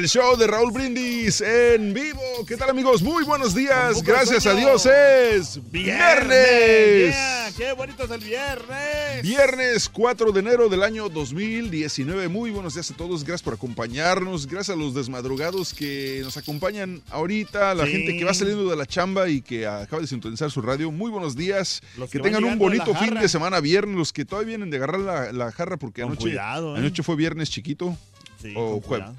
El 0.00 0.08
show 0.08 0.34
de 0.34 0.46
Raúl 0.46 0.72
Brindis 0.72 1.42
en 1.42 1.92
vivo. 1.92 2.22
¿Qué 2.48 2.56
tal 2.56 2.70
amigos? 2.70 3.02
Muy 3.02 3.22
buenos 3.22 3.54
días. 3.54 4.02
Gracias 4.02 4.46
a. 4.46 4.54
Dios 4.54 4.86
es 4.86 5.60
viernes. 5.70 7.12
Yeah, 7.14 7.50
¡Qué 7.54 7.72
bonito 7.74 8.04
es 8.04 8.10
el 8.10 8.20
viernes! 8.20 9.20
Viernes 9.22 9.90
4 9.90 10.32
de 10.32 10.40
enero 10.40 10.70
del 10.70 10.84
año 10.84 11.10
2019. 11.10 12.28
Muy 12.28 12.50
buenos 12.50 12.72
días 12.72 12.90
a 12.90 12.94
todos. 12.96 13.24
Gracias 13.24 13.42
por 13.42 13.52
acompañarnos. 13.52 14.46
Gracias 14.46 14.74
a 14.74 14.80
los 14.80 14.94
desmadrugados 14.94 15.74
que 15.74 16.22
nos 16.24 16.38
acompañan 16.38 17.02
ahorita. 17.10 17.74
La 17.74 17.84
Sí. 17.84 17.92
gente 17.92 18.16
que 18.16 18.24
va 18.24 18.32
saliendo 18.32 18.70
de 18.70 18.76
la 18.76 18.86
chamba 18.86 19.28
y 19.28 19.42
que 19.42 19.66
acaba 19.66 20.00
de 20.00 20.08
sintonizar 20.08 20.50
su 20.50 20.62
radio. 20.62 20.90
Muy 20.90 21.10
buenos 21.10 21.36
días. 21.36 21.82
Los 21.98 22.08
que, 22.08 22.20
tengan 22.20 22.42
un 22.44 22.52
de 22.52 22.56
bonito 22.56 22.94
fin 22.94 23.16
de 23.16 23.28
semana 23.28 23.60
viernes. 23.60 23.96
Los 23.96 24.14
que 24.14 24.24
todavía 24.24 24.48
vienen 24.56 24.70
de 24.70 24.78
agarrar 24.78 25.00
la, 25.00 25.32
la 25.32 25.52
jarra 25.52 25.76
porque 25.76 26.00
Con 26.00 26.12
anoche, 26.12 26.22
cuidado, 26.22 26.74
¿eh? 26.74 26.78
anoche 26.78 27.02
fue 27.02 27.16
viernes 27.16 27.50
chiquito. 27.50 27.94
Sí, 28.40 28.54
o 28.56 28.80
con 28.80 28.80
jue- 28.80 28.82
cuidado. 28.96 29.14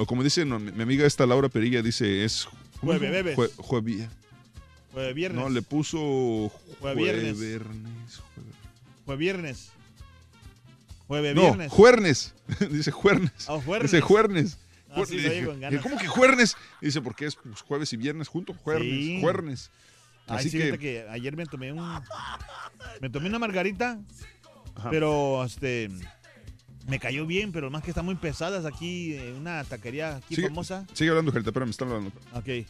O 0.00 0.06
como 0.06 0.22
dice 0.22 0.44
no, 0.44 0.58
mi 0.58 0.70
mi 0.72 0.82
amiga 0.82 1.06
esta 1.06 1.26
Laura 1.26 1.48
Perilla, 1.48 1.82
dice 1.82 2.24
es... 2.24 2.46
¿cómo 2.80 2.92
Jueve, 2.92 3.06
dijo? 3.10 3.12
bebes. 3.12 3.36
Jue- 3.36 3.64
Fue 4.92 5.12
viernes. 5.12 5.42
No, 5.42 5.48
le 5.50 5.62
puso 5.62 6.50
Fue 6.80 6.94
viernes. 6.94 7.36
juevernes, 7.36 8.20
jueve- 8.34 8.52
Fue 9.04 9.16
viernes. 9.16 9.70
Jueves, 11.08 11.34
No, 11.34 11.40
viernes. 11.42 11.72
juernes. 11.72 12.34
dice 12.70 12.90
juernes. 12.90 13.32
Ah, 13.48 13.58
juernes. 13.64 13.90
Dice 13.90 14.00
juernes. 14.02 14.58
Ah, 14.90 15.04
sí. 15.06 15.18
¿Cómo 15.82 15.96
que 15.98 16.06
juernes? 16.06 16.56
Dice, 16.80 17.00
porque 17.02 17.26
es 17.26 17.36
pues, 17.36 17.60
jueves 17.62 17.92
y 17.92 17.96
viernes 17.96 18.28
juntos. 18.28 18.56
Juernes. 18.62 18.88
Sí. 18.90 19.18
Juernes. 19.20 19.70
Ay, 20.26 20.36
Así 20.38 20.50
sí, 20.50 20.58
que, 20.58 20.78
que 20.78 21.06
ayer 21.10 21.34
me 21.36 21.46
tomé 21.46 21.72
un. 21.72 22.00
Me 23.00 23.08
tomé 23.10 23.28
una 23.28 23.38
margarita, 23.38 23.98
Ajá. 24.74 24.90
pero 24.90 25.42
este. 25.44 25.88
Me 26.88 26.98
cayó 26.98 27.26
bien, 27.26 27.52
pero 27.52 27.70
más 27.70 27.82
que 27.82 27.90
están 27.90 28.04
muy 28.06 28.14
pesadas 28.14 28.64
aquí, 28.64 29.14
en 29.14 29.34
una 29.36 29.62
taquería 29.64 30.16
aquí 30.16 30.34
Sigue- 30.34 30.48
famosa. 30.48 30.86
Sigue 30.94 31.10
hablando, 31.10 31.30
Jarita, 31.30 31.52
pero 31.52 31.66
me 31.66 31.70
están 31.70 31.88
hablando. 31.88 32.10
Ok. 32.32 32.66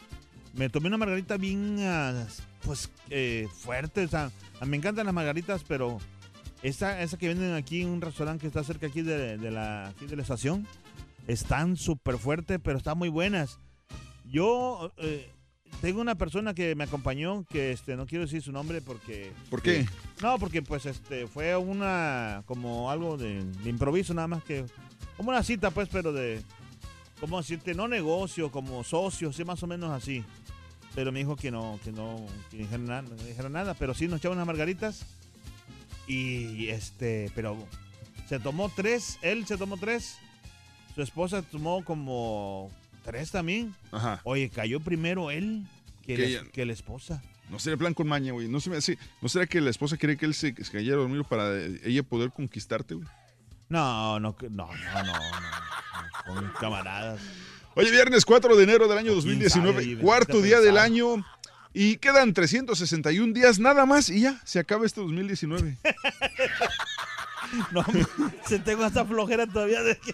Me 0.53 0.69
tomé 0.69 0.87
una 0.87 0.97
margarita 0.97 1.37
bien, 1.37 1.77
ah, 1.81 2.25
pues, 2.63 2.89
eh, 3.09 3.47
fuerte. 3.53 4.03
O 4.03 4.07
sea, 4.07 4.29
me 4.65 4.75
encantan 4.77 5.05
las 5.05 5.15
margaritas, 5.15 5.63
pero 5.67 5.99
esa, 6.63 7.01
esa 7.01 7.17
que 7.17 7.29
venden 7.29 7.53
aquí 7.53 7.81
en 7.81 7.87
un 7.89 8.01
restaurante 8.01 8.41
que 8.41 8.47
está 8.47 8.63
cerca 8.63 8.87
aquí 8.87 9.01
de, 9.01 9.37
de 9.37 9.51
la, 9.51 9.87
aquí 9.89 10.05
de 10.05 10.15
la 10.17 10.21
estación, 10.23 10.67
están 11.27 11.77
súper 11.77 12.17
fuertes, 12.17 12.59
pero 12.61 12.77
están 12.77 12.97
muy 12.97 13.09
buenas. 13.09 13.57
Yo 14.25 14.91
eh, 14.97 15.31
tengo 15.81 16.01
una 16.01 16.15
persona 16.15 16.53
que 16.53 16.75
me 16.75 16.83
acompañó, 16.83 17.45
que 17.49 17.71
este, 17.71 17.95
no 17.95 18.05
quiero 18.05 18.25
decir 18.25 18.41
su 18.41 18.51
nombre 18.51 18.81
porque... 18.81 19.31
¿Por 19.49 19.61
qué? 19.61 19.85
No, 20.21 20.37
porque 20.37 20.61
pues 20.61 20.85
este 20.85 21.27
fue 21.27 21.55
una 21.55 22.43
como 22.45 22.91
algo 22.91 23.17
de, 23.17 23.43
de 23.43 23.69
improviso 23.69 24.13
nada 24.13 24.27
más 24.27 24.43
que 24.43 24.65
como 25.15 25.29
una 25.29 25.43
cita 25.43 25.71
pues, 25.71 25.89
pero 25.89 26.13
de 26.13 26.41
como 27.19 27.37
decirte 27.37 27.73
no 27.73 27.87
negocio, 27.87 28.51
como 28.51 28.83
socio, 28.83 29.33
sí 29.33 29.43
más 29.43 29.61
o 29.63 29.67
menos 29.67 29.91
así. 29.91 30.23
Pero 30.95 31.11
me 31.11 31.19
dijo 31.19 31.35
que 31.35 31.51
no, 31.51 31.79
que 31.83 31.91
no, 31.91 32.25
que 32.49 32.57
dijera 32.57 32.79
nada, 32.79 33.01
no 33.03 33.15
dijera 33.15 33.49
nada, 33.49 33.73
pero 33.73 33.93
sí 33.93 34.07
nos 34.07 34.19
echaba 34.19 34.35
unas 34.35 34.47
margaritas 34.47 35.05
y 36.07 36.69
este, 36.69 37.31
pero 37.35 37.57
se 38.27 38.39
tomó 38.39 38.71
tres, 38.75 39.19
él 39.21 39.45
se 39.45 39.57
tomó 39.57 39.77
tres, 39.77 40.17
su 40.95 41.01
esposa 41.01 41.41
tomó 41.41 41.85
como 41.85 42.71
tres 43.09 43.31
también. 43.31 43.73
Ajá. 43.91 44.21
Oye, 44.23 44.49
cayó 44.49 44.79
primero 44.79 45.31
él 45.31 45.65
que, 46.05 46.15
Que 46.15 46.29
la- 46.29 46.43
que 46.51 46.65
la 46.65 46.73
esposa. 46.73 47.21
No 47.49 47.57
sería 47.57 47.77
plan 47.77 47.95
con 47.95 48.07
maña, 48.07 48.31
güey. 48.31 48.47
No, 48.47 48.59
se 48.59 48.69
me 48.69 48.77
hace- 48.77 48.99
¿No 49.21 49.29
será 49.29 49.47
que 49.47 49.59
la 49.59 49.71
esposa 49.71 49.97
quiere 49.97 50.15
que 50.17 50.27
él 50.27 50.35
se, 50.35 50.53
se 50.63 50.71
cayera 50.71 50.97
a 50.97 50.99
dormir 50.99 51.23
para 51.27 51.55
ella 51.83 52.03
poder 52.03 52.31
conquistarte, 52.31 52.93
güey? 52.93 53.07
No, 53.69 54.19
no, 54.19 54.35
no, 54.39 54.49
no, 54.49 54.67
no, 54.67 55.03
no, 55.03 55.13
con 56.25 56.51
camaradas. 56.59 57.19
Oye, 57.75 57.89
viernes 57.91 58.25
4 58.25 58.55
de 58.55 58.63
enero 58.63 58.87
del 58.87 58.97
año 58.97 59.05
¿Quién 59.13 59.15
2019, 59.15 59.81
sabe, 59.83 59.97
cuarto 59.97 60.41
día 60.41 60.59
del 60.59 60.77
año. 60.77 61.25
Y 61.73 61.97
quedan 61.97 62.33
361 62.33 63.33
días 63.33 63.59
nada 63.59 63.85
más 63.85 64.09
y 64.09 64.21
ya, 64.21 64.39
se 64.43 64.59
acaba 64.59 64.85
este 64.85 65.01
2019. 65.01 65.77
No, 67.71 67.83
se 68.47 68.59
tengo 68.59 68.83
hasta 68.83 69.03
flojera 69.05 69.47
todavía 69.47 69.81
de 69.81 69.97
que... 69.97 70.13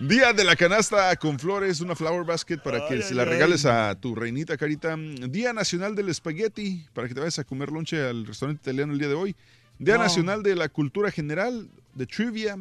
Día 0.00 0.32
de 0.32 0.44
la 0.44 0.54
canasta 0.54 1.14
con 1.16 1.38
flores, 1.40 1.80
una 1.80 1.96
flower 1.96 2.24
basket 2.24 2.58
para 2.58 2.86
que 2.86 2.94
Ay, 2.94 3.02
se 3.02 3.14
la 3.14 3.24
ay. 3.24 3.30
regales 3.30 3.66
a 3.66 3.96
tu 3.96 4.14
reinita 4.14 4.56
carita. 4.56 4.96
Día 4.96 5.52
nacional 5.52 5.96
del 5.96 6.08
espagueti 6.08 6.86
para 6.94 7.08
que 7.08 7.14
te 7.14 7.20
vayas 7.20 7.38
a 7.40 7.44
comer 7.44 7.70
lonche 7.72 8.00
al 8.00 8.24
restaurante 8.24 8.60
italiano 8.62 8.92
el 8.92 8.98
día 9.00 9.08
de 9.08 9.14
hoy. 9.14 9.34
Día 9.80 9.96
No. 9.96 10.04
nacional 10.04 10.42
de 10.44 10.54
la 10.54 10.68
cultura 10.68 11.10
general, 11.10 11.68
de 11.94 12.06
trivia. 12.06 12.56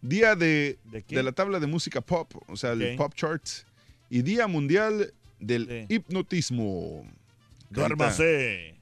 Día 0.00 0.34
de, 0.34 0.78
¿De 1.08 1.22
la 1.22 1.32
tabla 1.32 1.58
de 1.60 1.66
música 1.66 2.00
pop, 2.00 2.32
o 2.46 2.56
sea, 2.56 2.72
el 2.72 2.96
pop 2.96 3.12
charts. 3.14 3.66
Y 4.08 4.22
Día 4.22 4.46
mundial 4.46 5.12
del 5.40 5.66
Sí. 5.88 5.94
hipnotismo. 5.96 7.04
Duérmase. 7.68 8.76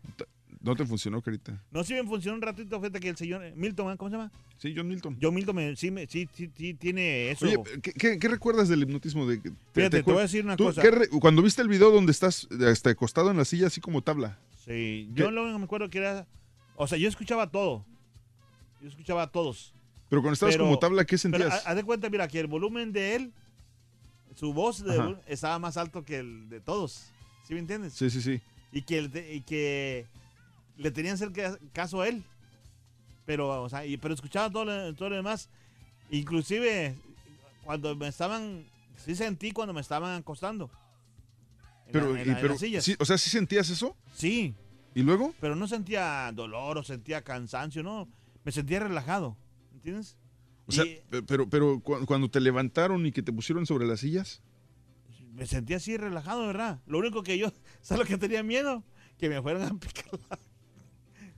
No 0.67 0.75
te 0.75 0.85
funcionó, 0.85 1.23
carita. 1.23 1.63
No, 1.71 1.85
sí 1.85 1.95
me 1.95 2.03
funcionó 2.05 2.35
un 2.37 2.43
ratito, 2.43 2.79
fíjate 2.81 2.99
que 2.99 3.09
el 3.09 3.17
señor 3.17 3.45
eh, 3.45 3.53
Milton, 3.55 3.93
¿eh? 3.93 3.97
¿cómo 3.97 4.11
se 4.11 4.17
llama? 4.17 4.33
Sí, 4.59 4.75
John 4.77 4.89
Milton. 4.89 5.17
John 5.23 5.33
Milton 5.33 5.55
me- 5.55 5.77
sí, 5.77 5.93
me- 5.93 6.07
sí, 6.09 6.29
sí, 6.35 6.51
sí 6.57 6.75
tiene 6.75 7.31
eso. 7.31 7.47
Oye, 7.47 7.57
¿qué, 7.81 7.93
qué- 7.93 8.19
qué 8.19 8.29
recuerdas 8.29 8.69
del 8.69 8.83
hipnotismo? 8.83 9.27
De, 9.27 9.41
Fíjate, 9.73 10.03
te 10.03 10.11
voy 10.11 10.19
a 10.19 10.23
decir 10.23 10.45
una 10.45 10.57
cosa. 10.57 10.83
re- 10.83 11.09
cuando 11.09 11.41
viste 11.41 11.63
el 11.63 11.69
video 11.69 11.93
donde 11.93 12.11
estás 12.11 12.49
hasta 12.69 12.91
acostado 12.91 13.31
en 13.31 13.37
la 13.37 13.45
silla, 13.45 13.69
así 13.69 13.81
como 13.81 14.03
tabla. 14.03 14.41
Sí, 14.65 15.09
¿Qué? 15.15 15.23
yo 15.23 15.31
lo 15.31 15.43
único 15.43 15.55
que 15.55 15.59
me 15.61 15.65
acuerdo 15.67 15.89
que 15.89 15.99
era... 15.99 16.27
O 16.75 16.87
sea, 16.89 16.99
yo 16.99 17.09
escuchaba 17.09 17.49
todo. 17.49 17.85
Yo 18.83 18.89
escuchaba 18.89 19.23
a 19.23 19.31
todos. 19.31 19.73
Pero 20.09 20.21
cuando 20.21 20.35
estabas 20.35 20.57
Pero- 20.57 20.65
como 20.65 20.79
tabla, 20.81 21.05
¿qué 21.05 21.17
sentías? 21.17 21.65
ha- 21.65 21.71
haz 21.71 21.77
de 21.77 21.85
cuenta, 21.85 22.11
mira, 22.11 22.27
que 22.27 22.41
el 22.41 22.49
volumen 22.49 22.93
de 22.93 23.15
él, 23.15 23.33
su 24.35 24.53
voz 24.53 24.83
de 24.85 24.97
él 24.97 25.17
estaba 25.29 25.61
más 25.61 25.77
alto 25.77 26.05
que 26.05 26.19
el 26.19 26.49
de 26.49 26.61
todos. 26.61 27.13
¿Sí 27.47 27.55
me 27.55 27.61
entiendes? 27.61 27.93
Sí, 27.93 28.11
sí, 28.11 28.21
sí. 28.21 28.41
Y 28.73 28.83
que, 28.83 28.99
el 28.99 29.11
de- 29.13 29.35
y 29.35 29.41
que 29.43 30.07
le 30.77 30.91
tenían 30.91 31.17
que 31.19 31.25
hacer 31.45 31.59
ca- 31.59 31.67
caso 31.73 32.01
a 32.01 32.09
él. 32.09 32.25
Pero, 33.25 33.63
o 33.63 33.69
sea, 33.69 33.85
y- 33.87 33.97
pero 33.97 34.15
escuchaba 34.15 34.51
todo 34.51 34.65
lo, 34.65 34.95
todo 34.95 35.11
lo 35.11 35.17
demás. 35.17 35.49
Inclusive, 36.11 36.95
cuando 37.65 37.97
me 37.97 38.09
estaban, 38.09 38.65
sí 39.05 39.15
sentí 39.17 39.51
cuando 39.51 39.75
me 39.75 39.81
estaban 39.81 40.19
acostando. 40.21 40.71
Pero, 41.93 42.13
la- 42.15 42.23
y- 42.23 42.25
la- 42.27 42.41
pero 42.41 42.57
sí, 42.59 42.77
o 42.99 43.05
sea, 43.05 43.19
¿sí 43.19 43.31
sentías 43.31 43.69
eso? 43.71 43.97
Sí, 44.15 44.55
¿Y 44.95 45.03
luego? 45.03 45.35
pero 45.41 45.57
no 45.57 45.67
sentía 45.69 46.31
dolor 46.33 46.79
o 46.79 46.83
sentía 46.85 47.23
cansancio, 47.23 47.83
no. 47.83 48.09
Me 48.45 48.53
sentía 48.53 48.79
relajado, 48.81 49.37
¿entiendes? 49.75 50.17
O 50.67 50.73
sea, 50.73 50.85
Y 50.85 51.01
pe- 51.11 51.23
pero, 51.23 51.49
pero 51.49 51.81
cu- 51.81 52.05
cuando 52.07 52.29
te 52.31 52.41
levantaron 52.41 53.05
y 53.07 53.13
que 53.13 53.23
te 53.23 53.33
pusieron 53.33 53.67
sobre 53.67 53.87
las 53.87 54.01
sillas. 54.01 54.43
me 55.33 55.47
sentía 55.47 55.77
así 55.77 55.97
relajado, 55.99 56.47
¿verdad? 56.47 56.81
Lo 56.87 56.99
único 56.99 57.23
que 57.23 57.37
yo, 57.39 57.53
¿sabes 57.83 58.01
lo 58.05 58.07
que 58.09 58.17
tenía 58.19 58.43
miedo? 58.43 58.83
Que 59.19 59.29
me 59.29 59.43
fueran 59.43 59.63
a 59.63 59.79
picar 59.79 60.07
la- 60.31 60.39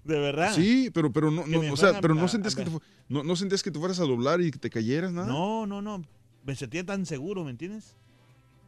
De 0.08 0.18
verdad. 0.18 0.54
Sí, 0.54 0.90
pero, 0.92 1.12
pero 1.12 1.30
no, 1.30 1.46
no, 1.46 1.72
o 1.72 1.76
sea, 1.76 2.00
pero 2.00 2.14
a- 2.14 2.16
no 2.16 2.26
sentías 2.28 2.56
que 2.56 2.64
te, 2.64 2.70
no, 3.08 3.22
no 3.22 3.36
sentías 3.36 3.62
que 3.62 3.70
te 3.70 3.78
fueras 3.78 4.00
a 4.00 4.04
doblar 4.04 4.40
y 4.40 4.50
que 4.50 4.58
te 4.58 4.70
cayeras, 4.70 5.12
nada. 5.12 5.28
No, 5.28 5.66
no, 5.66 5.82
no. 5.82 6.02
Me 6.44 6.56
sentía 6.56 6.84
tan 6.84 7.04
seguro, 7.04 7.44
¿me 7.44 7.50
entiendes? 7.50 7.94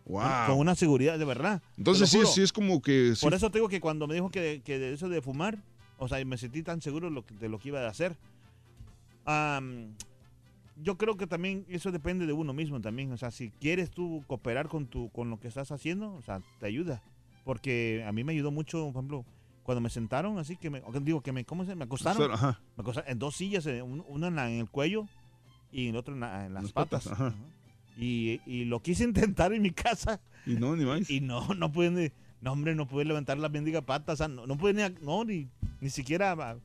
Wow. 0.04 0.22
Con 0.48 0.58
una 0.58 0.74
seguridad, 0.74 1.18
de 1.18 1.24
verdad. 1.24 1.62
Entonces 1.78 2.10
sí, 2.10 2.18
sí 2.26 2.42
es 2.42 2.52
como 2.52 2.82
que 2.82 3.14
sí, 3.16 3.24
Por 3.24 3.32
eso 3.32 3.50
te 3.50 3.56
digo 3.58 3.68
que 3.70 3.80
cuando 3.80 4.06
me 4.06 4.12
dijo 4.14 4.28
que, 4.30 4.60
que 4.64 4.78
de 4.78 4.92
eso 4.92 5.08
de 5.08 5.22
fumar, 5.22 5.58
o 5.96 6.08
sea, 6.08 6.22
me 6.26 6.36
sentí 6.36 6.62
tan 6.62 6.82
seguro 6.82 7.08
de 7.08 7.14
lo 7.14 7.24
que, 7.24 7.34
de 7.36 7.48
lo 7.48 7.58
que 7.58 7.68
iba 7.68 7.80
a 7.80 7.88
hacer. 7.88 8.16
Yo 10.82 10.96
creo 10.96 11.16
que 11.16 11.26
también 11.26 11.64
eso 11.68 11.90
depende 11.90 12.26
de 12.26 12.32
uno 12.34 12.52
mismo 12.52 12.80
también. 12.80 13.12
O 13.12 13.16
sea, 13.16 13.30
si 13.30 13.50
quieres 13.50 13.90
tú 13.90 14.22
cooperar 14.26 14.68
con, 14.68 14.86
tu, 14.86 15.10
con 15.10 15.30
lo 15.30 15.38
que 15.40 15.48
estás 15.48 15.72
haciendo, 15.72 16.12
o 16.14 16.22
sea, 16.22 16.40
te 16.58 16.66
ayuda. 16.66 17.02
Porque 17.44 18.04
a 18.06 18.12
mí 18.12 18.24
me 18.24 18.32
ayudó 18.32 18.50
mucho, 18.50 18.84
por 18.92 18.96
ejemplo, 19.02 19.24
cuando 19.62 19.80
me 19.80 19.90
sentaron 19.90 20.38
así, 20.38 20.56
que 20.56 20.70
me, 20.70 20.82
digo, 21.02 21.20
que 21.22 21.32
me, 21.32 21.44
¿cómo 21.44 21.64
se 21.64 21.74
Me 21.74 21.84
acostaron. 21.84 22.32
Ajá. 22.32 22.60
Me 22.76 22.82
acostaron 22.82 23.10
en 23.10 23.18
dos 23.18 23.36
sillas, 23.36 23.66
un- 23.66 24.04
una 24.08 24.28
en, 24.28 24.36
la- 24.36 24.50
en 24.50 24.60
el 24.60 24.68
cuello 24.70 25.06
y 25.72 25.88
el 25.88 25.96
otro 25.96 26.14
en, 26.14 26.20
la- 26.20 26.46
en 26.46 26.54
las, 26.54 26.64
Las 26.64 26.72
patas. 26.72 27.04
patas, 27.04 27.20
ajá. 27.20 27.34
Y, 27.96 28.40
y 28.46 28.64
lo 28.64 28.80
quise 28.80 29.04
intentar 29.04 29.52
en 29.52 29.62
mi 29.62 29.70
casa 29.70 30.20
Y 30.46 30.54
no, 30.54 30.74
ni 30.76 30.84
más. 30.84 31.08
y 31.10 31.20
no, 31.20 31.54
no 31.54 31.70
pude, 31.70 31.90
ni- 31.90 32.10
no 32.40 32.52
hombre, 32.52 32.74
no 32.74 32.86
pude 32.88 33.04
levantar 33.04 33.38
la 33.38 33.48
bendiga 33.48 33.82
pata, 33.82 34.12
o 34.12 34.16
sea, 34.16 34.28
no, 34.28 34.46
no 34.46 34.56
pude 34.56 34.72
ni, 34.72 34.82
a- 34.82 34.88
no, 35.02 35.24
ni, 35.24 35.48
ni 35.80 35.90
siquiera 35.90 36.32
a- 36.32 36.56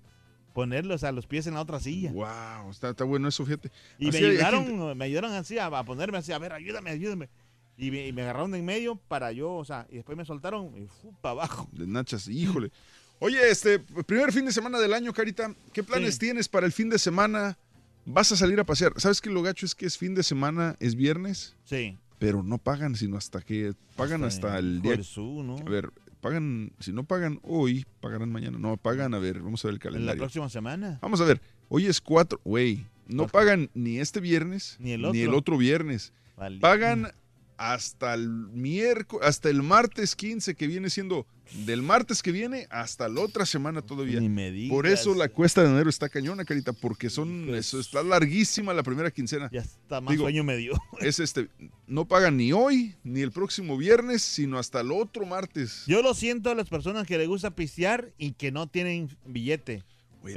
ponerle, 0.54 0.94
o 0.94 0.98
sea, 0.98 1.12
los 1.12 1.28
pies 1.28 1.46
en 1.48 1.56
la 1.56 1.62
otra 1.62 1.82
silla. 1.82 2.14
Wow, 2.14 2.72
está, 2.72 2.90
está 2.92 3.04
bueno 3.04 3.28
eso, 3.28 3.46
fíjate. 3.46 3.70
Y 4.00 4.06
me 4.06 4.10
Así 4.12 4.26
ayudaron, 4.26 4.66
gente- 4.66 4.96
me 4.96 5.06
ayudaron 5.06 5.34
así 5.34 5.58
a, 5.60 5.66
a 5.66 5.84
ponerme 5.84 6.18
así, 6.18 6.32
a 6.32 6.40
ver, 6.40 6.54
ayúdame, 6.54 6.92
ayúdame. 6.92 7.30
Y 7.78 7.92
me, 7.92 8.08
y 8.08 8.14
me 8.14 8.22
agarraron 8.22 8.52
de 8.52 8.60
en 8.60 8.66
medio 8.66 8.96
para 8.96 9.32
yo, 9.32 9.54
o 9.54 9.66
sea, 9.66 9.86
y 9.92 9.96
después 9.96 10.18
me 10.18 10.24
soltaron 10.26 10.72
y 10.78 10.88
para 11.22 11.32
abajo. 11.34 11.70
De 11.74 11.86
nachas, 11.88 12.28
híjole. 12.28 12.72
Oye, 13.20 13.50
este, 13.50 13.80
primer 13.80 14.32
fin 14.34 14.46
de 14.46 14.52
semana 14.52 14.80
del 14.80 14.94
año, 14.94 15.14
Carita, 15.14 15.54
¿qué 15.74 15.84
planes 15.84 16.16
Sí. 16.16 16.20
tienes 16.22 16.48
para 16.50 16.66
el 16.66 16.72
fin 16.72 16.90
de 16.90 17.00
semana? 17.00 17.58
¿Vas 18.06 18.32
a 18.32 18.36
salir 18.38 18.60
a 18.60 18.64
pasear? 18.66 18.94
¿Sabes 18.98 19.20
que 19.22 19.30
lo 19.30 19.42
gacho 19.42 19.66
es 19.66 19.74
que 19.74 19.86
es 19.86 19.98
fin 19.98 20.14
de 20.16 20.24
semana, 20.24 20.76
es 20.80 20.96
viernes? 20.96 21.56
Sí. 21.64 21.98
Pero 22.20 22.44
no 22.44 22.58
pagan, 22.58 22.96
sino 22.96 23.18
hasta 23.18 23.42
que 23.42 23.74
pagan 23.96 24.24
hasta 24.24 24.58
el 24.60 24.78
Hijo 24.84 24.94
día. 24.96 25.04
su, 25.04 25.44
¿no? 25.44 25.58
A 25.58 25.64
ver, 25.70 25.92
pagan, 26.22 26.72
si 26.80 26.92
no 26.94 27.04
pagan 27.04 27.40
hoy, 27.44 27.86
pagarán 28.02 28.32
mañana. 28.32 28.58
No, 28.60 28.78
pagan, 28.78 29.14
a 29.14 29.20
ver, 29.20 29.40
vamos 29.42 29.64
a 29.66 29.68
ver 29.70 29.74
el 29.76 29.80
en 29.82 29.84
la 29.84 29.92
calendario. 29.92 30.20
próxima 30.22 30.50
semana. 30.50 31.00
Vamos 31.02 31.20
a 31.20 31.26
ver, 31.26 31.42
hoy 31.68 31.88
es 31.88 32.00
cuatro, 32.00 32.40
güey, 32.46 32.86
no 33.08 33.24
Cuatro. 33.24 33.40
pagan 33.40 33.70
ni 33.74 33.98
este 34.00 34.20
viernes, 34.20 34.78
Ni 34.80 34.92
el 34.92 35.02
ni 35.12 35.22
el 35.22 35.28
otro. 35.30 35.40
otro 35.40 35.58
viernes. 35.58 36.14
Vale. 36.38 36.60
Pagan 36.60 37.12
hasta 37.58 38.14
el 38.14 38.30
miércoles, 38.30 39.28
hasta 39.28 39.50
el 39.50 39.64
martes 39.64 40.16
15, 40.16 40.56
que 40.56 40.68
viene 40.68 40.90
siendo 40.90 41.26
del 41.66 41.84
martes 41.84 42.24
que 42.24 42.32
viene 42.32 42.66
hasta 42.72 43.08
la 43.08 43.22
otra 43.22 43.46
semana 43.46 43.82
todavía. 43.84 44.20
Ni 44.20 44.30
me 44.30 44.50
digas. 44.52 44.72
Por 44.76 44.88
eso 44.88 45.14
la 45.14 45.30
cuesta 45.30 45.62
de 45.64 45.70
enero 45.70 45.90
está 45.90 46.10
cañona, 46.10 46.44
carita, 46.44 46.74
porque 46.74 47.10
son, 47.10 47.46
Pues- 47.48 47.68
eso 47.68 47.80
está 47.80 48.02
larguísima 48.04 48.74
la 48.74 48.82
primera 48.84 49.12
quincena. 49.12 49.50
Ya 49.54 49.62
está 49.62 50.02
más 50.02 50.12
Digo, 50.12 50.24
sueño 50.24 50.44
me 50.44 50.58
dio. 50.58 50.74
Es 51.00 51.20
este, 51.20 51.50
no 51.88 52.08
pagan 52.08 52.38
ni 52.38 52.52
hoy, 52.52 52.96
ni 53.04 53.22
el 53.22 53.32
próximo 53.32 53.78
viernes, 53.78 54.24
sino 54.24 54.58
hasta 54.58 54.82
el 54.82 54.92
otro 54.92 55.26
martes. 55.26 55.84
Yo 55.88 56.02
lo 56.02 56.14
siento 56.16 56.50
a 56.50 56.56
las 56.56 56.68
personas 56.68 57.06
que 57.06 57.18
les 57.18 57.28
gusta 57.28 57.52
pistear 57.56 58.12
y 58.18 58.32
que 58.32 58.52
no 58.52 58.68
tienen 58.68 59.16
billete. 59.26 59.84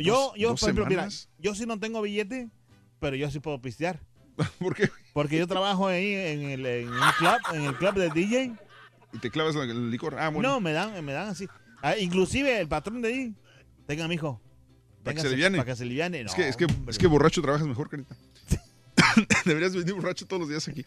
Yo, 0.01 0.13
dos- 0.15 0.33
yo, 0.37 0.49
dos 0.51 0.61
por 0.61 0.69
ejemplo, 0.69 0.87
mira, 0.87 1.09
yo 1.39 1.55
sí 1.55 1.65
no 1.65 1.81
tengo 1.81 2.03
billete, 2.03 2.51
pero 3.01 3.17
yo 3.17 3.31
sí 3.31 3.41
puedo 3.41 3.61
pistear. 3.63 3.99
¿Por 4.59 4.75
qué? 4.75 4.91
Porque 5.13 5.39
yo 5.39 5.47
trabajo 5.47 5.87
ahí 5.89 6.13
en 6.15 6.43
el, 6.43 6.67
en 6.67 6.89
un 6.89 6.99
club, 7.19 7.39
en 7.55 7.63
el 7.65 7.75
club 7.77 7.95
de 7.95 8.11
DJ. 8.11 8.53
Y 9.13 9.19
te 9.19 9.31
clavas 9.31 9.55
la- 9.55 9.65
el 9.65 9.91
licor. 9.91 10.17
Ah, 10.19 10.29
bueno. 10.29 10.49
No, 10.49 10.61
me 10.61 10.73
dan, 10.73 11.05
me 11.05 11.13
dan 11.13 11.29
así. 11.29 11.49
Ah, 11.83 11.97
inclusive 11.97 12.61
el 12.61 12.69
patrón 12.69 13.01
de 13.03 13.09
ahí. 13.09 13.35
Tenga, 13.87 14.07
mijo. 14.09 14.41
Para 15.03 15.15
que 15.15 15.21
se 15.23 15.29
aliviane. 15.29 15.59
Para 15.59 15.71
que 15.73 15.77
se 15.77 15.83
aliviane. 15.85 16.21
es, 16.21 16.27
No, 16.27 16.35
que, 16.35 16.49
es, 16.49 16.57
que, 16.57 16.67
es 16.89 16.99
que 16.99 17.07
borracho 17.07 17.41
trabajas 17.41 17.67
mejor, 17.67 17.89
carita. 17.89 18.17
Deberías 19.45 19.75
venir 19.75 19.95
borracho 19.95 20.27
todos 20.27 20.41
los 20.41 20.49
días 20.49 20.67
aquí. 20.69 20.85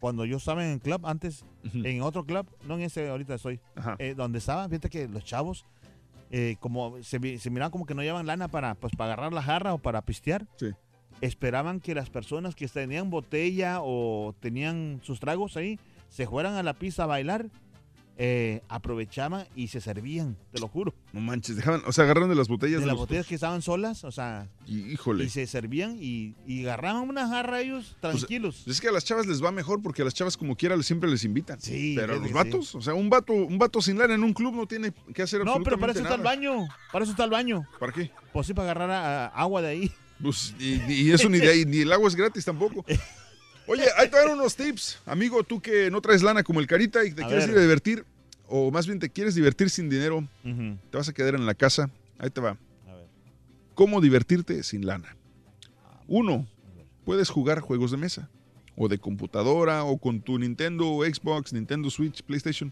cuando 0.00 0.24
yo 0.24 0.38
estaba 0.38 0.64
en 0.64 0.72
el 0.72 0.80
club, 0.80 1.06
antes, 1.06 1.44
en 1.72 2.02
otro 2.02 2.24
club, 2.24 2.46
no 2.66 2.74
en 2.74 2.82
ese 2.82 3.08
ahorita 3.08 3.34
estoy, 3.34 3.60
eh, 3.98 4.14
donde 4.16 4.38
estaba, 4.38 4.68
fíjate 4.68 4.88
que 4.88 5.08
los 5.08 5.24
chavos, 5.24 5.66
eh, 6.30 6.56
como 6.58 7.02
se, 7.02 7.38
se 7.38 7.50
miraban 7.50 7.70
como 7.70 7.86
que 7.86 7.94
no 7.94 8.02
llevaban 8.02 8.26
lana 8.26 8.48
para, 8.48 8.74
pues, 8.74 8.94
para 8.96 9.12
agarrar 9.12 9.32
la 9.32 9.42
jarra 9.42 9.74
o 9.74 9.78
para 9.78 10.02
pistear. 10.02 10.46
Sí. 10.56 10.70
Esperaban 11.20 11.78
que 11.78 11.94
las 11.94 12.10
personas 12.10 12.56
que 12.56 12.66
tenían 12.66 13.10
botella 13.10 13.78
o 13.80 14.34
tenían 14.40 15.00
sus 15.04 15.20
tragos 15.20 15.56
ahí 15.56 15.78
se 16.12 16.26
fueran 16.26 16.54
a 16.54 16.62
la 16.62 16.74
pista 16.74 17.04
a 17.04 17.06
bailar, 17.06 17.46
eh, 18.18 18.60
aprovechaban 18.68 19.46
y 19.56 19.68
se 19.68 19.80
servían, 19.80 20.36
te 20.52 20.60
lo 20.60 20.68
juro. 20.68 20.94
No 21.14 21.20
manches, 21.22 21.56
dejaban, 21.56 21.80
o 21.86 21.92
sea, 21.92 22.04
agarraron 22.04 22.28
de 22.28 22.34
las 22.36 22.46
botellas. 22.46 22.74
De 22.76 22.80
de 22.80 22.86
las 22.86 22.96
botellas 22.96 23.26
que 23.26 23.34
estaban 23.34 23.62
solas, 23.62 24.04
o 24.04 24.12
sea, 24.12 24.48
Y, 24.66 24.92
híjole. 24.92 25.24
y 25.24 25.30
se 25.30 25.46
servían 25.46 25.96
y, 25.98 26.34
y 26.46 26.64
agarraban 26.64 27.08
una 27.08 27.26
jarra 27.26 27.62
ellos 27.62 27.96
tranquilos. 28.00 28.64
Es 28.68 28.82
que 28.82 28.88
a 28.88 28.92
las 28.92 29.04
chavas 29.06 29.26
les 29.26 29.42
va 29.42 29.50
mejor 29.50 29.80
porque 29.82 30.02
a 30.02 30.04
las 30.04 30.12
chavas 30.12 30.36
como 30.36 30.54
quiera 30.56 30.80
siempre 30.82 31.10
les 31.10 31.24
invitan. 31.24 31.58
Sí, 31.58 31.94
Pero 31.96 32.12
a 32.12 32.16
los 32.18 32.30
vatos, 32.32 32.74
o 32.74 32.82
sea, 32.82 32.92
un 32.92 33.08
vato, 33.08 33.32
un 33.32 33.58
vato 33.58 33.80
sin 33.80 33.96
lana 33.98 34.14
en 34.14 34.22
un 34.22 34.34
club 34.34 34.54
no 34.54 34.66
tiene 34.66 34.92
que 35.14 35.22
hacer 35.22 35.42
no, 35.42 35.62
pero 35.62 35.78
para 35.78 35.92
eso 35.92 36.02
está 36.02 36.14
el 36.14 36.20
baño. 36.22 36.68
Para 36.92 37.04
eso 37.04 37.12
está 37.12 37.24
el 37.24 37.30
baño. 37.30 37.66
¿Para 37.80 37.92
qué? 37.92 38.10
Pues 38.34 38.46
sí, 38.46 38.52
para 38.52 38.70
agarrar 38.70 38.90
a- 38.90 39.24
a- 39.24 39.28
agua 39.28 39.62
de 39.62 39.68
ahí. 39.68 39.92
Pues, 40.22 40.54
y, 40.60 40.74
y 40.92 41.10
eso 41.10 41.28
ni 41.30 41.38
de 41.38 41.48
ahí, 41.48 41.64
ni 41.64 41.78
el 41.78 41.90
agua 41.92 42.06
es 42.08 42.14
gratis 42.14 42.44
tampoco. 42.44 42.84
Oye, 43.72 43.84
ahí 43.96 44.10
te 44.10 44.16
dan 44.18 44.28
unos 44.32 44.54
tips, 44.54 44.98
amigo, 45.06 45.42
tú 45.44 45.58
que 45.62 45.90
no 45.90 46.02
traes 46.02 46.22
lana 46.22 46.42
como 46.42 46.60
el 46.60 46.66
Carita 46.66 47.02
y 47.06 47.12
te 47.12 47.24
A 47.24 47.26
quieres 47.26 47.46
ver. 47.46 47.54
ir 47.54 47.58
a 47.58 47.62
divertir, 47.62 48.04
o 48.46 48.70
más 48.70 48.86
bien 48.86 48.98
te 48.98 49.08
quieres 49.08 49.34
divertir 49.34 49.70
sin 49.70 49.88
dinero, 49.88 50.28
te 50.42 50.96
vas 50.98 51.08
a 51.08 51.14
quedar 51.14 51.34
en 51.34 51.46
la 51.46 51.54
casa. 51.54 51.88
Ahí 52.18 52.28
te 52.28 52.42
va. 52.42 52.50
A 52.50 52.94
ver. 52.94 53.06
¿Cómo 53.74 54.02
divertirte 54.02 54.62
sin 54.62 54.84
lana? 54.84 55.16
Uno, 56.06 56.46
puedes 57.06 57.30
jugar 57.30 57.60
juegos 57.60 57.90
de 57.92 57.96
mesa, 57.96 58.28
o 58.76 58.88
de 58.88 58.98
computadora, 58.98 59.84
o 59.84 59.96
con 59.96 60.20
tu 60.20 60.38
Nintendo, 60.38 61.00
Xbox, 61.10 61.54
Nintendo 61.54 61.88
Switch, 61.88 62.22
PlayStation. 62.22 62.70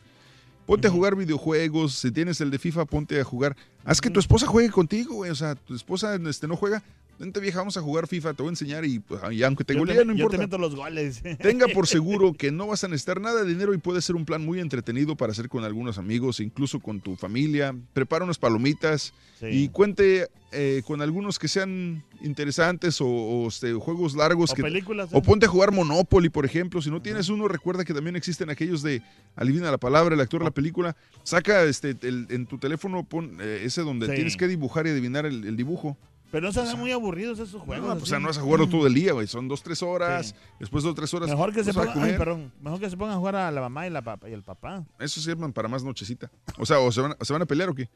Ponte 0.66 0.87
a 0.87 0.90
jugar 0.90 1.16
videojuegos, 1.16 1.95
si 1.95 2.11
tienes 2.11 2.42
el 2.42 2.50
de 2.50 2.59
FIFA, 2.59 2.85
ponte 2.85 3.19
a 3.19 3.25
jugar. 3.25 3.57
Haz 3.87 4.02
que 4.02 4.11
tu 4.11 4.21
esposa 4.21 4.47
juegue 4.47 4.69
contigo, 4.71 5.14
güey. 5.14 5.30
O 5.30 5.35
sea, 5.35 5.54
tu 5.54 5.75
esposa 5.75 6.14
este, 6.28 6.47
no 6.47 6.57
juega, 6.57 6.83
vente 7.21 7.39
vieja, 7.39 7.59
vamos 7.59 7.77
a 7.77 7.83
jugar 7.83 8.07
FIFA, 8.09 8.35
te 8.35 8.43
voy 8.43 8.49
a 8.49 8.53
enseñar 8.53 8.85
y, 8.85 8.99
pues, 8.99 9.21
y 9.31 9.43
aunque 9.43 9.62
te 9.62 9.75
goleen, 9.75 9.99
no 10.09 10.15
yo 10.15 10.29
te 10.29 10.37
importa. 10.37 10.39
meto 10.39 10.59
los 10.59 10.75
goles. 10.75 11.23
Tenga 11.41 11.69
por 11.69 11.87
seguro 11.87 12.33
que 12.33 12.50
no 12.50 12.67
vas 12.67 12.83
a 12.83 12.89
necesitar 12.89 13.21
nada 13.21 13.45
de 13.45 13.49
dinero 13.53 13.73
y 13.75 13.79
puede 13.79 14.00
ser 14.03 14.17
un 14.17 14.25
plan 14.25 14.45
muy 14.45 14.59
entretenido 14.59 15.15
para 15.17 15.33
hacer 15.33 15.49
con 15.49 15.62
algunos 15.65 15.99
amigos, 15.99 16.41
incluso 16.41 16.81
con 16.81 17.00
tu 17.00 17.17
familia. 17.17 17.75
Prepara 17.93 18.25
unas 18.25 18.39
palomitas 18.39 19.12
Sí. 19.39 19.47
y 19.47 19.69
cuente 19.71 20.29
eh, 20.53 20.83
con 20.87 21.00
algunos 21.00 21.39
que 21.39 21.49
sean 21.49 22.05
interesantes 22.21 23.00
o, 23.00 23.07
o, 23.07 23.49
este, 23.49 23.73
juegos 23.73 24.15
largos. 24.15 24.50
O 24.50 24.55
que, 24.55 24.62
películas, 24.62 25.09
o 25.12 25.23
ponte 25.23 25.47
a 25.47 25.49
jugar 25.49 25.73
Monopoly, 25.73 26.29
por 26.29 26.45
ejemplo. 26.45 26.83
Si 26.83 26.91
no 26.91 27.00
tienes 27.00 27.29
uno, 27.31 27.49
recuerda 27.49 27.85
que 27.87 27.95
también 27.95 28.17
existen 28.17 28.50
aquellos 28.50 28.83
de 28.83 29.00
adivina 29.37 29.71
la 29.71 29.79
palabra, 29.79 30.15
el 30.15 30.21
actor 30.21 30.41
de 30.41 30.45
la 30.45 30.50
película. 30.50 30.95
Saca 31.23 31.62
este, 31.65 31.97
el- 32.03 32.27
en 32.31 32.45
tu 32.47 32.59
teléfono 32.59 33.03
pon, 33.05 33.39
eh, 33.41 33.62
ese 33.65 33.81
donde 33.83 34.07
Sí. 34.09 34.12
tienes 34.15 34.37
que 34.37 34.47
dibujar 34.47 34.87
y 34.87 34.91
adivinar 34.91 35.25
el, 35.27 35.45
el 35.47 35.57
dibujo. 35.57 35.97
Pero 36.30 36.46
no 36.46 36.52
se 36.52 36.60
hacen 36.60 36.78
muy 36.78 36.92
aburridos 36.92 37.38
esos 37.38 37.60
juegos. 37.62 37.87
No, 37.87 37.92
pues, 37.94 38.04
o 38.04 38.06
sea, 38.06 38.20
no 38.20 38.28
vas 38.28 38.38
a 38.38 38.42
jugarlo 38.42 38.68
todo 38.68 38.87
el 38.87 38.94
día, 38.94 39.12
güey. 39.12 39.26
Son 39.26 39.49
dos, 39.49 39.62
tres 39.62 39.82
horas. 39.82 40.28
Sí. 40.28 40.34
Después 40.60 40.84
dos, 40.84 40.94
tres 40.94 41.12
horas. 41.12 41.28
Mejor 41.28 41.52
que, 41.52 41.64
se 41.64 41.72
vas 41.72 41.88
a 41.88 41.92
pongan, 41.92 42.10
ay, 42.10 42.16
perdón, 42.16 42.52
mejor 42.60 42.78
que 42.78 42.88
se 42.88 42.96
pongan 42.96 43.16
a 43.16 43.18
jugar 43.18 43.37
a 43.37 43.50
la 43.50 43.60
mamá 43.60 43.87
y, 43.87 43.90
la 43.90 44.02
papa, 44.02 44.28
y 44.28 44.32
el 44.32 44.42
papá. 44.42 44.84
Eso 44.99 45.20
sirven 45.20 45.52
para 45.52 45.68
más 45.68 45.82
nochecita. 45.82 46.30
O 46.58 46.64
sea, 46.64 46.78
¿o 46.78 46.92
se 46.92 47.00
van, 47.00 47.16
se 47.20 47.32
van 47.32 47.42
a 47.42 47.46
pelear 47.46 47.68
o 47.68 47.75
qué? 47.75 47.88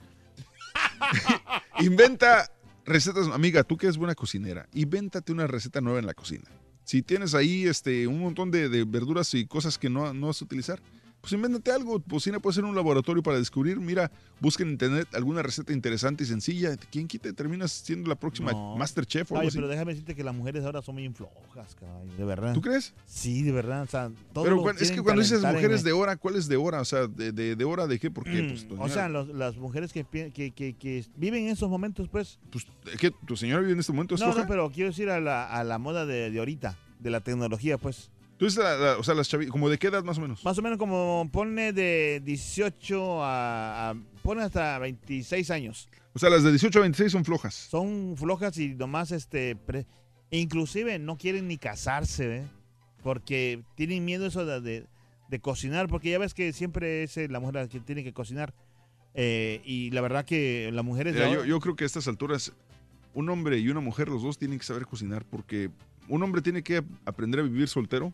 Inventa 1.80 2.50
recetas, 2.84 3.28
amiga, 3.28 3.62
tú 3.62 3.76
que 3.76 3.86
eres 3.86 3.96
buena 3.96 4.14
cocinera, 4.14 4.68
invéntate 4.74 5.32
una 5.32 5.46
receta 5.46 5.80
nueva 5.80 5.98
en 5.98 6.06
la 6.06 6.14
cocina. 6.14 6.44
Si 6.84 7.02
tienes 7.02 7.34
ahí 7.34 7.66
este, 7.66 8.06
un 8.06 8.20
montón 8.20 8.50
de, 8.50 8.68
de 8.68 8.84
verduras 8.84 9.32
y 9.34 9.46
cosas 9.46 9.78
que 9.78 9.88
no, 9.88 10.12
no 10.12 10.26
vas 10.26 10.42
a 10.42 10.44
utilizar, 10.44 10.80
pues 11.24 11.32
invéntate 11.32 11.72
algo. 11.72 11.98
Cocina 12.02 12.38
puede 12.38 12.54
ser 12.54 12.64
un 12.66 12.74
laboratorio 12.74 13.22
para 13.22 13.38
descubrir. 13.38 13.80
Mira, 13.80 14.10
busca 14.40 14.62
en 14.62 14.68
internet 14.68 15.08
alguna 15.14 15.42
receta 15.42 15.72
interesante 15.72 16.22
y 16.24 16.26
sencilla. 16.26 16.76
¿Quién 16.92 17.08
quita? 17.08 17.32
Terminas 17.32 17.72
siendo 17.72 18.10
la 18.10 18.14
próxima 18.14 18.52
No. 18.52 18.76
Masterchef 18.76 19.32
o 19.32 19.36
algo 19.36 19.40
Ay, 19.42 19.48
así. 19.48 19.56
pero 19.56 19.68
déjame 19.68 19.92
decirte 19.92 20.14
que 20.14 20.22
las 20.22 20.34
mujeres 20.34 20.62
ahora 20.66 20.82
son 20.82 20.96
muy 20.96 21.08
flojas, 21.08 21.74
caballo, 21.76 22.12
de 22.14 22.24
verdad. 22.26 22.52
¿Tú 22.52 22.60
crees? 22.60 22.92
Sí, 23.06 23.42
de 23.42 23.52
verdad. 23.52 23.84
O 23.84 23.86
sea, 23.86 24.10
todo 24.34 24.44
Pero 24.44 24.70
es 24.72 24.90
que 24.90 25.00
cuando 25.00 25.22
dices 25.22 25.42
en- 25.42 25.50
mujeres 25.50 25.82
de 25.82 25.92
hora, 25.92 26.16
¿cuál 26.16 26.36
es 26.36 26.46
de 26.46 26.56
hora? 26.58 26.82
O 26.82 26.84
sea, 26.84 27.06
¿de, 27.06 27.32
de, 27.32 27.56
de 27.56 27.64
hora 27.64 27.86
de 27.86 27.98
qué? 27.98 28.10
¿Por 28.10 28.24
qué? 28.24 28.42
Pues, 28.46 28.66
Mm, 28.68 28.80
o 28.80 28.88
sea, 28.90 29.08
los- 29.08 29.28
las 29.28 29.56
mujeres 29.56 29.94
que, 29.94 30.04
que, 30.04 30.50
que, 30.50 30.74
que 30.74 31.04
viven 31.16 31.44
en 31.44 31.50
esos 31.52 31.70
momentos, 31.70 32.08
pues. 32.10 32.38
pues, 32.50 32.66
¿es 32.92 32.98
que 33.00 33.10
¿Tu 33.26 33.34
señora 33.36 33.60
vive 33.62 33.72
en 33.72 33.80
este 33.80 33.92
momento? 33.92 34.14
¿Es 34.14 34.20
No, 34.20 34.26
floja? 34.26 34.42
no, 34.42 34.48
pero 34.48 34.70
quiero 34.70 34.90
decir 34.90 35.08
a 35.08 35.20
la, 35.20 35.46
a 35.46 35.64
la 35.64 35.78
moda 35.78 36.04
de, 36.04 36.30
de 36.30 36.38
ahorita, 36.38 36.76
de 37.00 37.10
la 37.10 37.20
tecnología, 37.20 37.78
pues. 37.78 38.10
Tú 38.36 38.46
dices, 38.46 38.62
la- 38.62 38.76
la- 38.76 38.98
o 38.98 39.02
sea, 39.04 39.14
las 39.14 39.32
chavi- 39.32 39.48
¿como 39.48 39.68
de 39.70 39.78
qué 39.78 39.86
edad 39.88 40.02
más 40.04 40.18
o 40.18 40.20
menos? 40.20 40.44
Más 40.44 40.58
o 40.58 40.62
menos 40.62 40.78
como 40.78 41.28
pone 41.32 41.72
de 41.72 42.20
18 42.24 43.22
a, 43.22 43.90
a- 43.90 43.94
pone 44.22 44.42
hasta 44.42 44.78
26 44.78 45.50
años. 45.50 45.88
O 46.14 46.18
sea, 46.18 46.30
las 46.30 46.42
de 46.42 46.50
18 46.50 46.78
a 46.78 46.82
26 46.82 47.12
son 47.12 47.24
flojas. 47.24 47.54
Son 47.54 48.14
flojas 48.16 48.56
y 48.58 48.74
nomás, 48.74 49.12
este, 49.12 49.54
pre- 49.56 49.86
inclusive 50.30 50.98
no 50.98 51.16
quieren 51.16 51.46
ni 51.48 51.58
casarse, 51.58 52.38
¿eh? 52.38 52.42
Porque 53.02 53.62
tienen 53.76 54.04
miedo 54.04 54.26
eso 54.26 54.44
de, 54.44 54.60
de- 54.60 54.86
de 55.28 55.40
cocinar, 55.40 55.88
porque 55.88 56.10
ya 56.10 56.18
ves 56.18 56.34
que 56.34 56.52
siempre 56.52 57.02
es 57.04 57.16
eh, 57.16 57.28
la 57.28 57.40
mujer 57.40 57.54
la 57.54 57.68
que 57.68 57.80
tiene 57.80 58.02
que 58.04 58.12
cocinar. 58.12 58.52
Eh, 59.14 59.60
y 59.64 59.90
la 59.92 60.00
verdad 60.00 60.24
que 60.24 60.70
las 60.72 60.84
mujeres... 60.84 61.14
Mira, 61.14 61.30
yo, 61.32 61.44
yo 61.44 61.60
creo 61.60 61.76
que 61.76 61.84
a 61.84 61.86
estas 61.86 62.08
alturas, 62.08 62.52
un 63.14 63.28
hombre 63.30 63.58
y 63.58 63.68
una 63.68 63.80
mujer, 63.80 64.08
los 64.08 64.22
dos 64.22 64.38
tienen 64.38 64.58
que 64.58 64.64
saber 64.64 64.86
cocinar, 64.86 65.24
porque 65.24 65.70
un 66.08 66.22
hombre 66.22 66.42
tiene 66.42 66.62
que 66.62 66.82
aprender 67.04 67.40
a 67.40 67.42
vivir 67.42 67.68
soltero 67.68 68.12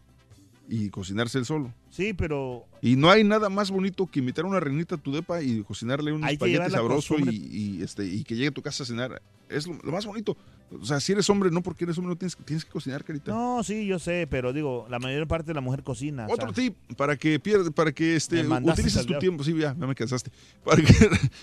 y 0.68 0.88
cocinarse 0.90 1.38
él 1.38 1.44
solo. 1.44 1.74
Sí, 1.90 2.12
pero 2.14 2.64
Y 2.80 2.94
no 2.94 3.10
hay 3.10 3.24
nada 3.24 3.48
más 3.48 3.72
bonito 3.72 4.06
que 4.06 4.20
invitar 4.20 4.44
a 4.44 4.48
una 4.48 4.60
reinita 4.60 4.94
a 4.94 4.98
tu 4.98 5.12
depa 5.12 5.42
y 5.42 5.62
cocinarle 5.64 6.12
un 6.12 6.24
espagueti 6.24 6.70
sabroso 6.70 7.16
y, 7.18 7.82
este, 7.82 8.04
y 8.06 8.22
que 8.22 8.36
llegue 8.36 8.48
a 8.48 8.52
tu 8.52 8.62
casa 8.62 8.84
a 8.84 8.86
cenar. 8.86 9.20
Es 9.48 9.66
lo, 9.66 9.74
lo 9.82 9.90
más 9.90 10.06
bonito. 10.06 10.36
O 10.80 10.84
sea, 10.84 11.00
si 11.00 11.10
eres 11.10 11.28
hombre, 11.28 11.50
no 11.50 11.60
porque 11.60 11.82
eres 11.82 11.98
hombre, 11.98 12.10
no 12.10 12.16
tienes, 12.16 12.36
tienes 12.44 12.64
que 12.64 12.70
cocinar, 12.70 13.02
carita. 13.02 13.32
no, 13.32 13.64
sí, 13.64 13.84
yo 13.84 13.98
sé, 13.98 14.28
pero 14.30 14.52
digo, 14.52 14.86
la 14.88 15.00
mayor 15.00 15.26
parte 15.26 15.48
de 15.48 15.54
la 15.54 15.60
mujer 15.60 15.82
cocina. 15.82 16.28
o 16.28 16.32
Otro 16.34 16.54
sea, 16.54 16.62
tip 16.64 16.76
para 16.96 17.16
que 17.16 17.40
pierda, 17.40 17.72
para 17.72 17.90
que 17.90 18.14
este, 18.14 18.46
utilices 18.46 19.04
tu 19.04 19.18
tiempo, 19.18 19.42
sí, 19.42 19.52
ya, 19.58 19.74
ya 19.76 19.86
me 19.88 19.96
cansaste. 19.96 20.30
Para 20.64 20.80
que, 20.80 20.94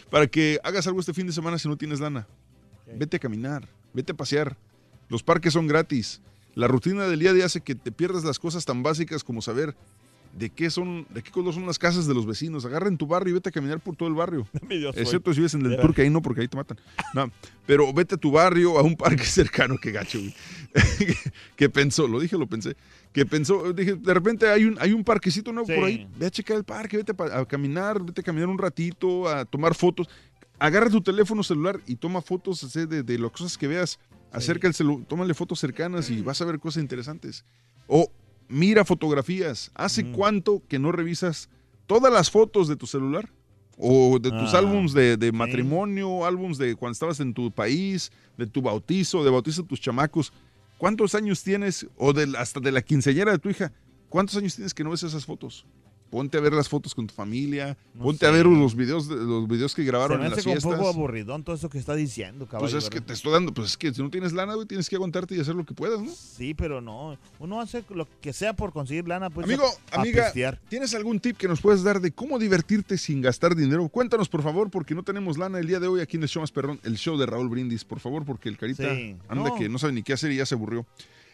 para 0.10 0.28
que 0.28 0.60
hagas 0.64 0.88
algo 0.88 1.02
este 1.02 1.14
fin 1.14 1.28
de 1.28 1.34
semana 1.34 1.58
si 1.60 1.68
no 1.68 1.76
tienes 1.76 2.00
lana. 2.00 2.26
Vete 2.96 3.18
a 3.18 3.20
caminar, 3.20 3.68
vete 3.94 4.14
a 4.14 4.16
pasear. 4.16 4.56
Los 5.10 5.22
parques 5.22 5.52
son 5.52 5.68
gratis. 5.68 6.22
La 6.58 6.68
rutina 6.68 7.06
del 7.08 7.20
día 7.20 7.30
a 7.30 7.34
día 7.34 7.46
hace 7.46 7.62
que 7.62 7.76
te 7.76 7.92
pierdas 7.92 8.24
las 8.24 8.40
cosas 8.40 8.66
tan 8.66 8.82
básicas 8.82 9.24
como 9.24 9.44
saber 9.44 9.76
de 10.36 10.50
qué 10.50 10.72
son, 10.72 11.06
de 11.12 11.22
qué 11.22 11.30
color 11.30 11.54
son 11.54 11.68
las 11.68 11.78
casas 11.78 12.08
de 12.08 12.16
los 12.16 12.26
vecinos. 12.26 12.66
Agarra 12.66 12.88
en 12.88 12.98
tu 12.98 13.06
barrio 13.06 13.30
y 13.30 13.34
vete 13.36 13.50
a 13.50 13.52
caminar 13.52 13.80
por 13.80 13.96
todo 13.96 14.10
el 14.10 14.16
barrio. 14.16 14.48
Excepto 14.96 15.32
si 15.36 15.42
vives 15.42 15.54
en 15.54 15.62
el 15.62 15.70
De 15.70 15.78
turque, 15.78 16.02
ahí 16.02 16.10
no, 16.10 16.20
porque 16.20 16.42
ahí 16.42 16.48
te 16.48 16.58
matan. 16.58 16.80
No, 17.14 17.30
pero 17.68 17.94
vete 17.94 18.16
a 18.16 18.18
tu 18.18 18.32
barrio, 18.32 18.80
a 18.80 18.82
un 18.82 18.96
parque 18.96 19.24
cercano, 19.24 19.78
que 19.78 19.92
gacho, 19.92 20.18
güey. 20.18 20.34
que 21.56 21.70
pensó, 21.70 22.08
lo 22.08 22.20
dije, 22.20 22.36
lo 22.40 22.48
pensé. 22.48 22.76
Que 23.14 23.24
pensó, 23.24 23.72
dije, 23.72 23.94
de 23.94 24.14
repente 24.16 24.50
hay 24.50 24.66
un, 24.66 24.78
hay 24.80 24.94
un 24.94 25.04
parquecito 25.04 25.54
nuevo 25.54 25.68
Sí. 25.68 25.76
por 25.76 25.84
ahí. 25.84 26.08
Ve 26.18 26.26
a 26.26 26.32
checar 26.32 26.58
el 26.58 26.64
parque, 26.64 26.98
vete 26.98 27.14
a, 27.32 27.46
caminar, 27.46 28.04
vete 28.04 28.22
a 28.22 28.24
caminar 28.24 28.50
un 28.50 28.58
ratito, 28.58 29.30
a 29.30 29.46
tomar 29.46 29.76
fotos. 29.76 30.10
Agarra 30.58 30.90
tu 30.90 31.02
teléfono 31.02 31.44
celular 31.44 31.80
y 31.86 31.98
toma 31.98 32.20
fotos 32.20 32.74
de, 32.74 33.04
de 33.04 33.20
las 33.20 33.30
cosas 33.30 33.56
que 33.56 33.68
veas. 33.68 34.00
Acerca 34.32 34.68
el 34.68 34.74
celular, 34.74 35.06
tómale 35.08 35.34
fotos 35.34 35.60
cercanas 35.60 36.10
y 36.10 36.22
vas 36.22 36.42
a 36.42 36.46
ver 36.46 36.60
cosas 36.60 36.82
interesantes. 36.84 37.46
O 37.88 38.12
mira 38.50 38.84
fotografías. 38.86 39.72
¿Hace 39.76 40.04
Mm. 40.04 40.12
cuánto 40.14 40.62
que 40.68 40.80
no 40.80 40.92
revisas 40.92 41.50
todas 41.86 42.12
las 42.12 42.30
fotos 42.30 42.68
de 42.68 42.76
tu 42.76 42.86
celular? 42.88 43.30
O 43.78 44.18
de 44.20 44.32
tus 44.32 44.54
Ah, 44.54 44.58
álbums 44.60 44.94
de, 44.94 45.18
de 45.18 45.32
matrimonio, 45.32 46.26
álbums 46.26 46.58
de 46.58 46.76
cuando 46.76 46.94
estabas 46.94 47.20
en 47.20 47.34
tu 47.34 47.52
país, 47.52 48.12
de 48.38 48.48
tu 48.48 48.62
bautizo, 48.62 49.24
de 49.24 49.30
bautizo 49.30 49.62
de 49.62 49.68
tus 49.68 49.80
chamacos. 49.80 50.34
¿Cuántos 50.80 51.14
años 51.16 51.44
tienes, 51.44 51.88
o 51.96 52.12
de, 52.12 52.36
hasta 52.38 52.60
de 52.60 52.72
la 52.72 52.82
quinceañera 52.82 53.32
de 53.32 53.40
tu 53.40 53.50
hija, 53.50 53.72
cuántos 54.10 54.36
años 54.38 54.56
tienes 54.56 54.74
que 54.74 54.84
no 54.84 54.90
ves 54.92 55.04
esas 55.04 55.26
fotos? 55.26 55.66
Ponte 56.10 56.38
a 56.38 56.42
ver 56.42 56.54
las 56.54 56.70
fotos 56.70 56.96
con 56.96 57.06
tu 57.06 57.14
familia, 57.14 57.78
No 57.94 58.04
ponte 58.04 58.20
sé. 58.20 58.28
a 58.28 58.32
ver 58.32 58.46
los 58.46 58.76
videos, 58.76 59.10
de- 59.10 59.16
los 59.18 59.46
videos 59.48 59.76
que 59.76 59.82
Se 59.82 59.88
grabaron 59.88 60.20
me 60.20 60.26
en 60.26 60.32
las 60.32 60.40
hace 60.40 60.46
como 60.62 60.72
un 60.72 60.78
poco 60.78 60.90
aburridón 60.90 61.44
todo 61.44 61.56
eso 61.56 61.70
que 61.70 61.78
está 61.78 61.96
diciendo, 61.96 62.46
caballo. 62.48 62.72
Pues 62.72 62.82
es 62.84 62.90
que 62.90 63.02
te 63.02 63.12
estoy 63.12 63.34
dando, 63.34 63.54
pues 63.54 63.72
es 63.72 63.78
que 63.78 63.94
si 63.94 64.02
no 64.02 64.10
tienes 64.10 64.32
lana, 64.32 64.54
güey, 64.54 64.66
tienes 64.66 64.90
que 64.90 64.96
aguantarte 64.96 65.36
y 65.36 65.40
hacer 65.42 65.56
lo 65.56 65.66
que 65.66 65.74
puedas, 65.74 66.00
¿no? 66.02 66.10
Sí, 66.10 66.54
pero 66.54 66.80
no. 66.80 67.18
Uno 67.40 67.60
hace 67.60 67.84
lo 67.90 68.08
que 68.22 68.32
sea 68.32 68.54
por 68.54 68.72
conseguir 68.72 69.06
lana, 69.08 69.30
pues. 69.30 69.46
Amigo, 69.46 69.66
a- 69.92 69.98
a 69.98 70.02
amiga, 70.02 70.24
pistear. 70.26 70.62
¿tienes 70.70 70.94
algún 70.96 71.20
tip 71.20 71.36
que 71.38 71.48
nos 71.50 71.60
puedes 71.60 71.84
dar 71.84 72.00
de 72.00 72.12
cómo 72.12 72.40
divertirte 72.40 72.98
sin 72.98 73.22
gastar 73.22 73.54
dinero? 73.56 73.88
Cuéntanos, 73.90 74.30
por 74.30 74.42
favor, 74.44 74.70
porque 74.72 74.96
no 74.96 75.04
tenemos 75.04 75.38
lana 75.38 75.60
el 75.60 75.68
día 75.68 75.80
de 75.82 75.88
hoy 75.88 76.00
aquí 76.00 76.16
en 76.16 76.24
el 76.24 76.30
show 76.30 76.42
más 76.42 76.52
perrón, 76.52 76.80
el 76.84 76.96
show 76.98 77.18
de 77.18 77.26
Raúl 77.26 77.50
Brindis, 77.50 77.84
por 77.84 78.00
favor, 78.00 78.24
porque 78.24 78.48
el 78.48 78.58
carita 78.58 78.96
Sí. 78.96 79.18
anda 79.28 79.50
No. 79.50 79.56
que 79.56 79.68
no 79.68 79.78
sabe 79.78 79.92
ni 79.94 80.04
qué 80.04 80.14
hacer 80.14 80.32
y 80.32 80.38
ya 80.38 80.46
se 80.46 80.56
aburrió. 80.56 80.86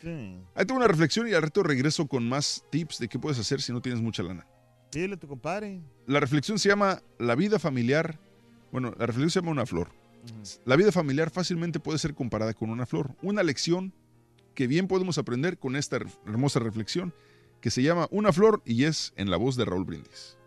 Sí. 0.01 0.09
Ahí 0.55 0.65
tengo 0.65 0.77
una 0.79 0.87
reflexión 0.87 1.27
y 1.29 1.33
al 1.33 1.43
reto 1.43 1.63
regreso 1.63 2.07
con 2.07 2.27
más 2.27 2.63
tips 2.71 2.99
de 2.99 3.07
qué 3.07 3.19
puedes 3.19 3.39
hacer 3.39 3.61
si 3.61 3.71
no 3.71 3.81
tienes 3.81 4.01
mucha 4.01 4.21
lana. 4.23 4.45
Dile 4.93 5.15
a 5.15 5.17
tu 5.17 5.27
compadre. 5.27 5.81
La 6.07 6.19
reflexión 6.19 6.59
se 6.59 6.69
llama 6.69 7.01
La 7.19 7.35
vida 7.35 7.59
familiar. 7.59 8.19
Bueno, 8.71 8.93
la 8.97 9.05
reflexión 9.05 9.29
se 9.29 9.39
llama 9.39 9.51
una 9.51 9.65
flor. 9.65 9.89
La 10.65 10.75
vida 10.75 10.91
familiar 10.91 11.29
fácilmente 11.31 11.79
puede 11.79 11.97
ser 11.99 12.13
comparada 12.13 12.53
con 12.53 12.69
una 12.69 12.85
flor. 12.85 13.15
Una 13.21 13.43
lección 13.43 13.93
que 14.55 14.67
bien 14.67 14.87
podemos 14.87 15.17
aprender 15.17 15.57
con 15.57 15.75
esta 15.75 15.97
her- 15.97 16.07
hermosa 16.27 16.59
reflexión 16.59 17.13
que 17.59 17.71
se 17.71 17.81
llama 17.81 18.07
Una 18.11 18.31
flor 18.31 18.61
y 18.65 18.83
es 18.85 19.13
en 19.15 19.29
la 19.31 19.37
voz 19.37 19.55
de 19.55 19.65
Raúl 19.65 19.85
Brindis. 19.85 20.37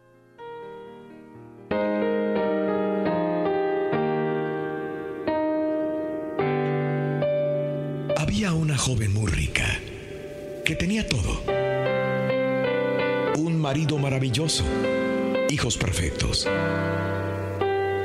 Había 8.16 8.52
una 8.52 8.76
joven 8.76 9.12
muy 9.14 9.30
rica 9.30 9.64
que 10.64 10.74
tenía 10.74 11.06
todo. 11.06 11.42
Un 13.36 13.60
marido 13.60 13.98
maravilloso, 13.98 14.64
hijos 15.50 15.76
perfectos, 15.76 16.48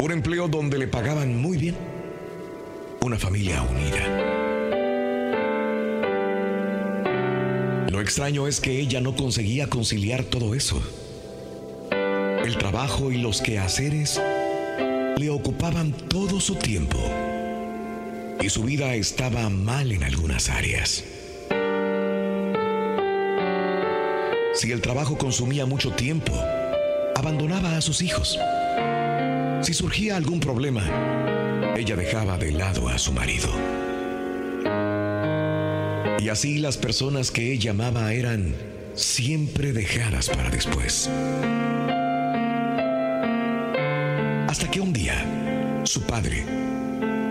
un 0.02 0.12
empleo 0.12 0.50
donde 0.50 0.78
le 0.78 0.88
pagaban 0.88 1.42
muy 1.42 1.58
bien, 1.58 1.76
una 3.00 3.18
familia 3.18 3.62
unida. 3.62 4.08
Lo 7.90 8.02
extraño 8.02 8.46
es 8.46 8.60
que 8.60 8.78
ella 8.80 9.00
no 9.00 9.16
conseguía 9.16 9.68
conciliar 9.68 10.26
todo 10.26 10.54
eso. 10.54 10.82
El 12.44 12.58
trabajo 12.58 13.10
y 13.10 13.18
los 13.18 13.42
quehaceres 13.42 14.22
le 15.18 15.30
ocupaban 15.30 15.94
todo 15.94 16.42
su 16.42 16.56
tiempo 16.56 16.98
y 18.42 18.50
su 18.50 18.64
vida 18.64 18.96
estaba 18.96 19.50
mal 19.50 19.94
en 19.94 20.04
algunas 20.04 20.50
áreas. 20.50 21.06
Si 24.62 24.72
el 24.72 24.80
trabajo 24.80 25.18
consumía 25.18 25.66
mucho 25.66 25.90
tiempo, 25.90 26.34
abandonaba 27.16 27.78
a 27.78 27.82
sus 27.82 28.04
hijos. 28.04 28.38
Si 29.64 29.74
surgía 29.74 30.16
algún 30.16 30.40
problema, 30.40 30.84
ella 31.76 31.96
dejaba 31.96 32.38
de 32.38 32.52
lado 32.52 32.88
a 32.88 33.00
su 33.00 33.12
marido. 33.12 33.50
Y 36.20 36.30
así 36.30 36.60
las 36.60 36.78
personas 36.78 37.32
que 37.32 37.52
ella 37.52 37.72
amaba 37.72 38.14
eran 38.14 38.54
siempre 38.94 39.74
dejadas 39.74 40.30
para 40.30 40.52
después. 40.52 41.10
Hasta 44.48 44.70
que 44.70 44.80
un 44.80 44.94
día, 44.94 45.82
su 45.86 46.04
padre, 46.04 46.46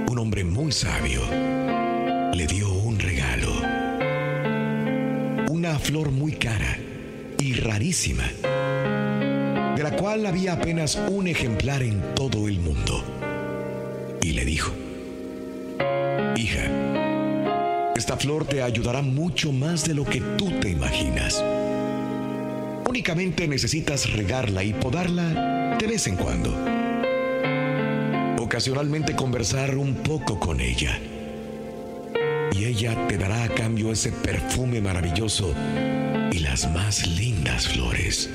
un 0.08 0.18
hombre 0.18 0.42
muy 0.42 0.72
sabio, 0.72 1.22
le 2.34 2.46
dio 2.48 2.72
un 2.72 2.98
regalo. 2.98 3.52
Una 5.48 5.78
flor 5.78 6.10
muy 6.10 6.32
cara 6.32 6.76
y 7.40 7.54
rarísima, 7.54 8.30
de 9.74 9.82
la 9.82 9.96
cual 9.96 10.26
había 10.26 10.52
apenas 10.52 10.96
un 11.08 11.26
ejemplar 11.26 11.82
en 11.82 12.14
todo 12.14 12.48
el 12.48 12.60
mundo. 12.60 13.02
Y 14.20 14.32
le 14.32 14.44
dijo, 14.44 14.72
hija, 16.36 16.64
esta 17.96 18.18
flor 18.18 18.44
te 18.44 18.62
ayudará 18.62 19.00
mucho 19.00 19.52
más 19.52 19.86
de 19.86 19.94
lo 19.94 20.04
que 20.04 20.20
tú 20.36 20.50
te 20.60 20.68
imaginas. 20.68 21.42
Únicamente 22.86 23.48
necesitas 23.48 24.12
regarla 24.12 24.62
y 24.62 24.74
podarla 24.74 25.76
de 25.78 25.86
vez 25.86 26.06
en 26.06 26.16
cuando. 26.16 26.54
Ocasionalmente 28.38 29.16
conversar 29.16 29.76
un 29.76 29.94
poco 29.94 30.38
con 30.38 30.60
ella. 30.60 30.98
Y 32.52 32.64
ella 32.66 33.06
te 33.08 33.16
dará 33.16 33.44
a 33.44 33.48
cambio 33.48 33.92
ese 33.92 34.12
perfume 34.12 34.82
maravilloso 34.82 35.54
y 36.32 36.38
las 36.38 36.70
más 36.72 37.06
lindas 37.06 37.68
flores. 37.68 38.30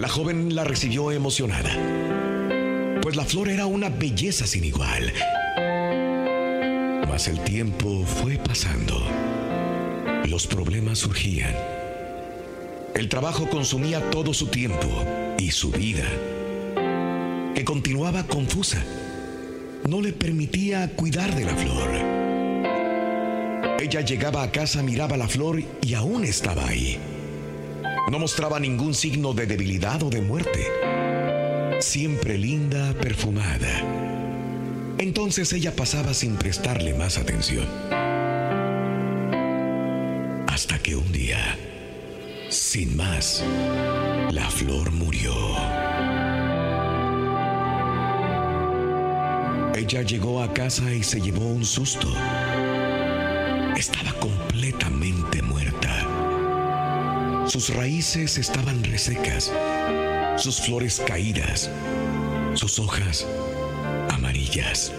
La 0.00 0.08
joven 0.08 0.54
la 0.54 0.64
recibió 0.64 1.12
emocionada, 1.12 1.70
pues 3.00 3.16
la 3.16 3.24
flor 3.24 3.48
era 3.48 3.66
una 3.66 3.88
belleza 3.88 4.46
sin 4.46 4.64
igual. 4.64 5.12
Mas 7.08 7.28
el 7.28 7.40
tiempo 7.40 8.04
fue 8.04 8.36
pasando. 8.38 9.02
Los 10.24 10.46
problemas 10.46 10.98
surgían. 10.98 11.54
El 12.94 13.08
trabajo 13.08 13.48
consumía 13.48 14.10
todo 14.10 14.34
su 14.34 14.46
tiempo 14.46 14.88
y 15.38 15.50
su 15.50 15.70
vida, 15.70 16.04
que 17.54 17.64
continuaba 17.64 18.26
confusa. 18.26 18.82
No 19.88 20.00
le 20.00 20.12
permitía 20.12 20.94
cuidar 20.94 21.34
de 21.34 21.44
la 21.44 21.54
flor. 21.56 22.21
Ella 23.82 24.00
llegaba 24.00 24.44
a 24.44 24.52
casa, 24.52 24.80
miraba 24.80 25.16
la 25.16 25.26
flor 25.26 25.60
y 25.82 25.94
aún 25.94 26.24
estaba 26.24 26.68
ahí. 26.68 27.00
No 28.12 28.20
mostraba 28.20 28.60
ningún 28.60 28.94
signo 28.94 29.32
de 29.32 29.46
debilidad 29.46 30.00
o 30.04 30.08
de 30.08 30.20
muerte. 30.20 30.68
Siempre 31.80 32.38
linda, 32.38 32.94
perfumada. 32.94 33.82
Entonces 34.98 35.52
ella 35.52 35.74
pasaba 35.74 36.14
sin 36.14 36.36
prestarle 36.36 36.94
más 36.94 37.18
atención. 37.18 37.66
Hasta 40.46 40.78
que 40.78 40.94
un 40.94 41.10
día, 41.10 41.58
sin 42.50 42.96
más, 42.96 43.42
la 44.30 44.48
flor 44.48 44.92
murió. 44.92 45.34
Ella 49.74 50.02
llegó 50.02 50.40
a 50.40 50.54
casa 50.54 50.94
y 50.94 51.02
se 51.02 51.20
llevó 51.20 51.46
un 51.46 51.64
susto. 51.64 52.06
Estaba 53.82 54.12
completamente 54.20 55.42
muerta. 55.42 56.06
Sus 57.48 57.74
raíces 57.74 58.38
estaban 58.38 58.84
resecas, 58.84 59.52
sus 60.36 60.60
flores 60.60 61.02
caídas, 61.04 61.68
sus 62.54 62.78
hojas 62.78 63.26
amarillas. 64.08 64.92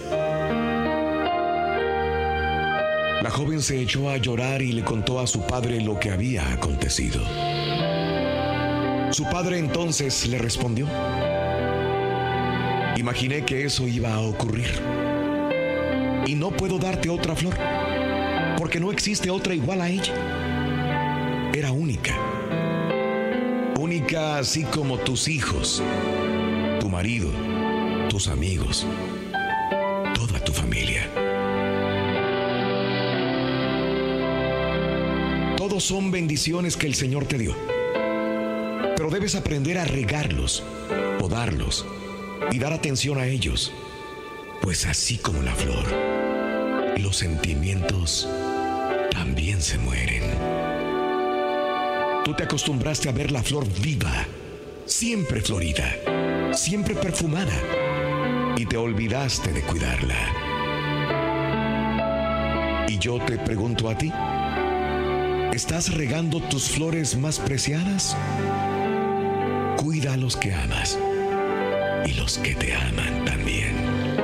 La 3.22 3.30
joven 3.30 3.62
se 3.62 3.80
echó 3.80 4.10
a 4.10 4.18
llorar 4.18 4.60
y 4.60 4.72
le 4.72 4.84
contó 4.84 5.18
a 5.18 5.26
su 5.26 5.40
padre 5.46 5.80
lo 5.80 5.98
que 5.98 6.10
había 6.10 6.52
acontecido. 6.52 7.24
Su 9.12 9.24
padre 9.32 9.60
entonces 9.60 10.26
le 10.26 10.36
respondió, 10.36 10.86
imaginé 12.98 13.46
que 13.46 13.64
eso 13.64 13.88
iba 13.88 14.12
a 14.12 14.20
ocurrir. 14.20 14.68
Y 16.26 16.34
no 16.34 16.50
puedo 16.50 16.78
darte 16.78 17.08
otra 17.08 17.34
flor, 17.34 17.54
porque 18.74 18.86
no 18.86 18.90
existe 18.90 19.30
otra 19.30 19.54
igual 19.54 19.80
a 19.80 19.88
ella. 19.88 21.52
Era 21.54 21.70
única. 21.70 22.12
Única 23.78 24.38
así 24.38 24.64
como 24.64 24.98
tus 24.98 25.28
hijos, 25.28 25.80
tu 26.80 26.88
marido, 26.88 27.30
tus 28.08 28.26
amigos, 28.26 28.84
toda 30.12 30.40
tu 30.40 30.52
familia. 30.52 31.08
Todos 35.56 35.84
son 35.84 36.10
bendiciones 36.10 36.76
que 36.76 36.88
el 36.88 36.96
Señor 36.96 37.26
te 37.26 37.38
dio. 37.38 37.54
Pero 38.96 39.08
debes 39.08 39.36
aprender 39.36 39.78
a 39.78 39.84
regarlos, 39.84 40.64
podarlos 41.20 41.86
y 42.50 42.58
dar 42.58 42.72
atención 42.72 43.18
a 43.18 43.28
ellos. 43.28 43.72
Pues 44.62 44.84
así 44.84 45.16
como 45.18 45.42
la 45.42 45.54
flor, 45.54 45.84
los 46.98 47.14
sentimientos 47.18 48.28
también 49.14 49.62
se 49.62 49.78
mueren. 49.78 50.22
Tú 52.24 52.34
te 52.34 52.42
acostumbraste 52.42 53.08
a 53.08 53.12
ver 53.12 53.30
la 53.30 53.42
flor 53.42 53.64
viva, 53.80 54.26
siempre 54.86 55.40
florida, 55.40 56.52
siempre 56.52 56.94
perfumada, 56.96 57.54
y 58.56 58.66
te 58.66 58.76
olvidaste 58.76 59.52
de 59.52 59.62
cuidarla. 59.62 60.16
Y 62.88 62.98
yo 62.98 63.18
te 63.20 63.38
pregunto 63.38 63.88
a 63.88 63.96
ti, 63.96 64.12
¿estás 65.54 65.94
regando 65.94 66.40
tus 66.40 66.68
flores 66.70 67.16
más 67.16 67.38
preciadas? 67.38 68.16
Cuida 69.76 70.14
a 70.14 70.16
los 70.16 70.36
que 70.36 70.52
amas 70.52 70.98
y 72.04 72.14
los 72.14 72.38
que 72.38 72.54
te 72.56 72.74
aman 72.74 73.24
también. 73.24 74.23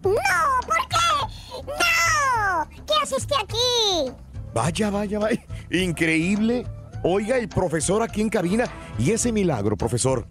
¡No! 0.03 0.13
¿Por 0.67 0.77
qué? 0.89 1.63
¡No! 1.67 2.69
¿Qué 2.87 2.93
hace 3.03 3.17
usted 3.17 3.37
aquí? 3.43 4.13
Vaya, 4.55 4.91
vaya, 4.91 5.19
vaya. 5.19 5.43
Increíble. 5.71 6.67
Oiga, 7.03 7.37
el 7.37 7.49
profesor 7.49 8.03
aquí 8.03 8.21
en 8.21 8.29
cabina. 8.29 8.65
Y 8.99 9.11
ese 9.11 9.33
milagro, 9.33 9.77
profesor. 9.77 10.27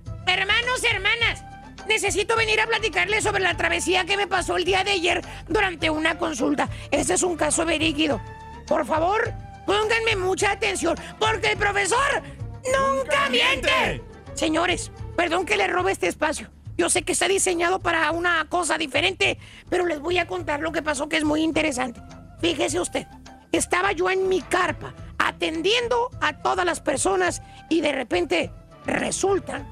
Necesito 1.95 2.35
venir 2.35 2.59
a 2.59 2.67
platicarles 2.67 3.23
sobre 3.23 3.41
la 3.41 3.55
travesía 3.55 4.03
que 4.03 4.17
me 4.17 4.27
pasó 4.27 4.57
el 4.57 4.65
día 4.65 4.83
de 4.83 4.91
ayer 4.91 5.21
durante 5.47 5.89
una 5.89 6.17
consulta. 6.17 6.67
Este 6.91 7.13
es 7.13 7.23
un 7.23 7.37
caso 7.37 7.65
verídico. 7.65 8.19
Por 8.67 8.85
favor, 8.85 9.33
pónganme 9.65 10.17
mucha 10.17 10.51
atención, 10.51 10.97
porque 11.19 11.53
el 11.53 11.57
profesor 11.57 12.21
nunca 12.65 13.29
miente. 13.29 14.03
Señores, 14.33 14.91
perdón 15.15 15.45
que 15.45 15.55
les 15.55 15.71
robe 15.71 15.93
este 15.93 16.09
espacio. 16.09 16.51
Yo 16.77 16.89
sé 16.89 17.03
que 17.03 17.13
está 17.13 17.29
diseñado 17.29 17.79
para 17.79 18.11
una 18.11 18.45
cosa 18.49 18.77
diferente, 18.77 19.39
pero 19.69 19.85
les 19.85 20.01
voy 20.01 20.17
a 20.17 20.27
contar 20.27 20.59
lo 20.59 20.73
que 20.73 20.81
pasó 20.81 21.07
que 21.07 21.15
es 21.15 21.23
muy 21.23 21.43
interesante. 21.43 22.01
Fíjese 22.41 22.77
usted, 22.77 23.07
estaba 23.53 23.93
yo 23.93 24.09
en 24.09 24.27
mi 24.27 24.41
carpa 24.41 24.93
atendiendo 25.17 26.09
a 26.19 26.33
todas 26.39 26.65
las 26.65 26.81
personas 26.81 27.41
y 27.69 27.79
de 27.79 27.93
repente 27.93 28.51
resulta 28.85 29.65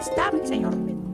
estaba 0.00 0.36
el 0.36 0.44
señor. 0.44 1.07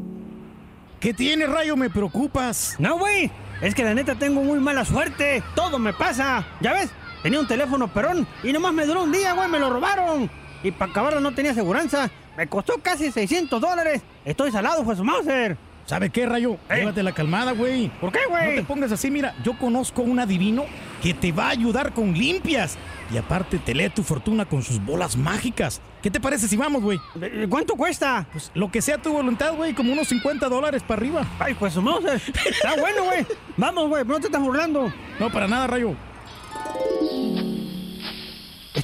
¿Qué 1.04 1.12
tiene, 1.12 1.46
Rayo? 1.46 1.76
Me 1.76 1.90
preocupas. 1.90 2.76
No, 2.78 2.96
güey. 2.96 3.30
Es 3.60 3.74
que 3.74 3.84
la 3.84 3.92
neta 3.92 4.14
tengo 4.14 4.42
muy 4.42 4.58
mala 4.58 4.86
suerte. 4.86 5.42
Todo 5.54 5.78
me 5.78 5.92
pasa. 5.92 6.46
Ya 6.62 6.72
ves, 6.72 6.88
tenía 7.22 7.40
un 7.40 7.46
teléfono 7.46 7.88
perón 7.88 8.26
y 8.42 8.54
nomás 8.54 8.72
me 8.72 8.86
duró 8.86 9.02
un 9.02 9.12
día, 9.12 9.34
güey. 9.34 9.46
Me 9.50 9.58
lo 9.58 9.68
robaron. 9.68 10.30
Y 10.62 10.70
para 10.70 10.90
acabarla 10.90 11.20
no 11.20 11.34
tenía 11.34 11.50
aseguranza. 11.50 12.10
Me 12.38 12.46
costó 12.46 12.78
casi 12.80 13.12
600 13.12 13.60
dólares. 13.60 14.00
Estoy 14.24 14.50
salado, 14.50 14.82
fue 14.82 14.96
su 14.96 15.04
Mauser. 15.04 15.58
¿Sabe 15.84 16.08
qué, 16.08 16.24
Rayo? 16.24 16.56
Llévate 16.74 17.02
la 17.02 17.12
calmada, 17.12 17.52
güey. 17.52 17.90
¿Por 18.00 18.10
qué, 18.10 18.20
güey? 18.26 18.48
No 18.48 18.54
te 18.62 18.62
pongas 18.62 18.90
así, 18.90 19.10
mira. 19.10 19.34
Yo 19.44 19.58
conozco 19.58 20.00
un 20.00 20.18
adivino 20.18 20.64
que 21.02 21.12
te 21.12 21.32
va 21.32 21.48
a 21.48 21.50
ayudar 21.50 21.92
con 21.92 22.14
limpias. 22.14 22.78
Y 23.12 23.16
aparte 23.16 23.58
te 23.58 23.74
lee 23.74 23.90
tu 23.90 24.02
fortuna 24.02 24.44
con 24.46 24.62
sus 24.62 24.84
bolas 24.84 25.16
mágicas. 25.16 25.80
¿Qué 26.02 26.10
te 26.10 26.20
parece 26.20 26.48
si 26.48 26.56
vamos, 26.56 26.82
güey? 26.82 26.98
¿Cuánto 27.48 27.76
cuesta? 27.76 28.26
Pues 28.32 28.50
lo 28.54 28.70
que 28.70 28.82
sea 28.82 28.98
tu 28.98 29.12
voluntad, 29.12 29.54
güey. 29.54 29.74
Como 29.74 29.92
unos 29.92 30.08
50 30.08 30.48
dólares 30.48 30.82
para 30.82 31.00
arriba. 31.00 31.26
Ay, 31.38 31.54
pues 31.54 31.76
Mauser. 31.76 32.20
Está 32.44 32.76
bueno, 32.78 33.04
güey. 33.04 33.26
Vamos, 33.56 33.88
güey. 33.88 34.04
No 34.04 34.20
te 34.20 34.26
estás 34.26 34.42
burlando. 34.42 34.92
No, 35.20 35.30
para 35.30 35.46
nada, 35.48 35.66
Rayo. 35.66 35.94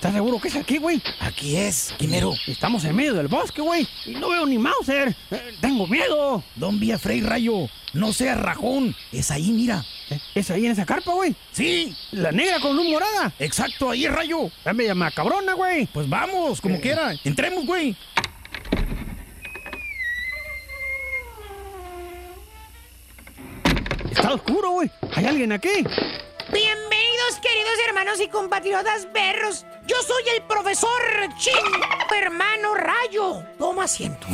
¿Estás 0.01 0.15
seguro 0.15 0.41
que 0.41 0.49
es 0.49 0.57
aquí, 0.57 0.79
güey? 0.79 1.03
Aquí 1.21 1.57
es, 1.57 1.93
Quimero. 1.99 2.33
Estamos 2.47 2.83
en 2.87 2.97
medio 2.97 3.13
del 3.13 3.29
bosque, 3.29 3.61
güey. 3.61 3.87
Y 4.07 4.13
no 4.13 4.31
veo 4.31 4.47
ni 4.47 4.57
Mauser. 4.57 5.15
Eh, 5.31 5.55
tengo 5.61 5.87
miedo. 5.87 6.43
Don 6.57 6.81
Vía 6.81 6.99
Frey 6.99 7.21
Rayo. 7.21 7.69
No 7.93 8.11
seas 8.15 8.41
rajón. 8.41 8.97
Es 9.13 9.31
ahí, 9.31 9.53
mira. 9.53 9.85
Eh, 10.09 10.19
¿Es 10.35 10.51
ahí 10.51 10.65
en 10.65 10.73
esa 10.73 10.87
carpa, 10.87 11.13
güey? 11.13 11.37
Sí. 11.53 11.95
La 12.13 12.33
negra 12.33 12.61
con 12.61 12.75
luz 12.77 12.89
morada. 12.89 13.31
Exacto, 13.39 13.91
ahí 13.91 14.07
es 14.07 14.11
Rayo. 14.11 14.51
Ya 14.65 14.73
me 14.73 14.87
llama 14.87 15.11
cabrona, 15.11 15.53
güey. 15.53 15.85
Pues 15.93 16.09
vamos, 16.09 16.63
como 16.63 16.77
Eh. 16.77 16.81
quiera. 16.81 17.13
Entremos, 17.23 17.67
güey. 17.67 17.95
Está 24.11 24.35
oscuro, 24.35 24.71
güey. 24.73 24.91
¿Hay 25.15 25.25
alguien 25.27 25.53
aquí? 25.53 25.69
Bienvenidos, 26.53 27.39
queridos 27.41 27.79
hermanos 27.87 28.21
y 28.21 28.27
compatriotas 28.27 29.07
perros. 29.07 29.65
Yo 29.87 29.97
soy 30.03 30.23
el 30.35 30.43
profesor 30.43 30.91
Chin, 31.39 31.55
hermano 32.21 32.75
Rayo. 32.75 33.45
Toma 33.57 33.85
asiento. 33.85 34.27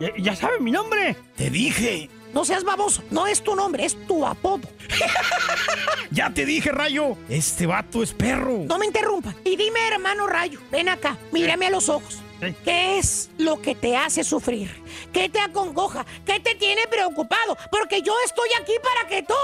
Ya, 0.00 0.10
ya 0.18 0.34
sabe 0.34 0.58
mi 0.58 0.72
nombre. 0.72 1.16
Te 1.36 1.50
dije. 1.50 2.10
No 2.34 2.44
seas 2.44 2.64
baboso, 2.64 3.02
no 3.10 3.26
es 3.28 3.44
tu 3.44 3.54
nombre, 3.54 3.84
es 3.84 3.96
tu 4.06 4.26
apodo. 4.26 4.68
Ya 6.10 6.28
te 6.28 6.44
dije, 6.44 6.70
Rayo. 6.70 7.16
Este 7.30 7.64
vato 7.64 8.02
es 8.02 8.12
perro. 8.12 8.64
No 8.66 8.76
me 8.76 8.84
interrumpa. 8.84 9.34
Y 9.44 9.56
dime, 9.56 9.80
hermano 9.88 10.26
Rayo, 10.26 10.60
ven 10.70 10.90
acá, 10.90 11.16
mírame 11.30 11.68
a 11.68 11.70
los 11.70 11.88
ojos. 11.88 12.18
¿Qué 12.64 12.98
es 12.98 13.30
lo 13.38 13.62
que 13.62 13.74
te 13.74 13.96
hace 13.96 14.22
sufrir? 14.22 14.82
¿Qué 15.10 15.30
te 15.30 15.40
acongoja? 15.40 16.04
¿Qué 16.26 16.38
te 16.38 16.54
tiene 16.56 16.86
preocupado? 16.86 17.56
Porque 17.70 18.02
yo 18.02 18.12
estoy 18.26 18.48
aquí 18.60 18.72
para 18.82 19.08
que 19.08 19.22
tú 19.22 19.34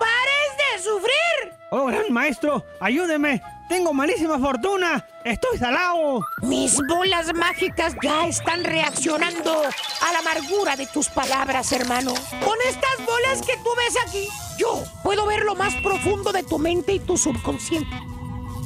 pares 0.00 0.50
de 0.56 0.82
sufrir. 0.82 1.54
Oh, 1.70 1.86
gran 1.86 2.12
maestro, 2.12 2.64
ayúdeme. 2.80 3.40
Tengo 3.68 3.92
malísima 3.92 4.36
fortuna. 4.40 5.06
Estoy 5.24 5.56
salado. 5.56 6.20
Mis 6.42 6.76
bolas 6.88 7.32
mágicas 7.32 7.94
ya 8.02 8.26
están 8.26 8.64
reaccionando 8.64 9.62
a 9.62 10.12
la 10.12 10.18
amargura 10.18 10.74
de 10.74 10.88
tus 10.88 11.08
palabras, 11.08 11.70
hermano. 11.70 12.12
Con 12.44 12.58
estas 12.66 13.06
bolas 13.06 13.40
que 13.46 13.56
tú 13.58 13.70
ves 13.76 13.96
aquí, 14.04 14.26
yo 14.58 14.82
puedo 15.04 15.24
ver 15.26 15.44
lo 15.44 15.54
más 15.54 15.72
profundo 15.76 16.32
de 16.32 16.42
tu 16.42 16.58
mente 16.58 16.94
y 16.94 16.98
tu 16.98 17.16
subconsciente. 17.16 17.96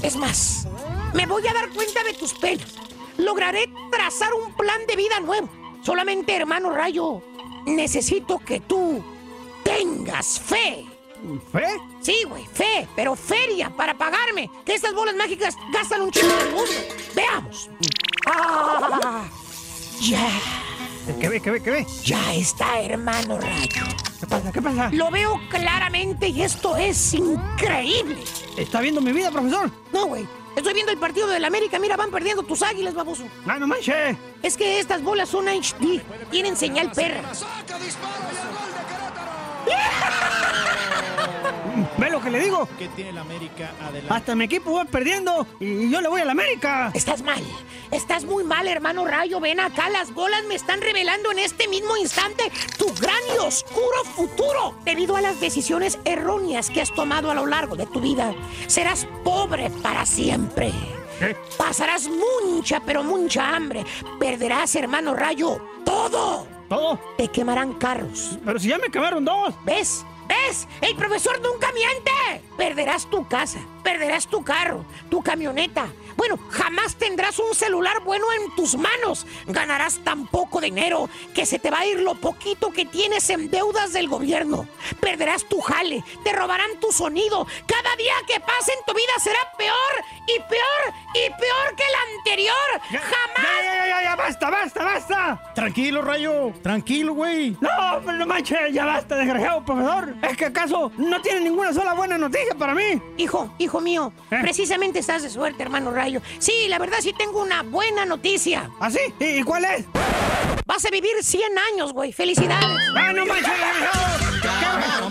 Es 0.02 0.16
más, 0.16 0.66
me 1.12 1.26
voy 1.26 1.46
a 1.46 1.52
dar 1.52 1.68
cuenta 1.68 2.02
de 2.02 2.14
tus 2.14 2.32
penas. 2.32 2.74
Lograré 3.18 3.70
trazar 3.90 4.32
un 4.32 4.54
plan 4.54 4.86
de 4.88 4.96
vida 4.96 5.20
nuevo. 5.20 5.50
Solamente, 5.82 6.34
hermano 6.34 6.70
Rayo, 6.70 7.22
necesito 7.66 8.38
que 8.38 8.60
tú 8.60 9.04
tengas 9.62 10.40
fe. 10.40 10.93
¿Fe? 11.52 11.66
Sí, 12.00 12.24
güey, 12.28 12.44
fe, 12.46 12.86
pero 12.94 13.16
feria 13.16 13.70
para 13.70 13.94
pagarme. 13.94 14.50
Que 14.64 14.74
estas 14.74 14.94
bolas 14.94 15.14
mágicas 15.14 15.56
gastan 15.72 16.02
un 16.02 16.10
chingo 16.10 16.34
de 16.36 16.44
mundo. 16.50 16.72
Veamos. 17.14 17.70
Ah, 18.26 19.24
ya. 20.00 20.28
¿Qué 21.20 21.28
ve, 21.28 21.40
qué 21.40 21.50
ve, 21.50 21.62
qué 21.62 21.70
ve? 21.70 21.86
Ya 22.02 22.34
está, 22.34 22.80
hermano 22.80 23.38
Rayo. 23.38 23.84
¿Qué 24.20 24.26
pasa, 24.26 24.52
qué 24.52 24.62
pasa? 24.62 24.90
Lo 24.92 25.10
veo 25.10 25.40
claramente 25.50 26.28
y 26.28 26.42
esto 26.42 26.76
es 26.76 27.14
increíble. 27.14 28.22
¿Está 28.56 28.80
viendo 28.80 29.00
mi 29.00 29.12
vida, 29.12 29.30
profesor? 29.30 29.70
No, 29.92 30.06
güey. 30.06 30.26
Estoy 30.56 30.72
viendo 30.72 30.92
el 30.92 30.98
partido 30.98 31.26
del 31.26 31.44
América. 31.44 31.78
Mira, 31.78 31.96
van 31.96 32.10
perdiendo 32.10 32.42
tus 32.42 32.62
águilas, 32.62 32.94
baboso. 32.94 33.24
¡Ah, 33.46 33.58
no 33.58 33.66
manches! 33.66 34.16
Es 34.42 34.56
que 34.56 34.78
estas 34.78 35.02
bolas 35.02 35.28
son 35.28 35.48
HD. 35.48 36.00
Tienen 36.30 36.56
señal 36.56 36.92
perra. 36.92 37.22
¿Ve 41.98 42.10
lo 42.10 42.20
que 42.20 42.30
le 42.30 42.40
digo? 42.40 42.68
¿Qué 42.78 42.88
tiene 42.88 43.12
la 43.12 43.20
América 43.20 43.72
adelante? 43.80 44.12
Hasta 44.12 44.34
mi 44.34 44.44
equipo 44.44 44.72
va 44.72 44.84
perdiendo 44.84 45.46
y 45.60 45.90
yo 45.90 46.00
le 46.00 46.08
voy 46.08 46.20
a 46.20 46.24
la 46.24 46.32
América. 46.32 46.90
Estás 46.94 47.22
mal. 47.22 47.42
Estás 47.90 48.24
muy 48.24 48.44
mal, 48.44 48.66
hermano 48.66 49.04
Rayo. 49.04 49.40
Ven 49.40 49.60
acá, 49.60 49.88
las 49.90 50.12
bolas 50.12 50.44
me 50.48 50.54
están 50.54 50.80
revelando 50.80 51.30
en 51.30 51.38
este 51.38 51.68
mismo 51.68 51.96
instante 51.96 52.50
tu 52.76 52.92
gran 52.94 53.20
y 53.36 53.38
oscuro 53.38 54.04
futuro. 54.16 54.74
Debido 54.84 55.16
a 55.16 55.20
las 55.20 55.40
decisiones 55.40 55.98
erróneas 56.04 56.70
que 56.70 56.80
has 56.80 56.92
tomado 56.92 57.30
a 57.30 57.34
lo 57.34 57.46
largo 57.46 57.76
de 57.76 57.86
tu 57.86 58.00
vida, 58.00 58.34
serás 58.66 59.06
pobre 59.22 59.70
para 59.70 60.04
siempre. 60.04 60.72
Pasarás 61.56 62.08
mucha, 62.08 62.80
pero 62.80 63.04
mucha 63.04 63.54
hambre. 63.54 63.84
Perderás, 64.18 64.74
hermano 64.74 65.14
Rayo, 65.14 65.60
todo. 65.84 66.46
¿Todo? 66.68 66.98
Te 67.16 67.28
quemarán 67.28 67.74
carros. 67.74 68.38
Pero 68.44 68.58
si 68.58 68.68
ya 68.68 68.78
me 68.78 68.88
quemaron 68.88 69.24
dos. 69.24 69.54
¿Ves? 69.64 70.04
¿Ves? 70.28 70.66
El 70.80 70.94
profesor 70.96 71.40
nunca 71.40 71.72
miente. 71.72 72.10
Perderás 72.56 73.06
tu 73.06 73.26
casa, 73.26 73.58
perderás 73.82 74.26
tu 74.26 74.42
carro, 74.42 74.84
tu 75.10 75.22
camioneta. 75.22 75.88
Bueno, 76.16 76.38
jamás 76.50 76.96
tendrás 76.96 77.38
un 77.38 77.54
celular 77.54 78.00
bueno 78.04 78.26
en 78.32 78.54
tus 78.54 78.76
manos. 78.76 79.26
Ganarás 79.46 79.98
tan 80.04 80.26
poco 80.26 80.60
dinero 80.60 81.08
que 81.34 81.46
se 81.46 81.58
te 81.58 81.70
va 81.70 81.80
a 81.80 81.86
ir 81.86 82.00
lo 82.00 82.14
poquito 82.14 82.70
que 82.70 82.84
tienes 82.84 83.28
en 83.30 83.50
deudas 83.50 83.92
del 83.92 84.08
gobierno. 84.08 84.68
Perderás 85.00 85.44
tu 85.44 85.60
jale, 85.60 86.04
te 86.22 86.32
robarán 86.32 86.78
tu 86.80 86.92
sonido. 86.92 87.46
Cada 87.66 87.96
día 87.96 88.14
que 88.26 88.40
pase 88.40 88.72
en 88.72 88.84
tu 88.86 88.94
vida 88.94 89.12
será 89.22 89.38
peor 89.56 89.74
y 90.26 90.38
peor 90.48 90.94
y 91.14 91.30
peor 91.30 91.76
que 91.76 91.82
el 91.82 92.18
anterior. 92.18 92.54
Jamás. 92.90 93.62
Ya, 93.64 93.74
ya, 93.74 93.86
ya, 93.86 94.02
ya, 94.02 94.16
basta, 94.16 94.50
basta, 94.50 94.84
basta. 94.84 95.52
Tranquilo, 95.54 96.02
Rayo. 96.02 96.52
Tranquilo, 96.62 97.14
güey. 97.14 97.56
No, 97.60 98.00
pero 98.04 98.18
no 98.18 98.26
manches, 98.26 98.72
ya 98.72 98.84
basta, 98.84 99.16
desgraciado 99.16 99.64
profesor. 99.64 100.14
¿Es 100.22 100.36
que 100.36 100.46
acaso 100.46 100.92
no 100.96 101.20
tiene 101.20 101.40
ninguna 101.40 101.72
sola 101.72 101.94
buena 101.94 102.18
noticia 102.18 102.54
para 102.54 102.74
mí? 102.74 103.00
Hijo, 103.16 103.54
hijo 103.58 103.80
mío, 103.80 104.12
¿Eh? 104.30 104.38
precisamente 104.42 104.98
estás 104.98 105.22
de 105.22 105.30
suerte, 105.30 105.62
hermano 105.62 105.90
Rayo. 105.90 106.03
Sí, 106.38 106.66
la 106.68 106.78
verdad 106.78 106.98
sí 107.00 107.12
tengo 107.16 107.42
una 107.42 107.62
buena 107.62 108.04
noticia. 108.04 108.70
¿Ah, 108.80 108.90
sí? 108.90 109.00
¿Y 109.18 109.42
cuál 109.42 109.64
es? 109.64 109.86
Vas 110.66 110.84
a 110.84 110.90
vivir 110.90 111.12
100 111.22 111.58
años, 111.72 111.92
güey. 111.92 112.12
Felicidades. 112.12 112.66
¡Ah, 112.96 113.12
no 113.12 113.26
manches! 113.26 113.52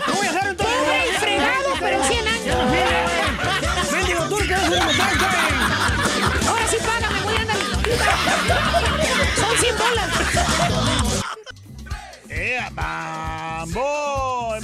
¿Qué 0.04 0.10
voy 0.12 0.26
a 0.26 0.30
hacer 0.30 0.46
entonces? 0.48 0.76
Pobre 0.76 1.08
y 1.08 1.12
fregado, 1.12 1.74
pero 1.80 2.04
100 2.04 2.28
años. 2.28 2.56
¡Mendigo 3.92 4.24
turco, 4.28 4.54
es 4.54 4.64
importante! 4.64 5.24
Ahora 6.48 6.66
sí 6.68 6.76
págame, 6.84 7.22
voy 7.22 7.34
a 7.34 7.40
andar. 7.40 7.56
Son 9.36 9.56
100 9.58 9.78
bolas. 9.78 10.10
¡Eh, 12.28 12.60
mambo! 12.72 14.56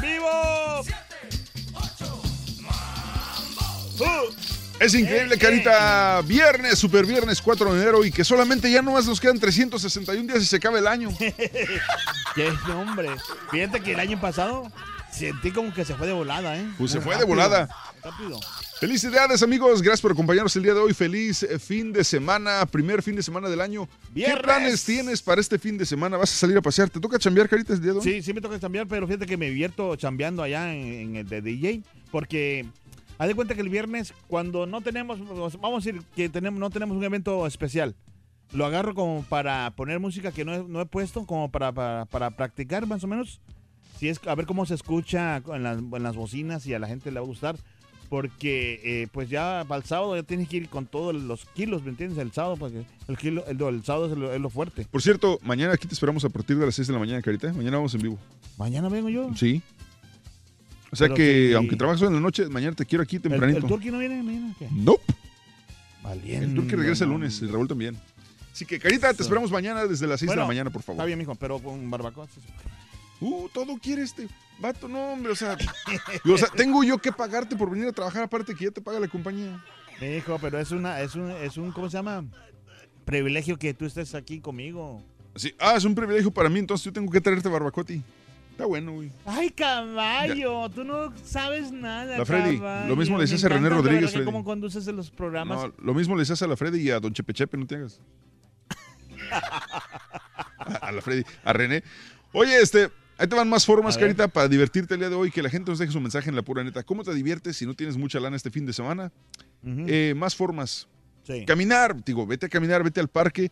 Es 4.80 4.94
increíble, 4.94 5.36
Carita. 5.36 6.22
Viernes, 6.22 6.78
super 6.78 7.04
viernes 7.04 7.42
4 7.42 7.74
de 7.74 7.82
enero 7.82 8.02
y 8.02 8.10
que 8.10 8.24
solamente 8.24 8.70
ya 8.70 8.80
nomás 8.80 9.06
nos 9.06 9.20
quedan 9.20 9.38
361 9.38 10.26
días 10.26 10.42
y 10.42 10.46
se 10.46 10.56
acaba 10.56 10.78
el 10.78 10.86
año. 10.86 11.10
¡Qué 12.34 12.50
hombre! 12.72 13.10
Fíjate 13.50 13.80
que 13.80 13.92
el 13.92 14.00
año 14.00 14.18
pasado 14.18 14.72
sentí 15.12 15.50
como 15.50 15.74
que 15.74 15.84
se 15.84 15.94
fue 15.96 16.06
de 16.06 16.14
volada, 16.14 16.56
¿eh? 16.56 16.66
Pues 16.78 16.92
se 16.92 17.00
fue 17.02 17.18
de 17.18 17.24
volada. 17.24 17.68
Rápido. 18.02 18.40
Felicidades, 18.80 19.42
amigos. 19.42 19.82
Gracias 19.82 20.00
por 20.00 20.12
acompañarnos 20.12 20.56
el 20.56 20.62
día 20.62 20.72
de 20.72 20.80
hoy. 20.80 20.94
Feliz 20.94 21.42
eh, 21.42 21.58
fin 21.58 21.92
de 21.92 22.02
semana, 22.02 22.64
primer 22.64 23.02
fin 23.02 23.14
de 23.14 23.22
semana 23.22 23.50
del 23.50 23.60
año. 23.60 23.86
¿Qué 24.14 24.34
planes 24.42 24.82
tienes 24.82 25.20
para 25.20 25.42
este 25.42 25.58
fin 25.58 25.76
de 25.76 25.84
semana? 25.84 26.16
¿Vas 26.16 26.32
a 26.32 26.36
salir 26.36 26.56
a 26.56 26.62
pasear? 26.62 26.88
¿Te 26.88 27.00
toca 27.00 27.18
chambear, 27.18 27.50
Carita, 27.50 27.74
el 27.74 27.82
día 27.82 27.92
de 27.92 27.98
hoy? 27.98 28.04
Sí, 28.04 28.22
sí 28.22 28.32
me 28.32 28.40
toca 28.40 28.58
cambiar, 28.58 28.86
pero 28.86 29.06
fíjate 29.06 29.26
que 29.26 29.36
me 29.36 29.50
divierto 29.50 29.94
chambeando 29.96 30.42
allá 30.42 30.72
en, 30.72 30.80
en 30.80 31.16
el 31.16 31.28
de 31.28 31.42
DJ, 31.42 31.82
porque 32.10 32.64
haz 33.20 33.28
de 33.28 33.34
cuenta 33.34 33.54
que 33.54 33.60
el 33.60 33.68
viernes, 33.68 34.14
cuando 34.28 34.64
no 34.64 34.80
tenemos, 34.80 35.18
vamos 35.60 35.86
a 35.86 35.90
decir 35.90 36.02
que 36.16 36.30
tenemos, 36.30 36.58
no 36.58 36.70
tenemos 36.70 36.96
un 36.96 37.04
evento 37.04 37.46
especial, 37.46 37.94
lo 38.54 38.64
agarro 38.64 38.94
como 38.94 39.22
para 39.28 39.70
poner 39.76 40.00
música 40.00 40.32
que 40.32 40.46
no 40.46 40.54
he, 40.54 40.64
no 40.64 40.80
he 40.80 40.86
puesto, 40.86 41.26
como 41.26 41.50
para, 41.50 41.70
para, 41.70 42.06
para 42.06 42.30
practicar 42.30 42.86
más 42.86 43.04
o 43.04 43.06
menos, 43.06 43.38
si 43.98 44.08
es, 44.08 44.26
a 44.26 44.34
ver 44.34 44.46
cómo 44.46 44.64
se 44.64 44.72
escucha 44.72 45.42
en 45.52 45.62
las, 45.62 45.78
en 45.78 46.02
las 46.02 46.16
bocinas 46.16 46.66
y 46.66 46.72
a 46.72 46.78
la 46.78 46.88
gente 46.88 47.10
le 47.10 47.20
va 47.20 47.26
a 47.26 47.28
gustar. 47.28 47.56
Porque 48.08 48.80
eh, 48.82 49.06
pues 49.12 49.28
ya 49.28 49.64
para 49.68 49.80
el 49.80 49.86
sábado 49.86 50.16
ya 50.16 50.24
tienes 50.24 50.48
que 50.48 50.56
ir 50.56 50.68
con 50.68 50.86
todos 50.86 51.14
los 51.14 51.44
kilos, 51.54 51.84
¿me 51.84 51.90
entiendes? 51.90 52.18
El 52.18 52.32
sábado, 52.32 52.56
porque 52.56 52.84
el, 53.06 53.16
kilo, 53.18 53.44
el, 53.46 53.60
el 53.60 53.84
sábado 53.84 54.06
es 54.10 54.18
lo, 54.18 54.34
es 54.34 54.40
lo 54.40 54.50
fuerte. 54.50 54.84
Por 54.90 55.00
cierto, 55.00 55.38
mañana 55.44 55.74
aquí 55.74 55.86
te 55.86 55.94
esperamos 55.94 56.24
a 56.24 56.28
partir 56.28 56.58
de 56.58 56.66
las 56.66 56.74
6 56.74 56.88
de 56.88 56.94
la 56.94 56.98
mañana, 56.98 57.22
Carita. 57.22 57.52
Mañana 57.52 57.76
vamos 57.76 57.94
en 57.94 58.00
vivo. 58.00 58.18
Mañana 58.58 58.88
vengo 58.88 59.10
yo. 59.10 59.30
Sí. 59.36 59.62
O 60.92 60.96
sea 60.96 61.06
Pero 61.06 61.14
que, 61.14 61.54
aunque 61.54 61.76
trabajas 61.76 62.02
en 62.02 62.14
la 62.14 62.20
noche, 62.20 62.48
mañana 62.48 62.74
te 62.74 62.84
quiero 62.84 63.02
aquí 63.02 63.18
tempranito. 63.18 63.58
¿El, 63.58 63.64
el 63.64 63.68
Turqui 63.68 63.90
no 63.90 63.98
viene 63.98 64.22
mañana? 64.22 64.54
¿Qué? 64.58 64.68
Nope. 64.72 65.14
El 66.24 66.54
Turqui 66.54 66.74
regresa 66.74 67.04
el 67.04 67.10
lunes, 67.10 67.40
el 67.42 67.52
Raúl 67.52 67.68
también. 67.68 67.96
Así 68.52 68.64
que, 68.64 68.78
Carita, 68.78 69.14
te 69.14 69.22
esperamos 69.22 69.50
mañana 69.50 69.86
desde 69.86 70.06
las 70.06 70.20
6 70.20 70.20
de 70.20 70.26
Bueno, 70.28 70.42
la 70.42 70.48
mañana, 70.48 70.70
por 70.70 70.82
favor. 70.82 70.96
Está 70.96 71.06
bien, 71.06 71.18
mijo, 71.18 71.34
pero 71.34 71.58
con 71.60 71.88
barbacoa. 71.90 72.26
Uh, 73.20 73.48
todo 73.52 73.78
quiere 73.78 74.02
este 74.02 74.28
vato, 74.58 74.88
no, 74.88 75.12
hombre, 75.12 75.32
o 75.32 75.36
sea, 75.36 75.56
o 76.24 76.38
sea, 76.38 76.48
tengo 76.48 76.82
yo 76.82 76.98
que 76.98 77.12
pagarte 77.12 77.54
por 77.54 77.70
venir 77.70 77.86
a 77.86 77.92
trabajar, 77.92 78.24
aparte 78.24 78.54
que 78.54 78.66
ya 78.66 78.70
te 78.70 78.80
paga 78.80 78.98
la 78.98 79.08
compañía. 79.08 79.62
Hijo, 80.00 80.38
pero 80.40 80.58
es 80.58 80.70
una, 80.70 81.00
es 81.00 81.14
un, 81.14 81.30
es 81.30 81.58
un, 81.58 81.72
¿cómo 81.72 81.90
se 81.90 81.98
llama? 81.98 82.24
Privilegio 83.04 83.58
que 83.58 83.74
tú 83.74 83.84
estés 83.84 84.14
aquí 84.14 84.40
conmigo. 84.40 85.02
Sí, 85.36 85.54
ah, 85.58 85.74
es 85.76 85.84
un 85.84 85.94
privilegio 85.94 86.30
para 86.30 86.48
mí, 86.48 86.58
entonces 86.58 86.84
yo 86.84 86.92
tengo 86.92 87.10
que 87.12 87.20
traerte 87.20 87.48
barbacoa 87.48 87.84
Está 88.50 88.66
bueno, 88.66 88.92
güey. 88.92 89.10
Ay, 89.24 89.50
caballo, 89.50 90.68
tú 90.70 90.84
no 90.84 91.12
sabes 91.24 91.72
nada. 91.72 92.18
La 92.18 92.26
Freddy, 92.26 92.58
caballo. 92.58 92.88
lo 92.88 92.96
mismo 92.96 93.16
le 93.16 93.22
decías 93.22 93.44
a 93.44 93.48
René 93.48 93.70
Rodríguez, 93.70 94.12
Freddy. 94.12 94.24
¿Cómo 94.26 94.44
conduces 94.44 94.86
en 94.86 94.96
los 94.96 95.10
programas? 95.10 95.58
No, 95.58 95.74
lo 95.78 95.94
mismo 95.94 96.14
le 96.14 96.22
decías 96.22 96.42
a 96.42 96.46
la 96.46 96.56
Freddy 96.56 96.80
y 96.80 96.90
a 96.90 97.00
Don 97.00 97.12
Chepechepe, 97.12 97.56
no 97.56 97.66
te 97.66 97.76
hagas. 97.76 98.00
a, 100.58 100.74
a 100.74 100.92
la 100.92 101.00
Freddy, 101.00 101.24
a 101.44 101.52
René. 101.52 101.82
Oye, 102.32 102.60
este, 102.60 102.90
ahí 103.16 103.26
te 103.26 103.34
van 103.34 103.48
más 103.48 103.64
formas. 103.64 103.96
Carita, 103.96 104.28
para 104.28 104.48
divertirte 104.48 104.94
el 104.94 105.00
día 105.00 105.08
de 105.08 105.16
hoy, 105.16 105.30
que 105.30 105.42
la 105.42 105.50
gente 105.50 105.70
nos 105.70 105.78
deje 105.78 105.92
su 105.92 106.00
mensaje 106.00 106.28
en 106.28 106.36
la 106.36 106.42
pura 106.42 106.62
neta. 106.62 106.82
¿Cómo 106.82 107.02
te 107.02 107.14
diviertes 107.14 107.56
si 107.56 107.66
no 107.66 107.74
tienes 107.74 107.96
mucha 107.96 108.20
lana 108.20 108.36
este 108.36 108.50
fin 108.50 108.66
de 108.66 108.72
semana? 108.72 109.12
Eh, 109.64 110.14
más 110.16 110.36
formas. 110.36 110.88
Sí. 111.22 111.44
Caminar, 111.44 112.02
digo, 112.04 112.26
vete 112.26 112.46
a 112.46 112.48
caminar, 112.48 112.82
vete 112.82 113.00
al 113.00 113.08
parque 113.08 113.50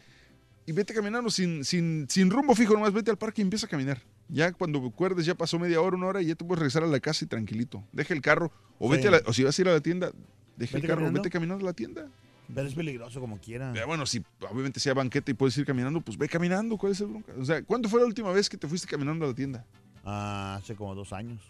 y 0.66 0.72
vete 0.72 0.94
caminando 0.94 1.30
sin, 1.30 1.64
sin, 1.64 2.06
sin 2.08 2.30
rumbo 2.30 2.54
fijo, 2.54 2.74
nomás 2.74 2.92
vete 2.92 3.10
al 3.10 3.18
parque 3.18 3.42
y 3.42 3.44
empieza 3.44 3.66
a 3.66 3.68
caminar. 3.68 4.02
Ya 4.28 4.52
cuando 4.52 4.84
acuerdes, 4.86 5.24
ya 5.26 5.34
pasó 5.34 5.58
media 5.58 5.80
hora, 5.80 5.96
una 5.96 6.06
hora 6.06 6.22
y 6.22 6.26
ya 6.26 6.34
te 6.34 6.44
puedes 6.44 6.58
regresar 6.60 6.82
a 6.82 6.86
la 6.86 7.00
casa 7.00 7.24
y 7.24 7.28
tranquilito. 7.28 7.82
Deja 7.92 8.12
el 8.14 8.20
carro 8.20 8.52
o 8.78 8.88
Sí. 8.90 8.96
vete 8.96 9.08
a 9.08 9.10
la- 9.12 9.22
o 9.26 9.32
si 9.32 9.42
vas 9.42 9.58
a 9.58 9.62
ir 9.62 9.68
a 9.68 9.72
la 9.72 9.80
tienda, 9.80 10.12
deja 10.56 10.76
el 10.76 10.82
carro, 10.82 10.96
caminando. 10.96 11.20
vete 11.22 11.30
caminando 11.30 11.64
a 11.64 11.66
la 11.68 11.72
tienda. 11.72 12.08
Pero 12.54 12.66
es 12.66 12.74
peligroso 12.74 13.20
como 13.20 13.38
quiera. 13.38 13.72
Ya, 13.74 13.84
bueno, 13.86 14.06
si 14.06 14.22
obviamente 14.50 14.80
sea 14.80 14.94
banqueta 14.94 15.30
y 15.30 15.34
puedes 15.34 15.56
ir 15.58 15.66
caminando, 15.66 16.00
pues 16.00 16.16
ve 16.16 16.28
caminando. 16.28 16.76
¿Cuál 16.78 16.92
es 16.92 17.00
el 17.00 17.08
bronca? 17.08 17.32
O 17.38 17.44
sea, 17.44 17.62
¿cuándo 17.62 17.88
fue 17.88 18.00
la 18.00 18.06
última 18.06 18.30
vez 18.32 18.48
que 18.48 18.56
te 18.56 18.66
fuiste 18.66 18.86
caminando 18.88 19.24
a 19.24 19.28
la 19.28 19.34
tienda? 19.34 19.64
Ah, 20.04 20.56
hace 20.58 20.74
como 20.74 20.94
dos 20.94 21.12
años. 21.12 21.40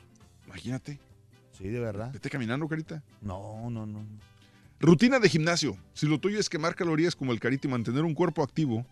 Imagínate. 0.46 0.98
Sí, 1.56 1.68
de 1.68 1.78
verdad. 1.80 2.12
Vete 2.12 2.30
caminando, 2.30 2.66
carita. 2.68 3.02
No, 3.20 3.68
no, 3.70 3.86
no. 3.86 4.04
Rutina 4.80 5.18
de 5.18 5.28
gimnasio. 5.28 5.76
Si 5.94 6.06
lo 6.06 6.18
tuyo 6.20 6.38
es 6.38 6.48
quemar 6.48 6.74
calorías 6.76 7.16
como 7.16 7.32
el 7.32 7.40
carita 7.40 7.66
y 7.66 7.70
mantener 7.70 8.04
un 8.04 8.14
cuerpo 8.14 8.42
activo, 8.42 8.86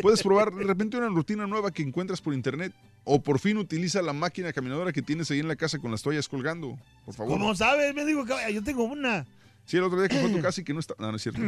puedes 0.00 0.22
probar 0.22 0.52
de 0.52 0.64
repente 0.64 0.96
una 0.96 1.08
rutina 1.08 1.46
nueva 1.46 1.70
que 1.70 1.82
encuentras 1.82 2.20
por 2.20 2.34
internet. 2.34 2.72
O 3.04 3.22
por 3.22 3.38
fin 3.38 3.58
utiliza 3.58 4.00
la 4.00 4.14
máquina 4.14 4.52
caminadora 4.52 4.92
que 4.92 5.02
tienes 5.02 5.30
ahí 5.30 5.38
en 5.38 5.48
la 5.48 5.56
casa 5.56 5.78
con 5.78 5.90
las 5.90 6.02
toallas 6.02 6.28
colgando. 6.28 6.78
Por 7.04 7.14
favor. 7.14 7.32
¿Cómo 7.32 7.54
sabes? 7.54 7.94
Me 7.94 8.04
digo, 8.04 8.24
caballo, 8.24 8.48
yo 8.48 8.64
tengo 8.64 8.84
una. 8.84 9.26
Sí, 9.66 9.76
el 9.76 9.82
otro 9.82 9.98
día 9.98 10.08
que 10.08 10.18
fue 10.18 10.30
a 10.30 10.32
tu 10.32 10.40
casa 10.40 10.60
y 10.60 10.64
que 10.64 10.74
no 10.74 10.80
está. 10.80 10.94
No, 10.98 11.10
no 11.10 11.16
es 11.16 11.22
cierto. 11.22 11.40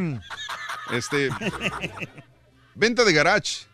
Este. 0.91 1.29
Venta 2.75 3.03
de 3.03 3.13
garage. 3.13 3.65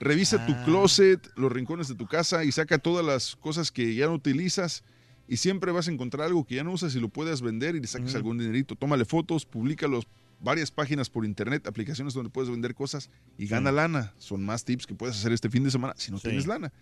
Revisa 0.00 0.46
tu 0.46 0.56
closet, 0.64 1.20
los 1.36 1.52
rincones 1.52 1.86
de 1.88 1.94
tu 1.94 2.06
casa 2.06 2.42
y 2.42 2.52
saca 2.52 2.78
todas 2.78 3.04
las 3.04 3.36
cosas 3.36 3.70
que 3.70 3.94
ya 3.94 4.06
no 4.06 4.14
utilizas. 4.14 4.82
Y 5.28 5.36
siempre 5.36 5.70
vas 5.70 5.86
a 5.86 5.92
encontrar 5.92 6.26
algo 6.26 6.44
que 6.44 6.56
ya 6.56 6.64
no 6.64 6.72
usas 6.72 6.94
y 6.96 7.00
lo 7.00 7.08
puedes 7.08 7.42
vender 7.42 7.76
y 7.76 7.80
le 7.80 7.86
saques 7.86 8.14
algún 8.16 8.38
dinerito. 8.38 8.74
Tómale 8.74 9.04
fotos, 9.04 9.44
públicalos. 9.44 10.06
Varias 10.42 10.70
páginas 10.70 11.10
por 11.10 11.24
internet, 11.26 11.66
aplicaciones 11.66 12.14
donde 12.14 12.30
puedes 12.30 12.50
vender 12.50 12.74
cosas 12.74 13.10
y 13.36 13.46
gana 13.46 13.70
lana. 13.70 14.14
Son 14.18 14.42
más 14.44 14.64
tips 14.64 14.86
que 14.86 14.94
puedes 14.94 15.16
hacer 15.16 15.32
este 15.32 15.50
fin 15.50 15.62
de 15.64 15.70
semana 15.70 15.92
si 15.96 16.10
no 16.10 16.18
Sí. 16.18 16.28
tienes 16.28 16.46
lana. 16.46 16.72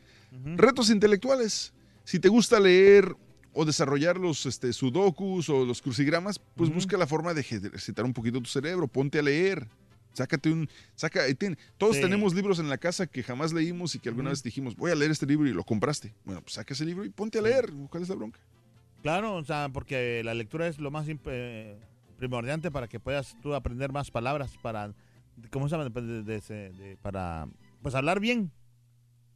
Retos 0.56 0.90
intelectuales. 0.90 1.72
Si 2.04 2.20
te 2.20 2.28
gusta 2.28 2.60
leer 2.60 3.16
o 3.52 3.64
desarrollar 3.64 4.16
los 4.18 4.46
este, 4.46 4.72
sudokus 4.72 5.48
o 5.48 5.64
los 5.64 5.82
crucigramas, 5.82 6.38
pues 6.54 6.72
busca 6.72 6.96
la 6.96 7.06
forma 7.06 7.34
de 7.34 7.40
ejercitar 7.40 8.04
un 8.04 8.12
poquito 8.12 8.40
tu 8.40 8.48
cerebro. 8.48 8.86
Ponte 8.86 9.18
a 9.18 9.22
leer. 9.22 9.66
Sácate 10.12 10.50
un. 10.50 10.68
Saca, 10.94 11.22
todos 11.76 11.96
Sí. 11.96 12.02
tenemos 12.02 12.34
libros 12.34 12.58
en 12.58 12.68
la 12.68 12.78
casa 12.78 13.06
que 13.06 13.22
jamás 13.22 13.52
leímos 13.52 13.94
y 13.94 13.98
que 13.98 14.08
alguna 14.08 14.30
vez 14.30 14.42
dijimos, 14.42 14.74
voy 14.76 14.90
a 14.90 14.94
leer 14.94 15.10
este 15.10 15.26
libro 15.26 15.46
y 15.48 15.52
lo 15.52 15.64
compraste. 15.64 16.14
Bueno, 16.24 16.40
pues 16.42 16.54
saca 16.54 16.74
ese 16.74 16.84
libro 16.84 17.04
y 17.04 17.08
ponte 17.10 17.38
a 17.38 17.42
leer. 17.42 17.70
¿Cuál 17.90 18.02
es 18.02 18.08
la 18.08 18.14
bronca? 18.14 18.40
Claro, 19.02 19.34
o 19.34 19.44
sea, 19.44 19.68
porque 19.72 20.22
la 20.24 20.34
lectura 20.34 20.66
es 20.66 20.78
lo 20.78 20.90
más 20.90 21.06
eh, 21.08 21.76
primordial 22.18 22.60
para 22.72 22.88
que 22.88 23.00
puedas 23.00 23.36
tú 23.40 23.54
aprender 23.54 23.92
más 23.92 24.10
palabras 24.10 24.58
para, 24.60 24.92
¿cómo 25.50 25.68
se 25.68 25.76
llama? 25.76 25.88
De- 25.88 26.22
de- 26.22 26.40
de- 26.72 26.96
para, 27.00 27.48
pues 27.80 27.94
hablar 27.94 28.20
bien. 28.20 28.52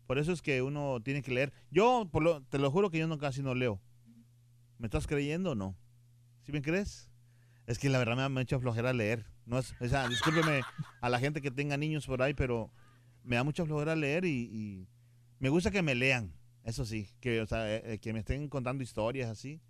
Por 0.06 0.18
eso 0.18 0.32
es 0.32 0.42
que 0.42 0.60
uno 0.60 1.00
tiene 1.02 1.22
que 1.22 1.32
leer. 1.32 1.52
Yo, 1.70 2.08
por 2.10 2.22
lo- 2.22 2.42
te 2.42 2.58
lo 2.58 2.70
juro 2.70 2.90
que 2.90 2.98
yo 2.98 3.06
no 3.06 3.18
casi 3.18 3.40
no 3.42 3.54
leo. 3.54 3.80
¿Me 4.78 4.86
estás 4.86 5.06
creyendo 5.06 5.52
o 5.52 5.54
no? 5.54 5.76
¿Sí 6.42 6.52
me 6.52 6.60
crees? 6.60 7.08
Es 7.66 7.78
que 7.78 7.88
la 7.88 7.98
verdad 7.98 8.16
me 8.16 8.22
ha- 8.22 8.28
me 8.28 8.40
ha 8.40 8.58
flojera 8.58 8.92
leer. 8.92 9.24
No 9.46 9.58
es, 9.58 9.74
discúlpeme 10.08 10.60
a 11.00 11.08
la 11.08 11.18
gente 11.20 11.40
que 11.40 11.50
tenga 11.50 11.76
niños 11.76 12.06
por 12.06 12.20
ahí, 12.20 12.34
pero 12.34 12.70
me 13.22 13.36
da 13.36 13.44
mucha 13.44 13.64
flojera 13.64 13.94
leer 13.94 14.24
y, 14.24 14.50
me 15.38 15.48
gusta 15.48 15.70
que 15.70 15.82
me 15.82 15.94
lean. 15.94 16.32
Eso 16.64 16.84
sí, 16.84 17.08
que, 17.20 17.40
o 17.40 17.46
eh, 17.68 17.94
eh, 17.94 17.98
que 17.98 18.12
me 18.12 18.20
estén 18.20 18.48
contando 18.48 18.82
historias 18.82 19.30
así. 19.30 19.60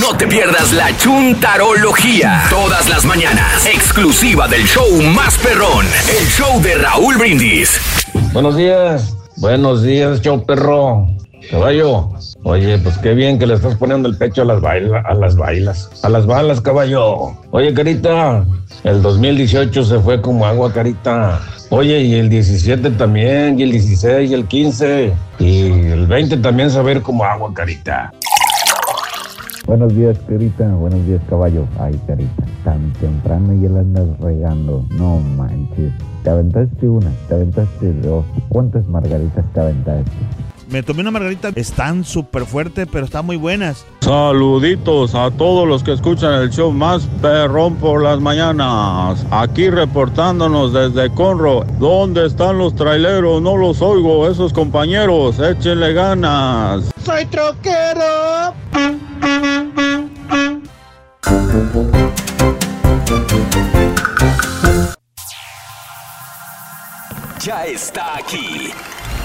No 0.00 0.16
te 0.16 0.26
pierdas 0.26 0.72
la 0.72 0.94
chuntarología. 0.98 2.44
Todas 2.50 2.88
las 2.90 3.04
mañanas. 3.06 3.64
Exclusiva 3.66 4.46
del 4.46 4.64
show 4.66 4.86
más 5.14 5.38
perrón. 5.38 5.86
El 6.08 6.26
show 6.26 6.60
de 6.60 6.74
Raúl 6.74 7.16
Brindis. 7.16 7.80
Buenos 8.32 8.56
días, 8.56 9.14
buenos 9.36 9.82
días, 9.82 10.20
show 10.20 10.44
perro. 10.44 11.06
Caballo, 11.50 12.10
oye, 12.42 12.78
pues 12.78 12.98
qué 12.98 13.14
bien 13.14 13.38
que 13.38 13.46
le 13.46 13.54
estás 13.54 13.74
poniendo 13.76 14.08
el 14.08 14.16
pecho 14.16 14.42
a 14.42 14.44
las 14.44 14.60
bailas, 14.60 15.04
a 15.06 15.14
las 15.14 15.36
bailas, 15.36 15.90
a 16.02 16.08
las 16.08 16.26
balas, 16.26 16.60
caballo. 16.60 17.34
Oye, 17.50 17.72
Carita, 17.72 18.44
el 18.84 19.00
2018 19.00 19.84
se 19.84 19.98
fue 20.00 20.20
como 20.20 20.44
agua, 20.44 20.72
Carita. 20.72 21.40
Oye, 21.70 22.00
y 22.00 22.14
el 22.14 22.30
17 22.30 22.90
también, 22.92 23.58
y 23.60 23.62
el 23.62 23.72
16, 23.72 24.30
y 24.30 24.34
el 24.34 24.46
15, 24.46 25.12
y 25.38 25.70
el 25.90 26.06
20 26.06 26.38
también 26.38 26.70
saber 26.70 27.02
como 27.02 27.24
agua, 27.24 27.52
carita. 27.52 28.10
Buenos 29.66 29.94
días, 29.94 30.16
Carita. 30.26 30.66
Buenos 30.68 31.04
días, 31.06 31.20
caballo. 31.28 31.66
Ay, 31.78 32.00
Carita, 32.06 32.42
tan 32.64 32.90
temprano 32.94 33.52
y 33.52 33.68
la 33.68 33.80
andas 33.80 34.06
regando. 34.18 34.82
No 34.92 35.18
manches. 35.36 35.92
Te 36.24 36.30
aventaste 36.30 36.88
una, 36.88 37.10
te 37.28 37.34
aventaste 37.34 37.92
dos. 38.00 38.24
¿Cuántas 38.48 38.88
margaritas 38.88 39.44
te 39.52 39.60
aventaste? 39.60 40.10
Me 40.70 40.82
tomé 40.82 41.00
una 41.00 41.10
margarita, 41.10 41.50
están 41.54 42.04
súper 42.04 42.44
fuertes, 42.44 42.86
pero 42.92 43.06
están 43.06 43.24
muy 43.24 43.36
buenas. 43.36 43.86
Saluditos 44.00 45.14
a 45.14 45.30
todos 45.30 45.66
los 45.66 45.82
que 45.82 45.92
escuchan 45.92 46.34
el 46.34 46.50
show 46.50 46.70
más 46.72 47.08
perrón 47.22 47.76
por 47.76 48.02
las 48.02 48.20
mañanas. 48.20 49.24
Aquí 49.30 49.70
reportándonos 49.70 50.74
desde 50.74 51.08
Conro. 51.14 51.64
¿Dónde 51.78 52.26
están 52.26 52.58
los 52.58 52.74
traileros? 52.74 53.40
No 53.40 53.56
los 53.56 53.80
oigo, 53.80 54.28
esos 54.30 54.52
compañeros. 54.52 55.38
Échenle 55.38 55.94
ganas. 55.94 56.84
Soy 57.02 57.24
troquero. 57.26 58.52
Ya 67.40 67.64
está 67.64 68.18
aquí. 68.18 68.70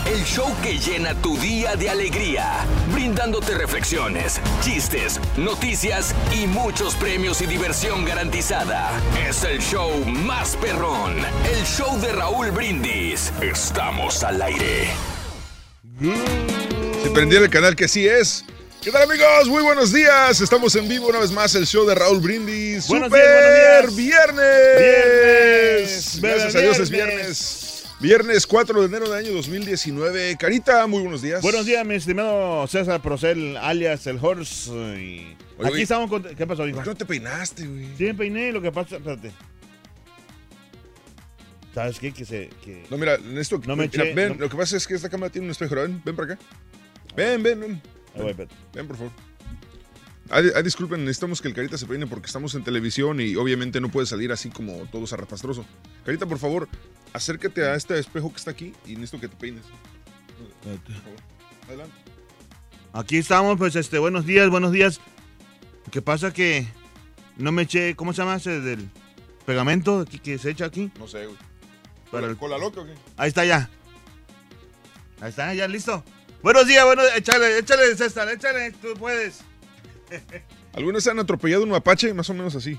El 0.06 0.22
show 0.26 0.54
que 0.62 0.78
llena 0.78 1.16
tu 1.16 1.38
día 1.38 1.76
de 1.78 1.89
alegría, 1.89 2.66
brindándote 2.94 3.54
reflexiones, 3.56 4.39
chistes, 4.62 5.20
noticias 5.38 6.13
y 6.34 6.46
muchos 6.46 6.96
premios 6.96 7.42
y 7.42 7.46
diversión 7.46 8.04
garantizada. 8.04 8.92
Es 9.28 9.44
el 9.46 9.60
show 9.60 10.04
más 10.06 10.58
perrón, 10.58 11.16
el 11.56 11.63
show 11.66 11.98
de 12.02 12.12
Raúl 12.12 12.52
Brindis. 12.52 13.32
Estamos 13.42 14.24
al 14.26 14.42
aire. 14.42 14.89
Si 17.02 17.10
prendiera 17.10 17.46
el 17.46 17.52
canal 17.52 17.76
que 17.76 17.88
sí 17.88 18.06
es. 18.06 18.44
¿Qué 18.82 18.92
tal 18.92 19.04
amigos? 19.04 19.48
Muy 19.48 19.63
buenos 19.63 19.94
días. 19.94 20.42
Estamos 20.42 20.76
en 20.76 20.89
vivo 20.89 21.08
una 21.08 21.20
vez 21.20 21.32
más 21.32 21.56
el 21.56 21.66
show 21.66 21.86
de 21.86 21.96
Raúl 21.96 22.20
Brindis. 22.20 22.89
Buenos 22.89 23.08
¡Super 23.08 23.22
días, 23.22 23.74
buenos 23.82 23.96
días. 23.96 24.36
viernes! 24.36 24.80
Viernes. 24.80 26.20
Gracias 26.22 26.56
a 26.56 26.60
Dios 26.60 26.80
es 26.80 26.89
viernes. 26.89 27.62
Viernes 28.04 28.46
4 28.46 28.82
de 28.82 28.86
enero 28.88 29.10
del 29.10 29.26
año 29.26 29.32
2019. 29.34 30.36
Carita, 30.38 30.86
muy 30.88 31.02
buenos 31.04 31.22
días. 31.22 31.42
Buenos 31.42 31.66
días, 31.66 31.86
mi 31.86 31.96
estimado 31.96 32.68
César 32.68 33.02
Procel, 33.02 33.56
alias 33.56 34.06
el 34.08 34.20
Horse. 34.22 34.72
y 35.02 35.38
Oye, 35.58 35.68
Aquí 35.68 35.74
oye. 35.76 35.82
estamos 35.84 36.10
con... 36.10 36.22
¿Qué 36.24 36.46
pasó, 36.46 36.68
hijo? 36.68 36.76
¿Por 36.76 36.84
qué 36.84 36.89
no 36.89 36.96
te 36.98 37.06
peinaste, 37.06 37.66
güey? 37.66 37.88
Sí, 37.98 38.04
me 38.04 38.13
peiné, 38.13 38.52
lo 38.52 38.62
que 38.62 38.74
pasa... 38.74 38.98
Espérate. 38.98 39.32
¿Sabes 41.74 41.98
qué? 41.98 42.12
Que 42.12 42.26
se... 42.26 42.50
Que... 42.66 42.86
No, 42.89 42.98
mira, 42.98 43.18
esto. 43.38 43.62
No 43.66 43.78
me 43.78 43.88
mira, 43.88 44.04
eché- 44.04 44.13
ven, 44.13 44.30
no- 44.34 44.36
lo 44.36 44.50
que 44.50 44.58
pasa 44.58 44.76
es 44.76 44.86
que 44.86 44.96
esta 44.96 45.08
cámara 45.10 45.32
tiene 45.32 45.46
un 45.48 45.52
espejo. 45.52 45.74
Ven, 45.76 46.02
ven 46.04 46.16
para 46.18 46.34
acá. 46.34 46.44
Ven, 47.16 47.42
ven, 47.42 47.60
ven. 47.62 47.82
Ahí 48.16 48.22
voy, 48.22 48.32
espérate. 48.32 48.56
Ven, 48.74 48.86
por 48.88 48.98
favor. 48.98 49.13
Ay, 50.30 50.50
ay, 50.54 50.63
disculpen, 50.63 51.06
necesitamos 51.06 51.42
que 51.42 51.48
el 51.48 51.54
Carita 51.54 51.78
se 51.78 51.86
peine 51.86 52.06
porque 52.08 52.26
estamos 52.28 52.54
en 52.56 52.63
televisión 52.66 53.22
y 53.22 53.36
obviamente 53.38 53.80
no 53.80 53.89
puede 53.89 54.08
salir 54.08 54.32
así 54.34 54.50
como 54.50 54.74
todo 54.92 55.08
zarrapastroso. 55.08 55.66
Carita, 56.06 56.26
por 56.26 56.39
favor, 56.39 56.68
acércate 57.13 57.63
a 57.63 57.76
este 57.76 57.97
espejo 57.99 58.32
que 58.32 58.38
está 58.38 58.52
aquí 58.52 58.73
y 58.86 58.95
necesito 58.95 59.19
que 59.21 59.28
te 59.30 59.36
peines. 59.36 59.63
Adelante. 61.67 61.95
Aquí 62.93 63.17
estamos, 63.17 63.58
pues, 63.58 63.76
este, 63.76 63.97
buenos 63.99 64.26
días, 64.26 64.49
buenos 64.49 64.71
días. 64.71 64.99
¿Qué 65.91 66.02
pasa 66.02 66.32
que 66.34 66.67
no 67.38 67.52
me 67.52 67.63
eché, 67.63 67.95
¿cómo 67.95 68.13
se 68.13 68.21
llama 68.21 68.36
ese 68.36 68.60
del 68.62 68.89
pegamento 69.45 70.06
que, 70.06 70.19
que 70.19 70.38
se 70.38 70.52
echa 70.52 70.65
aquí? 70.65 70.91
No 70.99 71.08
sé, 71.08 71.26
güey. 71.26 71.38
Para 72.12 72.28
el- 72.28 72.38
¿Cola 72.38 72.58
loca 72.58 72.82
o 72.82 72.86
qué? 72.86 72.93
Ahí 73.17 73.28
está 73.30 73.45
ya. 73.45 73.69
Ahí 75.21 75.30
está, 75.30 75.54
ya 75.54 75.67
listo. 75.67 76.04
Buenos 76.43 76.67
días, 76.67 76.86
bueno, 76.86 77.02
échale, 77.15 77.58
échale, 77.60 77.95
César, 77.95 78.30
échale, 78.30 78.71
tú 78.73 78.93
puedes. 78.99 79.39
¿Algunos 80.73 81.04
se 81.04 81.12
han 81.12 81.19
atropellado 81.19 81.63
un 81.63 81.69
mapache? 81.69 82.13
Más 82.13 82.30
o 82.30 82.34
menos 82.34 82.56
así. 82.56 82.78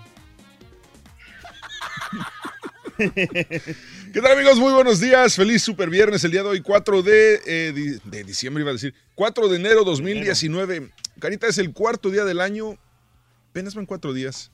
¿Qué 4.14 4.20
tal 4.22 4.32
amigos? 4.32 4.60
Muy 4.60 4.72
buenos 4.72 5.00
días. 5.00 5.34
Feliz 5.34 5.62
super 5.62 5.90
viernes 5.90 6.22
el 6.22 6.30
día 6.30 6.42
de 6.44 6.48
hoy, 6.48 6.60
4 6.60 7.02
de, 7.02 7.40
eh, 7.46 7.72
di- 7.74 7.98
de 8.04 8.22
diciembre 8.22 8.62
iba 8.62 8.70
a 8.70 8.74
decir. 8.74 8.94
4 9.16 9.48
de 9.48 9.56
enero 9.56 9.82
2019. 9.84 10.90
Carita, 11.18 11.48
es 11.48 11.58
el 11.58 11.72
cuarto 11.72 12.10
día 12.10 12.24
del 12.24 12.40
año. 12.40 12.78
Apenas 13.50 13.74
van 13.74 13.86
cuatro 13.86 14.12
días. 14.12 14.52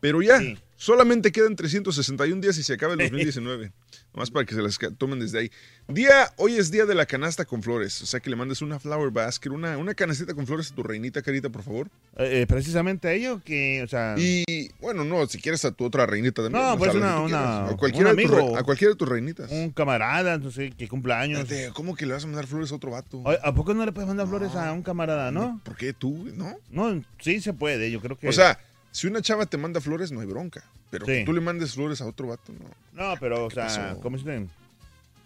Pero 0.00 0.22
ya, 0.22 0.40
solamente 0.76 1.30
quedan 1.30 1.56
361 1.56 2.40
días 2.40 2.56
y 2.56 2.62
se 2.62 2.72
acaba 2.72 2.94
el 2.94 2.98
2019. 3.10 3.72
Nomás 4.14 4.30
para 4.30 4.44
que 4.44 4.54
se 4.54 4.60
las 4.60 4.78
tomen 4.98 5.20
desde 5.20 5.38
ahí. 5.38 5.50
Día, 5.88 6.30
hoy 6.36 6.56
es 6.56 6.70
día 6.70 6.84
de 6.84 6.94
la 6.94 7.06
canasta 7.06 7.46
con 7.46 7.62
flores. 7.62 8.02
O 8.02 8.06
sea 8.06 8.20
que 8.20 8.28
le 8.28 8.36
mandes 8.36 8.60
una 8.60 8.78
flower 8.78 9.10
basket, 9.10 9.48
una, 9.50 9.78
una 9.78 9.94
canastita 9.94 10.34
con 10.34 10.46
flores 10.46 10.70
a 10.70 10.74
tu 10.74 10.82
reinita, 10.82 11.22
Carita, 11.22 11.48
por 11.48 11.62
favor. 11.62 11.86
Eh, 12.18 12.42
eh, 12.42 12.46
precisamente 12.46 13.08
a 13.08 13.12
ello 13.12 13.40
que, 13.42 13.82
o 13.82 13.88
sea... 13.88 14.14
Y 14.18 14.44
bueno, 14.82 15.02
no, 15.04 15.26
si 15.26 15.40
quieres 15.40 15.64
a 15.64 15.72
tu 15.72 15.86
otra 15.86 16.04
reinita 16.04 16.42
también. 16.42 16.62
No, 16.62 16.76
pues 16.76 16.94
una- 16.94 17.20
una- 17.22 17.68
a, 17.68 17.76
cualquiera 17.78 18.10
un 18.10 18.16
de 18.16 18.24
a 18.58 18.62
cualquiera 18.62 18.92
de 18.92 18.96
tus 18.98 19.08
reinitas. 19.08 19.50
Un 19.50 19.70
camarada, 19.70 20.36
no 20.36 20.50
sé, 20.50 20.72
que 20.72 20.88
cumple 20.88 21.14
años. 21.14 21.40
Espérate, 21.40 21.72
¿Cómo 21.72 21.96
que 21.96 22.04
le 22.04 22.12
vas 22.12 22.24
a 22.24 22.26
mandar 22.26 22.46
flores 22.46 22.70
a 22.70 22.74
otro 22.74 22.90
vato? 22.90 23.22
¿A 23.42 23.54
poco 23.54 23.72
no 23.72 23.84
le 23.86 23.92
puedes 23.92 24.08
mandar 24.08 24.26
flores 24.28 24.54
a 24.54 24.72
un 24.72 24.82
camarada, 24.82 25.30
no? 25.30 25.58
¿Por 25.64 25.74
qué 25.76 25.94
tú, 25.94 26.28
no? 26.34 26.54
No, 26.70 27.02
sí 27.18 27.40
se 27.40 27.54
puede, 27.54 27.90
yo 27.90 28.00
creo 28.02 28.18
que... 28.18 28.28
O 28.28 28.32
sea, 28.32 28.58
si 28.92 29.08
una 29.08 29.20
chava 29.22 29.46
te 29.46 29.56
manda 29.58 29.80
flores, 29.80 30.12
no 30.12 30.20
hay 30.20 30.26
bronca. 30.26 30.62
Pero 30.90 31.06
Sí. 31.06 31.12
que 31.12 31.24
tú 31.24 31.32
le 31.32 31.40
mandes 31.40 31.72
flores 31.74 32.00
a 32.00 32.06
otro 32.06 32.28
vato, 32.28 32.52
no. 32.52 32.68
No, 32.92 33.14
pero, 33.18 33.46
o 33.46 33.48
¿Qué 33.48 33.54
sea, 33.56 33.64
pasó? 33.66 34.00
¿cómo 34.00 34.16
llama? 34.18 34.46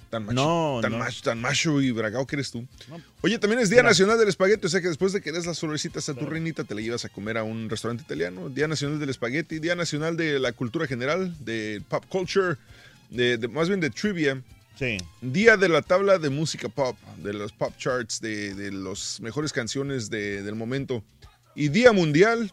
Tan 0.08 0.24
macho, 0.24 0.34
No, 0.36 0.78
tan, 0.80 0.92
no. 0.92 0.98
Macho, 0.98 1.20
tan 1.24 1.40
macho 1.40 1.80
y 1.82 1.90
bragao 1.90 2.24
que 2.28 2.36
eres 2.36 2.52
tú. 2.52 2.64
Oye, 3.22 3.38
también 3.40 3.60
es 3.60 3.68
Día 3.70 3.78
Mira. 3.80 3.90
Nacional 3.90 4.16
del 4.18 4.28
Espagueti, 4.28 4.64
o 4.64 4.68
sea 4.68 4.80
que 4.80 4.86
después 4.86 5.12
de 5.12 5.20
que 5.20 5.32
des 5.32 5.46
las 5.46 5.58
florecitas 5.58 6.08
a 6.08 6.14
tu 6.14 6.24
reinita, 6.26 6.62
te 6.62 6.76
la 6.76 6.80
llevas 6.80 7.04
a 7.04 7.08
comer 7.08 7.36
a 7.38 7.42
un 7.42 7.68
restaurante 7.68 8.04
italiano. 8.04 8.48
Día 8.48 8.68
Nacional 8.68 9.00
del 9.00 9.10
Espagueti, 9.10 9.58
Día 9.58 9.74
Nacional 9.74 10.16
de 10.16 10.38
la 10.38 10.52
Cultura 10.52 10.86
General, 10.86 11.34
de 11.44 11.82
Pop 11.88 12.04
Culture, 12.08 12.54
de, 13.10 13.36
de- 13.36 13.48
más 13.48 13.66
bien 13.68 13.80
de 13.80 13.90
Trivia. 13.90 14.40
Sí. 14.78 14.96
Día 15.22 15.56
de 15.56 15.68
la 15.68 15.82
tabla 15.82 16.18
de 16.18 16.28
música 16.30 16.68
pop, 16.68 16.96
de 17.16 17.32
los 17.32 17.50
pop 17.52 17.74
charts, 17.76 18.20
de, 18.20 18.54
de 18.54 18.70
las 18.70 19.20
mejores 19.20 19.52
canciones 19.52 20.08
de- 20.08 20.42
del 20.44 20.54
momento. 20.54 21.02
Y 21.56 21.68
Día 21.70 21.90
Mundial 21.92 22.52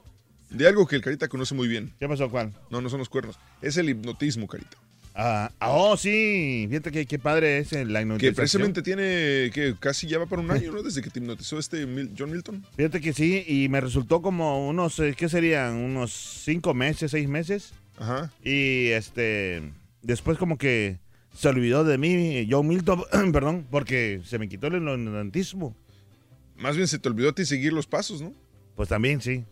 de 0.53 0.67
algo 0.67 0.87
que 0.87 0.95
el 0.95 1.01
Carita 1.01 1.27
conoce 1.27 1.53
muy 1.55 1.67
bien. 1.67 1.93
¿Qué 1.99 2.07
pasó, 2.07 2.29
cuál? 2.29 2.53
No, 2.69 2.81
no 2.81 2.89
son 2.89 2.99
los 2.99 3.09
cuernos. 3.09 3.37
Es 3.61 3.77
el 3.77 3.89
hipnotismo, 3.89 4.47
Carita. 4.47 4.77
Ah, 5.15 5.51
ah, 5.59 5.69
oh, 5.71 5.95
sí. 5.97 6.65
Fíjate 6.69 6.91
que 6.91 7.05
qué 7.05 7.19
padre 7.19 7.59
es 7.59 7.71
la 7.71 7.99
Que 7.99 8.01
hipnotización. 8.01 8.33
precisamente 8.35 8.81
tiene, 8.81 9.51
que 9.53 9.75
casi 9.79 10.07
ya 10.07 10.17
va 10.17 10.25
para 10.25 10.41
un 10.41 10.49
año, 10.49 10.71
¿no? 10.71 10.81
Desde 10.81 11.01
que 11.03 11.09
te 11.11 11.19
hipnotizó 11.19 11.59
este 11.59 11.85
Mil- 11.85 12.11
John 12.17 12.31
Milton. 12.31 12.65
Fíjate 12.75 12.99
que 12.99 13.13
sí, 13.13 13.43
y 13.47 13.69
me 13.69 13.79
resultó 13.79 14.21
como 14.23 14.67
unos, 14.67 14.97
eh, 14.99 15.13
¿qué 15.15 15.29
serían? 15.29 15.75
Unos 15.75 16.11
cinco 16.13 16.73
meses, 16.73 17.11
seis 17.11 17.27
meses. 17.27 17.73
Ajá. 17.97 18.31
Y 18.43 18.87
este, 18.87 19.61
después 20.01 20.39
como 20.39 20.57
que 20.57 20.97
se 21.35 21.47
olvidó 21.47 21.83
de 21.83 21.99
mí, 21.99 22.47
John 22.49 22.67
Milton, 22.67 23.03
perdón, 23.31 23.67
porque 23.69 24.21
se 24.25 24.39
me 24.39 24.49
quitó 24.49 24.65
el 24.67 24.75
hipnotismo. 24.77 25.75
Más 26.57 26.75
bien 26.75 26.87
se 26.87 26.97
te 26.97 27.07
olvidó 27.09 27.29
a 27.29 27.35
ti 27.35 27.45
seguir 27.45 27.71
los 27.73 27.85
pasos, 27.85 28.19
¿no? 28.21 28.33
Pues 28.75 28.89
también, 28.89 29.21
sí. 29.21 29.43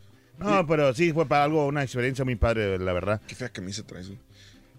No, 0.41 0.65
pero 0.67 0.93
sí, 0.93 1.13
fue 1.13 1.27
para 1.27 1.43
algo, 1.43 1.65
una 1.67 1.83
experiencia 1.83 2.25
muy 2.25 2.35
padre, 2.35 2.77
la 2.79 2.93
verdad. 2.93 3.21
Qué 3.27 3.35
fea 3.35 3.49
camisa 3.49 3.83
traes, 3.83 4.07
güey. 4.07 4.19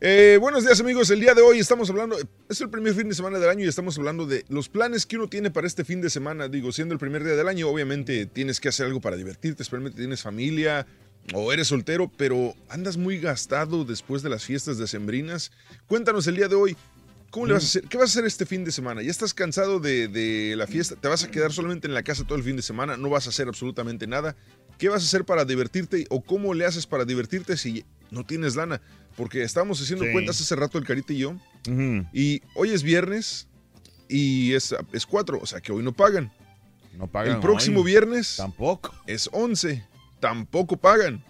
Eh, 0.04 0.36
buenos 0.40 0.64
días 0.64 0.80
amigos, 0.80 1.10
el 1.10 1.20
día 1.20 1.32
de 1.32 1.42
hoy 1.42 1.60
estamos 1.60 1.88
hablando, 1.88 2.16
es 2.48 2.60
el 2.60 2.68
primer 2.68 2.92
fin 2.92 3.08
de 3.08 3.14
semana 3.14 3.38
del 3.38 3.48
año 3.48 3.64
y 3.64 3.68
estamos 3.68 3.96
hablando 3.98 4.26
de 4.26 4.44
los 4.48 4.68
planes 4.68 5.06
que 5.06 5.14
uno 5.14 5.28
tiene 5.28 5.52
para 5.52 5.68
este 5.68 5.84
fin 5.84 6.00
de 6.00 6.10
semana. 6.10 6.48
Digo, 6.48 6.72
siendo 6.72 6.92
el 6.92 6.98
primer 6.98 7.22
día 7.22 7.36
del 7.36 7.46
año, 7.46 7.68
obviamente 7.68 8.26
tienes 8.26 8.58
que 8.58 8.68
hacer 8.68 8.86
algo 8.86 9.00
para 9.00 9.14
divertirte, 9.14 9.62
especialmente 9.62 9.98
tienes 10.00 10.20
familia 10.20 10.88
o 11.34 11.52
eres 11.52 11.68
soltero, 11.68 12.10
pero 12.16 12.56
andas 12.68 12.96
muy 12.96 13.20
gastado 13.20 13.84
después 13.84 14.24
de 14.24 14.30
las 14.30 14.44
fiestas 14.44 14.76
decembrinas. 14.76 15.52
Cuéntanos 15.86 16.26
el 16.26 16.34
día 16.34 16.48
de 16.48 16.56
hoy, 16.56 16.76
¿cómo 17.30 17.46
le 17.46 17.52
vas 17.52 17.62
a 17.62 17.66
hacer? 17.66 17.84
¿Qué 17.84 17.96
vas 17.96 18.10
a 18.10 18.12
hacer 18.14 18.24
este 18.24 18.44
fin 18.44 18.64
de 18.64 18.72
semana? 18.72 19.02
¿Ya 19.02 19.10
estás 19.12 19.32
cansado 19.32 19.78
de, 19.78 20.08
de 20.08 20.56
la 20.56 20.66
fiesta? 20.66 20.96
¿Te 20.96 21.06
vas 21.06 21.22
a 21.22 21.30
quedar 21.30 21.52
solamente 21.52 21.86
en 21.86 21.94
la 21.94 22.02
casa 22.02 22.24
todo 22.24 22.36
el 22.36 22.42
fin 22.42 22.56
de 22.56 22.62
semana? 22.62 22.96
¿No 22.96 23.08
vas 23.08 23.26
a 23.26 23.30
hacer 23.30 23.46
absolutamente 23.46 24.08
nada? 24.08 24.34
¿Qué 24.82 24.88
vas 24.88 25.00
a 25.02 25.06
hacer 25.06 25.24
para 25.24 25.44
divertirte 25.44 26.06
o 26.10 26.20
cómo 26.20 26.54
le 26.54 26.64
haces 26.66 26.88
para 26.88 27.04
divertirte 27.04 27.56
si 27.56 27.84
no 28.10 28.26
tienes 28.26 28.56
lana? 28.56 28.80
Porque 29.16 29.44
estábamos 29.44 29.80
haciendo 29.80 30.04
Sí. 30.04 30.10
cuentas 30.10 30.40
hace 30.40 30.56
rato 30.56 30.76
el 30.76 30.84
Carita 30.84 31.12
y 31.12 31.18
yo. 31.18 31.36
Y 32.12 32.42
hoy 32.56 32.70
es 32.70 32.82
viernes 32.82 33.46
y 34.08 34.54
es, 34.54 34.74
es 34.92 35.06
4, 35.06 35.38
o 35.40 35.46
sea 35.46 35.60
que 35.60 35.70
hoy 35.70 35.84
no 35.84 35.92
pagan. 35.92 36.32
No 36.94 37.06
pagan 37.06 37.36
El 37.36 37.40
próximo 37.40 37.78
hoy. 37.82 37.86
viernes 37.86 38.34
Tampoco. 38.38 38.92
es 39.06 39.30
11, 39.32 39.86
tampoco 40.18 40.76
pagan. 40.76 41.24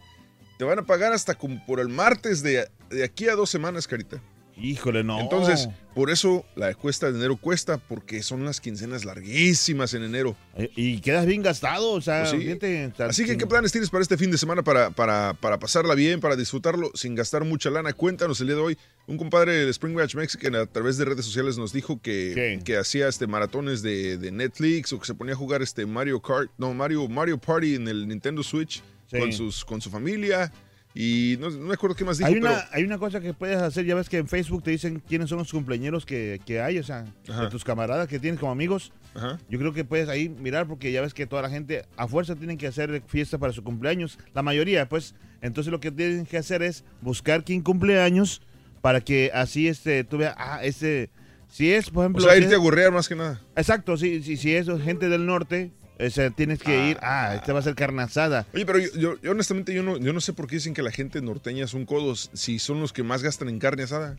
Te 0.57 0.65
van 0.65 0.79
a 0.79 0.87
pagar 0.87 1.13
hasta 1.13 1.35
como 1.35 1.63
por 1.67 1.79
el 1.79 1.91
martes 1.91 2.43
de, 2.43 2.67
de 2.89 3.05
aquí 3.05 3.29
a 3.29 3.35
dos 3.35 3.51
semanas, 3.51 3.87
Carita. 3.87 4.19
Híjole, 4.57 5.03
no. 5.03 5.19
Entonces, 5.19 5.69
por 5.95 6.11
eso 6.11 6.45
la 6.57 6.75
cuesta 6.75 7.11
de 7.11 7.19
enero 7.19 7.37
cuesta, 7.37 7.79
porque 7.79 8.23
son 8.23 8.45
las 8.45 8.61
quincenas 8.61 9.05
larguísimas 9.05 9.95
en 9.95 10.03
enero. 10.05 10.37
Eh, 10.57 10.71
Y 10.77 11.01
quedas 11.01 11.27
bien 11.27 11.43
gastado, 11.43 11.93
o 11.93 12.01
sea, 12.01 12.21
Pues 12.31 12.31
sí. 12.43 12.93
Así 12.99 13.25
que, 13.25 13.37
¿qué 13.37 13.47
planes 13.47 13.73
tienes 13.73 13.91
para 13.91 14.03
este 14.03 14.17
fin 14.17 14.31
de 14.31 14.39
semana 14.39 14.63
para, 14.63 14.91
para, 14.91 15.35
para 15.35 15.59
pasarla 15.59 15.95
bien, 15.95 16.21
para 16.21 16.37
disfrutarlo 16.37 16.91
sin 16.95 17.15
gastar 17.15 17.45
mucha 17.45 17.71
lana? 17.71 17.93
Cuéntanos 17.93 18.41
el 18.41 18.49
día 18.49 18.57
de 18.57 18.63
hoy. 18.63 18.79
Un 19.07 19.17
compadre 19.19 19.65
de 19.65 19.71
Spring 19.71 19.95
Batch 19.97 20.15
Mexican 20.15 20.55
a 20.55 20.67
través 20.67 20.97
de 20.99 21.07
redes 21.07 21.25
sociales 21.25 21.59
nos 21.59 21.73
dijo 21.73 22.01
que, 22.01 22.61
que 22.65 22.77
hacía 22.77 23.09
este 23.09 23.27
maratones 23.27 23.83
de, 23.83 24.17
de 24.19 24.31
Netflix 24.31 24.93
o 24.93 25.01
que 25.01 25.07
se 25.07 25.15
ponía 25.15 25.35
a 25.35 25.37
jugar 25.37 25.63
este 25.63 25.87
Mario 25.87 26.21
Kart, 26.21 26.51
no, 26.59 26.73
Mario, 26.75 27.09
Mario 27.09 27.39
Party 27.39 27.75
en 27.75 27.89
el 27.89 28.07
Nintendo 28.07 28.43
Switch 28.43 28.83
Sí. 29.11 29.19
con, 29.19 29.31
sus, 29.33 29.63
con 29.65 29.81
su 29.83 29.91
familia. 29.91 30.51
Y 30.95 31.37
no, 31.41 31.49
no 31.49 31.67
me 31.69 31.75
acuerdo 31.75 31.97
qué 31.97 32.05
más 32.05 32.19
dijo, 32.19 32.29
Hay 32.29 32.37
una, 32.37 32.51
pero 32.51 32.63
hay 32.73 32.85
una 32.85 32.99
cosa 32.99 33.21
que 33.21 33.33
puedes 33.33 33.57
hacer, 33.57 33.87
ya 33.87 33.95
ves 33.95 34.09
que 34.09 34.19
en 34.19 34.29
Facebook 34.29 34.63
te 34.63 34.71
dicen 34.73 35.03
quiénes 35.09 35.31
son 35.31 35.39
los 35.39 35.51
cumpleañeros 35.51 36.05
que, 36.05 36.41
que 36.45 36.61
hay, 36.61 36.79
o 36.79 36.83
sea, 36.83 37.07
Ajá. 37.29 37.45
de 37.45 37.51
tus 37.51 37.65
camaradas 37.65 38.09
que 38.09 38.19
tienes 38.19 38.39
como 38.39 38.53
amigos. 38.53 38.93
Ajá. 39.15 39.39
Yo 39.49 39.59
creo 39.59 39.73
que 39.73 39.85
puedes 39.85 40.09
ahí 40.09 40.29
mirar 40.29 40.67
porque 40.67 40.93
ya 40.93 41.01
ves 41.01 41.15
que 41.15 41.27
toda 41.27 41.43
la 41.43 41.51
gente 41.51 41.87
a 41.97 42.07
fuerza 42.09 42.37
tienen 42.37 42.59
que 42.59 42.67
hacer 42.67 43.03
fiesta 43.07 43.39
para 43.39 43.53
su 43.53 43.63
cumpleaños, 43.65 44.19
la 44.35 44.43
mayoría, 44.43 44.89
pues. 44.89 45.15
Entonces 45.41 45.71
lo 45.71 45.81
que 45.81 45.91
tienen 45.91 46.27
que 46.27 46.37
hacer 46.37 46.63
es 46.63 46.85
buscar 47.01 47.43
quién 47.45 47.63
cumple 47.63 48.01
años 48.01 48.43
para 48.83 49.01
que 49.01 49.31
así 49.33 49.69
este, 49.69 50.05
tú 50.05 50.19
veas, 50.19 50.35
ah, 50.37 50.61
este, 50.63 51.11
si 51.49 51.73
es, 51.73 51.91
por 51.91 52.01
o 52.01 52.03
ejemplo... 52.03 52.23
sea, 52.23 52.35
si 52.35 52.43
irte 52.43 52.55
a 52.55 52.59
gorrear 52.59 52.93
más 52.93 53.09
que 53.09 53.15
nada. 53.15 53.41
Exacto, 53.57 53.97
si, 53.97 54.23
si, 54.23 54.37
si 54.37 54.55
es 54.55 54.67
gente 54.83 55.09
del 55.09 55.25
norte, 55.25 55.73
o 56.07 56.11
sea, 56.11 56.31
tienes 56.31 56.61
que 56.61 56.89
ir, 56.91 56.99
ah, 57.03 57.35
este 57.37 57.53
va 57.53 57.59
a 57.61 57.63
ser 57.63 57.75
carne 57.75 58.03
asada. 58.03 58.47
Oye, 58.55 58.67
pero 58.67 58.79
yo, 58.79 58.89
yo- 58.97 59.21
yo 59.21 59.31
honestamente 59.31 59.73
yo 59.75 59.83
no, 59.83 59.97
yo 59.99 60.13
no 60.13 60.21
sé 60.21 60.33
por 60.33 60.47
qué 60.47 60.57
dicen 60.57 60.75
que 60.75 60.83
la 60.83 60.91
gente 60.91 61.21
norteña 61.23 61.67
son 61.67 61.85
codos 61.87 62.31
si 62.33 62.59
son 62.59 62.81
los 62.81 62.93
que 62.93 63.03
más 63.03 63.23
gastan 63.23 63.49
en 63.49 63.59
carne 63.59 63.83
asada. 63.85 64.17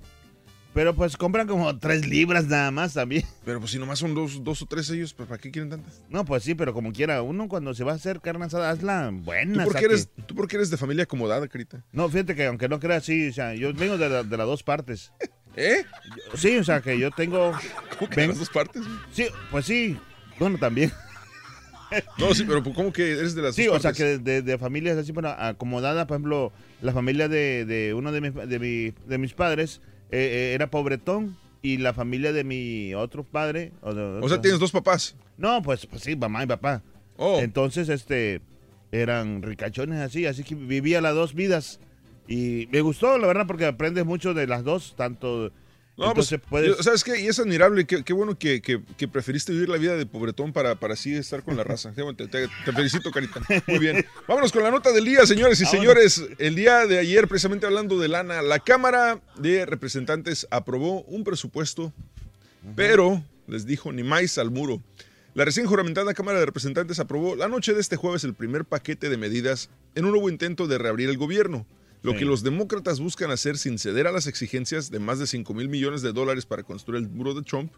Pero 0.74 0.96
pues 0.96 1.18
compran 1.18 1.46
como 1.46 1.78
tres 1.78 2.08
libras 2.08 2.48
nada 2.48 2.72
más 2.72 2.96
también. 2.96 3.24
Pero 3.46 3.60
pues 3.60 3.70
si 3.72 3.78
nomás 3.78 4.00
son 4.00 4.16
dos, 4.16 4.44
dos 4.44 4.60
o 4.64 4.66
tres 4.66 4.90
ellos, 4.90 5.14
pues 5.14 5.30
¿para 5.30 5.40
qué 5.40 5.52
quieren 5.52 5.70
tantas? 5.70 6.02
No, 6.10 6.26
pues 6.26 6.42
sí, 6.44 6.56
pero 6.56 6.74
como 6.74 6.92
quiera, 6.92 7.22
uno 7.22 7.48
cuando 7.48 7.76
se 7.76 7.84
va 7.84 7.92
a 7.92 7.96
hacer 7.96 8.22
carne 8.22 8.46
asada, 8.46 8.72
hazla 8.72 9.10
¿Tú 9.12 9.18
buena. 9.24 9.66
por, 9.66 9.74
qué 9.74 9.82
saque. 9.82 9.86
eres, 9.94 10.10
¿Tú 10.26 10.34
por 10.34 10.48
qué 10.48 10.56
eres 10.56 10.72
de 10.72 10.78
familia 10.78 11.04
acomodada, 11.04 11.48
Carita? 11.48 11.84
No, 11.92 12.10
fíjate 12.10 12.34
que 12.34 12.48
aunque 12.48 12.68
no 12.70 12.80
creas, 12.80 13.04
sí, 13.06 13.28
o 13.30 13.34
sea, 13.34 13.54
yo 13.54 13.72
vengo 13.74 14.00
de, 14.00 14.10
la- 14.10 14.24
de 14.24 14.36
las 14.38 14.48
dos 14.48 14.64
partes. 14.64 15.12
¿Eh? 15.56 15.84
Sí, 16.34 16.58
o 16.58 16.64
sea, 16.64 16.82
que 16.82 16.98
yo 16.98 17.12
tengo... 17.12 17.52
¿Cómo 18.00 18.10
que 18.10 18.22
de 18.22 18.28
las 18.30 18.40
dos 18.40 18.50
partes? 18.50 18.82
Sí, 19.12 19.28
pues 19.52 19.66
sí, 19.68 19.96
bueno, 20.40 20.58
también. 20.58 20.92
No, 22.18 22.34
sí, 22.34 22.44
pero 22.48 22.64
¿cómo 22.64 22.92
que 22.94 23.12
eres 23.12 23.36
de 23.36 23.42
las 23.42 23.56
Sí, 23.56 23.68
o 23.68 23.80
sea, 23.80 23.94
que 23.94 24.18
de, 24.18 24.42
de 24.42 24.58
familias 24.58 24.98
así, 24.98 25.12
bueno, 25.12 25.30
acomodada, 25.30 26.08
por 26.08 26.16
ejemplo, 26.16 26.52
la 26.82 26.94
familia 26.94 27.28
de, 27.28 27.66
de 27.66 27.94
uno 27.94 28.12
de, 28.12 28.22
mis- 28.22 28.34
de, 28.50 28.60
mi- 28.60 28.94
de 29.08 29.18
mis 29.18 29.34
padres 29.34 29.82
eh, 30.12 30.52
eh, 30.52 30.54
era 30.54 30.70
pobretón 30.70 31.38
y 31.62 31.78
la 31.78 31.94
familia 31.94 32.34
de 32.34 32.44
mi 32.44 32.94
otro 32.94 33.24
padre... 33.24 33.72
O, 33.82 33.90
O 33.90 34.30
sea, 34.30 34.42
tienes 34.42 34.60
dos 34.60 34.72
papás. 34.72 35.16
No, 35.38 35.62
pues, 35.62 35.86
pues 35.86 36.04
sí, 36.04 36.16
mamá 36.16 36.44
y 36.44 36.48
papá. 36.48 36.82
Oh. 37.18 37.40
Entonces, 37.40 37.90
este, 37.90 38.42
eran 38.92 39.42
ricachones 39.42 40.00
así, 40.00 40.26
así 40.26 40.44
que 40.44 40.56
vivía 40.56 41.00
las 41.02 41.16
dos 41.16 41.34
vidas. 41.34 41.80
Y 42.28 42.68
me 42.72 42.82
gustó, 42.82 43.18
la 43.18 43.28
verdad, 43.28 43.46
porque 43.48 43.66
aprendes 43.66 44.06
mucho 44.06 44.34
de 44.34 44.48
las 44.48 44.64
dos, 44.64 44.94
tanto... 44.98 45.52
No, 45.96 46.14
pues, 46.16 46.32
entonces 46.32 46.42
puedes... 46.50 46.76
yo- 46.78 46.84
¿sabes 46.84 47.04
qué? 47.04 47.22
Y 47.22 47.28
es 47.28 47.38
admirable, 47.40 47.86
qué, 47.86 48.04
qué 48.04 48.14
bueno 48.14 48.36
que, 48.38 48.62
que- 48.62 48.82
que 48.98 49.08
preferiste 49.08 49.52
vivir 49.52 49.70
la 49.70 49.78
vida 49.78 49.96
de 49.96 50.06
pobretón 50.08 50.52
para, 50.52 50.74
para 50.76 50.96
así 50.96 51.14
estar 51.14 51.44
con 51.44 51.56
la 51.56 51.64
raza. 51.64 51.92
Te, 52.18 52.28
te- 52.28 52.48
te 52.48 52.72
felicito, 52.72 53.12
Carita. 53.12 53.42
Muy 53.68 53.78
bien. 53.80 54.04
Vámonos 54.28 54.52
con 54.52 54.64
la 54.64 54.72
nota 54.72 54.92
del 54.92 55.06
día, 55.06 55.26
señores 55.28 55.60
y 55.62 55.66
Vámonos. 55.66 55.82
señores. 56.14 56.24
El 56.40 56.56
día 56.56 56.88
de 56.88 56.98
ayer, 56.98 57.28
precisamente 57.28 57.66
hablando 57.68 58.00
de 58.00 58.08
lana, 58.08 58.42
la 58.42 58.58
Cámara 58.60 59.22
de 59.38 59.66
Representantes 59.68 60.48
aprobó 60.50 61.02
un 61.04 61.24
presupuesto, 61.24 61.94
pero 62.76 63.24
les 63.48 63.66
dijo 63.66 63.92
ni 63.92 64.04
más 64.04 64.38
al 64.38 64.50
muro. 64.52 64.82
La 65.36 65.46
recién 65.46 65.66
juramentada 65.66 66.14
Cámara 66.14 66.40
de 66.40 66.46
Representantes 66.46 67.00
aprobó 67.00 67.36
la 67.36 67.48
noche 67.48 67.74
de 67.74 67.82
este 67.82 67.96
jueves 67.96 68.24
el 68.24 68.34
primer 68.34 68.66
paquete 68.66 69.10
de 69.10 69.18
medidas 69.18 69.70
en 69.96 70.06
un 70.06 70.12
nuevo 70.12 70.30
intento 70.30 70.68
de 70.68 70.78
reabrir 70.78 71.10
el 71.10 71.18
gobierno. 71.18 71.66
Lo 72.04 72.12
Sí. 72.12 72.20
que 72.20 72.26
los 72.26 72.44
demócratas 72.44 73.00
buscan 73.00 73.32
hacer 73.32 73.58
sin 73.58 73.80
ceder 73.80 74.08
a 74.08 74.12
las 74.12 74.28
exigencias 74.28 74.92
de 74.92 75.00
más 75.00 75.20
de 75.20 75.26
5 75.26 75.54
mil 75.54 75.70
millones 75.70 76.02
de 76.02 76.14
dólares 76.14 76.46
para 76.46 76.64
construir 76.64 77.02
el 77.02 77.10
muro 77.10 77.34
de 77.34 77.42
Trump. 77.42 77.72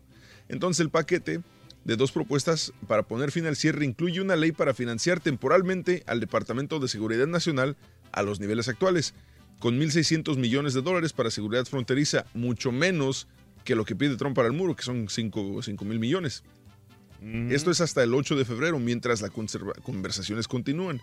Entonces 0.50 0.82
el 0.82 0.90
paquete 0.90 1.42
de 1.86 1.96
dos 1.96 2.12
propuestas 2.12 2.74
para 2.88 3.04
poner 3.04 3.32
fin 3.32 3.46
al 3.46 3.56
cierre 3.56 3.86
incluye 3.86 4.20
una 4.20 4.36
ley 4.36 4.52
para 4.52 4.74
financiar 4.74 5.20
temporalmente 5.20 6.04
al 6.08 6.20
Departamento 6.20 6.80
de 6.80 6.88
Seguridad 6.88 7.28
Nacional 7.28 7.78
a 8.12 8.24
los 8.24 8.40
niveles 8.40 8.68
actuales, 8.68 9.14
con 9.60 9.80
1.600 9.80 10.38
millones 10.38 10.74
de 10.74 10.82
dólares 10.82 11.14
para 11.14 11.30
seguridad 11.30 11.66
fronteriza, 11.66 12.26
mucho 12.34 12.72
menos 12.72 13.28
que 13.64 13.76
lo 13.76 13.86
que 13.86 13.96
pide 13.96 14.18
Trump 14.18 14.36
para 14.36 14.48
el 14.48 14.54
muro, 14.54 14.76
que 14.76 14.84
son 14.84 15.08
5 15.08 15.62
mil 15.86 16.00
millones. 16.00 16.44
Esto 17.50 17.72
es 17.72 17.82
hasta 17.82 18.04
el 18.04 18.14
8 18.14 18.36
de 18.36 18.46
febrero, 18.46 18.78
mientras 18.80 19.22
las 19.22 19.32
conversaciones 19.84 20.48
continúan. 20.48 21.00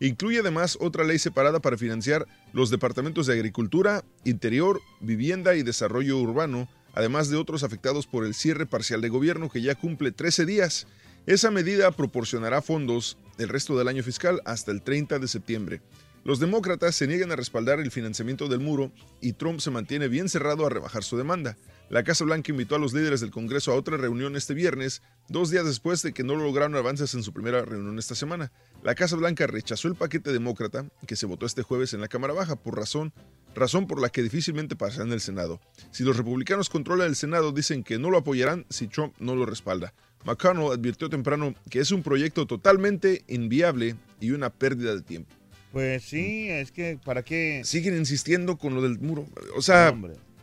Incluye 0.00 0.40
además 0.40 0.76
otra 0.80 1.04
ley 1.04 1.18
separada 1.18 1.60
para 1.60 1.78
financiar 1.78 2.26
los 2.52 2.70
departamentos 2.70 3.26
de 3.26 3.34
Agricultura, 3.34 4.04
Interior, 4.24 4.80
Vivienda 5.00 5.54
y 5.56 5.62
Desarrollo 5.62 6.18
Urbano, 6.18 6.68
además 6.94 7.30
de 7.30 7.36
otros 7.36 7.62
afectados 7.62 8.06
por 8.06 8.24
el 8.24 8.34
cierre 8.34 8.66
parcial 8.66 9.00
de 9.00 9.08
gobierno 9.08 9.48
que 9.48 9.62
ya 9.62 9.74
cumple 9.74 10.12
13 10.12 10.44
días. 10.44 10.86
Esa 11.26 11.50
medida 11.50 11.90
proporcionará 11.90 12.62
fondos 12.62 13.18
el 13.38 13.48
resto 13.48 13.76
del 13.76 13.88
año 13.88 14.02
fiscal 14.02 14.40
hasta 14.44 14.70
el 14.70 14.82
30 14.82 15.18
de 15.18 15.28
septiembre. 15.28 15.80
Los 16.26 16.40
demócratas 16.40 16.96
se 16.96 17.06
niegan 17.06 17.30
a 17.30 17.36
respaldar 17.36 17.78
el 17.78 17.92
financiamiento 17.92 18.48
del 18.48 18.58
muro 18.58 18.90
y 19.20 19.34
Trump 19.34 19.60
se 19.60 19.70
mantiene 19.70 20.08
bien 20.08 20.28
cerrado 20.28 20.66
a 20.66 20.68
rebajar 20.68 21.04
su 21.04 21.16
demanda. 21.16 21.56
La 21.88 22.02
Casa 22.02 22.24
Blanca 22.24 22.50
invitó 22.50 22.74
a 22.74 22.80
los 22.80 22.92
líderes 22.92 23.20
del 23.20 23.30
Congreso 23.30 23.70
a 23.70 23.76
otra 23.76 23.96
reunión 23.96 24.34
este 24.34 24.52
viernes, 24.52 25.02
dos 25.28 25.50
días 25.50 25.64
después 25.64 26.02
de 26.02 26.12
que 26.12 26.24
no 26.24 26.34
lograron 26.34 26.74
avances 26.74 27.14
en 27.14 27.22
su 27.22 27.32
primera 27.32 27.64
reunión 27.64 27.96
esta 28.00 28.16
semana. 28.16 28.50
La 28.82 28.96
Casa 28.96 29.14
Blanca 29.14 29.46
rechazó 29.46 29.86
el 29.86 29.94
paquete 29.94 30.32
demócrata 30.32 30.88
que 31.06 31.14
se 31.14 31.26
votó 31.26 31.46
este 31.46 31.62
jueves 31.62 31.94
en 31.94 32.00
la 32.00 32.08
Cámara 32.08 32.34
Baja 32.34 32.56
por 32.56 32.76
razón, 32.76 33.12
razón 33.54 33.86
por 33.86 34.00
la 34.00 34.08
que 34.08 34.24
difícilmente 34.24 34.74
pasará 34.74 35.04
en 35.04 35.12
el 35.12 35.20
Senado. 35.20 35.60
Si 35.92 36.02
los 36.02 36.16
republicanos 36.16 36.70
controlan 36.70 37.06
el 37.06 37.14
Senado, 37.14 37.52
dicen 37.52 37.84
que 37.84 38.00
no 38.00 38.10
lo 38.10 38.18
apoyarán 38.18 38.66
si 38.68 38.88
Trump 38.88 39.14
no 39.20 39.36
lo 39.36 39.46
respalda. 39.46 39.94
McConnell 40.24 40.72
advirtió 40.72 41.08
temprano 41.08 41.54
que 41.70 41.78
es 41.78 41.92
un 41.92 42.02
proyecto 42.02 42.48
totalmente 42.48 43.22
inviable 43.28 43.94
y 44.18 44.32
una 44.32 44.50
pérdida 44.50 44.92
de 44.92 45.02
tiempo. 45.02 45.32
Pues 45.76 46.04
sí, 46.04 46.48
es 46.48 46.72
que 46.72 46.98
¿para 47.04 47.22
qué? 47.22 47.60
Siguen 47.62 47.98
insistiendo 47.98 48.56
con 48.56 48.74
lo 48.74 48.80
del 48.80 48.98
muro. 48.98 49.26
O 49.54 49.60
sea, 49.60 49.94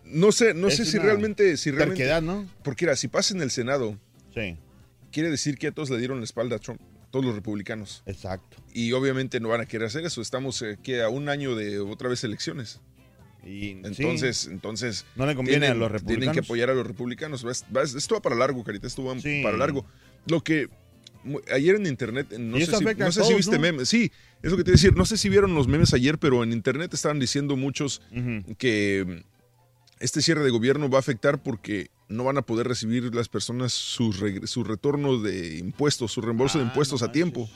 No, 0.05 0.31
sé, 0.31 0.53
no 0.53 0.67
Es 0.67 0.75
sé 0.77 0.86
si 0.86 0.99
realmente, 0.99 1.57
si 1.57 1.71
realmente. 1.71 2.03
terquedad, 2.03 2.21
¿no? 2.21 2.47
Porque 2.63 2.86
era, 2.86 2.95
si 2.95 3.07
pasa 3.07 3.34
en 3.34 3.41
el 3.41 3.49
Senado, 3.49 3.97
Sí. 4.36 4.57
quiere 5.11 5.31
decir 5.31 5.57
que 5.57 5.65
a 5.65 5.71
todos 5.71 5.89
le 5.89 5.97
dieron 5.97 6.19
la 6.19 6.25
espalda 6.25 6.57
a 6.57 6.59
Trump, 6.59 6.79
todos 7.09 7.25
los 7.25 7.34
republicanos. 7.34 8.03
Exacto. 8.05 8.57
Y 8.75 8.91
obviamente 8.91 9.39
no 9.39 9.49
van 9.49 9.61
a 9.61 9.65
querer 9.65 9.88
hacer 9.88 10.05
eso. 10.05 10.21
Estamos 10.21 10.61
eh, 10.61 10.77
que 10.84 11.01
a 11.01 11.09
un 11.09 11.27
año 11.29 11.55
de 11.55 11.79
otra 11.79 12.09
vez 12.09 12.23
elecciones. 12.23 12.79
Y, 13.43 13.71
Entonces, 13.84 14.38
sí. 14.38 14.49
entonces 14.51 15.03
No 15.15 15.25
le 15.25 15.34
conviene 15.34 15.65
a 15.65 15.73
los 15.73 15.89
Tienen 15.89 15.97
que 15.97 16.03
republicanos. 16.13 16.45
apoyar 16.45 16.69
a 16.69 16.73
los 16.75 16.86
republicanos. 16.86 17.43
Esto 17.95 18.13
va 18.15 18.21
para 18.21 18.36
largo, 18.36 18.63
Carita. 18.63 18.86
Esto 18.86 19.03
va 19.03 19.19
Sí. 19.19 19.41
para 19.43 19.57
largo. 19.57 19.84
Lo 20.27 20.41
que 20.43 20.69
ayer 21.51 21.76
en 21.76 21.86
internet, 21.88 22.32
no 22.38 22.57
sé, 22.59 22.65
si, 22.65 22.71
no 23.32 23.36
viste 23.38 23.55
¿no? 23.55 23.61
memes. 23.61 23.89
Sí, 23.89 24.11
es 24.41 24.51
lo 24.51 24.57
que 24.57 24.63
te 24.63 24.71
iba 24.71 24.76
a 24.76 24.78
decir. 24.80 24.95
No 24.95 25.05
sé 25.05 25.17
si 25.17 25.30
vieron 25.30 25.53
los 25.55 25.67
memes 25.67 25.93
ayer, 25.93 26.17
pero 26.17 26.43
en 26.43 26.51
internet 26.53 26.93
estaban 26.93 27.19
diciendo 27.19 27.55
muchos 27.55 28.01
que 28.57 29.05
mm, 29.24 29.34
este 29.99 30.21
cierre 30.21 30.43
de 30.43 30.49
gobierno 30.49 30.89
va 30.89 30.97
a 30.97 30.99
afectar 30.99 31.41
porque 31.41 31.89
no 32.09 32.24
van 32.26 32.38
a 32.38 32.41
poder 32.41 32.67
recibir 32.67 33.13
las 33.15 33.30
personas 33.30 33.74
sus 33.74 34.21
su 34.45 34.63
retorno 34.63 35.19
de 35.19 35.57
impuestos, 35.57 36.11
su 36.11 36.21
reembolso 36.21 36.57
Ah, 36.59 36.61
de 36.61 36.67
impuestos 36.67 37.01
a 37.03 37.11
tiempo. 37.11 37.49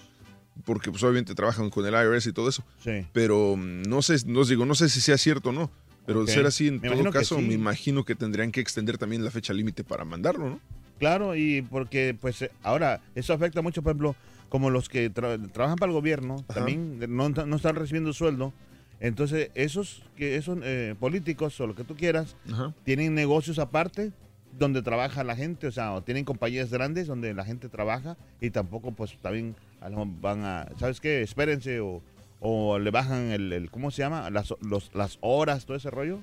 Porque 0.65 0.89
pues 0.89 1.03
obviamente 1.03 1.36
trabajan 1.36 1.70
con 1.70 1.86
el 1.86 1.93
IRS 1.93 2.26
y 2.30 2.34
todo 2.34 2.49
eso. 2.49 2.63
Sí. 2.84 3.05
Pero 3.13 3.55
mm, 3.55 3.84
no 3.84 4.01
sé, 4.01 4.15
no 4.26 4.39
os 4.39 4.49
digo, 4.49 4.65
no 4.65 4.74
sé 4.76 4.89
si 4.89 5.01
sea 5.01 5.18
cierto 5.18 5.49
o 5.49 5.53
no. 5.53 5.70
Pero 6.07 6.22
Ok. 6.22 6.28
de 6.28 6.34
ser 6.34 6.45
así, 6.45 6.68
en 6.70 6.80
Me 6.80 6.89
todo 6.89 7.11
caso, 7.11 7.36
sí. 7.36 7.41
me 7.41 7.53
imagino 7.53 8.05
que 8.05 8.15
tendrían 8.15 8.51
que 8.53 8.61
extender 8.61 8.97
también 8.97 9.26
la 9.26 9.30
fecha 9.30 9.51
límite 9.53 9.84
para 9.84 10.05
mandarlo, 10.05 10.49
¿no? 10.49 10.61
Claro, 11.00 11.36
y 11.36 11.62
porque 11.62 12.16
pues 12.20 12.41
eh, 12.41 12.52
ahora 12.64 13.02
eso 13.16 13.34
afecta 13.34 13.62
mucho, 13.62 13.82
por 13.82 13.91
ejemplo, 13.91 14.16
como 14.50 14.70
los 14.70 14.89
que 14.89 15.12
tra- 15.14 15.52
trabajan 15.52 15.78
para 15.78 15.91
el 15.91 15.95
gobierno, 15.95 16.36
Ajá. 16.48 16.54
también 16.56 17.00
no, 17.16 17.30
no 17.30 17.56
están 17.56 17.76
recibiendo 17.76 18.14
sueldo. 18.14 18.54
Entonces, 19.00 19.52
esos 19.54 20.02
que 20.16 20.38
esos 20.38 20.58
eh, 20.64 20.95
políticos 21.00 21.60
o 21.62 21.68
lo 21.68 21.76
que 21.76 21.84
tú 21.84 21.95
quieras, 21.95 22.36
Ajá. 22.52 22.74
tienen 22.84 23.14
negocios 23.14 23.60
aparte 23.60 24.12
donde 24.58 24.82
trabaja 24.82 25.24
la 25.24 25.36
gente, 25.36 25.68
o 25.68 25.72
sea, 25.72 25.93
o 25.93 26.02
tienen 26.02 26.26
compañías 26.26 26.72
grandes 26.72 27.06
donde 27.06 27.34
la 27.36 27.45
gente 27.45 27.70
trabaja 27.70 28.18
y 28.41 28.50
tampoco 28.50 28.91
pues 28.91 29.16
también 29.22 29.56
a 29.82 29.89
lo 29.89 29.98
mejor 29.98 30.22
van 30.22 30.43
a, 30.45 30.68
¿sabes 30.80 31.00
qué? 31.00 31.22
Espérense 31.22 31.80
o, 31.80 32.02
o 32.39 32.80
le 32.80 32.89
bajan 32.89 33.30
el, 33.30 33.54
el- 33.54 33.70
¿cómo 33.70 33.91
se 33.91 34.02
llama? 34.02 34.32
Las, 34.32 34.52
los- 34.62 34.89
las 34.95 35.20
horas, 35.22 35.66
todo 35.68 35.78
ese 35.78 35.91
rollo, 35.91 36.18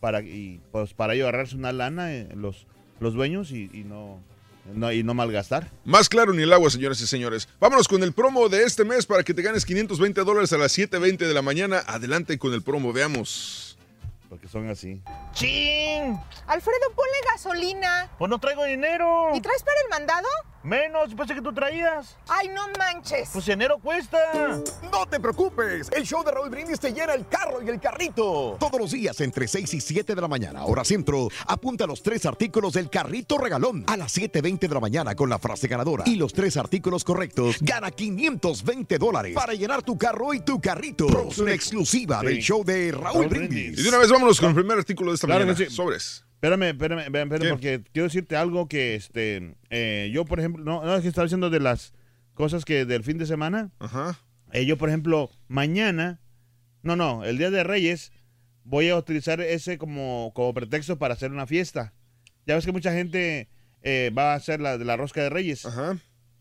para, 0.00 0.20
y 0.22 0.60
pues 0.72 0.94
para 0.94 1.14
ello 1.14 1.28
agarrarse 1.28 1.54
una 1.54 1.70
lana 1.72 2.12
eh, 2.12 2.28
los, 2.34 2.66
los 3.00 3.14
dueños 3.14 3.50
y, 3.50 3.70
y 3.72 3.84
no, 3.84 4.20
no, 4.74 4.90
y 4.92 5.02
no 5.02 5.14
malgastar. 5.14 5.70
Más 5.84 6.08
claro 6.08 6.32
ni 6.32 6.42
el 6.42 6.52
agua, 6.52 6.70
señoras 6.70 7.00
y 7.00 7.06
señores. 7.06 7.48
Vámonos 7.60 7.88
con 7.88 8.02
el 8.02 8.12
promo 8.12 8.48
de 8.48 8.64
este 8.64 8.84
mes 8.84 9.06
para 9.06 9.22
que 9.22 9.34
te 9.34 9.42
ganes 9.42 9.64
520 9.64 10.22
dólares 10.24 10.52
a 10.52 10.58
las 10.58 10.76
7.20 10.76 11.18
de 11.18 11.34
la 11.34 11.42
mañana. 11.42 11.82
Adelante 11.86 12.38
con 12.38 12.52
el 12.52 12.62
promo, 12.62 12.92
veamos. 12.92 13.78
porque 14.28 14.48
son 14.48 14.68
así. 14.68 15.00
¡Chin! 15.34 16.18
Alfredo, 16.46 16.90
ponle 16.94 17.12
gasolina. 17.32 18.10
Pues 18.18 18.28
no 18.28 18.38
traigo 18.38 18.64
dinero. 18.64 19.30
¿Y 19.34 19.40
traes 19.40 19.62
para 19.62 19.80
el 19.84 19.88
mandado? 19.90 20.26
Menos, 20.66 21.14
pensé 21.14 21.32
que 21.34 21.40
tú 21.40 21.52
traías. 21.52 22.16
Ay, 22.26 22.48
no 22.48 22.62
manches. 22.76 23.30
Pues 23.32 23.46
enero 23.48 23.78
cuesta. 23.80 24.18
No 24.90 25.06
te 25.08 25.20
preocupes, 25.20 25.88
el 25.94 26.02
show 26.04 26.24
de 26.24 26.32
Raúl 26.32 26.50
Brindis 26.50 26.80
te 26.80 26.92
llena 26.92 27.14
el 27.14 27.28
carro 27.28 27.62
y 27.62 27.68
el 27.68 27.78
carrito. 27.78 28.56
Todos 28.58 28.80
los 28.80 28.90
días 28.90 29.20
entre 29.20 29.46
6 29.46 29.72
y 29.74 29.80
7 29.80 30.16
de 30.16 30.20
la 30.20 30.26
mañana, 30.26 30.64
hora 30.64 30.84
centro, 30.84 31.28
apunta 31.46 31.86
los 31.86 32.02
tres 32.02 32.26
artículos 32.26 32.72
del 32.72 32.90
carrito 32.90 33.38
regalón 33.38 33.84
a 33.86 33.96
las 33.96 34.16
7.20 34.18 34.58
de 34.66 34.74
la 34.74 34.80
mañana 34.80 35.14
con 35.14 35.28
la 35.30 35.38
frase 35.38 35.68
ganadora. 35.68 36.02
Y 36.04 36.16
los 36.16 36.32
tres 36.32 36.56
artículos 36.56 37.04
correctos, 37.04 37.58
gana 37.60 37.92
520 37.92 38.98
dólares 38.98 39.34
para 39.36 39.54
llenar 39.54 39.84
tu 39.84 39.96
carro 39.96 40.34
y 40.34 40.40
tu 40.40 40.60
carrito. 40.60 41.06
Promoción 41.06 41.48
exclusiva 41.48 42.20
Sí. 42.22 42.26
del 42.26 42.38
show 42.40 42.64
de 42.64 42.90
Raúl, 42.90 43.04
Raúl 43.22 43.28
Brindis. 43.28 43.78
Y 43.78 43.82
de 43.84 43.88
una 43.88 43.98
vez 43.98 44.10
vámonos 44.10 44.40
con 44.40 44.48
el 44.48 44.54
primer 44.56 44.78
artículo 44.78 45.12
de 45.12 45.14
esta 45.14 45.28
Claro 45.28 45.46
mañana. 45.46 45.56
sí. 45.64 45.72
Sobres. 45.72 46.24
Espérame, 46.46 46.70
espérame, 46.70 47.00
espérame, 47.00 47.32
espérame, 47.32 47.50
porque 47.50 47.82
quiero 47.92 48.06
decirte 48.06 48.36
algo 48.36 48.68
que 48.68 48.94
este 48.94 49.56
eh, 49.70 50.10
yo, 50.12 50.24
por 50.24 50.38
ejemplo, 50.38 50.64
no, 50.64 50.84
no 50.84 50.94
es 50.94 51.02
que 51.02 51.08
estaba 51.08 51.24
diciendo 51.24 51.50
de 51.50 51.58
las 51.58 51.92
cosas 52.34 52.64
que 52.64 52.84
del 52.84 53.02
fin 53.02 53.18
de 53.18 53.26
semana. 53.26 53.72
Ajá. 53.80 54.20
Eh, 54.52 54.64
yo, 54.64 54.78
por 54.78 54.88
ejemplo, 54.88 55.28
mañana, 55.48 56.20
no, 56.82 56.94
no, 56.94 57.24
el 57.24 57.36
día 57.36 57.50
de 57.50 57.64
Reyes, 57.64 58.12
voy 58.62 58.90
a 58.90 58.96
utilizar 58.96 59.40
ese 59.40 59.76
como, 59.76 60.30
como 60.36 60.54
pretexto 60.54 60.98
para 60.98 61.14
hacer 61.14 61.32
una 61.32 61.48
fiesta. 61.48 61.94
Ya 62.46 62.54
ves 62.54 62.64
que 62.64 62.70
mucha 62.70 62.92
gente 62.92 63.48
eh, 63.82 64.12
va 64.16 64.32
a 64.32 64.36
hacer 64.36 64.60
la 64.60 64.78
de 64.78 64.84
la 64.84 64.96
rosca 64.96 65.22
de 65.22 65.30
Reyes. 65.30 65.66
Ajá. 65.66 65.98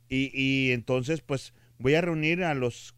Y, 0.08 0.30
y 0.40 0.72
entonces, 0.72 1.22
pues, 1.22 1.56
voy 1.80 1.96
a 1.96 2.02
reunir 2.02 2.44
a 2.44 2.54
los 2.54 2.96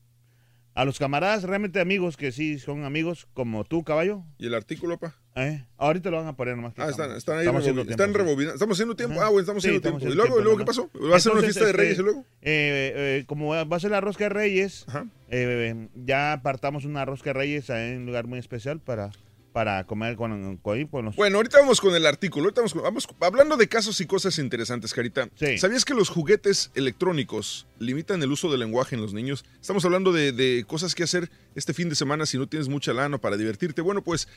a 0.77 0.85
los 0.85 0.99
camaradas, 0.99 1.41
realmente 1.41 1.79
amigos, 1.79 2.17
que 2.17 2.31
sí 2.31 2.59
son 2.59 2.83
amigos, 2.83 3.27
como 3.33 3.63
tú, 3.63 3.83
caballo. 3.83 4.23
¿Y 4.37 4.45
el 4.45 4.53
artículo, 4.53 4.99
pa? 4.99 5.15
¿Eh? 5.39 5.63
Ahorita 5.77 6.09
lo 6.09 6.17
van 6.17 6.25
a 6.27 6.35
poner 6.35 6.55
nomás. 6.55 6.73
que 6.73 6.81
Ah, 6.81 6.89
están, 6.89 7.11
están 7.11 7.35
ahí 7.35 7.41
estamos 7.41 7.61
haciendo 7.61 7.83
tiempo, 7.85 7.91
están 8.03 8.13
rebobinando. 8.15 8.53
Estamos 8.55 8.75
haciendo 8.75 8.95
tiempo. 8.95 9.21
Ah, 9.21 9.27
bueno, 9.29 9.41
estamos 9.41 9.61
Sí, 9.61 9.69
haciendo 9.69 9.87
estamos 9.87 10.01
tiempo. 10.01 10.13
¿Y 10.13 10.17
luego, 10.17 10.39
¿y 10.39 10.43
luego 10.43 10.57
qué 10.57 10.65
pasó? 10.65 10.89
¿Va 11.11 11.17
a 11.17 11.19
ser 11.19 11.31
una 11.33 11.41
fiesta 11.43 11.59
de 11.65 11.69
este, 11.71 11.77
Reyes 11.77 11.99
y 11.99 12.01
luego? 12.01 12.21
eh, 12.41 12.93
eh, 13.21 13.23
como 13.27 13.49
va 13.49 13.77
a 13.77 13.79
ser 13.79 13.91
la 13.91 14.01
rosca 14.01 14.23
de 14.23 14.29
Reyes, 14.29 14.85
eh, 15.29 15.89
ya 15.93 16.33
apartamos 16.33 16.85
una 16.85 17.05
rosca 17.05 17.29
de 17.29 17.33
Reyes 17.35 17.69
en 17.69 17.97
un 17.99 18.05
lugar 18.07 18.25
muy 18.25 18.39
especial 18.39 18.79
para, 18.79 19.11
para 19.53 19.83
comer 19.85 20.15
con, 20.15 20.57
con, 20.57 20.87
con 20.87 21.05
los... 21.05 21.15
Bueno, 21.15 21.37
ahorita 21.37 21.59
vamos 21.59 21.81
con 21.81 21.93
el 21.93 22.07
artículo. 22.07 22.45
Ahorita 22.45 22.61
vamos, 22.61 22.73
con- 22.73 22.81
vamos 22.81 23.07
hablando 23.21 23.57
de 23.57 23.67
casos 23.67 24.01
y 24.01 24.07
cosas 24.07 24.39
interesantes, 24.39 24.91
Carita. 24.91 25.29
¿Sabías 25.59 25.85
que 25.85 25.93
los 25.93 26.09
juguetes 26.09 26.71
electrónicos 26.73 27.67
limitan 27.77 28.23
el 28.23 28.31
uso 28.31 28.49
del 28.49 28.61
lenguaje 28.61 28.95
en 28.95 29.01
los 29.01 29.13
niños? 29.13 29.45
Estamos 29.61 29.85
hablando 29.85 30.11
de, 30.11 30.31
de 30.31 30.63
cosas 30.67 30.95
que 30.95 31.03
hacer 31.03 31.29
este 31.53 31.75
fin 31.75 31.89
de 31.89 31.95
semana 31.95 32.25
si 32.25 32.39
no 32.39 32.47
tienes 32.47 32.69
mucha 32.69 32.91
lana 32.93 33.19
para 33.19 33.37
divertirte. 33.37 33.81
Bueno, 33.81 34.03
pues 34.03 34.27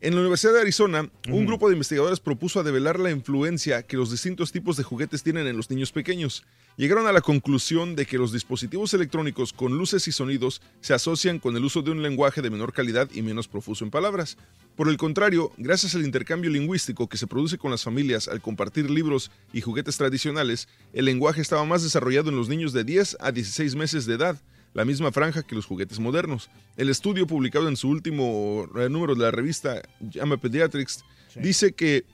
en 0.00 0.14
la 0.14 0.20
Universidad 0.20 0.52
de 0.52 0.60
Arizona, 0.60 1.10
un 1.28 1.44
grupo 1.44 1.68
de 1.68 1.74
investigadores 1.74 2.20
propuso 2.20 2.60
a 2.60 2.62
develar 2.62 3.00
la 3.00 3.10
influencia 3.10 3.82
que 3.82 3.96
los 3.96 4.12
distintos 4.12 4.52
tipos 4.52 4.76
de 4.76 4.84
juguetes 4.84 5.24
tienen 5.24 5.48
en 5.48 5.56
los 5.56 5.70
niños 5.70 5.90
pequeños. 5.90 6.44
Llegaron 6.76 7.08
a 7.08 7.12
la 7.12 7.20
conclusión 7.20 7.96
de 7.96 8.06
que 8.06 8.16
los 8.16 8.32
dispositivos 8.32 8.94
electrónicos 8.94 9.52
con 9.52 9.76
luces 9.76 10.06
y 10.06 10.12
sonidos 10.12 10.62
se 10.80 10.94
asocian 10.94 11.40
con 11.40 11.56
el 11.56 11.64
uso 11.64 11.82
de 11.82 11.90
un 11.90 12.00
lenguaje 12.00 12.42
de 12.42 12.50
menor 12.50 12.72
calidad 12.72 13.08
y 13.12 13.22
menos 13.22 13.48
profuso 13.48 13.84
en 13.84 13.90
palabras. 13.90 14.36
Por 14.76 14.88
el 14.88 14.96
contrario, 14.96 15.50
gracias 15.56 15.96
al 15.96 16.04
intercambio 16.04 16.50
lingüístico 16.50 17.08
que 17.08 17.18
se 17.18 17.26
produce 17.26 17.58
con 17.58 17.72
las 17.72 17.82
familias 17.82 18.28
al 18.28 18.40
compartir 18.40 18.88
libros 18.90 19.32
y 19.52 19.62
juguetes 19.62 19.96
tradicionales, 19.96 20.68
el 20.92 21.06
lenguaje 21.06 21.40
estaba 21.40 21.64
más 21.64 21.82
desarrollado 21.82 22.30
en 22.30 22.36
los 22.36 22.48
niños 22.48 22.72
de 22.72 22.84
10 22.84 23.16
a 23.18 23.32
16 23.32 23.74
meses 23.74 24.06
de 24.06 24.14
edad, 24.14 24.40
la 24.78 24.84
misma 24.84 25.10
franja 25.10 25.42
que 25.42 25.56
los 25.56 25.66
juguetes 25.66 25.98
modernos. 25.98 26.50
El 26.76 26.88
estudio 26.88 27.26
publicado 27.26 27.68
en 27.68 27.76
su 27.76 27.88
último 27.88 28.68
eh, 28.78 28.88
número 28.88 29.16
de 29.16 29.22
la 29.22 29.32
revista 29.32 29.82
JAMA 30.12 30.36
Pediatrics 30.36 31.04
dice 31.34 31.72
que 31.72 32.04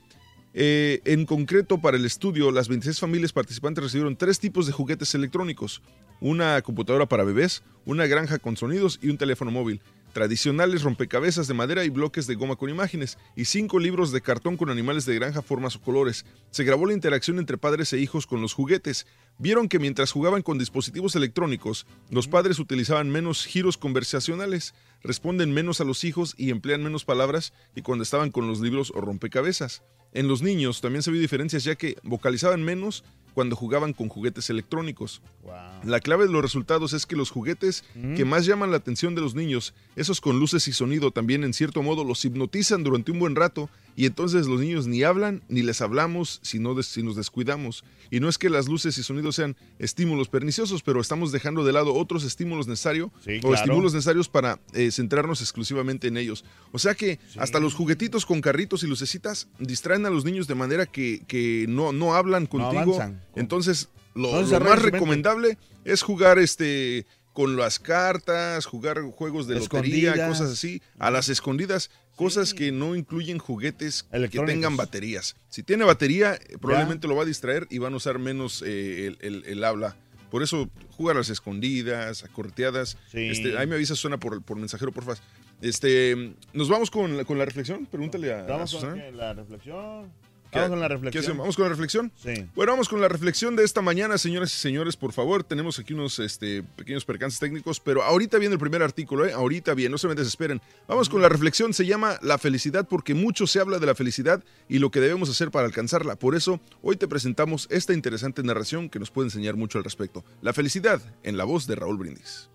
eh, 0.55 1.03
en 1.05 1.27
concreto, 1.27 1.77
para 1.77 1.99
el 1.99 2.07
estudio, 2.07 2.51
las 2.51 2.69
26 2.69 2.99
familias 3.01 3.35
participantes 3.35 3.85
recibieron 3.85 4.17
tres 4.17 4.41
tipos 4.41 4.65
de 4.65 4.73
juguetes 4.73 5.15
electrónicos. 5.15 5.83
Una 6.23 6.62
computadora 6.62 7.05
para 7.05 7.23
bebés, 7.25 7.62
una 7.85 8.07
granja 8.07 8.39
con 8.39 8.57
sonidos 8.57 8.99
y 9.03 9.11
un 9.11 9.19
teléfono 9.19 9.51
móvil. 9.51 9.83
Tradicionales 10.15 10.85
rompecabezas 10.85 11.49
de 11.49 11.55
madera 11.55 11.85
y 11.85 11.89
bloques 11.89 12.29
de 12.29 12.37
goma 12.37 12.55
con 12.55 12.71
imágenes. 12.71 13.19
Y 13.35 13.47
cinco 13.47 13.81
libros 13.81 14.12
de 14.12 14.21
cartón 14.21 14.57
con 14.57 14.71
animales 14.71 15.07
de 15.07 15.17
granja, 15.17 15.43
formas 15.43 15.75
o 15.75 15.81
colores. 15.81 16.25
Se 16.53 16.62
grabó 16.62 16.87
la 16.87 16.93
interacción 16.93 17.41
entre 17.41 17.59
padres 17.59 17.93
e 17.93 17.99
hijos 17.99 18.25
con 18.25 18.41
los 18.41 18.53
juguetes. 18.53 19.09
Vieron 19.39 19.69
que 19.69 19.81
mientras 19.81 20.12
jugaban 20.12 20.43
con 20.43 20.57
dispositivos 20.57 21.17
electrónicos, 21.17 21.89
los 22.11 22.29
padres 22.29 22.61
utilizaban 22.61 23.11
menos 23.11 23.45
giros 23.45 23.77
conversacionales, 23.77 24.77
responden 25.03 25.53
menos 25.53 25.81
a 25.81 25.85
los 25.85 26.05
hijos 26.05 26.37
y 26.39 26.51
emplean 26.51 26.85
menos 26.85 27.05
palabras 27.05 27.53
que 27.75 27.83
cuando 27.83 28.05
estaban 28.05 28.31
con 28.31 28.47
los 28.47 28.61
libros 28.61 28.93
o 28.95 29.01
rompecabezas. 29.01 29.83
En 30.12 30.29
los 30.29 30.43
niños 30.43 30.81
también 30.81 31.03
se 31.03 31.11
vio 31.11 31.21
diferencias 31.21 31.65
ya 31.65 31.75
que 31.75 31.97
vocalizaban 32.05 32.62
menos 32.62 33.03
cuando 33.35 33.57
jugaban 33.57 33.93
con 33.93 34.09
juguetes 34.09 34.49
electrónicos. 34.49 35.20
La 35.85 36.01
clave 36.01 36.26
de 36.26 36.32
los 36.32 36.41
resultados 36.41 36.93
es 36.93 37.05
que 37.05 37.16
los 37.16 37.30
juguetes 37.30 37.85
que 38.16 38.24
más 38.24 38.47
llaman 38.47 38.70
la 38.70 38.78
atención 38.78 39.14
de 39.14 39.20
los 39.20 39.35
niños, 39.35 39.74
esos 39.97 40.20
con 40.20 40.39
luces 40.39 40.66
y 40.68 40.72
sonido, 40.72 41.11
también 41.11 41.45
en 41.45 41.53
cierto 41.53 41.82
modo 41.82 42.05
los 42.05 42.24
hipnotizan 42.24 42.85
durante 42.85 43.12
un 43.12 43.18
buen 43.18 43.35
rato 43.35 43.68
y 43.97 44.07
entonces 44.07 44.47
los 44.47 44.61
niños 44.61 44.87
ni 44.87 45.03
hablan 45.03 45.43
ni 45.49 45.63
les 45.63 45.81
hablamos 45.81 46.41
si, 46.43 46.59
no 46.59 46.75
des- 46.75 46.87
si 46.87 47.03
nos 47.03 47.17
descuidamos. 47.17 47.85
Y 48.11 48.21
no 48.21 48.29
es 48.29 48.39
que 48.39 48.51
las 48.51 48.69
luces 48.69 48.97
y 48.99 49.03
sonidos 49.03 49.37
sean 49.37 49.57
estímulos 49.79 50.29
perniciosos, 50.29 50.83
pero 50.83 51.01
estamos 51.01 51.33
dejando 51.33 51.65
de 51.65 51.73
lado 51.73 51.95
otros 51.95 52.23
estímulos 52.25 52.67
necesarios 52.69 53.11
Sí, 53.25 53.39
o 53.39 53.41
claro. 53.49 53.55
estímulos 53.57 53.95
necesarios 53.95 54.29
para 54.29 54.61
eh, 54.73 54.91
centrarnos 54.91 55.41
exclusivamente 55.41 56.09
en 56.09 56.17
ellos. 56.17 56.45
O 56.73 56.79
sea 56.79 56.95
que 56.95 57.19
hasta 57.39 57.61
los 57.61 57.75
juguetitos 57.75 58.27
con 58.27 58.41
carritos 58.41 58.83
y 58.83 58.87
lucecitas 58.87 59.49
distraen 59.59 60.07
a 60.07 60.11
los 60.11 60.25
niños 60.25 60.47
de 60.47 60.55
manera 60.55 60.87
que, 60.87 61.23
que 61.27 61.67
no, 61.69 61.93
no 61.93 62.15
hablan 62.15 62.47
contigo. 62.47 62.99
Entonces, 63.35 63.89
lo, 64.15 64.31
más 64.61 64.83
recomendable 64.83 65.59
es 65.85 66.03
jugar 66.03 66.39
este 66.39 67.07
con 67.35 67.57
las 67.57 67.78
cartas, 67.78 68.64
jugar 68.64 69.03
juegos 69.03 69.47
de 69.47 69.57
lotería, 69.57 70.14
cosas 70.28 70.51
así, 70.53 70.80
a 70.99 71.11
las 71.11 71.28
escondidas, 71.28 71.91
cosas 72.16 72.55
que 72.55 72.72
no 72.72 72.97
incluyen 72.97 73.39
juguetes 73.39 74.07
que 74.30 74.41
tengan 74.47 74.76
baterías. 74.78 75.37
Si 75.51 75.62
tiene 75.62 75.85
batería, 75.85 76.39
probablemente 76.62 77.07
lo 77.09 77.16
va 77.16 77.24
a 77.24 77.26
distraer 77.26 77.66
y 77.70 77.78
van 77.78 77.93
a 77.93 77.97
usar 77.97 78.18
menos 78.18 78.62
eh, 78.66 79.09
el, 79.09 79.18
el- 79.20 79.45
el 79.47 79.64
habla. 79.64 79.97
Por 80.30 80.43
eso, 80.43 80.68
jugar 80.97 81.14
a 81.16 81.20
las 81.20 81.28
escondidas, 81.28 82.24
a 82.24 82.28
corteadas. 82.28 82.97
Sí. 83.12 83.28
Este, 83.28 83.57
ahí 83.59 83.66
me 83.68 83.74
avisa, 83.76 83.95
suena 83.95 84.18
por, 84.18 84.43
por 84.43 84.57
mensajero, 84.57 84.91
porfa. 84.91 85.14
Este, 85.61 86.35
nos 86.53 86.68
vamos 86.68 86.91
con 86.91 87.16
la, 87.16 87.24
con 87.24 87.39
la 87.39 87.45
reflexión. 87.45 87.87
Pregúntale 87.87 88.32
a, 88.32 88.43
Vamos 88.43 88.72
con 88.72 88.80
Susana. 88.80 89.11
la 89.12 89.32
reflexión. 89.35 90.12
¿Qué- 90.55 90.61
Vamos 90.61 90.71
con 90.71 90.81
la 90.81 90.87
qué 90.89 90.95
reflexión. 90.95 91.25
hacemos? 91.25 91.39
¿Vamos 91.39 91.57
con 91.57 91.63
la 91.65 91.69
reflexión? 91.69 92.13
Sí. 92.23 92.47
Bueno, 92.55 92.73
vamos 92.73 92.89
con 92.89 93.01
la 93.01 93.09
reflexión 93.09 93.57
de 93.57 93.65
esta 93.65 93.83
mañana, 93.83 94.17
señoras 94.19 94.55
y 94.55 94.59
señores, 94.59 94.97
por 94.97 95.13
favor. 95.13 95.43
Tenemos 95.45 95.79
aquí 95.81 95.93
unos 95.95 96.19
este, 96.21 96.63
pequeños 96.63 97.05
percances 97.05 97.41
técnicos, 97.41 97.81
pero 97.81 98.03
ahorita 98.05 98.39
viene 98.39 98.53
el 98.55 98.61
primer 98.61 98.83
artículo, 98.83 99.27
¿eh? 99.27 99.33
Ahorita 99.33 99.75
bien, 99.75 99.91
no 99.91 99.99
se 99.99 100.07
me 100.09 100.15
desesperen. 100.15 100.63
Vamos 100.87 101.09
con 101.09 101.21
la 101.21 101.29
reflexión, 101.29 101.75
se 101.75 101.85
llama 101.87 102.19
La 102.23 102.39
felicidad 102.39 102.87
porque 102.89 103.15
mucho 103.15 103.47
se 103.47 103.59
habla 103.61 103.79
de 103.81 103.87
la 103.87 103.95
felicidad 103.95 104.43
y 104.69 104.79
lo 104.79 104.91
que 104.91 105.01
debemos 105.01 105.29
hacer 105.29 105.51
para 105.51 105.67
alcanzarla. 105.67 106.15
Por 106.17 106.37
eso, 106.37 106.61
hoy 106.83 106.97
te 106.97 107.09
presentamos 107.09 107.67
esta 107.71 107.93
interesante 107.93 108.43
narración 108.45 108.89
que 108.91 109.01
nos 109.01 109.11
puede 109.11 109.27
enseñar 109.27 109.57
mucho 109.57 109.79
al 109.79 109.85
respecto. 109.85 110.25
La 110.41 110.53
felicidad 110.53 111.03
en 111.25 111.37
la 111.37 111.43
voz 111.45 111.67
de 111.67 111.75
Raúl 111.75 111.99
Brindis. 111.99 112.49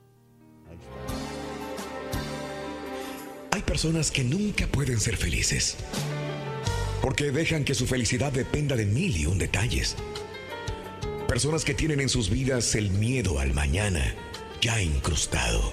Hay 3.52 3.62
personas 3.64 4.10
que 4.12 4.24
nunca 4.24 4.68
pueden 4.68 5.00
ser 5.00 5.18
felices. 5.18 5.76
Porque 7.02 7.32
dejan 7.32 7.64
que 7.64 7.76
su 7.76 7.88
felicidad 7.88 8.32
dependa 8.32 8.76
de 8.76 8.86
mil 8.86 9.16
y 9.16 9.26
un 9.26 9.38
detalles. 9.38 9.96
Personas 11.28 11.64
que 11.64 11.74
tienen 11.74 12.00
en 12.00 12.10
sus 12.10 12.30
vidas 12.30 12.76
el 12.76 12.90
miedo 12.90 13.40
al 13.40 13.54
mañana 13.54 14.16
ya 14.62 14.82
incrustado. 14.82 15.72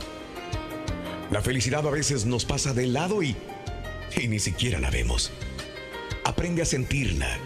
La 1.31 1.43
felicidad 1.43 1.87
a 1.87 1.91
veces 1.91 2.25
nos 2.25 2.45
pasa 2.45 2.73
de 2.73 2.87
lado 2.87 3.23
y, 3.23 3.37
y 4.17 4.29
ni 4.29 4.39
siquiera 4.39 4.79
la 4.79 4.91
vemos. 4.91 5.33
Aprende 6.25 6.63
a 6.63 6.65
sentirla, 6.65 7.39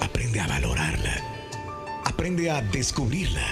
aprende 0.00 0.40
a 0.40 0.46
valorarla, 0.46 2.02
aprende 2.04 2.50
a 2.50 2.62
descubrirla. 2.62 3.46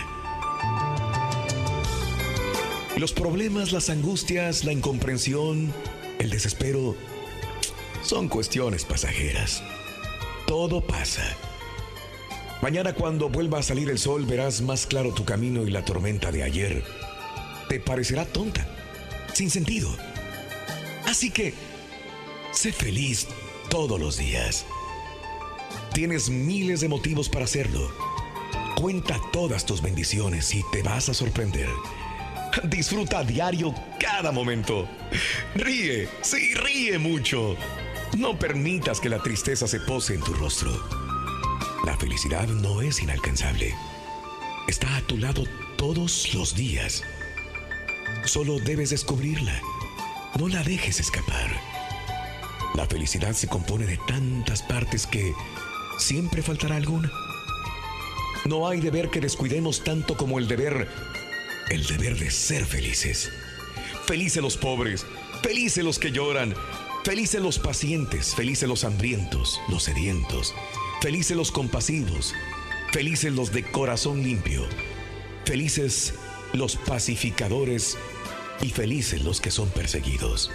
Los 2.97 3.13
problemas, 3.13 3.73
las 3.73 3.91
angustias, 3.91 4.65
la 4.65 4.73
incomprensión, 4.73 5.73
el 6.19 6.31
desespero 6.31 6.97
son 8.03 8.29
cuestiones 8.29 8.85
pasajeras. 8.85 9.63
Todo 10.47 10.81
pasa. 10.81 11.23
Mañana 12.63 12.95
cuando 12.95 13.29
vuelva 13.29 13.59
a 13.59 13.63
salir 13.63 13.91
el 13.91 13.99
sol 13.99 14.25
verás 14.25 14.61
más 14.61 14.87
claro 14.87 15.13
tu 15.13 15.25
camino 15.25 15.65
y 15.67 15.71
la 15.71 15.85
tormenta 15.85 16.33
de 16.33 16.43
ayer 16.43 16.85
te 17.69 17.81
parecerá 17.81 18.25
tonta, 18.25 18.67
sin 19.33 19.51
sentido. 19.51 19.91
Así 21.07 21.31
que, 21.31 21.55
sé 22.53 22.73
feliz 22.73 23.27
todos 23.69 24.01
los 24.01 24.17
días. 24.17 24.65
Tienes 25.93 26.29
miles 26.31 26.81
de 26.81 26.89
motivos 26.89 27.29
para 27.29 27.45
hacerlo. 27.45 27.91
Cuenta 28.77 29.21
todas 29.33 29.65
tus 29.65 29.81
bendiciones 29.81 30.55
y 30.55 30.63
te 30.73 30.83
vas 30.83 31.09
a 31.09 31.15
sorprender. 31.15 31.69
Disfruta 32.65 33.21
a 33.21 33.25
diario 33.25 33.75
cada 33.99 34.31
momento. 34.33 34.89
Ríe, 35.55 36.09
sí, 36.23 36.55
ríe 36.55 36.99
mucho. 36.99 37.57
No 38.17 38.39
permitas 38.39 39.01
que 39.01 39.09
la 39.09 39.19
tristeza 39.19 39.67
se 39.67 39.81
pose 39.81 40.15
en 40.15 40.21
tu 40.21 40.33
rostro. 40.35 40.71
La 41.85 41.97
felicidad 41.97 42.47
no 42.47 42.81
es 42.81 43.03
inalcanzable. 43.03 43.75
Está 44.69 44.97
a 44.97 45.01
tu 45.03 45.19
lado 45.19 45.43
todos 45.77 46.33
los 46.33 46.55
días. 46.55 47.03
Solo 48.25 48.61
debes 48.61 48.91
descubrirla. 48.91 49.61
No 50.39 50.49
la 50.49 50.63
dejes 50.63 51.01
escapar. 51.01 51.51
La 52.75 52.87
felicidad 52.87 53.33
se 53.33 53.49
compone 53.49 53.85
de 53.85 53.99
tantas 54.07 54.63
partes 54.63 55.09
que 55.09 55.35
siempre 55.99 56.41
faltará 56.41 56.77
alguna. 56.77 57.11
No 58.45 58.69
hay 58.69 58.81
deber 58.81 59.11
que 59.11 59.21
descuidemos 59.21 59.83
tanto 59.83 60.17
como 60.17 60.39
el 60.39 60.47
deber, 60.47 60.89
el 61.69 61.85
deber 61.87 62.17
de 62.17 62.31
ser 62.31 62.65
felices. 62.65 63.29
Felices 64.07 64.43
los 64.43 64.57
pobres, 64.57 65.05
felices 65.43 65.83
los 65.83 65.99
que 65.99 66.13
lloran, 66.13 66.55
felices 67.05 67.43
los 67.43 67.59
pacientes, 67.59 68.35
felices 68.35 68.67
los 68.67 68.83
hambrientos, 68.83 69.61
los 69.69 69.85
sedientos, 69.85 70.55
felices 71.03 71.37
los 71.37 71.53
compasivos, 71.53 72.35
felices 72.93 73.33
los 73.33 73.53
de 73.53 73.63
corazón 73.63 74.23
limpio, 74.23 74.63
felices 75.45 76.15
los 76.55 76.77
pacificadores 76.77 77.99
y 78.63 78.71
felices 78.71 79.23
los 79.23 79.43
que 79.43 79.51
son 79.51 79.69
perseguidos. 79.69 80.51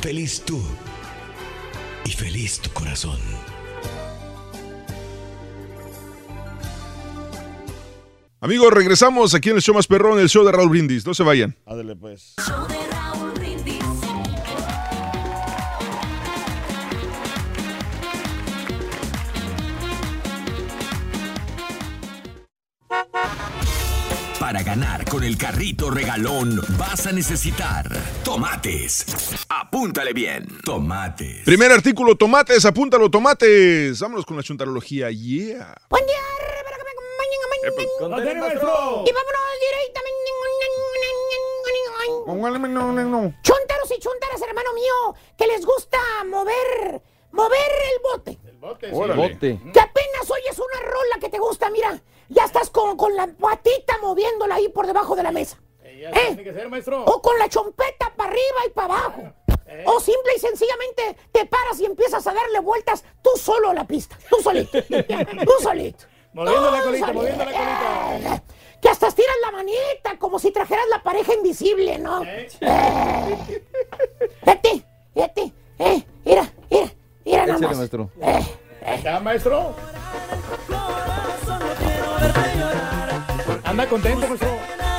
Feliz 0.00 0.42
tú 0.44 0.62
y 2.04 2.10
feliz 2.10 2.60
tu 2.60 2.70
corazón. 2.70 3.18
Amigos, 8.40 8.70
regresamos 8.74 9.32
aquí 9.34 9.48
en 9.48 9.56
el 9.56 9.62
show 9.62 9.74
más 9.74 9.86
perrón, 9.86 10.20
el 10.20 10.28
show 10.28 10.44
de 10.44 10.52
Raúl 10.52 10.68
Brindis. 10.68 11.06
No 11.06 11.14
se 11.14 11.22
vayan. 11.22 11.56
Ándale 11.64 11.96
pues. 11.96 12.34
Para 24.44 24.62
ganar 24.62 25.08
con 25.08 25.24
el 25.24 25.38
carrito 25.38 25.88
regalón 25.90 26.60
vas 26.76 27.06
a 27.06 27.12
necesitar 27.12 27.88
tomates. 28.22 29.06
Apúntale 29.48 30.12
bien. 30.12 30.46
Tomates. 30.62 31.44
Primer 31.46 31.72
artículo, 31.72 32.14
tomates, 32.14 32.62
apúntalo, 32.66 33.10
tomates. 33.10 33.98
Vámonos 33.98 34.26
con 34.26 34.36
la 34.36 34.42
chuntarología, 34.42 35.10
yeah. 35.10 35.74
Buen 35.88 36.04
día. 36.04 36.18
Y 39.06 39.12
vámonos 39.14 39.40
directamente. 39.64 40.22
Chuntaros 43.42 43.90
y 43.96 43.98
chuntaras, 43.98 44.42
hermano 44.42 44.74
mío, 44.74 45.14
que 45.38 45.46
les 45.46 45.64
gusta 45.64 45.98
mover, 46.26 47.00
mover 47.32 47.72
el 47.94 48.02
bote. 48.02 48.38
El 48.44 48.58
bote, 48.58 48.90
Bote. 48.90 49.58
Que 49.72 49.80
apenas 49.80 50.30
oyes 50.30 50.58
una 50.58 50.80
rola 50.86 51.18
que 51.18 51.30
te 51.30 51.38
gusta, 51.38 51.70
mira, 51.70 51.98
ya 52.34 52.44
estás 52.44 52.70
con, 52.70 52.96
con 52.96 53.14
la 53.16 53.26
patita 53.28 53.96
moviéndola 54.02 54.56
ahí 54.56 54.68
por 54.68 54.86
debajo 54.86 55.14
de 55.16 55.22
la 55.22 55.32
mesa. 55.32 55.58
¿Eh? 55.82 56.10
Tiene 56.12 56.44
que 56.44 56.52
ser, 56.52 56.68
maestro. 56.68 57.04
O 57.04 57.22
con 57.22 57.38
la 57.38 57.48
chompeta 57.48 58.12
para 58.16 58.30
arriba 58.30 58.58
y 58.66 58.70
para 58.70 58.94
abajo. 58.94 59.22
O 59.86 59.98
simple 60.00 60.32
y 60.36 60.38
sencillamente 60.40 61.16
te 61.32 61.46
paras 61.46 61.80
y 61.80 61.84
empiezas 61.86 62.26
a 62.26 62.34
darle 62.34 62.60
vueltas 62.60 63.04
tú 63.22 63.30
solo 63.36 63.70
a 63.70 63.74
la 63.74 63.84
pista. 63.86 64.16
Tú 64.28 64.36
solito. 64.42 64.78
tú 64.88 65.52
solito. 65.62 66.04
Moviendo 66.32 66.70
la 66.70 66.82
colita, 66.82 67.06
solito. 67.06 67.20
moviendo 67.22 67.44
la 67.44 67.52
colita. 67.52 68.34
Eh, 68.36 68.42
Que 68.80 68.88
hasta 68.90 69.06
estiras 69.06 69.34
la 69.42 69.50
manita 69.52 70.18
como 70.18 70.38
si 70.38 70.50
trajeras 70.50 70.84
la 70.90 71.02
pareja 71.02 71.32
invisible, 71.34 71.98
¿no? 71.98 72.22
Eh. 72.24 72.48
Vete, 74.44 74.84
vete. 75.14 75.52
Eh, 75.78 76.04
mira, 76.24 76.52
mira, 76.70 76.90
mira 77.24 77.42
Échale, 77.44 77.52
nomás. 77.60 77.76
maestro. 77.78 78.10
¿Ya, 79.02 79.20
maestro? 79.20 79.74
Anda 83.64 83.88
contento, 83.88 84.26
maestro. 84.28 84.48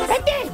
Vete. 0.08 0.52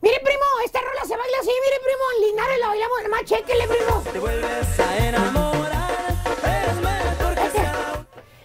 Mire, 0.00 0.20
primo, 0.24 0.44
esta 0.64 0.80
rola 0.80 1.04
se 1.06 1.16
baila 1.16 1.38
así, 1.38 1.50
mire, 1.64 1.78
primo. 1.84 2.02
En 2.16 2.22
Linares 2.26 2.58
la 2.58 2.68
bailamos, 2.68 3.02
nomás 3.04 3.24
chéquele, 3.24 3.68
primo. 3.68 4.02
Te 4.12 4.18
vuelves 4.18 4.80
a 4.80 5.06
enamorar, 5.06 5.92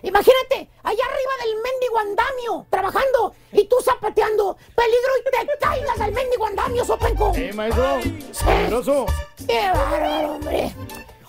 Imagínate, 0.03 0.69
allá 0.83 1.03
arriba 1.05 1.31
del 1.43 1.55
mendigo 1.63 1.99
andamio, 1.99 2.65
trabajando, 2.69 3.33
y 3.51 3.65
tú 3.65 3.75
zapateando. 3.83 4.55
Peligro 4.75 5.11
y 5.19 5.23
te 5.23 5.59
caigas 5.59 5.99
al 5.99 6.11
mendigo 6.11 6.45
andamio, 6.45 6.85
sopenco. 6.85 7.31
Eh, 7.35 7.51
maestro. 7.53 7.99
Peligroso. 8.45 9.05
¡Qué 9.47 9.69
bárbaro, 9.73 10.33
hombre! 10.33 10.75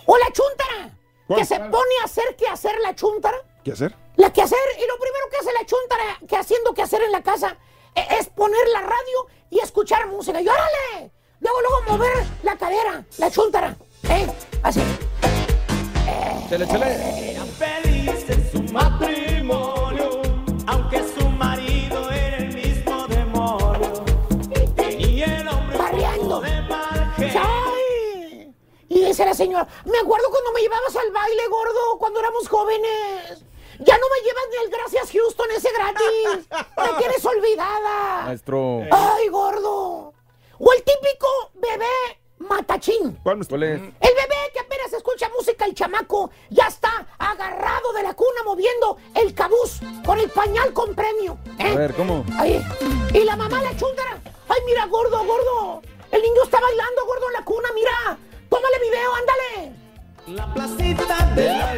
O 0.07 0.16
la 0.16 0.30
chúntara, 0.32 0.91
¿Cuál? 1.26 1.41
que 1.41 1.47
se 1.47 1.59
pone 1.59 1.95
a 2.03 2.05
hacer 2.05 2.36
que 2.36 2.47
hacer 2.49 2.78
la 2.80 2.95
chúntara. 2.95 3.39
¿Qué 3.64 3.72
hacer? 3.72 3.95
La 4.19 4.33
que 4.33 4.43
hacer, 4.43 4.59
y 4.77 4.87
lo 4.87 4.99
primero 4.99 5.27
que 5.31 5.37
hace 5.37 5.53
la 5.53 5.64
chúntara, 5.64 6.19
que 6.29 6.37
haciendo 6.37 6.75
que 6.75 6.83
hacer 6.83 7.01
en 7.03 7.12
la 7.12 7.23
casa, 7.23 7.57
e- 7.95 8.07
es 8.19 8.27
poner 8.29 8.66
la 8.73 8.81
radio 8.83 9.27
y 9.49 9.61
escuchar 9.61 10.09
música. 10.09 10.41
Y 10.41 10.49
órale, 10.49 11.12
luego, 11.39 11.61
luego 11.61 11.83
mover 11.93 12.25
la 12.43 12.57
cadera, 12.59 13.05
la 13.19 13.31
chúntara. 13.31 13.77
¿Eh? 14.11 14.27
Así. 14.64 14.81
Chale, 16.51 16.66
chale. 16.66 17.31
Eran 17.33 17.47
felices 17.49 18.31
en 18.31 18.51
su 18.51 18.73
matrimonio, 18.73 20.23
aunque 20.66 21.05
su 21.16 21.29
marido 21.29 22.11
era 22.11 22.39
el 22.39 22.53
mismo 22.55 23.07
demonio. 23.07 24.05
Tenía 24.75 25.27
el 25.41 25.47
hombre 25.49 25.79
Barriando. 25.79 26.41
de 26.41 26.61
mal 26.62 27.12
genio. 27.16 27.43
¡Ay! 27.45 28.53
Y 28.89 29.05
dice 29.05 29.25
la 29.25 29.35
señora, 29.35 29.69
me 29.85 29.99
acuerdo 29.99 30.29
cuando 30.31 30.51
me 30.53 30.61
llevabas 30.61 30.97
al 30.97 31.12
baile, 31.12 31.47
gordo, 31.49 31.99
cuando 32.01 32.19
éramos 32.19 32.49
jóvenes. 32.49 33.45
Ya 33.81 33.97
no 33.97 34.07
me 34.09 34.20
llevas 34.24 34.45
ni 34.51 34.57
el 34.64 34.70
Gracias 34.70 35.12
Houston 35.12 35.51
ese 35.57 35.68
gratis. 35.72 36.49
Me 36.76 36.99
tienes 36.99 37.24
olvidada. 37.24 38.24
Maestro. 38.24 38.83
¡Ay, 38.91 39.29
gordo! 39.29 40.12
O 40.59 40.72
el 40.72 40.83
típico 40.83 41.29
bebé 41.55 42.18
matachín. 42.39 43.18
¿Cuál, 43.22 43.41
es? 43.41 43.49
El 43.51 44.14
bebé 44.14 44.37
que 44.53 44.61
apenas 44.61 44.93
escucha 44.93 45.29
música, 45.37 45.64
el 45.64 45.74
chamaco, 45.74 46.31
ya 46.51 46.66
está 46.66 47.07
agarrado 47.18 47.93
de 47.93 48.03
la 48.03 48.14
cuna 48.14 48.43
moviendo 48.45 48.97
el 49.14 49.35
cabuz 49.35 49.81
con 50.05 50.18
el 50.18 50.31
pañal 50.31 50.72
con 50.72 50.95
premio. 50.95 51.39
¿eh? 51.59 51.72
A 51.72 51.76
ver, 51.76 51.95
¿cómo? 51.95 52.24
Ahí. 52.39 52.64
Y 53.12 53.24
la 53.24 53.37
mamá 53.37 53.62
la 53.62 53.76
chúndara. 53.76 54.20
Ay, 54.49 54.61
mira, 54.66 54.87
gordo, 54.87 55.24
gordo. 55.24 55.83
El 56.11 56.22
niño 56.22 56.43
está 56.43 56.61
bailando, 56.61 57.07
gordo, 57.07 57.26
en 57.29 57.33
la 57.35 57.45
cuna, 57.45 57.68
mira. 57.74 58.18
Tómale 58.49 58.79
video, 58.81 59.14
ándale. 59.14 59.88
La 60.29 60.53
placita 60.53 61.33
de 61.35 61.47
la 61.47 61.74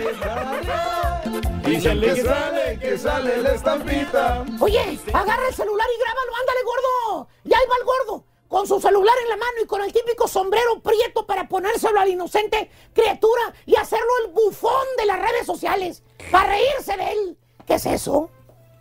Dicen 1.65 2.01
que 2.01 2.17
sale, 2.17 2.79
que 2.81 2.99
sale 2.99 3.43
la 3.43 3.53
estampita. 3.53 4.45
Oye, 4.59 4.99
agarra 5.13 5.49
el 5.49 5.55
celular 5.55 5.87
y 5.95 6.01
grábalo, 6.01 6.33
ándale, 6.41 6.61
gordo. 6.65 7.29
Y 7.45 7.55
ahí 7.55 7.63
va 7.71 7.75
el 7.79 7.85
gordo, 7.85 8.25
con 8.49 8.67
su 8.67 8.81
celular 8.81 9.15
en 9.23 9.29
la 9.29 9.37
mano 9.37 9.53
y 9.63 9.67
con 9.67 9.83
el 9.83 9.93
típico 9.93 10.27
sombrero 10.27 10.81
prieto 10.81 11.27
para 11.27 11.49
ponérselo 11.49 12.01
al 12.01 12.09
inocente 12.09 12.71
criatura 12.93 13.55
y 13.67 13.77
hacerlo 13.77 14.09
el 14.25 14.33
bufón 14.33 14.87
de 14.99 15.07
las 15.07 15.21
redes 15.21 15.47
sociales, 15.47 16.03
para 16.33 16.49
reírse 16.49 16.97
de 16.97 17.13
él. 17.13 17.39
¿Qué 17.67 17.75
es 17.75 17.87
eso? 17.87 18.31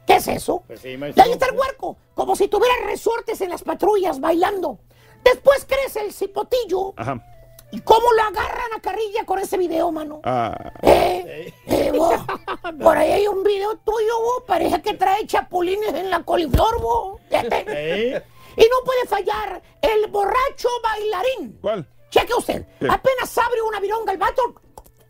¿Qué 0.08 0.16
es 0.16 0.28
eso? 0.28 0.64
Pues 0.66 0.80
sí, 0.80 0.98
Y 1.16 1.20
ahí 1.20 1.32
está 1.32 1.46
el 1.46 1.56
huerco, 1.56 1.96
como 2.16 2.36
si 2.36 2.48
tuviera 2.48 2.74
resortes 2.86 3.40
en 3.42 3.52
las 3.52 3.62
patrullas 3.62 4.20
bailando. 4.20 4.80
Después 5.24 5.66
crece 5.66 6.02
el 6.06 6.12
cipotillo. 6.12 6.94
Ajá. 6.98 7.24
¿Y 7.72 7.82
cómo 7.82 8.12
lo 8.14 8.22
agarran 8.24 8.74
a 8.76 8.82
carrilla 8.82 9.26
con 9.26 9.38
ese 9.40 9.58
video, 9.58 9.92
mano? 9.92 10.22
Ah, 10.24 10.72
Eh, 10.82 11.54
eh, 11.68 11.92
vos, 11.96 12.16
por 12.82 12.98
ahí 12.98 13.12
hay 13.12 13.28
un 13.28 13.44
video 13.44 13.78
tuyo, 13.78 14.20
vos, 14.22 14.44
parece 14.48 14.82
que 14.82 14.96
trae 14.96 15.26
chapulines 15.28 15.94
en 15.94 16.10
la 16.10 16.24
coliflor, 16.24 16.82
vos. 16.82 17.20
Eh. 17.32 18.22
Y 18.58 18.62
no 18.64 18.84
puede 18.84 19.06
fallar 19.08 19.62
el 19.82 20.08
borracho 20.08 20.68
bailarín. 20.84 21.60
¿Cuál? 21.62 21.88
Cheque 22.10 22.34
usted, 22.34 22.66
¿Qué? 22.80 22.88
apenas 22.90 23.38
abre 23.38 23.62
una 23.62 23.80
vironga 23.80 24.12
el 24.12 24.18
vato, 24.18 24.42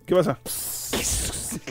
¿Qué 0.05 0.14
pasa? 0.16 0.38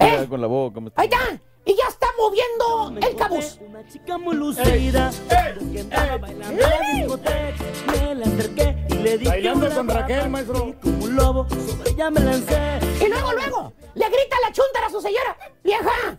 Mira, 0.00 0.26
con 0.28 0.40
la 0.40 0.46
boca. 0.48 0.80
maestro. 0.80 1.00
ahí 1.00 1.08
está, 1.08 1.40
y 1.64 1.76
ya 1.76 1.88
está 1.88 2.08
moviendo 2.18 3.06
el 3.06 3.16
cabuz. 3.16 3.58
Una 3.60 3.86
chica 3.88 4.18
muy 4.18 4.34
lucida, 4.34 5.10
la. 5.30 6.18
Me 7.86 8.14
le 8.14 8.24
acerqué 8.24 8.86
y 8.88 8.94
le 8.94 9.18
dije 9.18 9.30
Bailando 9.30 9.70
con 9.70 9.88
Raquel, 9.88 10.28
maestro. 10.28 10.74
Como 10.82 11.04
un 11.04 11.16
lobo, 11.16 11.46
sobre 11.48 11.90
ella 11.90 12.10
me 12.10 12.20
lancé. 12.20 12.78
Y 13.00 13.08
luego, 13.08 13.32
luego, 13.32 13.72
le 13.94 14.08
grita 14.08 14.36
la 14.42 14.52
chuntara 14.52 14.86
a 14.86 14.90
su 14.90 15.00
señora, 15.00 15.36
vieja, 15.62 16.16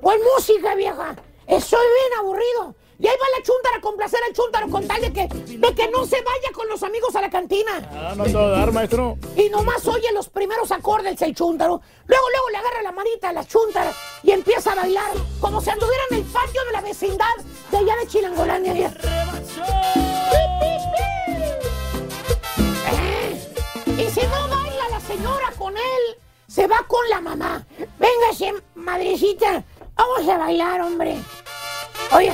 pon 0.00 0.16
música, 0.34 0.74
vieja, 0.74 1.14
estoy 1.46 1.86
bien 1.86 2.18
aburrido. 2.18 2.74
Y 2.98 3.06
ahí 3.06 3.14
va 3.20 3.38
la 3.38 3.42
chuntara 3.44 3.76
a 3.76 3.80
complacer 3.80 4.20
al 4.26 4.32
chuntaro 4.32 4.68
con 4.70 4.86
tal 4.88 5.00
de 5.02 5.12
que, 5.12 5.26
de 5.28 5.74
que 5.74 5.88
no 5.90 6.06
se 6.06 6.16
vaya 6.22 6.50
con 6.54 6.66
los 6.68 6.82
amigos 6.82 7.14
a 7.14 7.20
la 7.20 7.28
cantina. 7.30 7.72
Ah, 7.92 8.14
no 8.16 8.24
te 8.24 8.32
va 8.32 8.46
a 8.46 8.48
dar, 8.60 8.72
maestro. 8.72 9.18
Y 9.36 9.50
nomás 9.50 9.86
oye 9.86 10.10
los 10.12 10.28
primeros 10.30 10.70
acordes 10.72 11.20
el 11.20 11.34
chúntaro. 11.34 11.80
Luego, 12.06 12.24
luego 12.30 12.50
le 12.50 12.56
agarra 12.56 12.82
la 12.82 12.92
manita 12.92 13.28
a 13.28 13.32
la 13.34 13.44
chuntara 13.44 13.92
y 14.22 14.30
empieza 14.30 14.72
a 14.72 14.76
bailar 14.76 15.10
como 15.40 15.60
si 15.60 15.68
anduviera 15.70 16.02
en 16.10 16.16
el 16.18 16.24
patio 16.24 16.64
de 16.64 16.72
la 16.72 16.80
vecindad 16.80 17.34
de 17.70 17.76
allá 17.76 17.96
de 17.96 18.06
Chilangolania. 18.08 18.72
allá. 18.72 18.94
Eh, 22.88 23.52
Y 23.98 24.10
si 24.10 24.20
no 24.26 24.48
baila 24.48 24.88
la 24.90 25.00
señora 25.00 25.52
con 25.58 25.76
él, 25.76 26.16
se 26.46 26.66
va 26.66 26.84
con 26.86 27.06
la 27.10 27.20
mamá. 27.20 27.66
Véngase, 27.98 28.54
madrecita, 28.74 29.64
vamos 29.94 30.28
a 30.28 30.38
bailar, 30.38 30.80
hombre. 30.82 31.16
Oye, 32.12 32.32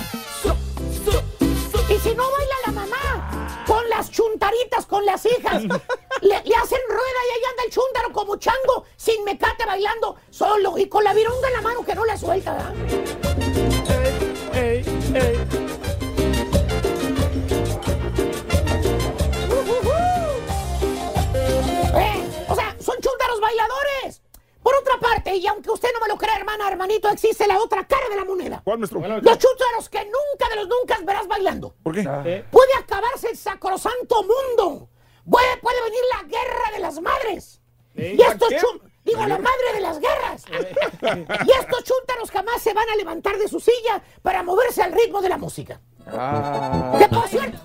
y 1.88 1.98
si 1.98 2.14
no 2.14 2.30
baila 2.30 2.54
la 2.66 2.72
mamá, 2.72 3.64
con 3.66 3.88
las 3.88 4.10
chuntaritas, 4.10 4.86
con 4.86 5.04
las 5.04 5.24
hijas, 5.26 5.62
le, 5.62 6.42
le 6.44 6.56
hacen 6.56 6.78
rueda 6.88 7.20
y 7.28 7.34
ahí 7.34 7.44
anda 7.50 7.62
el 7.66 7.72
chúntaro 7.72 8.12
como 8.12 8.36
chango, 8.36 8.84
sin 8.96 9.24
mecate 9.24 9.64
bailando 9.66 10.16
solo 10.30 10.78
y 10.78 10.88
con 10.88 11.04
la 11.04 11.14
vironga 11.14 11.48
en 11.48 11.54
la 11.54 11.62
mano 11.62 11.84
que 11.84 11.94
no 11.94 12.04
la 12.04 12.16
suelta, 12.16 12.54
¿verdad? 12.54 12.74
Eh, 14.54 14.84
o 22.48 22.54
sea, 22.54 22.76
son 22.80 22.96
chúntaros 23.00 23.40
bailadores. 23.40 24.22
Por 24.62 24.74
otra 24.76 24.98
parte, 25.00 25.36
y 25.36 25.46
aunque 25.46 25.70
usted 25.70 25.88
no 25.92 26.00
me 26.00 26.08
lo 26.08 26.16
crea, 26.16 26.36
hermana, 26.36 26.68
hermanito, 26.68 27.08
existe 27.08 27.46
la 27.46 27.58
otra 27.58 27.84
cara 27.86 28.08
de 28.08 28.16
la 28.16 28.24
moneda. 28.24 28.60
¿Cuál, 28.64 28.78
maestro? 28.78 29.00
Los 29.00 29.38
chúntaros 29.38 29.88
que 29.88 30.04
nunca 30.04 30.48
de 30.50 30.56
los 30.56 30.68
nunca 30.68 30.98
verás 31.04 31.26
bailando. 31.26 31.74
¿Por 31.82 31.94
qué? 31.94 32.02
Puede 32.50 32.74
acabarse 32.78 33.30
el 33.30 33.36
sacrosanto 33.36 34.22
mundo. 34.22 34.88
Puede, 35.28 35.56
puede 35.58 35.82
venir 35.82 36.00
la 36.16 36.22
guerra 36.28 36.70
de 36.74 36.78
las 36.78 37.00
madres. 37.00 37.60
¿Eh? 37.96 38.16
Y 38.18 38.22
estos 38.22 38.50
Digo, 39.04 39.26
la 39.26 39.38
madre 39.38 39.72
de 39.74 39.80
las 39.80 39.98
guerras. 39.98 40.44
y 41.46 41.50
estos 41.50 41.84
chúntaros 41.84 42.30
jamás 42.30 42.62
se 42.62 42.72
van 42.72 42.88
a 42.88 42.96
levantar 42.96 43.36
de 43.36 43.48
su 43.48 43.58
silla 43.58 44.00
para 44.22 44.44
moverse 44.44 44.80
al 44.82 44.92
ritmo 44.92 45.20
de 45.20 45.28
la 45.28 45.38
música. 45.38 45.80
Ah. 46.06 46.94
Que 46.98 47.08
por 47.08 47.26
cierto, 47.28 47.58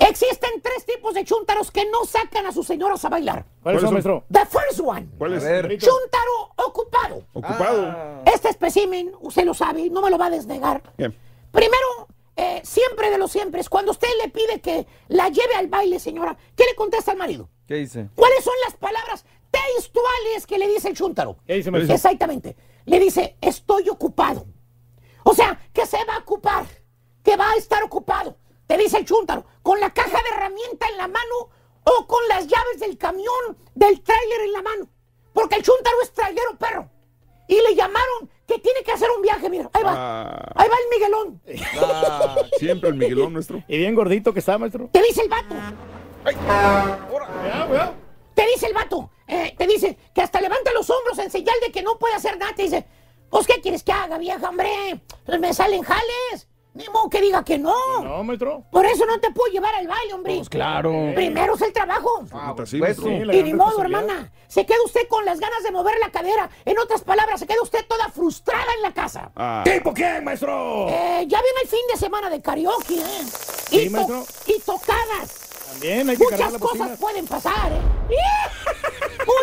existen 0.00 0.50
tres 0.62 0.84
tipos 0.84 1.14
de 1.14 1.24
chúntaros 1.24 1.70
que 1.70 1.84
no 1.90 2.04
sacan 2.04 2.46
a 2.46 2.52
sus 2.52 2.66
señoras 2.66 3.04
a 3.04 3.08
bailar. 3.08 3.46
¿Cuáles 3.62 3.82
son, 3.82 3.92
maestro? 3.92 4.24
The 4.30 4.46
first 4.46 4.80
one. 4.80 5.08
¿Cuál 5.18 5.34
es? 5.34 5.42
Chúntaro 5.42 6.54
ocupado. 6.56 7.24
Ocupado. 7.32 8.22
Este 8.26 8.48
espécimen, 8.48 9.12
usted 9.20 9.44
lo 9.44 9.54
sabe, 9.54 9.88
no 9.90 10.00
me 10.02 10.10
lo 10.10 10.18
va 10.18 10.26
a 10.26 10.30
desnegar. 10.30 10.82
Bien. 10.96 11.16
Primero, 11.50 12.08
eh, 12.36 12.60
siempre 12.64 13.10
de 13.10 13.18
los 13.18 13.32
siempre, 13.32 13.62
cuando 13.68 13.92
usted 13.92 14.08
le 14.22 14.28
pide 14.28 14.60
que 14.60 14.86
la 15.08 15.28
lleve 15.28 15.54
al 15.56 15.66
baile, 15.68 15.98
señora, 15.98 16.36
¿qué 16.54 16.64
le 16.64 16.74
contesta 16.74 17.10
al 17.10 17.16
marido? 17.16 17.48
¿Qué 17.66 17.74
dice? 17.74 18.08
¿Cuáles 18.14 18.44
son 18.44 18.54
las 18.64 18.76
palabras 18.76 19.24
textuales 19.50 20.46
que 20.46 20.58
le 20.58 20.68
dice 20.68 20.88
el 20.88 20.96
chúntaro? 20.96 21.36
¿Qué 21.46 21.54
dice, 21.54 21.70
maestro? 21.70 21.94
Exactamente. 21.94 22.56
Le 22.84 23.00
dice, 23.00 23.36
estoy 23.40 23.88
ocupado. 23.88 24.46
O 25.24 25.34
sea, 25.34 25.58
que 25.72 25.84
se 25.84 26.02
va 26.04 26.14
a 26.14 26.18
ocupar, 26.18 26.64
que 27.22 27.36
va 27.36 27.50
a 27.50 27.56
estar 27.56 27.82
ocupado. 27.82 28.36
Te 28.66 28.76
dice 28.76 28.98
el 28.98 29.04
chúntaro, 29.04 29.44
con 29.68 29.80
la 29.80 29.90
caja 29.90 30.16
de 30.22 30.30
herramienta 30.34 30.88
en 30.88 30.96
la 30.96 31.08
mano 31.08 31.50
o 31.84 32.06
con 32.06 32.26
las 32.28 32.46
llaves 32.46 32.80
del 32.80 32.96
camión, 32.96 33.54
del 33.74 34.00
tráiler 34.00 34.40
en 34.46 34.52
la 34.54 34.62
mano. 34.62 34.88
Porque 35.34 35.56
el 35.56 35.62
chúntaro 35.62 36.00
es 36.02 36.10
trailero 36.14 36.56
perro. 36.56 36.88
Y 37.48 37.60
le 37.60 37.74
llamaron 37.74 38.30
que 38.46 38.58
tiene 38.60 38.82
que 38.82 38.92
hacer 38.92 39.10
un 39.14 39.20
viaje, 39.20 39.50
mira. 39.50 39.68
Ahí 39.74 39.82
va. 39.82 39.92
Ah, 39.94 40.52
Ahí 40.54 40.68
va 40.70 40.74
el 40.74 40.88
Miguelón. 40.90 41.42
siempre 42.58 42.88
el 42.88 42.94
Miguelón, 42.94 43.34
nuestro. 43.34 43.62
Y 43.68 43.76
bien 43.76 43.94
gordito 43.94 44.32
que 44.32 44.38
está, 44.38 44.56
maestro. 44.56 44.88
Te 44.90 45.02
dice 45.02 45.20
el 45.20 45.28
vato. 45.28 45.54
Te 48.34 48.46
dice 48.46 48.66
el 48.68 48.72
vato. 48.72 49.10
eh, 49.26 49.54
te 49.58 49.66
dice 49.66 49.98
que 50.14 50.22
hasta 50.22 50.40
levanta 50.40 50.72
los 50.72 50.88
hombros 50.88 51.18
en 51.18 51.30
señal 51.30 51.56
de 51.60 51.70
que 51.70 51.82
no 51.82 51.98
puede 51.98 52.14
hacer 52.14 52.38
nada. 52.38 52.54
Te 52.54 52.62
dice, 52.62 52.86
pues, 53.28 53.46
¿qué 53.46 53.60
quieres 53.60 53.82
que 53.82 53.92
haga, 53.92 54.16
vieja, 54.16 54.48
hombre? 54.48 54.98
Pues 55.26 55.38
me 55.38 55.52
salen 55.52 55.82
jales. 55.82 56.47
Ni 56.78 56.88
modo 56.92 57.10
que 57.10 57.20
diga 57.20 57.44
que 57.44 57.58
no. 57.58 57.74
No, 58.02 58.22
maestro. 58.24 58.62
Por 58.70 58.86
eso 58.86 59.04
no 59.04 59.18
te 59.20 59.30
puedo 59.32 59.52
llevar 59.52 59.74
al 59.74 59.86
baile, 59.88 60.14
hombre. 60.14 60.36
Pues 60.36 60.48
claro. 60.48 60.92
Primero 61.14 61.54
es 61.56 61.62
el 61.62 61.72
trabajo. 61.72 62.08
Sí, 62.24 62.30
pues, 62.56 62.72
maestro. 62.74 63.04
sí, 63.06 63.24
la 63.24 63.34
Y 63.34 63.42
ni 63.42 63.52
modo, 63.54 63.82
hermana. 63.82 64.30
Se 64.46 64.64
queda 64.64 64.78
usted 64.84 65.06
con 65.08 65.24
las 65.24 65.40
ganas 65.40 65.62
de 65.62 65.70
mover 65.72 65.98
la 65.98 66.10
cadera. 66.10 66.48
En 66.64 66.78
otras 66.78 67.02
palabras, 67.02 67.40
se 67.40 67.46
queda 67.46 67.60
usted 67.62 67.84
toda 67.86 68.08
frustrada 68.10 68.72
en 68.76 68.82
la 68.82 68.94
casa. 68.94 69.30
Ah, 69.36 69.62
¿Tipo 69.64 69.92
quién, 69.92 70.24
maestro? 70.24 70.88
Eh, 70.88 71.24
ya 71.26 71.42
viene 71.42 71.60
el 71.62 71.68
fin 71.68 71.80
de 71.92 71.98
semana 71.98 72.30
de 72.30 72.40
karaoke, 72.40 72.94
¿eh? 72.96 73.24
Sí, 73.68 73.78
y, 73.80 73.84
to- 73.86 73.90
maestro. 73.90 74.24
y 74.46 74.60
tocadas. 74.60 75.44
También 75.72 76.08
hay 76.08 76.16
que 76.16 76.24
Muchas 76.24 76.52
la 76.52 76.58
cosas 76.58 76.98
pueden 76.98 77.26
pasar, 77.26 77.72
¿eh? 77.72 77.80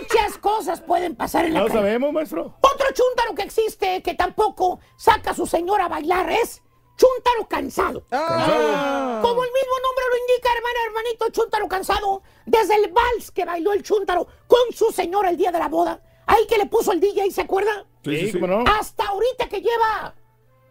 Muchas 0.02 0.38
cosas 0.40 0.82
pueden 0.82 1.16
pasar 1.16 1.46
en 1.46 1.54
la 1.54 1.60
No 1.62 1.68
calle. 1.68 1.78
sabemos, 1.80 2.12
maestro. 2.12 2.56
Otro 2.62 2.88
chúntaro 2.94 3.36
que 3.36 3.44
existe 3.44 4.02
que 4.02 4.14
tampoco 4.16 4.80
saca 4.98 5.32
a 5.32 5.34
su 5.36 5.46
señora 5.46 5.86
a 5.86 5.90
bailar 5.90 6.32
es 6.32 6.62
chúntaro 6.98 7.48
cansado. 7.48 8.04
Ah. 8.12 9.20
Como 9.22 9.44
el 9.44 9.50
mismo 9.52 9.74
nombre 9.84 10.06
lo 10.12 10.18
indica, 10.18 10.50
hermana, 10.56 10.80
hermanito, 10.88 11.30
chúntaro 11.32 11.68
cansado. 11.68 12.22
Desde 12.46 12.76
el 12.76 12.92
vals 12.92 13.32
que 13.32 13.46
bailó 13.46 13.74
el 13.74 13.84
chúntaro 13.84 14.28
con 14.48 14.60
su 14.74 14.92
señora 14.92 15.30
el 15.30 15.38
día 15.38 15.52
de 15.52 15.60
la 15.60 15.68
boda. 15.68 16.00
Ahí 16.28 16.46
que 16.48 16.58
le 16.58 16.66
puso 16.66 16.92
el 16.92 17.00
DJ, 17.00 17.32
¿se 17.32 17.42
acuerda? 17.42 17.86
Sí, 18.04 18.18
sí, 18.18 18.26
sí. 18.32 18.40
¿cómo 18.40 18.48
no? 18.48 18.64
Hasta 18.70 19.06
ahorita 19.08 19.48
que 19.50 19.62
lleva... 19.62 20.14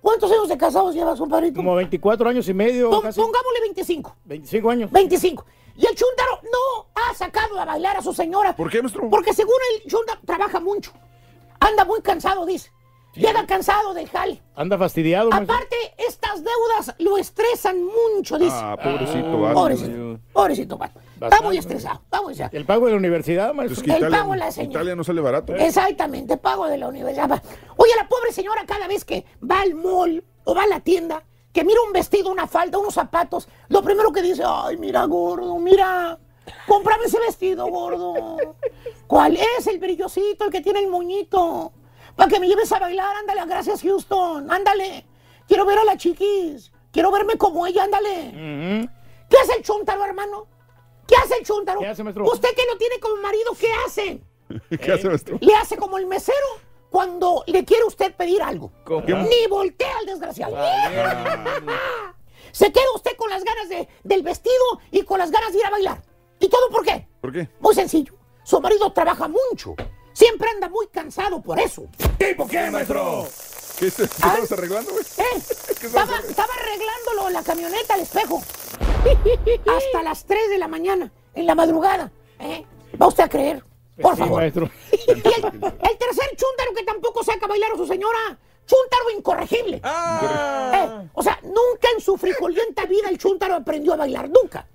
¿Cuántos 0.03 0.31
años 0.31 0.49
de 0.49 0.59
casados 0.59 0.95
lleva, 0.95 1.17
compadrito? 1.17 1.57
Como 1.57 1.75
24 1.77 2.29
años 2.29 2.47
y 2.49 2.53
medio, 2.53 2.91
Pon- 2.91 3.01
casi. 3.03 3.19
pongámosle 3.19 3.61
25. 3.63 4.17
25 4.27 4.71
años. 4.71 4.91
25. 4.93 5.47
Y 5.77 5.87
el 5.87 5.95
chúntaro 5.95 6.41
no 6.43 6.87
ha 6.95 7.15
sacado 7.15 7.59
a 7.59 7.65
bailar 7.65 7.97
a 7.97 8.03
su 8.03 8.13
señora. 8.13 8.55
¿Por 8.55 8.71
qué, 8.71 8.83
maestro? 8.83 9.09
Porque 9.09 9.33
según 9.33 9.55
el 9.75 9.91
chúntaro 9.91 10.21
trabaja 10.27 10.61
mucho. 10.61 10.93
Anda 11.59 11.85
muy 11.87 12.03
cansado, 12.03 12.45
dice. 12.45 12.71
Llega 13.15 13.47
cansado 13.47 13.95
del 13.95 14.09
jale. 14.09 14.43
Anda 14.57 14.77
fastidiado, 14.77 15.31
maestro. 15.31 15.55
Aparte, 15.55 15.77
estas 15.99 16.43
deudas 16.43 16.95
lo 16.99 17.17
estresan 17.17 17.77
mucho, 17.85 18.39
dice. 18.39 18.57
Ah, 18.57 18.77
pobrecito, 18.83 19.41
vato. 19.41 19.55
pobrecito, 19.55 20.19
pobrecito. 20.33 20.79
Está 21.21 21.41
muy 21.43 21.57
estresado, 21.57 22.01
está 22.05 22.23
muy 22.23 22.33
estresado. 22.33 22.57
El 22.59 22.65
pago 22.67 22.87
de 22.87 22.93
la 22.93 22.99
universidad, 22.99 23.51
Es 23.51 23.55
maestro. 23.55 23.83
que 23.85 23.93
El 23.93 24.11
pago 24.11 24.33
a 24.33 24.37
la 24.37 24.51
señora. 24.51 24.71
Italia 24.73 24.97
no 24.97 25.05
sale 25.05 25.21
barato. 25.21 25.55
Exactamente, 25.55 26.37
pago 26.37 26.67
de 26.67 26.77
la 26.79 26.89
universidad. 26.89 27.43
Oye, 27.77 27.93
la 27.97 28.09
pobre 28.09 28.33
señora 28.33 28.65
cada 28.67 28.89
vez 28.89 29.05
que 29.05 29.25
va 29.49 29.61
al 29.61 29.75
mall 29.75 30.25
o 30.45 30.55
va 30.55 30.65
a 30.65 30.67
la 30.67 30.81
tienda, 30.81 31.23
que 31.53 31.65
mira 31.65 31.81
un 31.87 31.93
vestido, 31.93 32.31
una 32.31 32.49
falda, 32.49 32.79
unos 32.79 32.95
zapatos, 32.95 33.49
lo 33.69 33.81
primero 33.83 34.13
que 34.13 34.23
dice, 34.23 34.43
ay, 34.45 34.77
mira, 34.77 35.05
gordo, 35.05 35.57
mira, 35.59 36.19
cómprame 36.67 37.05
ese 37.05 37.21
vestido, 37.21 37.69
gordo. 37.69 38.37
¿Cuál 39.07 39.37
es 39.37 39.67
el 39.69 39.79
brillosito, 39.79 40.47
el 40.47 40.51
que 40.51 40.61
tiene 40.61 40.81
el 40.81 40.89
moñito? 40.89 41.73
Para 42.17 42.29
que 42.29 42.41
me 42.41 42.49
lleves 42.49 42.71
a 42.73 42.79
bailar, 42.79 43.17
ándale, 43.17 43.45
gracias 43.47 43.83
Houston, 43.83 44.51
ándale. 44.51 45.07
Quiero 45.47 45.65
ver 45.67 45.79
a 45.79 45.85
la 45.85 45.97
chiquis, 45.97 46.73
quiero 46.93 47.11
verme 47.11 47.37
como 47.37 47.67
ella, 47.67 47.85
ándale. 47.85 48.89
¿Qué 49.29 49.37
hace 49.39 49.57
el 49.57 49.63
chúntaro, 49.63 50.05
hermano? 50.05 50.47
¿Qué 51.07 51.17
hace 51.17 51.37
el 51.39 51.45
chúntaro? 51.45 51.81
¿Qué 51.81 51.89
hace, 51.89 52.03
maestro? 52.03 52.25
Usted 52.25 52.55
que 52.55 52.65
lo 52.71 52.79
tiene 52.79 52.99
como 53.01 53.17
marido, 53.17 53.53
¿qué 53.59 53.69
hace? 53.87 54.21
¿Qué 54.81 54.93
hace, 54.93 55.09
maestro? 55.09 55.39
Le 55.41 55.55
hace 55.55 55.77
como 55.77 55.99
el 55.99 56.07
mesero 56.07 56.47
cuando 56.91 57.43
le 57.47 57.65
quiere 57.65 57.85
usted 57.85 58.15
pedir 58.15 58.43
algo. 58.43 58.71
¿Cómo? 58.85 59.05
Ni 59.07 59.47
voltea 59.49 59.99
al 59.99 60.07
desgraciado. 60.07 60.57
Se 62.53 62.71
queda 62.71 62.85
usted 62.95 63.17
con 63.17 63.29
las 63.31 63.43
ganas 63.43 63.69
de, 63.69 63.89
del 64.05 64.23
vestido 64.23 64.81
y 64.93 65.03
con 65.03 65.19
las 65.19 65.31
ganas 65.31 65.53
de 65.53 65.59
ir 65.59 65.67
a 65.67 65.71
bailar. 65.71 66.03
¿Y 66.39 66.49
todo 66.49 66.71
por 66.71 66.85
qué? 66.85 67.09
¿Por 67.21 67.33
qué? 67.33 67.49
Muy 67.59 67.75
sencillo. 67.75 68.15
Su 68.45 68.61
marido 68.61 68.93
trabaja 68.93 69.27
mucho. 69.27 69.75
Siempre 70.15 70.49
anda 70.49 70.69
muy 70.71 70.87
cansado 70.89 71.43
por 71.43 71.61
eso. 71.61 71.85
¿Tipo 72.19 72.47
quién, 72.49 72.73
maestro? 72.73 73.27
¿Qué 73.79 73.89
es- 73.89 73.97
qué 73.97 74.05
estabas 74.05 74.51
arreglando, 74.53 74.93
güey? 74.93 75.05
¿Eh? 75.19 75.43
Estaba, 75.83 76.19
estaba 76.19 76.53
arreglándolo 76.55 77.31
la 77.31 77.43
camioneta 77.43 77.95
al 77.95 78.01
espejo. 78.01 78.41
Hasta 79.77 80.03
las 80.03 80.25
3 80.25 80.49
de 80.51 80.59
la 80.59 80.69
mañana, 80.69 81.13
en 81.35 81.47
la 81.47 81.55
madrugada. 81.55 82.11
¿eh? 82.39 82.65
¿Va 83.01 83.09
usted 83.09 83.25
a 83.25 83.29
creer? 83.29 83.63
Por 84.01 84.15
Sí, 84.15 84.21
favor. 84.21 84.41
maestro. 84.41 84.71
Y 85.07 85.11
el, 85.11 85.19
el 85.19 85.99
tercer 85.99 86.31
chúntaro 86.37 86.73
que 86.77 86.85
tampoco 86.85 87.23
saca 87.23 87.45
a 87.45 87.49
bailar 87.49 87.73
a 87.73 87.77
su 87.77 87.87
señora. 87.87 88.39
Chúntaro 88.67 89.11
incorregible. 89.17 89.77
Eh, 89.85 91.09
o 91.13 91.23
sea, 91.23 91.39
nunca 91.43 91.89
en 91.95 92.01
su 92.01 92.17
frijolienta 92.17 92.87
vida 92.87 93.09
el 93.11 93.19
chúntaro 93.19 93.55
aprendió 93.57 93.93
a 93.93 93.97
bailar. 93.97 94.31
Nunca. 94.31 94.67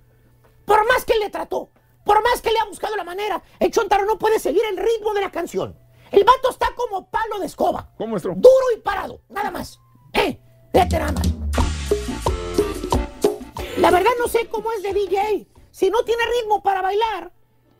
Por 0.65 0.85
más 0.87 1.03
que 1.05 1.15
le 1.17 1.29
trató, 1.31 1.69
por 2.09 2.23
más 2.23 2.41
que 2.41 2.49
le 2.51 2.57
ha 2.57 2.65
buscado 2.65 2.95
la 2.95 3.03
manera, 3.03 3.39
el 3.59 3.69
chúntaro 3.69 4.03
no 4.03 4.17
puede 4.17 4.39
seguir 4.39 4.63
el 4.67 4.77
ritmo 4.77 5.13
de 5.13 5.21
la 5.21 5.29
canción. 5.29 5.77
El 6.09 6.23
vato 6.23 6.49
está 6.49 6.65
como 6.75 7.07
palo 7.07 7.37
de 7.37 7.45
escoba. 7.45 7.91
¿Cómo, 7.99 8.09
maestro? 8.09 8.33
Duro 8.35 8.65
y 8.75 8.79
parado, 8.79 9.21
nada 9.29 9.51
más. 9.51 9.79
Eh, 10.13 10.39
fíjate 10.73 10.97
nada 10.97 11.11
más. 11.11 11.27
La 13.77 13.91
verdad 13.91 14.09
no 14.17 14.27
sé 14.27 14.47
cómo 14.47 14.71
es 14.71 14.81
de 14.81 14.91
DJ. 14.91 15.47
Si 15.69 15.91
no 15.91 16.03
tiene 16.03 16.23
ritmo 16.41 16.63
para 16.63 16.81
bailar, 16.81 17.31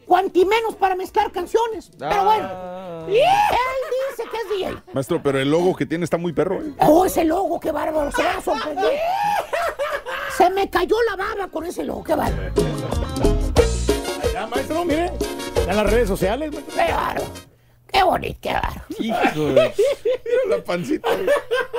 cuanti 0.06 0.46
menos 0.46 0.76
para 0.76 0.94
mezclar 0.94 1.32
canciones. 1.32 1.90
Pero 1.98 2.24
bueno, 2.24 3.08
él 3.08 3.16
dice 3.16 4.30
que 4.30 4.38
es 4.38 4.50
DJ. 4.60 4.84
Maestro, 4.94 5.24
pero 5.24 5.40
el 5.40 5.50
logo 5.50 5.76
que 5.76 5.88
tiene 5.88 6.04
está 6.04 6.18
muy 6.18 6.34
perro, 6.34 6.62
¿eh? 6.62 6.72
Oh, 6.82 7.04
ese 7.04 7.24
logo, 7.24 7.60
qué 7.60 7.72
bárbaro, 7.72 8.12
se 8.12 8.22
van 8.22 8.38
a 8.38 8.42
sorprender. 8.42 9.00
Se 10.38 10.52
me 10.52 10.70
cayó 10.70 10.98
la 11.10 11.16
baba 11.16 11.48
con 11.48 11.66
ese 11.66 11.84
logo, 11.84 12.04
qué 12.04 12.14
bárbaro. 12.14 13.39
Ya, 14.40 14.48
maestro, 14.48 14.86
mire. 14.86 15.12
Está 15.54 15.72
en 15.72 15.76
las 15.76 15.92
redes 15.92 16.08
sociales, 16.08 16.54
maestro. 16.54 16.74
Qué 16.74 16.94
bárbaro. 16.94 17.24
Qué 17.92 18.04
bonito, 18.04 18.40
qué 18.42 18.54
bárbaro. 18.54 18.86
Mira 19.00 20.58
la 20.58 20.64
pancita. 20.64 21.10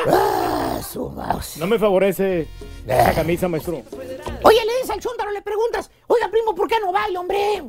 Ah, 0.06 0.78
su 0.86 1.08
mouse. 1.08 1.56
No 1.56 1.66
me 1.66 1.78
favorece 1.78 2.46
esa 2.86 3.14
camisa, 3.14 3.48
maestro. 3.48 3.80
Oye, 4.42 4.58
le 4.66 4.74
dices 4.74 4.90
al 4.90 5.00
chúntaro, 5.00 5.30
le 5.30 5.40
preguntas, 5.40 5.90
oiga, 6.06 6.28
primo, 6.28 6.54
¿por 6.54 6.68
qué 6.68 6.78
no 6.80 6.92
baila, 6.92 7.20
hombre? 7.20 7.62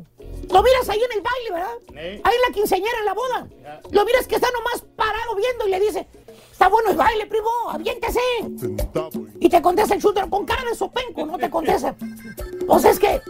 Lo 0.49 0.61
miras 0.61 0.89
ahí 0.89 0.99
en 0.99 1.17
el 1.17 1.23
baile, 1.23 1.51
¿verdad? 1.53 2.21
Ahí 2.25 2.35
en 2.35 2.41
la 2.45 2.53
quinceañera, 2.53 2.99
en 2.99 3.05
la 3.05 3.13
boda. 3.13 3.47
Lo 3.91 4.03
miras 4.03 4.27
que 4.27 4.35
está 4.35 4.49
nomás 4.51 4.83
parado 4.97 5.35
viendo 5.35 5.67
y 5.67 5.71
le 5.71 5.79
dice, 5.79 6.05
está 6.51 6.67
bueno 6.67 6.89
el 6.89 6.97
baile, 6.97 7.27
primo, 7.27 7.49
aviéntese. 7.69 8.19
Y 9.39 9.47
te 9.47 9.61
contesta 9.61 9.95
el 9.95 10.01
shooter 10.01 10.27
con 10.29 10.45
cara 10.45 10.65
de 10.65 10.75
sopenco, 10.75 11.25
no 11.25 11.37
te 11.37 11.49
contesta. 11.49 11.95
Pues 12.67 12.83
es 12.83 12.99
que, 12.99 13.21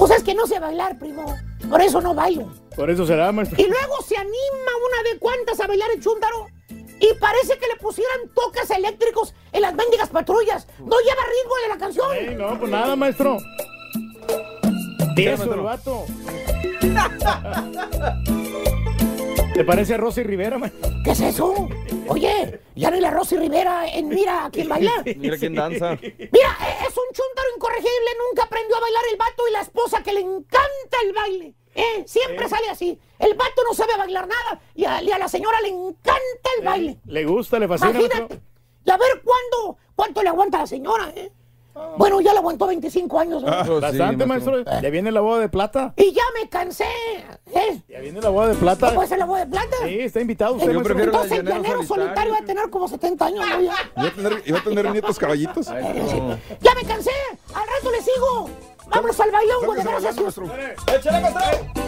pues 0.00 0.12
es 0.12 0.22
que 0.24 0.34
no 0.34 0.46
sé 0.46 0.58
bailar, 0.58 0.98
primo. 0.98 1.26
Por 1.68 1.82
eso 1.82 2.00
no 2.00 2.14
bailo. 2.14 2.50
Por 2.74 2.88
eso 2.88 3.04
será, 3.04 3.30
maestro. 3.32 3.62
Y 3.62 3.68
luego 3.68 4.00
se 4.02 4.16
anima 4.16 4.32
una 4.32 5.10
de 5.10 5.18
cuantas 5.18 5.60
a 5.60 5.66
bailar 5.66 5.90
el 5.94 6.02
chúntaro. 6.02 6.46
Y 6.70 7.12
parece 7.20 7.58
que 7.58 7.66
le 7.66 7.76
pusieran 7.76 8.30
toques 8.34 8.70
eléctricos 8.70 9.34
en 9.52 9.60
las 9.60 9.74
mendigas 9.74 10.08
patrullas. 10.08 10.66
No 10.78 10.96
lleva 11.00 11.22
ritmo 11.26 11.54
de 11.62 11.68
la 11.68 11.76
canción. 11.76 12.16
Ey, 12.16 12.34
no, 12.34 12.58
pues 12.58 12.70
nada, 12.70 12.96
maestro. 12.96 13.36
Tieso 15.14 15.52
el 15.52 15.60
vato. 15.60 16.06
¿Te 19.54 19.64
parece 19.64 19.94
a 19.94 19.96
Rosy 19.98 20.22
Rivera, 20.22 20.58
maestro? 20.58 20.90
¿Qué 21.04 21.10
es 21.10 21.20
eso? 21.20 21.68
Oye, 22.08 22.60
ya 22.76 22.90
ni 22.90 23.00
la 23.00 23.10
Rosy 23.10 23.36
Rivera 23.36 23.86
en 23.88 24.08
Mira 24.08 24.46
a 24.46 24.50
quién 24.50 24.68
baila. 24.68 24.92
Mira 25.16 25.36
quién 25.36 25.54
danza. 25.54 25.98
Mira, 26.00 26.56
e- 26.60 26.86
es 26.86 26.96
un 26.96 27.08
chúntaro 27.12 27.48
incorregible, 27.56 28.10
nunca 28.28 28.44
aprendió 28.44 28.76
a 28.76 28.80
bailar 28.80 29.02
el 29.10 29.16
vato 29.18 29.48
y 29.48 29.52
la 29.52 29.60
esposa 29.60 30.02
que 30.02 30.12
le 30.12 30.20
encanta 30.20 30.96
el 31.04 31.12
baile. 31.12 31.54
¿eh? 31.74 32.04
Siempre 32.06 32.48
sale 32.48 32.68
así. 32.70 32.98
El 33.18 33.34
vato 33.34 33.62
no 33.68 33.74
sabe 33.74 33.96
bailar 33.98 34.26
nada 34.28 34.60
y 34.74 34.84
a, 34.84 35.02
y 35.02 35.10
a 35.10 35.18
la 35.18 35.28
señora 35.28 35.60
le 35.60 35.68
encanta 35.68 36.50
el 36.58 36.64
baile. 36.64 36.98
¿Le 37.06 37.24
gusta, 37.24 37.58
le 37.58 37.68
fascina? 37.68 37.90
Imagínate. 37.90 38.40
Y 38.84 38.90
a 38.90 38.96
ver 38.96 39.22
cuándo, 39.22 39.78
cuánto 39.94 40.22
le 40.22 40.28
aguanta 40.30 40.58
a 40.58 40.60
la 40.62 40.66
señora, 40.66 41.12
¿eh? 41.14 41.30
Bueno, 41.96 42.20
ya 42.20 42.32
le 42.32 42.38
aguantó 42.38 42.66
25 42.66 43.20
años. 43.20 43.42
¿eh? 43.42 43.80
Bastante, 43.80 44.26
maestro. 44.26 44.64
Ya 44.64 44.90
viene 44.90 45.10
la 45.12 45.20
boda 45.20 45.40
de 45.40 45.48
plata. 45.48 45.92
Y 45.96 46.12
ya 46.12 46.22
me 46.34 46.48
cansé. 46.48 46.84
¿eh? 47.54 47.82
Ya 47.88 48.00
viene 48.00 48.20
la 48.20 48.30
boda 48.30 48.48
de 48.48 48.54
plata. 48.54 48.88
¿No 48.88 48.94
puede 48.94 49.08
ser 49.08 49.18
la 49.18 49.26
boda 49.26 49.40
de 49.40 49.50
plata? 49.50 49.76
Sí, 49.84 50.00
está 50.00 50.20
invitado 50.20 50.54
usted, 50.54 50.72
Yo 50.72 50.82
prefiero 50.82 51.12
Entonces 51.12 51.38
el 51.38 51.46
llanero 51.46 51.82
solitario 51.82 52.32
va 52.32 52.38
a 52.38 52.44
tener 52.44 52.70
como 52.70 52.88
70 52.88 53.26
años. 53.26 53.44
¿no? 53.48 53.60
¿Iba 53.62 53.74
a 53.74 54.10
tener, 54.14 54.42
iba 54.46 54.58
a 54.58 54.62
tener 54.62 54.90
nietos 54.90 55.18
caballitos? 55.18 55.66
Ya 55.66 56.74
me 56.74 56.84
cansé. 56.84 57.10
Al 57.54 57.66
rato 57.66 57.90
le 57.90 58.02
sigo. 58.02 58.50
Vámonos 58.88 59.20
al 59.20 59.30
bailongo 59.30 59.74
de 59.74 59.82
gracias. 59.84 60.16
¡Échale, 60.96 61.20
maestro! 61.20 61.42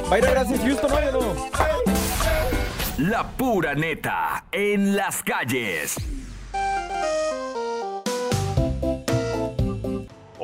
Baila 0.08 0.30
gracias, 0.30 0.60
Houston, 0.60 0.90
no, 0.90 1.20
no. 1.20 1.34
La 2.98 3.28
pura 3.36 3.74
neta 3.74 4.44
en 4.52 4.94
las 4.94 5.22
calles. 5.22 5.96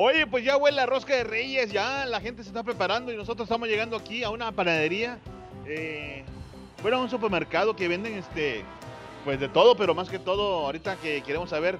Oye, 0.01 0.25
pues 0.25 0.45
ya 0.45 0.55
huele 0.55 0.77
la 0.77 0.85
rosca 0.85 1.13
de 1.13 1.25
Reyes, 1.25 1.73
ya 1.73 2.05
la 2.05 2.21
gente 2.21 2.41
se 2.41 2.47
está 2.47 2.63
preparando 2.63 3.11
y 3.11 3.17
nosotros 3.17 3.47
estamos 3.47 3.67
llegando 3.67 3.97
aquí 3.97 4.23
a 4.23 4.29
una 4.29 4.49
panadería. 4.53 5.19
Eh, 5.67 6.23
bueno, 6.81 6.95
a 6.95 7.01
un 7.01 7.09
supermercado 7.09 7.75
que 7.75 7.89
venden 7.89 8.13
este, 8.13 8.63
pues 9.25 9.41
de 9.41 9.49
todo, 9.49 9.75
pero 9.75 9.93
más 9.93 10.07
que 10.07 10.17
todo, 10.17 10.65
ahorita 10.67 10.95
que 10.95 11.21
queremos 11.21 11.49
saber 11.49 11.79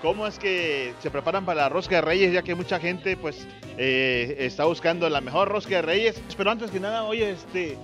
cómo 0.00 0.26
es 0.26 0.38
que 0.38 0.94
se 1.02 1.10
preparan 1.10 1.44
para 1.44 1.60
la 1.60 1.68
rosca 1.68 1.96
de 1.96 2.00
Reyes, 2.00 2.32
ya 2.32 2.40
que 2.40 2.54
mucha 2.54 2.80
gente 2.80 3.18
pues 3.18 3.46
eh, 3.76 4.36
está 4.38 4.64
buscando 4.64 5.06
la 5.10 5.20
mejor 5.20 5.48
rosca 5.48 5.74
de 5.74 5.82
Reyes. 5.82 6.22
Pero 6.38 6.50
antes 6.50 6.70
que 6.70 6.80
nada, 6.80 7.04
oye, 7.04 7.32
este, 7.32 7.76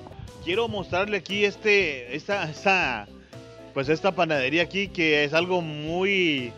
quiero 0.44 0.66
mostrarle 0.66 1.18
aquí 1.18 1.44
este, 1.44 2.16
esta, 2.16 2.44
esta, 2.48 3.06
pues 3.74 3.90
esta 3.90 4.12
panadería 4.12 4.62
aquí 4.62 4.88
que 4.88 5.24
es 5.24 5.34
algo 5.34 5.60
muy, 5.60 6.54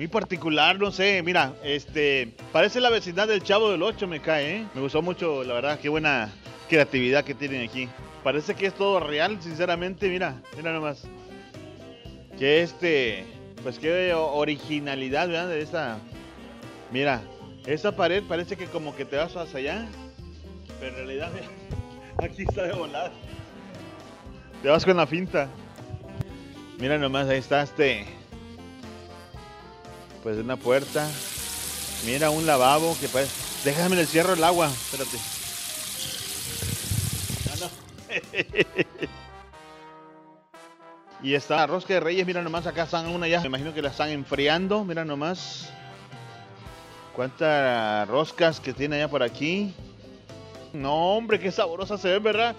muy 0.00 0.08
particular, 0.08 0.78
no 0.78 0.90
sé, 0.92 1.22
mira, 1.22 1.52
este, 1.62 2.32
parece 2.52 2.80
la 2.80 2.88
vecindad 2.88 3.28
del 3.28 3.42
Chavo 3.42 3.70
del 3.70 3.82
8, 3.82 4.06
me 4.06 4.20
cae, 4.20 4.56
¿eh? 4.56 4.66
Me 4.74 4.80
gustó 4.80 5.02
mucho, 5.02 5.44
la 5.44 5.52
verdad, 5.52 5.78
qué 5.78 5.90
buena 5.90 6.32
creatividad 6.70 7.22
que 7.22 7.34
tienen 7.34 7.68
aquí. 7.68 7.86
Parece 8.24 8.54
que 8.54 8.64
es 8.64 8.72
todo 8.72 8.98
real, 9.00 9.36
sinceramente, 9.42 10.08
mira, 10.08 10.40
mira 10.56 10.72
nomás. 10.72 11.02
Que 12.38 12.62
este, 12.62 13.26
pues 13.62 13.78
qué 13.78 14.14
originalidad, 14.14 15.28
¿verdad? 15.28 15.48
De 15.48 15.60
esta, 15.60 15.98
mira, 16.90 17.20
esa 17.66 17.94
pared 17.94 18.22
parece 18.26 18.56
que 18.56 18.68
como 18.68 18.96
que 18.96 19.04
te 19.04 19.18
vas 19.18 19.36
hacia 19.36 19.58
allá, 19.58 19.88
pero 20.80 20.92
en 20.92 20.96
realidad, 20.96 21.30
mira, 21.34 21.46
aquí 22.26 22.44
está 22.48 22.62
de 22.62 22.72
volada. 22.72 23.12
Te 24.62 24.70
vas 24.70 24.82
con 24.82 24.96
la 24.96 25.06
finta. 25.06 25.50
Mira 26.78 26.96
nomás, 26.96 27.28
ahí 27.28 27.36
está 27.36 27.60
este, 27.60 28.06
pues 30.22 30.38
una 30.38 30.56
puerta. 30.56 31.08
Mira 32.04 32.30
un 32.30 32.46
lavabo 32.46 32.96
que 33.00 33.08
parece. 33.08 33.32
Déjame 33.64 33.96
le 33.96 34.06
cierro 34.06 34.34
el 34.34 34.44
agua. 34.44 34.68
Espérate. 34.68 35.18
Ah, 37.50 37.56
no. 37.60 37.70
y 41.22 41.34
está 41.34 41.66
rosca 41.66 41.94
de 41.94 42.00
reyes. 42.00 42.26
Mira 42.26 42.42
nomás, 42.42 42.66
acá 42.66 42.84
están 42.84 43.08
una 43.08 43.28
ya. 43.28 43.40
Me 43.40 43.48
imagino 43.48 43.74
que 43.74 43.82
la 43.82 43.90
están 43.90 44.10
enfriando. 44.10 44.84
Mira 44.84 45.04
nomás. 45.04 45.70
Cuántas 47.14 48.08
roscas 48.08 48.60
que 48.60 48.72
tiene 48.72 48.96
allá 48.96 49.08
por 49.08 49.22
aquí. 49.22 49.74
No, 50.72 51.16
hombre, 51.16 51.40
qué 51.40 51.50
sabrosa 51.50 51.98
se 51.98 52.08
ve, 52.08 52.18
¿verdad? 52.18 52.56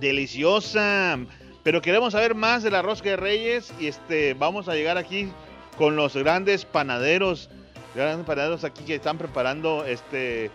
Deliciosa. 0.00 1.18
Pero 1.62 1.80
queremos 1.80 2.12
saber 2.12 2.34
más 2.34 2.62
de 2.62 2.70
la 2.70 2.82
rosca 2.82 3.10
de 3.10 3.16
reyes. 3.16 3.72
Y 3.78 3.86
este, 3.86 4.34
vamos 4.34 4.68
a 4.68 4.74
llegar 4.74 4.98
aquí 4.98 5.30
con 5.78 5.94
los 5.96 6.16
grandes 6.16 6.64
panaderos, 6.64 7.48
grandes 7.94 8.26
panaderos 8.26 8.64
aquí 8.64 8.82
que 8.84 8.96
están 8.96 9.16
preparando 9.16 9.84
este 9.86 10.50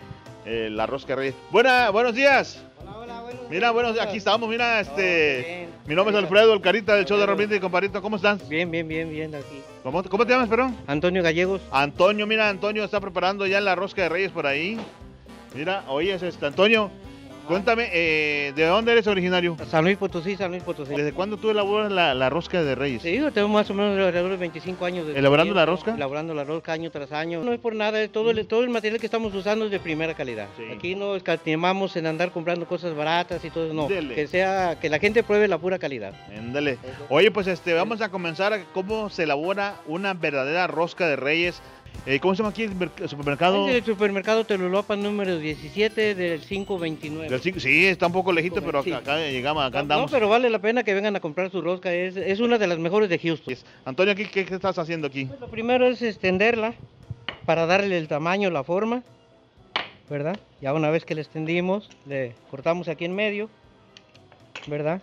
eh, 0.46 0.68
la 0.70 0.86
rosca 0.86 1.10
de 1.10 1.16
reyes. 1.16 1.36
Buena, 1.50 1.90
buenos 1.90 2.14
días. 2.14 2.62
Mira, 3.50 3.72
buenos 3.72 3.94
días, 3.94 4.06
aquí 4.06 4.18
estamos, 4.18 4.50
mira, 4.50 4.80
este, 4.80 5.68
mi 5.86 5.96
nombre 5.96 6.16
es 6.16 6.22
Alfredo, 6.22 6.54
el 6.54 6.62
carita 6.62 6.96
del 6.96 7.06
show 7.06 7.18
de 7.18 7.26
Rompiente 7.26 7.56
y 7.56 7.60
Comparito, 7.60 8.02
¿cómo 8.02 8.18
estás? 8.18 8.48
Bien, 8.50 8.70
bien, 8.70 8.88
bien, 8.88 9.10
bien, 9.10 9.34
aquí. 9.34 9.62
¿Cómo, 9.84 10.04
cómo 10.04 10.26
te 10.26 10.34
llamas, 10.34 10.50
perdón? 10.50 10.76
Antonio 10.88 11.24
Gallegos. 11.24 11.62
Antonio, 11.72 12.28
mira, 12.28 12.50
Antonio 12.50 12.84
está 12.84 13.00
preparando 13.00 13.46
ya 13.46 13.62
la 13.62 13.76
rosca 13.76 14.04
de 14.04 14.10
reyes 14.10 14.32
por 14.32 14.48
ahí. 14.48 14.78
Mira, 15.56 15.84
oye, 15.88 16.14
este, 16.14 16.46
Antonio, 16.46 16.90
cuéntame, 17.48 17.90
eh, 17.94 18.54
¿de 18.56 18.66
dónde 18.66 18.92
eres 18.92 19.08
originario? 19.08 19.56
San 19.70 19.84
Luis 19.84 19.98
Potosí, 19.98 20.36
San 20.36 20.52
Luis 20.52 20.64
Potosí. 20.64 20.94
¿Desde 20.96 21.14
cuándo 21.14 21.38
tú 21.38 21.50
elaboras 21.50 21.92
la, 21.92 22.14
la 22.14 22.30
rosca 22.30 22.64
de 22.64 22.76
reyes? 22.76 23.02
Sí, 23.02 23.16
yo 23.18 23.32
tengo 23.32 23.48
más 23.48 23.70
o 23.70 23.74
menos 23.74 23.98
alrededor 23.98 24.32
de 24.32 24.38
25 24.38 24.86
años. 24.86 25.08
de 25.08 25.18
¿Elaborando 25.18 25.54
la 25.54 25.66
rosca? 25.66 25.96
Elaborando 25.96 26.34
la 26.34 26.44
rosca 26.44 26.74
año 26.74 26.92
tras 26.92 27.12
año. 27.12 27.44
No 27.44 27.54
es 27.54 27.60
por 27.60 27.76
nada, 27.76 28.08
todo 28.08 28.32
el, 28.32 28.46
todo 28.48 28.64
el 28.64 28.70
material 28.70 29.00
que 29.00 29.06
estamos 29.06 29.34
usando 29.34 29.66
es 29.66 29.72
de 29.72 29.80
primera 29.80 30.14
calidad. 30.14 30.48
Aquí 30.76 30.96
no 30.96 31.16
escatimamos 31.16 31.96
en 31.96 32.08
andar 32.08 32.32
comprando 32.32 32.66
cosas 32.68 32.96
baratas 32.96 33.44
y 33.44 33.50
todo, 33.50 33.74
no. 33.74 33.88
Dele. 33.88 34.16
Que 34.16 34.28
sea, 34.28 34.78
que 34.80 34.90
la 34.90 35.00
gente 35.00 35.24
pruebe 35.24 35.48
la 35.48 35.58
pura 35.58 35.80
calidad. 35.80 36.14
Ándale. 36.38 36.78
Oye, 37.10 37.32
pues 37.32 37.48
este, 37.48 37.74
vamos 37.74 38.02
a 38.02 38.10
comenzar 38.10 38.54
a 38.54 38.64
cómo 38.74 39.10
se 39.10 39.24
elabora 39.24 39.76
una 39.88 40.14
verdadera 40.14 40.68
rosca 40.68 41.08
de 41.08 41.16
reyes. 41.16 41.62
Eh, 42.06 42.20
¿Cómo 42.20 42.36
se 42.36 42.40
llama 42.40 42.50
aquí 42.50 42.64
el 42.64 42.76
mer- 42.76 42.92
el 43.00 43.08
supermercado? 43.08 43.70
Es 43.70 43.76
el 43.76 43.86
supermercado 43.86 44.44
Teloloapan 44.46 45.02
número 45.02 45.38
17 45.38 46.16
del 46.16 46.42
529. 46.42 47.30
Del 47.30 47.40
cinco- 47.40 47.60
sí, 47.62 47.86
está 47.86 48.08
un 48.08 48.14
poco 48.14 48.34
lejito, 48.34 48.62
pero 48.62 48.84
Sí. 48.84 48.92
acá, 48.92 49.18
llegamos, 49.20 49.64
acá 49.64 49.78
No, 49.78 49.82
andamos. 49.84 50.12
pero 50.12 50.28
vale 50.28 50.50
la 50.50 50.60
pena 50.60 50.84
que 50.84 50.94
vengan 50.94 51.16
a 51.16 51.22
comprar 51.22 51.50
su 51.50 51.62
rosca, 51.62 51.94
es, 51.94 52.18
es 52.18 52.42
una 52.42 52.58
de 52.58 52.68
las 52.68 52.78
mejores 52.78 53.10
de 53.10 53.20
Houston. 53.20 53.56
Antonio, 53.86 54.12
¿aquí 54.12 54.26
qué, 54.26 54.44
qué 54.46 54.56
estás 54.56 54.78
haciendo 54.78 55.08
aquí? 55.08 55.30
Lo 55.40 55.48
primero 55.48 55.88
es 55.88 56.02
extenderla 56.02 56.74
para 57.46 57.66
darle 57.66 57.98
el 57.98 58.10
tamaño, 58.10 58.50
la 58.50 58.66
forma, 58.66 59.02
¿verdad? 60.10 60.38
Ya 60.62 60.74
una 60.74 60.90
vez 60.90 61.06
que 61.06 61.16
la 61.16 61.22
extendimos, 61.22 61.90
le 62.06 62.34
cortamos 62.52 62.90
aquí 62.90 63.06
en 63.06 63.16
medio, 63.16 63.50
¿verdad? 64.68 65.02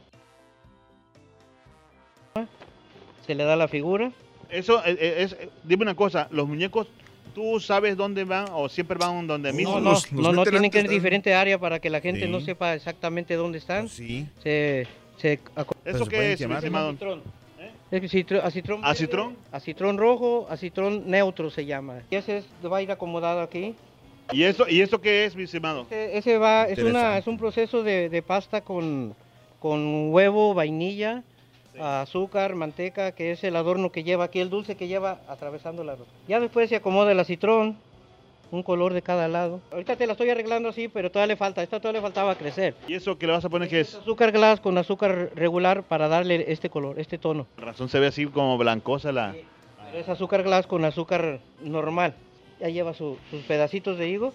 Se 3.26 3.34
le 3.34 3.44
da 3.44 3.56
la 3.56 3.68
figura. 3.68 4.12
Eso 4.52 4.84
eh, 4.84 4.96
eh, 5.00 5.14
es, 5.18 5.32
eh, 5.32 5.48
dime 5.64 5.82
una 5.82 5.94
cosa, 5.94 6.28
los 6.30 6.46
muñecos, 6.48 6.86
¿tú 7.34 7.60
sabes 7.60 7.96
dónde 7.96 8.24
van 8.24 8.46
o 8.52 8.68
siempre 8.68 8.98
van 8.98 9.26
donde 9.26 9.52
mismo? 9.52 9.80
No, 9.80 9.92
no, 9.92 10.22
no, 10.22 10.32
no 10.32 10.44
tienen 10.44 10.70
que 10.70 10.80
ir 10.80 10.86
en 10.86 10.90
diferente 10.90 11.34
área 11.34 11.58
para 11.58 11.78
que 11.78 11.90
la 11.90 12.00
gente 12.00 12.26
no 12.28 12.40
Sí. 12.40 12.46
sepa 12.46 12.74
exactamente 12.74 13.34
dónde 13.34 13.58
están. 13.58 13.88
Sí. 13.88 14.26
Se, 14.42 14.86
se 15.18 15.38
¿Eso 15.84 16.06
qué 16.06 16.32
es, 16.32 16.46
mi 16.46 16.54
estimado? 16.54 16.94
Es 17.90 18.00
que 18.00 18.38
acitrón. 18.42 18.80
¿Acitrón? 18.84 19.36
Acitrón 19.50 19.98
rojo, 19.98 20.46
acitrón 20.48 21.10
neutro 21.10 21.50
se 21.50 21.66
llama. 21.66 22.02
Y 22.10 22.16
ese 22.16 22.38
es- 22.38 22.46
va 22.64 22.78
a 22.78 22.82
ir 22.82 22.90
acomodado 22.92 23.40
aquí. 23.40 23.74
¿Y 24.32 24.44
eso, 24.44 24.68
¿Y 24.68 24.80
eso 24.80 25.00
qué 25.00 25.24
es, 25.24 25.34
mi 25.34 25.42
estimado? 25.42 25.86
Ese, 25.90 26.16
ese 26.18 26.38
va, 26.38 26.64
es, 26.68 26.78
una, 26.78 27.18
es 27.18 27.26
un 27.26 27.36
proceso 27.36 27.82
de, 27.82 28.08
de 28.08 28.22
pasta 28.22 28.60
con, 28.60 29.14
con 29.58 30.12
huevo, 30.12 30.54
vainilla, 30.54 31.24
azúcar, 31.78 32.54
manteca, 32.54 33.12
que 33.12 33.30
es 33.32 33.44
el 33.44 33.56
adorno 33.56 33.90
que 33.92 34.02
lleva 34.04 34.24
aquí, 34.24 34.40
el 34.40 34.50
dulce 34.50 34.76
que 34.76 34.88
lleva 34.88 35.20
atravesando 35.28 35.84
la 35.84 35.94
rosca. 35.96 36.12
Ya 36.28 36.40
después 36.40 36.68
se 36.68 36.76
acomoda 36.76 37.12
el 37.12 37.20
acitrón, 37.20 37.76
un 38.50 38.62
color 38.62 38.92
de 38.94 39.02
cada 39.02 39.28
lado. 39.28 39.60
Ahorita 39.70 39.96
te 39.96 40.06
la 40.06 40.12
estoy 40.12 40.28
arreglando 40.30 40.68
así, 40.70 40.88
pero 40.88 41.10
todavía 41.10 41.34
le 41.34 41.36
falta, 41.36 41.62
esta 41.62 41.78
todavía 41.78 42.00
le 42.00 42.02
faltaba 42.02 42.34
crecer. 42.34 42.74
¿Y 42.88 42.94
eso 42.94 43.16
que 43.16 43.26
le 43.26 43.32
vas 43.32 43.44
a 43.44 43.48
poner 43.48 43.68
qué 43.68 43.80
es? 43.80 43.94
Azúcar 43.94 44.32
glass 44.32 44.60
con 44.60 44.76
azúcar 44.76 45.30
regular 45.36 45.84
para 45.84 46.08
darle 46.08 46.46
este 46.52 46.68
color, 46.68 46.98
este 46.98 47.16
tono. 47.18 47.46
Por 47.54 47.64
razón 47.64 47.88
se 47.88 48.00
ve 48.00 48.08
así 48.08 48.26
como 48.26 48.58
blancosa 48.58 49.12
la... 49.12 49.34
Es 49.94 50.08
azúcar 50.08 50.42
glass 50.42 50.66
con 50.66 50.84
azúcar 50.84 51.40
normal. 51.62 52.14
Ya 52.60 52.68
lleva 52.68 52.92
su- 52.94 53.16
sus 53.30 53.42
pedacitos 53.42 53.98
de 53.98 54.08
higo. 54.08 54.32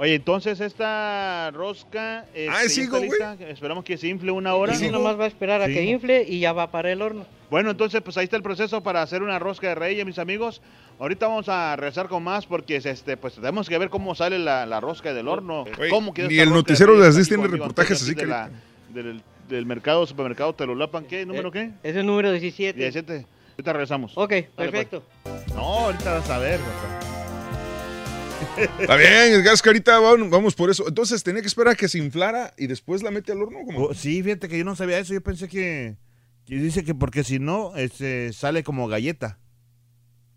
Oye, 0.00 0.14
entonces 0.14 0.60
esta 0.60 1.50
rosca 1.52 2.24
este, 2.32 2.48
Ah, 2.48 2.68
sigo, 2.68 2.98
lista. 3.00 3.36
Esperamos 3.48 3.84
que 3.84 3.96
se 3.98 4.06
infle 4.08 4.30
una 4.30 4.54
hora. 4.54 4.74
Sí, 4.74 4.88
nomás 4.90 5.18
va 5.18 5.24
a 5.24 5.26
esperar 5.26 5.60
a 5.60 5.66
Sí. 5.66 5.74
que 5.74 5.82
infle 5.84 6.22
y 6.26 6.38
ya 6.40 6.52
va 6.52 6.70
para 6.70 6.92
el 6.92 7.02
horno. 7.02 7.26
Bueno, 7.50 7.70
entonces 7.70 8.00
pues 8.02 8.16
ahí 8.16 8.24
está 8.24 8.36
el 8.36 8.42
proceso 8.42 8.82
para 8.82 9.02
hacer 9.02 9.22
una 9.22 9.38
rosca 9.40 9.68
de 9.68 9.74
reyes, 9.74 10.06
mis 10.06 10.18
amigos. 10.18 10.62
Ahorita 11.00 11.26
vamos 11.26 11.48
a 11.48 11.74
rezar 11.76 12.08
con 12.08 12.22
más 12.22 12.46
porque 12.46 12.76
este, 12.76 13.16
pues 13.16 13.34
tenemos 13.34 13.68
que 13.68 13.76
ver 13.78 13.88
cómo 13.90 14.14
sale 14.14 14.38
la, 14.38 14.66
la 14.66 14.80
rosca 14.80 15.12
del 15.12 15.26
horno. 15.26 15.62
Oye, 15.62 15.88
¿Cómo 15.90 16.14
queda 16.14 16.28
ni 16.28 16.38
el 16.38 16.50
noticiero 16.50 16.92
de 16.98 17.06
las 17.06 17.16
10 17.16 17.26
Aquí 17.26 17.34
tiene 17.36 17.48
reportajes 17.48 18.00
así, 18.02 18.14
de 18.14 18.26
la- 18.26 18.50
del, 18.90 19.20
del 19.48 19.66
mercado, 19.66 20.06
supermercado 20.06 20.54
Telolapan. 20.54 21.06
¿Qué? 21.06 21.26
¿Número 21.26 21.50
qué? 21.50 21.72
Es 21.82 21.96
el 21.96 22.06
número 22.06 22.30
17. 22.30 22.78
17. 22.78 23.26
Ahorita 23.52 23.72
regresamos. 23.72 24.12
Ok, 24.16 24.30
Dale, 24.30 24.48
pues. 24.54 24.70
perfecto. 24.70 25.02
No, 25.54 25.60
ahorita 25.86 26.14
vas 26.18 26.30
a 26.30 26.38
ver. 26.38 26.60
papá. 26.60 27.17
Está 28.80 28.96
bien, 28.96 29.32
el 29.34 29.42
gas 29.42 29.62
carita, 29.62 29.98
vamos, 29.98 30.30
vamos 30.30 30.54
por 30.54 30.70
eso. 30.70 30.86
Entonces 30.88 31.22
tenía 31.22 31.40
que 31.42 31.48
esperar 31.48 31.74
a 31.74 31.76
que 31.76 31.88
se 31.88 31.98
inflara 31.98 32.54
y 32.56 32.66
después 32.66 33.02
la 33.02 33.10
mete 33.10 33.32
al 33.32 33.42
horno. 33.42 33.58
como 33.64 33.86
Oh, 33.86 33.94
sí, 33.94 34.22
fíjate 34.22 34.48
que 34.48 34.58
yo 34.58 34.64
no 34.64 34.76
sabía 34.76 34.98
eso. 34.98 35.12
Yo 35.14 35.20
pensé 35.20 35.48
que, 35.48 35.96
que 36.46 36.56
dice 36.56 36.84
que 36.84 36.94
porque 36.94 37.24
si 37.24 37.38
no, 37.38 37.76
este, 37.76 38.32
sale 38.32 38.62
como 38.64 38.88
galleta. 38.88 39.38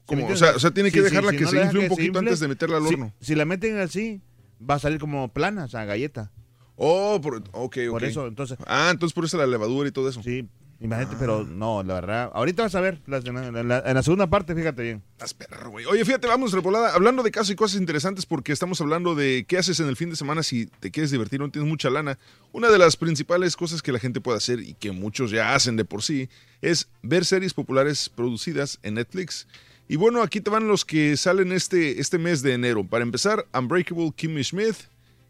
¿Sí 0.02 0.16
Como, 0.16 0.28
me 0.28 0.34
o 0.34 0.36
sea- 0.36 0.56
o 0.56 0.60
sea, 0.60 0.72
tiene 0.72 0.91
que 0.91 1.02
dejarla 1.02 1.32
que 1.32 1.41
no 1.41 1.49
se 1.49 1.56
la 1.56 1.64
infle 1.66 1.80
un 1.82 1.88
poquito 1.89 2.20
antes 2.20 2.39
de 2.39 2.47
meterla 2.47 2.78
al 2.78 2.84
si- 2.88 2.93
horno. 2.95 3.14
Si, 3.22 3.36
la 3.36 3.45
meten 3.45 3.78
así, 3.80 4.22
va 4.68 4.76
a 4.76 4.80
salir 4.80 4.99
como 4.99 5.32
plana, 5.32 5.66
o 5.66 5.68
sea, 5.68 5.86
galleta. 5.86 6.32
Oh, 6.76 7.20
por, 7.22 7.38
ok, 7.38 7.43
ok. 7.54 7.78
Por 7.91 8.04
eso, 8.04 8.28
entonces. 8.28 8.58
Ah, 8.66 8.89
entonces 8.91 9.14
por 9.14 9.24
eso 9.26 9.38
la 9.38 9.45
levadura 9.45 9.88
y 9.88 9.91
todo 9.91 10.10
eso. 10.10 10.22
Sí, 10.24 10.49
imagínate, 10.82 11.15
pero 11.19 11.43
no, 11.45 11.84
la 11.84 11.93
verdad. 11.93 12.32
Ahorita 12.34 12.63
vas 12.63 12.75
a 12.75 12.82
ver, 12.82 12.99
las- 13.07 13.23
en, 13.25 13.36
la, 13.36 13.47
en 13.47 13.67
la- 13.67 13.84
en 13.86 13.93
la 13.93 14.03
segunda 14.03 14.27
parte, 14.27 14.55
fíjate 14.55 14.82
bien. 14.84 15.03
Estás 15.13 15.34
perro, 15.34 15.69
güey. 15.69 15.86
Oye, 15.86 16.03
fíjate, 16.03 16.27
vamos, 16.27 16.51
Repolada, 16.53 16.93
hablando 16.93 17.23
de 17.23 17.32
casos 17.32 17.51
y 17.51 17.55
cosas 17.55 17.79
interesantes 17.79 18.25
porque 18.25 18.51
estamos 18.51 18.82
hablando 18.82 19.13
de 19.15 19.45
qué 19.47 19.57
haces 19.57 19.79
en 19.79 19.88
el 19.88 19.95
fin 19.95 20.09
de 20.09 20.15
semana 20.15 20.43
si 20.43 20.65
te 20.65 20.91
quieres 20.91 21.11
divertir, 21.11 21.39
no 21.39 21.49
tienes 21.51 21.69
mucha 21.69 21.89
lana. 21.89 22.17
Una 22.51 22.69
de 22.69 22.77
las 22.79 22.97
principales 22.97 23.55
cosas 23.55 23.82
que 23.82 23.91
la 23.91 23.99
gente 23.99 24.21
puede 24.21 24.38
hacer 24.38 24.59
y 24.59 24.73
que 24.73 24.91
muchos 24.91 25.32
ya 25.32 25.53
hacen 25.55 25.75
de 25.77 25.86
por 25.86 26.01
sí 26.03 26.29
es 26.61 26.89
ver 27.03 27.25
series 27.25 27.53
populares 27.53 28.09
producidas 28.09 28.79
en 28.84 28.95
Netflix. 28.95 29.47
Y 29.88 29.97
bueno, 29.97 30.21
aquí 30.21 30.41
te 30.41 30.49
van 30.49 30.67
los 30.67 30.86
que 30.86 31.17
salen 31.17 31.51
este, 31.51 31.99
este 31.99 32.17
mes 32.17 32.41
de 32.41 32.53
enero. 32.53 32.86
Para 32.88 33.03
empezar, 33.03 33.45
Unbreakable 33.53 34.13
Kimmy 34.15 34.43
Smith 34.43 34.75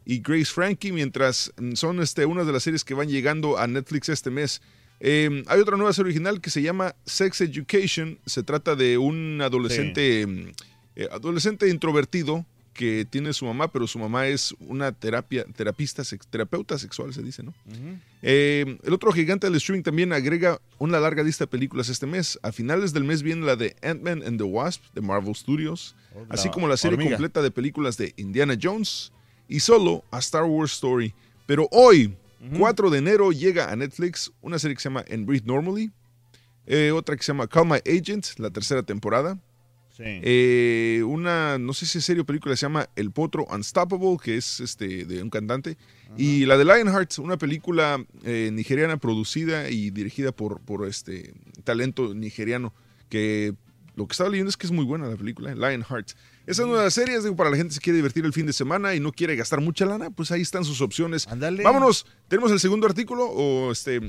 y 0.06 0.20
Grace 0.20 0.46
Frankie, 0.46 0.92
mientras 0.92 1.52
son 1.74 2.00
este, 2.00 2.26
unas 2.26 2.46
de 2.48 2.54
las 2.54 2.64
series 2.64 2.84
que 2.84 2.94
van 2.94 3.10
llegando 3.10 3.58
a 3.58 3.66
Netflix 3.68 4.10
este 4.10 4.30
mes. 4.30 4.62
Eh, 5.04 5.44
hay 5.48 5.60
otra 5.60 5.78
nueva 5.78 5.94
serie 5.94 6.10
original 6.12 6.40
que 6.42 6.50
se 6.52 6.62
llama 6.62 6.96
Sex 7.06 7.42
Education. 7.42 8.20
Se 8.26 8.44
trata 8.44 8.76
de 8.76 8.98
un 9.00 9.42
adolescente, 9.42 10.28
mm, 10.28 10.48
eh, 10.96 11.08
adolescente 11.12 11.68
introvertido 11.70 12.46
que 12.74 13.04
tiene 13.10 13.34
su 13.34 13.46
mamá, 13.46 13.70
pero 13.72 13.86
su 13.88 14.00
mamá 14.00 14.28
es 14.28 14.56
una 14.60 14.92
terapia, 14.94 15.44
terapista, 15.56 16.04
sex- 16.06 16.26
terapeuta 16.28 16.78
sexual, 16.78 17.14
se 17.14 17.22
dice, 17.22 17.44
¿no? 17.44 17.54
Eh, 18.22 18.78
el 18.84 18.94
otro 18.94 19.12
gigante 19.12 19.48
del 19.48 19.56
streaming 19.58 19.84
también 19.84 20.14
agrega 20.14 20.62
una 20.78 21.00
larga 21.00 21.22
lista 21.24 21.44
de 21.46 21.48
películas 21.50 21.90
este 21.90 22.06
mes. 22.06 22.40
A 22.44 22.52
finales 22.52 22.94
del 22.94 23.04
mes 23.04 23.24
viene 23.24 23.46
la 23.46 23.56
de 23.58 23.76
Ant-Man 23.82 24.24
and 24.26 24.38
the 24.38 24.44
Wasp 24.46 24.84
de 24.94 25.02
Marvel 25.02 25.36
Studios, 25.36 25.96
Oh, 26.14 26.26
así 26.30 26.50
como 26.50 26.68
la 26.68 26.76
serie 26.78 26.96
hormiga. 26.96 27.12
completa 27.12 27.42
de 27.42 27.52
películas 27.52 27.96
de 27.98 28.14
Indiana 28.18 28.58
Jones 28.62 29.12
y 29.48 29.62
solo 29.62 30.04
a 30.12 30.20
Star 30.20 30.44
Wars 30.44 30.74
Story. 30.74 31.14
Pero 31.46 31.68
hoy, 31.72 32.14
4 32.58 32.90
de 32.90 32.98
enero, 32.98 33.32
llega 33.32 33.72
a 33.72 33.76
Netflix 33.76 34.32
una 34.42 34.58
serie 34.60 34.76
que 34.76 34.82
se 34.82 34.90
llama 34.90 35.06
And 35.12 35.26
Breathe 35.26 35.46
Normally, 35.46 35.92
eh, 36.66 36.92
otra 36.92 37.16
que 37.16 37.24
se 37.24 37.32
llama 37.32 37.48
Call 37.48 37.68
My 37.68 37.80
Agent, 37.86 38.40
la 38.40 38.50
tercera 38.50 38.84
temporada. 38.84 39.40
Sí. 39.90 40.04
Eh, 40.06 41.04
una, 41.06 41.58
no 41.58 41.74
sé 41.74 41.86
si 41.86 41.98
es 41.98 42.06
serie 42.06 42.22
o 42.22 42.26
película, 42.26 42.56
se 42.56 42.62
llama 42.62 42.90
El 42.96 43.12
Potro 43.12 43.46
Unstoppable, 43.52 44.18
que 44.24 44.38
es 44.38 44.60
este 44.60 45.06
de 45.06 45.22
un 45.22 45.30
cantante. 45.30 45.78
Y 46.18 46.46
la 46.46 46.58
de 46.58 46.66
Lionheart, 46.66 47.20
una 47.20 47.38
película 47.38 48.04
eh, 48.24 48.50
nigeriana 48.52 48.98
producida 48.98 49.70
y 49.70 49.92
dirigida 49.92 50.32
por, 50.32 50.62
por 50.62 50.88
este 50.88 51.34
talento 51.64 52.14
nigeriano. 52.14 52.74
Que 53.10 53.54
lo 53.96 54.08
que 54.08 54.14
estaba 54.14 54.30
leyendo 54.30 54.50
es 54.50 54.58
que 54.58 54.66
es 54.66 54.72
muy 54.72 54.86
buena 54.86 55.08
la 55.08 55.18
película, 55.18 55.54
Lionheart. 55.54 56.12
Esa 56.48 56.64
es 56.64 56.68
una 56.68 56.80
de 56.80 56.84
las 56.86 56.94
series, 56.94 57.24
digo, 57.24 57.36
para 57.36 57.50
la 57.52 57.56
gente 57.58 57.70
que 57.70 57.76
se 57.76 57.82
quiere 57.82 57.98
divertir 57.98 58.26
el 58.26 58.34
fin 58.34 58.46
de 58.48 58.54
semana 58.54 58.96
y 58.96 59.00
no 59.00 59.12
quiere 59.12 59.36
gastar 59.36 59.62
mucha 59.62 59.86
lana, 59.86 60.10
pues 60.10 60.32
ahí 60.32 60.42
están 60.42 60.66
sus 60.66 60.82
opciones. 60.82 61.28
Vámonos, 61.64 62.06
¿tenemos 62.28 62.52
el 62.52 62.60
segundo 62.60 62.88
artículo 62.88 63.26
o 63.30 63.72
este? 63.72 64.00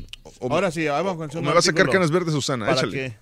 o- 0.41 0.53
Ahora 0.53 0.71
sí, 0.71 0.87
vamos 0.87 1.15
con 1.17 1.25
el 1.25 1.31
segundo 1.31 1.51
me 1.51 1.55
va 1.55 1.59
a 1.59 1.63
sacar 1.63 1.87
canas 1.91 2.11
verdes, 2.11 2.33
Susana, 2.33 2.67
¿Para 2.67 2.79
échale. 2.81 3.19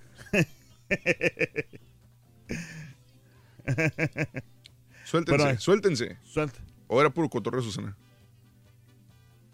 Suéltense, 5.05 5.45
Bueno, 5.45 5.61
suéltense. 5.61 6.17
Suelta. 6.25 6.59
O 6.87 7.01
era 7.01 7.11
puro 7.11 7.29
cotorreo, 7.29 7.63
Susana. 7.63 7.97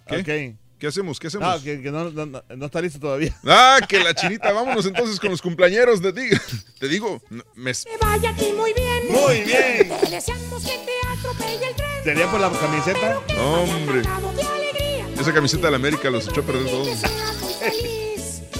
¿Qué? 0.07 0.16
Ok. 0.52 0.59
¿Qué 0.78 0.86
hacemos? 0.88 1.18
¿Qué 1.18 1.28
hacemos? 1.28 1.48
Ah, 1.48 1.58
que, 1.62 1.80
que 1.80 1.90
no, 1.90 2.10
no- 2.10 2.26
no- 2.26 2.42
no 2.54 2.66
está 2.66 2.80
listo 2.82 2.98
todavía. 3.00 3.34
Ah, 3.46 3.80
que 3.88 3.98
la 3.98 4.14
chinita. 4.14 4.52
Vámonos 4.52 4.84
entonces 4.86 5.18
con 5.18 5.30
los 5.30 5.40
cumpleañeros. 5.40 6.02
Te 6.02 6.12
digo, 6.12 6.36
te 6.78 6.88
digo 6.88 7.22
me- 7.54 7.72
Que 7.72 7.96
vaya 8.00 8.30
aquí 8.30 8.52
muy 8.52 8.72
bien. 8.74 9.10
Muy 9.10 9.40
bien. 9.42 9.88
Te 10.00 10.10
deseamos 10.10 10.62
que 10.64 10.78
te 10.78 10.92
atropelle 11.18 11.68
el 11.68 11.74
tren. 11.76 12.04
¿Sería 12.04 12.30
por 12.30 12.40
la 12.40 12.50
camiseta? 12.50 13.20
Hombre. 13.40 14.02
de 14.02 14.08
alegría. 14.42 15.08
Esa 15.18 15.32
camiseta 15.32 15.66
de 15.66 15.70
la 15.70 15.76
América 15.76 16.10
los 16.10 16.28
echó 16.28 16.40
a 16.42 16.44
perder 16.44 16.66
todos. 16.66 16.88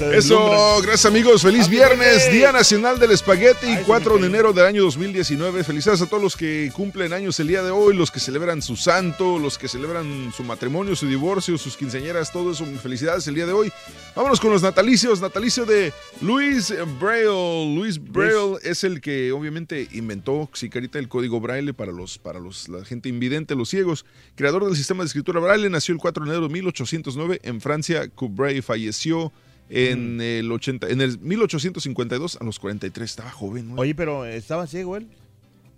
Eso, 0.01 0.83
gracias 0.83 1.07
amigos. 1.07 1.43
Feliz 1.43 1.69
viernes. 1.69 2.31
Día 2.31 2.53
Nacional 2.53 2.99
del 2.99 3.13
Espagueti, 3.13 3.67
Ay, 3.67 3.77
se 3.79 3.85
4 3.85 4.15
me 4.17 4.21
de 4.21 4.27
enero 4.27 4.53
del 4.53 4.67
año 4.67 4.83
2019. 4.83 5.65
Felicidades 5.65 6.03
a 6.03 6.07
todos 6.07 6.23
los 6.23 6.37
que 6.37 6.71
cumplen 6.75 7.15
años 7.15 7.41
el 7.41 7.49
día 7.49 7.63
de 7.63 7.71
hoy, 7.71 7.97
los 7.97 8.11
que 8.11 8.21
celebran 8.21 8.61
su 8.61 8.77
santo, 8.77 9.39
los 9.39 9.57
que 9.57 9.69
celebran 9.69 10.33
su 10.37 10.45
matrimonio, 10.45 10.95
su 10.97 11.07
divorcio, 11.07 11.57
sus 11.57 11.79
quinceañeras, 11.79 12.31
todo 12.31 12.53
eso. 12.53 12.67
Felicidades 12.83 13.27
el 13.27 13.37
día 13.37 13.47
de 13.47 13.53
hoy. 13.53 13.73
Vámonos 14.15 14.39
con 14.39 14.51
los 14.51 14.63
natalicios. 14.63 15.23
Natalicio 15.23 15.65
de 15.65 15.95
Luis 16.21 16.75
Braille. 17.01 17.75
Luis 17.75 17.99
Braille 17.99 18.59
es 18.65 18.85
el 18.85 19.01
que 19.01 19.33
obviamente 19.33 19.89
inventó, 19.93 20.51
sí, 20.53 20.69
carita, 20.69 20.99
el 20.99 21.09
código 21.09 21.41
Braille 21.41 21.73
para 21.73 21.93
los, 21.93 22.19
para 22.19 22.39
los, 22.39 22.69
la 22.69 22.85
gente 22.85 23.09
invidente, 23.09 23.55
los 23.55 23.71
ciegos. 23.71 24.05
Creador 24.35 24.67
del 24.67 24.77
sistema 24.77 25.03
de 25.05 25.07
escritura 25.07 25.41
Braille, 25.41 25.71
nació 25.71 25.95
el 25.95 26.01
4 26.01 26.25
de 26.25 26.31
enero 26.31 26.49
de 26.49 26.53
1809 26.53 27.41
en 27.43 27.63
Francia. 27.63 28.09
Courbray 28.15 28.61
falleció 28.61 29.33
en 29.69 30.21
el 30.21 30.51
80, 30.51 30.89
en 30.89 31.01
el 31.01 31.19
1852 31.19 32.39
a 32.41 32.45
los 32.45 32.59
43. 32.59 33.09
Estaba 33.11 33.31
joven, 33.31 33.69
¿no? 33.75 33.81
Oye, 33.81 33.95
pero 33.95 34.25
¿estaba 34.25 34.67
ciego 34.67 34.97
él? 34.97 35.09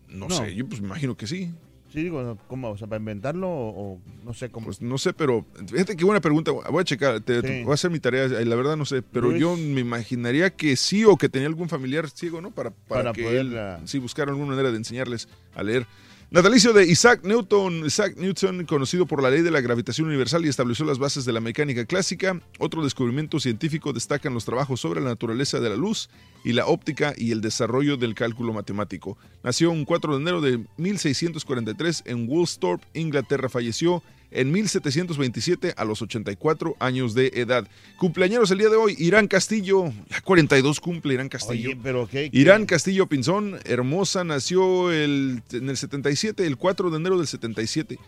No, 0.09 0.28
no. 0.28 0.36
sé, 0.36 0.55
yo 0.55 0.66
pues 0.66 0.80
me 0.80 0.86
imagino 0.89 1.16
que 1.16 1.26
sí. 1.26 1.51
Sí, 1.93 2.03
digo, 2.03 2.36
¿cómo? 2.49 2.68
O 2.70 2.76
sea, 2.76 2.86
para 2.86 2.99
inventarlo 2.99 3.49
o, 3.49 3.95
o 3.95 4.01
no 4.22 4.34
sé 4.34 4.51
cómo. 4.51 4.66
Pues 4.66 4.82
no 4.82 4.99
sé, 4.99 5.14
pero 5.14 5.47
fíjate 5.66 5.97
qué 5.97 6.05
buena 6.05 6.20
pregunta. 6.20 6.51
Voy 6.51 6.82
a 6.82 6.84
checar, 6.84 7.20
te- 7.20 7.62
voy 7.62 7.70
a 7.70 7.74
hacer 7.74 7.91
mi 7.91 7.99
tarea. 7.99 8.26
y 8.26 8.45
La 8.45 8.57
verdad 8.57 8.76
no 8.76 8.84
sé, 8.84 9.01
pero 9.01 9.28
Luis- 9.30 9.41
yo 9.41 9.57
me 9.57 9.80
imaginaría 9.80 10.51
que 10.51 10.76
sí 10.76 11.07
o 11.07 11.16
que 11.16 11.30
tenía 11.30 11.49
algún 11.49 11.70
familiar 11.70 12.11
ciego, 12.11 12.43
¿no? 12.43 12.51
Para, 12.51 12.70
para, 12.72 13.05
Para 13.05 13.12
que 13.14 13.22
poder, 13.22 13.41
él, 13.41 13.59
sí 13.86 13.99
buscar 13.99 14.28
alguna 14.28 14.49
manera 14.49 14.70
de 14.70 14.76
enseñarles 14.76 15.28
a 15.55 15.62
leer. 15.62 15.86
Natalicio 16.31 16.74
de 16.74 16.87
Isaac 16.87 17.24
Newton. 17.24 17.87
Isaac 17.87 18.16
Newton, 18.18 18.66
conocido 18.66 19.07
por 19.07 19.22
la 19.22 19.31
ley 19.31 19.41
de 19.41 19.51
la 19.51 19.62
gravitación 19.62 20.09
universal 20.09 20.45
y 20.45 20.51
estableció 20.51 20.85
las 20.85 20.99
bases 20.99 21.24
de 21.24 21.33
la 21.33 21.41
mecánica 21.41 21.87
clásica. 21.87 22.39
Otro 22.59 22.85
descubrimiento 22.85 23.41
científico 23.41 23.95
destacan 23.95 24.35
los 24.35 24.45
trabajos 24.45 24.79
sobre 24.79 25.01
la 25.01 25.09
naturaleza 25.09 25.59
de 25.59 25.70
la 25.70 25.76
luz 25.76 26.11
y 26.45 26.53
la 26.53 26.66
óptica 26.66 27.14
y 27.16 27.33
el 27.33 27.41
desarrollo 27.41 27.97
del 27.97 28.14
cálculo 28.14 28.53
matemático. 28.53 29.16
Nació 29.43 29.70
un 29.70 29.87
4 29.87 30.16
de 30.16 30.20
enero 30.20 30.41
de 30.43 30.62
1643 30.76 32.03
en 32.05 32.29
Woolsthorpe, 32.29 32.87
Inglaterra. 32.93 33.49
Falleció 33.49 34.03
en 34.31 34.51
1727 34.53 35.74
a 35.76 35.85
los 35.85 36.03
84 36.03 36.76
años 36.79 37.14
de 37.14 37.33
edad. 37.35 37.66
Cumpleaños 37.97 38.51
el 38.51 38.59
día 38.59 38.68
de 38.68 38.76
hoy, 38.76 38.95
Irán 38.99 39.29
Castillo. 39.29 39.93
Ya 40.11 40.20
42 40.20 40.81
cumple 40.81 41.14
Irán 41.14 41.29
Castillo. 41.29 41.70
Oye, 41.70 41.81
pero 41.83 42.07
¿qué? 42.07 42.31
qué? 42.31 42.39
Irán 42.39 42.66
Castillo 42.66 43.07
Pinzón, 43.07 43.59
hermosa, 43.64 44.24
nació 44.24 44.93
el, 44.93 45.43
en 45.53 45.68
el 45.68 45.76
77, 45.76 46.47
el 46.47 46.57
4 46.57 46.91
de 46.91 46.97
enero 46.97 47.18
del 47.18 47.26
77. 47.26 47.99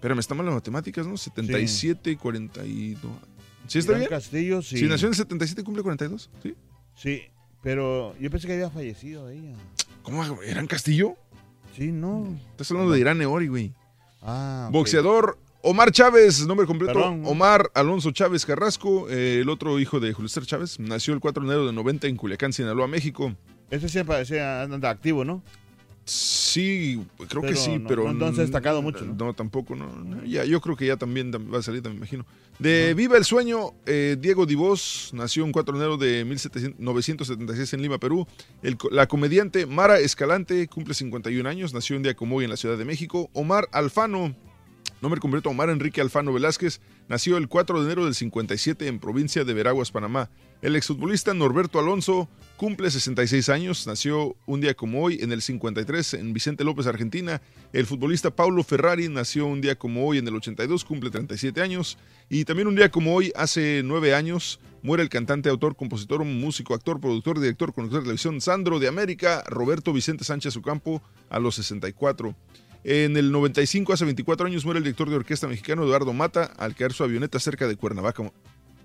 Pero 0.00 0.14
me 0.14 0.20
está 0.20 0.34
mal 0.34 0.46
las 0.46 0.54
matemáticas, 0.54 1.06
¿no? 1.06 1.16
77, 1.16 2.16
42. 2.16 3.12
¿Sí 3.66 3.78
está 3.78 3.92
Irán 3.92 4.00
bien? 4.00 4.10
Castillo, 4.10 4.62
sí. 4.62 4.78
Si 4.78 4.84
nació 4.86 5.08
en 5.08 5.12
el 5.12 5.16
77, 5.16 5.64
cumple 5.64 5.82
42. 5.82 6.30
¿Sí? 6.42 6.54
Sí, 6.94 7.22
pero 7.62 8.16
yo 8.18 8.30
pensé 8.30 8.46
que 8.46 8.54
había 8.54 8.70
fallecido 8.70 9.28
ella. 9.28 9.54
¿Cómo? 10.02 10.42
¿Irán 10.42 10.66
Castillo? 10.66 11.16
Sí, 11.76 11.92
no. 11.92 12.38
Estás 12.52 12.70
hablando 12.70 12.92
de 12.92 13.00
Irán 13.00 13.20
Eori, 13.20 13.48
güey. 13.48 13.72
Ah. 14.22 14.68
Boxeador 14.72 15.38
Omar 15.62 15.90
Chávez, 15.90 16.46
nombre 16.46 16.66
completo. 16.66 16.94
Perdón. 16.94 17.22
Omar 17.24 17.70
Alonso 17.74 18.10
Chávez 18.12 18.46
Carrasco, 18.46 19.08
eh, 19.10 19.40
el 19.42 19.48
otro 19.48 19.78
hijo 19.80 19.98
de 20.00 20.12
Julio 20.12 20.30
Chávez. 20.44 20.78
Nació 20.78 21.14
el 21.14 21.20
4 21.20 21.42
de 21.42 21.48
enero 21.48 21.66
de 21.66 21.72
90 21.72 22.06
en 22.06 22.16
Culiacán, 22.16 22.52
Sinaloa, 22.52 22.86
México. 22.86 23.34
Ese 23.70 23.88
siempre 23.88 24.16
anda 24.40 24.88
activo, 24.88 25.24
¿no? 25.24 25.42
Sí, 26.04 27.04
creo 27.28 27.42
que 27.42 27.54
sí, 27.54 27.76
no- 27.78 27.86
pero. 27.86 28.04
no- 28.04 28.14
no 28.14 28.26
ha 28.26 28.30
destacado 28.30 28.80
mucho, 28.80 29.04
¿no? 29.04 29.34
tampoco, 29.34 29.76
no, 29.76 29.88
no. 29.94 30.24
Ya, 30.24 30.42
yo 30.46 30.58
creo 30.62 30.74
que 30.74 30.86
ya 30.86 30.96
también 30.96 31.30
tam- 31.30 31.52
va 31.52 31.58
a 31.58 31.62
salir, 31.62 31.82
me 31.82 31.90
imagino. 31.90 32.24
De 32.58 32.94
Viva 32.94 33.18
el 33.18 33.24
Sueño, 33.26 33.74
eh, 33.84 34.16
Diego 34.18 34.46
Divos 34.46 35.10
nació 35.12 35.44
un 35.44 35.52
4 35.52 35.76
de 35.76 35.80
enero 35.84 35.96
de 35.98 36.24
1976 36.24 37.74
en 37.74 37.82
Lima, 37.82 37.98
Perú. 37.98 38.26
El 38.62 38.78
la 38.90 39.06
comediante 39.06 39.66
Mara 39.66 39.98
Escalante 39.98 40.66
cumple 40.68 40.94
51 40.94 41.46
años, 41.46 41.74
nació 41.74 41.96
un 41.96 42.02
día 42.02 42.14
como 42.14 42.36
hoy 42.36 42.44
en 42.44 42.50
la 42.50 42.56
Ciudad 42.56 42.78
de 42.78 42.86
México. 42.86 43.28
Omar 43.34 43.68
Alfano, 43.72 44.34
nombre 45.00 45.20
completo 45.20 45.50
Omar 45.50 45.70
Enrique 45.70 46.00
Alfano 46.00 46.32
Velázquez, 46.32 46.80
nació 47.08 47.36
el 47.36 47.48
4 47.48 47.80
de 47.80 47.86
enero 47.86 48.04
del 48.04 48.14
57 48.14 48.86
en 48.86 48.98
provincia 48.98 49.44
de 49.44 49.54
Veraguas, 49.54 49.92
Panamá. 49.92 50.30
El 50.60 50.74
exfutbolista 50.74 51.34
Norberto 51.34 51.78
Alonso 51.78 52.28
cumple 52.56 52.90
66 52.90 53.48
años, 53.48 53.86
nació 53.86 54.34
un 54.44 54.60
día 54.60 54.74
como 54.74 55.02
hoy 55.02 55.18
en 55.20 55.30
el 55.30 55.40
53 55.40 56.14
en 56.14 56.32
Vicente 56.32 56.64
López, 56.64 56.88
Argentina. 56.88 57.40
El 57.72 57.86
futbolista 57.86 58.30
Paulo 58.30 58.64
Ferrari 58.64 59.08
nació 59.08 59.46
un 59.46 59.60
día 59.60 59.76
como 59.76 60.04
hoy 60.04 60.18
en 60.18 60.26
el 60.26 60.34
82, 60.34 60.84
cumple 60.84 61.10
37 61.10 61.62
años. 61.62 61.96
Y 62.28 62.44
también 62.44 62.66
un 62.66 62.74
día 62.74 62.90
como 62.90 63.14
hoy, 63.14 63.32
hace 63.36 63.82
9 63.84 64.14
años, 64.14 64.58
muere 64.82 65.04
el 65.04 65.08
cantante, 65.08 65.48
autor, 65.48 65.76
compositor, 65.76 66.24
músico, 66.24 66.74
actor, 66.74 67.00
productor, 67.00 67.38
director, 67.38 67.72
conductor 67.72 68.00
de 68.00 68.06
televisión 68.06 68.40
Sandro 68.40 68.80
de 68.80 68.88
América, 68.88 69.44
Roberto 69.46 69.92
Vicente 69.92 70.24
Sánchez 70.24 70.56
Ocampo, 70.56 71.02
a 71.30 71.38
los 71.38 71.54
64. 71.54 72.34
En 72.90 73.18
el 73.18 73.30
95, 73.32 73.92
hace 73.92 74.06
24 74.06 74.46
años, 74.46 74.64
muere 74.64 74.78
el 74.78 74.84
director 74.84 75.10
de 75.10 75.16
orquesta 75.16 75.46
mexicano 75.46 75.82
Eduardo 75.84 76.14
Mata 76.14 76.44
al 76.56 76.74
caer 76.74 76.94
su 76.94 77.04
avioneta 77.04 77.38
cerca 77.38 77.68
de 77.68 77.76
Cuernavaca, 77.76 78.32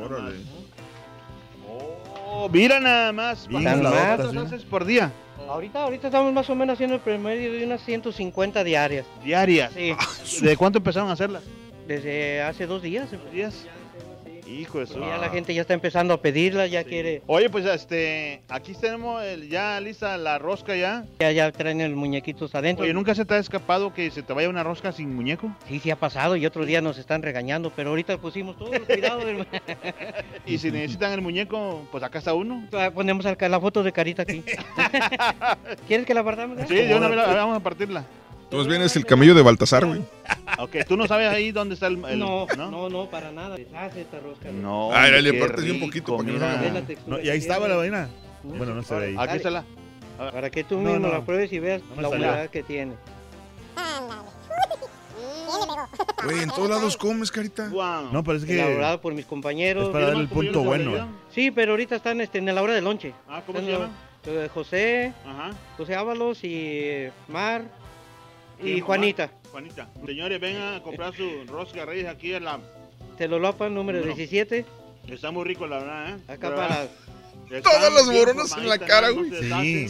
Órale. 0.02 0.36
Oh, 2.38 2.48
mira 2.50 2.78
nada 2.80 3.12
más. 3.12 3.48
Mira 3.48 3.72
¿Cuántas 3.80 4.34
más. 4.34 4.46
haces 4.46 4.62
por 4.64 4.84
día? 4.84 5.10
Ahorita, 5.48 5.82
ahorita 5.82 6.08
estamos 6.08 6.32
más 6.34 6.50
o 6.50 6.54
menos 6.54 6.74
haciendo 6.74 6.96
el 6.96 7.00
promedio 7.00 7.52
de 7.52 7.64
unas 7.64 7.82
150 7.82 8.62
diarias. 8.62 9.06
Diarias. 9.24 9.72
Sí. 9.72 10.44
¿De 10.44 10.56
cuánto 10.56 10.78
empezaron 10.78 11.08
a 11.08 11.12
hacerlas? 11.12 11.44
Desde 11.86 12.42
hace 12.42 12.66
dos 12.66 12.82
días. 12.82 13.08
días? 13.32 13.66
Hijo 14.46 14.78
de 14.78 14.86
su. 14.86 15.00
Ya 15.00 15.18
la 15.18 15.28
gente 15.28 15.52
ya 15.54 15.62
está 15.62 15.74
empezando 15.74 16.14
a 16.14 16.20
pedirla, 16.22 16.66
ya 16.66 16.84
quiere. 16.84 17.22
Oye, 17.26 17.50
pues 17.50 17.64
este, 17.66 18.42
aquí 18.48 18.74
tenemos 18.74 19.22
el- 19.24 19.48
ya 19.48 19.80
lista 19.80 20.16
la 20.16 20.38
rosca 20.38 20.76
ya. 20.76 21.04
Ya, 21.18 21.32
ya 21.32 21.50
traen 21.50 21.80
el 21.80 21.96
muñequitos 21.96 22.54
adentro. 22.54 22.84
Oye, 22.84 22.94
¿nunca 22.94 23.14
se 23.14 23.24
te 23.24 23.34
ha 23.34 23.38
escapado 23.38 23.92
que 23.92 24.10
se 24.10 24.22
te 24.22 24.32
vaya 24.32 24.48
una 24.48 24.62
rosca 24.62 24.92
sin 24.92 25.14
muñeco? 25.14 25.50
Sí, 25.68 25.80
sí 25.80 25.90
ha 25.90 25.96
pasado 25.96 26.36
y 26.36 26.46
otro 26.46 26.64
día 26.64 26.80
nos 26.80 26.96
están 26.98 27.22
regañando, 27.22 27.72
pero 27.74 27.90
ahorita 27.90 28.18
pusimos 28.18 28.56
todo 28.56 28.70
cuidado. 28.86 29.20
Y 30.46 30.58
si 30.58 30.70
necesitan 30.70 31.12
el 31.12 31.22
muñeco, 31.22 31.86
pues 31.90 32.04
acá 32.04 32.18
está 32.20 32.32
uno. 32.32 32.68
Ah, 32.72 32.90
Ponemos 32.94 33.26
acá 33.26 33.48
la 33.48 33.60
foto 33.60 33.82
de 33.82 33.92
carita 33.92 34.22
aquí. 34.22 34.44
¿Quieres 35.88 36.06
que 36.06 36.14
la 36.14 36.20
guardamos? 36.20 36.58
Sí, 36.68 36.74
de 36.74 36.94
una 36.94 37.08
vez 37.08 37.16
la- 37.16 37.26
vamos 37.34 37.56
a 37.56 37.60
partirla. 37.60 38.04
Tú 38.50 38.58
más 38.58 38.66
bien 38.68 38.80
es 38.82 38.94
el 38.96 39.04
camello 39.04 39.34
de 39.34 39.42
Baltasar, 39.42 39.84
güey. 39.86 40.02
Ok, 40.58 40.76
¿tú 40.88 40.96
no 40.96 41.06
sabes 41.06 41.28
ahí 41.28 41.52
dónde 41.52 41.74
está 41.74 41.88
el...? 41.88 42.02
el- 42.08 42.18
No, 42.18 42.46
no, 42.56 42.88
no, 42.88 43.10
para 43.10 43.30
nada. 43.32 43.56
Deshace 43.56 44.02
esta 44.02 44.20
rosca. 44.20 44.48
No. 44.50 44.90
Ay, 44.92 45.06
hombre, 45.14 45.22
le 45.22 45.34
partes 45.34 45.64
rico, 45.64 45.84
poquito 45.86 46.16
para 46.16 46.28
que 46.30 46.70
no 46.70 46.86
No, 47.08 47.20
y 47.20 47.28
ahí 47.28 47.38
estaba 47.38 47.68
la 47.68 47.76
vaina. 47.76 48.08
Bueno, 48.42 48.74
no 48.74 48.82
se 48.82 48.94
ve 48.94 49.06
ahí. 49.08 49.16
Aquí 49.18 49.36
está 49.36 49.50
la... 49.50 49.64
Para 50.16 50.48
que 50.48 50.64
tú 50.64 50.76
No, 50.80 50.92
mismo 50.92 51.08
no. 51.08 51.12
la 51.12 51.24
pruebes 51.26 51.52
y 51.52 51.58
veas 51.58 51.82
No 51.94 52.00
la 52.00 52.08
humedad 52.08 52.48
que 52.48 52.62
tiene. 52.62 52.94
Güey, 56.24 56.42
en 56.42 56.48
todos 56.48 56.70
lados 56.70 56.96
comes, 56.96 57.30
carita. 57.30 57.66
No, 58.12 58.22
pero 58.24 58.38
es 58.38 58.44
que... 58.44 58.54
Elaborado 58.54 59.00
por 59.00 59.12
mis 59.14 59.26
compañeros. 59.26 59.86
Es 59.86 59.90
para 59.92 60.06
dar 60.06 60.16
el 60.16 60.28
punto 60.28 60.62
bueno. 60.62 61.08
Sí, 61.34 61.50
pero 61.50 61.72
ahorita 61.72 61.96
están 61.96 62.20
este, 62.20 62.38
en 62.38 62.46
la 62.54 62.62
hora 62.62 62.72
de 62.74 62.80
lonche. 62.80 63.12
Ah, 63.28 63.42
¿cómo 63.46 63.58
Están 63.58 63.64
se 63.66 63.78
la- 63.78 63.78
llama? 63.86 63.96
eh, 64.26 64.48
José, 64.54 65.12
Ajá. 65.26 65.50
José 65.76 65.94
Ábalos 65.94 66.42
y 66.44 66.54
eh, 66.54 67.12
Mar 67.28 67.62
y 68.62 68.80
Juanita. 68.80 69.30
Juanita. 69.50 69.88
Señores, 70.04 70.40
vengan 70.40 70.74
a 70.74 70.82
comprar 70.82 71.14
su 71.14 71.44
rosca 71.46 71.84
reyes 71.84 72.06
aquí 72.06 72.34
en 72.34 72.44
la... 72.44 72.60
Telolopan 73.16 73.74
número 73.74 74.00
No. 74.00 74.06
17. 74.06 74.64
Está 75.08 75.30
muy 75.30 75.44
rico, 75.44 75.66
la 75.66 75.78
verdad, 75.78 76.08
¿eh? 76.10 76.14
Acá 76.28 76.48
Pero, 76.48 76.56
para... 76.56 76.88
las 77.50 78.08
bien 78.08 78.18
moronas 78.18 78.56
en 78.56 78.68
la 78.68 78.78
cara, 78.78 79.10
güey. 79.10 79.30
Sí. 79.30 79.86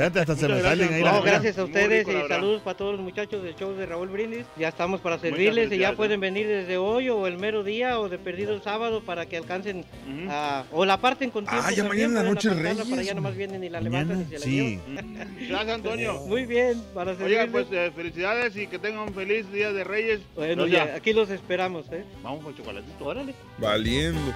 hasta 0.00 0.36
se 0.36 0.48
me 0.48 0.60
salen 0.62 0.88
gracias, 0.88 0.90
ahí 0.92 1.02
No, 1.02 1.22
gracias 1.22 1.58
a 1.58 1.64
ustedes 1.64 2.06
y 2.08 2.28
saludos 2.28 2.62
para 2.62 2.76
todos 2.76 2.92
los 2.92 3.00
muchachos 3.02 3.42
del 3.42 3.54
show 3.56 3.74
de 3.74 3.86
Raúl 3.86 4.08
Brindis. 4.08 4.46
Ya 4.56 4.68
estamos 4.68 5.00
para 5.00 5.18
servirles 5.18 5.70
y 5.72 5.78
ya 5.78 5.92
pueden 5.94 6.18
¿eh? 6.20 6.30
venir 6.30 6.46
desde 6.46 6.78
hoy 6.78 7.08
o 7.08 7.26
el 7.26 7.36
mero 7.38 7.64
día 7.64 7.98
o 8.00 8.08
de 8.08 8.18
perdido 8.18 8.54
el 8.54 8.62
sábado 8.62 9.02
para 9.02 9.26
que 9.26 9.36
alcancen 9.36 9.84
a- 10.30 10.64
o 10.72 10.84
la 10.84 10.98
parten 11.00 11.30
con 11.30 11.44
tiempo. 11.44 11.64
Ah, 11.66 11.72
ya 11.72 11.84
mañana 11.84 12.06
en 12.06 12.14
la 12.14 12.22
noche 12.22 12.50
Reyes, 12.50 12.86
Para 12.88 13.02
allá 13.02 13.14
nomás 13.14 13.36
vienen 13.36 13.62
y 13.64 13.68
la 13.68 13.80
levantan 13.80 14.22
y 14.22 14.24
se 14.26 14.38
la 14.38 14.44
sí. 14.44 14.80
Gracias, 15.48 15.74
Antonio. 15.74 16.14
Muy 16.26 16.46
bien, 16.46 16.80
para 16.94 17.12
Oiga, 17.12 17.24
servirles. 17.42 17.50
pues 17.50 17.66
eh, 17.72 17.92
felicidades 17.94 18.56
y 18.56 18.66
que 18.66 18.78
tengan 18.78 19.08
un 19.08 19.14
feliz 19.14 19.50
Día 19.52 19.72
de 19.72 19.84
Reyes. 19.84 20.20
Bueno, 20.36 20.62
No, 20.62 20.66
ya, 20.66 20.94
aquí 20.96 21.12
los 21.12 21.28
esperamos, 21.30 21.86
¿eh? 21.92 22.04
Vamos 22.22 22.44
con 22.44 22.56
chocolatito. 22.56 23.04
Órale. 23.04 23.34
Valiendo. 23.58 24.32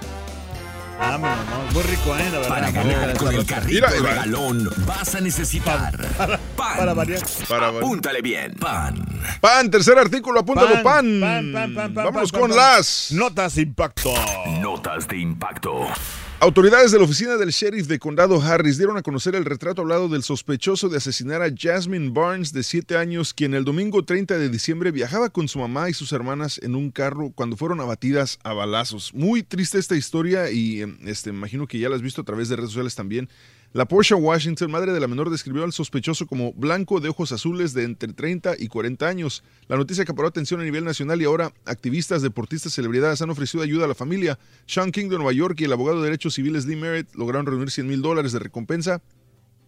Vámonos, 0.97 1.37
no, 1.45 1.73
muy 1.73 1.83
rico, 1.83 2.15
¿eh? 2.15 2.29
La 2.31 2.39
verdad. 2.39 2.49
Para 2.49 2.71
ganar 2.71 3.17
con 3.17 3.35
el 3.35 3.45
carrito 3.45 3.87
mira. 3.87 3.89
regalón 3.89 4.69
vas 4.85 5.15
a 5.15 5.21
necesitar 5.21 5.91
pan. 6.17 6.39
para 6.77 6.93
variar. 6.93 7.21
Para 7.47 7.67
variar. 7.67 7.83
Apúntale 7.83 8.21
bien, 8.21 8.53
pan. 8.55 9.05
Pan, 9.41 9.69
tercer 9.69 9.97
artículo, 9.97 10.39
apúntalo, 10.39 10.81
pan. 10.83 11.19
Pan, 11.19 11.51
pan, 11.53 11.73
pan, 11.75 11.93
pan, 11.93 12.05
Vámonos 12.05 12.31
pan, 12.31 12.41
con 12.41 12.49
pan. 12.51 12.57
las 12.57 13.11
Notas 13.11 13.55
de 13.55 13.61
impacto. 13.63 14.13
Notas 14.61 15.07
de 15.07 15.17
impacto. 15.17 15.87
Autoridades 16.41 16.91
de 16.91 16.99
la 16.99 17.05
oficina 17.05 17.37
del 17.37 17.49
sheriff 17.49 17.87
de 17.87 17.97
condado 17.97 18.41
Harris 18.41 18.77
dieron 18.77 18.97
a 18.97 19.01
conocer 19.01 19.35
el 19.35 19.45
retrato 19.45 19.81
hablado 19.81 20.09
del 20.09 20.21
sospechoso 20.21 20.89
de 20.89 20.97
asesinar 20.97 21.41
a 21.41 21.49
Jasmine 21.55 22.09
Barnes, 22.09 22.51
de 22.51 22.61
7 22.61 22.97
años, 22.97 23.33
quien 23.33 23.53
el 23.53 23.63
domingo 23.63 24.03
30 24.03 24.37
de 24.37 24.49
diciembre 24.49 24.91
viajaba 24.91 25.29
con 25.29 25.47
su 25.47 25.59
mamá 25.59 25.89
y 25.89 25.93
sus 25.93 26.11
hermanas 26.11 26.59
en 26.61 26.75
un 26.75 26.91
carro 26.91 27.31
cuando 27.33 27.55
fueron 27.55 27.79
abatidas 27.79 28.37
a 28.43 28.53
balazos. 28.53 29.13
Muy 29.13 29.43
triste 29.43 29.79
esta 29.79 29.95
historia 29.95 30.51
y 30.51 30.83
eh, 30.83 30.97
este, 31.05 31.29
imagino 31.29 31.67
que 31.67 31.79
ya 31.79 31.87
la 31.87 31.95
has 31.95 32.01
visto 32.01 32.21
a 32.21 32.25
través 32.25 32.49
de 32.49 32.57
redes 32.57 32.71
sociales 32.71 32.95
también. 32.95 33.29
La 33.75 33.83
Porsche 33.83 34.15
Washington, 34.15 34.71
madre 34.71 34.93
de 34.93 35.01
la 35.01 35.07
menor, 35.09 35.29
describió 35.29 35.65
al 35.65 35.73
sospechoso 35.73 36.27
como 36.27 36.53
blanco 36.53 37.01
de 37.01 37.09
ojos 37.09 37.33
azules 37.33 37.73
de 37.73 37.83
entre 37.83 38.13
30 38.13 38.53
y 38.57 38.69
40 38.69 39.05
años. 39.05 39.43
La 39.67 39.75
noticia 39.75 40.03
acaparó 40.03 40.29
atención 40.29 40.61
a 40.61 40.63
nivel 40.63 40.85
nacional 40.85 41.21
y 41.21 41.25
ahora 41.25 41.51
activistas, 41.65 42.21
deportistas, 42.21 42.71
celebridades 42.71 43.21
han 43.21 43.31
ofrecido 43.31 43.65
ayuda 43.65 43.83
a 43.83 43.89
la 43.89 43.93
familia. 43.93 44.39
Sean 44.65 44.93
King 44.93 45.09
de 45.09 45.17
Nueva 45.17 45.33
York 45.33 45.59
y 45.59 45.65
el 45.65 45.73
abogado 45.73 45.99
de 45.99 46.05
derechos 46.05 46.35
civiles 46.35 46.65
Lee 46.65 46.77
Merritt 46.77 47.13
lograron 47.15 47.47
reunir 47.47 47.69
100 47.69 47.85
mil 47.85 48.01
dólares 48.01 48.31
de 48.31 48.39
recompensa 48.39 49.01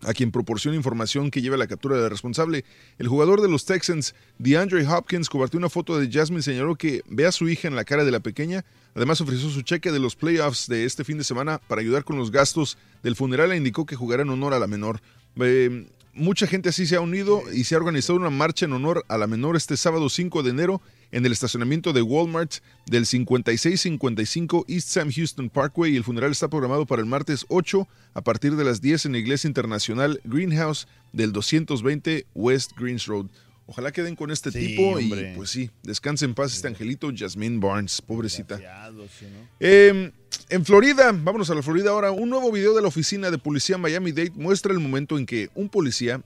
a 0.04 0.14
quien 0.14 0.32
proporciona 0.32 0.78
información 0.78 1.32
que 1.32 1.42
lleva 1.42 1.56
a 1.56 1.60
la 1.60 1.68
captura 1.68 1.98
del 1.98 2.10
responsable. 2.10 2.66
El 2.98 3.08
jugador 3.08 3.42
de 3.42 3.50
los 3.50 3.66
Texans, 3.66 4.16
DeAndre 4.38 4.86
Hopkins, 4.88 5.30
compartió 5.30 5.58
una 5.58 5.70
foto 5.70 5.98
de 5.98 6.12
Jasmine 6.12 6.40
y 6.40 6.44
señaló 6.44 6.76
que 6.76 7.02
ve 7.08 7.26
a 7.26 7.32
su 7.32 7.50
hija 7.50 7.68
en 7.68 7.76
la 7.76 7.86
cara 7.86 8.06
de 8.06 8.12
la 8.12 8.20
pequeña. 8.20 8.66
Además, 8.96 9.22
ofreció 9.22 9.50
su 9.50 9.62
cheque 9.62 9.92
de 9.92 10.00
los 10.00 10.16
playoffs 10.16 10.68
de 10.68 10.86
este 10.86 11.04
fin 11.04 11.18
de 11.18 11.24
semana 11.24 11.60
para 11.68 11.82
ayudar 11.82 12.04
con 12.04 12.18
los 12.18 12.32
gastos 12.32 12.78
del 13.04 13.16
funeral 13.16 13.52
e 13.52 13.58
indicó 13.58 13.86
que 13.86 13.96
jugará 13.96 14.24
en 14.24 14.30
honor 14.30 14.54
a 14.54 14.60
la 14.60 14.68
menor. 14.68 15.02
Eh, 15.40 15.88
mucha 16.14 16.48
gente 16.48 16.70
así 16.70 16.86
se 16.86 16.96
ha 16.96 17.02
unido 17.02 17.44
y 17.54 17.64
se 17.64 17.76
ha 17.76 17.78
organizado 17.78 18.18
una 18.18 18.30
marcha 18.30 18.66
en 18.66 18.74
honor 18.74 19.06
a 19.08 19.18
la 19.18 19.28
menor 19.28 19.56
este 19.56 19.78
sábado 19.78 20.10
5 20.10 20.44
de 20.44 20.50
enero 20.50 20.82
en 21.12 21.26
el 21.26 21.32
estacionamiento 21.32 21.94
de 21.94 22.02
Walmart 22.02 22.56
del 22.86 23.06
5655 23.06 24.66
East 24.68 24.90
Sam 24.90 25.12
Houston 25.12 25.50
Parkway 25.50 25.94
y 25.94 25.98
el 25.98 26.04
funeral 26.04 26.32
está 26.32 26.48
programado 26.50 26.86
para 26.86 27.02
el 27.02 27.08
martes 27.08 27.46
8 27.50 27.88
a 28.14 28.22
partir 28.22 28.56
de 28.56 28.64
las 28.64 28.82
10 28.82 29.06
en 29.08 29.12
la 29.14 29.18
Iglesia 29.20 29.48
Internacional 29.48 30.20
Greenhouse 30.24 30.88
del 31.14 31.32
220 31.32 32.26
West 32.36 32.72
Greens 32.78 33.06
Road. 33.06 33.28
Ojalá 33.70 33.92
queden 33.92 34.16
con 34.16 34.32
este 34.32 34.50
Sí, 34.52 34.60
tipo 34.60 34.82
hombre. 34.98 35.32
y 35.34 35.36
pues 35.36 35.50
sí, 35.50 35.70
descanse 35.84 36.24
en 36.24 36.34
paz 36.34 36.54
este 36.54 36.70
angelito 36.70 37.12
Jasmine 37.14 37.60
Barnes, 37.60 38.02
pobrecita. 38.02 38.56
Desgraciado, 38.56 39.06
sí, 39.20 39.26
¿no? 39.26 39.50
Eh, 39.60 40.12
en 40.50 40.66
Florida, 40.66 41.12
vámonos 41.12 41.50
a 41.50 41.56
la 41.56 41.62
Florida 41.62 41.90
ahora, 41.90 42.12
un 42.12 42.30
nuevo 42.30 42.50
video 42.52 42.74
de 42.74 42.82
la 42.82 42.88
oficina 42.88 43.30
de 43.30 43.38
policía 43.38 43.78
Miami-Dade 43.78 44.32
muestra 44.36 44.72
el 44.72 44.80
momento 44.80 45.18
en 45.18 45.26
que 45.26 45.50
un 45.54 45.68
policía 45.68 46.22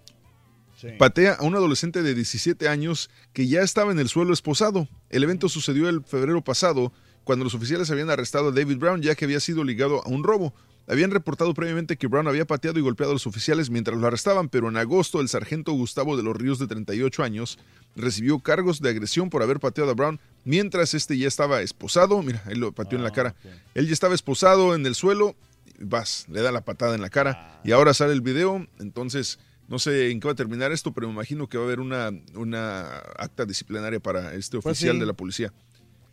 patea 0.98 1.34
a 1.34 1.44
un 1.44 1.56
adolescente 1.56 2.04
de 2.04 2.14
17 2.14 2.68
años 2.68 3.10
que 3.34 3.48
ya 3.48 3.62
estaba 3.62 3.92
en 3.92 4.00
el 4.00 4.10
suelo 4.10 4.34
esposado. 4.34 4.88
El 5.10 5.24
evento 5.24 5.50
sucedió 5.50 5.90
el 5.90 6.04
febrero 6.04 6.44
pasado 6.44 6.92
cuando 7.24 7.44
los 7.46 7.54
oficiales 7.54 7.92
habían 7.92 8.10
arrestado 8.10 8.50
a 8.50 8.52
David 8.52 8.78
Brown 8.78 9.02
ya 9.02 9.16
que 9.16 9.26
había 9.26 9.40
sido 9.40 9.64
ligado 9.64 10.04
a 10.04 10.10
un 10.10 10.24
robo. 10.24 10.54
Habían 10.88 11.12
reportado 11.12 11.54
previamente 11.54 11.96
que 11.96 12.08
Brown 12.08 12.28
había 12.28 12.46
pateado 12.46 12.80
y 12.80 12.82
golpeado 12.82 13.12
a 13.12 13.16
los 13.16 13.28
oficiales 13.28 13.70
mientras 13.70 13.98
lo 13.98 14.08
arrestaban, 14.08 14.50
pero 14.50 14.68
en 14.68 14.78
agosto 14.78 15.22
el 15.22 15.30
sargento 15.30 15.72
Gustavo 15.74 16.18
de 16.18 16.24
los 16.24 16.36
Ríos 16.36 16.60
de 16.60 16.68
38 16.68 17.24
años 17.24 17.60
recibió 17.96 18.40
cargos 18.40 18.82
de 18.82 18.90
agresión 18.90 19.30
por 19.30 19.44
haber 19.44 19.60
pateado 19.60 19.92
a 19.92 19.94
Brown 19.94 20.20
mientras 20.44 20.94
este 20.94 21.18
ya 21.18 21.28
estaba 21.28 21.62
esposado. 21.62 22.22
Mira, 22.24 22.44
él 22.50 22.60
lo 22.60 22.72
pateó 22.72 22.98
en 22.98 23.04
la 23.04 23.12
cara. 23.12 23.36
Él 23.76 23.88
ya 23.88 23.94
estaba 23.94 24.16
esposado 24.16 24.76
en 24.76 24.86
el 24.86 24.96
suelo. 24.96 25.36
Vas, 25.80 26.26
le 26.30 26.42
da 26.42 26.52
la 26.52 26.62
patada 26.62 26.96
en 26.96 27.02
la 27.02 27.10
cara 27.10 27.62
y 27.64 27.72
ahora 27.72 27.94
sale 27.94 28.14
el 28.14 28.22
video. 28.22 28.68
Entonces, 28.80 29.40
no 29.72 29.80
sé 29.80 30.12
en 30.12 30.20
qué 30.20 30.28
va 30.28 30.34
a 30.34 30.36
terminar 30.36 30.72
esto, 30.72 30.92
pero 30.92 31.08
me 31.08 31.14
imagino 31.14 31.48
que 31.48 31.58
va 31.58 31.64
a 31.64 31.66
haber 31.68 31.80
una, 31.80 32.12
una 32.36 32.98
acta 33.18 33.46
disciplinaria 33.46 34.00
para 34.00 34.36
este 34.36 34.58
Pues 34.60 34.74
oficial 34.74 34.96
sí. 34.96 35.00
de 35.00 35.06
la 35.08 35.14
policía. 35.14 35.52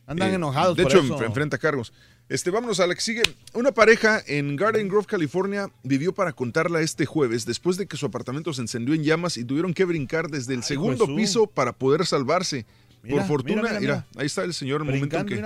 Andan 0.07 0.31
Eh, 0.31 0.35
enojados 0.37 0.77
De 0.77 0.85
por 0.85 0.93
hecho, 0.93 1.03
eso. 1.03 1.23
enfrenta 1.25 1.59
cargos. 1.59 1.93
Este, 2.31 2.51
vámonos 2.51 2.79
a 2.81 2.87
la 2.87 2.95
que 2.95 3.01
sigue. 3.01 3.23
Una 3.55 3.73
pareja 3.73 4.23
en 4.27 4.55
Garden 4.57 4.89
Grove, 4.89 5.07
California, 5.07 5.71
vivió 5.83 6.15
para 6.15 6.33
contarla 6.33 6.81
este 6.81 7.05
jueves 7.05 7.45
después 7.47 7.77
de 7.77 7.87
que 7.87 7.97
su 7.97 8.07
apartamento 8.07 8.53
se 8.55 8.61
encendió 8.63 8.95
en 8.95 9.03
llamas 9.03 9.37
y 9.37 9.45
tuvieron 9.45 9.75
que 9.75 9.85
brincar 9.85 10.29
desde 10.31 10.55
el 10.55 10.63
segundo 10.63 11.05
Jesús. 11.07 11.17
piso 11.17 11.47
para 11.47 11.73
poder 11.73 12.07
salvarse. 12.07 12.65
Mira, 13.03 13.17
Por 13.17 13.27
fortuna, 13.27 13.57
mira, 13.63 13.69
mira, 13.69 13.81
mira, 13.81 13.95
mira. 14.13 14.21
ahí 14.21 14.27
está 14.27 14.45
el 14.45 14.55
señor 14.55 14.83
en 14.83 14.89
el 14.89 14.95
momento 14.95 15.17
en 15.19 15.27
que. 15.27 15.43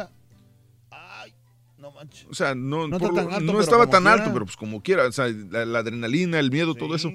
No 1.79 1.91
manches. 1.91 2.27
O 2.31 2.35
sea, 2.35 2.55
no, 2.55 2.87
No 2.87 2.99
por 2.99 3.09
está 3.11 3.23
lo- 3.23 3.27
tan 3.29 3.35
alto, 3.35 3.41
no 3.47 3.53
pero 3.53 3.65
estaba 3.65 3.91
tan 3.91 4.03
quiera. 4.03 4.13
alto, 4.19 4.33
pero 4.33 4.45
pues 4.45 4.57
como 4.57 4.83
quiera. 4.83 5.07
O 5.07 5.13
sea, 5.13 5.27
la, 5.29 5.65
la 5.67 5.79
adrenalina, 5.81 6.39
el 6.39 6.51
miedo, 6.51 6.75
todo 6.75 6.95
eso. 6.95 7.13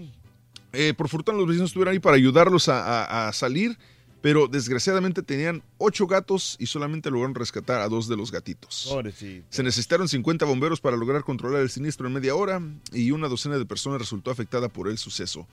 Eh, 0.79 0.93
por 0.93 1.09
fortuna 1.09 1.37
los 1.37 1.47
vecinos 1.47 1.69
estuvieron 1.71 1.93
ahí 1.93 1.99
para 1.99 2.15
ayudarlos 2.17 2.69
a, 2.69 3.03
a- 3.03 3.27
a 3.29 3.33
salir, 3.33 3.77
pero 4.21 4.47
desgraciadamente 4.47 5.23
tenían 5.23 5.63
ocho 5.77 6.05
gatos 6.07 6.55
y 6.59 6.65
solamente 6.67 7.09
lograron 7.09 7.33
rescatar 7.35 7.81
a 7.81 7.87
dos 7.87 8.07
de 8.07 8.15
los 8.17 8.31
gatitos. 8.31 8.87
Pobrecito. 8.89 9.45
Se 9.49 9.63
necesitaron 9.63 10.07
50 10.07 10.45
bomberos 10.45 10.79
para 10.81 10.97
lograr 10.97 11.23
controlar 11.23 11.61
el 11.61 11.69
siniestro 11.69 12.07
en 12.07 12.13
media 12.13 12.35
hora 12.35 12.61
y 12.93 13.11
una 13.11 13.27
docena 13.27 13.57
de 13.57 13.65
personas 13.65 13.99
resultó 13.99 14.29
afectada 14.31 14.69
por 14.69 14.87
el 14.87 14.97
suceso. 14.97 15.47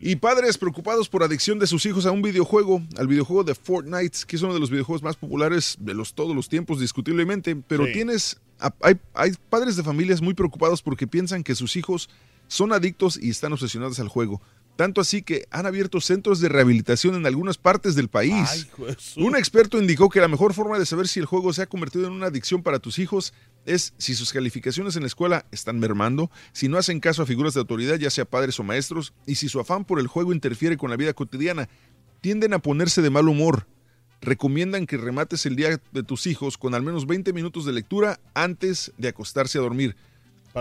Y 0.00 0.14
padres 0.14 0.58
preocupados 0.58 1.08
por 1.08 1.24
adicción 1.24 1.58
de 1.58 1.66
sus 1.66 1.84
hijos 1.86 2.06
a 2.06 2.12
un 2.12 2.22
videojuego, 2.22 2.82
al 2.96 3.08
videojuego 3.08 3.42
de 3.42 3.56
Fortnite, 3.56 4.18
que 4.24 4.36
es 4.36 4.42
uno 4.42 4.54
de 4.54 4.60
los 4.60 4.70
videojuegos 4.70 5.02
más 5.02 5.16
populares 5.16 5.76
de 5.80 5.92
los 5.92 6.14
todos 6.14 6.36
los 6.36 6.48
tiempos, 6.48 6.78
discutiblemente, 6.78 7.56
pero 7.66 7.84
Sí. 7.86 7.92
tienes, 7.92 8.38
hay 9.12 9.32
padres 9.50 9.74
de 9.74 9.82
familias 9.82 10.22
muy 10.22 10.34
preocupados 10.34 10.82
porque 10.82 11.08
piensan 11.08 11.42
que 11.42 11.56
sus 11.56 11.74
hijos 11.74 12.08
son 12.48 12.72
adictos 12.72 13.18
y 13.20 13.30
están 13.30 13.52
obsesionados 13.52 14.00
al 14.00 14.08
juego. 14.08 14.40
Tanto 14.76 15.00
así 15.00 15.22
que 15.22 15.48
han 15.50 15.64
abierto 15.64 16.02
centros 16.02 16.38
de 16.40 16.50
rehabilitación 16.50 17.14
en 17.14 17.24
algunas 17.26 17.56
partes 17.56 17.94
del 17.94 18.08
país. 18.08 18.68
Un 19.16 19.34
experto 19.34 19.80
indicó 19.80 20.10
que 20.10 20.20
la 20.20 20.28
mejor 20.28 20.52
forma 20.52 20.78
de 20.78 20.84
saber 20.84 21.08
si 21.08 21.18
el 21.18 21.24
juego 21.24 21.54
se 21.54 21.62
ha 21.62 21.66
convertido 21.66 22.06
en 22.06 22.12
una 22.12 22.26
adicción 22.26 22.62
para 22.62 22.78
tus 22.78 22.98
hijos 22.98 23.32
es 23.64 23.94
si 23.96 24.14
sus 24.14 24.34
calificaciones 24.34 24.94
en 24.94 25.02
la 25.02 25.08
escuela 25.08 25.46
están 25.50 25.78
mermando, 25.78 26.30
si 26.52 26.68
no 26.68 26.76
hacen 26.76 27.00
caso 27.00 27.22
a 27.22 27.26
figuras 27.26 27.54
de 27.54 27.60
autoridad, 27.60 27.96
ya 27.96 28.10
sea 28.10 28.26
padres 28.26 28.60
o 28.60 28.64
maestros, 28.64 29.14
y 29.26 29.36
si 29.36 29.48
su 29.48 29.58
afán 29.60 29.84
por 29.84 29.98
el 29.98 30.06
juego 30.06 30.32
interfiere 30.32 30.76
con 30.76 30.90
la 30.90 30.96
vida 30.96 31.14
cotidiana. 31.14 31.68
Tienden 32.20 32.52
a 32.52 32.58
ponerse 32.58 33.00
de 33.00 33.10
mal 33.10 33.28
humor. 33.28 33.66
Recomiendan 34.20 34.86
que 34.86 34.98
remates 34.98 35.46
el 35.46 35.56
día 35.56 35.80
de 35.92 36.02
tus 36.02 36.26
hijos 36.26 36.58
con 36.58 36.74
al 36.74 36.82
menos 36.82 37.06
20 37.06 37.32
minutos 37.32 37.64
de 37.64 37.72
lectura 37.72 38.20
antes 38.34 38.92
de 38.98 39.08
acostarse 39.08 39.58
a 39.58 39.62
dormir. 39.62 39.96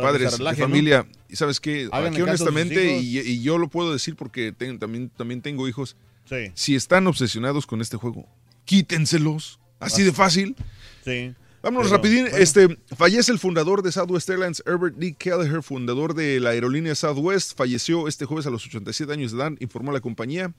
Para 0.01 0.17
que 0.17 0.25
Padres 0.25 0.57
familia, 0.59 1.07
y 1.29 1.35
sabes 1.35 1.59
qué, 1.59 1.87
Háganle 1.91 2.09
aquí 2.09 2.21
honestamente, 2.21 2.97
y, 2.97 3.19
y 3.19 3.41
yo 3.41 3.57
lo 3.57 3.69
puedo 3.69 3.93
decir 3.93 4.15
porque 4.15 4.51
ten- 4.51 4.77
también, 4.79 5.09
también 5.09 5.41
tengo 5.41 5.67
hijos, 5.67 5.95
Sí. 6.29 6.51
si 6.53 6.75
están 6.75 7.07
obsesionados 7.07 7.65
con 7.65 7.81
este 7.81 7.97
juego, 7.97 8.27
quítenselos. 8.65 9.59
Así 9.79 10.03
de 10.03 10.11
fácil. 10.11 10.55
Sí. 11.03 11.33
Vámonos 11.61 11.87
Pero, 11.87 11.97
rapidín. 11.97 12.23
bueno. 12.25 12.37
Este, 12.37 12.77
fallece 12.95 13.31
el 13.31 13.39
fundador 13.39 13.81
de 13.83 13.91
Southwest 13.91 14.29
Airlines, 14.29 14.63
Herbert 14.65 14.95
D. 14.97 15.13
Kelleher, 15.17 15.63
fundador 15.63 16.13
de 16.13 16.39
la 16.39 16.51
aerolínea 16.51 16.93
Southwest. 16.95 17.57
Falleció 17.57 18.07
este 18.07 18.25
jueves 18.25 18.45
a 18.45 18.49
los 18.51 18.65
87 18.65 19.11
años 19.13 19.31
de 19.31 19.37
edad, 19.37 19.51
informó 19.59 19.91
la 19.91 19.99
compañía. 20.01 20.53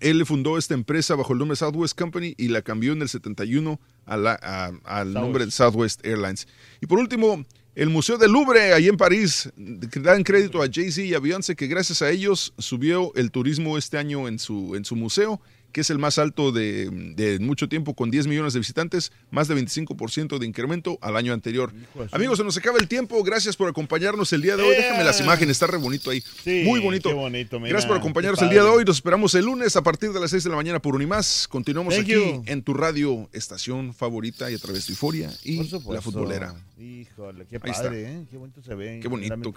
Él 0.00 0.24
fundó 0.26 0.58
esta 0.58 0.74
empresa 0.74 1.14
bajo 1.14 1.32
el 1.32 1.38
nombre 1.38 1.56
Southwest 1.56 1.98
Company 1.98 2.34
y 2.36 2.48
la 2.48 2.62
cambió 2.62 2.92
en 2.92 3.02
el 3.02 3.08
71 3.08 3.80
a 4.06 4.16
la- 4.16 4.38
a- 4.42 4.72
al 5.00 5.12
nombre 5.14 5.46
de 5.46 5.50
Southwest 5.52 6.04
Airlines. 6.04 6.46
Y 6.80 6.86
por 6.86 6.98
último, 6.98 7.44
el 7.74 7.90
Museo 7.90 8.18
del 8.18 8.32
Louvre, 8.32 8.72
ahí 8.72 8.88
en 8.88 8.96
París, 8.96 9.50
dan 9.56 10.22
crédito 10.22 10.62
a 10.62 10.68
Jay-Z 10.72 11.02
y 11.02 11.14
a 11.14 11.18
Beyoncé, 11.18 11.56
que 11.56 11.66
gracias 11.66 12.02
a 12.02 12.10
ellos 12.10 12.54
subió 12.58 13.12
el 13.16 13.30
turismo 13.30 13.76
este 13.76 13.98
año 13.98 14.28
en 14.28 14.38
su, 14.38 14.76
en 14.76 14.84
su 14.84 14.94
museo, 14.94 15.40
que 15.74 15.80
es 15.80 15.90
el 15.90 15.98
más 15.98 16.18
alto 16.18 16.52
de, 16.52 16.88
de 17.16 17.40
mucho 17.40 17.68
tiempo, 17.68 17.94
con 17.94 18.08
10 18.08 18.28
millones 18.28 18.52
de 18.52 18.60
visitantes, 18.60 19.10
más 19.32 19.48
de 19.48 19.56
25% 19.56 20.38
de 20.38 20.46
incremento 20.46 20.98
al 21.02 21.16
año 21.16 21.32
anterior. 21.32 21.72
Amigos, 22.12 22.38
se 22.38 22.44
nos 22.44 22.56
acaba 22.56 22.78
el 22.78 22.86
tiempo. 22.86 23.20
Gracias 23.24 23.56
por 23.56 23.68
acompañarnos 23.68 24.32
el 24.32 24.40
día 24.40 24.56
de 24.56 24.62
hoy. 24.62 24.76
Déjame 24.76 25.02
las 25.02 25.20
imágenes, 25.20 25.50
está 25.56 25.66
re 25.66 25.78
bonito 25.78 26.10
ahí. 26.10 26.22
Sí, 26.44 26.62
Muy 26.64 26.78
bonito. 26.78 27.08
qué 27.08 27.14
bonito, 27.16 27.58
mira, 27.58 27.70
Gracias 27.70 27.88
por 27.88 27.98
acompañarnos 27.98 28.40
el 28.42 28.50
día 28.50 28.62
de 28.62 28.68
hoy. 28.68 28.84
Nos 28.84 28.98
esperamos 28.98 29.34
el 29.34 29.46
lunes 29.46 29.74
a 29.74 29.82
partir 29.82 30.12
de 30.12 30.20
las 30.20 30.30
6 30.30 30.44
de 30.44 30.50
la 30.50 30.56
mañana 30.56 30.78
por 30.80 30.94
Unimás. 30.94 31.48
Continuamos 31.48 31.92
Thank 31.92 32.04
aquí 32.04 32.12
you. 32.14 32.44
en 32.46 32.62
tu 32.62 32.72
radio 32.72 33.28
estación 33.32 33.92
favorita 33.94 34.48
y 34.52 34.54
a 34.54 34.58
través 34.58 34.86
de 34.86 34.92
Euforia 34.92 35.32
y 35.42 35.56
la 35.90 36.00
futbolera. 36.00 36.54
Híjole, 36.78 37.46
qué 37.46 37.58
padre, 37.58 38.12
¿eh? 38.12 38.26
Qué 38.30 38.36
bonito 38.36 38.62
se 38.62 38.76
ve. 38.76 39.00
Qué 39.02 39.08
bonito. 39.08 39.52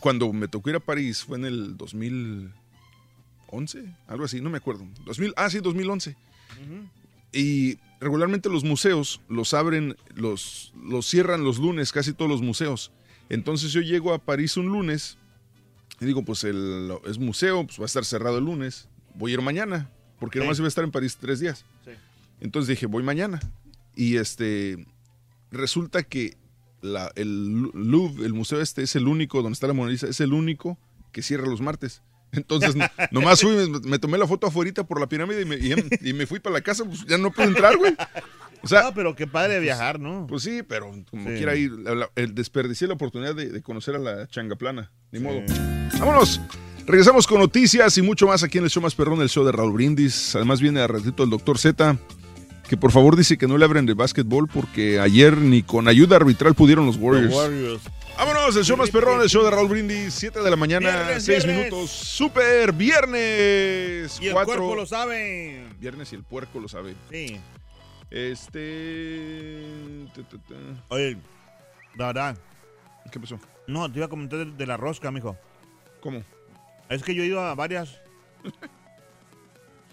Cuando 0.00 0.32
me 0.32 0.48
tocó 0.48 0.70
ir 0.70 0.76
a 0.76 0.80
París 0.80 1.22
fue 1.22 1.36
en 1.36 1.44
el 1.44 1.76
2011, 3.50 3.94
algo 4.06 4.24
así, 4.24 4.40
no 4.40 4.50
me 4.50 4.58
acuerdo. 4.58 4.86
2000, 5.04 5.32
ah, 5.36 5.50
sí, 5.50 5.58
2011. 5.60 6.16
Y 7.32 7.78
regularmente 8.00 8.48
los 8.48 8.64
museos 8.64 9.20
los 9.28 9.54
abren, 9.54 9.96
los, 10.14 10.72
los 10.82 11.06
cierran 11.06 11.44
los 11.44 11.58
lunes, 11.58 11.92
casi 11.92 12.12
todos 12.12 12.30
los 12.30 12.42
museos. 12.42 12.92
Entonces 13.28 13.72
yo 13.72 13.80
llego 13.80 14.14
a 14.14 14.18
París 14.18 14.56
un 14.56 14.66
lunes 14.66 15.18
y 16.00 16.06
digo, 16.06 16.24
pues 16.24 16.44
el, 16.44 16.92
es 17.06 17.18
museo, 17.18 17.66
pues 17.66 17.78
va 17.78 17.84
a 17.84 17.86
estar 17.86 18.04
cerrado 18.04 18.38
el 18.38 18.44
lunes. 18.44 18.88
Voy 19.14 19.32
a 19.32 19.34
ir 19.34 19.42
mañana, 19.42 19.90
porque 20.20 20.38
Sí. 20.38 20.44
nomás 20.44 20.58
iba 20.58 20.66
a 20.66 20.68
estar 20.68 20.84
en 20.84 20.90
París 20.90 21.16
tres 21.20 21.40
días. 21.40 21.64
Sí. 21.84 21.90
Entonces 22.40 22.68
dije, 22.68 22.86
voy 22.86 23.02
mañana. 23.02 23.40
Y 23.94 24.16
este, 24.16 24.86
resulta 25.50 26.02
que 26.04 26.36
la- 26.80 27.10
el 27.16 27.52
Louvre, 27.74 28.24
el 28.24 28.32
museo 28.32 28.60
este, 28.60 28.82
es 28.82 28.94
el 28.96 29.08
único, 29.08 29.42
donde 29.42 29.54
está 29.54 29.66
la 29.66 29.72
Mona 29.72 29.90
Lisa, 29.90 30.06
es 30.08 30.20
el 30.20 30.32
único 30.32 30.78
que 31.12 31.22
cierra 31.22 31.46
los 31.46 31.60
martes. 31.60 32.00
Entonces, 32.32 32.76
no- 32.76 32.86
nomás 33.10 33.40
fui, 33.40 33.54
me, 33.54 33.80
me 33.80 33.98
tomé 33.98 34.18
la 34.18 34.26
foto 34.26 34.46
afuera 34.46 34.84
por 34.84 35.00
la 35.00 35.08
pirámide 35.08 35.42
y 35.42 35.44
me, 35.44 35.56
y- 35.56 35.74
y 36.10 36.12
me 36.12 36.26
fui 36.26 36.40
para 36.40 36.54
la 36.54 36.60
casa, 36.60 36.84
pues 36.84 37.04
ya 37.06 37.16
no 37.18 37.30
pude 37.32 37.46
entrar, 37.46 37.76
güey. 37.76 37.94
O 38.62 38.66
sea, 38.68 38.88
Ah, 38.88 38.92
pero 38.94 39.14
qué 39.14 39.26
padre 39.26 39.60
viajar, 39.60 40.00
¿no? 40.00 40.26
Pues 40.28 40.42
sí, 40.42 40.62
pero 40.62 40.90
como 41.10 41.28
Sí. 41.30 41.36
quiera 41.36 41.54
ir, 41.54 41.70
la- 41.72 41.94
la- 41.94 42.10
el 42.16 42.34
desperdicié 42.34 42.88
la 42.88 42.94
oportunidad 42.94 43.34
de, 43.34 43.50
de 43.50 43.62
conocer 43.62 43.94
a 43.94 43.98
la 43.98 44.26
changaplana. 44.28 44.90
Ni 45.12 45.20
modo. 45.20 45.40
Vámonos. 45.98 46.40
Regresamos 46.86 47.26
con 47.26 47.38
noticias 47.38 47.96
y 47.98 48.02
mucho 48.02 48.26
más 48.26 48.42
aquí 48.42 48.58
en 48.58 48.64
el 48.64 48.70
show 48.70 48.82
más 48.82 48.94
perrón, 48.94 49.20
el 49.20 49.28
show 49.28 49.44
de 49.44 49.52
Raúl 49.52 49.72
Brindis. 49.74 50.34
Además 50.34 50.60
viene 50.60 50.80
a 50.80 50.86
ratito 50.86 51.22
el 51.22 51.30
doctor 51.30 51.58
Z. 51.58 51.96
que 52.68 52.76
por 52.76 52.92
favor 52.92 53.16
dice 53.16 53.36
que 53.38 53.48
no 53.48 53.58
le 53.58 53.64
abren 53.64 53.86
de 53.86 53.94
básquetbol 53.94 54.46
porque 54.48 55.00
ayer 55.00 55.36
ni 55.38 55.62
con 55.62 55.88
ayuda 55.88 56.16
arbitral 56.16 56.54
pudieron 56.54 56.86
los 56.86 56.96
Warriors. 56.96 57.34
Warriors. 57.34 57.82
Vámonos, 58.16 58.56
el 58.56 58.64
show 58.64 58.76
más 58.76 58.90
perrón, 58.90 59.20
el 59.22 59.28
show 59.28 59.44
de 59.44 59.50
Raúl 59.50 59.68
Brindis, 59.68 60.12
7 60.14 60.40
de 60.42 60.50
la 60.50 60.56
mañana, 60.56 60.90
Viernes, 60.90 61.24
6 61.24 61.44
viernes. 61.44 61.66
minutos, 61.66 61.90
super 61.90 62.72
viernes. 62.72 64.18
Y 64.20 64.26
el 64.28 64.34
cuerpo 64.34 64.74
lo 64.74 64.86
sabe. 64.86 65.64
Viernes 65.78 66.12
y 66.12 66.16
el 66.16 66.24
puerco 66.24 66.58
lo 66.60 66.68
sabe. 66.68 66.94
Sí. 67.10 67.40
Este... 68.10 69.62
Oye, 70.88 71.16
la 71.96 72.06
verdad. 72.08 72.38
¿Qué 73.12 73.20
pasó? 73.20 73.38
No, 73.66 73.90
te 73.90 73.98
iba 73.98 74.06
a 74.06 74.10
comentar 74.10 74.38
de, 74.40 74.46
de 74.52 74.66
la 74.66 74.76
rosca, 74.76 75.10
mijo. 75.10 75.36
¿Cómo? 76.00 76.22
Es 76.88 77.02
que 77.02 77.14
yo 77.14 77.22
he 77.22 77.26
ido 77.26 77.40
a 77.40 77.54
varias. 77.54 78.00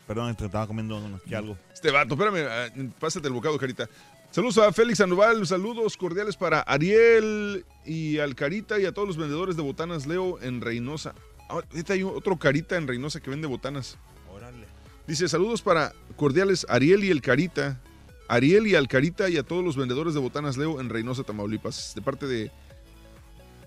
Perdón, 0.07 0.29
es 0.29 0.37
que 0.37 0.45
estaba 0.45 0.67
comiendo 0.67 0.97
unos- 0.97 1.21
que 1.23 1.35
algo. 1.35 1.57
Este 1.73 1.91
vato, 1.91 2.13
espérame, 2.13 2.47
ah, 2.49 2.67
pásate 2.99 3.27
el 3.27 3.33
bocado, 3.33 3.57
Carita. 3.57 3.89
Saludos 4.31 4.57
a 4.57 4.71
Félix 4.73 4.97
Sandoval, 4.99 5.45
saludos 5.47 5.95
cordiales 5.97 6.35
para 6.35 6.59
Ariel 6.61 7.65
y 7.85 8.19
al 8.19 8.35
Carita 8.35 8.79
y 8.79 8.85
a 8.85 8.91
todos 8.91 9.07
los 9.07 9.17
vendedores 9.17 9.55
de 9.55 9.61
botanas 9.63 10.05
Leo 10.05 10.39
en 10.41 10.61
Reynosa. 10.61 11.15
Ah, 11.49 11.53
Ahorita 11.71 11.93
hay 11.93 12.03
otro 12.03 12.37
Carita 12.37 12.75
en 12.75 12.87
Reynosa 12.87 13.19
que 13.21 13.29
vende 13.29 13.47
botanas. 13.47 13.97
Órale. 14.31 14.65
Dice, 15.07 15.27
saludos 15.29 15.61
para 15.61 15.93
cordiales 16.17 16.65
Ariel 16.69 17.03
y 17.03 17.11
el 17.11 17.21
Carita. 17.21 17.79
Ariel 18.27 18.67
y 18.67 18.75
al 18.75 18.87
Carita 18.87 19.29
y 19.29 19.37
a 19.37 19.43
todos 19.43 19.63
los 19.63 19.77
vendedores 19.77 20.13
de 20.15 20.19
botanas 20.19 20.57
Leo 20.57 20.81
en 20.81 20.89
Reynosa, 20.89 21.23
Tamaulipas. 21.23 21.93
De 21.95 22.01
parte 22.01 22.25
de 22.27 22.51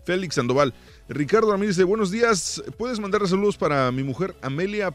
Félix 0.04 0.34
Sandoval. 0.34 0.74
Ricardo 1.08 1.50
Ramírez 1.52 1.76
dice, 1.76 1.84
buenos 1.84 2.10
días. 2.10 2.62
¿Puedes 2.76 2.98
mandar 3.00 3.26
saludos 3.28 3.56
para 3.56 3.90
mi 3.92 4.02
mujer 4.02 4.34
Amelia 4.42 4.92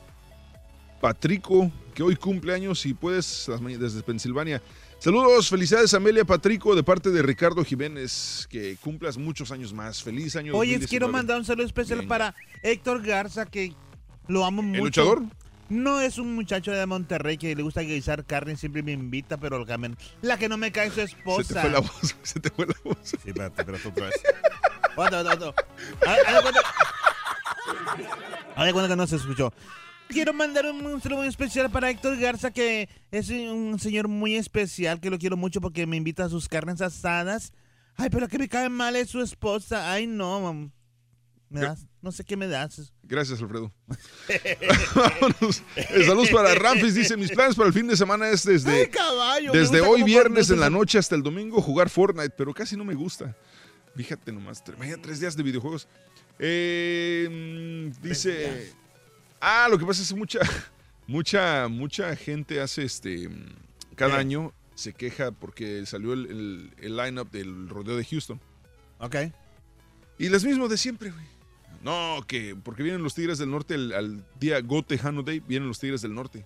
Patrico, 1.07 1.69
que 1.93 2.01
hoy 2.01 2.15
cumple 2.15 2.53
años 2.53 2.85
y 2.85 2.93
puedes 2.93 3.51
desde 3.77 4.01
Pensilvania? 4.03 4.61
Saludos, 4.99 5.49
felicidades 5.49 5.93
Amelia 5.93 6.23
Patrico 6.23 6.73
de 6.77 6.81
parte 6.81 7.09
de 7.09 7.21
Ricardo 7.21 7.61
Jiménez, 7.65 8.47
que 8.49 8.77
cumplas 8.77 9.17
muchos 9.17 9.51
años 9.51 9.73
más. 9.73 10.01
Feliz 10.01 10.37
año 10.37 10.53
Oye, 10.53 10.75
2019. 10.79 10.87
quiero 10.87 11.09
mandar 11.09 11.37
un 11.39 11.43
saludo 11.43 11.65
especial 11.65 11.99
Bien. 11.99 12.07
para 12.07 12.33
Héctor 12.61 13.01
Garza, 13.03 13.45
que 13.45 13.73
lo 14.29 14.45
amo 14.45 14.61
mucho. 14.61 14.81
luchador? 14.81 15.23
No 15.67 15.99
es 15.99 16.17
un 16.19 16.33
muchacho 16.35 16.71
de 16.71 16.85
Monterrey 16.85 17.37
que 17.37 17.53
le 17.53 17.63
gusta 17.63 17.81
guisar 17.81 18.23
carne, 18.23 18.55
siempre 18.55 18.81
me 18.81 18.93
invita, 18.93 19.35
pero 19.35 19.59
la 19.65 19.77
que, 19.77 19.95
la 20.21 20.37
que 20.37 20.47
no 20.47 20.55
me 20.55 20.71
cae 20.71 20.87
es 20.87 20.93
su 20.93 21.01
esposa. 21.01 21.43
Se 21.43 21.53
te 21.55 21.59
fue 21.59 21.69
la 21.69 21.79
voz, 21.81 22.15
se 22.23 22.39
te 22.39 22.49
fue 22.49 22.65
la 22.65 22.75
voz. 22.85 22.97
Sí, 23.03 23.17
espérate, 23.25 23.65
pero 23.65 23.77
tú. 25.37 25.53
Haz- 26.07 26.17
haz 26.27 26.35
de 26.35 26.41
cuenta- 26.43 26.61
haz 28.55 28.65
de 28.65 28.71
cuenta 28.71 28.87
que 28.87 28.95
no 28.95 29.05
se 29.05 29.17
escuchó. 29.17 29.51
Quiero 30.13 30.33
mandar 30.33 30.65
un, 30.67 30.85
un 30.85 31.01
saludo 31.01 31.19
muy 31.19 31.27
especial 31.27 31.71
para 31.71 31.89
Héctor 31.89 32.17
Garza, 32.17 32.51
que 32.51 32.87
es 33.11 33.29
un 33.29 33.79
señor 33.79 34.07
muy 34.07 34.35
especial, 34.35 34.99
que 34.99 35.09
lo 35.09 35.17
quiero 35.17 35.35
mucho 35.35 35.59
porque 35.59 35.87
me 35.87 35.97
invita 35.97 36.25
a 36.25 36.29
sus 36.29 36.47
carnes 36.47 36.81
asadas. 36.81 37.51
Ay, 37.95 38.09
pero 38.09 38.27
que 38.27 38.37
me 38.37 38.47
cae 38.47 38.69
mal 38.69 38.95
es 38.95 39.09
su 39.09 39.21
esposa. 39.21 39.91
Ay, 39.91 40.07
no, 40.07 40.41
mam. 40.41 40.71
Me 41.49 41.61
das, 41.61 41.85
no 42.01 42.11
sé 42.11 42.23
qué 42.23 42.35
me 42.35 42.47
das. 42.47 42.91
Gracias, 43.03 43.39
Alfredo. 43.39 43.71
Vámonos. 44.95 45.61
Eh, 45.75 46.03
Saludos 46.03 46.29
para 46.31 46.55
Ramfis. 46.55 46.95
Dice, 46.95 47.15
mis 47.15 47.31
planes 47.31 47.55
para 47.55 47.67
el 47.67 47.73
fin 47.73 47.87
de 47.87 47.95
semana 47.95 48.27
es 48.29 48.43
desde, 48.43 48.71
Ay, 48.71 48.87
caballo, 48.87 49.51
desde 49.51 49.81
hoy 49.81 50.01
viernes 50.01 50.49
en 50.49 50.59
la 50.59 50.71
noche 50.71 50.97
hasta 50.97 51.15
el 51.15 51.21
domingo 51.21 51.61
jugar 51.61 51.89
Fortnite, 51.91 52.31
pero 52.31 52.53
casi 52.55 52.75
no 52.75 52.83
me 52.83 52.95
gusta. 52.95 53.35
Fíjate 53.95 54.31
nomás, 54.31 54.63
vaya 54.79 54.97
tres 54.99 55.19
días 55.19 55.37
de 55.37 55.43
videojuegos. 55.43 55.87
Eh, 56.39 57.91
dice, 58.01 58.73
ah, 59.43 59.67
lo 59.69 59.77
que 59.77 59.85
pasa 59.85 60.01
es 60.01 60.09
que 60.09 60.15
mucha, 60.15 60.39
mucha, 61.07 61.67
mucha 61.67 62.15
gente 62.15 62.59
hace 62.61 62.83
este, 62.83 63.29
cada 63.95 64.13
¿Qué? 64.15 64.19
año 64.19 64.53
se 64.75 64.93
queja 64.93 65.31
porque 65.31 65.85
salió 65.85 66.13
el, 66.13 66.25
el, 66.27 66.73
el 66.79 66.97
lineup 66.97 67.29
del 67.31 67.69
rodeo 67.69 67.95
de 67.97 68.05
Houston. 68.05 68.39
Ok. 68.99 69.15
Y 70.17 70.29
las 70.29 70.43
mismas 70.43 70.69
de 70.69 70.77
siempre, 70.77 71.11
güey. 71.11 71.25
No, 71.83 72.23
que 72.27 72.55
porque 72.55 72.81
vienen 72.83 73.03
los 73.03 73.13
Tigres 73.13 73.37
del 73.39 73.51
Norte 73.51 73.75
el- 73.75 73.93
al 73.93 74.25
día 74.39 74.61
Go 74.61 74.83
Tejano 74.83 75.21
Day, 75.21 75.41
vienen 75.41 75.67
los 75.67 75.79
Tigres 75.79 76.01
del 76.01 76.13
Norte. 76.13 76.45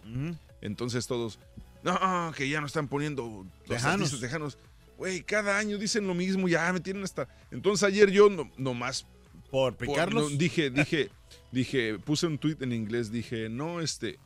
Entonces 0.62 1.06
todos, 1.06 1.38
no, 1.84 2.32
que 2.36 2.50
ya 2.50 2.60
no 2.60 2.66
están 2.68 2.88
poniendo 2.88 3.46
los 3.68 3.68
Tejanos. 3.68 4.20
tejanos. 4.20 4.58
Güey, 4.98 5.22
cada 5.22 5.60
año 5.60 5.78
dicen 5.78 6.08
lo 6.08 6.16
mismo, 6.16 6.48
ya 6.48 6.74
me 6.74 6.80
tienen 6.80 7.04
hasta... 7.04 7.28
Entonces 7.52 7.84
ayer 7.88 8.10
yo 8.10 8.30
no, 8.32 8.50
nomás... 8.58 9.06
Por 9.52 9.76
picarlos. 9.78 10.32
no, 10.32 10.38
dije, 10.38 10.70
dije, 10.70 11.10
dije, 11.52 12.00
puse 12.00 12.28
un 12.28 12.38
tweet 12.38 12.58
en 12.62 12.74
inglés, 12.74 13.12
dije, 13.12 13.50
no, 13.50 13.82
este, 13.82 14.20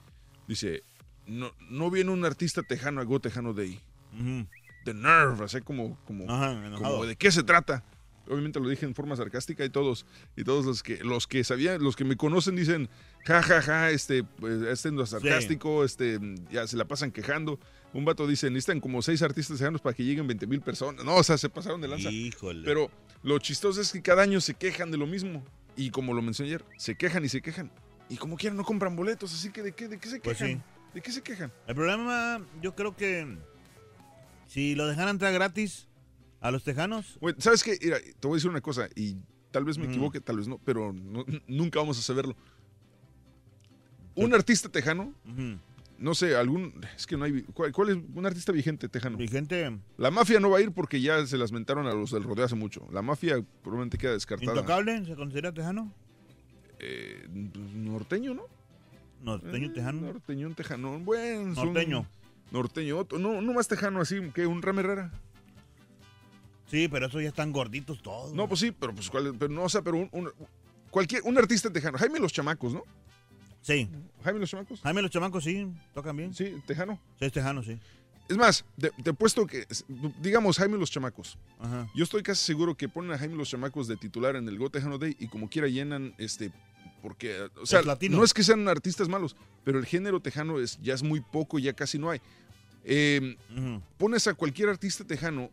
dice, 0.48 0.84
no, 1.28 1.52
no 1.70 1.92
viene 1.92 2.12
un 2.12 2.26
artista 2.26 2.64
tejano 2.64 3.02
a 3.02 3.04
Go 3.04 3.20
Tejano 3.20 3.54
Day. 3.54 3.80
The 4.84 4.94
nerve, 4.94 5.46
así 5.46 5.62
como, 5.62 5.98
como, 6.06 6.30
Ajá, 6.30 6.60
como 6.78 7.06
de 7.06 7.16
qué 7.16 7.32
se 7.32 7.44
trata. 7.44 7.84
Obviamente 8.28 8.60
lo 8.60 8.70
dije 8.70 8.86
en 8.86 8.96
forma 8.96 9.16
sarcástica 9.16 9.66
y 9.66 9.70
todos, 9.70 10.06
y 10.36 10.44
todos 10.44 10.66
los 10.66 10.84
que, 10.84 11.04
los 11.04 11.28
que 11.28 11.44
sabían, 11.44 11.84
los 11.84 11.96
que 11.96 12.06
me 12.06 12.16
conocen 12.16 12.56
dicen, 12.56 12.88
ja, 13.26 13.42
ja, 13.42 13.62
ja, 13.62 13.90
este, 13.92 14.24
pues, 14.24 14.62
este 14.62 14.92
no 14.92 15.04
es 15.04 15.10
sarcástico, 15.10 15.84
este, 15.84 16.20
ya 16.50 16.66
se 16.68 16.78
la 16.78 16.86
pasan 16.86 17.12
quejando. 17.12 17.60
Un 17.94 18.06
vato 18.06 18.28
dice, 18.28 18.50
necesitan 18.50 18.80
como 18.80 19.02
seis 19.02 19.22
artistas 19.22 19.58
tejanos 19.58 19.82
para 19.82 19.96
que 19.96 20.04
lleguen 20.04 20.28
20 20.28 20.48
mil 20.48 20.62
personas. 20.62 21.04
No, 21.04 21.16
o 21.16 21.24
sea, 21.24 21.38
se 21.38 21.50
pasaron 21.50 21.82
de 21.82 21.88
lanza. 21.90 22.10
Híjole. 22.10 22.64
Pero 22.64 22.90
lo 23.24 23.38
chistoso 23.40 23.82
es 23.82 23.92
que 23.92 24.02
cada 24.02 24.24
año 24.24 24.42
se 24.42 24.54
quejan 24.54 24.92
de 24.92 24.98
lo 24.98 25.08
mismo. 25.08 25.44
Y 25.76 25.90
como 25.92 26.14
lo 26.14 26.22
mencioné 26.22 26.50
ayer, 26.50 26.66
se 26.78 26.96
quejan 26.96 27.24
y 27.24 27.30
se 27.30 27.42
quejan. 27.42 27.72
Y 28.10 28.18
como 28.18 28.36
quieran 28.36 28.58
no 28.58 28.64
compran 28.66 28.96
boletos, 28.96 29.34
así 29.34 29.52
que 29.52 29.64
¿de 29.64 29.72
qué, 29.74 29.88
de 29.88 29.98
qué 30.00 30.10
se 30.10 30.20
Pues 30.20 30.38
quejan? 30.38 30.58
sí. 30.58 30.62
¿De 30.94 31.02
qué 31.02 31.12
se 31.14 31.22
quejan? 31.22 31.52
El 31.68 31.76
problema, 31.76 32.46
yo 32.62 32.76
creo 32.76 32.96
que 32.96 33.38
si 34.48 34.76
lo 34.76 34.86
dejaran 34.88 35.12
entrar 35.16 35.32
gratis 35.34 35.88
a 36.42 36.52
los 36.52 36.64
tejanos. 36.66 37.18
¿Sabes 37.38 37.64
qué? 37.64 37.78
Mira, 37.82 37.98
te 38.00 38.28
voy 38.28 38.36
a 38.36 38.38
decir 38.38 38.50
una 38.50 38.60
cosa, 38.60 38.90
y 38.96 39.16
tal 39.52 39.64
vez 39.64 39.78
me 39.78 39.86
Ujú. 39.86 39.92
equivoque, 39.94 40.20
tal 40.20 40.38
vez 40.38 40.48
no, 40.50 40.58
pero 40.66 40.92
no- 40.92 41.24
nunca 41.48 41.80
vamos 41.80 41.98
a 41.98 42.02
saberlo. 42.02 42.36
Un 44.16 44.34
artista 44.34 44.68
tejano, 44.68 45.14
no 46.02 46.14
sé, 46.16 46.36
algún. 46.36 46.74
Es 46.96 47.08
que 47.08 47.16
no 47.16 47.24
hay. 47.26 47.44
¿Cuál, 47.54 47.72
cuál 47.72 47.90
es 47.90 47.98
un 48.14 48.26
artista 48.26 48.52
vigente 48.52 48.90
tejano? 48.90 49.18
Vigente. 49.18 49.80
La 49.98 50.12
mafia 50.12 50.40
no 50.40 50.50
va 50.50 50.58
a 50.58 50.62
ir 50.62 50.72
porque 50.72 51.00
ya 51.00 51.26
se 51.26 51.38
las 51.38 51.52
mentaron 51.52 51.88
a 51.88 51.94
los 51.94 52.12
del 52.12 52.24
rodeo 52.24 52.44
hace 52.46 52.56
mucho. 52.56 52.88
La 52.92 53.02
mafia 53.02 53.42
probablemente 53.64 53.98
queda 53.98 54.14
descartada. 54.14 54.52
¿Intocable 54.54 55.06
se 55.06 55.16
considera 55.16 55.52
tejano? 55.54 55.94
Eh, 56.80 57.28
norteño, 57.30 58.34
¿no? 58.34 58.44
Norteño 59.24 59.68
Eh, 59.68 59.72
tejano. 59.74 60.02
Norteño, 60.02 60.54
tejano. 60.56 61.00
Bueno, 61.00 61.54
Norteño. 61.54 62.08
Norteño, 62.52 62.98
otro- 62.98 63.20
no, 63.20 63.40
no 63.42 63.54
más 63.54 63.68
tejano 63.68 64.02
así 64.02 64.20
que 64.34 64.46
un 64.48 64.62
Ram 64.62 64.80
Herrera. 64.80 65.12
Sí, 66.68 66.88
pero 66.88 67.08
esos 67.08 67.22
ya 67.22 67.30
están 67.30 67.52
gorditos 67.52 68.02
todos. 68.02 68.34
No, 68.34 68.48
pues 68.48 68.60
sí, 68.62 68.72
pero 68.72 68.94
pues 68.96 69.10
cuál, 69.10 69.36
pero 69.38 69.52
no, 69.54 69.64
o 69.64 69.70
sea, 69.70 69.82
pero 69.82 69.98
un, 69.98 70.10
un- 70.12 70.32
cualquier, 70.90 71.22
un 71.24 71.38
artista 71.38 71.72
tejano. 71.72 71.98
Jaime 71.98 72.20
Los 72.20 72.34
Chamacos, 72.34 72.74
¿no? 72.74 72.84
Sí. 73.62 73.90
Jaime 74.24 74.40
Los 74.40 74.50
Chamacos. 74.50 74.82
Jaime 74.82 75.02
los 75.02 75.12
chamacos 75.12 75.44
sí, 75.44 75.68
tocan 75.94 76.16
bien. 76.18 76.34
Sí, 76.34 76.62
tejano. 76.66 77.00
Sí, 77.20 77.26
es 77.26 77.32
tejano, 77.32 77.64
sí. 77.64 77.80
Es 78.30 78.38
más, 78.38 78.66
te, 78.80 78.92
te 79.04 79.10
he 79.10 79.14
puesto 79.14 79.46
que, 79.46 79.68
digamos, 80.22 80.58
Jaime 80.58 80.78
Los 80.78 80.90
Chamacos. 80.90 81.38
Ajá. 81.60 81.90
Yo 81.94 82.04
estoy 82.04 82.24
casi 82.24 82.44
seguro 82.46 82.76
que 82.76 82.88
ponen 82.88 83.12
a 83.12 83.18
Jaime 83.18 83.36
Los 83.36 83.50
Chamacos 83.50 83.88
de 83.88 83.98
titular 83.98 84.36
en 84.36 84.48
el 84.48 84.58
Go 84.58 84.70
Tejano 84.70 84.98
Day 84.98 85.16
y 85.20 85.28
como 85.28 85.50
quiera 85.50 85.68
llenan, 85.68 86.14
este, 86.18 86.52
porque, 87.02 87.50
o 87.62 87.66
sea, 87.66 87.82
no 88.10 88.24
es 88.24 88.34
que 88.34 88.44
sean 88.44 88.68
artistas 88.68 89.10
malos, 89.10 89.36
pero 89.64 89.80
el 89.80 89.86
género 89.86 90.22
tejano 90.22 90.60
es, 90.60 90.80
ya 90.82 90.94
es 90.94 91.04
muy 91.04 91.20
poco, 91.20 91.60
ya 91.60 91.74
casi 91.74 92.00
no 92.00 92.10
hay. 92.10 92.22
Eh, 92.84 93.36
Pones 93.98 94.28
a 94.28 94.34
cualquier 94.34 94.70
artista 94.70 95.04
tejano 95.04 95.50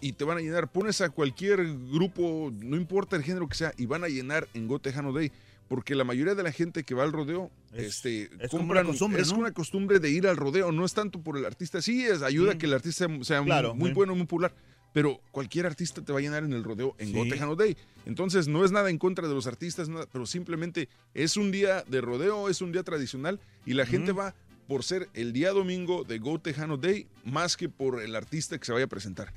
y 0.00 0.12
te 0.12 0.24
van 0.24 0.38
a 0.38 0.40
llenar. 0.40 0.70
Pones 0.70 1.00
a 1.00 1.10
cualquier 1.10 1.64
grupo, 1.64 2.52
no 2.52 2.76
importa 2.76 3.16
el 3.16 3.22
género 3.22 3.48
que 3.48 3.54
sea, 3.54 3.72
y 3.76 3.86
van 3.86 4.04
a 4.04 4.08
llenar 4.08 4.48
en 4.54 4.66
Go 4.68 4.78
Tejano 4.78 5.12
Day. 5.12 5.32
Porque 5.68 5.94
la 5.96 6.04
mayoría 6.04 6.34
de 6.36 6.42
la 6.44 6.52
gente 6.52 6.84
que 6.84 6.94
va 6.94 7.02
al 7.02 7.12
rodeo, 7.12 7.50
este, 7.72 8.22
es 8.38 8.50
como 8.50 8.62
compran, 8.62 8.84
una 8.84 8.92
costumbre, 8.92 9.22
es 9.22 9.32
¿no? 9.32 9.38
una 9.38 9.52
costumbre 9.52 9.98
de 9.98 10.10
ir 10.10 10.26
al 10.28 10.36
rodeo, 10.36 10.70
no 10.70 10.84
es 10.84 10.94
tanto 10.94 11.20
por 11.20 11.36
el 11.36 11.44
artista. 11.44 11.82
Sí, 11.82 12.04
es, 12.04 12.22
ayuda 12.22 12.52
a 12.52 12.58
que 12.58 12.66
el 12.66 12.72
artista 12.74 13.06
sea, 13.22 13.42
Claro, 13.42 13.74
muy 13.74 13.92
bueno, 13.92 14.14
muy 14.14 14.26
popular. 14.26 14.52
Pero 14.92 15.20
cualquier 15.30 15.66
artista 15.66 16.02
te 16.02 16.10
va 16.12 16.20
a 16.20 16.22
llenar 16.22 16.42
en 16.44 16.52
el 16.54 16.64
rodeo 16.64 16.94
en 16.98 17.12
Sí. 17.12 17.28
Tejano 17.28 17.54
Day. 17.54 17.76
Entonces, 18.06 18.48
no 18.48 18.64
es 18.64 18.72
nada 18.72 18.88
en 18.88 18.96
contra 18.96 19.28
de 19.28 19.34
los 19.34 19.46
artistas, 19.46 19.88
nada, 19.90 20.06
pero 20.10 20.24
simplemente 20.24 20.88
es 21.12 21.36
un 21.36 21.50
día 21.50 21.82
de 21.86 22.00
rodeo, 22.00 22.48
es 22.48 22.62
un 22.62 22.72
día 22.72 22.82
tradicional 22.82 23.38
y 23.66 23.74
la 23.74 23.84
gente 23.84 24.12
va 24.12 24.34
por 24.68 24.84
ser 24.84 25.08
el 25.14 25.32
día 25.34 25.50
domingo 25.50 26.04
de 26.04 26.18
Go 26.18 26.40
Tejano 26.40 26.76
Day 26.78 27.08
más 27.24 27.56
que 27.56 27.68
por 27.68 28.00
el 28.00 28.16
artista 28.16 28.56
que 28.58 28.64
se 28.64 28.72
vaya 28.72 28.86
a 28.86 28.88
presentar. 28.88 29.32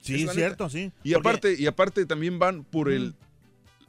Sí, 0.00 0.24
Es 0.24 0.32
cierto, 0.32 0.64
neta. 0.64 0.70
sí. 0.70 0.90
Y 1.04 1.12
Porque- 1.12 1.28
aparte, 1.28 1.56
y 1.58 1.66
aparte 1.66 2.06
también 2.06 2.38
van 2.38 2.64
por 2.64 2.90
el, 2.90 3.14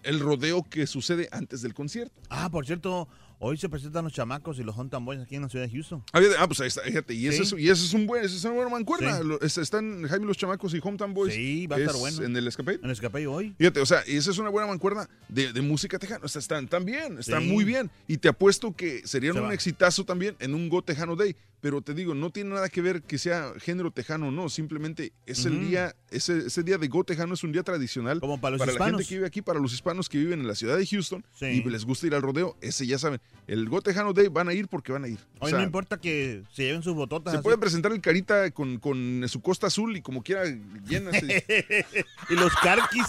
el 0.08 0.20
rodeo 0.20 0.64
que 0.70 0.88
sucede 0.88 1.28
antes 1.32 1.62
del 1.62 1.74
concierto. 1.74 2.20
Ah, 2.30 2.50
por 2.50 2.66
cierto, 2.66 3.08
hoy 3.40 3.58
se 3.58 3.70
presentan 3.70 4.04
los 4.06 4.14
chamacos 4.14 4.58
y 4.60 4.64
los 4.64 4.76
Hunter 4.76 5.00
Boys 5.02 5.20
aquí 5.20 5.36
en 5.36 5.44
la 5.44 5.50
ciudad 5.50 5.66
de 5.66 5.72
Houston. 5.72 6.04
Ah, 6.14 6.20
ah, 6.40 6.48
pues 6.48 6.60
ahí 6.62 6.68
está, 6.68 6.82
fíjate, 6.82 7.14
y, 7.14 7.28
ese 7.28 7.46
Sí. 7.46 7.56
es, 7.56 7.62
y 7.62 7.70
ese 7.70 7.86
es 7.86 7.94
un 7.94 8.08
buen, 8.08 8.24
ese 8.24 8.36
es 8.38 8.44
una 8.46 8.54
buena 8.56 8.70
mancuerna. 8.72 9.20
Sí. 9.48 9.62
Están 9.62 10.04
Jaime 10.08 10.26
Los 10.26 10.38
Chamacos 10.38 10.74
y 10.74 10.80
Hometown 10.82 11.14
Boys. 11.14 11.34
Sí, 11.34 11.68
va 11.68 11.76
a 11.76 11.80
estar 11.80 11.94
Es 11.96 12.00
bueno. 12.02 12.24
En 12.24 12.36
el 12.36 12.48
escape. 12.48 12.74
En 12.76 12.86
el 12.86 12.92
escape 12.92 13.28
hoy. 13.28 13.54
Fíjate, 13.58 13.80
o 13.82 13.86
sea, 13.86 14.04
y 14.08 14.16
esa 14.16 14.32
es 14.32 14.38
una 14.38 14.50
buena 14.50 14.68
mancuerna 14.68 15.08
de, 15.30 15.54
de 15.54 15.62
música 15.62 16.00
tejana. 16.00 16.22
O 16.24 16.28
sea, 16.28 16.40
están, 16.40 16.64
están 16.64 16.86
bien, 16.86 17.20
están 17.20 17.44
Sí. 17.44 17.50
muy 17.52 17.64
bien. 17.64 17.92
Y 18.08 18.18
te 18.18 18.30
apuesto 18.30 18.76
que 18.76 19.06
serían 19.06 19.34
Se 19.36 19.42
un 19.42 19.50
va. 19.50 19.54
exitazo 19.54 20.04
también 20.06 20.36
en 20.40 20.56
un 20.56 20.70
Go 20.70 20.82
Tejano 20.82 21.16
Day. 21.16 21.36
Pero 21.60 21.82
te 21.82 21.96
digo, 21.96 22.14
no 22.14 22.30
tiene 22.30 22.52
nada 22.54 22.70
que 22.70 22.82
ver 22.84 23.02
que 23.02 23.18
sea 23.18 23.52
género 23.60 23.90
tejano, 23.90 24.32
no. 24.32 24.48
Simplemente 24.48 25.12
es 25.26 25.44
el 25.46 25.60
día, 25.68 25.96
ese, 26.12 26.38
ese 26.46 26.62
día 26.62 26.78
de 26.78 26.88
Go 26.88 27.04
Tejano 27.04 27.34
es 27.34 27.44
un 27.44 27.52
día 27.52 27.64
tradicional. 27.64 28.20
Como 28.20 28.40
para 28.40 28.58
los 28.58 28.66
la 28.68 28.74
hispanos. 28.74 29.00
gente 29.00 29.10
que 29.10 29.16
vive 29.16 29.28
aquí, 29.28 29.42
para 29.42 29.60
los 29.60 29.74
hispanos 29.74 30.08
que 30.08 30.20
viven 30.20 30.40
en 30.42 30.48
la 30.48 30.54
ciudad 30.54 30.78
de 30.78 30.86
Houston 30.86 31.26
Sí. 31.34 31.46
y 31.46 31.64
les 31.64 31.84
gusta 31.84 32.06
ir 32.06 32.14
al 32.14 32.22
rodeo, 32.22 32.56
ese 32.62 32.86
ya 32.86 33.00
saben. 33.00 33.20
El 33.48 33.68
Go 33.70 33.82
Tejano 33.82 34.14
Day 34.14 34.28
van 34.28 34.50
a 34.50 34.54
ir 34.54 34.68
porque 34.68 34.92
van 34.92 35.04
a 35.06 35.08
ir. 35.08 35.18
O 35.40 35.46
Hoy 35.46 35.50
sea, 35.50 35.58
no 35.60 35.66
importa 35.66 36.00
que 36.00 36.44
se 36.54 36.64
lleven 36.66 36.84
sus 36.84 36.94
bototas. 36.94 37.32
se 37.34 37.38
así. 37.40 37.44
puede 37.44 37.58
presentar 37.58 37.92
el 37.92 38.02
carita 38.02 38.52
con, 38.52 38.78
con 38.78 39.24
su 39.28 39.42
costa 39.42 39.66
azul 39.66 39.98
y 39.98 40.02
como 40.04 40.22
quiera 40.22 40.44
llena. 40.88 41.10
y 42.30 42.34
los 42.36 42.54
carquis. 42.62 43.08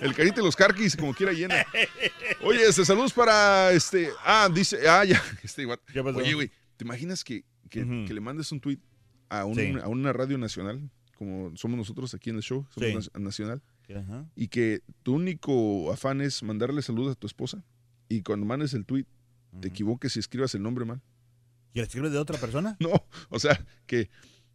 El 0.00 0.14
carita 0.14 0.40
y 0.40 0.44
los 0.44 0.56
carquis, 0.56 0.96
como 0.96 1.12
quiera 1.14 1.32
llena. 1.32 1.66
Oye, 2.42 2.66
este, 2.66 2.84
saludos 2.86 3.12
para 3.12 3.72
este. 3.72 4.08
Ah, 4.24 4.48
dice. 4.52 4.78
Ah, 4.88 5.04
ya. 5.04 5.22
Este, 5.42 5.66
what- 5.66 5.80
pasó? 5.94 6.18
Oye, 6.18 6.32
güey, 6.34 6.50
¿te 6.76 6.84
imaginas 6.84 7.24
que, 7.24 7.44
que, 7.70 8.04
que 8.06 8.12
le 8.14 8.20
mandes 8.20 8.52
un 8.52 8.60
tweet 8.60 8.78
a, 9.30 9.44
un- 9.46 9.54
Sí. 9.54 9.72
a 9.82 9.88
una 9.88 10.12
radio 10.12 10.36
nacional, 10.36 10.90
como 11.16 11.56
somos 11.56 11.78
nosotros 11.78 12.12
aquí 12.14 12.30
en 12.30 12.36
el 12.36 12.42
show, 12.42 12.66
somos 12.74 13.10
Sí. 13.14 13.20
nacional, 13.22 13.62
y 14.36 14.48
que 14.48 14.82
tu 15.02 15.14
único 15.14 15.92
afán 15.92 16.20
es 16.20 16.42
mandarle 16.42 16.82
saludos 16.82 17.12
a 17.16 17.18
tu 17.18 17.26
esposa, 17.26 17.64
y 18.08 18.22
cuando 18.22 18.44
mandes 18.46 18.74
el 18.74 18.84
tweet, 18.84 19.06
te 19.60 19.68
equivoques 19.68 20.14
y 20.16 20.20
escribas 20.20 20.54
el 20.54 20.62
nombre 20.62 20.84
mal? 20.84 21.00
¿Y 21.72 21.78
le 21.78 21.84
escribes 21.84 22.12
de 22.12 22.18
otra 22.18 22.38
persona? 22.38 22.76
No, 22.80 23.04
o 23.30 23.38
sea, 23.38 23.64
que. 23.86 24.10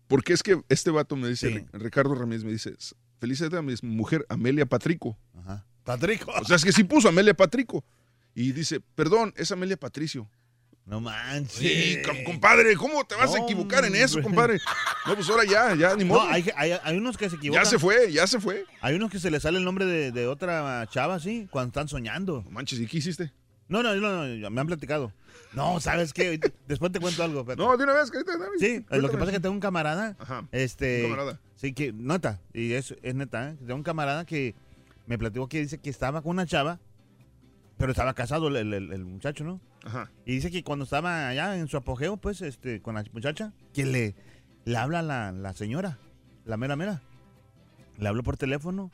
Porque 0.08 0.34
es 0.34 0.44
que 0.44 0.62
este 0.70 0.92
vato 0.92 1.16
me 1.16 1.28
dice, 1.28 1.50
Sí. 1.52 1.66
Ricardo 1.74 2.14
Ramírez 2.14 2.44
me 2.44 2.52
dice, 2.52 2.76
felicidades 3.20 3.58
a 3.58 3.62
mi 3.64 3.74
mujer 3.82 4.24
Amelia 4.30 4.66
Patrico. 4.68 5.18
Ajá. 5.34 5.66
Patrico. 5.84 6.32
O 6.40 6.46
sea, 6.46 6.58
es 6.58 6.64
que 6.64 6.72
sí 6.72 6.84
puso 6.84 7.08
Amelia 7.10 7.34
Patrico. 7.34 7.84
Y 8.36 8.52
dice, 8.52 8.82
perdón, 8.96 9.34
es 9.36 9.52
Amelia 9.52 9.78
Patricio. 9.78 10.30
No 10.86 11.02
manches. 11.02 11.52
Sí, 11.54 11.98
com- 12.06 12.24
compadre, 12.24 12.76
¿cómo 12.76 13.04
te 13.06 13.16
vas 13.16 13.34
a 13.34 13.40
equivocar 13.40 13.84
en 13.86 13.96
eso, 13.96 14.22
compadre? 14.22 14.60
No, 15.08 15.16
pues 15.16 15.28
ahora 15.30 15.44
ya, 15.44 15.74
ya, 15.76 15.96
ni 15.96 16.04
No, 16.04 16.14
modo. 16.16 16.22
hay, 16.30 16.46
hay- 16.56 16.78
hay 16.84 16.98
unos 16.98 17.18
que 17.18 17.28
se 17.30 17.38
equivocan. 17.38 17.64
ya 17.64 17.70
se 17.70 17.80
fue, 17.80 18.12
ya 18.12 18.28
se 18.28 18.40
fue. 18.40 18.66
Hay 18.82 18.94
unos 18.96 19.10
que 19.10 19.20
se 19.20 19.32
les 19.32 19.42
sale 19.42 19.58
el 19.58 19.64
nombre 19.64 19.86
de, 19.86 20.12
de 20.12 20.28
otra 20.28 20.88
chava, 20.92 21.20
sí, 21.20 21.48
cuando 21.50 21.70
están 21.70 21.88
soñando. 21.88 22.44
No 22.46 22.52
manches, 22.52 22.80
¿y 22.80 22.86
qué 22.86 22.98
hiciste? 23.00 23.34
No, 23.68 23.82
no, 23.82 23.96
no, 23.96 24.28
no, 24.28 24.50
me 24.52 24.62
han 24.62 24.68
platicado. 24.68 25.12
No, 25.54 25.80
¿sabes 25.80 26.14
qué? 26.14 26.40
Después 26.68 26.92
te 26.92 27.00
cuento 27.00 27.24
algo. 27.24 27.40
espérate. 27.40 27.64
No, 27.64 27.76
de 27.78 27.84
una 27.84 27.94
vez, 27.94 28.12
dame. 28.12 28.46
Sí, 28.60 28.86
lo 28.92 29.10
que 29.10 29.18
pasa 29.18 29.32
es 29.32 29.38
que 29.38 29.40
tengo 29.42 29.54
un 29.56 29.60
camarada. 29.62 30.16
Ajá, 30.20 30.48
Este, 30.52 31.02
camarada. 31.02 31.40
Sí, 31.56 31.74
que, 31.74 31.94
nota, 31.94 32.40
y 32.54 32.74
es, 32.74 32.94
es 33.02 33.16
neta, 33.16 33.50
¿eh? 33.50 33.56
Tengo 33.58 33.74
un 33.76 33.84
camarada 33.84 34.24
que 34.26 34.54
me 35.08 35.18
platicó 35.18 35.48
que 35.50 35.62
dice 35.62 35.80
que 35.80 35.90
estaba 35.90 36.22
con 36.22 36.32
una 36.32 36.46
chava, 36.46 36.80
pero 37.78 37.92
estaba 37.92 38.14
casado 38.14 38.48
el, 38.48 38.56
el- 38.74 38.92
el 38.94 39.06
muchacho, 39.06 39.44
¿no? 39.44 39.60
Ajá. 39.84 40.10
Y 40.26 40.34
dice 40.34 40.52
que 40.52 40.64
cuando 40.64 40.84
estaba 40.86 41.28
allá 41.28 41.58
en 41.58 41.68
su 41.68 41.78
apogeo, 41.78 42.18
pues, 42.18 42.42
este, 42.42 42.82
con 42.82 42.96
la 42.96 43.04
muchacha, 43.14 43.54
que 43.74 43.86
le, 43.86 44.16
le 44.66 44.78
habla 44.78 45.02
la, 45.02 45.32
la 45.32 45.54
señora, 45.54 46.00
la 46.46 46.58
mera 46.58 46.76
mera. 46.76 47.02
Le 47.98 48.08
habló 48.08 48.24
por 48.24 48.38
teléfono. 48.38 48.92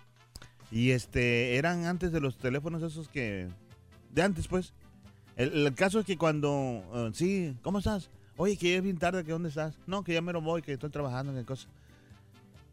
Y 0.71 0.91
este, 0.91 1.55
eran 1.57 1.85
antes 1.85 2.11
de 2.11 2.21
los 2.21 2.37
teléfonos 2.37 2.81
esos 2.83 3.07
que. 3.09 3.47
De 4.13 4.21
antes, 4.21 4.47
pues. 4.47 4.73
El, 5.37 5.65
el 5.67 5.73
caso 5.75 5.99
es 5.99 6.05
que 6.05 6.17
cuando. 6.17 6.83
eh, 6.93 7.11
sí, 7.13 7.57
¿cómo 7.61 7.79
estás? 7.79 8.09
Oye, 8.37 8.57
que 8.57 8.71
ya 8.71 8.77
es 8.77 8.83
bien 8.83 8.97
tarde, 8.97 9.23
que 9.23 9.31
dónde 9.31 9.49
estás? 9.49 9.77
No, 9.87 10.03
que 10.03 10.13
ya 10.13 10.21
me 10.21 10.33
lo 10.33 10.41
voy, 10.41 10.61
que 10.61 10.73
estoy 10.73 10.89
trabajando, 10.89 11.33
qué 11.33 11.45
cosa. 11.45 11.67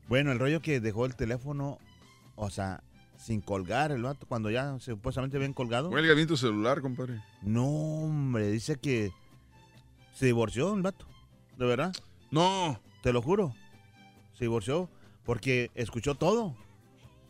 Bueno, 0.08 0.32
el 0.32 0.38
rollo 0.38 0.62
que 0.62 0.80
dejó 0.80 1.04
el 1.06 1.14
teléfono, 1.16 1.78
o 2.36 2.50
sea, 2.50 2.82
sin 3.28 3.42
colgar 3.42 3.92
el 3.92 4.02
vato, 4.02 4.26
cuando 4.26 4.50
ya 4.50 4.78
supuestamente 4.80 5.38
bien 5.38 5.52
colgado. 5.52 5.90
Huelga 5.90 6.14
bien 6.14 6.26
tu 6.26 6.38
celular, 6.38 6.80
compadre. 6.80 7.22
No, 7.42 7.66
hombre, 7.66 8.50
dice 8.50 8.76
que 8.76 9.12
se 10.14 10.24
divorció 10.24 10.74
el 10.74 10.80
vato. 10.80 11.06
¿De 11.58 11.66
verdad? 11.66 11.92
No. 12.30 12.80
Te 13.02 13.12
lo 13.12 13.20
juro. 13.20 13.54
Se 14.32 14.44
divorció 14.44 14.88
porque 15.24 15.70
escuchó 15.74 16.14
todo. 16.14 16.56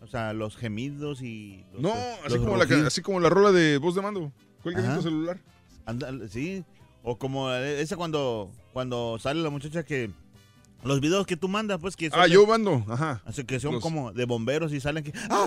O 0.01 0.07
sea, 0.07 0.33
los 0.35 0.57
gemidos 0.57 1.21
y... 1.21 1.65
los- 1.73 1.83
No, 1.83 1.89
los 1.89 2.27
así 2.27 2.39
como, 2.39 2.57
la, 2.57 2.87
así 2.87 3.03
como 3.03 3.19
la 3.19 3.29
rola 3.29 3.51
de 3.51 3.79
voz 3.79 3.97
de 3.97 4.03
mando. 4.03 4.33
Cuelga 4.63 4.81
bien 4.81 4.95
tu 4.95 5.03
celular. 5.03 5.41
Anda- 5.85 6.29
sí. 6.29 6.65
O 7.03 7.19
como 7.19 7.51
esa 7.53 7.97
cuando, 7.97 8.53
cuando 8.73 9.19
sale 9.19 9.43
la 9.43 9.51
muchacha 9.51 9.83
que... 9.83 10.13
Los 10.85 11.01
videos 11.01 11.27
que 11.27 11.37
tú 11.37 11.49
mandas, 11.49 11.81
pues 11.81 11.97
que... 11.97 12.09
son 12.09 12.21
Ah, 12.21 12.27
de- 12.27 12.31
yo 12.31 12.47
mando, 12.47 12.85
ajá. 12.89 13.21
Así 13.25 13.43
que 13.43 13.59
son 13.59 13.73
Los- 13.75 13.83
como 13.83 14.13
de 14.13 14.25
bomberos 14.27 14.73
y 14.73 14.79
salen 14.79 15.03
que... 15.03 15.13
¡Ah! 15.29 15.45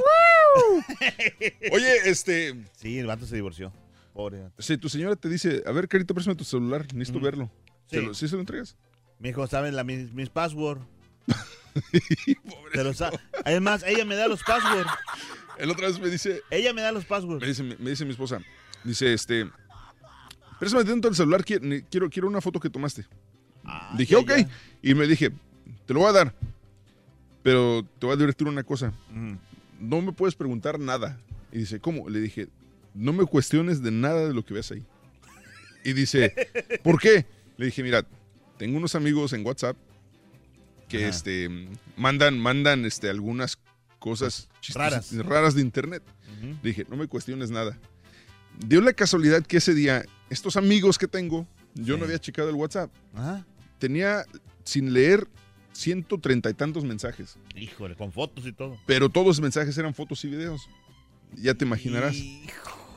Oye, 1.72 2.10
este... 2.10 2.56
Sí, 2.78 3.00
el 3.00 3.08
vato 3.08 3.26
se 3.26 3.36
divorció. 3.36 3.72
Pobre. 4.14 4.50
Si 4.60 4.78
tu 4.78 4.90
señora 4.90 5.16
te 5.16 5.30
dice, 5.30 5.64
a 5.66 5.72
ver, 5.72 5.88
carita, 5.88 6.14
préstame 6.14 6.36
tu 6.36 6.44
celular, 6.44 6.82
necesito 6.94 7.18
Ujú. 7.20 7.26
verlo. 7.26 7.52
Sí. 7.88 7.96
¿Se 7.98 8.02
lo- 8.02 8.14
¿Sí 8.14 8.28
se 8.28 8.36
lo 8.36 8.42
entregas? 8.42 8.76
Mi 9.20 9.30
hijo 9.30 9.46
sabe 9.48 9.72
la, 9.72 9.84
mis, 9.84 10.12
mis 10.14 10.30
passwords. 10.30 10.82
Se 12.74 12.84
los 12.84 12.98
sa- 12.98 13.12
Además, 13.46 13.84
ella 13.88 14.04
me 14.04 14.16
da 14.16 14.28
los 14.28 14.44
passwords. 14.44 14.90
El 15.58 15.70
otra 15.70 15.88
vez 15.88 16.00
me 16.00 16.10
dice, 16.10 16.42
Ella 16.50 16.74
me 16.74 16.82
da 16.82 16.92
los 16.92 17.06
passwords. 17.06 17.42
me 17.42 17.48
dice, 17.48 17.64
me 17.64 17.90
dice 17.90 18.04
mi 18.04 18.12
esposa, 18.12 18.40
dice, 18.84 19.14
este, 19.14 19.50
préstame 20.60 20.84
dentro 20.84 21.10
del 21.10 21.16
celular, 21.16 21.46
quiero, 21.46 22.10
quiero 22.10 22.28
una 22.28 22.42
foto 22.42 22.60
que 22.60 22.70
tomaste. 22.70 23.06
dije, 23.96 24.14
ya, 24.14 24.20
ok. 24.20 24.30
ya. 24.38 24.50
Y 24.82 24.94
me 24.96 25.06
dije, 25.08 25.30
te 25.86 25.94
lo 25.94 26.02
voy 26.02 26.10
a 26.10 26.14
dar, 26.14 26.34
pero 27.44 27.84
te 28.00 28.06
voy 28.06 28.14
a 28.16 28.18
divertir 28.18 28.48
una 28.48 28.64
cosa. 28.64 28.92
Ujú. 29.12 29.38
No 29.82 30.02
me 30.02 30.14
puedes 30.14 30.36
preguntar 30.36 30.80
nada. 30.80 31.20
Y 31.52 31.58
dice, 31.58 31.80
¿cómo? 31.80 32.08
Le 32.10 32.20
dije, 32.20 32.48
no 32.94 33.12
me 33.14 33.26
cuestiones 33.26 33.82
de 33.82 33.92
nada 33.92 34.28
de 34.28 34.34
lo 34.34 34.46
que 34.46 34.54
ves 34.54 34.72
ahí. 34.72 34.86
Y 35.84 35.94
dice, 35.94 36.34
¿por 36.84 37.00
qué? 37.02 37.26
Le 37.58 37.66
dije, 37.66 37.82
mira, 37.84 38.06
tengo 38.58 38.78
unos 38.78 38.94
amigos 38.96 39.34
en 39.34 39.46
WhatsApp 39.46 39.76
que 40.88 41.00
Ajá. 41.00 41.08
este, 41.10 41.50
mandan, 41.98 42.38
mandan 42.40 42.86
este, 42.86 43.10
algunas 43.10 43.58
cosas 44.00 44.50
Raras. 44.74 45.16
raras 45.18 45.56
de 45.56 45.62
internet. 45.62 46.04
Le 46.42 46.70
dije, 46.70 46.86
no 46.90 46.96
me 46.96 47.08
cuestiones 47.08 47.50
nada. 47.52 47.78
Dio 48.66 48.82
la 48.82 48.94
casualidad 48.94 49.44
que 49.46 49.58
ese 49.58 49.74
día, 49.74 50.06
estos 50.30 50.58
amigos 50.58 50.98
que 50.98 51.08
tengo, 51.08 51.48
yo 51.76 51.98
no 51.98 52.06
había 52.06 52.20
checado 52.20 52.50
el 52.50 52.56
WhatsApp. 52.56 52.92
Ajá. 53.16 53.46
Tenía, 53.80 54.26
sin 54.64 54.94
leer, 54.94 55.28
ciento 55.74 56.20
treinta 56.20 56.50
y 56.50 56.54
tantos 56.54 56.84
mensajes. 56.84 57.38
Híjole, 57.56 57.96
con 57.96 58.12
fotos 58.12 58.46
y 58.46 58.54
todo. 58.54 58.78
Pero 58.86 59.10
todos 59.10 59.28
los 59.28 59.42
mensajes 59.42 59.78
eran 59.78 59.94
fotos 59.94 60.24
y 60.26 60.30
videos. 60.30 60.70
Ya 61.36 61.54
te 61.54 61.66
imaginarás. 61.66 62.16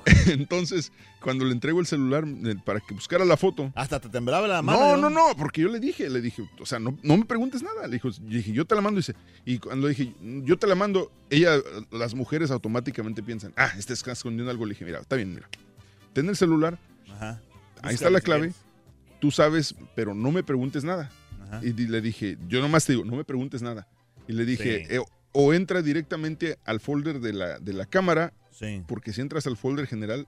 Entonces, 0.26 0.92
cuando 1.20 1.44
le 1.44 1.52
entrego 1.52 1.80
el 1.80 1.86
celular 1.86 2.24
eh, 2.26 2.56
para 2.64 2.80
que 2.80 2.94
buscara 2.94 3.24
la 3.24 3.36
foto. 3.36 3.72
Hasta 3.74 4.00
te 4.00 4.08
temblaba 4.08 4.46
la 4.46 4.60
mano. 4.60 4.96
No, 4.96 4.96
no, 4.96 5.10
no, 5.10 5.36
porque 5.36 5.62
yo 5.62 5.68
le 5.68 5.80
dije, 5.80 6.10
le 6.10 6.20
dije, 6.20 6.48
o 6.60 6.66
sea, 6.66 6.78
no, 6.78 6.98
no 7.02 7.16
me 7.16 7.24
preguntes 7.24 7.62
nada. 7.62 7.86
Le 7.86 7.94
dijo, 7.94 8.10
dije, 8.22 8.52
yo 8.52 8.64
te 8.66 8.74
la 8.74 8.80
mando. 8.80 8.98
Dice, 8.98 9.14
y 9.44 9.58
cuando 9.58 9.88
dije, 9.88 10.12
yo 10.20 10.58
te 10.58 10.66
la 10.66 10.74
mando, 10.74 11.10
ella, 11.30 11.56
las 11.90 12.14
mujeres 12.14 12.50
automáticamente 12.50 13.22
piensan, 13.22 13.52
ah, 13.56 13.72
este 13.78 13.92
está 13.92 14.12
escondiendo 14.12 14.50
algo. 14.50 14.66
Le 14.66 14.74
dije, 14.74 14.84
mira, 14.84 15.00
está 15.00 15.16
bien, 15.16 15.34
mira. 15.34 15.48
Ten 16.12 16.28
el 16.28 16.36
celular, 16.36 16.78
Ajá. 17.10 17.40
ahí 17.82 17.94
está 17.94 18.10
la 18.10 18.20
clave. 18.20 18.52
Tú 19.20 19.30
sabes, 19.30 19.74
pero 19.96 20.14
no 20.14 20.30
me 20.30 20.42
preguntes 20.42 20.84
nada. 20.84 21.10
Ajá. 21.44 21.60
Y 21.62 21.72
le 21.72 22.00
dije, 22.00 22.36
yo 22.48 22.60
nomás 22.60 22.84
te 22.86 22.92
digo, 22.92 23.04
no 23.04 23.16
me 23.16 23.24
preguntes 23.24 23.62
nada. 23.62 23.86
Y 24.26 24.32
le 24.32 24.44
dije, 24.44 24.86
Sí. 24.88 24.94
eh, 24.96 25.00
o 25.32 25.52
entra 25.54 25.82
directamente 25.82 26.58
al 26.64 26.80
folder 26.80 27.20
de 27.20 27.32
la, 27.32 27.58
de 27.58 27.72
la 27.72 27.86
cámara, 27.86 28.32
Sí. 28.50 28.82
porque 28.86 29.12
si 29.12 29.20
entras 29.20 29.46
al 29.46 29.56
folder 29.56 29.86
general, 29.86 30.26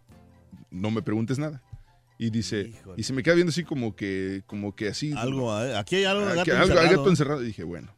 no 0.70 0.90
me 0.90 1.02
preguntes 1.02 1.38
nada. 1.38 1.62
Y 2.18 2.30
dice, 2.30 2.62
Híjole. 2.68 2.94
y 2.98 3.02
se 3.02 3.12
me 3.12 3.22
queda 3.22 3.34
viendo 3.34 3.50
así 3.50 3.62
como 3.62 3.94
que, 3.94 4.42
como 4.46 4.74
que 4.74 4.88
así. 4.88 5.12
Algo, 5.16 5.54
eh, 5.62 5.76
aquí 5.76 5.96
hay 5.96 6.04
algo 6.04 6.24
de 6.26 6.40
Aquí- 6.40 6.50
gato 6.50 6.62
algo- 6.62 6.72
hay 6.74 6.78
encerrado. 6.86 6.96
gato 6.98 7.10
encerrado. 7.10 7.42
Y 7.42 7.46
dije, 7.46 7.62
bueno, 7.64 7.94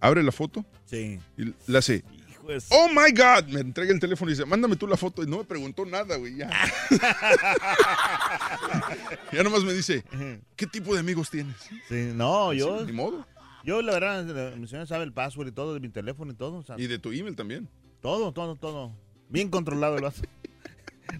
abre 0.00 0.22
la 0.22 0.32
foto 0.32 0.64
Sí. 0.86 1.18
y 1.38 1.54
la 1.70 1.78
hace. 1.78 2.04
Oh 2.70 2.88
my 2.88 3.10
God, 3.12 3.46
me 3.48 3.60
entrega 3.60 3.92
el 3.92 4.00
teléfono 4.00 4.30
y 4.30 4.34
dice, 4.34 4.44
mándame 4.44 4.76
tú 4.76 4.86
la 4.86 4.96
foto. 4.96 5.22
Y 5.22 5.26
no 5.26 5.38
me 5.38 5.44
preguntó 5.44 5.84
nada, 5.84 6.16
güey, 6.16 6.36
ya. 6.36 6.50
ya 9.32 9.42
nomás 9.42 9.64
me 9.64 9.72
dice, 9.72 10.04
¿qué 10.56 10.66
tipo 10.66 10.94
de 10.94 11.00
amigos 11.00 11.30
tienes? 11.30 11.56
Sí, 11.88 12.12
no, 12.14 12.52
yo. 12.52 12.84
Ni 12.84 12.92
modo. 12.92 13.26
Yo, 13.64 13.80
la 13.80 13.92
verdad, 13.92 14.56
mi 14.56 14.66
señora 14.66 14.86
sabe 14.86 15.04
el 15.04 15.12
password 15.12 15.48
y 15.48 15.52
todo 15.52 15.74
de 15.74 15.80
mi 15.80 15.88
teléfono 15.88 16.32
y 16.32 16.34
todo. 16.34 16.64
Y 16.76 16.86
de 16.86 16.98
tu 16.98 17.12
email 17.12 17.34
también. 17.34 17.68
todo, 18.02 18.32
todo, 18.32 18.56
todo. 18.56 18.92
Bien 19.28 19.48
controlado 19.48 19.96
el 19.96 20.02
vato. 20.02 20.22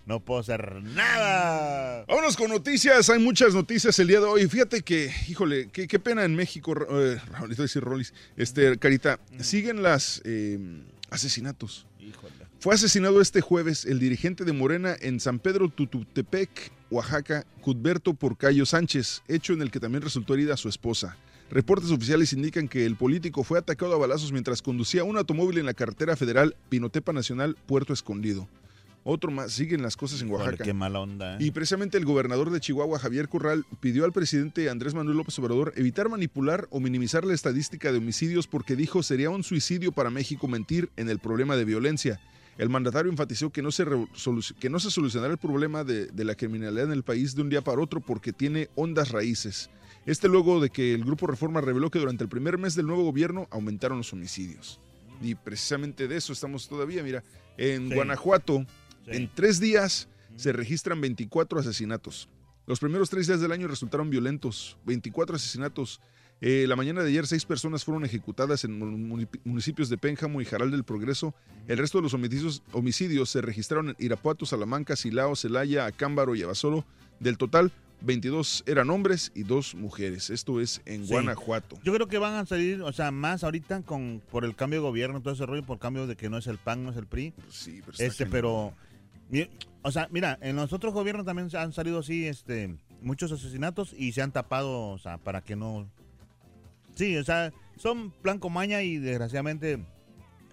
No 0.07 0.19
puedo 0.19 0.41
hacer 0.41 0.83
nada. 0.83 2.05
Vámonos 2.09 2.37
con 2.37 2.51
noticias. 2.51 3.09
Hay 3.11 3.19
muchas 3.19 3.55
noticias 3.55 3.97
el 3.99 4.09
día 4.09 4.19
de 4.19 4.27
hoy. 4.27 4.49
Fíjate 4.49 4.83
que, 4.83 5.13
híjole, 5.29 5.69
qué, 5.69 5.87
qué 5.87 5.99
pena 5.99 6.25
en 6.25 6.35
México, 6.35 6.75
eh, 6.91 7.21
Raúl, 7.31 7.55
decir 7.55 7.83
Rolis, 7.83 8.13
este, 8.37 8.79
Carita, 8.79 9.21
siguen 9.41 9.83
las 9.83 10.23
eh, 10.25 10.59
asesinatos. 11.15 11.87
Híjole. 11.99 12.35
Fue 12.59 12.75
asesinado 12.75 13.21
este 13.21 13.41
jueves 13.41 13.85
el 13.85 13.99
dirigente 13.99 14.45
de 14.45 14.53
Morena 14.53 14.97
en 15.01 15.21
San 15.21 15.39
Pedro 15.39 15.69
Tututepec, 15.69 16.73
Oaxaca, 16.91 17.47
Cudberto 17.61 18.15
Porcayo 18.15 18.67
Sánchez, 18.67 19.23
hecho 19.29 19.53
en 19.53 19.63
el 19.63 19.71
que 19.71 19.81
también 19.81 20.03
resultó 20.03 20.35
herida 20.35 20.57
su 20.57 20.69
esposa. 20.69 21.17
Reportes 21.51 21.91
oficiales 21.91 22.33
indican 22.33 22.69
que 22.69 22.87
el 22.87 22.97
político 22.97 23.45
fue 23.45 23.59
atacado 23.59 23.95
a 23.95 23.99
balazos 23.99 24.33
mientras 24.33 24.63
conducía 24.63 25.05
un 25.05 25.19
automóvil 25.19 25.59
en 25.59 25.67
la 25.67 25.75
carretera 25.75 26.17
federal 26.17 26.57
Pinotepa 26.69 27.13
Nacional 27.13 27.57
Puerto 27.67 27.93
Escondido. 27.93 28.49
Otro 29.07 29.31
más, 29.31 29.53
siguen 29.53 29.83
las 29.83 29.97
cosas 29.99 30.23
en 30.23 30.29
Híjole, 30.29 30.45
Oaxaca. 30.45 30.65
qué 30.65 30.73
mala 30.73 30.99
onda. 31.01 31.35
¿eh? 31.35 31.39
Y 31.41 31.51
precisamente 31.51 31.99
el 31.99 32.07
gobernador 32.07 32.51
de 32.51 32.59
Chihuahua, 32.59 32.99
Javier 32.99 33.29
Corral, 33.29 33.67
pidió 33.81 34.07
al 34.07 34.13
presidente 34.13 34.71
Andrés 34.71 34.95
Manuel 34.95 35.19
López 35.19 35.39
Obrador 35.39 35.75
evitar 35.77 36.09
manipular 36.09 36.67
o 36.71 36.81
minimizar 36.81 37.25
la 37.27 37.35
estadística 37.35 37.93
de 37.93 37.99
homicidios 37.99 38.47
porque 38.47 38.77
dijo 38.77 39.03
sería 39.03 39.29
un 39.29 39.45
suicidio 39.45 39.93
para 39.93 40.09
México 40.09 40.49
mentir 40.49 40.89
en 40.97 41.11
el 41.11 41.19
problema 41.19 41.55
de 41.55 41.67
violencia. 41.67 42.19
El 42.57 42.71
mandatario 42.71 43.11
enfatizó 43.11 43.51
que 43.51 43.61
no 43.63 43.73
se, 43.73 43.85
que 44.59 44.71
no 44.71 44.81
se 44.81 44.91
solucionará 44.91 45.33
el 45.33 45.39
problema 45.39 45.85
de, 45.85 46.07
de 46.07 46.25
la 46.25 46.35
criminalidad 46.35 46.85
en 46.87 46.93
el 46.93 47.03
país 47.03 47.35
de 47.35 47.43
un 47.43 47.51
día 47.51 47.61
para 47.63 47.83
otro 47.83 48.01
porque 48.01 48.33
tiene 48.33 48.71
hondas 48.75 49.11
raíces. 49.11 49.69
Este 50.07 50.29
luego 50.29 50.61
de 50.61 50.71
que 50.71 50.95
el 50.95 51.05
Grupo 51.05 51.27
Reforma 51.27 51.61
reveló 51.61 51.91
que 51.91 51.99
durante 51.99 52.23
el 52.25 52.31
primer 52.31 52.57
mes 52.57 52.75
del 52.75 52.87
nuevo 52.87 53.03
gobierno 53.05 53.49
aumentaron 53.51 53.99
los 53.99 54.13
homicidios. 54.13 54.79
Y 55.21 55.35
precisamente 55.35 56.09
de 56.09 56.17
eso 56.17 56.33
estamos 56.33 56.69
todavía. 56.69 57.03
Mira, 57.03 57.23
en 57.57 57.89
Sí. 57.89 57.95
Guanajuato, 57.95 58.67
en 59.07 59.31
tres 59.35 59.61
días 59.61 60.09
se 60.37 60.53
registran 60.53 61.01
24 61.01 61.61
asesinatos. 61.61 62.29
Los 62.67 62.81
primeros 62.81 63.11
tres 63.11 63.27
días 63.27 63.41
del 63.41 63.53
año 63.53 63.69
resultaron 63.69 64.11
violentos, 64.11 64.79
24 64.87 65.37
asesinatos. 65.37 66.01
Eh, 66.41 66.67
la 66.67 66.77
mañana 66.77 67.03
de 67.03 67.11
ayer, 67.11 67.27
seis 67.27 67.45
personas 67.45 67.85
fueron 67.85 68.05
ejecutadas 68.05 68.65
en 68.65 68.79
mun- 68.79 69.29
municipios 69.45 69.89
de 69.89 69.99
Pénjamo 69.99 70.41
y 70.41 70.45
Jaral 70.45 70.71
del 70.71 70.83
Progreso. 70.85 71.35
El 71.69 71.79
resto 71.79 71.99
de 71.99 72.03
los 72.03 72.15
homicidios, 72.15 72.63
homicidios 72.73 73.31
se 73.31 73.41
registraron 73.41 73.91
en 73.91 73.97
Irapuato, 73.99 74.45
Salamanca, 74.47 74.97
Silao, 74.97 75.37
Celaya, 75.37 75.87
Acámbaro 75.87 76.35
y 76.35 76.43
Abasolo. 76.43 76.85
Del 77.21 77.39
total, 77.39 77.71
22 78.01 78.65
eran 78.67 78.91
hombres 78.91 79.31
y 79.35 79.45
dos 79.45 79.75
mujeres. 79.75 80.29
Esto 80.31 80.61
es 80.61 80.83
en 80.87 81.07
Sí. 81.07 81.13
Guanajuato. 81.13 81.79
Yo 81.85 81.95
creo 81.95 82.09
que 82.09 82.19
van 82.19 82.35
a 82.35 82.45
salir, 82.47 82.83
o 82.83 82.93
sea, 82.93 83.11
más 83.11 83.45
ahorita 83.45 83.83
con 83.83 84.21
por 84.31 84.45
el 84.45 84.57
cambio 84.57 84.81
de 84.81 84.87
gobierno, 84.87 85.21
todo 85.23 85.33
ese 85.35 85.47
rollo, 85.47 85.63
por 85.65 85.79
cambio 85.79 86.07
de 86.07 86.17
que 86.17 86.29
no 86.29 86.37
es 86.39 86.47
el 86.47 86.59
PAN, 86.59 86.83
no 86.83 86.91
es 86.91 86.97
el 86.97 87.07
PRI. 87.07 87.33
Sí, 87.51 87.81
pero 87.87 87.97
Este, 87.99 88.27
pero, 88.27 88.75
o 89.83 89.91
sea, 89.91 90.09
mira, 90.11 90.39
en 90.41 90.57
los 90.57 90.73
otros 90.73 90.95
gobiernos 90.95 91.27
también 91.27 91.49
han 91.57 91.73
salido 91.73 92.01
así, 92.01 92.27
este, 92.27 92.77
muchos 93.01 93.33
asesinatos 93.33 93.95
y 93.97 94.13
se 94.13 94.23
han 94.23 94.33
tapado, 94.33 94.89
o 94.89 94.99
sea, 94.99 95.19
para 95.19 95.43
que 95.43 95.57
no... 95.57 95.89
Sí, 96.95 97.17
o 97.17 97.25
sea, 97.25 97.53
son 97.77 98.11
plan 98.11 98.39
comaña 98.39 98.83
y 98.83 98.99
desgraciadamente 98.99 99.81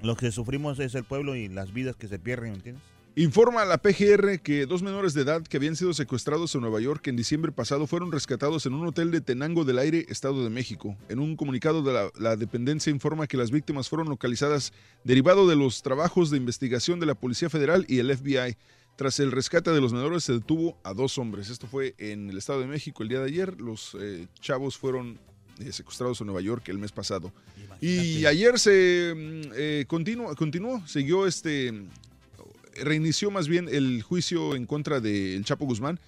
lo 0.02 0.16
que 0.16 0.32
sufrimos 0.32 0.80
es 0.80 0.96
el 0.96 1.04
pueblo 1.04 1.36
y 1.36 1.48
las 1.48 1.74
vidas 1.74 1.96
que 1.96 2.08
se 2.08 2.20
pierden, 2.20 2.52
¿me 2.52 2.58
entiendes? 2.58 2.84
Informa 3.18 3.64
a 3.64 3.66
la 3.66 3.78
PGR 3.78 4.40
que 4.40 4.66
dos 4.66 4.82
menores 4.82 5.14
de 5.14 5.24
edad 5.24 5.44
que 5.44 5.58
habían 5.58 5.76
sido 5.76 5.94
secuestrados 5.94 6.56
en 6.56 6.62
Nueva 6.62 6.80
York 6.80 7.06
en 7.08 7.18
diciembre 7.18 7.52
pasado 7.52 7.86
fueron 7.86 8.10
rescatados 8.10 8.66
en 8.66 8.74
un 8.74 8.88
hotel 8.88 9.12
de 9.12 9.20
Tenango 9.20 9.66
del 9.66 9.80
Aire, 9.80 10.06
Estado 10.08 10.46
de 10.46 10.50
México. 10.50 10.96
En 11.10 11.20
un 11.20 11.36
comunicado 11.36 11.84
de 11.84 11.92
la, 11.92 12.10
la 12.18 12.38
dependencia 12.38 12.90
informa 12.90 13.28
que 13.28 13.36
las 13.36 13.52
víctimas 13.52 13.90
fueron 13.90 14.08
localizadas 14.08 14.72
derivado 15.04 15.46
de 15.46 15.58
los 15.58 15.84
trabajos 15.84 16.30
de 16.30 16.38
investigación 16.38 17.02
de 17.02 17.06
la 17.06 17.16
Policía 17.16 17.50
Federal 17.50 17.86
y 17.90 18.00
el 18.00 18.16
FBI. 18.16 18.56
Tras 18.96 19.20
el 19.20 19.34
rescate 19.34 19.72
de 19.72 19.82
los 19.82 19.92
menores 19.92 20.24
se 20.24 20.32
detuvo 20.32 20.78
a 20.82 20.94
dos 20.94 21.18
hombres. 21.18 21.50
Esto 21.50 21.68
fue 21.68 21.96
en 21.98 22.30
el 22.30 22.38
Estado 22.38 22.62
de 22.62 22.68
México 22.68 23.04
el 23.04 23.10
día 23.10 23.20
de 23.20 23.26
ayer. 23.26 23.60
Los 23.60 23.98
eh, 24.00 24.28
chavos 24.40 24.78
fueron 24.78 25.20
eh, 25.60 25.74
secuestrados 25.74 26.22
en 26.22 26.28
Nueva 26.28 26.42
York 26.42 26.70
el 26.70 26.78
mes 26.78 26.94
pasado. 26.94 27.34
Y 27.82 28.26
ayer 28.26 28.58
se 28.58 29.14
mm, 29.14 29.52
eh, 29.54 29.86
continuó, 29.86 30.34
continuó, 30.34 30.88
siguió 30.88 31.28
este 31.28 31.74
reinició 32.76 33.32
más 33.32 33.48
bien 33.48 33.68
el 33.70 34.02
juicio 34.02 34.56
en 34.56 34.66
contra 34.66 35.00
del 35.00 35.44
Chapo 35.46 35.66
Guzmán 35.66 36.00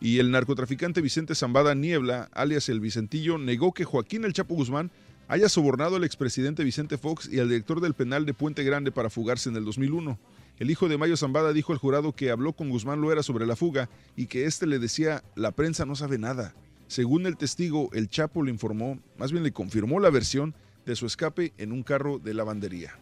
y 0.00 0.18
el 0.18 0.30
narcotraficante 0.30 1.00
Vicente 1.00 1.34
Zambada 1.34 1.74
Niebla, 1.74 2.28
alias 2.32 2.68
el 2.68 2.80
Vicentillo, 2.80 3.38
negó 3.38 3.72
que 3.72 3.84
Joaquín 3.84 4.24
el 4.24 4.32
Chapo 4.32 4.54
Guzmán 4.54 4.90
haya 5.26 5.48
sobornado 5.48 5.96
al 5.96 6.04
expresidente 6.04 6.64
Vicente 6.64 6.98
Fox 6.98 7.28
y 7.30 7.38
al 7.40 7.48
director 7.48 7.80
del 7.80 7.94
penal 7.94 8.24
de 8.24 8.34
Puente 8.34 8.64
Grande 8.64 8.92
para 8.92 9.10
fugarse 9.10 9.48
en 9.48 9.56
el 9.56 9.64
2001. 9.64 10.18
El 10.58 10.70
hijo 10.70 10.88
de 10.88 10.98
Mayo 10.98 11.16
Zambada 11.16 11.52
dijo 11.52 11.72
al 11.72 11.78
jurado 11.78 12.12
que 12.12 12.30
habló 12.30 12.52
con 12.52 12.70
Guzmán 12.70 13.00
Loera 13.00 13.22
sobre 13.22 13.46
la 13.46 13.54
fuga 13.54 13.88
y 14.16 14.26
que 14.26 14.44
éste 14.44 14.66
le 14.66 14.78
decía, 14.78 15.22
la 15.36 15.52
prensa 15.52 15.84
no 15.84 15.94
sabe 15.94 16.18
nada. 16.18 16.54
Según 16.88 17.26
el 17.26 17.36
testigo, 17.36 17.90
el 17.92 18.08
Chapo 18.08 18.42
le 18.42 18.50
informó, 18.50 18.98
más 19.18 19.30
bien 19.30 19.44
le 19.44 19.52
confirmó 19.52 20.00
la 20.00 20.10
versión 20.10 20.54
de 20.86 20.96
su 20.96 21.06
escape 21.06 21.52
en 21.58 21.72
un 21.72 21.82
carro 21.82 22.18
de 22.18 22.34
lavandería. 22.34 22.98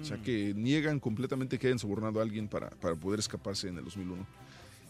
O 0.00 0.04
sea 0.04 0.16
que 0.18 0.54
niegan 0.54 0.98
completamente 0.98 1.58
que 1.58 1.66
hayan 1.66 1.78
sobornado 1.78 2.20
a 2.20 2.22
alguien 2.22 2.48
para, 2.48 2.70
para 2.70 2.94
poder 2.96 3.20
escaparse 3.20 3.68
en 3.68 3.78
el 3.78 3.84
2001. 3.84 4.26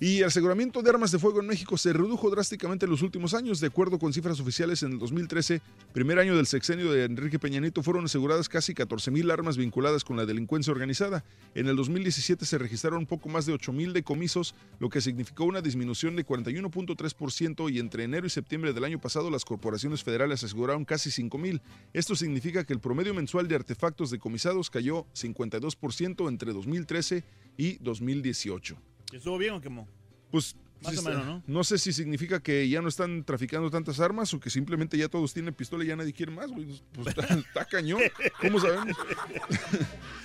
Y 0.02 0.20
el 0.20 0.24
aseguramiento 0.24 0.80
de 0.80 0.88
armas 0.88 1.12
de 1.12 1.18
fuego 1.18 1.40
en 1.40 1.46
México 1.46 1.76
se 1.76 1.92
redujo 1.92 2.30
drásticamente 2.30 2.86
en 2.86 2.90
los 2.90 3.02
últimos 3.02 3.34
años. 3.34 3.60
De 3.60 3.66
acuerdo 3.66 3.98
con 3.98 4.14
cifras 4.14 4.40
oficiales, 4.40 4.82
en 4.82 4.92
el 4.92 4.98
2013, 4.98 5.60
primer 5.92 6.18
año 6.18 6.34
del 6.34 6.46
sexenio 6.46 6.90
de 6.90 7.04
Enrique 7.04 7.38
Peña 7.38 7.60
Nieto, 7.60 7.82
fueron 7.82 8.06
aseguradas 8.06 8.48
casi 8.48 8.72
14 8.72 9.10
mil 9.10 9.30
armas 9.30 9.58
vinculadas 9.58 10.02
con 10.02 10.16
la 10.16 10.24
delincuencia 10.24 10.72
organizada. 10.72 11.22
En 11.54 11.66
el 11.66 11.76
2017 11.76 12.46
se 12.46 12.56
registraron 12.56 13.04
poco 13.04 13.28
más 13.28 13.44
de 13.44 13.52
8 13.52 13.74
mil 13.74 13.92
decomisos, 13.92 14.54
lo 14.78 14.88
que 14.88 15.02
significó 15.02 15.44
una 15.44 15.60
disminución 15.60 16.16
de 16.16 16.24
41.3% 16.24 17.70
y 17.70 17.78
entre 17.78 18.04
enero 18.04 18.26
y 18.26 18.30
septiembre 18.30 18.72
del 18.72 18.84
año 18.84 19.02
pasado 19.02 19.30
las 19.30 19.44
corporaciones 19.44 20.02
federales 20.02 20.42
aseguraron 20.42 20.86
casi 20.86 21.10
5 21.10 21.36
mil. 21.36 21.60
Esto 21.92 22.16
significa 22.16 22.64
que 22.64 22.72
el 22.72 22.80
promedio 22.80 23.12
mensual 23.12 23.48
de 23.48 23.56
artefactos 23.56 24.10
decomisados 24.10 24.70
cayó 24.70 25.04
52% 25.12 26.26
entre 26.26 26.54
2013 26.54 27.22
y 27.58 27.76
2018. 27.82 28.78
¿Estuvo 29.12 29.38
bien 29.38 29.54
o 29.54 29.60
quemó? 29.60 29.88
Pues 30.30 30.56
Más 30.82 30.96
o 30.98 31.02
menos, 31.02 31.42
¿no? 31.46 31.64
sé 31.64 31.76
si 31.76 31.92
significa 31.92 32.40
que 32.40 32.68
ya 32.68 32.80
no 32.80 32.88
están 32.88 33.24
traficando 33.24 33.70
tantas 33.70 34.00
armas 34.00 34.32
o 34.32 34.40
que 34.40 34.48
simplemente 34.48 34.96
ya 34.96 35.08
todos 35.08 35.34
tienen 35.34 35.52
pistola 35.52 35.84
y 35.84 35.88
ya 35.88 35.96
nadie 35.96 36.12
quiere 36.12 36.32
más, 36.32 36.50
güey. 36.50 36.80
Pues 36.94 37.08
está, 37.08 37.34
está 37.34 37.64
cañón. 37.66 38.00
¿Cómo 38.40 38.60
sabemos? 38.60 38.96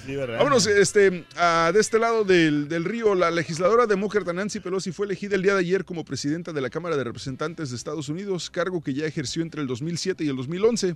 Sí, 0.06 0.16
¿verdad? 0.16 0.38
Vámonos, 0.38 0.68
este, 0.68 1.26
ah, 1.36 1.72
de 1.74 1.80
este 1.80 2.00
lado 2.00 2.24
del, 2.24 2.70
del 2.70 2.86
río, 2.86 3.16
la 3.16 3.32
legisladora 3.32 3.88
demócrata 3.88 4.32
Nancy 4.32 4.60
Pelosi 4.60 4.92
fue 4.92 5.08
elegida 5.08 5.36
el 5.36 5.42
día 5.42 5.56
de 5.56 5.62
ayer 5.62 5.84
como 5.84 6.06
presidenta 6.06 6.54
de 6.54 6.62
la 6.62 6.70
Cámara 6.70 6.96
de 6.96 7.04
Representantes 7.04 7.72
de 7.72 7.76
Estados 7.76 8.08
Unidos, 8.08 8.50
cargo 8.50 8.82
que 8.82 8.94
ya 8.94 9.06
ejerció 9.06 9.42
entre 9.42 9.62
el 9.62 9.68
2007 9.68 10.24
y 10.24 10.30
el 10.30 10.36
2011. 10.36 10.96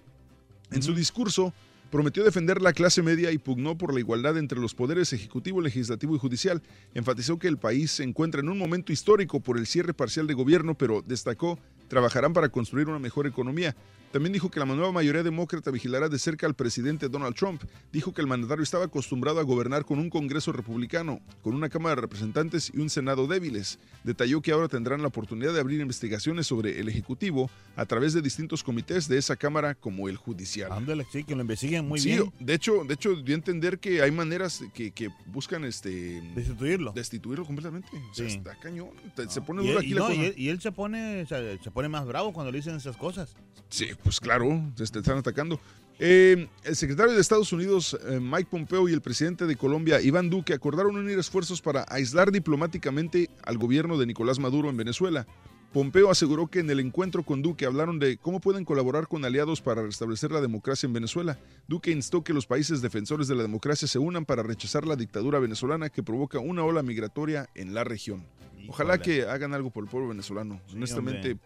En 0.71 0.83
su 0.83 0.93
discurso, 0.93 1.51
prometió 1.89 2.23
defender 2.23 2.61
la 2.61 2.73
clase 2.73 3.01
media 3.01 3.31
y 3.31 3.37
pugnó 3.37 3.77
por 3.77 3.93
la 3.93 3.99
igualdad 3.99 4.37
entre 4.37 4.59
los 4.59 4.75
poderes 4.75 5.13
ejecutivo, 5.13 5.61
legislativo 5.61 6.15
y 6.15 6.19
judicial. 6.19 6.61
Enfatizó 6.93 7.39
que 7.39 7.47
el 7.47 7.57
país 7.57 7.91
se 7.91 8.03
encuentra 8.03 8.41
en 8.41 8.49
un 8.49 8.57
momento 8.57 8.91
histórico 8.91 9.39
por 9.39 9.57
el 9.57 9.67
cierre 9.67 9.93
parcial 9.93 10.27
de 10.27 10.33
gobierno, 10.33 10.75
pero 10.75 11.01
destacó 11.01 11.59
trabajarán 11.87 12.33
para 12.33 12.49
construir 12.49 12.87
una 12.87 12.99
mejor 12.99 13.27
economía. 13.27 13.75
También 14.11 14.33
dijo 14.33 14.49
que 14.49 14.59
la 14.59 14.65
nueva 14.65 14.91
mayoría 14.91 15.21
demócrata 15.21 15.69
vigilará 15.69 16.09
de 16.09 16.17
cerca 16.17 16.47
al 16.47 16.55
presidente 16.55 17.09
Donald 17.09 17.35
Trump. 17.35 17.61
Dijo 17.91 18.11
que 18.11 18.21
el 18.21 18.27
mandatario 18.27 18.63
estaba 18.63 18.85
acostumbrado 18.85 19.39
a 19.39 19.43
gobernar 19.43 19.85
con 19.85 19.99
un 19.99 20.09
Congreso 20.09 20.51
republicano, 20.51 21.19
con 21.43 21.53
una 21.53 21.69
Cámara 21.69 21.93
de 21.95 22.01
Representantes 22.01 22.71
y 22.73 22.79
un 22.79 22.89
Senado 22.89 23.27
débiles. 23.27 23.77
Detalló 24.03 24.41
que 24.41 24.51
ahora 24.51 24.67
tendrán 24.67 25.03
la 25.03 25.09
oportunidad 25.09 25.53
de 25.53 25.59
abrir 25.59 25.79
investigaciones 25.79 26.47
sobre 26.47 26.79
el 26.79 26.89
Ejecutivo 26.89 27.51
a 27.75 27.85
través 27.85 28.13
de 28.13 28.23
distintos 28.23 28.63
comités 28.63 29.07
de 29.07 29.19
esa 29.19 29.35
Cámara 29.35 29.75
como 29.75 30.09
el 30.09 30.17
Judicial. 30.17 30.71
Ándale, 30.71 31.05
sí, 31.11 31.23
que 31.23 31.35
lo 31.35 31.41
investiguen 31.41 31.87
muy 31.87 31.99
Sí, 31.99 32.09
bien. 32.09 32.33
De 32.39 32.55
hecho, 32.55 32.83
de 32.85 32.95
hecho, 32.95 33.15
dio 33.15 33.35
a 33.35 33.37
entender 33.37 33.77
que 33.77 34.01
hay 34.01 34.09
maneras 34.11 34.63
que, 34.73 34.89
que 34.89 35.09
buscan 35.27 35.63
este 35.65 36.21
destituirlo. 36.33 36.93
Destituirlo 36.93 37.45
completamente. 37.45 37.89
O 38.11 38.13
sea, 38.15 38.27
Sí. 38.27 38.37
está 38.37 38.55
cañón. 38.59 38.89
Se 39.27 39.39
pone 39.41 39.61
Y 39.63 39.67
duro 39.67 39.79
él, 39.79 39.85
aquí 39.85 39.91
y 39.91 39.93
la 39.93 39.99
no, 40.01 40.07
cosa. 40.07 40.19
y 40.19 40.25
él- 40.25 40.33
y 40.35 40.49
él 40.49 40.59
se 40.61 40.71
pone, 40.71 41.27
se 41.27 41.71
pone 41.71 41.89
más 41.89 42.07
bravo 42.07 42.33
cuando 42.33 42.51
le 42.51 42.57
dicen 42.57 42.75
esas 42.75 42.97
cosas. 42.97 43.35
Sí, 43.71 43.87
pues 44.03 44.19
claro, 44.19 44.71
se 44.75 44.85
te 44.87 44.99
están 44.99 45.17
atacando. 45.17 45.59
Eh, 46.01 46.47
el 46.63 46.75
secretario 46.77 47.13
de 47.13 47.19
Estados 47.19 47.51
Unidos, 47.51 47.97
eh, 48.07 48.19
Mike 48.21 48.47
Pompeo, 48.49 48.87
y 48.87 48.93
el 48.93 49.01
presidente 49.01 49.45
de 49.45 49.57
Colombia, 49.57 50.01
Iván 50.01 50.29
Duque, 50.29 50.53
acordaron 50.53 50.95
unir 50.95 51.19
esfuerzos 51.19 51.61
para 51.61 51.85
aislar 51.89 52.31
diplomáticamente 52.31 53.29
al 53.43 53.57
gobierno 53.57 53.97
de 53.97 54.05
Nicolás 54.05 54.39
Maduro 54.39 54.69
en 54.69 54.77
Venezuela. 54.77 55.27
Pompeo 55.73 56.09
aseguró 56.09 56.47
que 56.47 56.61
en 56.61 56.69
el 56.69 56.79
encuentro 56.79 57.23
con 57.23 57.43
Duque 57.43 57.65
hablaron 57.65 57.99
de 57.99 58.17
cómo 58.17 58.39
pueden 58.39 58.65
colaborar 58.65 59.07
con 59.07 59.23
aliados 59.23 59.61
para 59.61 59.83
restablecer 59.83 60.31
la 60.31 60.41
democracia 60.41 60.87
en 60.87 60.93
Venezuela. 60.93 61.37
Duque 61.67 61.91
instó 61.91 62.23
que 62.23 62.33
los 62.33 62.47
países 62.47 62.81
defensores 62.81 63.27
de 63.27 63.35
la 63.35 63.43
democracia 63.43 63.87
se 63.87 63.99
unan 63.99 64.25
para 64.25 64.41
rechazar 64.41 64.87
la 64.87 64.95
dictadura 64.95 65.37
venezolana 65.37 65.89
que 65.89 66.01
provoca 66.01 66.39
una 66.39 66.63
ola 66.63 66.81
migratoria 66.81 67.49
en 67.53 67.75
la 67.75 67.83
región. 67.83 68.25
Ojalá 68.67 68.99
que 68.99 69.23
hagan 69.23 69.53
algo 69.53 69.69
por 69.69 69.83
el 69.83 69.89
pueblo 69.89 70.09
venezolano. 70.09 70.59
Honestamente, 70.73 71.37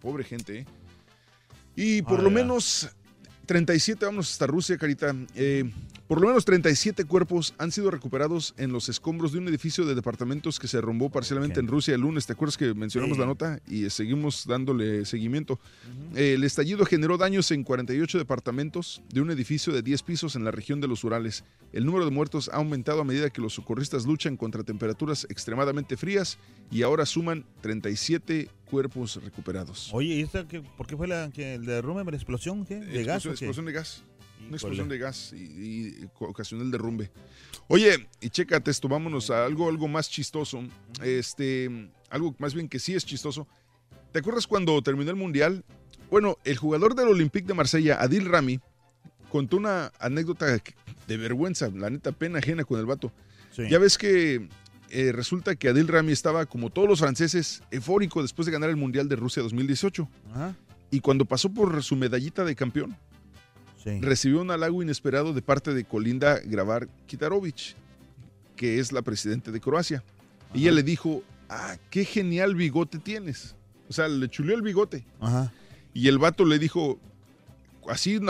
pobre 0.00 0.22
gente, 0.22 0.60
¿eh? 0.60 0.66
Y 1.76 2.02
por 2.02 2.20
Ah, 2.20 2.22
lo 2.22 2.28
ya. 2.28 2.34
menos 2.34 2.88
37, 3.46 4.04
vámonos 4.04 4.30
hasta 4.32 4.46
Rusia, 4.46 4.76
Carita. 4.78 5.14
Eh, 5.34 5.70
por 6.12 6.20
lo 6.20 6.26
menos 6.28 6.44
37 6.44 7.06
cuerpos 7.06 7.54
han 7.56 7.72
sido 7.72 7.90
recuperados 7.90 8.52
en 8.58 8.70
los 8.70 8.90
escombros 8.90 9.32
de 9.32 9.38
un 9.38 9.48
edificio 9.48 9.86
de 9.86 9.94
departamentos 9.94 10.58
que 10.60 10.68
se 10.68 10.76
derrumbó 10.76 11.08
parcialmente 11.08 11.58
en 11.58 11.66
Rusia 11.68 11.94
el 11.94 12.02
lunes. 12.02 12.26
¿Te 12.26 12.34
acuerdas 12.34 12.58
que 12.58 12.74
mencionamos 12.74 13.16
Sí. 13.16 13.20
la 13.22 13.26
nota? 13.26 13.60
Y 13.66 13.88
seguimos 13.88 14.46
dándole 14.46 15.06
seguimiento. 15.06 15.58
Eh, 16.14 16.34
el 16.34 16.44
estallido 16.44 16.84
generó 16.84 17.16
daños 17.16 17.50
en 17.50 17.64
48 17.64 18.18
departamentos 18.18 19.00
de 19.10 19.22
un 19.22 19.30
edificio 19.30 19.72
de 19.72 19.80
10 19.80 20.02
pisos 20.02 20.36
en 20.36 20.44
la 20.44 20.50
región 20.50 20.82
de 20.82 20.86
los 20.88 21.02
Urales. 21.02 21.44
El 21.72 21.86
número 21.86 22.04
de 22.04 22.10
muertos 22.10 22.50
ha 22.52 22.56
aumentado 22.56 23.00
a 23.00 23.04
medida 23.04 23.30
que 23.30 23.40
los 23.40 23.54
socorristas 23.54 24.04
luchan 24.04 24.36
contra 24.36 24.62
temperaturas 24.64 25.26
extremadamente 25.30 25.96
frías 25.96 26.36
y 26.70 26.82
ahora 26.82 27.06
suman 27.06 27.46
37 27.62 28.50
cuerpos 28.66 29.18
recuperados. 29.24 29.88
Oye, 29.94 30.16
¿y 30.16 30.20
esta 30.20 30.46
qué- 30.46 30.60
por 30.60 30.86
qué 30.86 30.94
fue 30.94 31.08
la 31.08 31.30
que 31.32 31.54
el 31.54 31.64
derrumbe, 31.64 32.04
la 32.10 32.18
explosión, 32.18 32.66
qué? 32.66 32.74
¿De 32.80 33.02
gas 33.02 33.24
Explosión, 33.24 33.34
qué? 33.38 33.44
explosión 33.46 33.64
de 33.64 33.72
gas. 33.72 34.04
Una 34.52 34.58
explosión 34.58 34.88
de 34.90 34.98
gas 34.98 35.32
y, 35.32 35.38
y 36.02 36.10
ocasionó 36.18 36.62
el 36.62 36.70
derrumbe. 36.70 37.10
Oye, 37.68 38.06
y 38.20 38.28
chécate 38.28 38.70
esto, 38.70 38.86
vámonos 38.86 39.30
a 39.30 39.46
algo, 39.46 39.66
algo 39.66 39.88
más 39.88 40.10
chistoso. 40.10 40.62
Este, 41.02 41.90
algo 42.10 42.34
más 42.38 42.52
bien 42.52 42.68
que 42.68 42.78
sí 42.78 42.94
es 42.94 43.06
chistoso. 43.06 43.48
¿Te 44.12 44.18
acuerdas 44.18 44.46
cuando 44.46 44.82
terminó 44.82 45.10
el 45.10 45.16
mundial? 45.16 45.64
Bueno, 46.10 46.36
el 46.44 46.58
jugador 46.58 46.94
del 46.94 47.08
Olympique 47.08 47.46
de 47.46 47.54
Marsella, 47.54 48.02
Adil 48.02 48.26
Rami, 48.26 48.60
contó 49.30 49.56
una 49.56 49.90
anécdota 49.98 50.44
de 51.06 51.16
vergüenza, 51.16 51.70
la 51.70 51.88
neta 51.88 52.12
pena 52.12 52.40
ajena 52.40 52.64
con 52.64 52.78
el 52.78 52.84
vato. 52.84 53.10
Sí. 53.52 53.62
Ya 53.70 53.78
ves 53.78 53.96
que 53.96 54.50
eh, 54.90 55.12
resulta 55.12 55.56
que 55.56 55.70
Adil 55.70 55.88
Rami 55.88 56.12
estaba, 56.12 56.44
como 56.44 56.68
todos 56.68 56.86
los 56.86 56.98
franceses, 56.98 57.62
eufórico 57.70 58.20
después 58.20 58.44
de 58.44 58.52
ganar 58.52 58.68
el 58.68 58.76
Mundial 58.76 59.08
de 59.08 59.16
Rusia 59.16 59.42
2018. 59.42 60.06
Ajá. 60.32 60.54
Y 60.90 61.00
cuando 61.00 61.24
pasó 61.24 61.48
por 61.48 61.82
su 61.82 61.96
medallita 61.96 62.44
de 62.44 62.54
campeón, 62.54 62.94
Sí. 63.82 64.00
recibió 64.00 64.40
un 64.40 64.50
halago 64.50 64.82
inesperado 64.82 65.32
de 65.32 65.42
parte 65.42 65.74
de 65.74 65.84
Colinda 65.84 66.38
Grabar 66.44 66.88
Kitarovic, 67.06 67.74
que 68.54 68.78
es 68.78 68.92
la 68.92 69.02
presidenta 69.02 69.50
de 69.50 69.60
Croacia. 69.60 70.04
Y 70.54 70.62
ella 70.62 70.72
le 70.72 70.82
dijo, 70.82 71.22
ah, 71.48 71.76
qué 71.90 72.04
genial 72.04 72.54
bigote 72.54 72.98
tienes. 72.98 73.56
O 73.88 73.92
sea, 73.92 74.08
le 74.08 74.28
chuleó 74.28 74.54
el 74.54 74.62
bigote. 74.62 75.04
Ajá. 75.20 75.52
Y 75.94 76.08
el 76.08 76.18
vato 76.18 76.44
le 76.44 76.58
dijo, 76.58 76.98
así 77.88 78.20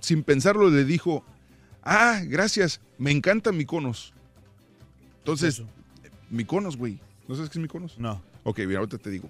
sin 0.00 0.22
pensarlo, 0.22 0.70
le 0.70 0.84
dijo, 0.84 1.24
ah, 1.82 2.20
gracias, 2.24 2.80
me 2.98 3.10
encanta 3.10 3.52
Miconos. 3.52 4.12
Entonces, 5.18 5.62
Miconos, 6.30 6.76
güey. 6.76 6.98
¿No 7.28 7.34
sabes 7.34 7.50
qué 7.50 7.58
es 7.58 7.62
Miconos? 7.62 7.98
No. 7.98 8.22
Ok, 8.44 8.58
bien, 8.58 8.76
ahorita 8.76 8.98
te 8.98 9.10
digo. 9.10 9.28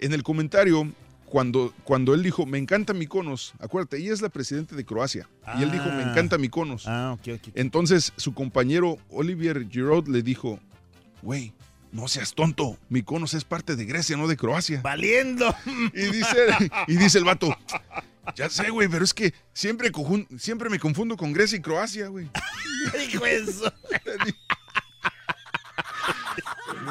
En 0.00 0.12
el 0.12 0.22
comentario, 0.22 0.90
cuando, 1.30 1.74
cuando 1.84 2.14
él 2.14 2.22
dijo, 2.22 2.46
me 2.46 2.58
encanta 2.58 2.94
Miconos, 2.94 3.52
acuérdate, 3.60 3.98
ella 3.98 4.12
es 4.12 4.22
la 4.22 4.28
presidenta 4.28 4.74
de 4.76 4.84
Croacia. 4.84 5.28
Y 5.58 5.62
él 5.62 5.70
dijo, 5.70 5.84
me 5.86 6.02
Ah. 6.02 6.10
encanta 6.10 6.38
Miconos. 6.38 6.86
Ah, 6.86 7.12
ok, 7.18 7.28
ok. 7.36 7.48
Entonces, 7.54 8.12
su 8.16 8.32
compañero 8.34 8.98
Olivier 9.10 9.68
Giroud 9.70 10.08
le 10.08 10.22
dijo, 10.22 10.58
güey, 11.22 11.52
no 11.92 12.06
seas 12.08 12.34
tonto, 12.34 12.78
Miconos 12.88 13.34
es 13.34 13.44
parte 13.44 13.76
de 13.76 13.84
Grecia, 13.84 14.16
no 14.16 14.26
de 14.28 14.36
Croacia. 14.36 14.80
Valiendo. 14.82 15.54
Y 15.94 16.02
dice, 16.06 16.36
y 16.86 16.96
dice 16.96 17.18
el 17.18 17.24
vato, 17.24 17.56
ya 18.36 18.50
sé, 18.50 18.70
güey, 18.70 18.88
pero 18.88 19.04
es 19.04 19.14
que 19.14 19.32
siempre, 19.52 19.90
siempre 20.38 20.68
me 20.70 20.78
confundo 20.78 21.16
con 21.16 21.32
Grecia 21.32 21.56
y 21.58 21.62
Croacia, 21.62 22.08
güey. 22.08 22.28
Hijo 23.10 23.24
de 23.24 23.36
eso. 23.36 23.72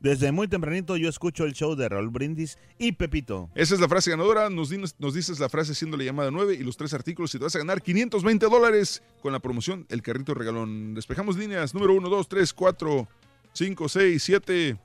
Desde 0.02 0.32
muy 0.32 0.48
tempranito 0.48 0.96
yo 0.96 1.08
escucho 1.08 1.44
el 1.44 1.52
show 1.52 1.76
de 1.76 1.88
Raúl 1.88 2.08
Brindis 2.08 2.58
y 2.76 2.90
Pepito. 2.90 3.50
Esa 3.54 3.74
es 3.74 3.80
la 3.80 3.88
frase 3.88 4.10
ganadora. 4.10 4.50
Nos, 4.50 4.72
nos 4.98 5.14
dices 5.14 5.38
la 5.38 5.48
frase 5.48 5.76
siendo 5.76 5.96
la 5.96 6.02
llamada 6.02 6.32
9 6.32 6.54
y 6.54 6.64
los 6.64 6.76
tres 6.76 6.92
artículos 6.92 7.32
y 7.32 7.38
te 7.38 7.44
vas 7.44 7.54
a 7.54 7.60
ganar 7.60 7.80
520 7.80 8.46
dólares 8.46 9.00
con 9.22 9.32
la 9.32 9.38
promoción 9.38 9.86
El 9.88 10.02
Carrito 10.02 10.34
Regalón. 10.34 10.94
Despejamos 10.94 11.36
líneas 11.36 11.72
número 11.72 11.94
1, 11.94 12.08
2, 12.08 12.28
3, 12.28 12.52
4, 12.52 13.08
5, 13.52 13.88
6, 13.88 14.22
7. 14.24 14.76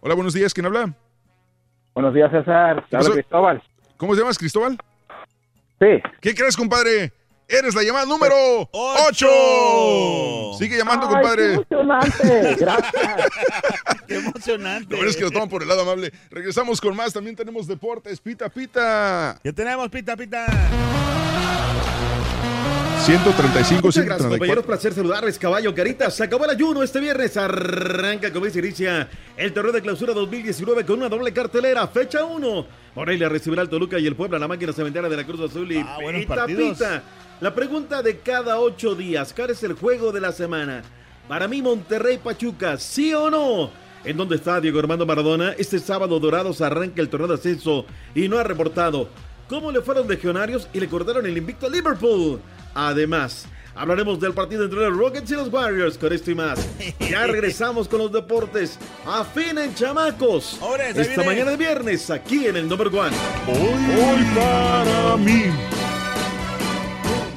Hola, 0.00 0.14
buenos 0.14 0.32
días. 0.32 0.54
¿Quién 0.54 0.64
habla? 0.64 0.94
Buenos 1.92 2.14
días, 2.14 2.30
César. 2.30 2.82
Habla? 2.90 3.10
Cristóbal. 3.10 3.62
¿Cómo 3.98 4.14
te 4.14 4.20
llamas, 4.20 4.38
Cristóbal? 4.38 4.78
Sí. 5.78 6.00
¿Qué 6.22 6.34
crees, 6.34 6.56
compadre? 6.56 7.12
Eres 7.48 7.74
la 7.74 7.82
llamada 7.82 8.06
número 8.06 8.34
8. 8.72 9.26
Sigue 10.58 10.78
llamando, 10.78 11.06
Ay, 11.06 11.12
compadre. 11.12 11.42
qué 11.68 11.74
emocionante. 11.74 12.56
Gracias. 12.58 12.92
Qué 14.08 14.14
emocionante. 14.16 14.86
Lo 14.90 14.96
bueno 14.96 15.10
es 15.10 15.16
que 15.16 15.22
lo 15.24 15.30
toman 15.30 15.48
por 15.48 15.62
el 15.62 15.68
lado 15.68 15.82
amable. 15.82 16.12
Regresamos 16.30 16.80
con 16.80 16.94
más. 16.96 17.12
También 17.12 17.36
tenemos 17.36 17.66
deportes. 17.66 18.20
Pita, 18.20 18.48
pita. 18.48 19.38
Ya 19.44 19.52
tenemos 19.52 19.88
pita, 19.90 20.16
pita. 20.16 20.46
135, 23.04 23.82
Muchas 23.82 24.04
gracias, 24.04 24.28
134. 24.28 24.28
compañeros. 24.30 24.64
Placer 24.64 24.92
saludarles, 24.94 25.38
caballo 25.38 25.74
Caritas. 25.74 26.14
Se 26.14 26.22
acabó 26.24 26.44
el 26.44 26.50
ayuno 26.52 26.82
este 26.82 27.00
viernes. 27.00 27.36
Arranca, 27.36 28.32
como 28.32 28.46
dice 28.46 28.60
inicia 28.60 29.08
el 29.36 29.52
torneo 29.52 29.72
de 29.72 29.82
clausura 29.82 30.12
2019 30.14 30.86
con 30.86 30.98
una 30.98 31.08
doble 31.08 31.32
cartelera. 31.32 31.86
Fecha 31.88 32.24
1. 32.24 32.66
Morelia 32.94 33.28
recibirá 33.28 33.62
al 33.62 33.68
Toluca 33.68 33.98
y 33.98 34.06
el 34.06 34.14
Puebla, 34.14 34.38
la 34.38 34.46
máquina 34.46 34.72
cementera 34.72 35.08
de 35.08 35.16
la 35.16 35.24
Cruz 35.24 35.40
Azul. 35.50 35.72
Y 35.72 35.78
Ah, 35.78 35.98
pita, 36.14 36.46
pita. 36.46 37.02
La 37.42 37.52
pregunta 37.52 38.04
de 38.04 38.20
cada 38.20 38.60
ocho 38.60 38.94
días. 38.94 39.32
¿Cuál 39.34 39.50
es 39.50 39.64
el 39.64 39.72
juego 39.72 40.12
de 40.12 40.20
la 40.20 40.30
semana? 40.30 40.84
Para 41.26 41.48
mí, 41.48 41.60
Monterrey 41.60 42.18
Pachuca, 42.18 42.78
¿sí 42.78 43.12
o 43.12 43.28
no? 43.32 43.68
¿En 44.04 44.16
dónde 44.16 44.36
está 44.36 44.60
Diego 44.60 44.78
Armando 44.78 45.04
Maradona? 45.04 45.50
Este 45.58 45.80
sábado 45.80 46.20
Dorados 46.20 46.60
arranca 46.60 47.02
el 47.02 47.08
torneo 47.08 47.26
de 47.26 47.34
ascenso 47.34 47.84
y 48.14 48.28
no 48.28 48.38
ha 48.38 48.44
reportado. 48.44 49.08
¿Cómo 49.48 49.72
le 49.72 49.80
fueron 49.80 50.06
legionarios 50.06 50.68
y 50.72 50.78
le 50.78 50.86
cortaron 50.86 51.26
el 51.26 51.36
invicto 51.36 51.66
a 51.66 51.70
Liverpool? 51.70 52.40
Además, 52.74 53.46
hablaremos 53.74 54.20
del 54.20 54.34
partido 54.34 54.62
entre 54.62 54.78
los 54.78 54.96
Rockets 54.96 55.32
y 55.32 55.34
los 55.34 55.52
Warriors 55.52 55.98
con 55.98 56.12
esto 56.12 56.30
y 56.30 56.36
más. 56.36 56.64
Ya 57.00 57.26
regresamos 57.26 57.88
con 57.88 57.98
los 57.98 58.12
deportes. 58.12 58.78
Afinen, 59.04 59.74
chamacos. 59.74 60.58
Ahora, 60.62 60.90
Esta 60.90 61.02
viene. 61.02 61.24
mañana 61.26 61.50
de 61.50 61.56
viernes, 61.56 62.08
aquí 62.08 62.46
en 62.46 62.56
el 62.56 62.68
Number 62.68 62.86
One. 62.86 63.16
Hoy 63.48 64.24
para 64.32 65.16
mí. 65.16 65.46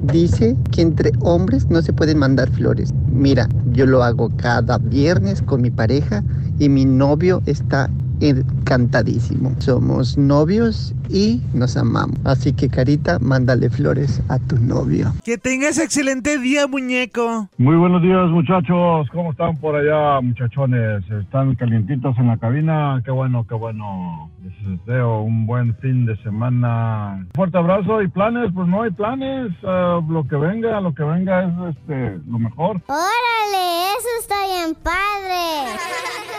Dice 0.00 0.58
que 0.70 0.82
entre 0.82 1.12
hombres 1.18 1.66
no 1.68 1.82
se 1.82 1.92
pueden 1.92 2.18
mandar 2.18 2.50
flores. 2.50 2.94
Mira, 3.10 3.50
yo 3.64 3.84
lo 3.86 4.04
hago 4.04 4.30
cada 4.36 4.78
viernes 4.78 5.42
con 5.42 5.60
mi 5.60 5.70
pareja 5.70 6.24
y 6.56 6.68
mi 6.68 6.84
novio 6.84 7.42
está 7.46 7.92
encantadísimo. 8.20 9.56
Somos 9.58 10.16
novios 10.16 10.94
y 11.08 11.40
nos 11.54 11.76
amamos. 11.76 12.18
Así 12.24 12.52
que 12.52 12.68
Carita, 12.68 13.18
mándale 13.20 13.70
flores 13.70 14.22
a 14.28 14.38
tu 14.38 14.56
novio. 14.58 15.12
Que 15.24 15.38
tengas 15.38 15.78
excelente 15.78 16.38
día, 16.38 16.66
muñeco. 16.66 17.48
Muy 17.58 17.76
buenos 17.76 18.02
días, 18.02 18.28
muchachos. 18.30 19.08
¿Cómo 19.12 19.32
están 19.32 19.56
por 19.56 19.76
allá, 19.76 20.20
muchachones? 20.20 21.04
¿Están 21.10 21.54
calientitos 21.54 22.16
en 22.18 22.28
la 22.28 22.36
cabina? 22.36 23.00
Qué 23.04 23.10
bueno, 23.10 23.46
qué 23.48 23.54
bueno. 23.54 24.30
Les 24.42 24.78
deseo 24.78 25.22
un 25.22 25.46
buen 25.46 25.74
fin 25.76 26.06
de 26.06 26.16
semana. 26.22 27.26
Fuerte 27.34 27.58
abrazo 27.58 28.02
y 28.02 28.08
planes, 28.08 28.50
pues 28.54 28.68
no 28.68 28.82
hay 28.82 28.90
planes. 28.90 29.52
Ah, 29.64 30.00
lo 30.08 30.26
que 30.26 30.36
venga, 30.36 30.80
lo 30.80 30.94
que 30.94 31.04
venga 31.04 31.44
es 31.44 31.76
este, 31.76 32.18
lo 32.28 32.38
mejor. 32.38 32.80
Órale, 32.86 33.92
eso 33.98 34.08
está 34.20 34.34
bien 34.46 34.76
padre. 34.82 35.78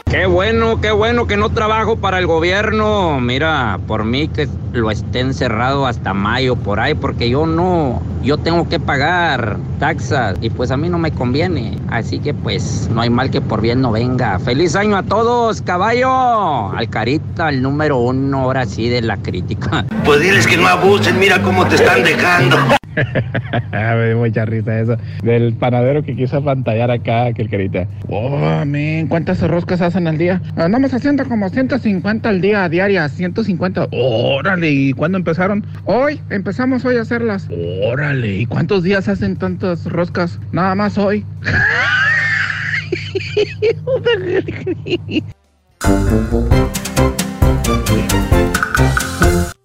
Qué 0.10 0.26
bueno, 0.26 0.82
qué 0.82 0.91
bueno 0.91 1.28
que 1.28 1.38
no 1.38 1.50
trabajo 1.50 1.98
para 1.98 2.18
el 2.18 2.26
gobierno. 2.26 3.20
Mira, 3.20 3.80
por 3.86 4.06
mí 4.06 4.28
que 4.28 4.48
lo 4.73 4.91
esté 4.91 5.19
encerrado 5.19 5.88
hasta 5.88 6.14
mayo 6.14 6.56
por 6.56 6.80
ahí, 6.80 6.94
porque 6.94 7.30
yo 7.30 7.45
no, 7.45 8.02
yo 8.23 8.38
tengo 8.38 8.68
que 8.69 8.80
pagar 8.80 9.57
taxas 9.80 10.38
y 10.41 10.49
pues 10.49 10.72
a 10.72 10.77
mí 10.77 10.90
no 10.90 10.98
me 10.98 11.11
conviene. 11.11 11.77
Así 11.90 12.19
que 12.19 12.34
pues 12.34 12.90
no 12.94 13.02
hay 13.02 13.10
mal 13.10 13.31
que 13.31 13.41
por 13.41 13.61
bien 13.61 13.81
no 13.81 13.91
venga. 13.91 14.40
Feliz 14.40 14.76
año 14.76 14.98
a 14.98 15.03
todos, 15.03 15.61
caballo. 15.61 16.72
Al 16.76 16.90
carita, 16.90 17.49
el 17.49 17.61
número 17.61 17.98
uno, 17.98 18.40
ahora 18.40 18.65
sí 18.65 18.90
de 18.90 19.02
la 19.02 19.18
crítica. 19.18 19.86
Pues 20.06 20.22
diles 20.22 20.48
que 20.48 20.57
no 20.57 20.68
abusen, 20.68 21.19
mira 21.19 21.41
cómo 21.41 21.65
te 21.65 21.76
están 21.76 22.03
dejando. 22.03 22.78
Me 23.71 24.07
dio 24.07 24.17
mucha 24.17 24.45
risa 24.45 24.80
eso. 24.80 24.97
Del 25.23 25.53
panadero 25.53 26.03
que 26.03 26.15
quiso 26.15 26.43
pantallar 26.43 26.91
acá, 26.91 27.31
que 27.34 27.43
el 27.43 27.49
carita. 27.49 27.88
Oh, 28.07 28.63
¿cuántas 29.07 29.41
roscas 29.41 29.81
hacen 29.81 30.07
al 30.07 30.17
día? 30.17 30.41
Andamos 30.55 30.93
haciendo 30.93 31.27
como 31.27 31.49
150 31.49 32.30
al 32.30 32.41
día, 32.41 32.67
diarias, 32.69 33.11
150. 33.13 33.88
Órale, 33.91 34.69
¿y 34.69 34.93
cuándo 34.93 35.17
empezaron? 35.17 35.65
Hoy, 35.85 36.19
empezamos 36.30 36.85
hoy 36.85 36.97
a 36.97 37.01
hacerlas. 37.01 37.47
Órale, 37.85 38.35
¿y 38.35 38.45
cuántos 38.45 38.84
días 38.84 39.07
hacen 39.07 39.35
tantas 39.35 39.85
roscas? 39.85 40.39
Nada 40.51 40.76
más 40.76 40.97
hoy. 40.97 41.26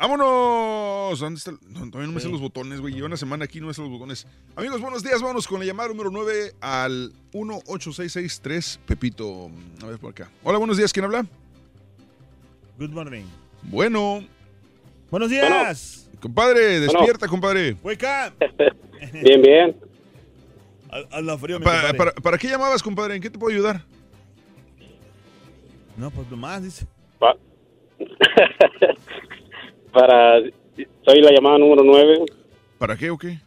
¡Vámonos! 0.00 1.20
¿Dónde 1.20 1.36
está? 1.38 1.50
el- 1.50 1.58
No, 1.68 1.80
todavía 1.90 2.06
no 2.06 2.12
me 2.14 2.20
sé 2.20 2.28
los 2.30 2.40
botones, 2.40 2.80
güey. 2.80 2.94
Llevo 2.94 3.06
una 3.06 3.18
semana 3.18 3.44
aquí, 3.44 3.60
no 3.60 3.66
me 3.66 3.74
sé 3.74 3.82
los 3.82 3.90
botones. 3.90 4.26
Amigos, 4.56 4.80
buenos 4.80 5.02
días. 5.02 5.20
Vámonos 5.20 5.46
con 5.46 5.60
la 5.60 5.66
llamada 5.66 5.90
número 5.90 6.10
9 6.10 6.54
al 6.60 7.12
18663 7.32 8.80
Pepito. 8.86 9.50
A 9.82 9.86
ver 9.86 9.98
por 9.98 10.10
acá. 10.12 10.30
Hola, 10.42 10.56
buenos 10.58 10.78
días. 10.78 10.90
¿Quién 10.92 11.04
habla? 11.04 11.26
Good 12.78 12.90
morning. 12.90 13.24
Bueno. 13.62 14.24
Buenos 15.10 15.28
días. 15.28 16.08
Compadre, 16.20 16.80
despierta, 16.80 17.28
compadre. 17.28 17.76
Wake 17.82 18.04
up. 18.06 18.34
Bien, 19.22 19.40
bien. 19.42 19.76
A, 20.90 21.16
a 21.16 21.20
la 21.22 21.36
frío, 21.38 21.58
Pa- 21.60 21.72
compadre. 21.72 21.96
para, 21.98 22.12
para 22.12 22.38
qué 22.38 22.48
llamabas, 22.48 22.82
compadre? 22.82 23.16
¿En 23.16 23.22
qué 23.22 23.28
te 23.30 23.38
puedo 23.38 23.54
ayudar? 23.54 23.84
No, 25.96 26.10
pues 26.10 26.30
nomás, 26.30 26.62
dice. 26.62 26.86
Pa- 29.92 30.00
para. 30.00 30.40
Soy 31.04 31.20
la 31.20 31.30
llamada 31.32 31.58
número 31.58 31.82
9 31.84 32.24
¿Para 32.78 32.96
qué 32.96 33.10
o 33.10 33.18
qué? 33.18 33.38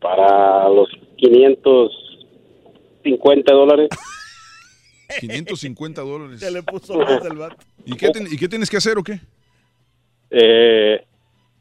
para 0.00 0.68
los 0.68 0.88
550 1.16 3.52
dólares. 3.52 3.88
550 5.20 6.02
dólares. 6.02 6.38
Se 6.40 6.50
le 6.52 6.62
puso 6.62 6.98
más 6.98 7.24
el 7.24 7.36
vato. 7.36 7.56
¿Y 7.84 7.96
qué, 7.96 8.10
ten- 8.10 8.28
¿Y 8.30 8.36
qué 8.36 8.46
tienes 8.48 8.70
que 8.70 8.76
hacer 8.76 8.96
o 8.98 9.02
qué? 9.02 9.18
Eh, 10.30 11.04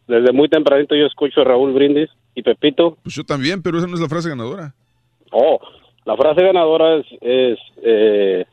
desde 0.08 0.32
muy 0.34 0.50
tempranito 0.50 0.94
yo 0.96 1.06
escucho 1.08 1.42
a 1.42 1.46
Raúl 1.46 1.74
Brindis 1.74 2.10
y 2.36 2.44
Pepito. 2.44 2.98
Pues 3.04 3.16
yo 3.16 3.24
también, 3.24 3.62
pero 3.64 3.78
esa 3.80 3.88
no 3.88 3.96
es 3.96 4.02
la 4.02 4.10
frase 4.10 4.30
ganadora. 4.30 4.76
Oh, 5.32 5.60
la 6.06 6.16
frase 6.16 6.44
ganadora 6.44 6.98
es. 6.98 7.06
es 7.22 7.58
eh, 7.84 8.46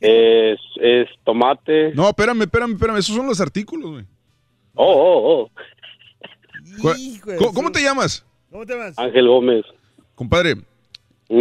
es, 0.00 0.58
es 0.80 1.08
tomate. 1.24 1.92
No, 1.94 2.08
espérame, 2.08 2.42
espérame, 2.42 2.72
espérame. 2.72 2.98
Esos 2.98 3.16
son 3.16 3.26
los 3.26 3.40
artículos, 3.40 3.90
güey. 3.90 4.04
Oh, 4.74 4.92
oh, 4.92 5.32
oh. 5.42 5.50
¿Cuál- 6.82 6.96
¿Cómo, 7.38 7.52
cómo 7.54 7.72
te 7.72 7.82
llamas? 7.82 8.24
¿Cómo 8.50 8.66
te 8.66 8.74
llamas? 8.74 8.98
Ángel 8.98 9.26
Gómez. 9.28 9.64
Compadre, 10.14 10.54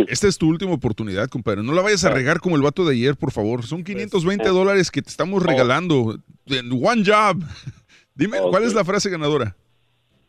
esta 0.07 0.27
es 0.27 0.37
tu 0.37 0.47
última 0.47 0.73
oportunidad, 0.73 1.29
compadre. 1.29 1.63
No 1.63 1.73
la 1.73 1.81
vayas 1.81 2.03
Ah. 2.05 2.09
a 2.09 2.11
regar 2.11 2.39
como 2.39 2.55
el 2.55 2.61
vato 2.61 2.85
de 2.85 2.93
ayer, 2.95 3.15
por 3.15 3.31
favor. 3.31 3.63
Son 3.63 3.83
Pues, 3.83 3.95
520 3.95 4.47
dólares 4.49 4.89
que 4.91 5.01
te 5.01 5.09
estamos 5.09 5.43
oh. 5.43 5.45
regalando. 5.45 6.17
En 6.47 6.71
one 6.71 7.03
job. 7.05 7.41
Dime, 8.15 8.37
¿cuál 8.49 8.63
es 8.63 8.73
la 8.73 8.85
frase 8.85 9.09
ganadora? 9.09 9.55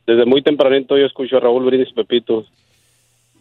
Desde 0.06 0.24
muy 0.24 0.42
tempranito 0.42 0.96
yo 0.98 1.04
escucho 1.06 1.36
a 1.36 1.40
Raúl 1.40 1.64
Brindis 1.66 1.88
y 1.90 1.94
Pepito. 1.94 2.44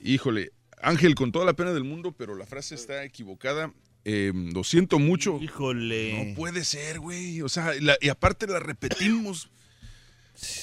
Híjole, 0.03 0.52
Ángel, 0.81 1.15
con 1.15 1.31
toda 1.31 1.45
la 1.45 1.53
pena 1.53 1.73
del 1.73 1.84
mundo, 1.84 2.14
pero 2.15 2.35
la 2.35 2.45
frase 2.45 2.76
está 2.76 3.03
equivocada. 3.03 3.72
Eh, 4.06 4.32
lo 4.53 4.64
siento 4.64 4.99
mucho. 4.99 5.40
Híjole. 5.41 6.27
No 6.30 6.36
puede 6.36 6.64
ser, 6.64 6.99
güey. 6.99 7.41
O 7.41 7.49
sea, 7.49 7.73
la- 7.82 7.98
y 7.99 8.10
aparte 8.10 8.45
la 8.48 8.60
repetimos. 8.60 9.49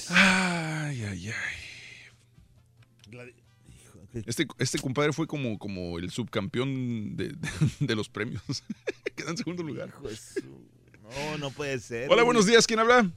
Ay, 0.09 1.03
ay, 1.03 1.27
ay. 1.29 1.33
Este, 4.27 4.45
este 4.59 4.77
compadre 4.79 5.11
fue 5.11 5.25
como, 5.25 5.57
como 5.57 5.97
el 5.97 6.11
subcampeón 6.11 7.15
de, 7.17 7.29
de- 7.29 7.37
de 7.79 7.95
los 7.95 8.09
premios. 8.09 8.43
Queda 9.15 9.31
en 9.31 9.37
segundo 9.37 9.63
lugar. 9.63 9.91
No, 11.01 11.37
no 11.39 11.51
puede 11.51 11.79
ser. 11.79 12.09
Hola, 12.11 12.23
buenos 12.23 12.45
días. 12.45 12.65
¿Quién 12.67 12.79
habla? 12.79 13.09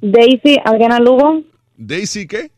Daisy 0.00 0.56
Adriana 0.64 1.00
Lugo. 1.00 1.42
Daisy, 1.76 2.26
¿qué? 2.26 2.50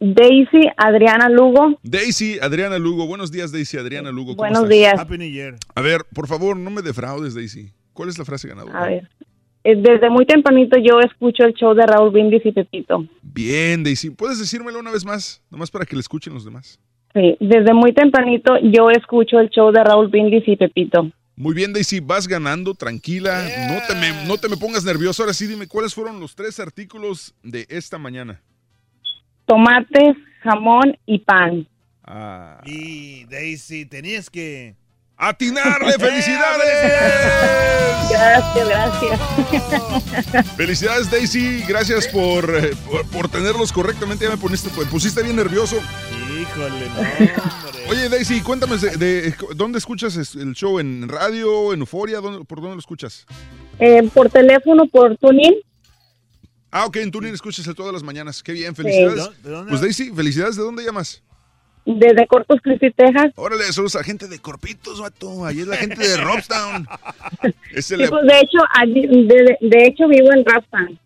Daisy 0.00 0.66
Adriana 0.78 1.28
Lugo. 1.28 1.78
Daisy 1.82 2.38
Adriana 2.40 2.78
Lugo. 2.78 3.06
Buenos 3.06 3.30
días, 3.30 3.52
Daisy 3.52 3.76
Adriana 3.76 4.10
Lugo. 4.10 4.34
¿Cómo 4.34 4.38
Buenos 4.48 4.62
estás? 4.64 4.70
días. 4.70 4.94
Happy 4.98 5.18
New 5.18 5.30
Year. 5.30 5.56
A 5.74 5.80
ver, 5.82 6.00
por 6.14 6.26
favor, 6.26 6.56
no 6.56 6.70
me 6.70 6.80
defraudes, 6.82 7.34
Daisy. 7.34 7.70
¿Cuál 7.92 8.08
es 8.08 8.18
la 8.18 8.24
frase 8.24 8.48
ganadora? 8.48 8.82
A 8.82 8.88
ver. 8.88 9.10
eh, 9.62 9.76
Desde 9.76 10.08
muy 10.08 10.24
tempranito 10.24 10.78
yo 10.78 11.00
escucho 11.00 11.44
el 11.44 11.52
show 11.52 11.74
de 11.74 11.84
Raúl 11.86 12.10
Brindis 12.10 12.40
y 12.46 12.52
Pepito. 12.52 13.04
Bien, 13.22 13.84
Daisy. 13.84 14.08
¿Puedes 14.10 14.38
decírmelo 14.38 14.78
una 14.80 14.90
vez 14.90 15.04
más? 15.04 15.42
Nomás 15.50 15.70
para 15.70 15.84
que 15.84 15.94
le 15.96 16.00
escuchen 16.00 16.32
los 16.32 16.44
demás. 16.46 16.80
Sí, 17.12 17.36
desde 17.40 17.74
muy 17.74 17.92
tempranito 17.92 18.54
yo 18.62 18.88
escucho 18.90 19.38
el 19.38 19.50
show 19.50 19.70
de 19.70 19.84
Raúl 19.84 20.08
Brindis 20.08 20.44
y 20.46 20.56
Pepito. 20.56 21.10
Muy 21.36 21.54
bien, 21.54 21.72
Daisy, 21.74 22.00
vas 22.00 22.26
ganando, 22.26 22.74
tranquila. 22.74 23.42
No, 23.68 23.78
te 23.86 23.94
me, 24.00 24.26
no 24.26 24.38
te 24.38 24.48
me 24.48 24.56
pongas 24.56 24.84
nervioso. 24.84 25.22
Ahora 25.22 25.34
sí, 25.34 25.46
dime, 25.46 25.66
¿cuáles 25.66 25.94
fueron 25.94 26.20
los 26.20 26.34
tres 26.34 26.58
artículos 26.60 27.34
de 27.42 27.66
esta 27.68 27.98
mañana? 27.98 28.40
Tomates, 29.54 30.14
jamón 30.44 30.96
y 31.06 31.18
pan. 31.18 31.66
Ah. 32.04 32.60
Y 32.64 33.24
Daisy, 33.24 33.84
tenías 33.84 34.30
que. 34.30 34.76
¡Atinarle! 35.16 35.92
¡Felicidades! 35.98 36.92
Gracias, 38.10 38.68
gracias. 38.68 39.20
Felicidades, 40.56 41.10
Daisy. 41.10 41.64
Gracias 41.66 42.06
por, 42.06 42.48
eh, 42.48 42.70
por, 42.88 43.04
por 43.10 43.28
tenerlos 43.28 43.72
correctamente. 43.72 44.24
Ya 44.24 44.30
me, 44.30 44.36
poniste, 44.36 44.70
me 44.78 44.86
pusiste 44.86 45.20
bien 45.24 45.34
nervioso. 45.34 45.76
Híjole, 46.40 46.88
no, 46.94 47.00
hombre. 47.00 47.32
Oye, 47.90 48.08
Daisy, 48.08 48.40
cuéntame, 48.42 48.76
de, 48.76 48.96
de- 48.96 49.34
¿dónde 49.56 49.78
escuchas 49.78 50.14
es- 50.16 50.36
el 50.36 50.54
show? 50.54 50.78
¿En 50.78 51.08
radio? 51.08 51.72
¿En 51.74 51.80
Euforia? 51.80 52.20
¿Dónde- 52.20 52.44
¿Por 52.44 52.60
dónde 52.60 52.76
lo 52.76 52.80
escuchas? 52.80 53.26
Eh, 53.80 54.08
por 54.14 54.30
teléfono, 54.30 54.86
por 54.86 55.16
tuning. 55.16 55.54
Ah, 56.70 56.86
ok, 56.86 56.96
en 56.96 57.10
Tuning 57.10 57.34
escuchas 57.34 57.66
el 57.66 57.74
todas 57.74 57.92
las 57.92 58.02
mañanas. 58.02 58.42
Qué 58.42 58.52
bien, 58.52 58.74
felicidades. 58.76 59.30
¿De 59.42 59.50
dónde? 59.50 59.70
Pues 59.70 59.80
Daisy, 59.80 60.12
felicidades. 60.12 60.56
¿De 60.56 60.62
dónde 60.62 60.84
llamas? 60.84 61.22
Desde 61.84 62.26
Corpus 62.28 62.60
Christi, 62.62 62.90
Texas. 62.92 63.32
Órale, 63.36 63.64
saludos 63.72 63.96
a 63.96 64.04
gente 64.04 64.28
de 64.28 64.38
Corpitos, 64.38 65.00
vato. 65.00 65.44
Ahí 65.46 65.60
es 65.60 65.66
la 65.66 65.76
gente 65.76 66.06
de 66.06 66.16
Robstown. 66.18 66.86
Sí, 67.80 67.94
pues 67.96 68.10
de 68.26 68.38
hecho, 68.40 68.58
allí- 68.78 69.06
de, 69.26 69.56
de 69.60 69.86
hecho 69.86 70.06
vivo 70.08 70.28
en 70.32 70.44
Rastan. 70.44 70.98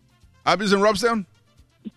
¿Ah, 0.43 0.55
vives 0.55 0.73
en 0.73 0.81
Robstown? 0.81 1.25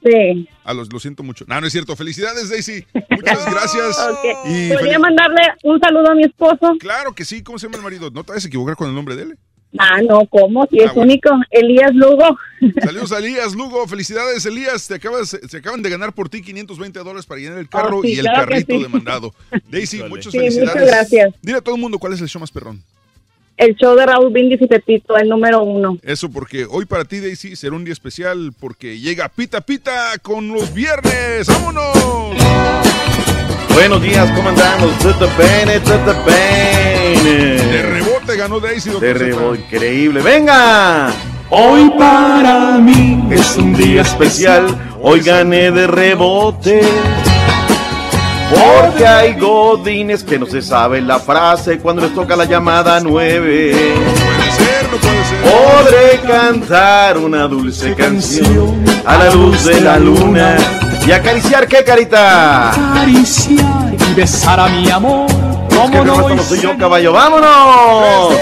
Sí. 0.05 0.49
Ah, 0.65 0.75
los- 0.75 0.93
lo 0.93 1.01
siento 1.01 1.23
mucho. 1.23 1.45
No, 1.49 1.61
no 1.61 1.67
es 1.67 1.73
cierto. 1.73 1.97
Felicidades, 1.97 2.49
Daisy. 2.51 2.87
Muchas 3.11 3.51
gracias. 3.51 3.99
Ok. 3.99 4.25
Y 4.47 4.69
¿Podría 4.73 4.99
fel- 4.99 5.01
mandarle 5.01 5.41
un 5.65 5.81
saludo 5.81 6.11
a 6.11 6.15
mi 6.15 6.25
esposo? 6.25 6.77
Claro 6.79 7.15
que 7.15 7.25
sí. 7.25 7.43
¿Cómo 7.43 7.59
se 7.59 7.67
llama 7.67 7.79
el 7.79 7.83
marido? 7.83 8.11
No 8.11 8.23
te 8.25 8.33
vayas 8.33 8.45
a 8.45 8.49
equivocar 8.49 8.77
con 8.77 8.89
el 8.89 8.95
nombre 8.95 9.17
de 9.17 9.23
él. 9.25 9.39
Ah, 9.79 10.01
no, 10.01 10.25
¿cómo? 10.27 10.67
Si 10.71 10.81
Ah, 10.81 10.85
es 10.87 10.95
bueno. 10.95 11.11
único. 11.13 11.31
Elías 11.51 11.95
Lugo. 11.95 12.39
Saludos 12.83 13.13
a 13.13 13.19
Elías 13.19 13.55
Lugo. 13.55 13.87
Felicidades, 13.87 14.47
Elías. 14.47 14.89
Te 14.89 14.95
acabas, 14.95 15.37
se 15.47 15.57
acaban 15.59 15.83
de 15.83 15.91
ganar 15.91 16.13
por 16.15 16.29
ti 16.31 16.41
520 16.41 16.99
dólares 17.01 17.27
para 17.27 17.41
llenar 17.41 17.59
el 17.59 17.69
carro 17.69 17.99
Oh, 17.99 18.03
sí, 18.03 18.15
y 18.15 18.19
el 18.19 18.23
claro 18.27 18.49
carrito 18.49 18.75
sí. 18.77 18.83
demandado. 18.83 19.35
Daisy, 19.71 20.03
muchas 20.05 20.33
Sí, 20.33 20.39
felicidades. 20.39 20.73
muchas 20.75 20.87
gracias. 20.89 21.35
Dile 21.43 21.59
a 21.59 21.61
todo 21.61 21.75
el 21.75 21.81
mundo 21.81 21.99
cuál 21.99 22.15
es 22.15 22.21
el 22.21 22.29
show 22.29 22.41
más 22.41 22.51
perrón. 22.51 22.83
El 23.59 23.75
show 23.75 23.97
de 23.97 24.07
Raúl 24.07 24.33
Brindis 24.33 24.63
y 24.63 24.69
Pepito, 24.69 25.17
el 25.17 25.29
número 25.29 25.63
uno. 25.65 25.99
Eso 26.03 26.31
porque 26.31 26.65
hoy 26.65 26.85
para 26.87 27.05
ti, 27.05 27.19
Daisy, 27.19 27.57
será 27.57 27.75
un 27.75 27.85
día 27.85 27.93
especial 27.93 28.53
porque 28.61 28.99
llega 29.01 29.29
Pita 29.29 29.61
Pita 29.61 30.13
con 30.23 30.47
los 30.49 30.73
viernes. 30.73 31.49
¡Vámonos! 31.49 32.37
Buenos 33.79 34.03
días, 34.03 34.29
¿cómo 34.33 34.49
andamos? 34.49 34.91
Bene, 35.39 35.79
bene. 36.27 37.63
De 37.63 37.83
rebote 37.83 38.37
ganó 38.37 38.59
Daisy. 38.59 38.91
doctor 38.91 39.07
De 39.07 39.15
rebote, 39.15 39.61
increíble. 39.61 40.21
¡Venga! 40.21 41.13
Hoy 41.49 41.89
para 41.97 42.77
mí 42.79 43.29
es 43.31 43.57
un 43.57 43.75
día 43.75 44.03
especial. 44.03 44.67
Hoy 45.01 45.21
gané 45.21 45.71
de 45.71 45.87
rebote. 45.87 46.81
Porque 48.51 49.07
hay 49.07 49.35
godines 49.35 50.25
que 50.25 50.41
no 50.41 50.47
se 50.47 50.61
sabe 50.61 51.01
la 51.01 51.21
frase 51.21 51.79
cuando 51.79 52.03
les 52.03 52.13
toca 52.17 52.35
la 52.35 52.47
llamada 52.47 52.99
9. 52.99 53.71
Puede 53.71 54.51
ser, 54.51 54.89
no 54.91 54.99
puede 54.99 55.25
ser. 55.25 56.19
Podré 56.19 56.29
cantar 56.29 57.17
una 57.17 57.47
dulce 57.47 57.95
canción 57.95 58.85
a 59.07 59.19
la 59.19 59.31
luz 59.31 59.65
de 59.67 59.81
la 59.81 59.99
luna 59.99 60.57
y 61.09 61.13
acariciar 61.13 61.67
qué 61.67 61.83
carita. 61.83 62.69
acariciar 62.69 63.95
y 64.11 64.15
besar 64.15 64.61
a 64.61 64.69
mi 64.69 64.91
amor. 64.91 65.27
Que 65.71 65.75
¿Cómo 65.77 66.05
no? 66.05 66.29
no 66.35 66.43
soy 66.43 66.61
yo, 66.61 66.77
caballo? 66.77 67.13
¡Vámonos! 67.13 68.35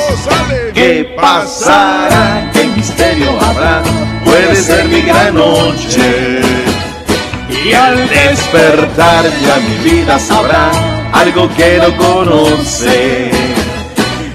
¿Qué 0.74 1.14
pasará? 1.20 2.51
¿Qué 2.52 2.64
misterio 2.74 3.38
habrá? 3.40 3.82
Puede 4.24 4.56
ser 4.56 4.86
mi 4.86 5.02
gran 5.02 5.34
noche. 5.34 6.40
Y 7.64 7.72
al 7.72 8.09
despertar 8.09 9.24
ya 9.24 9.56
mi 9.60 9.90
vida 9.90 10.18
sabrá 10.18 10.70
algo 11.12 11.48
que 11.55 11.78
no 11.78 11.97
conoce. 11.97 13.30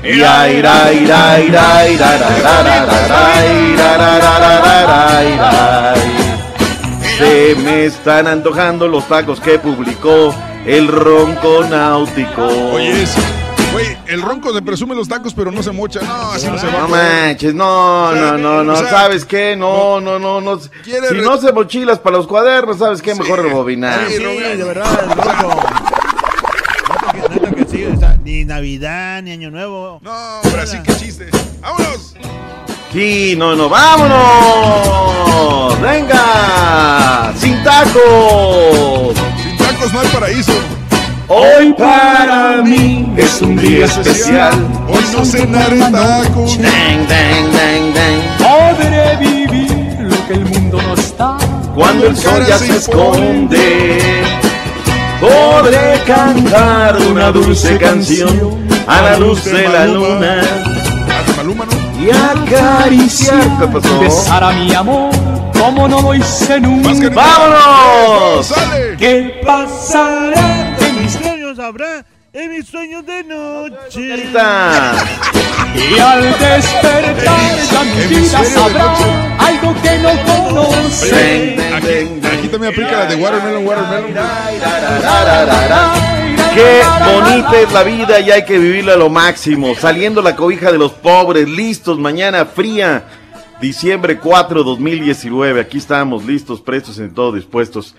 Y 0.03 0.21
ay, 0.23 0.57
ira, 0.57 0.93
ira, 0.93 1.39
ira, 1.39 1.87
ira, 1.87 1.89
ira, 1.89 1.89
ira, 1.89 2.37
ira, 2.37 2.61
ira, 2.61 3.11
ira, 3.11 3.75
ira, 3.75 4.17
ira, 4.17 4.73
ira, 5.25 6.05
ira. 6.05 6.10
Se 7.21 7.55
me 7.55 7.85
están 7.85 8.25
antojando 8.25 8.87
los 8.87 9.07
tacos 9.07 9.39
que 9.39 9.59
publicó 9.59 10.33
el 10.65 10.87
ronco 10.87 11.63
náutico. 11.69 12.47
Oye, 12.73 13.05
güey, 13.71 13.95
el 14.07 14.23
ronco 14.23 14.51
se 14.51 14.63
presume 14.63 14.95
los 14.95 15.07
tacos, 15.07 15.31
pero 15.35 15.51
no 15.51 15.61
se 15.61 15.71
mocha. 15.71 15.99
No, 16.01 16.31
así 16.31 16.47
no 16.47 16.57
se 16.57 16.65
va. 16.65 16.79
No 16.79 16.87
manches, 16.87 17.53
no, 17.53 18.11
no, 18.15 18.39
no, 18.39 18.63
no, 18.63 18.73
o 18.73 18.75
sea, 18.75 18.89
¿sabes 18.89 19.23
qué? 19.23 19.55
No, 19.55 20.01
no, 20.01 20.17
no, 20.17 20.41
no. 20.41 20.59
Si 20.59 21.17
no 21.23 21.37
se 21.37 21.53
mochilas 21.53 21.99
para 21.99 22.17
los 22.17 22.25
cuadernos, 22.25 22.79
¿sabes 22.79 23.03
qué? 23.03 23.13
Mejor 23.13 23.43
rebobinar. 23.43 24.07
Sí, 24.07 24.15
de 24.15 24.63
verdad, 24.63 25.15
loco. 25.15 25.59
Que, 27.55 27.65
sí, 27.65 27.85
ni 28.23 28.45
Navidad, 28.45 29.21
ni 29.21 29.31
Año 29.31 29.51
Nuevo. 29.51 29.99
No, 30.01 30.11
ahora 30.11 30.65
sí 30.65 30.79
que 30.81 30.95
chiste. 30.95 31.29
¡Vámonos! 31.61 32.15
Sí, 32.93 33.35
no, 33.37 33.55
no, 33.55 33.69
vámonos. 33.69 34.11
Venga, 35.81 37.31
sin 37.37 37.63
tacos. 37.63 39.15
Sin 39.41 39.57
tacos 39.57 39.93
no 39.93 40.01
hay 40.01 40.07
paraíso. 40.09 40.51
Hoy 41.29 41.73
para 41.77 42.61
mí 42.61 43.13
es 43.15 43.41
un 43.41 43.55
día 43.55 43.85
especial. 43.85 44.53
Hoy 44.89 45.05
no 45.13 45.23
cenaré 45.23 45.79
tacos. 45.79 46.57
Dang, 46.57 47.07
dang, 47.07 47.53
dang, 47.53 47.93
dang. 47.93 48.19
Podré 48.75 49.15
vivir 49.15 49.97
lo 50.01 50.27
que 50.27 50.33
el 50.33 50.45
mundo 50.45 50.81
no 50.81 50.93
está. 50.93 51.37
Cuando 51.73 52.07
el 52.07 52.17
sol 52.17 52.45
ya 52.45 52.57
se 52.57 52.75
esconde, 52.75 53.99
podré 55.21 56.01
cantar 56.05 56.97
una 57.09 57.31
dulce 57.31 57.77
canción 57.77 58.67
a 58.85 59.01
la 59.01 59.17
luz 59.17 59.45
de 59.45 59.69
la 59.69 59.87
luna 59.87 60.41
y 61.99 62.09
acariciar. 62.09 63.41
¿Qué 63.59 63.67
pasó? 63.67 63.99
Besar 63.99 64.43
a 64.43 64.51
mi 64.51 64.73
amor 64.73 65.11
como 65.59 65.87
no 65.87 66.01
lo 66.01 66.15
hice 66.15 66.59
nunca. 66.59 67.09
¡Vámonos! 67.09 68.53
¿Qué 68.97 69.41
pasará 69.45 70.75
en 70.79 71.01
mis 71.01 71.13
sueños 71.13 71.59
habrá 71.59 72.05
en 72.33 72.49
mis 72.49 72.65
sueños 72.65 73.05
de 73.05 73.23
noche. 73.23 74.31
Y 75.73 75.99
al 75.99 76.21
despertar 76.23 77.15
ya 77.71 77.83
mi 77.83 78.15
vida 78.15 78.43
sabrá 78.45 78.95
algo 79.37 79.75
que 79.81 79.97
no 79.99 80.11
conoce. 80.25 81.55
Aquí, 81.75 82.25
aquí 82.25 82.47
también 82.47 82.73
aplica 82.73 82.91
la 82.91 83.05
de 83.05 83.15
Watermelon, 83.15 83.67
Watermelon. 83.67 84.13
Qué 86.53 86.81
bonita 87.05 87.61
es 87.61 87.71
la 87.71 87.83
vida 87.83 88.19
y 88.19 88.29
hay 88.29 88.43
que 88.43 88.59
vivirla 88.59 88.93
a 88.93 88.97
lo 88.97 89.09
máximo. 89.09 89.73
Saliendo 89.73 90.21
la 90.21 90.35
cobija 90.35 90.71
de 90.71 90.77
los 90.77 90.91
pobres, 90.91 91.47
listos, 91.47 91.97
mañana 91.97 92.45
fría. 92.45 93.05
Diciembre 93.61 94.17
4, 94.17 94.63
2019. 94.63 95.61
Aquí 95.61 95.77
estamos, 95.77 96.25
listos, 96.25 96.59
prestos, 96.59 96.99
en 96.99 97.13
todo 97.13 97.31
dispuestos. 97.31 97.95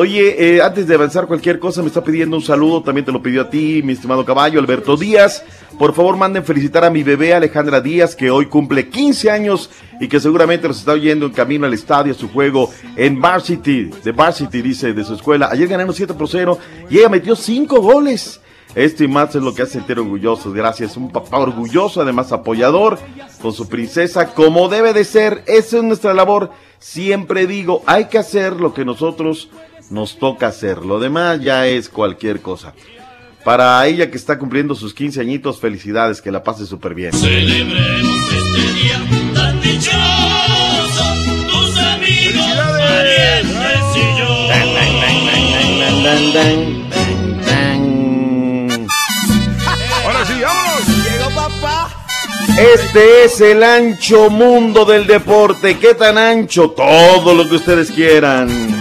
Oye, 0.00 0.54
eh, 0.54 0.62
antes 0.62 0.86
de 0.86 0.94
avanzar 0.94 1.26
cualquier 1.26 1.58
cosa, 1.58 1.82
me 1.82 1.88
está 1.88 2.04
pidiendo 2.04 2.36
un 2.36 2.42
saludo. 2.44 2.84
También 2.84 3.04
te 3.04 3.10
lo 3.10 3.20
pidió 3.20 3.42
a 3.42 3.50
ti, 3.50 3.82
mi 3.82 3.94
estimado 3.94 4.24
caballo, 4.24 4.60
Alberto 4.60 4.96
Díaz. 4.96 5.42
Por 5.76 5.92
favor, 5.92 6.16
manden 6.16 6.44
felicitar 6.44 6.84
a 6.84 6.90
mi 6.90 7.02
bebé 7.02 7.34
Alejandra 7.34 7.80
Díaz, 7.80 8.14
que 8.14 8.30
hoy 8.30 8.46
cumple 8.46 8.90
15 8.90 9.28
años 9.28 9.70
y 9.98 10.06
que 10.06 10.20
seguramente 10.20 10.68
nos 10.68 10.78
está 10.78 10.92
oyendo 10.92 11.26
en 11.26 11.32
camino 11.32 11.66
al 11.66 11.74
estadio 11.74 12.12
a 12.12 12.16
su 12.16 12.28
juego 12.28 12.70
en 12.94 13.20
Varsity. 13.20 13.90
De 14.04 14.12
Varsity, 14.12 14.62
dice, 14.62 14.92
de 14.92 15.02
su 15.02 15.14
escuela. 15.14 15.48
Ayer 15.50 15.66
ganaron 15.66 15.92
7 15.92 16.14
por 16.14 16.28
0 16.28 16.56
y 16.88 16.98
ella 16.98 17.08
metió 17.08 17.34
5 17.34 17.80
goles. 17.80 18.40
Esto 18.76 19.02
y 19.02 19.08
más 19.08 19.34
es 19.34 19.42
lo 19.42 19.52
que 19.52 19.62
hace 19.62 19.72
sentir 19.72 19.98
orgullosos. 19.98 20.54
Gracias. 20.54 20.96
Un 20.96 21.10
papá 21.10 21.38
orgulloso, 21.38 22.02
además 22.02 22.30
apoyador, 22.30 23.00
con 23.42 23.52
su 23.52 23.68
princesa, 23.68 24.32
como 24.32 24.68
debe 24.68 24.92
de 24.92 25.02
ser. 25.02 25.42
Esa 25.48 25.78
es 25.78 25.82
nuestra 25.82 26.14
labor. 26.14 26.52
Siempre 26.78 27.48
digo, 27.48 27.82
hay 27.86 28.04
que 28.04 28.18
hacer 28.18 28.52
lo 28.52 28.72
que 28.72 28.84
nosotros 28.84 29.50
nos 29.90 30.18
toca 30.18 30.48
hacer. 30.48 30.78
Lo 30.78 31.00
demás 31.00 31.40
ya 31.40 31.66
es 31.66 31.88
cualquier 31.88 32.40
cosa. 32.40 32.74
Para 33.44 33.86
ella 33.86 34.10
que 34.10 34.16
está 34.16 34.38
cumpliendo 34.38 34.74
sus 34.74 34.92
15 34.92 35.20
añitos, 35.20 35.60
felicidades, 35.60 36.20
que 36.20 36.30
la 36.30 36.42
pase 36.42 36.66
súper 36.66 36.94
bien. 36.94 37.12
Celebremos 37.12 38.32
este 38.32 38.72
día 38.72 39.00
tan 39.34 39.60
dichoso, 39.60 41.04
tus 41.50 41.78
amigos, 41.78 42.46
parientes 42.78 43.96
y 43.96 44.18
yo. 44.18 44.28
Ahora 50.04 50.24
sí, 50.26 50.34
vámonos. 50.42 50.88
Llegó 51.04 51.30
papá. 51.34 51.90
Este 52.74 53.24
es 53.24 53.40
el 53.40 53.62
ancho 53.62 54.30
mundo 54.30 54.84
del 54.84 55.06
deporte. 55.06 55.78
¿Qué 55.78 55.94
tan 55.94 56.18
ancho? 56.18 56.70
Todo 56.70 57.34
lo 57.34 57.48
que 57.48 57.56
ustedes 57.56 57.90
quieran. 57.90 58.77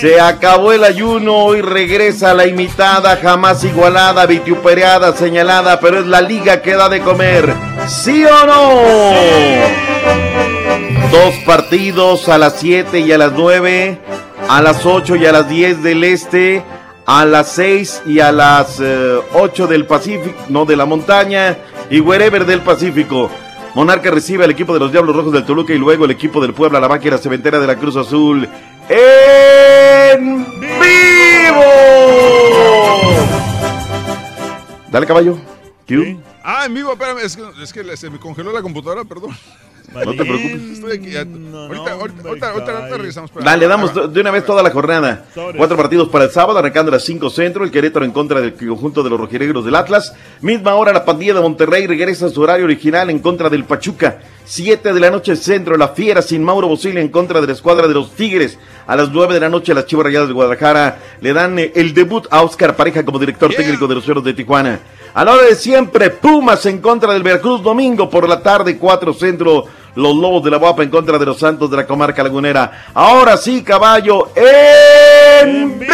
Se 0.00 0.20
acabó 0.20 0.72
el 0.72 0.84
ayuno, 0.84 1.34
hoy 1.34 1.60
regresa 1.60 2.32
la 2.32 2.46
imitada, 2.46 3.16
jamás 3.16 3.64
igualada, 3.64 4.26
vituperada, 4.26 5.12
señalada, 5.12 5.80
pero 5.80 5.98
es 5.98 6.06
la 6.06 6.20
liga 6.20 6.62
que 6.62 6.74
da 6.74 6.88
de 6.88 7.00
comer. 7.00 7.52
¿Sí 7.88 8.24
o 8.24 8.46
no? 8.46 8.80
Dos 11.10 11.34
partidos 11.44 12.28
a 12.28 12.38
las 12.38 12.60
7 12.60 13.00
y 13.00 13.10
a 13.10 13.18
las 13.18 13.32
9, 13.32 13.98
a 14.48 14.62
las 14.62 14.86
8 14.86 15.16
y 15.16 15.26
a 15.26 15.32
las 15.32 15.48
10 15.48 15.82
del 15.82 16.04
este, 16.04 16.62
a 17.04 17.24
las 17.24 17.50
6 17.52 18.02
y 18.06 18.20
a 18.20 18.30
las 18.30 18.80
8 19.34 19.66
del 19.66 19.84
Pacífico, 19.84 20.38
no 20.48 20.64
de 20.64 20.76
la 20.76 20.84
montaña, 20.84 21.58
y 21.90 21.98
wherever 21.98 22.46
del 22.46 22.60
Pacífico. 22.60 23.30
Monarca 23.74 24.12
recibe 24.12 24.44
al 24.44 24.50
equipo 24.50 24.74
de 24.74 24.80
los 24.80 24.92
Diablos 24.92 25.16
Rojos 25.16 25.32
del 25.32 25.44
Toluca 25.44 25.72
y 25.72 25.78
luego 25.78 26.04
el 26.04 26.12
equipo 26.12 26.40
del 26.40 26.54
Puebla, 26.54 26.78
la 26.78 26.88
máquina 26.88 27.18
cementera 27.18 27.58
de 27.58 27.66
la 27.66 27.76
Cruz 27.76 27.96
Azul. 27.96 28.48
¡En 28.90 30.44
vivo! 30.60 31.62
Dale, 34.90 35.06
caballo. 35.06 35.38
Q. 35.86 36.20
Ah, 36.42 36.64
en 36.66 36.74
vivo, 36.74 36.92
espérame, 36.92 37.18
es 37.24 37.36
que, 37.36 37.42
es 37.62 37.72
que 37.72 37.96
se 37.96 38.08
me 38.10 38.18
congeló 38.18 38.52
la 38.52 38.62
computadora, 38.62 39.04
perdón. 39.04 39.30
No 39.92 40.00
te 40.12 40.22
preocupes. 40.24 40.62
Estoy 40.72 40.96
aquí. 40.98 41.10
ya- 41.10 41.20
ahorita, 41.20 41.92
ahorita, 41.92 42.28
ahorita, 42.28 42.50
ahorita, 42.50 42.72
ahorita 42.78 42.96
regresamos. 42.98 43.30
espera. 43.30 43.44
Dale, 43.50 43.66
damos 43.66 44.12
de 44.12 44.20
una 44.20 44.30
vez 44.30 44.44
toda 44.44 44.62
la 44.62 44.70
jornada. 44.70 45.24
Cuatro 45.56 45.76
partidos 45.78 46.08
para 46.10 46.24
el 46.26 46.30
sábado, 46.30 46.58
arrancando 46.58 46.90
a 46.90 46.94
las 46.96 47.04
5 47.04 47.30
centro. 47.30 47.64
El 47.64 47.70
Querétaro 47.70 48.04
en 48.04 48.12
contra 48.12 48.40
del 48.42 48.52
conjunto 48.54 49.02
de 49.02 49.08
los 49.10 49.18
rojinegros 49.18 49.64
del 49.64 49.74
Atlas. 49.74 50.14
Misma 50.42 50.74
hora, 50.74 50.92
la 50.92 51.04
pandilla 51.06 51.32
de 51.34 51.40
Monterrey 51.40 51.86
regresa 51.86 52.26
a 52.26 52.28
su 52.30 52.40
horario 52.42 52.66
original 52.66 53.08
en 53.08 53.18
contra 53.20 53.48
del 53.48 53.64
Pachuca. 53.64 54.20
7 54.44 54.92
de 54.92 55.00
la 55.00 55.10
noche, 55.10 55.36
centro. 55.36 55.76
La 55.78 55.88
Fiera 55.88 56.20
sin 56.20 56.44
Mauro 56.44 56.68
Bosile 56.68 57.00
en 57.00 57.08
contra 57.08 57.40
de 57.40 57.46
la 57.46 57.52
escuadra 57.54 57.88
de 57.88 57.94
los 57.94 58.12
Tigres. 58.14 58.58
A 58.88 58.96
las 58.96 59.10
9 59.10 59.34
de 59.34 59.40
la 59.40 59.50
noche, 59.50 59.74
las 59.74 59.84
Chivas 59.84 60.06
Rayadas 60.06 60.28
de 60.28 60.34
Guadalajara 60.34 60.98
le 61.20 61.34
dan 61.34 61.58
eh, 61.58 61.72
el 61.74 61.92
debut 61.92 62.26
a 62.30 62.40
Oscar 62.40 62.74
Pareja 62.74 63.04
como 63.04 63.18
director 63.18 63.54
técnico 63.54 63.86
de 63.86 63.96
los 63.96 64.02
Sueros 64.02 64.24
de 64.24 64.32
Tijuana. 64.32 64.80
A 65.12 65.26
la 65.26 65.34
hora 65.34 65.42
de 65.42 65.56
siempre, 65.56 66.08
Pumas 66.08 66.64
en 66.64 66.78
contra 66.80 67.12
del 67.12 67.22
Veracruz, 67.22 67.62
domingo 67.62 68.08
por 68.08 68.26
la 68.26 68.42
tarde, 68.42 68.78
4 68.78 69.12
centro. 69.12 69.66
Los 69.94 70.14
Lobos 70.16 70.44
de 70.44 70.50
la 70.50 70.58
Guapa 70.58 70.82
en 70.82 70.90
contra 70.90 71.18
de 71.18 71.26
los 71.26 71.38
Santos 71.38 71.70
de 71.70 71.76
la 71.76 71.86
comarca 71.86 72.22
lagunera. 72.22 72.86
Ahora 72.94 73.36
sí, 73.36 73.62
caballo, 73.62 74.30
en 74.36 75.78
vivo. 75.78 75.88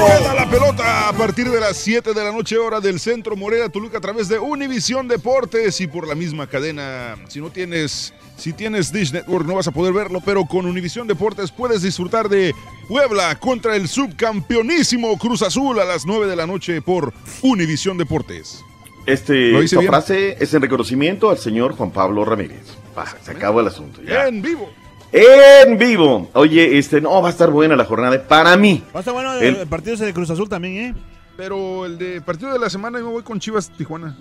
Rueda 0.00 0.34
la 0.34 0.48
pelota 0.50 1.08
a 1.08 1.12
partir 1.12 1.50
de 1.50 1.60
las 1.60 1.76
7 1.76 2.14
de 2.14 2.24
la 2.24 2.32
noche 2.32 2.56
hora 2.58 2.80
del 2.80 2.98
centro 2.98 3.36
Morera 3.36 3.68
Toluca 3.68 3.98
a 3.98 4.00
través 4.00 4.28
de 4.28 4.38
Univisión 4.38 5.08
Deportes 5.08 5.80
y 5.80 5.86
por 5.86 6.06
la 6.08 6.14
misma 6.14 6.46
cadena. 6.46 7.16
Si 7.28 7.40
no 7.40 7.50
tienes, 7.50 8.14
si 8.36 8.52
tienes 8.52 8.92
Dish 8.92 9.12
Network 9.12 9.46
no 9.46 9.56
vas 9.56 9.68
a 9.68 9.72
poder 9.72 9.92
verlo, 9.92 10.20
pero 10.24 10.44
con 10.46 10.66
Univisión 10.66 11.06
Deportes 11.06 11.50
puedes 11.50 11.82
disfrutar 11.82 12.28
de 12.28 12.54
Puebla 12.88 13.38
contra 13.38 13.76
el 13.76 13.88
subcampeonísimo 13.88 15.16
Cruz 15.18 15.42
Azul 15.42 15.78
a 15.78 15.84
las 15.84 16.06
9 16.06 16.26
de 16.26 16.36
la 16.36 16.46
noche 16.46 16.82
por 16.82 17.12
Univisión 17.42 17.98
Deportes. 17.98 18.64
Este, 19.12 19.58
esta 19.58 19.78
bien. 19.80 19.90
frase 19.90 20.36
es 20.40 20.52
en 20.54 20.62
reconocimiento 20.62 21.30
al 21.30 21.38
señor 21.38 21.74
Juan 21.74 21.90
Pablo 21.90 22.24
Ramírez. 22.24 22.62
Va, 22.96 23.06
se 23.22 23.30
acabó 23.32 23.60
el 23.60 23.66
asunto. 23.68 24.00
Ya. 24.02 24.26
En 24.28 24.40
vivo. 24.42 24.68
En 25.12 25.76
vivo. 25.78 26.30
Oye, 26.34 26.78
este, 26.78 27.00
no, 27.00 27.20
va 27.20 27.28
a 27.28 27.30
estar 27.32 27.50
buena 27.50 27.74
la 27.76 27.84
jornada. 27.84 28.22
Para 28.26 28.56
mí. 28.56 28.82
Va 28.94 28.98
a 28.98 29.00
estar 29.00 29.12
bueno 29.14 29.32
El- 29.34 29.56
el, 29.56 29.66
partido 29.66 29.94
ese 29.94 30.06
de 30.06 30.12
Cruz 30.14 30.30
Azul 30.30 30.48
también, 30.48 30.76
¿eh? 30.76 30.94
Pero 31.36 31.86
el 31.86 31.98
de 31.98 32.20
partido 32.20 32.52
de 32.52 32.58
la 32.58 32.68
semana 32.70 32.98
yo 32.98 33.06
me 33.06 33.12
voy 33.12 33.22
con 33.22 33.40
Chivas 33.40 33.70
Tijuana. 33.70 34.16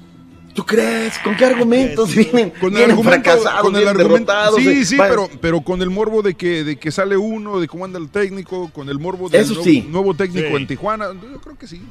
¿Tú 0.54 0.66
crees? 0.66 1.18
¿Con 1.20 1.36
qué 1.36 1.46
argumentos 1.46 2.14
vienen? 2.16 2.50
Con 2.52 2.70
el 2.70 2.76
vienen 2.76 2.92
argumento, 2.92 3.32
fracasados, 3.32 3.62
con 3.62 3.76
el 3.76 3.88
argumento, 3.88 4.34
sí, 4.58 4.68
eh. 4.68 4.86
sí, 4.86 4.98
pero, 4.98 5.30
pero 5.40 5.62
con 5.62 5.82
el 5.82 5.90
morbo 5.90 6.22
de 6.22 6.34
que, 6.34 6.64
de 6.64 6.78
que 6.78 6.92
sale 6.92 7.16
uno, 7.18 7.60
de 7.60 7.68
cómo 7.68 7.86
anda 7.86 8.00
el 8.00 8.10
técnico, 8.10 8.70
con 8.74 8.90
el 8.90 9.00
morbo 9.00 9.30
del 9.30 9.42
Eso 9.42 9.54
nuevo, 9.54 9.64
sí. 9.64 9.88
nuevo 9.90 10.14
técnico 10.14 10.50
Sí. 10.50 10.56
en 10.56 10.68
Tijuana, 10.68 11.08
yo 11.14 11.40
creo 11.40 11.58
que 11.58 11.68
sí. 11.68 11.82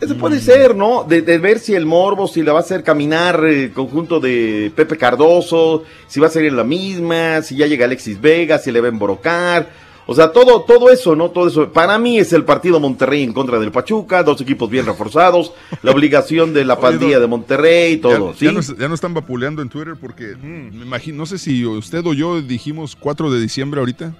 Eso 0.00 0.16
puede 0.16 0.40
ser, 0.40 0.74
¿no? 0.74 1.04
De, 1.04 1.22
de 1.22 1.38
ver 1.38 1.60
si 1.60 1.74
el 1.74 1.86
Morbo, 1.86 2.26
si 2.26 2.42
le 2.42 2.50
va 2.50 2.58
a 2.58 2.62
hacer 2.62 2.82
caminar 2.82 3.44
el 3.44 3.70
conjunto 3.72 4.18
de 4.18 4.72
Pepe 4.74 4.96
Cardoso, 4.96 5.84
si 6.08 6.18
va 6.18 6.26
a 6.26 6.38
en 6.40 6.56
la 6.56 6.64
misma, 6.64 7.40
si 7.42 7.54
ya 7.54 7.68
llega 7.68 7.84
Alexis 7.84 8.20
Vega, 8.20 8.58
si 8.58 8.72
le 8.72 8.80
va 8.80 8.88
a 8.88 8.90
embrocar, 8.90 9.70
o 10.12 10.14
sea, 10.14 10.30
todo, 10.30 10.62
todo 10.62 10.90
eso, 10.90 11.16
¿no? 11.16 11.30
Todo 11.30 11.48
eso. 11.48 11.72
Para 11.72 11.98
mí 11.98 12.18
es 12.18 12.34
el 12.34 12.44
partido 12.44 12.78
Monterrey 12.78 13.22
en 13.22 13.32
contra 13.32 13.58
del 13.58 13.72
Pachuca, 13.72 14.22
dos 14.22 14.40
equipos 14.42 14.68
bien 14.68 14.84
reforzados, 14.84 15.52
la 15.82 15.90
obligación 15.90 16.52
de 16.52 16.66
la 16.66 16.78
pandilla 16.80 17.18
de 17.18 17.26
Monterrey, 17.26 17.96
todo. 17.96 18.32
Ya, 18.32 18.38
¿sí? 18.38 18.44
ya 18.44 18.52
nos, 18.52 18.76
ya 18.76 18.88
nos 18.88 18.94
están 18.94 19.14
vapuleando 19.14 19.62
en 19.62 19.70
Twitter 19.70 19.94
porque 19.98 20.36
me 20.36 20.84
imagino, 20.84 21.16
no 21.16 21.26
sé 21.26 21.38
si 21.38 21.64
usted 21.64 22.04
o 22.04 22.12
yo 22.12 22.42
dijimos 22.42 22.94
4 22.94 23.30
de 23.30 23.40
diciembre 23.40 23.80
ahorita. 23.80 24.14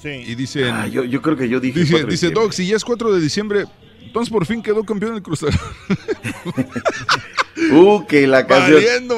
Sí. 0.00 0.10
Y 0.10 0.36
dicen. 0.36 0.70
Ah, 0.72 0.86
yo, 0.86 1.02
yo 1.02 1.20
creo 1.20 1.36
que 1.36 1.48
yo 1.48 1.58
dije. 1.58 1.80
Dice, 1.80 1.92
4 1.92 2.06
de 2.06 2.12
dice. 2.12 2.30
Doc, 2.30 2.52
si 2.52 2.68
ya 2.68 2.76
es 2.76 2.84
4 2.84 3.12
de 3.12 3.20
diciembre, 3.20 3.64
entonces 4.04 4.32
por 4.32 4.46
fin 4.46 4.62
quedó 4.62 4.84
campeón 4.84 5.16
el 5.16 5.22
Cruz 5.22 5.42
Azul. 5.42 5.60
Uh, 7.72 8.06
que 8.06 8.26
la 8.26 8.46
canción. 8.46 8.74
Valiendo, 8.74 9.16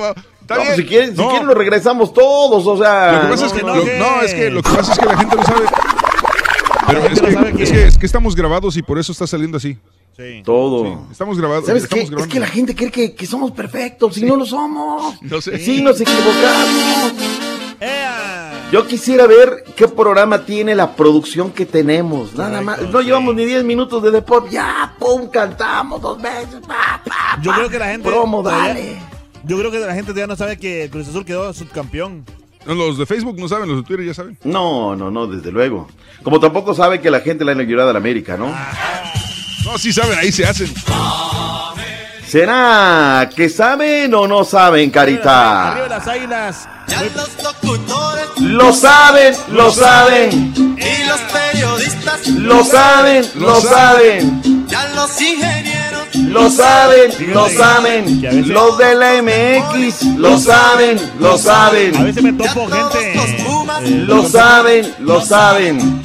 No, 0.57 0.63
bien. 0.63 0.67
pues 0.75 0.77
si 0.77 0.87
quieren, 0.87 1.17
si 1.17 1.23
No. 1.23 1.29
quieren 1.29 1.47
lo 1.49 1.55
regresamos 1.55 2.13
todos, 2.13 2.67
o 2.67 2.77
sea. 2.79 3.13
Lo 3.13 3.21
que 3.23 3.27
pasa 3.29 3.43
no, 3.43 3.47
es 3.47 3.53
que 3.53 3.63
no, 3.63 3.75
lo- 3.77 3.85
no, 3.85 4.23
es 4.23 4.35
que 4.35 4.51
lo 4.51 4.63
que 4.63 4.71
pasa 4.71 4.93
es 4.93 4.99
que 4.99 5.07
la 5.07 5.17
gente 5.19 5.37
no 5.37 5.43
sabe. 5.45 5.67
Pero 6.87 7.01
es 7.05 7.21
que, 7.21 7.63
es, 7.63 7.71
que, 7.73 7.87
es 7.89 7.99
que 7.99 8.07
estamos 8.07 8.35
grabados 8.35 8.77
y 8.77 8.83
por 8.83 8.99
eso 8.99 9.13
está 9.13 9.27
saliendo 9.27 9.59
así. 9.59 9.77
Todo. 10.45 11.07
Estamos 11.13 11.39
grabados. 11.39 11.67
¿Sabes 11.67 11.87
qué? 11.87 12.01
Es 12.01 12.27
que 12.27 12.41
la 12.41 12.47
gente 12.49 12.75
cree 12.75 12.91
que, 12.91 13.15
que 13.15 13.27
somos 13.27 13.53
perfectos 13.53 14.17
y 14.19 14.25
no 14.25 14.35
lo 14.37 14.45
somos. 14.47 15.23
No 15.23 15.41
sé. 15.41 15.59
Sí, 15.59 15.81
nos 15.83 16.01
equivocamos. 16.01 17.13
Yo 18.73 18.87
quisiera 18.87 19.27
ver 19.27 19.65
qué 19.77 19.87
programa 19.89 20.45
tiene 20.45 20.75
la 20.75 20.95
producción 20.95 21.51
que 21.53 21.65
tenemos. 21.65 22.35
Nada 22.35 22.61
más. 22.61 22.81
No 22.83 23.01
llevamos 23.01 23.35
ni 23.35 23.45
10 23.47 23.65
minutos 23.65 24.03
de 24.03 24.11
deporte. 24.11 24.51
Ya, 24.51 24.95
pum, 24.99 25.29
cantamos 25.29 26.03
dos 26.03 26.21
veces. 26.21 26.57
Pa, 26.67 27.01
pa, 27.07 27.39
Yo 27.41 27.53
creo 27.53 27.69
que 27.71 27.79
la 27.79 27.87
gente. 27.87 28.09
Promo, 28.09 28.43
dale. 28.43 28.99
Yo 29.45 29.59
creo 29.59 29.71
que 29.71 29.79
la 29.79 29.95
gente 29.95 30.13
ya 30.15 30.27
no 30.27 30.37
sabe 30.37 30.59
que 30.59 30.85
el 30.85 30.91
Cruz 30.91 31.09
Azul 31.09 31.25
quedó 31.25 31.53
subcampeón. 31.53 32.25
No, 32.67 32.75
los 32.75 32.99
de 32.99 33.07
Facebook 33.07 33.39
no 33.39 33.49
saben, 33.49 33.69
los 33.69 33.79
de 33.79 33.83
Twitter 33.85 34.05
ya 34.07 34.15
saben. 34.15 34.37
No, 34.45 34.95
no, 34.95 35.11
no, 35.11 35.27
desde 35.27 35.51
luego. 35.51 35.89
Como 36.23 36.39
tampoco 36.41 36.75
sabe 36.75 37.01
que 37.01 37.11
la 37.11 37.21
gente 37.21 37.45
le 37.45 37.53
han 37.53 37.61
ayudado 37.61 37.91
a 37.91 37.93
la 37.93 37.99
América, 37.99 38.37
¿no? 38.37 38.55
No, 39.65 39.79
sí 39.79 39.93
saben, 39.93 40.19
ahí 40.19 40.31
se 40.33 40.45
hacen. 40.47 40.73
¿Será 42.27 43.31
que 43.35 43.49
saben 43.49 44.13
o 44.13 44.27
no 44.29 44.45
saben, 44.45 44.91
Carita? 44.91 45.73
Arriba 45.73 45.89
las 45.89 46.07
águilas. 46.07 46.69
Lo 48.41 48.73
saben, 48.73 49.35
lo 49.51 49.71
saben, 49.71 50.55
Y 50.77 51.07
los 51.07 51.21
periodistas. 51.33 52.29
lo 52.29 52.65
saben, 52.65 53.25
lo 53.37 53.61
saben, 53.61 54.67
Ya 54.69 54.89
los 54.95 55.21
ingenieros. 55.23 55.78
Lo 56.15 56.51
saben, 56.51 57.11
lo 57.33 57.49
saben. 57.49 58.49
Los 58.49 58.79
de 58.79 58.95
la 58.95 59.23
MX 59.23 60.03
lo 60.17 60.39
saben, 60.39 60.99
lo 61.19 61.35
A 61.35 61.39
saben. 61.39 62.05
veces 62.05 62.23
me 62.23 62.33
topo 62.33 62.67
gente. 62.69 63.15
Lo 64.07 64.29
saben, 64.29 64.95
lo 65.01 65.21
saben. 65.21 66.03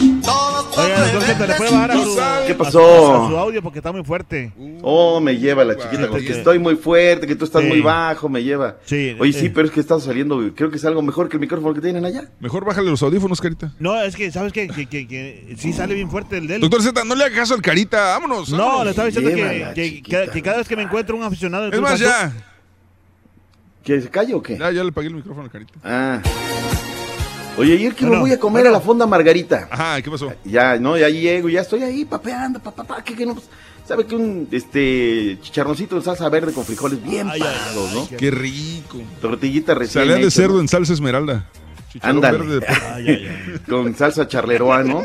Oiga, 0.75 0.99
doctor 1.01 1.21
Zeta, 1.23 1.47
¿le 1.47 1.53
puede 1.55 1.71
bajar 1.71 1.91
a 1.91 1.93
su, 2.03 2.17
¿Qué 2.55 2.61
a 2.61 2.65
pasó? 2.65 3.27
su 3.29 3.37
audio 3.37 3.61
porque 3.61 3.79
está 3.79 3.91
muy 3.91 4.03
fuerte? 4.03 4.51
Oh, 4.81 5.19
me 5.19 5.37
lleva 5.37 5.63
la 5.65 5.75
chiquita, 5.77 6.07
con 6.07 6.19
que 6.19 6.27
Sí. 6.27 6.33
estoy 6.33 6.59
muy 6.59 6.75
fuerte, 6.75 7.27
que 7.27 7.35
tú 7.35 7.45
estás 7.45 7.61
Sí. 7.61 7.67
muy 7.67 7.81
bajo, 7.81 8.29
me 8.29 8.43
lleva. 8.43 8.77
Sí, 8.85 9.15
Oye, 9.19 9.33
sí, 9.33 9.45
eh. 9.47 9.51
pero 9.53 9.67
es 9.67 9.73
que 9.73 9.79
está 9.79 9.99
saliendo, 9.99 10.39
creo 10.55 10.69
que 10.69 10.77
es 10.77 10.85
algo 10.85 11.01
mejor 11.01 11.29
que 11.29 11.37
el 11.37 11.41
micrófono 11.41 11.73
que 11.73 11.81
tienen 11.81 12.05
allá. 12.05 12.29
Mejor 12.39 12.65
bájale 12.65 12.89
los 12.89 13.01
audífonos, 13.03 13.39
Carita. 13.41 13.73
No, 13.79 14.01
es 14.01 14.15
que, 14.15 14.31
¿sabes 14.31 14.53
qué? 14.53 14.67
Que, 14.67 14.85
que, 14.87 15.07
que 15.07 15.55
sí 15.57 15.73
sale 15.73 15.93
bien 15.95 16.09
fuerte 16.09 16.37
el 16.37 16.47
de 16.47 16.55
él. 16.55 16.61
Doctor 16.61 16.81
Z, 16.81 17.03
no 17.03 17.15
le 17.15 17.25
haga 17.25 17.35
caso 17.35 17.53
al 17.53 17.61
Carita, 17.61 17.99
vámonos. 18.13 18.49
No, 18.49 18.57
vámonos. 18.57 18.83
le 18.85 18.89
estaba 18.91 19.05
diciendo 19.07 19.29
que, 19.31 19.73
que, 19.73 20.01
que- 20.03 20.29
que 20.31 20.41
cada 20.41 20.57
vez 20.57 20.67
que 20.67 20.75
me 20.75 20.83
encuentro 20.83 21.15
un 21.15 21.23
aficionado 21.23 21.65
del 21.65 21.73
Es 21.73 21.81
más, 21.81 21.99
ya. 21.99 22.31
¿Que 23.83 23.99
se 23.99 24.09
calle 24.09 24.33
o 24.33 24.41
qué? 24.41 24.57
Ya, 24.57 24.71
ya 24.71 24.83
le 24.83 24.91
pagué 24.93 25.07
el 25.09 25.15
micrófono 25.15 25.43
al 25.45 25.51
Carita. 25.51 25.73
Ah. 25.83 26.21
Oye, 27.57 27.73
ayer 27.73 27.93
que 27.93 28.05
Bueno, 28.05 28.17
me 28.23 28.29
voy 28.29 28.31
a 28.31 28.39
comer 28.39 28.67
a 28.67 28.71
la 28.71 28.79
fonda 28.79 29.05
Margarita. 29.05 29.67
Ajá, 29.69 30.01
¿qué 30.01 30.09
pasó? 30.09 30.33
Ya, 30.43 30.77
no, 30.77 30.97
ya 30.97 31.09
llego, 31.09 31.49
ya 31.49 31.61
estoy 31.61 31.83
ahí 31.83 32.03
papeando, 32.05 32.59
papá, 32.59 32.83
papá, 32.83 33.03
que, 33.03 33.15
que 33.15 33.25
no. 33.25 33.35
pues, 33.35 33.47
¿Sabe 33.87 34.05
que 34.05 34.15
un 34.15 34.47
este 34.51 35.37
chicharroncito 35.41 35.95
de 35.97 36.01
salsa 36.01 36.29
verde 36.29 36.53
con 36.53 36.63
frijoles 36.65 37.03
bien 37.03 37.27
parados, 37.27 37.93
no? 37.93 38.07
Qué 38.17 38.31
rico. 38.31 39.01
Tortillita 39.21 39.73
recién 39.75 40.03
Salía 40.03 40.15
de 40.15 40.21
hecha, 40.21 40.31
cerdo 40.31 40.55
¿no? 40.55 40.61
en 40.61 40.67
salsa 40.67 40.93
esmeralda. 40.93 41.49
Ándale. 42.01 42.39
verde 42.39 43.61
con 43.69 43.93
salsa 43.95 44.27
charleroa, 44.27 44.83
¿no? 44.83 45.03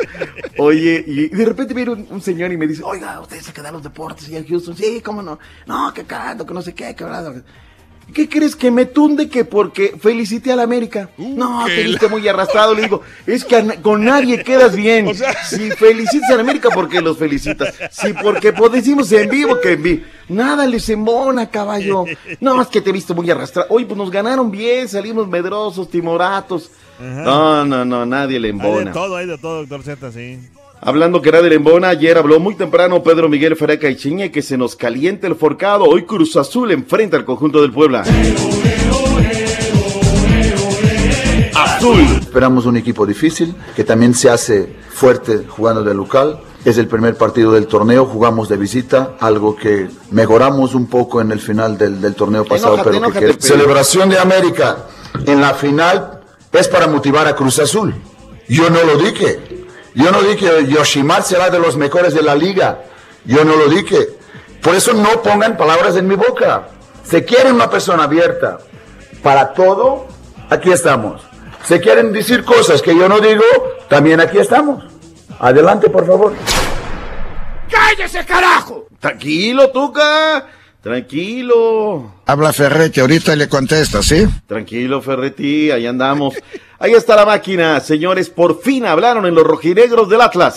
Oye, 0.56 1.04
y 1.06 1.28
de 1.28 1.44
repente 1.44 1.74
viene 1.74 1.90
un, 1.90 2.06
un 2.08 2.22
señor 2.22 2.50
y 2.52 2.56
me 2.56 2.66
dice, 2.66 2.82
oiga, 2.82 3.20
¿usted 3.20 3.40
se 3.40 3.52
queda 3.52 3.70
los 3.70 3.82
deportes 3.82 4.28
y 4.28 4.36
en 4.36 4.46
Houston? 4.46 4.74
Sí, 4.74 5.02
¿cómo 5.04 5.22
no? 5.22 5.38
No, 5.66 5.92
que 5.92 6.04
canto, 6.04 6.46
que 6.46 6.54
no 6.54 6.62
sé 6.62 6.72
qué, 6.72 6.94
que 6.94 7.04
verdad. 7.04 7.42
¿Qué 8.14 8.28
crees 8.28 8.56
que 8.56 8.70
me 8.70 8.86
tunde 8.86 9.28
que 9.28 9.44
porque 9.44 9.94
felicité 10.00 10.50
a 10.52 10.56
la 10.56 10.62
América? 10.62 11.10
no, 11.18 11.64
que 11.66 11.74
te 11.74 11.82
la- 11.82 11.88
viste 11.88 12.08
muy 12.08 12.26
arrastrado. 12.26 12.74
Le 12.74 12.82
digo, 12.82 13.02
es 13.26 13.44
que 13.44 13.80
con 13.82 14.04
nadie 14.04 14.42
quedas 14.42 14.74
bien. 14.74 15.08
si 15.48 15.70
felicitas 15.72 16.30
a 16.30 16.34
la 16.36 16.40
América, 16.40 16.70
porque 16.74 17.00
los 17.00 17.18
felicitas? 17.18 17.74
Si 17.90 18.12
porque 18.14 18.52
pues, 18.52 18.72
decimos 18.72 19.12
en 19.12 19.28
vivo 19.28 19.60
que 19.60 19.72
en 19.72 19.82
vivo. 19.82 20.04
Nada 20.28 20.66
les 20.66 20.88
embona, 20.88 21.50
caballo. 21.50 22.04
No, 22.40 22.60
es 22.62 22.68
que 22.68 22.80
te 22.80 22.90
he 22.90 22.92
visto 22.92 23.14
muy 23.14 23.30
arrastrado. 23.30 23.68
Oye, 23.70 23.86
pues 23.86 23.96
nos 23.96 24.10
ganaron 24.10 24.50
bien, 24.50 24.88
salimos 24.88 25.28
medrosos, 25.28 25.88
timoratos. 25.90 26.70
No, 26.98 27.64
no, 27.64 27.84
no, 27.84 28.04
nadie 28.06 28.40
le 28.40 28.48
Hay 28.48 28.52
de 28.52 28.58
embona. 28.66 28.92
todo, 28.92 29.16
hay 29.16 29.26
de 29.26 29.38
todo, 29.38 29.64
doctor 29.64 29.82
Z, 29.84 30.12
sí. 30.12 30.38
Hablando 30.80 31.20
que 31.20 31.28
era 31.30 31.42
de 31.42 31.50
Lembona, 31.50 31.88
ayer 31.88 32.16
habló 32.16 32.38
muy 32.38 32.54
temprano 32.54 33.02
Pedro 33.02 33.28
Miguel 33.28 33.56
Fereca 33.56 33.88
y 33.90 33.96
Chiñe 33.96 34.30
que 34.30 34.42
se 34.42 34.56
nos 34.56 34.76
caliente 34.76 35.26
el 35.26 35.34
forcado. 35.34 35.84
Hoy 35.84 36.04
Cruz 36.04 36.36
Azul 36.36 36.70
enfrenta 36.70 37.16
al 37.16 37.24
conjunto 37.24 37.60
del 37.60 37.72
Puebla. 37.72 38.04
Azul. 41.54 42.00
Esperamos 42.20 42.66
un 42.66 42.76
equipo 42.76 43.04
difícil, 43.04 43.54
que 43.74 43.82
también 43.82 44.14
se 44.14 44.30
hace 44.30 44.72
fuerte 44.90 45.44
jugando 45.48 45.82
de 45.82 45.94
local. 45.94 46.40
Es 46.64 46.78
el 46.78 46.86
primer 46.86 47.16
partido 47.16 47.52
del 47.52 47.66
torneo, 47.66 48.04
jugamos 48.06 48.48
de 48.48 48.56
visita, 48.56 49.16
algo 49.20 49.56
que 49.56 49.88
mejoramos 50.10 50.74
un 50.74 50.86
poco 50.86 51.20
en 51.20 51.32
el 51.32 51.40
final 51.40 51.76
del, 51.76 52.00
del 52.00 52.14
torneo 52.14 52.44
pasado. 52.44 52.74
Enójate, 52.74 52.90
pero 52.90 53.00
que 53.00 53.06
enójate, 53.06 53.26
quede- 53.26 53.34
pero- 53.40 53.54
Celebración 53.58 54.08
de 54.10 54.18
América 54.18 54.86
en 55.26 55.40
la 55.40 55.54
final 55.54 56.20
es 56.52 56.68
para 56.68 56.86
motivar 56.86 57.26
a 57.26 57.34
Cruz 57.34 57.58
Azul. 57.58 57.94
Yo 58.48 58.70
no 58.70 58.82
lo 58.84 58.96
dije. 58.98 59.40
Yo 59.98 60.12
no 60.12 60.22
dije 60.22 60.36
que 60.36 60.66
Yoshimar 60.68 61.24
será 61.24 61.50
de 61.50 61.58
los 61.58 61.76
mejores 61.76 62.14
de 62.14 62.22
la 62.22 62.36
liga. 62.36 62.84
Yo 63.24 63.44
no 63.44 63.56
lo 63.56 63.68
dije. 63.68 64.08
Por 64.62 64.76
eso 64.76 64.94
no 64.94 65.22
pongan 65.22 65.56
palabras 65.56 65.96
en 65.96 66.06
mi 66.06 66.14
boca. 66.14 66.68
Se 67.02 67.24
quiere 67.24 67.50
una 67.50 67.68
persona 67.68 68.04
abierta 68.04 68.58
para 69.24 69.52
todo, 69.52 70.06
aquí 70.50 70.70
estamos. 70.70 71.20
Se 71.64 71.80
quieren 71.80 72.12
decir 72.12 72.44
cosas 72.44 72.80
que 72.80 72.96
yo 72.96 73.08
no 73.08 73.18
digo, 73.18 73.42
también 73.88 74.20
aquí 74.20 74.38
estamos. 74.38 74.84
Adelante, 75.40 75.90
por 75.90 76.06
favor. 76.06 76.32
¡Cállese, 77.68 78.24
carajo! 78.24 78.86
Tranquilo, 79.00 79.70
Tuca. 79.70 80.46
Tranquilo. 80.80 82.14
Habla 82.24 82.52
Ferretti, 82.52 83.00
ahorita 83.00 83.34
le 83.34 83.48
contesta, 83.48 84.00
¿sí? 84.00 84.28
Tranquilo, 84.46 85.02
Ferretti, 85.02 85.72
ahí 85.72 85.86
andamos. 85.88 86.34
Ahí 86.80 86.92
está 86.92 87.16
la 87.16 87.26
máquina. 87.26 87.80
Señores, 87.80 88.30
por 88.30 88.60
fin 88.60 88.86
hablaron 88.86 89.26
en 89.26 89.34
los 89.34 89.44
rojinegros 89.44 90.08
del 90.08 90.20
Atlas. 90.20 90.56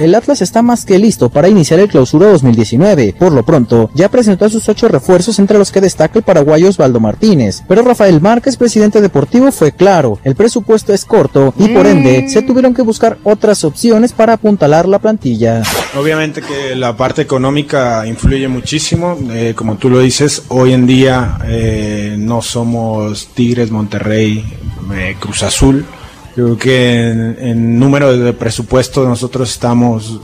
El 0.00 0.14
Atlas 0.14 0.40
está 0.40 0.62
más 0.62 0.86
que 0.86 0.98
listo 0.98 1.28
para 1.28 1.50
iniciar 1.50 1.78
el 1.78 1.88
clausura 1.88 2.28
2019. 2.28 3.16
Por 3.18 3.32
lo 3.32 3.42
pronto, 3.42 3.90
ya 3.94 4.08
presentó 4.08 4.46
a 4.46 4.48
sus 4.48 4.66
ocho 4.66 4.88
refuerzos 4.88 5.38
entre 5.38 5.58
los 5.58 5.70
que 5.70 5.82
destaca 5.82 6.18
el 6.18 6.24
paraguayo 6.24 6.70
Osvaldo 6.70 7.00
Martínez. 7.00 7.62
Pero 7.68 7.82
Rafael 7.82 8.18
Márquez, 8.18 8.56
presidente 8.56 9.02
deportivo, 9.02 9.52
fue 9.52 9.72
claro, 9.72 10.18
el 10.24 10.34
presupuesto 10.36 10.94
es 10.94 11.04
corto 11.04 11.52
y 11.58 11.68
por 11.68 11.86
ende 11.86 12.30
se 12.30 12.40
tuvieron 12.40 12.72
que 12.72 12.80
buscar 12.80 13.18
otras 13.24 13.62
opciones 13.62 14.14
para 14.14 14.32
apuntalar 14.32 14.88
la 14.88 15.00
plantilla. 15.00 15.62
Obviamente 15.94 16.40
que 16.40 16.74
la 16.74 16.96
parte 16.96 17.20
económica 17.20 18.06
influye 18.06 18.48
muchísimo, 18.48 19.18
eh, 19.32 19.52
como 19.54 19.76
tú 19.76 19.90
lo 19.90 19.98
dices, 19.98 20.44
hoy 20.48 20.72
en 20.72 20.86
día 20.86 21.36
eh, 21.44 22.16
no 22.18 22.40
somos 22.40 23.28
Tigres, 23.34 23.70
Monterrey, 23.70 24.42
eh, 24.94 25.16
Cruz 25.20 25.42
Azul. 25.42 25.84
Creo 26.34 26.56
que 26.56 27.08
en, 27.08 27.36
en 27.40 27.78
número 27.78 28.16
de 28.16 28.32
presupuesto 28.32 29.04
nosotros 29.04 29.50
estamos 29.50 30.20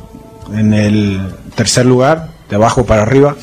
en 0.55 0.75
el 0.75 1.21
tercer 1.55 1.87
lugar, 1.87 2.31
de 2.49 2.57
abajo 2.57 2.85
para 2.85 3.03
arriba, 3.03 3.37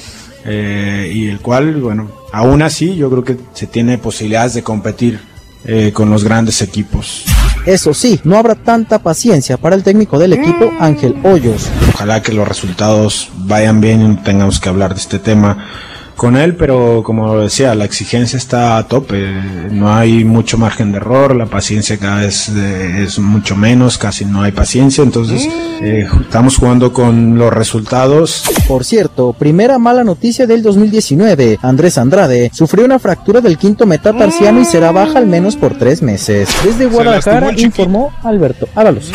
eh, 0.46 1.12
y 1.14 1.28
el 1.28 1.40
cual, 1.40 1.76
bueno, 1.76 2.10
aún 2.32 2.62
así 2.62 2.96
yo 2.96 3.10
creo 3.10 3.24
que 3.24 3.38
se 3.54 3.68
tiene 3.68 3.98
posibilidades 3.98 4.54
de 4.54 4.64
competir 4.64 5.20
eh, 5.66 5.92
con 5.94 6.10
los 6.10 6.24
grandes 6.24 6.62
equipos. 6.62 7.26
Eso 7.66 7.94
sí, 7.94 8.20
no 8.26 8.38
habrá 8.38 8.56
tanta 8.56 9.00
paciencia 9.00 9.58
para 9.58 9.76
el 9.76 9.84
técnico 9.84 10.20
del 10.20 10.34
equipo, 10.34 10.70
Ángel 10.80 11.16
Hoyos. 11.24 11.70
Ojalá 11.94 12.22
que 12.22 12.34
los 12.34 12.46
resultados 12.46 13.30
vayan 13.36 13.80
bien 13.80 14.02
y 14.02 14.08
no 14.10 14.22
tengamos 14.22 14.60
que 14.60 14.68
hablar 14.68 14.94
de 14.94 15.00
este 15.00 15.20
tema 15.20 15.70
con 16.16 16.38
él, 16.38 16.56
pero 16.56 17.02
como 17.04 17.40
decía, 17.40 17.76
la 17.76 17.86
exigencia 17.86 18.38
está 18.38 18.78
a 18.78 18.88
tope, 18.88 19.34
no 19.72 19.94
hay 19.94 20.24
mucho 20.24 20.58
margen 20.58 20.92
de 20.92 20.98
error, 20.98 21.36
la 21.36 21.46
paciencia 21.46 21.98
cada 21.98 22.22
vez 22.22 22.50
eh, 22.50 23.04
es 23.06 23.20
mucho 23.20 23.56
menos, 23.56 23.98
casi 23.98 24.26
no 24.26 24.44
hay 24.44 24.52
paciencia, 24.52 25.04
entonces 25.04 25.48
eh, 25.82 26.08
estamos 26.22 26.58
jugando 26.58 26.94
con 26.94 27.38
los 27.38 27.52
resultados. 27.52 28.44
Por 28.68 28.86
cierto, 28.86 29.34
primera 29.34 29.80
mala 29.80 30.04
noticia 30.04 30.48
del 30.48 30.62
2019. 30.62 31.60
Andrés 31.62 31.98
Andrade 31.98 32.52
sufrió 32.54 32.86
una 32.86 33.00
fractura 33.00 33.42
del 33.42 33.58
quinto 33.58 33.86
metatarsiano 33.86 34.62
y 34.62 34.66
será 34.66 34.92
baja 34.92 35.20
al 35.20 35.28
menos 35.28 35.56
por 35.56 35.78
tres 35.78 36.02
meses. 36.02 36.50
Desde 36.64 36.86
Guadalajara 36.86 37.52
informó 37.58 38.12
Alberto 38.24 38.68
Ábalos. 38.76 39.12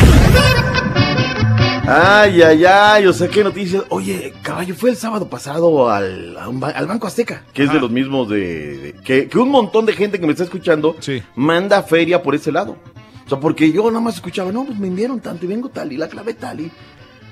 Ay, 1.91 2.43
ay, 2.43 2.65
ay, 2.65 3.07
o 3.07 3.13
sea, 3.13 3.27
qué 3.27 3.43
noticias. 3.43 3.83
Oye, 3.89 4.31
caballo, 4.43 4.75
fue 4.75 4.91
el 4.91 4.95
sábado 4.95 5.27
pasado 5.27 5.89
al, 5.89 6.37
un 6.47 6.63
al 6.63 6.85
Banco 6.85 7.07
Azteca, 7.07 7.43
que 7.51 7.63
es 7.63 7.73
de 7.73 7.79
los 7.79 7.89
mismos 7.89 8.29
de... 8.29 8.77
de- 8.77 8.93
que, 9.03 9.27
que 9.27 9.37
un 9.39 9.49
montón 9.49 9.87
de 9.87 9.93
gente 9.93 10.19
que 10.19 10.25
me 10.27 10.33
está 10.33 10.43
escuchando 10.43 10.95
manda 11.35 11.81
feria 11.81 12.21
por 12.21 12.35
ese 12.35 12.51
lado. 12.51 12.77
O 13.25 13.29
sea, 13.29 13.39
porque 13.39 13.71
yo 13.71 13.87
nada 13.89 14.01
más 14.01 14.15
escuchaba, 14.15 14.51
no, 14.51 14.65
pues 14.65 14.77
me 14.77 14.85
enviaron 14.87 15.19
tanto 15.19 15.45
y 15.45 15.47
vengo 15.47 15.69
tal 15.69 15.91
y 15.91 15.97
la 15.97 16.07
clave 16.07 16.35
tal 16.35 16.59
y... 16.59 16.71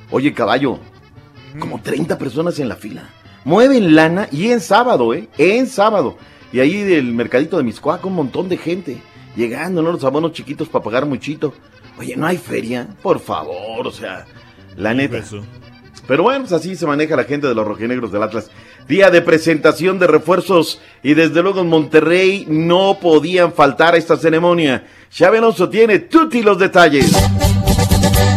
Oye, 0.10 0.34
caballo, 0.34 0.80
como 1.60 1.80
30 1.80 2.18
personas 2.18 2.58
en 2.58 2.70
la 2.70 2.76
fila. 2.78 3.10
Mueven 3.46 3.94
lana 3.94 4.28
y 4.32 4.50
en 4.50 4.60
sábado, 4.60 5.14
¿eh? 5.14 5.30
En 5.38 5.68
sábado. 5.68 6.18
Y 6.52 6.62
ahí 6.62 6.82
del 6.82 7.14
mercadito 7.14 7.58
de 7.58 7.64
Miscuac, 7.64 8.04
un 8.08 8.14
montón 8.16 8.50
de 8.50 8.58
gente. 8.58 8.98
Llegando, 9.36 9.84
¿no? 9.84 9.92
Los 9.92 10.04
abonos 10.04 10.32
chiquitos 10.32 10.68
para 10.68 10.84
pagar 10.84 11.06
muchito. 11.06 11.54
Oye, 12.00 12.16
¿no 12.16 12.26
hay 12.26 12.38
feria? 12.38 12.88
Por 13.04 13.20
favor, 13.20 13.86
o 13.86 13.92
sea, 13.92 14.26
la 14.78 14.94
neta. 14.94 15.22
Pero 16.08 16.24
bueno, 16.24 16.40
pues 16.42 16.54
así 16.54 16.76
se 16.78 16.86
maneja 16.86 17.18
la 17.18 17.26
gente 17.26 17.48
de 17.48 17.56
los 17.56 17.68
rojinegros 17.68 18.12
del 18.12 18.24
Atlas. 18.24 18.50
Día 18.88 19.12
de 19.12 19.22
presentación 19.22 20.00
de 20.00 20.08
refuerzos 20.08 20.80
y 21.04 21.14
desde 21.14 21.44
luego 21.44 21.62
en 21.62 21.68
Monterrey 21.68 22.46
no 22.48 22.98
podían 23.02 23.52
faltar 23.52 23.96
a 23.96 23.98
esta 23.98 24.16
ceremonia. 24.16 24.88
Xavi 25.12 25.40
Alonso 25.40 25.68
tiene 25.68 26.00
tutti 26.00 26.42
los 26.42 26.58
detalles. 26.58 27.12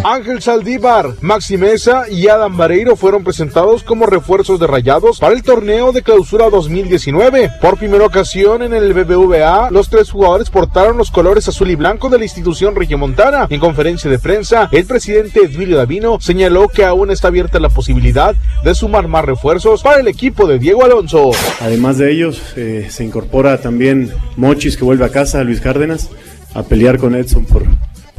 Ángel 0.03 0.41
Saldívar, 0.41 1.15
Maxi 1.21 1.59
Mesa 1.59 2.05
y 2.11 2.29
Adam 2.29 2.57
Vareiro 2.57 2.97
fueron 2.97 3.23
presentados 3.23 3.83
como 3.83 4.07
refuerzos 4.07 4.59
de 4.59 4.67
Rayados 4.67 5.19
para 5.19 5.35
el 5.35 5.43
torneo 5.43 5.93
de 5.93 6.03
clausura 6.03 6.49
2019. 6.49 7.51
Por 7.61 7.77
primera 7.77 8.07
ocasión 8.07 8.63
en 8.63 8.73
el 8.73 8.95
BBVA, 8.95 9.71
los 9.71 9.91
tres 9.91 10.11
jugadores 10.11 10.49
portaron 10.49 10.97
los 10.97 11.11
colores 11.11 11.49
azul 11.49 11.71
y 11.71 11.75
blanco 11.75 12.09
de 12.09 12.19
la 12.19 12.25
institución 12.25 12.75
regiomontana. 12.75 13.47
En 13.51 13.61
conferencia 13.61 14.11
de 14.11 14.19
prensa, 14.19 14.69
el 14.73 14.87
presidente 14.87 15.41
Edvilio 15.45 15.77
Davino 15.77 16.19
señaló 16.21 16.69
que 16.69 16.85
aún 16.85 17.11
está 17.11 17.29
abierta 17.29 17.61
la 17.61 17.69
posibilidad 17.69 18.35
de 18.65 18.75
sumar 18.75 19.07
más 19.07 19.25
refuerzos 19.25 19.83
para 19.83 20.01
el 20.01 20.09
equipo 20.09 20.47
de 20.47 20.59
Diego 20.59 20.83
Alonso. 20.83 21.31
Además 21.61 21.99
de 21.99 22.11
ellos, 22.11 22.43
eh, 22.57 22.89
se 22.91 23.05
incorpora 23.05 23.61
también 23.61 24.11
Mochis 24.37 24.77
que 24.77 24.85
vuelve 24.85 25.05
a 25.05 25.11
casa, 25.11 25.45
Luis 25.45 25.61
Cárdenas, 25.61 26.09
a 26.55 26.63
pelear 26.63 26.99
con 26.99 27.15
Edson 27.15 27.45
por, 27.45 27.65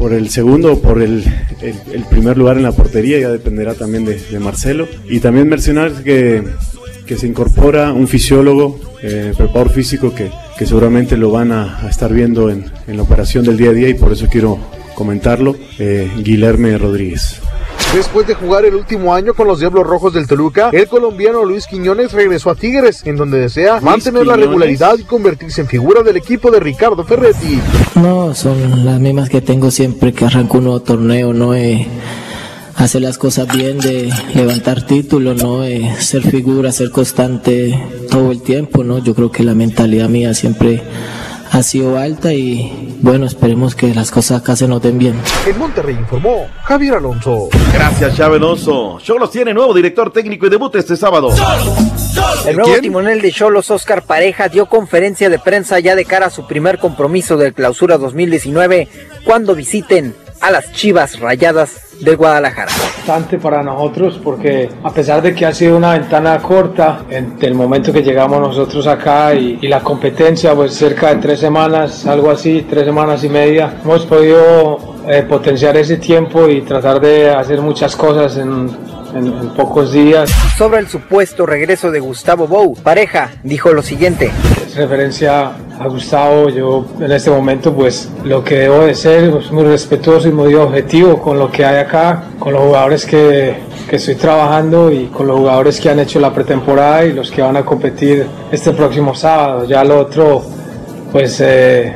por 0.01 0.13
el 0.13 0.31
segundo 0.31 0.73
o 0.73 0.81
por 0.81 0.99
el, 0.99 1.23
primer 2.09 2.35
lugar 2.35 2.57
en 2.57 2.63
la 2.63 2.71
portería, 2.71 3.19
ya 3.19 3.29
dependerá 3.29 3.75
también 3.75 4.03
de, 4.03 4.39
Marcelo. 4.39 4.87
Y 5.07 5.19
también 5.19 5.47
mencionar 5.47 6.01
que, 6.01 6.43
que 7.05 7.17
se 7.17 7.27
incorpora 7.27 7.93
un 7.93 8.07
fisiólogo, 8.07 8.79
eh, 9.03 9.31
preparador 9.37 9.69
físico, 9.69 10.11
que, 10.15 10.31
que 10.57 10.65
seguramente 10.65 11.17
lo 11.17 11.29
van 11.29 11.51
a, 11.51 11.85
a 11.85 11.87
estar 11.87 12.11
viendo 12.11 12.49
en, 12.49 12.65
en 12.87 12.97
la 12.97 13.03
operación 13.03 13.45
del 13.45 13.57
día 13.57 13.69
a 13.69 13.73
día 13.73 13.89
y 13.89 13.93
por 13.93 14.11
eso 14.11 14.25
quiero 14.27 14.57
comentarlo, 14.95 15.55
eh, 15.77 16.09
Guilherme 16.23 16.79
Rodríguez. 16.79 17.39
Después 17.93 18.26
de 18.26 18.35
jugar 18.35 18.63
el 18.63 18.76
último 18.76 19.13
año 19.13 19.34
con 19.34 19.47
los 19.47 19.59
Diablos 19.59 19.85
Rojos 19.85 20.13
del 20.13 20.26
Toluca, 20.26 20.69
el 20.72 20.88
colombiano 20.88 21.43
Luis 21.43 21.68
Quiñones 21.68 22.13
regresó 22.13 22.49
a 22.49 22.55
Tigres, 22.55 23.01
en 23.05 23.18
donde 23.18 23.38
desea 23.38 23.81
mantener 23.81 24.26
la 24.26 24.38
regularidad 24.38 24.97
y 24.97 25.03
convertirse 25.03 25.59
en 25.59 25.68
figura 25.68 26.01
del 26.01 26.15
equipo 26.15 26.49
de 26.51 26.61
Ricardo 26.61 27.03
Ferretti. 27.03 27.59
No, 27.95 28.34
son 28.34 28.85
las 28.85 28.97
mismas 29.01 29.27
que 29.27 29.41
tengo 29.41 29.72
siempre 29.72 30.13
que 30.13 30.23
arranco 30.23 30.59
un 30.59 30.63
nuevo 30.63 30.81
torneo, 30.81 31.34
no 31.34 31.53
es 31.53 31.85
hacer 32.77 33.01
las 33.01 33.18
cosas 33.18 33.53
bien, 33.53 33.77
de 33.80 34.09
levantar 34.35 34.85
títulos, 34.85 35.43
no 35.43 35.65
es 35.65 36.05
ser 36.05 36.23
figura, 36.23 36.72
ser 36.72 36.91
constante 36.91 37.77
todo 38.09 38.31
el 38.31 38.41
tiempo, 38.41 38.85
¿no? 38.85 38.99
Yo 38.99 39.13
creo 39.13 39.31
que 39.31 39.43
la 39.43 39.53
mentalidad 39.53 40.07
mía 40.07 40.34
siempre 40.34 40.81
ha 41.51 41.63
sido 41.63 41.97
alta 41.97 42.33
y 42.33 42.97
bueno, 43.01 43.25
esperemos 43.25 43.75
que 43.75 43.93
las 43.93 44.09
cosas 44.09 44.41
acá 44.41 44.55
se 44.55 44.67
noten 44.67 44.97
bien. 44.97 45.19
En 45.45 45.57
Monterrey 45.57 45.95
informó 45.95 46.47
Javier 46.63 46.95
Alonso. 46.95 47.49
Gracias, 47.73 48.15
Xavi 48.15 48.37
Alonso. 48.37 48.99
Cholos 49.01 49.31
tiene 49.31 49.53
nuevo 49.53 49.73
director 49.73 50.13
técnico 50.13 50.47
y 50.47 50.49
debuta 50.49 50.79
este 50.79 50.95
sábado. 50.95 51.29
El 52.45 52.55
nuevo 52.55 52.79
timonel 52.79 53.21
de 53.21 53.31
Cholos, 53.31 53.69
Oscar 53.69 54.03
Pareja, 54.03 54.47
dio 54.47 54.67
conferencia 54.67 55.29
de 55.29 55.39
prensa 55.39 55.79
ya 55.79 55.95
de 55.95 56.05
cara 56.05 56.27
a 56.27 56.29
su 56.29 56.47
primer 56.47 56.79
compromiso 56.79 57.35
del 57.35 57.53
Clausura 57.53 57.97
2019 57.97 58.87
cuando 59.25 59.53
visiten 59.53 60.15
a 60.39 60.51
las 60.51 60.71
Chivas 60.71 61.19
Rayadas 61.19 61.90
de 62.01 62.15
Guadalajara. 62.15 62.71
importante 62.71 63.37
para 63.37 63.63
nosotros 63.63 64.19
porque 64.23 64.69
a 64.83 64.89
pesar 64.91 65.21
de 65.21 65.33
que 65.33 65.45
ha 65.45 65.53
sido 65.53 65.77
una 65.77 65.93
ventana 65.93 66.37
corta 66.39 67.01
en 67.09 67.35
el 67.41 67.53
momento 67.53 67.91
que 67.93 68.01
llegamos 68.03 68.39
nosotros 68.39 68.85
acá 68.87 69.33
y, 69.33 69.59
y 69.61 69.67
la 69.67 69.79
competencia 69.81 70.53
pues 70.55 70.73
cerca 70.73 71.09
de 71.09 71.15
tres 71.21 71.39
semanas, 71.39 72.05
algo 72.05 72.29
así, 72.31 72.65
tres 72.69 72.85
semanas 72.85 73.23
y 73.23 73.29
media, 73.29 73.73
hemos 73.83 74.05
podido 74.05 74.95
eh, 75.07 75.23
potenciar 75.27 75.77
ese 75.77 75.97
tiempo 75.97 76.47
y 76.49 76.61
tratar 76.61 76.99
de 76.99 77.29
hacer 77.31 77.61
muchas 77.61 77.95
cosas 77.95 78.37
en, 78.37 78.69
en- 79.15 79.27
en 79.27 79.49
pocos 79.55 79.91
días. 79.91 80.29
Sobre 80.57 80.79
el 80.79 80.87
supuesto 80.87 81.45
regreso 81.45 81.91
de 81.91 81.99
Gustavo 81.99 82.47
Bou, 82.47 82.75
Pareja 82.75 83.31
dijo 83.43 83.73
lo 83.73 83.81
siguiente. 83.81 84.31
Referencia 84.76 85.52
a 85.80 85.88
Gustavo, 85.88 86.49
yo 86.49 86.85
en 86.99 87.11
este 87.11 87.30
momento 87.30 87.73
pues 87.73 88.10
lo 88.23 88.43
que 88.43 88.60
debo 88.60 88.85
de 88.85 88.95
ser 88.95 89.35
es 89.35 89.52
muy 89.52 89.64
respetuoso 89.64 90.27
y 90.27 90.31
muy 90.31 90.53
objetivo 90.53 91.22
con 91.22 91.39
lo 91.39 91.52
que 91.52 91.65
hay 91.65 91.77
acá, 91.77 92.23
con 92.39 92.53
los 92.53 92.61
jugadores 92.64 93.06
que, 93.06 93.56
que 93.89 93.95
estoy 93.95 94.15
trabajando 94.15 94.91
y 94.91 95.07
con 95.07 95.27
los 95.27 95.38
jugadores 95.38 95.80
que 95.80 95.89
han 95.89 95.99
hecho 95.99 96.19
la 96.19 96.34
pretemporada 96.34 97.06
y 97.06 97.14
los 97.14 97.31
que 97.31 97.41
van 97.41 97.57
a 97.57 97.65
competir 97.65 98.26
este 98.52 98.72
próximo 98.72 99.15
sábado. 99.15 99.65
Ya 99.65 99.84
lo 99.84 99.99
otro, 99.99 100.43
pues 101.11 101.39
eh, 101.41 101.95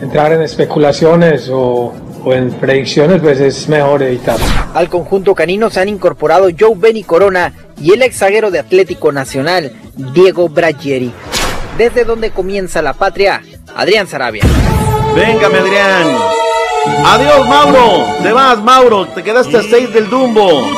entrar 0.00 0.32
en 0.32 0.42
especulaciones 0.42 1.48
o, 1.48 1.92
o 2.24 2.32
en 2.34 2.50
predicciones 2.50 3.20
pues 3.20 3.40
es 3.40 3.68
mejor 3.68 4.02
evitarlo. 4.02 4.44
Al 4.74 4.88
conjunto 4.88 5.34
canino 5.34 5.70
se 5.70 5.80
han 5.80 5.88
incorporado 5.88 6.48
Joe 6.58 6.74
Benny 6.76 7.02
Corona 7.02 7.52
y 7.80 7.92
el 7.92 8.02
ex 8.02 8.18
zaguero 8.18 8.50
de 8.50 8.58
Atlético 8.58 9.12
Nacional, 9.12 9.72
Diego 9.96 10.48
Bragieri. 10.48 11.12
Desde 11.76 12.04
donde 12.04 12.30
comienza 12.30 12.82
la 12.82 12.92
patria, 12.92 13.42
Adrián 13.74 14.06
Sarabia. 14.06 14.44
Véngame, 15.14 15.58
Adrián. 15.58 16.16
Adiós, 17.04 17.48
Mauro. 17.48 18.06
Te 18.22 18.32
vas, 18.32 18.62
Mauro. 18.62 19.06
Te 19.08 19.22
quedaste 19.22 19.56
a 19.56 19.62
seis 19.62 19.92
del 19.92 20.08
Dumbo. 20.10 20.70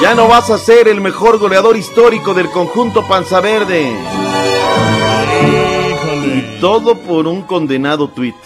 Ya 0.00 0.14
no 0.14 0.28
vas 0.28 0.50
a 0.50 0.58
ser 0.58 0.88
el 0.88 1.00
mejor 1.00 1.38
goleador 1.38 1.76
histórico 1.76 2.34
del 2.34 2.50
conjunto 2.50 3.06
Panza 3.06 3.40
Verde. 3.40 3.92
Y 6.24 6.60
todo 6.60 6.96
por 6.98 7.26
un 7.26 7.42
condenado 7.42 8.08
tuit. 8.08 8.36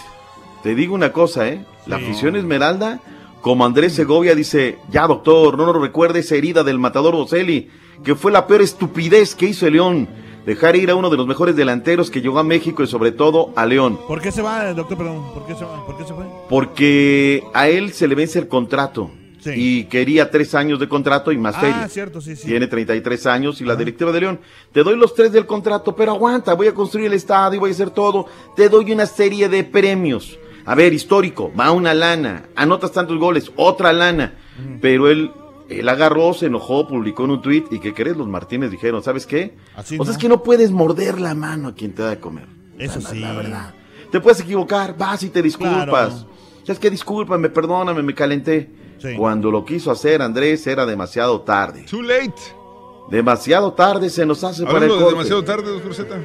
Te 0.62 0.74
digo 0.74 0.94
una 0.94 1.12
cosa, 1.12 1.48
¿eh? 1.48 1.65
La 1.86 1.97
afición 1.97 2.36
Esmeralda, 2.36 3.01
como 3.40 3.65
Andrés 3.65 3.94
Segovia 3.94 4.35
dice, 4.35 4.78
ya 4.90 5.07
doctor, 5.07 5.57
no 5.57 5.66
nos 5.66 5.81
recuerde 5.81 6.20
esa 6.20 6.35
herida 6.35 6.62
del 6.62 6.78
matador 6.78 7.15
Boselli, 7.15 7.70
que 8.05 8.15
fue 8.15 8.31
la 8.31 8.47
peor 8.47 8.62
estupidez 8.62 9.35
que 9.35 9.47
hizo 9.47 9.66
el 9.66 9.73
León. 9.74 10.09
Dejar 10.46 10.74
ir 10.76 10.90
a 10.90 10.94
uno 10.94 11.10
de 11.10 11.16
los 11.16 11.26
mejores 11.26 11.54
delanteros 11.56 12.10
que 12.10 12.20
llegó 12.20 12.38
a 12.38 12.42
México 12.44 12.82
y 12.82 12.86
sobre 12.86 13.12
todo 13.12 13.52
a 13.56 13.66
León. 13.66 13.98
¿Por 14.08 14.20
qué 14.20 14.32
se 14.32 14.42
va, 14.42 14.72
doctor? 14.72 14.96
Perdón, 14.98 15.32
¿por 15.34 15.46
qué 15.46 15.54
se 15.54 15.64
va? 15.64 15.84
¿Por 15.86 15.96
qué 15.98 16.04
se 16.04 16.14
fue? 16.14 16.24
Porque 16.48 17.44
a 17.54 17.68
él 17.68 17.92
se 17.92 18.08
le 18.08 18.14
vence 18.14 18.38
el 18.38 18.48
contrato. 18.48 19.10
Sí. 19.40 19.50
Y 19.54 19.84
quería 19.84 20.30
tres 20.30 20.54
años 20.54 20.78
de 20.78 20.86
contrato 20.88 21.32
y 21.32 21.38
más 21.38 21.54
Ah, 21.56 21.60
feria. 21.60 21.88
cierto, 21.88 22.20
sí, 22.20 22.36
sí. 22.36 22.46
Tiene 22.46 22.66
33 22.66 23.24
años 23.26 23.60
y 23.62 23.64
la 23.64 23.74
directiva 23.74 24.12
de 24.12 24.20
León. 24.20 24.40
Te 24.72 24.82
doy 24.82 24.96
los 24.96 25.14
tres 25.14 25.32
del 25.32 25.46
contrato, 25.46 25.96
pero 25.96 26.12
aguanta, 26.12 26.52
voy 26.54 26.66
a 26.66 26.74
construir 26.74 27.06
el 27.06 27.14
estadio, 27.14 27.58
voy 27.58 27.70
a 27.70 27.72
hacer 27.72 27.88
todo. 27.90 28.26
Te 28.54 28.68
doy 28.68 28.92
una 28.92 29.06
serie 29.06 29.48
de 29.48 29.64
premios. 29.64 30.38
A 30.66 30.74
ver, 30.74 30.92
histórico, 30.92 31.50
va 31.58 31.70
una 31.72 31.94
lana. 31.94 32.44
Anotas 32.54 32.92
tantos 32.92 33.18
goles, 33.18 33.50
otra 33.56 33.94
lana. 33.94 34.34
Pero 34.82 35.08
él, 35.08 35.30
él 35.70 35.88
agarró, 35.88 36.34
se 36.34 36.47
enojó, 36.47 36.86
publicó 36.86 37.24
en 37.24 37.30
un 37.30 37.42
tuit 37.42 37.72
y 37.72 37.78
que 37.78 37.94
crees, 37.94 38.16
los 38.16 38.26
Martínez 38.26 38.70
dijeron, 38.70 39.02
¿sabes 39.02 39.26
qué? 39.26 39.56
Así 39.76 39.94
o 39.94 40.05
sea, 40.05 40.06
no. 40.06 40.12
es 40.12 40.18
que 40.18 40.28
no 40.28 40.42
puedes 40.42 40.70
morder 40.70 41.20
la 41.20 41.34
mano 41.34 41.68
a 41.68 41.74
quien 41.74 41.94
te 41.94 42.02
da 42.02 42.10
de 42.10 42.20
comer. 42.20 42.47
Eso 42.78 43.01
sí. 43.01 43.20
La 43.20 43.32
verdad. 43.32 43.74
Te 44.10 44.20
puedes 44.20 44.40
equivocar, 44.40 44.97
vas 44.98 45.22
y 45.22 45.30
te 45.30 45.40
disculpas. 45.42 45.86
Claro. 45.86 46.30
¿Sabes 46.64 46.78
qué? 46.80 46.90
Discúlpame, 46.90 47.48
perdóname, 47.51 48.02
me 48.02 48.14
calenté. 48.14 48.70
Sí. 48.98 49.14
Cuando 49.16 49.51
lo 49.51 49.64
quiso 49.64 49.90
hacer 49.90 50.20
Andrés 50.20 50.66
era 50.66 50.84
demasiado 50.84 51.40
tarde. 51.42 51.86
Too 51.88 52.02
late. 52.02 52.34
Demasiado 53.10 53.72
tarde 53.72 54.10
se 54.10 54.26
nos 54.26 54.44
hace 54.44 54.64
para 54.64 54.78
el 54.78 54.84
Hablando 54.84 54.97
de 54.97 55.01
corte. 55.02 55.14
demasiado 55.16 55.44
tarde, 55.44 55.70
doctor 55.70 55.94
Z. 55.94 56.16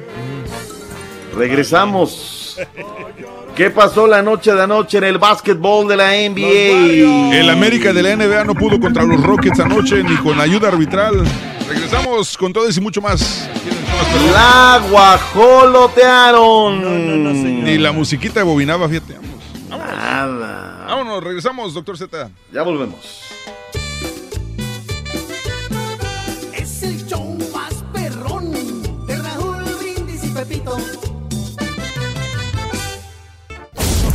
Regresamos. 1.34 2.58
¿Qué 3.56 3.70
pasó 3.70 4.06
la 4.06 4.20
noche 4.20 4.52
de 4.52 4.62
anoche 4.62 4.98
en 4.98 5.04
el 5.04 5.16
básquetbol 5.16 5.88
de 5.88 5.96
la 5.96 6.10
NBA? 6.10 7.34
El 7.34 7.48
América 7.48 7.94
de 7.94 8.02
la 8.02 8.14
NBA 8.14 8.44
no 8.44 8.54
pudo 8.54 8.78
contra 8.78 9.02
los 9.02 9.22
Rockets 9.22 9.58
anoche 9.60 10.02
ni 10.02 10.14
con 10.16 10.38
ayuda 10.38 10.68
arbitral. 10.68 11.24
Regresamos 11.66 12.36
con 12.36 12.52
todo 12.52 12.68
eso 12.68 12.80
y 12.80 12.82
mucho 12.82 13.00
más. 13.00 13.48
La 14.34 14.82
guajolotearon. 14.90 17.64
Ni 17.64 17.78
la 17.78 17.92
musiquita 17.92 18.44
bobinaba, 18.44 18.86
fíjate. 18.90 19.14
Vamos. 19.70 19.86
Nada. 19.86 20.84
Vámonos, 20.86 21.24
regresamos, 21.24 21.72
doctor 21.72 21.96
Z. 21.96 22.28
Ya 22.52 22.62
volvemos. 22.62 23.22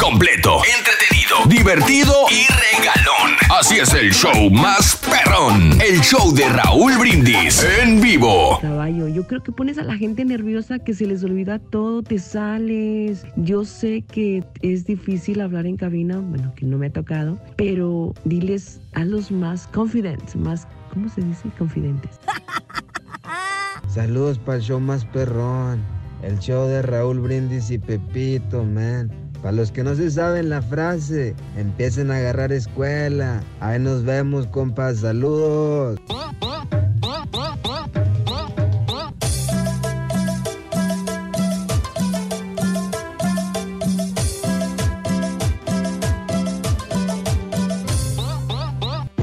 Completo, 0.02 0.57
entretenido, 0.80 1.45
divertido 1.48 2.11
y 2.32 2.48
regalón. 2.52 3.38
Así 3.60 3.78
es 3.78 3.94
el 3.94 4.11
show 4.11 4.49
más 4.49 4.95
perrón. 4.95 5.80
El 5.80 6.02
show 6.02 6.34
de 6.34 6.49
Raúl 6.49 6.98
Brindis 6.98 7.64
en 7.64 8.02
vivo. 8.02 8.57
Caballo, 8.61 9.07
yo 9.07 9.28
creo 9.28 9.44
que 9.44 9.52
pones 9.52 9.78
a 9.78 9.84
la 9.84 9.95
gente 9.95 10.26
nerviosa 10.26 10.80
que 10.80 10.95
se 10.95 11.06
les 11.06 11.23
olvida 11.23 11.60
todo, 11.60 12.02
te 12.02 12.18
sales. 12.18 13.28
Yo 13.36 13.64
sé 13.64 14.02
que 14.02 14.44
es 14.64 14.86
difícil 14.86 15.40
hablar 15.40 15.68
en 15.68 15.78
cabina, 15.78 16.18
bueno, 16.18 16.52
que 16.56 16.65
no 16.65 16.80
me 16.80 16.88
ha 16.88 16.91
tocado, 16.91 17.40
pero 17.56 18.15
diles 18.26 18.82
a 18.94 19.06
los 19.06 19.30
más 19.30 19.68
confidentes, 19.68 20.36
más, 20.36 20.68
¿cómo 20.91 21.10
se 21.10 21.22
dice? 21.22 21.48
Confidentes. 21.60 22.19
Saludos 23.88 24.40
para 24.40 24.57
el 24.57 24.64
show 24.64 24.80
más 24.80 25.06
perrón. 25.06 25.80
El 26.23 26.40
show 26.40 26.68
de 26.68 26.82
Raúl 26.82 27.19
Brindis 27.19 27.69
y 27.69 27.78
Pepito, 27.78 28.64
man. 28.64 29.31
Para 29.42 29.54
los 29.54 29.72
que 29.72 29.84
no 29.84 29.96
se 29.96 30.12
saben 30.12 30.50
la 30.50 30.62
frase, 30.62 31.36
empiecen 31.58 32.12
a 32.12 32.18
agarrar 32.18 32.52
escuela. 32.52 33.42
Ahí 33.60 33.80
nos 33.80 34.04
vemos, 34.04 34.46
compas. 34.48 35.00
Saludos. 35.00 36.00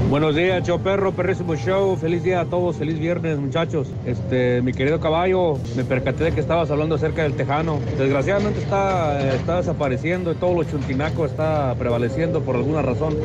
Buenos 0.09 0.35
días, 0.35 0.65
show 0.65 0.79
perro, 0.79 1.11
perrísimo 1.11 1.55
show. 1.55 1.95
Feliz 1.95 2.23
día 2.23 2.41
a 2.41 2.45
todos, 2.45 2.77
feliz 2.77 2.97
viernes, 2.97 3.37
muchachos. 3.37 3.87
Este, 4.07 4.59
mi 4.63 4.73
querido 4.73 4.99
caballo, 4.99 5.59
me 5.75 5.83
percaté 5.83 6.23
de 6.23 6.31
que 6.31 6.39
estabas 6.39 6.71
hablando 6.71 6.95
acerca 6.95 7.21
del 7.21 7.33
tejano. 7.33 7.79
Desgraciadamente 7.95 8.59
está, 8.59 9.35
está 9.35 9.57
desapareciendo 9.57 10.31
y 10.31 10.35
todo 10.35 10.55
lo 10.55 10.63
chuntinaco 10.63 11.27
está 11.27 11.75
prevaleciendo 11.77 12.41
por 12.41 12.55
alguna 12.55 12.81
razón. 12.81 13.17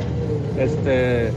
Este, 0.58 1.30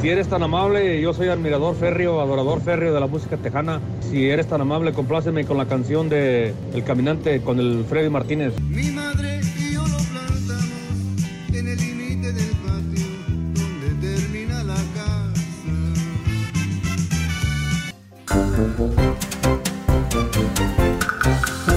si 0.00 0.08
eres 0.08 0.26
tan 0.26 0.42
amable, 0.42 1.00
yo 1.00 1.14
soy 1.14 1.28
admirador 1.28 1.76
férreo, 1.76 2.20
adorador 2.20 2.60
férreo 2.60 2.92
de 2.92 2.98
la 2.98 3.06
música 3.06 3.36
tejana. 3.36 3.80
Si 4.00 4.28
eres 4.28 4.48
tan 4.48 4.62
amable, 4.62 4.92
compláceme 4.92 5.44
con 5.44 5.58
la 5.58 5.66
canción 5.66 6.08
de 6.08 6.52
El 6.74 6.82
Caminante 6.82 7.40
con 7.40 7.60
el 7.60 7.84
Freddy 7.88 8.10
Martínez. 8.10 8.52
Mi 8.68 8.90
madre 8.90 9.27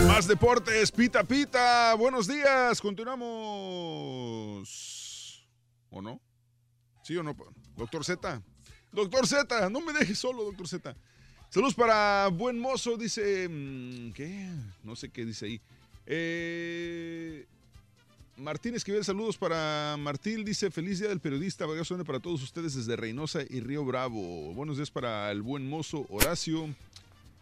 Más 0.07 0.27
deportes, 0.27 0.91
pita 0.91 1.23
pita. 1.23 1.95
Buenos 1.95 2.27
días, 2.27 2.79
continuamos. 2.81 3.27
¿O 5.89 6.01
no? 6.01 6.21
¿Sí 7.03 7.17
o 7.17 7.23
no? 7.23 7.35
Doctor 7.75 8.05
Z. 8.05 8.43
Doctor 8.91 9.25
Z, 9.27 9.69
no 9.69 9.81
me 9.81 9.93
dejes 9.93 10.19
solo, 10.19 10.43
doctor 10.43 10.67
Z. 10.67 10.95
Saludos 11.49 11.73
para 11.73 12.27
Buen 12.27 12.59
Mozo, 12.59 12.95
dice. 12.97 13.47
mm, 13.49 14.11
¿Qué? 14.11 14.49
No 14.83 14.95
sé 14.95 15.09
qué 15.09 15.25
dice 15.25 15.45
ahí. 15.47 15.59
Eh, 16.05 17.47
Martín 18.41 18.73
Esquivel, 18.73 19.05
saludos 19.05 19.37
para 19.37 19.95
Martín. 19.99 20.43
Dice: 20.43 20.71
Feliz 20.71 20.99
día 20.99 21.09
del 21.09 21.19
periodista. 21.19 21.63
Abrazo 21.65 22.03
para 22.03 22.19
todos 22.19 22.41
ustedes 22.41 22.73
desde 22.73 22.95
Reynosa 22.95 23.41
y 23.47 23.59
Río 23.59 23.85
Bravo. 23.85 24.51
Buenos 24.55 24.77
días 24.77 24.89
para 24.89 25.31
el 25.31 25.43
buen 25.43 25.69
mozo 25.69 26.07
Horacio. 26.09 26.67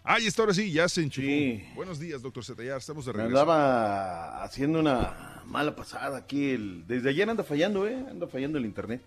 Ah, 0.03 0.19
y 0.19 0.27
está 0.27 0.41
ahora 0.41 0.53
sí, 0.53 0.69
ya 0.73 0.89
se 0.89 1.01
enchufó. 1.01 1.27
Buenos 1.73 1.99
días, 1.99 2.21
doctor 2.21 2.43
Z. 2.43 2.61
Ya 2.65 2.75
estamos 2.75 3.05
de 3.05 3.13
Me 3.13 3.19
regreso. 3.19 3.39
andaba 3.39 4.43
haciendo 4.43 4.79
una 4.81 5.41
mala 5.45 5.73
pasada 5.73 6.17
aquí. 6.17 6.49
El, 6.49 6.85
desde 6.85 7.09
ayer 7.11 7.29
anda 7.29 7.45
fallando, 7.45 7.87
¿eh? 7.87 7.95
Anda 8.09 8.27
fallando 8.27 8.57
el 8.57 8.65
internet. 8.65 9.01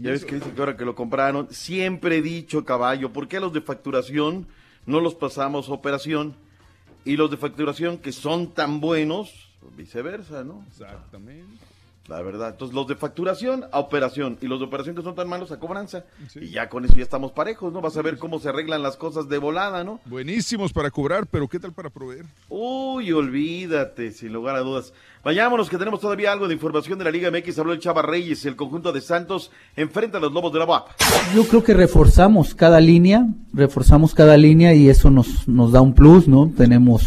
Ya 0.00 0.10
ves 0.10 0.24
que 0.24 0.36
dice 0.36 0.52
que 0.52 0.58
ahora 0.60 0.76
que 0.78 0.86
lo 0.86 0.94
compraron. 0.94 1.48
Siempre 1.50 2.16
he 2.16 2.22
dicho, 2.22 2.64
caballo, 2.64 3.12
¿por 3.12 3.28
qué 3.28 3.40
los 3.40 3.52
de 3.52 3.60
facturación 3.60 4.46
no 4.86 5.00
los 5.00 5.14
pasamos 5.14 5.68
a 5.68 5.72
operación? 5.72 6.34
Y 7.04 7.18
los 7.18 7.30
de 7.30 7.36
facturación 7.36 7.98
que 7.98 8.12
son 8.12 8.54
tan 8.54 8.80
buenos, 8.80 9.43
viceversa, 9.76 10.44
¿no? 10.44 10.64
Exactamente. 10.68 11.64
La 12.06 12.20
verdad. 12.20 12.50
Entonces, 12.50 12.74
los 12.74 12.86
de 12.86 12.96
facturación 12.96 13.64
a 13.72 13.78
operación 13.78 14.36
y 14.42 14.46
los 14.46 14.58
de 14.58 14.66
operación 14.66 14.94
que 14.94 15.00
son 15.00 15.14
tan 15.14 15.26
malos 15.26 15.52
a 15.52 15.58
cobranza. 15.58 16.04
Y 16.34 16.50
ya 16.50 16.68
con 16.68 16.84
eso 16.84 16.94
ya 16.94 17.02
estamos 17.02 17.32
parejos, 17.32 17.72
¿no? 17.72 17.80
Vas 17.80 17.96
a 17.96 18.02
ver 18.02 18.18
cómo 18.18 18.38
se 18.38 18.50
arreglan 18.50 18.82
las 18.82 18.98
cosas 18.98 19.26
de 19.30 19.38
volada, 19.38 19.84
¿no? 19.84 20.00
Buenísimos 20.04 20.74
para 20.74 20.90
cobrar, 20.90 21.26
pero 21.26 21.48
¿qué 21.48 21.58
tal 21.58 21.72
para 21.72 21.88
proveer? 21.88 22.26
Uy, 22.50 23.10
olvídate, 23.10 24.12
sin 24.12 24.34
lugar 24.34 24.56
a 24.56 24.60
dudas. 24.60 24.92
Vayámonos, 25.24 25.70
que 25.70 25.78
tenemos 25.78 26.00
todavía 26.00 26.30
algo 26.30 26.46
de 26.46 26.52
información 26.52 26.98
de 26.98 27.06
la 27.06 27.10
Liga 27.10 27.30
MX. 27.30 27.58
Habló 27.58 27.72
el 27.72 27.78
Chava 27.78 28.02
Reyes, 28.02 28.44
el 28.44 28.56
conjunto 28.56 28.92
de 28.92 29.00
Santos 29.00 29.50
enfrenta 29.74 30.18
a 30.18 30.20
los 30.20 30.30
Lobos 30.30 30.52
de 30.52 30.58
la 30.58 30.66
UAP. 30.66 30.88
Yo 31.34 31.48
creo 31.48 31.64
que 31.64 31.72
reforzamos 31.72 32.54
cada 32.54 32.80
línea, 32.80 33.26
reforzamos 33.54 34.12
cada 34.12 34.36
línea 34.36 34.74
y 34.74 34.90
eso 34.90 35.10
nos, 35.10 35.48
nos 35.48 35.72
da 35.72 35.80
un 35.80 35.94
plus, 35.94 36.28
¿no? 36.28 36.52
Tenemos 36.54 37.06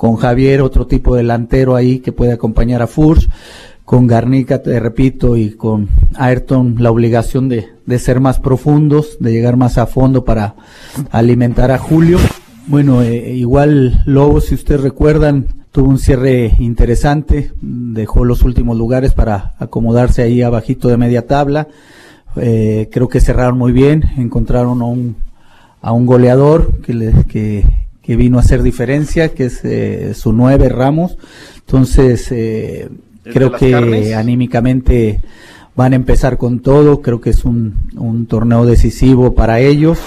con 0.00 0.16
Javier 0.16 0.62
otro 0.62 0.86
tipo 0.86 1.14
de 1.14 1.20
delantero 1.20 1.76
ahí 1.76 1.98
que 1.98 2.10
puede 2.10 2.32
acompañar 2.32 2.80
a 2.80 2.86
Furch, 2.86 3.28
con 3.84 4.06
Garnica, 4.06 4.62
te 4.62 4.80
repito, 4.80 5.36
y 5.36 5.50
con 5.50 5.90
Ayrton 6.14 6.76
la 6.78 6.90
obligación 6.90 7.50
de, 7.50 7.66
de 7.84 7.98
ser 7.98 8.18
más 8.18 8.40
profundos, 8.40 9.18
de 9.20 9.30
llegar 9.30 9.58
más 9.58 9.76
a 9.76 9.84
fondo 9.84 10.24
para 10.24 10.54
alimentar 11.10 11.70
a 11.70 11.76
Julio. 11.76 12.16
Bueno, 12.66 13.02
eh, 13.02 13.34
igual 13.34 14.02
Lobos, 14.06 14.46
si 14.46 14.54
ustedes 14.54 14.80
recuerdan, 14.80 15.48
tuvo 15.70 15.90
un 15.90 15.98
cierre 15.98 16.54
interesante, 16.60 17.52
dejó 17.60 18.24
los 18.24 18.40
últimos 18.40 18.78
lugares 18.78 19.12
para 19.12 19.52
acomodarse 19.58 20.22
ahí 20.22 20.40
abajito 20.40 20.88
de 20.88 20.96
media 20.96 21.26
tabla. 21.26 21.68
Eh, 22.36 22.88
creo 22.90 23.08
que 23.08 23.20
cerraron 23.20 23.58
muy 23.58 23.72
bien, 23.72 24.04
encontraron 24.16 24.80
a 24.80 24.86
un, 24.86 25.16
a 25.82 25.92
un 25.92 26.06
goleador 26.06 26.80
que, 26.80 26.94
le, 26.94 27.12
que, 27.24 27.89
que 28.10 28.16
vino 28.16 28.38
a 28.38 28.40
hacer 28.40 28.64
diferencia, 28.64 29.34
que 29.34 29.44
es 29.44 29.64
eh, 29.64 30.14
su 30.14 30.32
nueve 30.32 30.68
Ramos. 30.68 31.16
Entonces, 31.60 32.26
eh, 32.32 32.88
¿El 33.24 33.32
creo 33.32 33.52
que 33.52 33.70
carnes? 33.70 34.14
anímicamente 34.14 35.20
van 35.76 35.92
a 35.92 35.94
empezar 35.94 36.36
con 36.36 36.58
todo, 36.58 37.02
creo 37.02 37.20
que 37.20 37.30
es 37.30 37.44
un, 37.44 37.76
un 37.94 38.26
torneo 38.26 38.66
decisivo 38.66 39.36
para 39.36 39.60
ellos. 39.60 40.00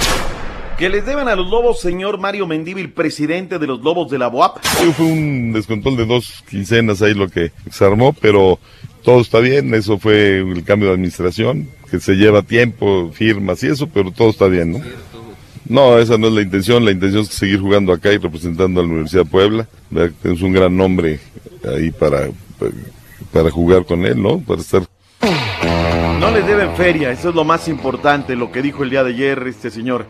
Que 0.77 0.89
les 0.89 1.05
deben 1.05 1.29
a 1.29 1.37
los 1.37 1.49
Lobos, 1.49 1.79
señor 1.79 2.17
Mario 2.17 2.45
Mendívil, 2.45 2.91
presidente 2.91 3.57
de 3.57 3.67
los 3.67 3.81
Lobos 3.81 4.11
de 4.11 4.17
la. 4.17 4.29
Sí, 4.63 4.91
fue 4.91 5.05
un 5.05 5.53
descontrol 5.53 5.95
de 5.95 6.05
dos 6.05 6.43
quincenas 6.49 7.01
ahí 7.01 7.13
lo 7.13 7.29
que 7.29 7.53
se 7.71 7.85
armó, 7.85 8.11
pero 8.11 8.59
todo 9.01 9.21
está 9.21 9.39
bien, 9.39 9.73
eso 9.73 9.97
fue 9.97 10.39
el 10.39 10.65
cambio 10.65 10.89
de 10.89 10.95
administración, 10.95 11.69
que 11.89 12.01
se 12.01 12.15
lleva 12.15 12.41
tiempo, 12.41 13.11
firmas 13.13 13.63
y 13.63 13.67
eso, 13.67 13.87
pero 13.87 14.11
todo 14.11 14.29
está 14.29 14.47
bien, 14.47 14.73
¿no? 14.73 14.79
No, 15.73 15.97
esa 15.97 16.19
no 16.19 16.27
es 16.27 16.33
la 16.33 16.41
intención, 16.43 16.85
la 16.85 16.91
intención 16.91 17.23
es 17.23 17.29
seguir 17.29 17.59
jugando 17.59 17.93
acá 17.93 18.13
y 18.13 18.19
representando 18.19 18.79
a 18.79 18.83
la 18.83 18.89
Universidad 18.89 19.23
de 19.23 19.29
Puebla, 19.31 19.67
tenemos 20.21 20.43
un 20.43 20.53
gran 20.53 20.77
nombre 20.77 21.19
ahí 21.67 21.89
para, 21.89 22.29
para 23.31 23.49
jugar 23.49 23.83
con 23.83 24.05
él, 24.05 24.21
¿no? 24.21 24.37
Para 24.37 24.61
estar 24.61 24.83
No 26.19 26.29
les 26.29 26.45
deben 26.45 26.75
feria, 26.75 27.09
eso 27.09 27.29
es 27.29 27.35
lo 27.35 27.43
más 27.43 27.67
importante, 27.67 28.35
lo 28.35 28.51
que 28.51 28.61
dijo 28.61 28.83
el 28.83 28.91
día 28.91 29.03
de 29.03 29.13
ayer 29.13 29.47
este 29.47 29.71
señor. 29.71 30.05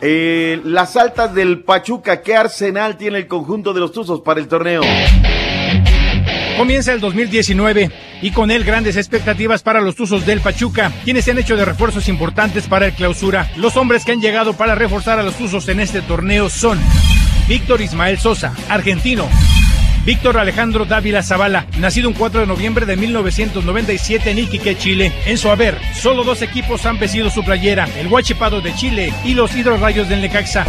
Eh, 0.00 0.60
las 0.64 0.96
altas 0.96 1.34
del 1.34 1.64
Pachuca, 1.64 2.22
¿qué 2.22 2.36
arsenal 2.36 2.96
tiene 2.96 3.18
el 3.18 3.26
conjunto 3.26 3.74
de 3.74 3.80
los 3.80 3.90
Tuzos 3.90 4.20
para 4.20 4.38
el 4.38 4.46
torneo? 4.46 4.82
Comienza 6.56 6.92
el 6.92 7.00
2019 7.00 7.90
y 8.22 8.30
con 8.30 8.50
él 8.50 8.64
grandes 8.64 8.96
expectativas 8.96 9.62
para 9.62 9.80
los 9.80 9.96
Tuzos 9.96 10.24
del 10.24 10.40
Pachuca, 10.40 10.92
quienes 11.04 11.24
se 11.24 11.32
han 11.32 11.38
hecho 11.38 11.56
de 11.56 11.64
refuerzos 11.64 12.08
importantes 12.08 12.66
para 12.68 12.86
el 12.86 12.92
clausura. 12.92 13.50
Los 13.56 13.76
hombres 13.76 14.04
que 14.04 14.12
han 14.12 14.20
llegado 14.20 14.54
para 14.54 14.74
reforzar 14.74 15.18
a 15.18 15.22
los 15.22 15.36
Tuzos 15.36 15.68
en 15.68 15.80
este 15.80 16.00
torneo 16.00 16.48
son 16.48 16.80
Víctor 17.48 17.80
Ismael 17.80 18.18
Sosa, 18.18 18.54
argentino. 18.68 19.28
Víctor 20.04 20.36
Alejandro 20.36 20.84
Dávila 20.84 21.22
Zavala, 21.22 21.66
nacido 21.78 22.08
un 22.08 22.14
4 22.14 22.40
de 22.40 22.46
noviembre 22.46 22.86
de 22.86 22.96
1997 22.96 24.30
en 24.30 24.38
Iquique, 24.38 24.76
Chile. 24.76 25.12
En 25.26 25.38
su 25.38 25.48
haber, 25.48 25.78
solo 25.94 26.24
dos 26.24 26.42
equipos 26.42 26.86
han 26.86 26.98
vestido 26.98 27.30
su 27.30 27.44
playera, 27.44 27.88
el 27.98 28.08
Huachipado 28.08 28.60
de 28.60 28.74
Chile 28.74 29.12
y 29.24 29.34
los 29.34 29.54
Hidrorrayos 29.54 30.08
del 30.08 30.22
Necaxa. 30.22 30.66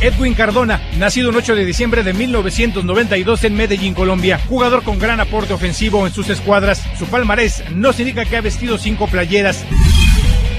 Edwin 0.00 0.32
Cardona, 0.32 0.80
nacido 0.96 1.28
el 1.28 1.36
8 1.36 1.54
de 1.54 1.66
diciembre 1.66 2.02
de 2.02 2.14
1992 2.14 3.44
en 3.44 3.54
Medellín, 3.54 3.92
Colombia, 3.92 4.40
jugador 4.48 4.82
con 4.82 4.98
gran 4.98 5.20
aporte 5.20 5.52
ofensivo 5.52 6.06
en 6.06 6.12
sus 6.12 6.30
escuadras. 6.30 6.82
Su 6.98 7.06
palmarés 7.06 7.62
nos 7.74 8.00
indica 8.00 8.24
que 8.24 8.38
ha 8.38 8.40
vestido 8.40 8.78
cinco 8.78 9.08
playeras. 9.08 9.64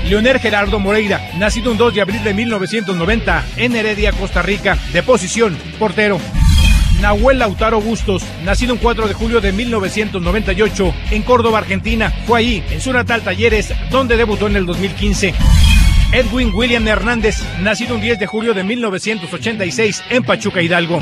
Leonel 0.08 0.40
Gerardo 0.40 0.80
Moreira, 0.80 1.22
nacido 1.38 1.72
un 1.72 1.78
2 1.78 1.96
de 1.96 2.02
abril 2.02 2.24
de 2.24 2.36
1990 2.36 3.46
en 3.58 3.76
Heredia, 3.76 4.12
Costa 4.12 4.44
Rica, 4.44 4.78
de 4.94 5.02
posición, 5.02 5.58
portero. 5.80 6.20
Nahuel 7.02 7.40
Lautaro 7.40 7.82
Bustos, 7.82 8.24
nacido 8.44 8.74
un 8.74 8.80
4 8.80 9.08
de 9.08 9.16
julio 9.16 9.42
de 9.42 9.52
1998 9.54 10.94
en 11.10 11.24
Córdoba, 11.24 11.58
Argentina. 11.58 12.14
Fue 12.28 12.40
ahí, 12.40 12.64
en 12.70 12.80
su 12.80 12.94
natal 12.94 13.24
Talleres, 13.24 13.74
donde 13.90 14.18
debutó 14.18 14.46
en 14.46 14.56
el 14.56 14.68
2015. 14.68 15.34
Edwin 16.14 16.52
William 16.54 16.86
Hernández, 16.86 17.38
nacido 17.62 17.96
un 17.96 18.02
10 18.02 18.20
de 18.20 18.28
julio 18.28 18.54
de 18.54 18.66
1986 18.66 20.04
en 20.10 20.24
Pachuca 20.24 20.62
Hidalgo. 20.62 21.00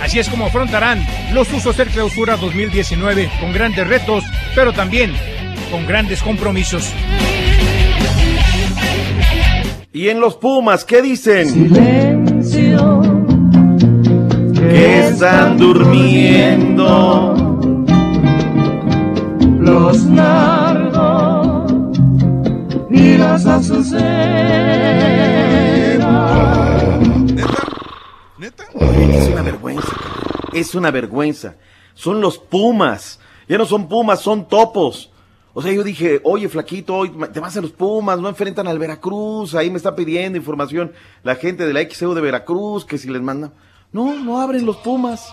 Así 0.00 0.18
es 0.18 0.30
como 0.30 0.46
afrontarán 0.46 1.06
los 1.34 1.52
usos 1.52 1.76
del 1.76 1.88
clausura 1.88 2.38
2019 2.38 3.30
con 3.38 3.52
grandes 3.52 3.86
retos, 3.86 4.24
pero 4.54 4.72
también 4.72 5.12
con 5.70 5.86
grandes 5.86 6.22
compromisos. 6.22 6.90
Y 9.92 10.08
en 10.08 10.20
los 10.20 10.36
Pumas, 10.36 10.86
¿qué 10.86 11.02
dicen? 11.02 11.48
Silencio. 11.48 13.02
Que 14.54 15.08
están 15.08 15.58
durmiendo. 15.58 17.34
Los 19.60 20.04
y 22.96 23.18
las 23.18 23.44
azucenas. 23.44 24.02
Es 29.12 29.28
una 29.28 29.42
vergüenza. 29.42 29.92
cabrón. 29.92 30.32
Es 30.54 30.74
una 30.74 30.90
vergüenza. 30.90 31.54
Son 31.94 32.20
los 32.20 32.38
Pumas. 32.38 33.20
Ya 33.48 33.58
no 33.58 33.66
son 33.66 33.88
Pumas, 33.88 34.20
son 34.20 34.48
topos. 34.48 35.10
O 35.52 35.62
sea, 35.62 35.72
yo 35.72 35.82
dije, 35.84 36.20
oye, 36.24 36.48
flaquito, 36.48 36.94
hoy 36.94 37.12
te 37.32 37.40
vas 37.40 37.56
a 37.56 37.60
los 37.60 37.72
Pumas, 37.72 38.18
no 38.18 38.28
enfrentan 38.28 38.66
al 38.66 38.78
Veracruz. 38.78 39.54
Ahí 39.54 39.70
me 39.70 39.76
está 39.76 39.94
pidiendo 39.94 40.38
información 40.38 40.92
la 41.22 41.34
gente 41.36 41.66
de 41.66 41.72
la 41.72 41.82
XEU 41.82 42.14
de 42.14 42.20
Veracruz, 42.20 42.84
que 42.84 42.98
si 42.98 43.08
les 43.08 43.22
manda. 43.22 43.52
No, 43.92 44.14
no 44.14 44.40
abren 44.40 44.66
los 44.66 44.76
Pumas. 44.78 45.32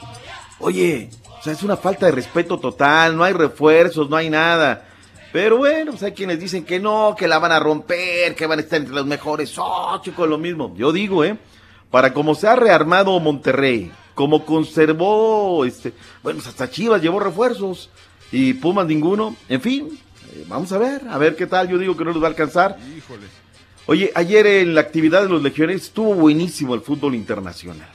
Oye, 0.59 1.09
o 1.39 1.43
sea, 1.43 1.53
es 1.53 1.63
una 1.63 1.75
falta 1.75 2.05
de 2.05 2.13
respeto 2.13 2.57
total, 2.57 3.17
no 3.17 3.23
hay 3.23 3.33
refuerzos, 3.33 4.09
no 4.09 4.15
hay 4.15 4.29
nada. 4.29 4.87
Pero 5.33 5.57
bueno, 5.57 5.91
pues 5.91 6.03
hay 6.03 6.11
quienes 6.11 6.39
dicen 6.39 6.63
que 6.63 6.79
no, 6.79 7.15
que 7.17 7.27
la 7.27 7.39
van 7.39 7.51
a 7.51 7.59
romper, 7.59 8.35
que 8.35 8.45
van 8.45 8.59
a 8.59 8.61
estar 8.61 8.79
entre 8.79 8.93
los 8.93 9.07
mejores 9.07 9.55
ocho, 9.57 10.13
con 10.15 10.29
lo 10.29 10.37
mismo. 10.37 10.75
Yo 10.77 10.91
digo, 10.91 11.23
¿eh? 11.23 11.35
Para 11.89 12.13
como 12.13 12.35
se 12.35 12.47
ha 12.47 12.55
rearmado 12.55 13.19
Monterrey, 13.19 13.91
como 14.13 14.45
conservó, 14.45 15.65
este, 15.65 15.91
bueno, 16.21 16.37
pues 16.37 16.47
hasta 16.47 16.69
Chivas 16.69 17.01
llevó 17.01 17.19
refuerzos 17.19 17.89
y 18.31 18.53
Pumas 18.53 18.85
ninguno. 18.85 19.35
En 19.49 19.59
fin, 19.59 19.99
eh, 20.33 20.45
vamos 20.47 20.71
a 20.71 20.77
ver, 20.77 21.01
a 21.09 21.17
ver 21.17 21.35
qué 21.35 21.47
tal. 21.47 21.67
Yo 21.67 21.79
digo 21.79 21.97
que 21.97 22.05
no 22.05 22.11
les 22.11 22.21
va 22.21 22.27
a 22.27 22.29
alcanzar. 22.29 22.77
Híjole. 22.95 23.25
Oye, 23.87 24.11
ayer 24.13 24.45
en 24.45 24.75
la 24.75 24.81
actividad 24.81 25.23
de 25.23 25.29
los 25.29 25.41
legiones 25.41 25.81
estuvo 25.81 26.13
buenísimo 26.13 26.75
el 26.75 26.81
fútbol 26.81 27.15
internacional. 27.15 27.89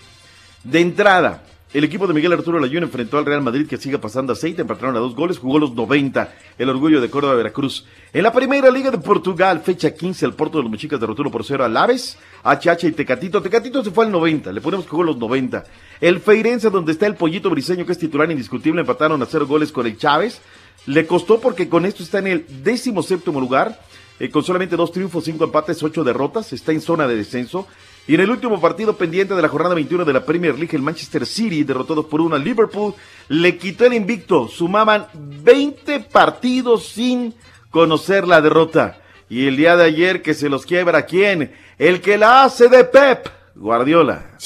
De 0.65 0.81
entrada, 0.81 1.45
el 1.75 1.85
equipo 1.85 2.07
de 2.07 2.15
Miguel 2.15 2.33
Arturo 2.33 2.59
Layún 2.59 2.85
enfrentó 2.85 3.19
al 3.19 3.27
Real 3.27 3.43
Madrid 3.43 3.67
que 3.67 3.77
sigue 3.77 3.99
pasando 3.99 4.33
aceite, 4.33 4.63
empataron 4.63 4.97
a 4.97 5.01
dos 5.01 5.15
goles, 5.15 5.39
jugó 5.39 5.59
los 5.59 5.75
90, 5.75 6.35
el 6.57 6.71
orgullo 6.71 6.99
de 6.99 7.11
Córdoba 7.11 7.35
Veracruz. 7.35 7.85
En 8.15 8.23
la 8.23 8.33
primera 8.33 8.71
liga 8.71 8.91
de 8.91 8.97
Portugal, 8.97 9.61
fecha 9.61 9.93
15, 9.93 10.25
el 10.25 10.33
Porto 10.33 10.57
de 10.57 10.65
los 10.65 10.73
Mexicas 10.73 10.99
derrotó 10.99 11.21
1 11.21 11.31
por 11.31 11.45
0 11.45 11.67
al 11.67 11.77
Aves, 11.77 12.17
HH 12.43 12.89
y 12.89 12.93
Tecatito. 12.93 13.43
Tecatito 13.43 13.85
se 13.85 13.91
fue 13.91 14.07
al 14.07 14.13
90, 14.13 14.51
le 14.51 14.63
ponemos 14.63 14.87
que 14.87 14.91
jugó 14.91 15.03
los 15.03 15.19
90. 15.19 15.65
El 16.01 16.21
Feirense, 16.21 16.71
donde 16.71 16.93
está 16.93 17.07
el 17.07 17.17
pollito 17.17 17.51
briseño, 17.51 17.85
que 17.85 17.93
es 17.93 17.99
titular 17.99 18.31
indiscutible, 18.31 18.81
empataron 18.81 19.23
a 19.23 19.27
0 19.27 19.47
goles 19.47 19.71
con 19.71 19.87
el 19.87 19.99
Chávez. 19.99 20.41
Le 20.87 21.07
costó 21.07 21.39
porque 21.39 21.69
con 21.69 21.85
esto 21.85 22.03
está 22.03 22.21
en 22.21 22.29
el 22.29 22.47
décimo 22.63 23.03
séptimo 23.03 23.41
lugar, 23.41 23.79
eh, 24.21 24.31
con 24.31 24.43
solamente 24.43 24.75
dos 24.75 24.91
triunfos, 24.91 25.25
cinco 25.25 25.45
empates, 25.45 25.83
ocho 25.83 26.03
derrotas, 26.03 26.51
está 26.55 26.73
en 26.73 26.81
zona 26.81 27.07
de 27.07 27.17
descenso. 27.17 27.67
Y 28.09 28.15
en 28.15 28.23
el 28.23 28.31
último 28.31 28.59
partido 28.59 28.97
pendiente 28.97 29.35
de 29.35 29.43
la 29.43 29.49
jornada 29.49 29.75
21 29.75 30.07
de 30.07 30.13
la 30.15 30.25
Premier 30.25 30.59
League, 30.59 30.75
el 30.75 30.81
Manchester 30.81 31.27
City, 31.27 31.63
derrotó 31.63 31.95
2 31.95 32.07
por 32.07 32.23
1 32.23 32.37
al 32.37 32.43
Liverpool, 32.43 32.95
le 33.29 33.59
quitó 33.59 33.85
el 33.85 33.93
invicto. 33.93 34.49
Sumaban 34.49 35.09
20 35.13 36.01
partidos 36.01 36.89
sin 36.89 37.35
conocer 37.71 38.27
la 38.27 38.41
derrota. 38.41 38.99
Y 39.29 39.47
el 39.47 39.59
día 39.59 39.77
de 39.77 39.85
ayer 39.85 40.23
que 40.23 40.33
se 40.33 40.49
los 40.49 40.65
quiebra, 40.65 41.05
¿quién? 41.05 41.53
El 41.77 42.01
que 42.01 42.17
la 42.17 42.45
hace 42.45 42.71
de 42.71 42.85
Pep, 42.85 43.29
Guardiola. 43.55 44.39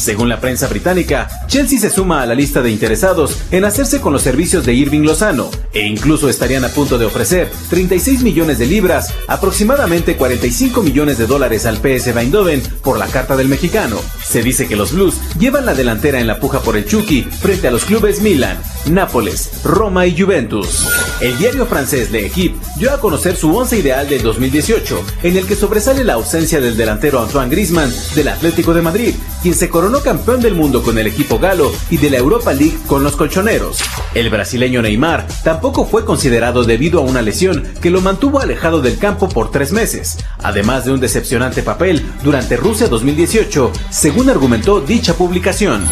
Según 0.00 0.30
la 0.30 0.40
prensa 0.40 0.66
británica, 0.66 1.28
Chelsea 1.46 1.78
se 1.78 1.90
suma 1.90 2.22
a 2.22 2.26
la 2.26 2.34
lista 2.34 2.62
de 2.62 2.70
interesados 2.70 3.36
en 3.50 3.66
hacerse 3.66 4.00
con 4.00 4.14
los 4.14 4.22
servicios 4.22 4.64
de 4.64 4.72
Irving 4.72 5.02
Lozano 5.02 5.50
e 5.74 5.86
incluso 5.86 6.30
estarían 6.30 6.64
a 6.64 6.70
punto 6.70 6.96
de 6.96 7.04
ofrecer 7.04 7.50
36 7.68 8.22
millones 8.22 8.58
de 8.58 8.64
libras, 8.64 9.12
aproximadamente 9.28 10.16
45 10.16 10.82
millones 10.82 11.18
de 11.18 11.26
dólares 11.26 11.66
al 11.66 11.82
PS 11.82 12.16
Eindhoven 12.16 12.62
por 12.82 12.98
la 12.98 13.08
carta 13.08 13.36
del 13.36 13.48
mexicano. 13.48 13.98
Se 14.26 14.42
dice 14.42 14.66
que 14.66 14.74
los 14.74 14.92
Blues 14.92 15.16
llevan 15.38 15.66
la 15.66 15.74
delantera 15.74 16.18
en 16.18 16.26
la 16.26 16.40
puja 16.40 16.60
por 16.60 16.78
el 16.78 16.86
Chucky 16.86 17.22
frente 17.22 17.68
a 17.68 17.70
los 17.70 17.84
clubes 17.84 18.22
Milan, 18.22 18.58
Nápoles, 18.86 19.50
Roma 19.64 20.06
y 20.06 20.18
Juventus. 20.18 20.88
El 21.20 21.36
diario 21.36 21.66
francés 21.66 22.10
Le 22.10 22.24
Equipe 22.24 22.58
dio 22.76 22.90
a 22.94 23.00
conocer 23.00 23.36
su 23.36 23.54
once 23.54 23.76
ideal 23.76 24.08
del 24.08 24.22
2018, 24.22 25.04
en 25.24 25.36
el 25.36 25.46
que 25.46 25.56
sobresale 25.56 26.04
la 26.04 26.14
ausencia 26.14 26.58
del 26.58 26.78
delantero 26.78 27.22
Antoine 27.22 27.50
Griezmann 27.50 27.92
del 28.14 28.28
Atlético 28.28 28.72
de 28.72 28.80
Madrid, 28.80 29.14
quien 29.42 29.54
se 29.54 29.68
coronó 29.68 29.89
campeón 29.98 30.40
del 30.40 30.54
mundo 30.54 30.82
con 30.82 30.96
el 30.96 31.08
equipo 31.08 31.40
galo 31.40 31.72
y 31.90 31.96
de 31.96 32.10
la 32.10 32.18
Europa 32.18 32.52
League 32.52 32.78
con 32.86 33.02
los 33.02 33.16
colchoneros. 33.16 33.78
El 34.14 34.30
brasileño 34.30 34.80
Neymar 34.80 35.26
tampoco 35.42 35.84
fue 35.84 36.04
considerado 36.04 36.62
debido 36.62 37.00
a 37.00 37.02
una 37.02 37.20
lesión 37.22 37.64
que 37.82 37.90
lo 37.90 38.00
mantuvo 38.00 38.40
alejado 38.40 38.80
del 38.80 38.98
campo 38.98 39.28
por 39.28 39.50
tres 39.50 39.72
meses, 39.72 40.18
además 40.38 40.84
de 40.84 40.92
un 40.92 41.00
decepcionante 41.00 41.62
papel 41.62 42.02
durante 42.22 42.56
Rusia 42.56 42.86
2018, 42.86 43.72
según 43.90 44.30
argumentó 44.30 44.80
dicha 44.80 45.14
publicación. 45.14 45.84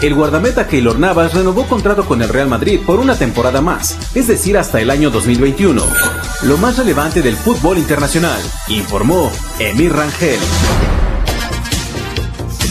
El 0.00 0.14
guardameta 0.14 0.66
Keylor 0.66 0.98
Navas 0.98 1.34
renovó 1.34 1.66
contrato 1.66 2.06
con 2.06 2.22
el 2.22 2.28
Real 2.28 2.48
Madrid 2.48 2.80
por 2.86 3.00
una 3.00 3.16
temporada 3.16 3.60
más, 3.60 3.98
es 4.14 4.28
decir, 4.28 4.56
hasta 4.56 4.80
el 4.80 4.90
año 4.90 5.10
2021. 5.10 5.82
Lo 6.44 6.56
más 6.56 6.78
relevante 6.78 7.20
del 7.20 7.36
fútbol 7.36 7.78
internacional, 7.78 8.40
informó 8.68 9.30
Emir 9.58 9.92
Rangel. 9.92 10.38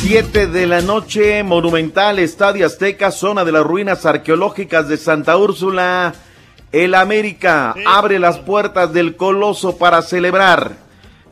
7 0.02 0.48
de 0.48 0.66
la 0.66 0.82
noche, 0.82 1.44
Monumental, 1.44 2.20
Estadio 2.20 2.66
Azteca, 2.66 3.12
zona 3.12 3.44
de 3.44 3.52
las 3.52 3.64
ruinas 3.64 4.06
arqueológicas 4.06 4.88
de 4.88 4.98
Santa 4.98 5.38
Úrsula. 5.38 6.14
El 6.72 6.96
América 6.96 7.76
abre 7.86 8.18
las 8.20 8.38
puertas 8.40 8.94
del 8.94 9.16
Coloso 9.16 9.78
para 9.78 10.02
celebrar. 10.02 10.74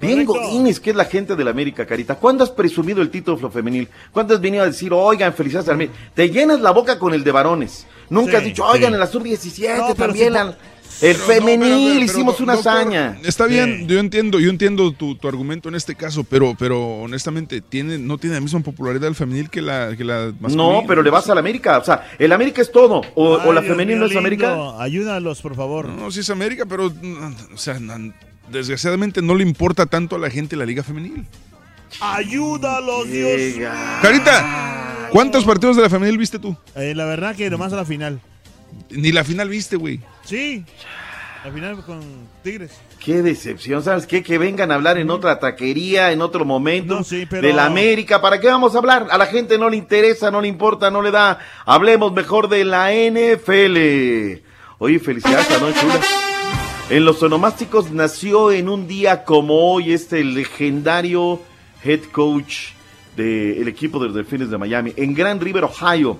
Bien 0.01 0.25
Godínez, 0.25 0.79
que 0.79 0.91
es 0.91 0.95
la 0.95 1.05
gente 1.05 1.35
del 1.35 1.47
América, 1.47 1.85
Carita. 1.87 2.15
¿Cuándo 2.15 2.43
has 2.43 2.51
presumido 2.51 3.01
el 3.01 3.09
título 3.09 3.49
femenil? 3.49 3.87
¿Cuándo 4.11 4.35
has 4.35 4.41
venido 4.41 4.63
a 4.63 4.67
decir, 4.67 4.91
oigan, 4.93 5.33
felicidades 5.33 5.69
al 5.69 5.75
América? 5.75 5.95
Te 6.13 6.29
llenas 6.29 6.59
la 6.61 6.71
boca 6.71 6.99
con 6.99 7.13
el 7.13 7.23
de 7.23 7.31
varones. 7.31 7.87
Nunca 8.09 8.37
has 8.37 8.43
dicho, 8.43 8.63
oigan, 8.65 8.89
sí. 8.91 8.93
en 8.93 8.99
la 8.99 9.07
sub-17 9.07 9.77
No, 9.77 9.83
pero 9.87 9.95
también. 9.95 10.27
sí, 10.27 10.33
la- 10.33 10.57
el 11.01 11.15
Pero 11.15 11.19
no, 11.19 11.25
femenil, 11.25 11.59
pero, 11.59 11.93
pero, 11.93 12.05
hicimos 12.05 12.39
una 12.39 12.53
doctor, 12.53 12.71
hazaña. 12.73 13.17
Está 13.23 13.45
bien, 13.45 13.87
yo 13.87 13.99
entiendo, 13.99 14.39
yo 14.39 14.49
entiendo 14.49 14.91
tu, 14.91 15.15
tu 15.15 15.27
argumento 15.27 15.69
en 15.69 15.75
este 15.75 15.95
caso, 15.95 16.23
pero, 16.23 16.55
pero 16.57 16.79
honestamente 17.01 17.61
tiene, 17.61 17.97
no 17.97 18.17
tiene 18.17 18.35
la 18.35 18.41
misma 18.41 18.61
popularidad 18.61 19.07
el 19.07 19.15
femenil 19.15 19.49
que 19.49 19.61
la, 19.61 19.95
que 19.95 20.03
la 20.03 20.33
masculina. 20.39 20.81
No, 20.81 20.83
pero 20.87 21.03
le 21.03 21.09
vas 21.09 21.29
al 21.29 21.37
América. 21.37 21.77
O 21.77 21.83
sea, 21.83 22.07
el 22.17 22.31
América 22.31 22.61
es 22.61 22.71
todo. 22.71 23.01
O, 23.15 23.33
o 23.33 23.53
la 23.53 23.61
Dios 23.61 23.71
femenil 23.71 23.99
no 23.99 24.05
es 24.07 24.15
América. 24.15 24.81
Ayúdalos, 24.81 25.41
por 25.41 25.55
favor. 25.55 25.87
No, 25.87 26.11
sí 26.11 26.21
es 26.21 26.29
América, 26.29 26.65
pero, 26.65 26.87
o 26.87 27.57
sea, 27.57 27.79
desgraciadamente 28.49 29.21
no 29.21 29.35
le 29.35 29.43
importa 29.43 29.85
tanto 29.85 30.15
a 30.15 30.19
la 30.19 30.29
gente 30.29 30.55
la 30.55 30.65
liga 30.65 30.83
femenil. 30.83 31.25
Ayúdalos, 32.01 33.07
Dios. 33.07 33.57
mío. 33.57 33.69
Carita, 34.01 35.07
¿cuántos 35.11 35.45
partidos 35.45 35.75
de 35.75 35.83
la 35.83 35.89
femenil 35.89 36.17
viste 36.17 36.39
tú? 36.39 36.55
Eh, 36.75 36.93
la 36.95 37.05
verdad 37.05 37.35
que 37.35 37.49
nomás 37.49 37.71
a 37.73 37.77
la 37.77 37.85
final. 37.85 38.19
Ni 38.89 39.11
la 39.11 39.23
final 39.23 39.49
viste, 39.49 39.75
güey. 39.75 39.99
Sí. 40.23 40.63
La 41.45 41.51
final 41.51 41.83
con 41.85 41.99
Tigres. 42.43 42.71
Qué 43.03 43.21
decepción, 43.21 43.83
¿sabes 43.83 44.05
qué? 44.07 44.21
Que 44.23 44.37
vengan 44.37 44.71
a 44.71 44.75
hablar 44.75 44.97
en 44.97 45.09
otra 45.09 45.39
taquería, 45.39 46.11
en 46.11 46.21
otro 46.21 46.43
momento, 46.45 46.99
pero- 47.29 47.41
de 47.47 47.53
la 47.53 47.65
América. 47.65 48.19
¿Para 48.21 48.39
qué 48.39 48.47
vamos 48.47 48.75
a 48.75 48.79
hablar? 48.79 49.07
A 49.11 49.17
la 49.17 49.27
gente 49.27 49.57
no 49.57 49.69
le 49.69 49.77
interesa, 49.77 50.29
no 50.31 50.41
le 50.41 50.47
importa, 50.47 50.89
no 50.91 51.01
le 51.01 51.11
da. 51.11 51.39
Hablemos 51.65 52.11
mejor 52.11 52.49
de 52.49 52.65
la 52.65 52.91
NFL. 52.93 54.41
Oye, 54.79 54.99
felicidades 54.99 55.49
a 55.51 55.57
Don 55.59 55.73
Chula. 55.73 55.99
En 56.89 57.05
los 57.05 57.21
onomásticos 57.23 57.91
nació 57.91 58.51
en 58.51 58.67
un 58.69 58.87
día 58.87 59.23
como 59.23 59.71
hoy 59.73 59.93
este 59.93 60.23
legendario 60.23 61.41
head 61.83 62.01
coach 62.11 62.69
del 63.15 63.67
equipo 63.67 63.99
de 63.99 64.07
los 64.07 64.15
Delfines 64.15 64.49
de 64.49 64.57
Miami. 64.57 64.93
En 64.95 65.13
Grand 65.13 65.41
River, 65.41 65.63
Ohio, 65.65 66.17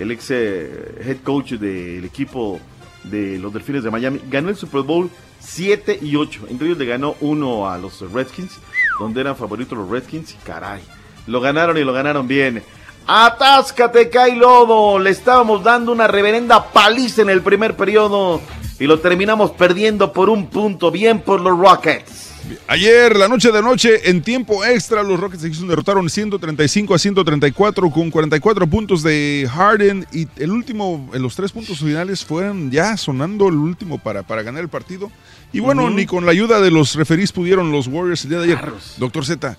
el 0.00 0.10
ex 0.10 0.30
eh, 0.30 1.02
head 1.04 1.18
coach 1.22 1.52
del 1.52 2.04
equipo 2.04 2.58
de 3.04 3.38
los 3.38 3.52
Delfines 3.52 3.84
de 3.84 3.90
Miami 3.90 4.20
ganó 4.28 4.48
el 4.48 4.56
Super 4.56 4.82
Bowl 4.82 5.10
7 5.40 5.98
y 6.02 6.16
8. 6.16 6.46
Entre 6.48 6.66
ellos 6.66 6.78
le 6.78 6.86
ganó 6.86 7.16
uno 7.20 7.70
a 7.70 7.78
los 7.78 8.00
Redskins, 8.12 8.58
donde 8.98 9.20
eran 9.20 9.36
favoritos 9.36 9.76
los 9.76 9.88
Redskins. 9.88 10.32
Y 10.32 10.36
caray, 10.44 10.82
lo 11.26 11.40
ganaron 11.40 11.76
y 11.78 11.84
lo 11.84 11.92
ganaron 11.92 12.26
bien. 12.26 12.62
Atáscate, 13.06 14.10
cae 14.10 14.36
lodo. 14.36 14.98
Le 14.98 15.10
estábamos 15.10 15.62
dando 15.62 15.92
una 15.92 16.06
reverenda 16.06 16.72
paliza 16.72 17.22
en 17.22 17.30
el 17.30 17.42
primer 17.42 17.76
periodo 17.76 18.40
y 18.78 18.86
lo 18.86 19.00
terminamos 19.00 19.50
perdiendo 19.52 20.12
por 20.12 20.30
un 20.30 20.46
punto. 20.48 20.90
Bien 20.90 21.20
por 21.20 21.40
los 21.40 21.58
Rockets. 21.58 22.30
Ayer, 22.66 23.16
la 23.16 23.28
noche 23.28 23.50
de 23.50 23.62
noche, 23.62 24.10
en 24.10 24.22
tiempo 24.22 24.64
extra, 24.64 25.02
los 25.02 25.18
Rockets 25.18 25.42
de 25.42 25.48
Houston 25.48 25.68
derrotaron 25.68 26.08
135 26.08 26.94
a 26.94 26.98
134 26.98 27.90
con 27.90 28.10
44 28.10 28.66
puntos 28.66 29.02
de 29.02 29.48
Harden 29.50 30.06
y 30.12 30.28
el 30.36 30.50
último, 30.50 31.10
en 31.12 31.22
los 31.22 31.34
tres 31.34 31.52
puntos 31.52 31.78
finales 31.78 32.24
fueron 32.24 32.70
ya 32.70 32.96
sonando 32.96 33.48
el 33.48 33.56
último 33.56 33.98
para, 33.98 34.22
para 34.22 34.42
ganar 34.42 34.62
el 34.62 34.68
partido. 34.68 35.10
Y 35.52 35.60
bueno, 35.60 35.90
ni 35.90 36.06
con 36.06 36.24
la 36.26 36.32
ayuda 36.32 36.60
de 36.60 36.70
los 36.70 36.94
referís 36.94 37.32
pudieron 37.32 37.72
los 37.72 37.86
Warriors 37.86 38.24
el 38.24 38.30
día 38.30 38.38
de 38.38 38.44
ayer. 38.44 38.72
Doctor 38.98 39.24
Z, 39.24 39.56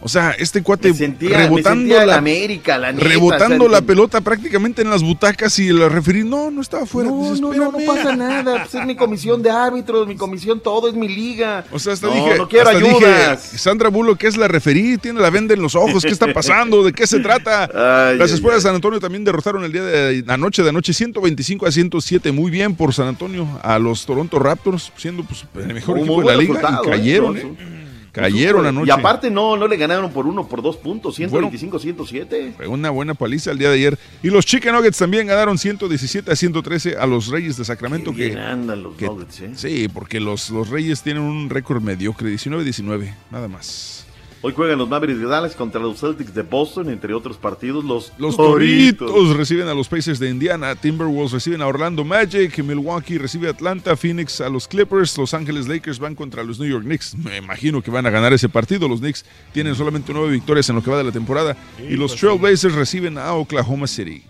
o 0.00 0.08
sea, 0.08 0.32
este 0.32 0.62
cuate 0.62 0.92
Sentía, 0.92 1.38
rebotando 1.38 1.94
la, 1.94 2.06
la 2.06 2.16
América, 2.18 2.76
la 2.78 2.92
neta. 2.92 3.08
rebotando 3.08 3.64
o 3.64 3.68
sea, 3.68 3.80
la 3.80 3.86
pelota 3.86 4.20
prácticamente 4.20 4.82
en 4.82 4.90
las 4.90 5.02
butacas 5.02 5.58
y 5.58 5.68
el 5.68 5.90
referí, 5.90 6.22
no, 6.22 6.50
no 6.50 6.60
estaba 6.60 6.84
fuera. 6.84 7.08
No, 7.10 7.34
no, 7.34 7.52
no, 7.52 7.72
no 7.72 7.78
pasa 7.86 8.14
nada. 8.14 8.62
Pues 8.62 8.74
es 8.74 8.86
mi 8.86 8.94
comisión 8.96 9.42
de 9.42 9.50
árbitros, 9.50 10.06
mi 10.06 10.14
comisión 10.16 10.60
todo, 10.60 10.88
es 10.88 10.94
mi 10.94 11.08
liga. 11.08 11.64
O 11.72 11.78
sea, 11.78 11.94
hasta 11.94 12.08
no, 12.08 12.14
dije, 12.14 12.36
no 12.36 12.48
quiero 12.48 12.68
hasta 12.68 12.78
dije. 12.78 13.58
Sandra 13.58 13.88
Bullock, 13.88 14.18
que 14.18 14.26
es 14.26 14.36
la 14.36 14.48
referí, 14.48 14.98
tiene 14.98 15.20
la 15.20 15.30
venda 15.30 15.54
en 15.54 15.62
los 15.62 15.74
ojos, 15.74 16.02
¿qué 16.02 16.10
está 16.10 16.32
pasando? 16.32 16.84
¿De 16.84 16.92
qué 16.92 17.06
se 17.06 17.20
trata? 17.20 17.64
Ay, 18.10 18.18
Las 18.18 18.30
escuelas 18.32 18.62
de 18.62 18.68
San 18.68 18.74
Antonio 18.74 19.00
también 19.00 19.24
derrotaron 19.24 19.64
el 19.64 19.72
día 19.72 19.82
de 19.82 20.24
anoche 20.28 20.62
de 20.62 20.68
anoche 20.68 20.92
125 20.92 21.66
a 21.66 21.72
107, 21.72 22.32
muy 22.32 22.50
bien 22.50 22.74
por 22.74 22.92
San 22.92 23.08
Antonio 23.08 23.48
a 23.62 23.78
los 23.78 24.04
Toronto 24.04 24.38
Raptors, 24.38 24.92
siendo 24.96 25.24
pues 25.24 25.46
el 25.54 25.74
mejor 25.74 25.98
equipo 25.98 26.20
de 26.20 26.26
la 26.26 26.36
liga 26.36 26.60
y 26.60 26.74
¿eh? 26.74 26.90
cayeron, 26.90 27.36
¿eh? 27.36 27.85
Cayeron 28.22 28.66
anoche. 28.66 28.88
Y 28.88 28.90
aparte 28.90 29.30
no, 29.30 29.56
no 29.56 29.68
le 29.68 29.76
ganaron 29.76 30.10
por 30.12 30.26
uno, 30.26 30.46
por 30.48 30.62
dos 30.62 30.76
puntos, 30.76 31.18
125-107. 31.18 32.54
Fue 32.56 32.66
una 32.66 32.90
buena 32.90 33.14
paliza 33.14 33.50
el 33.50 33.58
día 33.58 33.68
de 33.68 33.74
ayer. 33.76 33.98
Y 34.22 34.30
los 34.30 34.46
Chicken 34.46 34.74
Nuggets 34.74 34.98
también 34.98 35.26
ganaron 35.26 35.58
117 35.58 36.30
a 36.30 36.36
113 36.36 36.96
a 36.96 37.06
los 37.06 37.28
Reyes 37.28 37.56
de 37.56 37.64
Sacramento. 37.64 38.12
Qué 38.12 38.32
que, 38.32 38.38
andan 38.38 38.82
los 38.82 38.96
que- 38.96 39.06
Nuggets, 39.06 39.40
¿eh? 39.40 39.50
Sí, 39.54 39.88
porque 39.92 40.20
los, 40.20 40.50
los 40.50 40.68
Reyes 40.68 41.02
tienen 41.02 41.22
un 41.22 41.50
récord 41.50 41.82
mediocre, 41.82 42.28
19-19, 42.32 43.14
nada 43.30 43.48
más. 43.48 44.05
Hoy 44.46 44.52
juegan 44.52 44.78
los 44.78 44.88
Mavericks 44.88 45.18
de 45.18 45.26
Dallas 45.26 45.56
contra 45.56 45.80
los 45.80 45.98
Celtics 45.98 46.32
de 46.32 46.42
Boston, 46.42 46.88
entre 46.90 47.12
otros 47.12 47.36
partidos. 47.36 47.84
Los, 47.84 48.12
Los 48.16 48.36
Toritos 48.36 49.36
reciben 49.36 49.66
a 49.66 49.74
los 49.74 49.88
Pacers 49.88 50.20
de 50.20 50.30
Indiana, 50.30 50.76
Timberwolves 50.76 51.32
reciben 51.32 51.62
a 51.62 51.66
Orlando 51.66 52.04
Magic, 52.04 52.56
Milwaukee 52.62 53.18
recibe 53.18 53.48
a 53.48 53.50
Atlanta, 53.50 53.96
Phoenix 53.96 54.40
a 54.40 54.48
los 54.48 54.68
Clippers, 54.68 55.18
Los 55.18 55.34
Ángeles 55.34 55.66
Lakers 55.66 55.98
van 55.98 56.14
contra 56.14 56.44
los 56.44 56.60
New 56.60 56.68
York 56.70 56.84
Knicks. 56.84 57.16
Me 57.16 57.38
imagino 57.38 57.82
que 57.82 57.90
van 57.90 58.06
a 58.06 58.10
ganar 58.10 58.32
ese 58.32 58.48
partido. 58.48 58.86
Los 58.86 59.00
Knicks 59.00 59.24
tienen 59.52 59.74
solamente 59.74 60.12
nueve 60.12 60.30
victorias 60.30 60.68
en 60.68 60.76
lo 60.76 60.82
que 60.84 60.92
va 60.92 60.98
de 60.98 61.02
la 61.02 61.10
temporada. 61.10 61.56
y 61.80 61.96
los 61.96 62.14
Trailblazers 62.14 62.76
reciben 62.76 63.18
a 63.18 63.32
Oklahoma 63.32 63.88
City. 63.88 64.22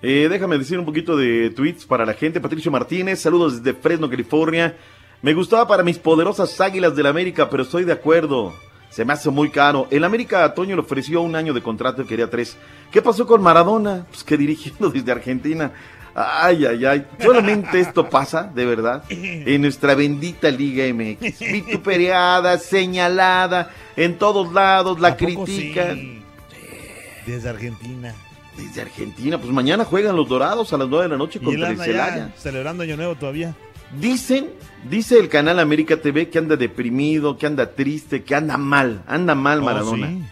Eh, 0.00 0.28
déjame 0.30 0.56
decir 0.56 0.78
un 0.78 0.86
poquito 0.86 1.18
de 1.18 1.50
tweets 1.50 1.84
para 1.84 2.06
la 2.06 2.14
gente. 2.14 2.40
Patricio 2.40 2.70
Martínez, 2.70 3.20
saludos 3.20 3.62
desde 3.62 3.78
Fresno, 3.78 4.08
California. 4.08 4.74
Me 5.20 5.34
gustaba 5.34 5.68
para 5.68 5.82
mis 5.82 5.98
poderosas 5.98 6.58
águilas 6.62 6.96
del 6.96 7.04
América, 7.04 7.50
pero 7.50 7.64
estoy 7.64 7.84
de 7.84 7.92
acuerdo. 7.92 8.54
Se 8.90 9.04
me 9.04 9.12
hace 9.12 9.30
muy 9.30 9.50
caro. 9.50 9.86
El 9.90 10.04
América 10.04 10.44
a 10.44 10.54
Toño 10.54 10.74
le 10.74 10.82
ofreció 10.82 11.20
un 11.22 11.36
año 11.36 11.52
de 11.52 11.62
contrato 11.62 12.02
y 12.02 12.06
quería 12.06 12.28
tres. 12.30 12.56
¿Qué 12.90 13.02
pasó 13.02 13.26
con 13.26 13.42
Maradona? 13.42 14.06
Pues 14.10 14.24
que 14.24 14.36
dirigiendo 14.36 14.90
desde 14.90 15.12
Argentina. 15.12 15.70
Ay, 16.14 16.64
ay, 16.66 16.84
ay. 16.84 17.06
Solamente 17.22 17.78
esto 17.78 18.08
pasa, 18.08 18.50
de 18.52 18.64
verdad, 18.66 19.04
en 19.08 19.60
nuestra 19.62 19.94
bendita 19.94 20.50
Liga 20.50 20.84
MX. 20.92 21.38
Vituperada, 21.38 22.58
señalada, 22.58 23.70
en 23.94 24.18
todos 24.18 24.52
lados 24.52 24.98
la 24.98 25.08
¿A 25.08 25.16
poco 25.16 25.44
critican. 25.44 25.94
sí? 25.96 26.22
Desde 27.26 27.48
Argentina. 27.50 28.14
Desde 28.56 28.80
Argentina, 28.82 29.38
pues 29.38 29.52
mañana 29.52 29.84
juegan 29.84 30.16
los 30.16 30.28
Dorados 30.28 30.72
a 30.72 30.78
las 30.78 30.88
9 30.88 31.04
de 31.04 31.08
la 31.10 31.16
noche 31.16 31.38
contra 31.38 31.68
el 31.68 31.78
Celaya. 31.78 32.16
ya 32.16 32.32
celebrando 32.36 32.82
Año 32.82 32.96
Nuevo 32.96 33.14
todavía. 33.14 33.54
Dicen, 34.00 34.50
dice 34.88 35.18
el 35.18 35.28
canal 35.28 35.58
América 35.58 36.00
TV 36.00 36.28
que 36.28 36.38
anda 36.38 36.56
deprimido, 36.56 37.36
que 37.38 37.46
anda 37.46 37.70
triste, 37.74 38.22
que 38.22 38.34
anda 38.34 38.56
mal, 38.56 39.02
anda 39.06 39.34
mal 39.34 39.60
Oh, 39.60 39.64
Maradona. 39.64 40.08
sí. 40.08 40.22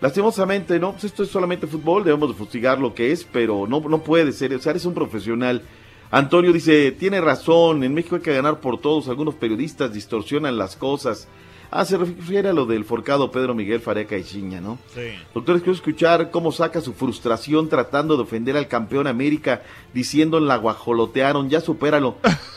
Lastimosamente, 0.00 0.78
no, 0.78 0.92
pues 0.92 1.04
esto 1.04 1.22
es 1.22 1.30
solamente 1.30 1.66
fútbol, 1.66 2.04
debemos 2.04 2.28
de 2.28 2.34
fustigar 2.34 2.78
lo 2.78 2.94
que 2.94 3.12
es, 3.12 3.24
pero 3.24 3.66
no, 3.66 3.80
no 3.80 4.02
puede 4.02 4.32
ser, 4.32 4.54
o 4.54 4.58
sea, 4.60 4.70
eres 4.70 4.84
un 4.84 4.92
profesional. 4.94 5.62
Antonio 6.10 6.52
dice, 6.52 6.92
tiene 6.92 7.20
razón, 7.20 7.82
en 7.82 7.94
México 7.94 8.16
hay 8.16 8.22
que 8.22 8.34
ganar 8.34 8.60
por 8.60 8.78
todos, 8.80 9.08
algunos 9.08 9.34
periodistas 9.34 9.92
distorsionan 9.94 10.58
las 10.58 10.76
cosas. 10.76 11.28
Ah, 11.70 11.84
se 11.84 11.96
refiere 11.96 12.50
a 12.50 12.52
lo 12.52 12.64
del 12.66 12.84
forcado 12.84 13.30
Pedro 13.32 13.54
Miguel 13.54 13.80
Fareca 13.80 14.16
y 14.16 14.22
Chiña, 14.22 14.60
¿no? 14.60 14.78
Sí. 14.94 15.00
Doctores, 15.34 15.62
quiero 15.62 15.74
escuchar 15.74 16.30
cómo 16.30 16.52
saca 16.52 16.80
su 16.80 16.92
frustración 16.92 17.68
tratando 17.68 18.16
de 18.16 18.22
ofender 18.22 18.56
al 18.56 18.68
campeón 18.68 19.06
América, 19.08 19.62
diciendo 19.92 20.38
la 20.40 20.56
guajolotearon, 20.56 21.48
ya 21.48 21.60
supéralo. 21.60 22.18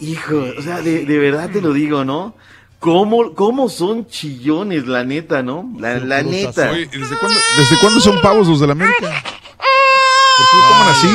Hijo, 0.00 0.44
o 0.58 0.62
sea, 0.62 0.80
de, 0.80 1.04
de 1.04 1.18
verdad 1.18 1.50
te 1.50 1.60
lo 1.60 1.72
digo, 1.72 2.04
¿no? 2.04 2.34
¿Cómo, 2.78 3.34
¿Cómo 3.34 3.68
son 3.68 4.06
chillones, 4.06 4.86
la 4.86 5.02
neta, 5.04 5.42
no? 5.42 5.68
La, 5.78 5.98
la 5.98 6.22
neta. 6.22 6.70
Oye, 6.70 6.86
¿desde 6.86 7.16
cuándo, 7.18 7.38
¿Desde 7.58 7.76
cuándo 7.80 8.00
son 8.00 8.20
pavos 8.20 8.46
los 8.46 8.60
de 8.60 8.66
la 8.68 8.72
América? 8.74 9.00
¿Por 9.00 10.46
qué 10.50 10.56
lo 10.56 10.68
toman 10.68 10.88
así? 10.88 11.08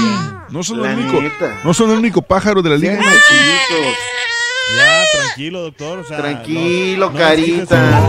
No 0.50 0.62
son, 0.64 0.82
La 0.84 0.92
el 0.92 1.00
único, 1.00 1.22
neta. 1.22 1.62
no 1.64 1.74
son 1.74 1.92
el 1.92 1.98
único 2.00 2.22
pájaro 2.22 2.62
de 2.62 2.70
la 2.72 2.76
liga. 2.78 3.00
Ya, 4.76 5.04
tranquilo, 5.14 5.62
doctor. 5.62 6.00
o 6.00 6.04
sea, 6.04 6.18
Tranquilo, 6.18 7.06
no- 7.08 7.12
no 7.14 7.18
carita. 7.18 8.02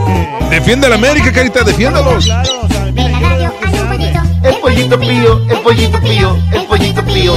Defiende 0.51 0.87
a 0.87 0.91
la 0.91 0.97
América, 0.97 1.33
carita, 1.33 1.63
defiéndalos. 1.63 2.25
Claro, 2.25 2.61
o 2.63 2.69
sea, 2.69 2.85
mire, 2.93 3.13
yo 3.21 3.29
le 3.29 3.39
digo 3.39 3.61
que 3.61 3.69
se 3.71 3.79
hable. 3.79 4.13
El 4.43 4.57
pollito 4.61 5.01
pío, 5.01 5.47
el 5.49 5.59
pollito 5.61 6.01
pío, 6.01 6.37
el 6.53 6.67
pollito 6.67 7.05
pío. 7.05 7.35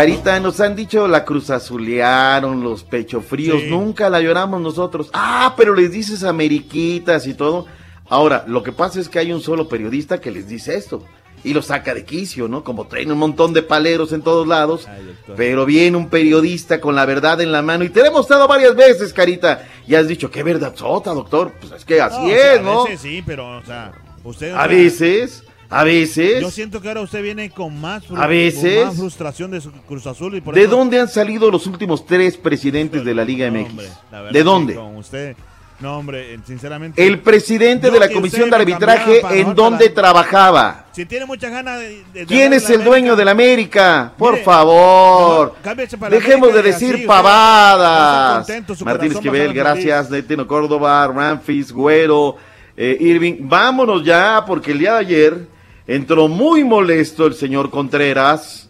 Carita, 0.00 0.38
nos 0.40 0.60
han 0.60 0.76
dicho 0.76 1.08
la 1.08 1.24
cruz 1.24 1.48
azulearon, 1.48 2.62
los 2.62 2.84
pecho 2.84 3.22
fríos, 3.22 3.62
Sí. 3.62 3.70
nunca 3.70 4.10
la 4.10 4.20
lloramos 4.20 4.60
nosotros. 4.60 5.08
Ah, 5.14 5.54
pero 5.56 5.74
les 5.74 5.90
dices 5.90 6.22
ameriquitas 6.22 7.26
y 7.26 7.32
todo. 7.32 7.64
Ahora, 8.10 8.44
lo 8.46 8.62
que 8.62 8.72
pasa 8.72 9.00
es 9.00 9.08
que 9.08 9.18
hay 9.20 9.32
un 9.32 9.40
solo 9.40 9.68
periodista 9.70 10.20
que 10.20 10.30
les 10.30 10.48
dice 10.48 10.76
esto 10.76 11.02
y 11.42 11.54
lo 11.54 11.62
saca 11.62 11.94
de 11.94 12.04
quicio, 12.04 12.46
¿no? 12.46 12.62
Como 12.62 12.86
traen 12.88 13.10
un 13.10 13.16
montón 13.16 13.54
de 13.54 13.62
paleros 13.62 14.12
en 14.12 14.20
todos 14.20 14.46
lados, 14.46 14.86
pero 15.34 15.64
viene 15.64 15.96
un 15.96 16.10
periodista 16.10 16.78
con 16.78 16.94
la 16.94 17.06
verdad 17.06 17.40
en 17.40 17.50
la 17.50 17.62
mano 17.62 17.82
y 17.82 17.88
te 17.88 18.00
lo 18.00 18.06
he 18.08 18.10
mostrado 18.10 18.46
varias 18.46 18.76
veces, 18.76 19.14
Carita, 19.14 19.66
y 19.88 19.94
has 19.94 20.06
dicho, 20.06 20.30
qué 20.30 20.42
verdad 20.42 20.74
sota, 20.76 21.14
doctor. 21.14 21.52
Pues 21.58 21.72
es 21.72 21.86
que 21.86 22.02
así 22.02 22.18
No, 22.20 22.26
o 22.26 22.28
sea, 22.28 22.54
es, 22.54 22.62
¿no? 22.62 22.80
A 22.82 22.84
veces 22.84 23.00
sí, 23.00 23.22
pero, 23.24 23.56
o 23.56 23.64
sea, 23.64 23.92
usted. 24.24 24.52
o 24.52 24.56
A 24.56 24.58
sea, 24.58 24.66
veces, 24.68 25.42
a 25.70 25.84
veces. 25.84 26.40
Yo 26.40 26.50
siento 26.50 26.80
que 26.80 26.88
ahora 26.88 27.00
usted 27.00 27.22
viene 27.22 27.50
con 27.50 27.80
más, 27.80 28.04
A 28.16 28.26
veces. 28.26 28.78
con 28.80 28.88
más 28.88 28.96
frustración 28.96 29.50
de 29.50 29.60
su 29.60 29.72
Cruz 29.72 30.06
Azul. 30.06 30.34
Y 30.36 30.40
por 30.40 30.54
¿De 30.54 30.62
eso- 30.62 30.70
dónde 30.70 31.00
han 31.00 31.08
salido 31.08 31.50
los 31.50 31.66
últimos 31.66 32.06
tres 32.06 32.36
presidentes 32.36 33.04
de 33.04 33.14
la 33.14 33.24
Liga 33.24 33.46
No, 33.50 33.58
MX? 33.58 33.70
hombre, 33.70 33.86
la 34.10 34.22
¿De 34.24 34.42
dónde? 34.42 34.74
Con 34.74 34.96
usted. 34.96 35.36
No, 35.78 35.98
hombre, 35.98 36.32
eh, 36.32 36.38
sinceramente. 36.46 37.06
El 37.06 37.18
presidente 37.18 37.90
de 37.90 38.00
la 38.00 38.08
Comisión 38.08 38.48
de 38.48 38.56
Arbitraje, 38.56 39.20
¿en 39.38 39.54
dónde 39.54 39.90
para- 39.90 39.94
trabajaba? 39.94 40.86
Si 40.92 41.04
tiene 41.04 41.26
muchas 41.26 41.50
ganas 41.50 41.78
de. 41.80 41.88
de- 41.88 42.20
de 42.20 42.24
¿Quién 42.26 42.54
es 42.54 42.66
de 42.66 42.74
el 42.74 42.78
la 42.80 42.84
dueño 42.86 43.12
América, 43.12 43.16
de 43.18 43.24
la 43.26 43.30
América? 43.32 44.12
Por 44.16 44.32
Mire, 44.32 44.44
favor. 44.44 45.54
no, 45.62 45.62
para 45.62 45.76
la 46.00 46.08
Dejemos 46.16 46.48
de 46.54 46.60
América 46.60 46.76
así 46.76 46.84
decir 46.86 46.94
usted 46.94 47.06
pavadas. 47.06 48.46
contento, 48.46 48.74
Martín 48.86 49.12
Esquivel, 49.12 49.52
gracias. 49.52 50.10
Netino 50.10 50.46
Córdoba, 50.46 51.06
Ramfis, 51.08 51.70
Güero, 51.72 52.36
eh, 52.74 52.96
Irving. 52.98 53.34
Vámonos 53.40 54.02
ya, 54.02 54.44
porque 54.46 54.72
el 54.72 54.78
día 54.78 54.94
de 54.94 54.98
ayer 55.00 55.48
entró 55.86 56.28
muy 56.28 56.64
molesto 56.64 57.26
el 57.26 57.34
señor 57.34 57.70
Contreras, 57.70 58.68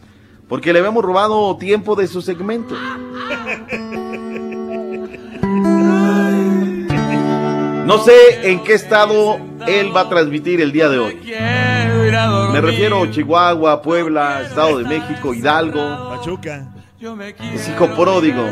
porque 0.48 0.72
le 0.72 0.80
habíamos 0.80 1.04
robado 1.04 1.56
tiempo 1.56 1.96
de 1.96 2.06
su 2.06 2.22
segmento. 2.22 2.74
No 7.86 7.98
sé 7.98 8.50
en 8.50 8.64
qué 8.64 8.74
estado 8.74 9.38
él 9.66 9.94
va 9.96 10.02
a 10.02 10.08
transmitir 10.08 10.60
el 10.60 10.72
día 10.72 10.88
de 10.88 10.98
hoy. 10.98 11.20
Me 12.52 12.60
refiero 12.60 13.04
a 13.04 13.10
Chihuahua, 13.10 13.80
Puebla, 13.80 14.42
Estado 14.42 14.78
de 14.78 14.84
México, 14.84 15.32
Hidalgo. 15.32 16.10
Pachuca. 16.10 16.72
Es 17.54 17.68
hijo 17.68 17.88
pródigo. 17.94 18.42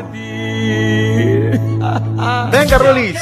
Venga, 2.53 2.79
Rolis. 2.79 3.19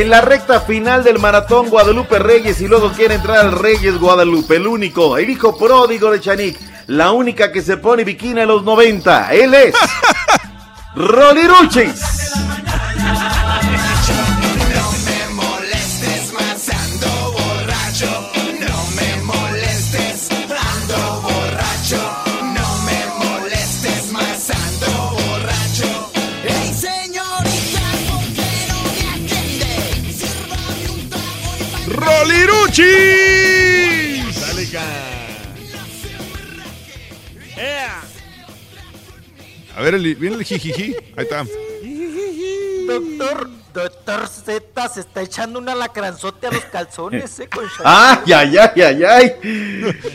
En 0.00 0.08
la 0.08 0.22
recta 0.22 0.62
final 0.62 1.04
del 1.04 1.18
maratón 1.18 1.68
Guadalupe 1.68 2.18
Reyes 2.18 2.58
y 2.62 2.66
luego 2.66 2.90
quiere 2.90 3.16
entrar 3.16 3.36
al 3.36 3.52
Reyes 3.52 3.98
Guadalupe, 3.98 4.56
el 4.56 4.66
único, 4.66 5.18
el 5.18 5.28
hijo 5.28 5.58
pródigo 5.58 6.10
de 6.10 6.18
Chanik, 6.18 6.58
la 6.86 7.12
única 7.12 7.52
que 7.52 7.60
se 7.60 7.76
pone 7.76 8.02
bikini 8.02 8.40
a 8.40 8.46
los 8.46 8.64
90. 8.64 9.34
Él 9.34 9.52
es 9.52 9.74
Roliruchis. 10.94 12.00
molestes 12.00 12.29
Mariachi. 32.70 34.22
Metallica. 34.26 34.82
Yeah. 37.56 38.02
A 39.76 39.82
ver, 39.82 39.98
viene 39.98 40.36
el 40.36 40.44
jijiji. 40.44 40.94
Ahí 41.16 41.24
está. 41.24 41.44
Doctor, 42.86 43.50
doctor 43.72 44.28
Z 44.28 44.88
se 44.88 45.00
está 45.00 45.22
echando 45.22 45.58
una 45.58 45.74
lacranzote 45.74 46.46
a 46.46 46.52
los 46.52 46.64
calzones, 46.66 47.40
eh, 47.40 47.48
con 47.48 47.64
ah, 47.84 48.22
¡Ay, 48.26 48.32
ay, 48.32 48.56
ay, 48.56 48.82
ay, 48.82 49.04
ay! 49.04 49.34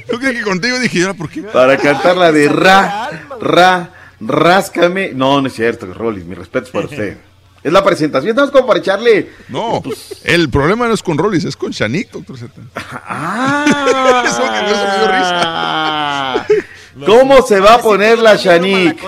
Yo 0.10 0.20
creí 0.20 0.36
que 0.36 0.42
contigo 0.42 0.80
dije, 0.80 1.14
por 1.14 1.30
qué? 1.30 1.44
Para 1.44 1.78
cantar 1.78 2.18
la 2.18 2.32
de 2.32 2.50
ra, 2.50 3.10
ra, 3.40 3.94
ráscame. 4.20 5.12
No, 5.14 5.42
no 5.42 5.48
es 5.48 5.54
cierto, 5.54 5.94
Rolly, 5.94 6.24
mis 6.24 6.38
respetos 6.38 6.70
para 6.70 6.86
usted. 6.86 7.18
Es 7.66 7.74
la 7.74 7.84
presentación, 7.84 8.30
estamos 8.30 8.52
como 8.52 8.68
para 8.68 8.80
echarle. 8.80 9.32
No, 9.50 9.82
el 10.24 10.52
problema 10.52 10.88
no 10.88 10.94
es 10.94 11.02
con 11.02 11.18
Rollis, 11.18 11.46
es 11.46 11.58
con 11.58 11.72
Shanik, 11.72 12.12
doctor 12.12 12.38
Z. 12.38 12.54
¡Ah! 12.76 14.24
Eso 14.28 14.44
que 14.44 14.72
eso 14.72 14.86
me 14.86 14.98
dio 15.00 15.08
risa. 15.08 16.46
¿Cómo 17.08 17.42
se 17.42 17.60
va 17.60 17.74
a 17.74 17.78
poner 17.80 18.20
la 18.20 18.36
Shanik? 18.36 19.04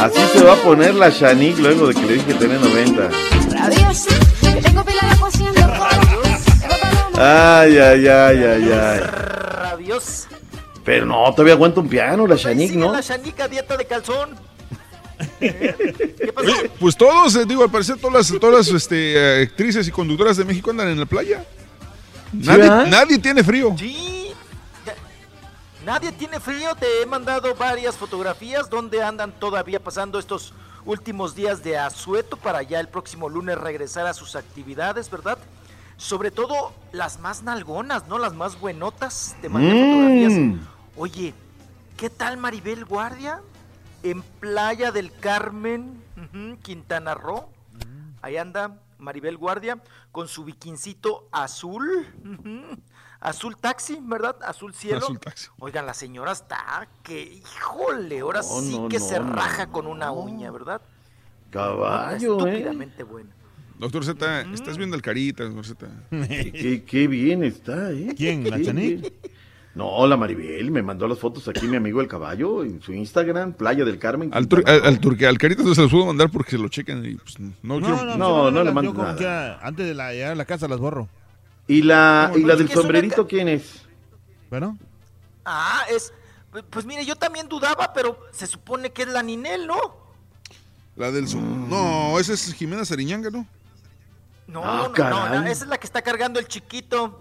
Así 0.00 0.20
se 0.34 0.44
va 0.44 0.52
a 0.52 0.56
poner 0.62 0.94
la 0.94 1.08
Shanik 1.08 1.58
luego 1.58 1.88
de 1.88 1.94
que 1.94 2.02
le 2.02 2.12
dije 2.12 2.26
que 2.26 2.34
tiene 2.34 2.54
90. 2.54 3.10
Rabiosa, 3.50 4.14
que 4.40 4.62
tengo 4.62 4.84
pila 4.84 5.02
la 5.02 5.16
cociendo 5.16 5.60
Ay, 7.18 7.76
ay, 7.76 8.06
ay, 8.06 8.44
ay, 8.44 8.72
ay. 8.72 9.00
Rabiosa. 9.00 10.28
Pero 10.84 11.06
no, 11.06 11.28
todavía 11.32 11.54
aguanta 11.54 11.80
un 11.80 11.88
piano 11.88 12.24
la 12.24 12.36
Shanik, 12.36 12.70
¿no? 12.74 12.92
La 12.92 13.00
Shanika 13.00 13.48
dieta 13.48 13.76
de 13.76 13.84
calzón. 13.84 14.48
Oye, 16.36 16.70
pues 16.78 16.96
todos, 16.96 17.36
eh, 17.36 17.44
digo, 17.46 17.62
al 17.62 17.70
parecer 17.70 17.98
todas 17.98 18.30
las, 18.30 18.40
todas 18.40 18.66
las 18.68 18.82
este, 18.82 19.14
eh, 19.14 19.42
actrices 19.42 19.86
y 19.86 19.90
conductoras 19.90 20.36
de 20.36 20.44
México 20.44 20.70
andan 20.70 20.88
en 20.88 20.98
la 21.00 21.06
playa. 21.06 21.44
Nadie, 22.32 22.68
nadie 22.90 23.18
tiene 23.18 23.42
frío. 23.42 23.74
Sí. 23.78 24.32
Nadie 25.84 26.12
tiene 26.12 26.38
frío. 26.40 26.74
Te 26.74 27.02
he 27.02 27.06
mandado 27.06 27.54
varias 27.54 27.96
fotografías 27.96 28.68
donde 28.70 29.02
andan 29.02 29.32
todavía 29.32 29.80
pasando 29.80 30.18
estos 30.18 30.52
últimos 30.84 31.34
días 31.34 31.62
de 31.62 31.76
asueto 31.78 32.36
para 32.36 32.62
ya 32.62 32.80
el 32.80 32.88
próximo 32.88 33.28
lunes 33.28 33.58
regresar 33.58 34.06
a 34.06 34.14
sus 34.14 34.36
actividades, 34.36 35.10
¿verdad? 35.10 35.38
Sobre 35.96 36.30
todo 36.30 36.72
las 36.92 37.18
más 37.18 37.42
nalgonas, 37.42 38.06
¿no? 38.08 38.18
Las 38.18 38.32
más 38.34 38.58
buenotas. 38.60 39.34
Te 39.42 39.48
mandé 39.48 39.72
Mm. 39.74 39.90
fotografías. 39.90 40.68
Oye, 40.96 41.34
¿qué 41.96 42.08
tal 42.10 42.36
Maribel 42.36 42.84
Guardia? 42.84 43.40
En 44.02 44.22
Playa 44.22 44.92
del 44.92 45.12
Carmen, 45.12 46.02
Quintana 46.62 47.14
Roo. 47.14 47.48
Ahí 48.22 48.36
anda 48.36 48.78
Maribel 48.98 49.36
Guardia 49.36 49.82
con 50.12 50.28
su 50.28 50.44
biquincito 50.44 51.28
azul. 51.32 52.06
Azul 53.20 53.56
taxi, 53.56 53.98
¿verdad? 54.00 54.36
Azul 54.42 54.72
cielo. 54.74 54.98
Azul 54.98 55.18
taxi. 55.20 55.48
Oigan, 55.58 55.84
la 55.86 55.94
señora 55.94 56.32
está 56.32 56.88
que, 57.02 57.22
híjole, 57.22 58.20
ahora 58.20 58.40
No, 58.40 58.60
sí 58.60 58.78
no, 58.78 58.88
que 58.88 58.98
no, 58.98 59.04
se 59.04 59.20
no, 59.20 59.32
raja 59.32 59.66
con 59.66 59.86
una 59.86 60.10
uña, 60.12 60.50
¿verdad? 60.50 60.80
Caballo, 61.50 62.46
¿eh? 62.46 62.52
Estúpidamente 62.52 63.02
buena. 63.02 63.30
Doctor 63.78 64.04
Z, 64.04 64.42
estás 64.52 64.76
viendo 64.76 64.94
el 64.96 65.02
carita, 65.02 65.44
doctor 65.44 65.66
Z. 65.66 65.86
Qué, 66.10 66.52
qué- 66.52 66.84
qué 66.84 67.06
bien 67.08 67.42
está, 67.42 67.90
¿eh? 67.92 68.14
¿Quién, 68.16 68.48
la 68.48 68.56
bien. 68.56 69.02
No, 69.74 70.04
la 70.06 70.16
Maribel 70.16 70.70
me 70.72 70.82
mandó 70.82 71.06
las 71.06 71.18
fotos 71.20 71.46
aquí 71.46 71.66
mi 71.68 71.76
amigo 71.76 72.00
el 72.00 72.08
caballo 72.08 72.64
en 72.64 72.82
su 72.82 72.92
Instagram, 72.92 73.52
Playa 73.52 73.84
del 73.84 73.98
Carmen. 74.00 74.30
Al, 74.34 74.48
tur- 74.48 74.68
al, 74.68 74.84
al 74.84 75.00
turque- 75.00 75.26
al 75.28 75.38
carita 75.38 75.62
no 75.62 75.74
se 75.76 75.82
los 75.82 75.90
puedo 75.92 76.06
mandar 76.06 76.28
porque 76.30 76.50
se 76.52 76.58
lo 76.58 76.68
chequen 76.68 77.04
y 77.04 77.14
pues, 77.14 77.38
no, 77.38 77.78
quiero- 77.78 78.04
no, 78.04 78.16
no, 78.16 78.50
no 78.50 78.64
le 78.64 78.72
mando 78.72 78.92
como 78.92 79.04
nada. 79.06 79.60
antes 79.62 79.86
de 79.86 79.94
la, 79.94 80.12
llegar 80.12 80.32
a 80.32 80.34
la 80.34 80.44
casa 80.44 80.66
las 80.66 80.78
borro. 80.80 81.08
¿Y 81.68 81.82
la, 81.82 82.32
y 82.34 82.40
la 82.42 82.56
del 82.56 82.66
una 82.66 82.74
sombrerito 82.74 83.28
quién 83.28 83.48
es? 83.48 83.82
Bueno. 84.50 84.76
Ah, 85.44 85.82
es. 85.88 86.12
Pues, 86.50 86.64
pues 86.68 86.84
mire, 86.84 87.04
yo 87.06 87.14
también 87.14 87.48
dudaba, 87.48 87.92
pero 87.92 88.18
se 88.32 88.48
supone 88.48 88.90
que 88.90 89.02
es 89.02 89.08
la 89.08 89.22
Ninel, 89.22 89.68
¿no? 89.68 89.78
La 90.96 91.12
del 91.12 91.28
som- 91.28 91.68
No, 91.68 92.18
esa 92.18 92.32
es 92.32 92.52
Jimena 92.54 92.84
Sariñanga, 92.84 93.30
¿no? 93.30 93.46
No, 94.48 94.62
Ah, 94.64 94.90
no, 94.98 95.10
no, 95.10 95.28
no, 95.42 95.46
esa 95.46 95.62
es 95.64 95.68
la 95.70 95.78
que 95.78 95.86
está 95.86 96.02
cargando 96.02 96.40
el 96.40 96.48
chiquito. 96.48 97.20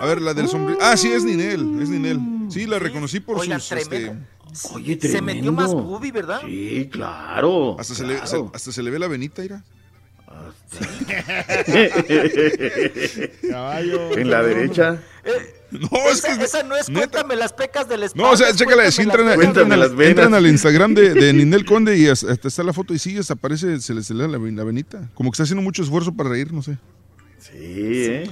A 0.00 0.06
ver, 0.06 0.20
la 0.22 0.34
del 0.34 0.48
sombrero. 0.48 0.78
Ah, 0.82 0.96
sí, 0.96 1.10
es 1.12 1.24
Ninel, 1.24 1.80
es 1.82 1.88
Ninel. 1.88 2.20
Sí, 2.50 2.66
la 2.66 2.78
reconocí 2.78 3.20
por 3.20 3.38
Oigan, 3.38 3.60
sus... 3.60 3.72
Este... 3.72 3.88
tremendo. 4.00 4.26
Oye, 4.72 4.98
Se 5.00 5.20
metió 5.20 5.52
más 5.52 5.66
tremendo. 5.66 5.90
boobie, 5.90 6.10
¿verdad? 6.12 6.40
Sí, 6.46 6.88
claro. 6.90 7.78
Hasta, 7.78 7.94
se 7.94 8.06
le, 8.06 8.14
claro. 8.14 8.26
se- 8.26 8.44
hasta 8.56 8.72
se 8.72 8.82
le 8.82 8.90
ve 8.90 8.98
la 8.98 9.08
venita, 9.08 9.44
ira. 9.44 9.62
Caballo. 13.50 14.16
En 14.18 14.30
la 14.30 14.42
derecha. 14.42 14.98
No, 15.70 15.90
esa, 16.10 16.42
esa 16.42 16.62
no 16.62 16.74
es 16.76 16.86
cuéntame 16.86 17.36
las 17.36 17.52
pecas 17.52 17.86
del 17.86 18.02
espalda. 18.04 18.26
No, 18.26 18.32
o 18.32 18.36
sea, 18.38 18.48
es 18.48 18.56
chécala, 18.56 18.90
si 18.90 19.04
cuéntame 19.04 19.34
entran, 19.34 19.38
las 19.38 19.48
entran, 19.68 19.80
las 19.80 19.94
venas. 19.94 20.10
entran 20.12 20.32
al 20.34 20.46
Instagram 20.46 20.94
de, 20.94 21.12
de 21.12 21.32
Ninel 21.34 21.66
Conde 21.66 21.98
y 21.98 22.08
hasta 22.08 22.32
hasta 22.32 22.48
está 22.48 22.62
la 22.62 22.72
foto 22.72 22.94
y 22.94 22.98
sí, 22.98 23.18
hasta 23.18 23.34
aparece, 23.34 23.78
se 23.82 23.92
le, 23.92 24.02
se 24.02 24.14
le 24.14 24.22
da 24.22 24.28
la, 24.30 24.38
la 24.38 24.64
venita. 24.64 25.10
Como 25.12 25.30
que 25.30 25.34
está 25.34 25.42
haciendo 25.42 25.60
mucho 25.60 25.82
esfuerzo 25.82 26.14
para 26.14 26.30
reír, 26.30 26.54
no 26.54 26.62
sé. 26.62 26.78
Sí, 27.38 27.50
¿eh? 27.52 28.30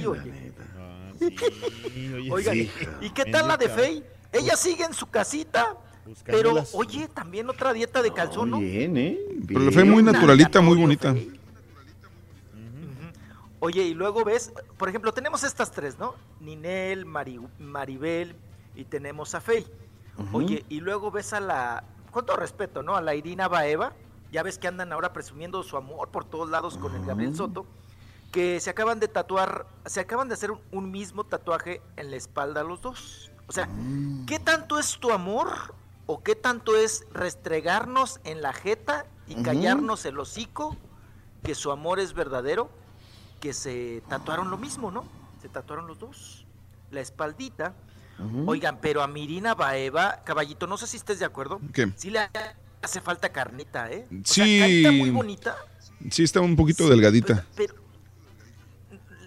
Sí. 1.31 2.29
Oigan, 2.31 2.55
Sí, 2.55 2.71
¿y 3.01 3.11
qué 3.11 3.25
tal 3.27 3.49
la 3.49 3.57
de 3.57 3.69
Fey? 3.69 4.05
Ella 4.33 4.57
sigue 4.57 4.85
en 4.85 4.93
su 4.95 5.07
casita, 5.07 5.77
pero 6.25 6.55
oye, 6.73 7.09
también 7.09 7.49
otra 7.49 7.73
dieta 7.73 8.03
de 8.03 8.13
calzón, 8.13 8.51
¿no? 8.51 8.59
Bien, 8.59 8.97
¿eh? 8.97 9.19
Pero 9.47 9.61
la 9.61 9.73
fe 9.73 9.85
muy 9.85 10.03
naturalita, 10.03 10.61
muy 10.61 10.77
bonita. 10.77 11.15
Oye, 13.59 13.83
y 13.85 13.95
luego 13.95 14.25
ves, 14.25 14.53
por 14.77 14.89
ejemplo, 14.89 15.13
tenemos 15.13 15.43
estas 15.43 15.73
tres, 15.73 15.99
¿no? 15.99 16.15
Ninel, 16.41 17.07
Mari- 17.07 17.41
Maribel 17.59 18.37
y 18.75 18.85
tenemos 18.85 19.35
a 19.35 19.41
Fey. 19.41 19.67
Oye, 20.33 20.65
y 20.69 20.81
luego 20.81 21.11
ves 21.11 21.33
a 21.33 21.41
la, 21.41 21.85
con 22.11 22.25
todo 22.27 22.37
respeto, 22.37 22.83
¿no? 22.83 22.97
A 22.97 23.01
la 23.01 23.15
Irina 23.15 23.49
Baeva, 23.49 23.93
ya 24.31 24.43
ves 24.43 24.59
que 24.59 24.69
andan 24.69 24.93
ahora 24.93 25.13
presumiendo 25.13 25.63
su 25.63 25.77
amor 25.77 26.09
por 26.11 26.25
todos 26.25 26.51
lados 26.51 26.77
con 26.79 26.95
el 26.95 27.05
Gabriel 27.07 27.35
Soto, 27.35 27.67
que 28.37 28.61
se 28.61 28.69
acaban 28.69 29.01
de 29.01 29.09
tatuar, 29.09 29.67
se 29.87 29.99
acaban 30.01 30.29
de 30.29 30.35
hacer 30.35 30.51
un, 30.51 30.61
un 30.71 30.91
mismo 30.91 31.25
tatuaje 31.25 31.81
en 31.97 32.11
la 32.11 32.19
espalda 32.19 32.63
los 32.63 32.83
dos. 32.83 33.31
O 33.47 33.53
sea, 33.53 33.67
¿qué 34.27 34.39
tanto 34.39 34.79
es 34.79 34.99
tu 34.99 35.11
amor 35.11 35.75
o 36.05 36.23
qué 36.23 36.35
tanto 36.37 36.77
es 36.77 37.07
restregarnos 37.15 38.21
en 38.25 38.43
la 38.43 38.53
jeta 38.53 39.07
y 39.27 39.37
callarnos 39.43 40.05
el 40.05 40.19
hocico 40.21 40.77
que 41.43 41.55
su 41.55 41.71
amor 41.73 41.99
es 41.99 42.13
verdadero? 42.13 42.69
que 43.41 43.55
se 43.55 44.03
tatuaron 44.07 44.51
lo 44.51 44.59
mismo, 44.59 44.91
¿no? 44.91 45.05
Se 45.41 45.49
tatuaron 45.49 45.87
los 45.87 45.99
dos. 45.99 46.45
La 46.91 47.01
espaldita. 47.01 47.73
Oigan, 48.47 48.81
pero 48.83 49.03
a 49.03 49.07
Mirina 49.07 49.55
Baeva, 49.55 50.23
caballito, 50.25 50.67
no 50.67 50.77
sé 50.77 50.87
si 50.87 50.99
estés 50.99 51.21
de 51.21 51.25
acuerdo. 51.25 51.59
¿Qué? 51.73 51.91
Sí 51.97 52.11
le 52.11 52.29
hace 52.83 53.01
falta 53.01 53.31
carnita, 53.31 53.91
¿eh? 53.91 54.07
O 54.11 54.15
Sí. 54.25 54.83
sea, 54.83 54.93
muy 54.93 55.09
bonita. 55.09 55.57
Sí, 56.11 56.23
está 56.23 56.41
un 56.43 56.55
poquito 56.55 56.87
delgadita. 56.91 57.47
Pero 57.57 57.86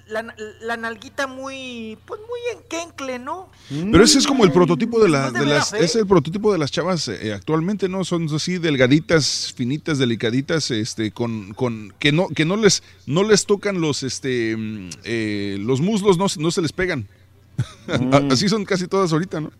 la, 0.09 0.35
la 0.61 0.77
nalguita 0.77 1.27
muy, 1.27 1.97
pues 2.05 2.19
muy 2.21 2.39
enquencle, 2.59 3.19
¿no? 3.19 3.49
Pero 3.69 4.03
ese 4.03 4.17
es 4.19 4.27
como 4.27 4.43
el 4.43 4.51
prototipo 4.51 5.01
de, 5.01 5.09
la, 5.09 5.21
¿No 5.21 5.27
es 5.27 5.33
de 5.33 5.39
de 5.39 5.45
las, 5.45 5.73
es 5.73 5.95
el 5.95 6.07
prototipo 6.07 6.51
de 6.51 6.57
las 6.57 6.71
chavas 6.71 7.07
eh, 7.07 7.33
actualmente, 7.33 7.87
¿no? 7.87 8.03
Son 8.03 8.27
así 8.33 8.57
delgaditas, 8.57 9.53
finitas, 9.55 9.97
delicaditas, 9.99 10.71
este, 10.71 11.11
con, 11.11 11.53
con 11.53 11.93
que 11.99 12.11
no, 12.11 12.27
que 12.29 12.45
no 12.45 12.55
les, 12.57 12.83
no 13.05 13.23
les 13.23 13.45
tocan 13.45 13.79
los, 13.81 14.03
este, 14.03 14.55
mm, 14.57 14.89
eh, 15.03 15.57
los 15.59 15.81
muslos, 15.81 16.17
no, 16.17 16.27
se- 16.29 16.39
no 16.39 16.51
se 16.51 16.61
les 16.61 16.71
pegan. 16.73 17.07
Mm. 17.87 18.13
así 18.31 18.49
son 18.49 18.65
casi 18.65 18.87
todas 18.87 19.13
ahorita, 19.13 19.39
¿no? 19.41 19.51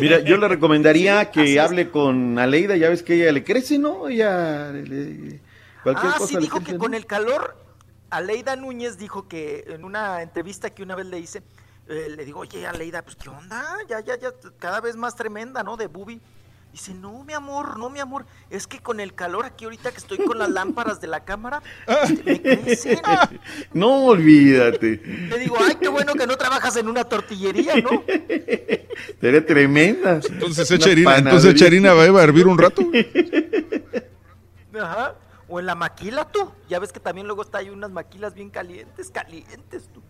Mira, 0.00 0.20
yo 0.20 0.36
le 0.36 0.48
recomendaría 0.48 1.30
que 1.30 1.58
hable 1.58 1.90
con 1.90 2.38
Aleida, 2.38 2.76
ya 2.76 2.90
ves 2.90 3.02
que 3.02 3.14
ella 3.14 3.32
le 3.32 3.42
crece, 3.44 3.78
¿no? 3.78 4.08
Ella 4.08 4.70
le- 4.72 5.40
cualquier 5.82 6.12
ah, 6.12 6.14
cosa 6.18 6.26
sí, 6.28 6.34
le 6.34 6.40
dijo 6.42 6.56
crece, 6.58 6.66
que 6.66 6.72
¿no? 6.74 6.78
con 6.78 6.92
el 6.94 7.06
calor, 7.06 7.56
Aleida 8.10 8.56
Núñez 8.56 8.98
dijo 8.98 9.28
que 9.28 9.64
en 9.68 9.84
una 9.84 10.22
entrevista 10.22 10.70
que 10.70 10.82
una 10.82 10.94
vez 10.94 11.06
le 11.06 11.18
hice, 11.18 11.42
eh, 11.88 12.08
le 12.14 12.24
digo, 12.24 12.40
oye, 12.40 12.66
Aleida, 12.66 13.02
pues 13.02 13.16
qué 13.16 13.28
onda, 13.28 13.64
ya, 13.88 14.00
ya, 14.00 14.18
ya, 14.18 14.30
cada 14.58 14.80
vez 14.80 14.96
más 14.96 15.14
tremenda, 15.16 15.62
¿no? 15.62 15.76
De 15.76 15.86
Bubi. 15.86 16.20
Dice, 16.72 16.92
no, 16.92 17.24
mi 17.24 17.32
amor, 17.32 17.78
no, 17.78 17.88
mi 17.88 17.98
amor, 17.98 18.26
es 18.50 18.66
que 18.66 18.78
con 18.78 19.00
el 19.00 19.14
calor 19.14 19.46
aquí 19.46 19.64
ahorita 19.64 19.90
que 19.90 19.96
estoy 19.96 20.18
con 20.18 20.38
las 20.38 20.50
lámparas 20.50 21.00
de 21.00 21.06
la 21.06 21.24
cámara, 21.24 21.62
este, 21.86 22.22
me 22.24 22.40
crecen. 22.40 23.00
No, 23.72 24.04
olvídate. 24.04 25.00
Le 25.02 25.38
digo, 25.38 25.56
ay, 25.58 25.76
qué 25.80 25.88
bueno 25.88 26.12
que 26.12 26.26
no 26.26 26.36
trabajas 26.36 26.76
en 26.76 26.88
una 26.88 27.04
tortillería, 27.04 27.76
¿no? 27.76 28.04
Sería 29.20 29.46
tremenda. 29.46 30.20
Entonces 30.28 30.70
echa 30.70 30.90
harina, 30.90 31.16
entonces 31.16 31.54
echa 31.54 31.66
harina 31.66 31.94
va 31.94 32.02
a 32.02 32.22
hervir 32.22 32.46
un 32.46 32.58
rato. 32.58 32.82
Ajá. 34.78 35.14
O 35.48 35.60
en 35.60 35.66
la 35.66 35.74
maquila 35.74 36.30
tú. 36.30 36.52
Ya 36.68 36.78
ves 36.78 36.92
que 36.92 37.00
también 37.00 37.26
luego 37.26 37.42
está 37.42 37.58
ahí 37.58 37.70
unas 37.70 37.90
maquilas 37.90 38.34
bien 38.34 38.50
calientes, 38.50 39.10
calientes 39.10 39.88
tú. 39.92 40.02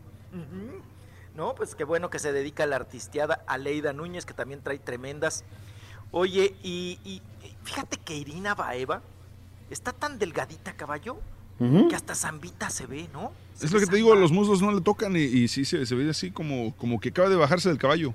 No, 1.35 1.55
pues 1.55 1.75
qué 1.75 1.85
bueno 1.85 2.11
que 2.11 2.19
se 2.19 2.33
dedica 2.33 2.65
a 2.65 2.67
la 2.67 2.77
artisteada 2.77 3.45
Aleida 3.47 3.93
Núñez, 3.93 4.27
que 4.27 4.35
también 4.35 4.61
trae 4.63 4.79
tremendas. 4.79 5.45
Oye, 6.11 6.57
y, 6.63 7.23
fíjate 7.63 7.99
que 7.99 8.17
Irina 8.17 8.55
Baeva 8.55 9.03
está 9.71 9.93
tan 9.93 10.19
delgadita, 10.19 10.73
caballo, 10.75 11.19
que 11.59 11.95
hasta 11.95 12.15
zambita 12.15 12.71
se 12.71 12.87
ve, 12.87 13.09
¿no? 13.13 13.33
Es 13.61 13.73
lo 13.73 13.81
que 13.81 13.87
te 13.87 13.97
digo, 13.97 14.15
los 14.15 14.33
muslos 14.33 14.63
no 14.63 14.73
le 14.73 14.81
tocan 14.81 15.17
y, 15.17 15.21
y 15.21 15.49
sí 15.49 15.65
se, 15.65 15.85
se 15.85 15.95
ve 15.95 16.09
así 16.09 16.31
como, 16.31 16.75
como 16.77 17.01
que 17.01 17.09
acaba 17.09 17.29
de 17.29 17.37
bajarse 17.37 17.69
del 17.69 17.79
caballo. 17.79 18.15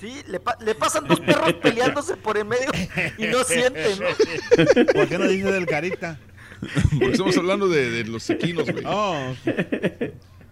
Sí, 0.00 0.22
le, 0.28 0.38
pa- 0.40 0.56
le 0.60 0.74
pasan 0.74 1.06
dos 1.08 1.18
perros 1.20 1.52
peleándose 1.62 2.16
por 2.16 2.36
en 2.38 2.48
medio 2.48 2.70
y 3.18 3.26
no 3.26 3.42
sienten, 3.44 3.98
¿no? 3.98 4.06
¿Por 4.94 5.08
qué 5.08 5.18
no 5.18 5.26
dice 5.28 5.50
del 5.50 5.66
carita? 5.66 6.18
Porque 6.90 7.12
estamos 7.12 7.36
hablando 7.36 7.68
de, 7.68 7.90
de 7.90 8.04
los 8.04 8.28
equinos, 8.30 8.70
güey. 8.70 8.84
Oh, 8.86 9.34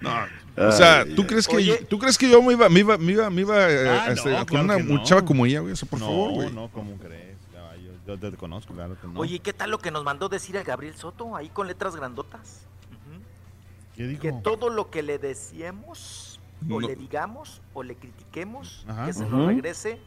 No, 0.01 0.68
o 0.68 0.73
sea, 0.73 1.05
¿tú 1.16 1.27
crees 1.27 1.48
que 1.48 1.56
Oye. 1.56 1.77
¿tú 1.89 1.98
crees 1.98 2.16
que 2.18 2.28
yo 2.31 2.40
me 2.43 2.52
iba 2.52 2.68
me 2.68 2.81
iba 2.81 2.97
me 2.98 3.12
iba, 3.12 3.31
me 3.31 3.40
iba 3.43 3.70
eh, 3.70 3.89
Ah, 3.89 4.05
a 4.06 4.12
este, 4.12 4.31
no, 4.31 4.36
con 4.47 4.66
claro 4.66 4.85
una 4.85 4.94
no. 4.98 5.02
chava 5.05 5.24
como 5.24 5.47
ella, 5.47 5.60
güey? 5.60 5.73
O 5.73 5.77
sea, 5.77 5.89
por 5.89 5.98
no, 6.01 6.06
favor, 6.06 6.31
güey. 6.32 6.52
no, 6.52 6.68
¿cómo 6.70 6.97
crees? 6.98 7.36
caballo? 7.52 7.90
Yo 8.06 8.18
te 8.18 8.31
conozco, 8.36 8.74
claro 8.74 8.97
que 9.01 9.06
no. 9.06 9.18
Oye, 9.20 9.36
¿y 9.36 9.39
qué 9.40 9.52
tal 9.52 9.70
lo 9.70 9.78
que 9.78 9.90
nos 9.90 10.05
mandó 10.05 10.28
decir 10.28 10.55
el 10.56 10.64
Gabriel 10.64 10.94
Soto 10.97 11.35
ahí 11.36 11.48
con 11.48 11.66
letras 11.66 11.97
grandotas? 11.97 12.62
¿Qué 13.97 14.05
dijo? 14.06 14.23
Que 14.23 14.32
todo 14.44 14.68
lo 14.68 14.90
que 14.90 15.02
le 15.02 15.18
decíamos, 15.18 16.26
o 16.62 16.81
No. 16.81 16.81
le 16.81 16.97
digamos, 16.97 17.61
o 17.74 17.83
le 17.83 17.97
critiquemos, 17.97 18.85
Ajá. 18.89 19.07
que 19.07 19.12
se 19.12 19.27
nos 19.27 19.47
regrese 19.47 20.01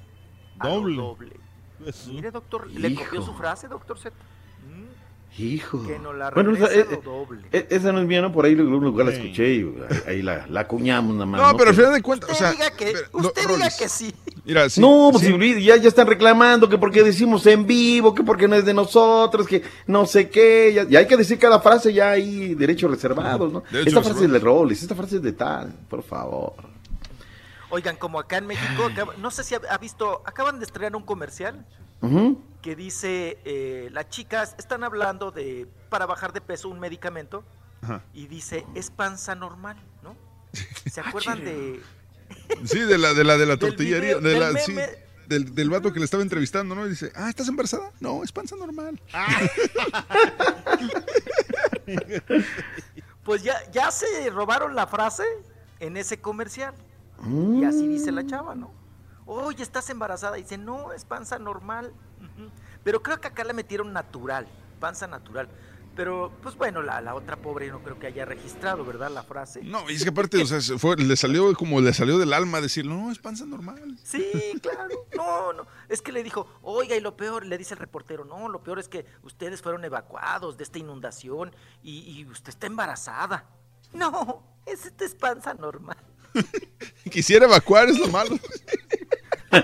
a 0.60 0.68
lo 0.70 0.82
Doble. 0.96 1.40
Pues, 1.80 2.08
Mire, 2.08 2.32
doctor, 2.32 2.68
le 2.70 2.94
copió 2.96 3.22
su 3.22 3.34
frase, 3.34 3.68
doctor 3.68 3.98
Z. 3.98 4.14
Hijo. 5.38 5.86
Que 5.86 5.98
nos 6.00 6.16
la 6.18 6.32
Bueno, 6.32 6.50
a 6.50 6.54
lo 6.54 7.02
doble. 7.02 7.42
eh, 7.52 7.60
eh, 7.60 7.68
esa 7.70 7.92
no 7.94 8.00
es 8.02 8.08
mía, 8.08 8.22
¿no? 8.22 8.32
Por 8.32 8.46
ahí 8.46 8.54
en 8.54 8.60
algún 8.62 8.84
lugar 8.84 9.06
la 9.08 9.14
escuché 9.14 9.54
y 9.56 9.74
ahí, 10.08 10.22
la, 10.22 10.46
la 10.48 10.62
acuñamos 10.62 11.14
nada 11.14 11.26
más. 11.28 11.40
No, 11.42 11.58
pero 11.58 11.70
al 11.70 11.76
final 11.76 11.94
de 11.94 12.02
cuentas, 12.02 12.30
o 12.30 12.34
Usted 12.34 12.46
sea, 12.46 12.52
diga 12.52 12.72
que, 12.72 12.86
pero, 12.94 13.28
usted 13.28 13.48
no, 13.48 13.54
diga 13.56 13.70
que 13.78 13.88
sí. 13.88 14.14
Mira, 14.44 14.70
sí, 14.70 14.82
no, 14.82 15.10
pues 15.14 15.24
sí, 15.24 15.32
si 15.54 15.64
ya, 15.64 15.78
ya 15.78 15.88
están 15.88 16.08
reclamando 16.08 16.68
que 16.68 16.78
porque 16.78 17.04
decimos 17.04 17.46
en 17.46 17.66
vivo, 17.66 18.14
que 18.14 18.24
porque 18.24 18.48
no 18.48 18.56
es 18.56 18.66
de 18.66 18.74
nosotros, 18.74 19.48
que 19.48 19.62
no 19.88 20.06
sé 20.06 20.30
qué. 20.30 20.74
Ya, 20.74 20.84
ya 20.84 21.00
hay 21.00 21.08
que 21.08 21.16
decir 21.16 21.38
cada 21.40 21.60
frase, 21.62 21.94
ya 21.94 22.10
hay 22.12 22.56
derechos 22.56 22.90
reservados, 22.92 23.54
¿no? 23.54 23.64
Esta 23.72 24.02
frase 24.02 24.26
es 24.26 24.32
de 24.32 24.40
roles, 24.40 24.82
esta 24.82 24.96
frase 24.96 25.18
es 25.18 25.22
de 25.22 25.32
tal, 25.34 25.72
por 25.90 26.04
favor. 26.04 26.54
Oigan, 27.70 27.96
como 27.98 28.20
acá 28.20 28.38
en 28.38 28.48
México, 28.48 28.86
acaba- 28.92 29.14
no 29.20 29.30
sé 29.32 29.44
si 29.44 29.54
ha, 29.56 29.62
ha 29.70 29.78
visto, 29.78 30.22
acaban 30.26 30.58
de 30.60 30.66
estrenar 30.66 30.96
un 30.96 31.04
comercial 31.04 31.66
Que 32.62 32.76
dice, 32.76 33.38
eh, 33.46 33.90
las 33.92 34.10
chicas 34.10 34.56
están 34.58 34.84
hablando 34.84 35.32
de, 35.32 35.68
para 35.90 36.06
bajar 36.06 36.34
de 36.34 36.42
peso, 36.42 36.70
un 36.70 36.80
medicamento, 36.80 37.44
y 38.14 38.28
dice, 38.28 38.66
es 38.76 38.92
panza 38.92 39.36
normal, 39.36 39.78
¿no? 40.04 40.16
¿Se 40.90 41.02
acuerdan 41.06 41.44
de...? 41.44 41.82
Sí, 42.64 42.80
de 42.80 42.98
la 42.98 43.14
de 43.14 43.24
la 43.24 43.38
de 43.38 43.46
la 43.46 43.58
tortillería, 43.60 44.18
video, 44.18 44.22
de 44.22 44.40
del 44.40 44.60
sí, 44.60 44.76
del, 45.28 45.56
del 45.56 45.70
vato 45.70 45.92
que 45.92 46.00
le 46.00 46.06
estaba 46.06 46.22
entrevistando, 46.22 46.76
¿no? 46.76 46.86
Y 46.86 46.90
dice, 46.90 47.12
"Ah, 47.16 47.30
¿estás 47.30 47.48
embarazada?" 47.48 47.92
No, 48.00 48.24
es 48.24 48.32
panza 48.32 48.56
normal. 48.56 49.00
Pues 53.24 53.44
ya, 53.44 53.56
ya 53.72 53.92
se 53.92 54.30
robaron 54.32 54.76
la 54.76 54.88
frase 54.88 55.24
en 55.80 55.98
ese 55.98 56.20
comercial. 56.20 56.74
Y 57.28 57.64
así 57.64 57.88
dice 57.88 58.12
la 58.12 58.26
chava, 58.26 58.56
¿no? 58.56 58.72
Oye, 59.32 59.62
estás 59.62 59.88
embarazada. 59.92 60.40
Y 60.40 60.42
dice, 60.42 60.58
no, 60.58 60.92
es 60.92 61.06
panza 61.06 61.38
normal. 61.38 61.94
Pero 62.84 63.04
creo 63.04 63.22
que 63.22 63.28
acá 63.28 63.44
la 63.44 63.54
metieron 63.54 63.94
natural, 63.94 64.48
panza 64.80 65.06
natural. 65.06 65.48
Pero, 65.96 66.32
pues 66.42 66.56
bueno, 66.56 66.82
la, 66.82 67.00
la 67.00 67.14
otra 67.14 67.36
pobre 67.36 67.70
no 67.70 67.84
creo 67.84 68.00
que 68.00 68.08
haya 68.08 68.26
registrado, 68.26 68.84
¿verdad? 68.84 69.12
La 69.12 69.22
frase. 69.22 69.62
No, 69.62 69.88
y 69.88 69.96
es 69.96 70.04
que 70.04 70.10
aparte, 70.10 70.42
o 70.42 70.46
sea, 70.48 70.80
fue, 70.80 70.96
le 70.96 71.16
salió 71.16 71.54
como 71.54 71.80
le 71.80 71.94
salió 71.94 72.18
del 72.18 72.34
alma 72.34 72.60
decir, 72.60 72.86
"No, 72.86 73.12
es 73.12 73.20
panza 73.20 73.46
normal." 73.46 74.00
Sí, 74.04 74.32
claro. 74.64 75.06
No, 75.16 75.54
no. 75.54 75.68
Es 75.90 76.02
que 76.02 76.12
le 76.12 76.24
dijo, 76.24 76.48
oiga, 76.64 76.96
y 76.96 77.00
lo 77.02 77.16
peor, 77.16 77.46
le 77.46 77.58
dice 77.58 77.76
el 77.76 77.80
reportero, 77.80 78.26
no, 78.26 78.50
lo 78.50 78.64
peor 78.64 78.80
es 78.80 78.88
que 78.88 79.06
ustedes 79.22 79.62
fueron 79.62 79.86
evacuados 79.86 80.58
de 80.58 80.64
esta 80.64 80.80
inundación 80.80 81.54
y, 81.84 82.00
y 82.00 82.26
usted 82.26 82.50
está 82.50 82.66
embarazada. 82.66 83.46
No, 83.94 84.44
es, 84.66 84.86
esta 84.88 85.06
es 85.06 85.14
panza 85.14 85.54
normal. 85.54 85.98
Quisiera 87.12 87.46
evacuar, 87.46 87.90
es 87.90 88.00
lo 88.00 88.08
malo. 88.08 88.38
Es 89.52 89.64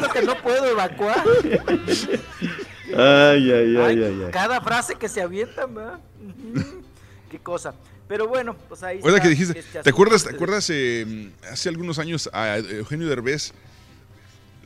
lo 0.00 0.08
que 0.12 0.22
no 0.22 0.36
puedo 0.42 0.66
evacuar. 0.66 1.22
Ay, 2.96 3.52
ay, 3.52 3.76
ay, 3.76 4.02
Ay. 4.02 4.28
Cada 4.32 4.60
frase 4.60 4.96
que 4.96 5.08
se. 5.08 6.00
Ujú. 6.20 6.82
Qué 7.30 7.38
cosa. 7.38 7.74
Pero 8.08 8.26
bueno, 8.26 8.56
pues 8.68 8.82
ahí 8.82 8.98
está 8.98 9.20
que 9.20 9.28
dijiste, 9.28 9.58
este 9.58 9.82
¿te 9.82 9.90
acuerdas, 9.90 10.24
te 10.24 10.30
acuerdas 10.30 10.68
eh, 10.70 11.30
hace 11.50 11.68
algunos 11.68 11.98
años 11.98 12.30
a 12.32 12.56
Eugenio 12.56 13.06
Derbez 13.06 13.52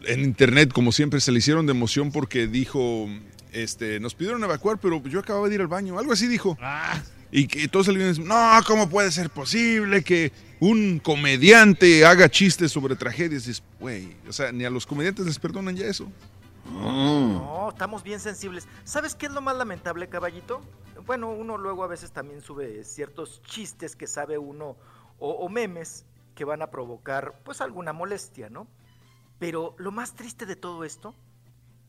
en 0.07 0.21
internet, 0.21 0.73
como 0.73 0.93
siempre, 0.93 1.21
se 1.21 1.33
le 1.33 1.39
hicieron 1.39 1.67
de 1.67 1.73
emoción 1.73 2.13
porque 2.13 2.47
dijo, 2.47 3.09
este, 3.53 4.01
nos 4.01 4.15
pidieron 4.15 4.43
evacuar, 4.43 4.79
pero 4.79 5.03
yo 5.05 5.21
acababa 5.21 5.49
de 5.49 5.55
ir 5.55 5.61
al 5.61 5.69
baño, 5.69 5.99
algo 5.99 6.13
así 6.13 6.27
dijo. 6.27 6.57
Y 7.31 7.47
que 7.47 7.67
todos 7.69 7.87
salieron 7.87 8.09
y 8.09 8.11
dicen, 8.11 8.29
no, 8.29 8.61
¿cómo 8.67 8.89
puede 8.89 9.11
ser 9.11 9.31
posible 9.31 10.03
que 10.05 10.33
un 10.61 10.99
comediante 10.99 12.05
haga 12.05 12.29
chistes 12.29 12.73
sobre 12.73 12.97
tragedias? 12.97 13.47
Dices, 13.47 13.63
güey, 13.81 14.17
o 14.29 14.33
sea, 14.33 14.53
ni 14.53 14.65
a 14.65 14.71
los 14.71 14.87
comediantes 14.87 15.25
les 15.25 15.39
perdonan 15.39 15.77
ya 15.77 15.87
eso. 15.87 16.07
No, 16.71 17.71
estamos 17.71 18.03
bien 18.03 18.21
sensibles. 18.21 18.69
¿Sabes 18.85 19.15
qué 19.15 19.27
es 19.27 19.33
lo 19.33 19.41
más 19.41 19.57
lamentable, 19.57 20.09
caballito? 20.09 20.63
Bueno, 21.07 21.31
uno 21.31 21.59
luego 21.59 21.85
a 21.85 21.89
veces 21.89 22.13
también 22.13 22.41
sube 22.43 22.85
ciertos 22.85 23.43
chistes 23.43 23.97
que 23.97 24.07
sabe 24.07 24.39
uno 24.39 24.77
o, 25.19 25.31
o 25.31 25.49
memes 25.49 26.05
que 26.35 26.45
van 26.45 26.63
a 26.63 26.71
provocar 26.71 27.41
pues 27.45 27.61
alguna 27.61 27.93
molestia, 27.93 28.49
¿no? 28.49 28.69
Pero 29.39 29.75
lo 29.79 29.91
más 29.91 30.15
triste 30.15 30.47
de 30.47 30.55
todo 30.55 30.85
esto 30.85 31.15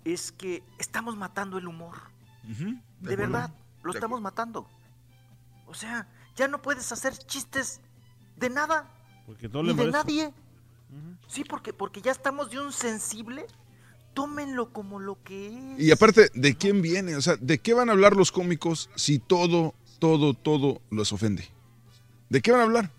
es 0.06 0.32
que 0.32 0.64
estamos 0.80 1.16
matando 1.16 1.58
el 1.58 1.68
humor. 1.68 1.96
De 3.00 3.16
verdad, 3.16 3.52
lo 3.84 3.92
De 3.94 3.98
estamos 4.00 4.22
matando. 4.22 4.68
O 5.68 5.74
sea, 5.74 6.08
ya 6.36 6.48
no 6.48 6.62
puedes 6.62 6.92
hacer 6.92 7.18
chistes 7.18 7.80
de 8.38 8.50
nada, 8.50 8.90
Porque 9.26 9.48
todo 9.50 9.64
ni 9.64 9.70
le 9.70 9.74
de 9.76 9.78
molesta. 9.80 10.00
nadie. 10.04 10.34
Sí, 11.28 11.44
porque, 11.44 11.74
porque 11.74 12.02
ya 12.02 12.12
estamos 12.12 12.50
de 12.52 12.60
un 12.60 12.72
sensible. 12.72 13.46
Tómenlo 14.14 14.72
como 14.72 15.00
lo 15.00 15.22
que 15.24 15.48
es. 15.76 15.80
Y 15.80 15.92
aparte, 15.92 16.30
¿de 16.36 16.56
quién 16.56 16.84
viene? 16.84 17.16
O 17.16 17.22
sea, 17.22 17.36
¿de 17.38 17.58
qué 17.58 17.74
van 17.74 17.90
a 17.90 17.94
hablar 17.94 18.16
los 18.16 18.32
cómicos 18.32 18.92
si 18.96 19.18
todo, 19.18 19.74
todo, 19.98 20.36
todo 20.36 20.82
los 20.92 21.12
ofende? 21.14 21.50
¿De 22.30 22.42
qué 22.42 22.52
van 22.52 22.62
a 22.62 22.64
hablar? 22.66 22.92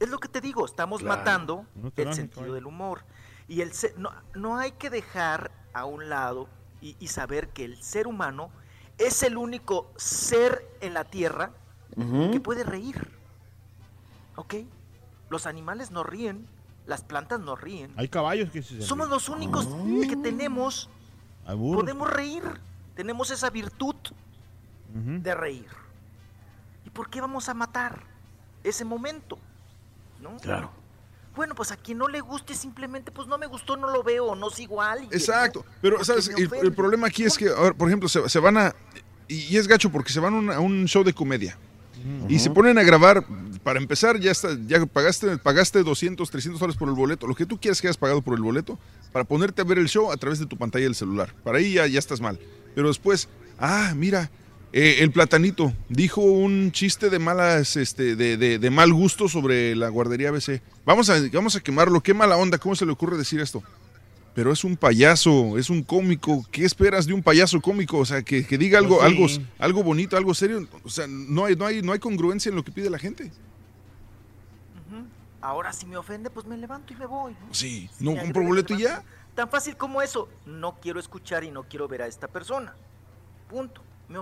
Es 0.00 0.08
lo 0.08 0.18
que 0.18 0.28
te 0.28 0.40
digo, 0.40 0.64
estamos 0.64 1.02
Claro. 1.02 1.18
matando 1.18 1.66
No 1.74 1.90
te 1.90 2.02
el 2.02 2.14
sentido 2.14 2.54
del 2.54 2.64
humor. 2.64 3.04
Y 3.48 3.60
el 3.60 3.72
se- 3.72 3.94
no, 3.98 4.10
no 4.34 4.56
hay 4.56 4.72
que 4.72 4.88
dejar 4.88 5.50
a 5.78 5.84
un 5.84 6.08
lado 6.08 6.48
y, 6.80 6.96
y 6.98 7.08
saber 7.08 7.48
que 7.48 7.64
el 7.64 7.82
ser 7.82 8.06
humano 8.06 8.50
es 8.98 9.22
el 9.22 9.36
único 9.36 9.90
ser 9.96 10.66
en 10.80 10.94
la 10.94 11.04
tierra 11.04 11.50
que 12.32 12.40
puede 12.40 12.62
reír. 12.64 13.10
¿Ok? 14.36 14.54
Los 15.30 15.46
animales 15.46 15.90
no 15.90 16.02
ríen, 16.02 16.46
las 16.86 17.02
plantas 17.02 17.40
no 17.40 17.56
ríen. 17.56 17.92
Hay 17.96 18.08
caballos 18.08 18.50
que 18.50 18.62
se 18.62 18.82
Somos 18.82 19.08
los 19.08 19.28
únicos 19.28 19.66
Ah. 19.70 20.06
que 20.08 20.16
tenemos, 20.16 20.88
podemos 21.46 22.10
reír, 22.10 22.42
tenemos 22.94 23.30
esa 23.30 23.50
virtud 23.50 23.96
de 24.94 25.34
reír. 25.34 25.68
¿Y 26.84 26.90
por 26.90 27.10
qué 27.10 27.20
vamos 27.20 27.48
a 27.48 27.54
matar 27.54 28.02
ese 28.64 28.84
momento? 28.84 29.38
¿No? 30.20 30.36
Claro. 30.38 30.70
Bueno, 31.36 31.54
pues 31.54 31.70
a 31.70 31.76
quien 31.76 31.98
no 31.98 32.08
le 32.08 32.20
guste 32.20 32.54
simplemente, 32.54 33.12
pues 33.12 33.28
no 33.28 33.36
me 33.36 33.46
gustó, 33.46 33.76
no 33.76 33.90
lo 33.90 34.02
veo, 34.02 34.34
no 34.34 34.48
a 34.80 34.92
alguien. 34.92 35.10
Exacto. 35.12 35.64
Pero, 35.82 36.02
¿sabes? 36.02 36.28
El, 36.28 36.50
el 36.62 36.72
problema 36.72 37.06
aquí 37.06 37.24
es 37.24 37.36
que, 37.36 37.50
a 37.50 37.60
ver, 37.60 37.74
por 37.74 37.88
ejemplo, 37.88 38.08
se, 38.08 38.26
se 38.28 38.38
van 38.40 38.56
a... 38.56 38.74
Y, 39.28 39.54
y 39.54 39.56
es 39.58 39.68
gacho 39.68 39.90
porque 39.92 40.12
se 40.12 40.20
van 40.20 40.34
a 40.34 40.38
un, 40.38 40.50
a 40.50 40.60
un 40.60 40.86
show 40.86 41.04
de 41.04 41.12
comedia. 41.12 41.58
Y 42.28 42.38
se 42.38 42.50
ponen 42.50 42.78
a 42.78 42.82
grabar, 42.82 43.24
para 43.64 43.80
empezar, 43.80 44.20
ya 44.20 44.30
está, 44.30 44.56
ya 44.66 44.84
pagaste, 44.86 45.38
pagaste 45.38 45.82
200, 45.82 46.30
300 46.30 46.60
dólares 46.60 46.78
por 46.78 46.88
el 46.88 46.94
boleto, 46.94 47.26
lo 47.26 47.34
que 47.34 47.46
tú 47.46 47.58
quieras 47.58 47.80
que 47.80 47.88
hayas 47.88 47.96
pagado 47.96 48.22
por 48.22 48.34
el 48.34 48.42
boleto, 48.42 48.78
para 49.12 49.24
ponerte 49.24 49.62
a 49.62 49.64
ver 49.64 49.78
el 49.78 49.88
show 49.88 50.12
a 50.12 50.16
través 50.16 50.38
de 50.38 50.46
tu 50.46 50.56
pantalla 50.56 50.84
del 50.84 50.94
celular. 50.94 51.34
Para 51.42 51.58
ahí 51.58 51.72
ya, 51.72 51.86
ya 51.86 51.98
estás 51.98 52.20
mal. 52.20 52.38
Pero 52.74 52.88
después, 52.88 53.28
ah, 53.58 53.92
mira, 53.96 54.30
eh, 54.78 55.02
el 55.02 55.10
platanito 55.10 55.72
dijo 55.88 56.20
un 56.20 56.70
chiste 56.72 57.08
de 57.08 57.18
malas, 57.18 57.76
este, 57.76 58.14
de, 58.14 58.36
de- 58.36 58.58
de 58.58 58.70
mal 58.70 58.92
gusto 58.92 59.28
sobre 59.28 59.74
la 59.74 59.88
guardería 59.88 60.28
ABC. 60.28 60.60
Vamos 60.84 61.08
a, 61.08 61.14
vamos 61.32 61.56
a 61.56 61.60
quemarlo, 61.60 62.02
qué 62.02 62.12
mala 62.14 62.36
onda, 62.36 62.58
¿cómo 62.58 62.74
se 62.76 62.84
le 62.84 62.92
ocurre 62.92 63.16
decir 63.16 63.40
esto? 63.40 63.62
Pero 64.34 64.52
es 64.52 64.64
un 64.64 64.76
payaso, 64.76 65.56
es 65.56 65.70
un 65.70 65.82
cómico. 65.82 66.44
¿Qué 66.50 66.66
esperas 66.66 67.06
de 67.06 67.14
un 67.14 67.22
payaso 67.22 67.58
cómico? 67.62 67.96
O 67.96 68.04
sea, 68.04 68.20
que, 68.20 68.46
que 68.46 68.58
diga 68.58 68.78
algo, 68.78 68.96
Pues 68.98 69.06
algo, 69.10 69.28
sí. 69.30 69.46
algo 69.58 69.82
bonito, 69.82 70.14
algo 70.18 70.34
serio. 70.34 70.68
O 70.84 70.90
sea, 70.90 71.06
no 71.08 71.46
hay, 71.46 71.56
no 71.56 71.64
hay, 71.64 71.80
no 71.80 71.92
hay 71.92 71.98
congruencia 71.98 72.50
en 72.50 72.56
lo 72.56 72.62
que 72.62 72.70
pide 72.70 72.90
la 72.90 72.98
gente. 72.98 73.32
Ahora 75.40 75.72
si 75.72 75.86
me 75.86 75.96
ofende, 75.96 76.28
pues 76.28 76.44
me 76.46 76.56
levanto 76.56 76.92
y 76.92 76.96
me 76.96 77.06
voy. 77.06 77.32
¿no? 77.32 77.54
Sí, 77.54 77.88
no 78.00 78.16
compro 78.16 78.42
boleto 78.42 78.74
y 78.74 78.82
ya. 78.82 79.02
Tan 79.34 79.48
fácil 79.48 79.76
como 79.76 80.02
eso. 80.02 80.28
No 80.44 80.76
quiero 80.82 80.98
escuchar 80.98 81.44
y 81.44 81.50
no 81.50 81.62
quiero 81.62 81.86
ver 81.88 82.02
a 82.02 82.06
esta 82.06 82.26
persona. 82.26 82.74
Punto. 83.48 83.80
Me, 84.08 84.18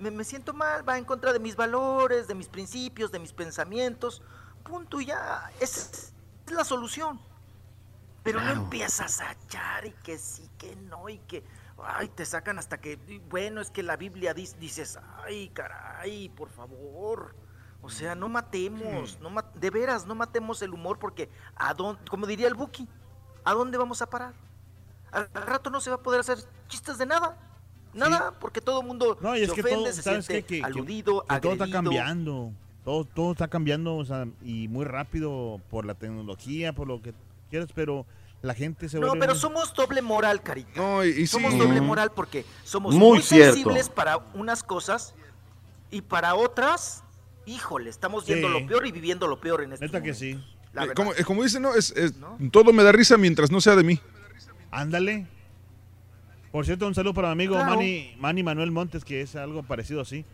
me- 0.00 0.10
me 0.10 0.24
siento 0.24 0.52
mal, 0.52 0.88
va 0.88 0.98
en 0.98 1.04
contra 1.04 1.32
de 1.32 1.38
mis 1.38 1.56
valores, 1.56 2.26
de 2.26 2.34
mis 2.34 2.48
principios, 2.48 3.12
de 3.12 3.18
mis 3.18 3.32
pensamientos. 3.32 4.22
Punto 4.64 5.00
y 5.00 5.06
ya. 5.06 5.50
Esa 5.60 5.80
es 5.90 6.12
la 6.50 6.64
solución. 6.64 7.20
Pero 8.22 8.38
Claro. 8.40 8.56
no 8.56 8.62
empiezas 8.64 9.20
a 9.20 9.32
echar 9.32 9.86
y 9.86 9.92
que 9.92 10.18
sí, 10.18 10.50
que 10.58 10.76
no, 10.76 11.08
y 11.08 11.18
que. 11.20 11.44
Ay, 11.82 12.08
te 12.08 12.26
sacan 12.26 12.58
hasta 12.58 12.78
que. 12.78 12.96
Bueno, 13.30 13.60
es 13.62 13.70
que 13.70 13.82
la 13.82 13.96
Biblia 13.96 14.34
dice, 14.34 14.56
dices, 14.58 14.98
ay, 15.24 15.48
caray, 15.50 16.28
por 16.28 16.50
favor. 16.50 17.34
O 17.82 17.88
sea, 17.88 18.14
no 18.14 18.28
matemos, 18.28 19.18
no 19.20 19.30
ma- 19.30 19.50
de 19.54 19.70
veras, 19.70 20.04
no 20.04 20.14
matemos 20.14 20.60
el 20.60 20.74
humor 20.74 20.98
porque, 20.98 21.30
¿a 21.56 21.72
dónde, 21.72 22.02
como 22.10 22.26
diría 22.26 22.46
el 22.46 22.52
Buki, 22.54 22.86
¿a 23.42 23.54
dónde 23.54 23.78
vamos 23.78 24.02
a 24.02 24.10
parar? 24.10 24.34
Al 25.10 25.30
rato 25.32 25.70
no 25.70 25.80
se 25.80 25.88
va 25.88 25.96
a 25.96 26.02
poder 26.02 26.20
hacer 26.20 26.38
chistes 26.68 26.98
de 26.98 27.06
nada. 27.06 27.38
Nada, 27.94 28.32
porque 28.38 28.60
todo 28.60 28.80
el 28.82 28.86
mundo 28.86 29.18
No, 29.20 29.36
y 29.36 29.42
es 29.42 29.48
se 29.48 29.54
que 29.54 29.60
ofende, 29.62 29.76
todo, 29.84 29.92
se 29.92 30.02
¿sabes 30.02 30.26
siente? 30.26 30.46
Que, 30.46 30.58
que- 30.60 30.64
aludido, 30.64 31.24
que 31.28 31.40
todo 31.40 31.52
está 31.52 31.70
cambiando. 31.70 32.52
Todo, 32.84 33.04
todo 33.04 33.32
está 33.32 33.48
cambiando, 33.48 33.96
o 33.96 34.04
sea, 34.04 34.26
y 34.42 34.66
muy 34.68 34.84
rápido 34.86 35.60
por 35.70 35.84
la 35.84 35.94
tecnología, 35.94 36.72
por 36.72 36.88
lo 36.88 37.02
que 37.02 37.12
quieras, 37.50 37.68
pero 37.74 38.06
la 38.42 38.54
gente 38.54 38.88
se 38.88 38.98
No, 38.98 39.12
pero 39.18 39.34
somos 39.34 39.74
doble 39.74 40.00
moral, 40.00 40.42
Carita. 40.42 40.70
No, 40.80 41.04
y, 41.04 41.08
y 41.10 41.12
sí. 41.14 41.26
Somos 41.26 41.58
doble 41.58 41.80
moral 41.82 42.10
porque 42.14 42.46
somos 42.64 42.94
Muy 42.94 43.20
sensibles 43.20 43.90
para 43.90 44.16
unas 44.32 44.62
cosas 44.62 45.14
y 45.90 46.00
para 46.00 46.34
otras, 46.36 47.04
híjole, 47.44 47.90
estamos 47.90 48.24
viendo 48.26 48.48
Sí. 48.48 48.60
lo 48.60 48.66
peor 48.66 48.86
y 48.86 48.92
viviendo 48.92 49.26
lo 49.26 49.38
peor 49.40 49.62
en 49.62 49.74
este 49.74 49.84
Neta 49.84 50.02
que 50.02 50.14
sí. 50.14 50.32
La 50.72 50.84
Eh, 50.84 50.86
verdad. 50.86 50.94
como, 50.94 51.12
eh, 51.12 51.24
como 51.24 51.42
dicen, 51.42 51.60
no, 51.62 51.74
es, 51.74 51.90
es- 51.90 52.14
todo 52.50 52.72
me 52.72 52.82
da 52.82 52.92
risa 52.92 53.18
mientras 53.18 53.50
no 53.50 53.60
sea 53.60 53.76
de 53.76 53.84
mí. 53.84 54.00
Ándale. 54.70 55.26
Por 56.52 56.66
cierto, 56.66 56.86
un 56.86 56.94
saludo 56.94 57.14
para 57.14 57.28
mi 57.28 57.32
amigo 57.44 57.54
Claro. 57.54 57.70
Manny, 57.76 58.14
Manny 58.18 58.42
Manuel 58.42 58.70
Montes, 58.72 59.04
que 59.04 59.20
es 59.20 59.36
algo 59.36 59.62
parecido 59.62 60.00
así. 60.00 60.24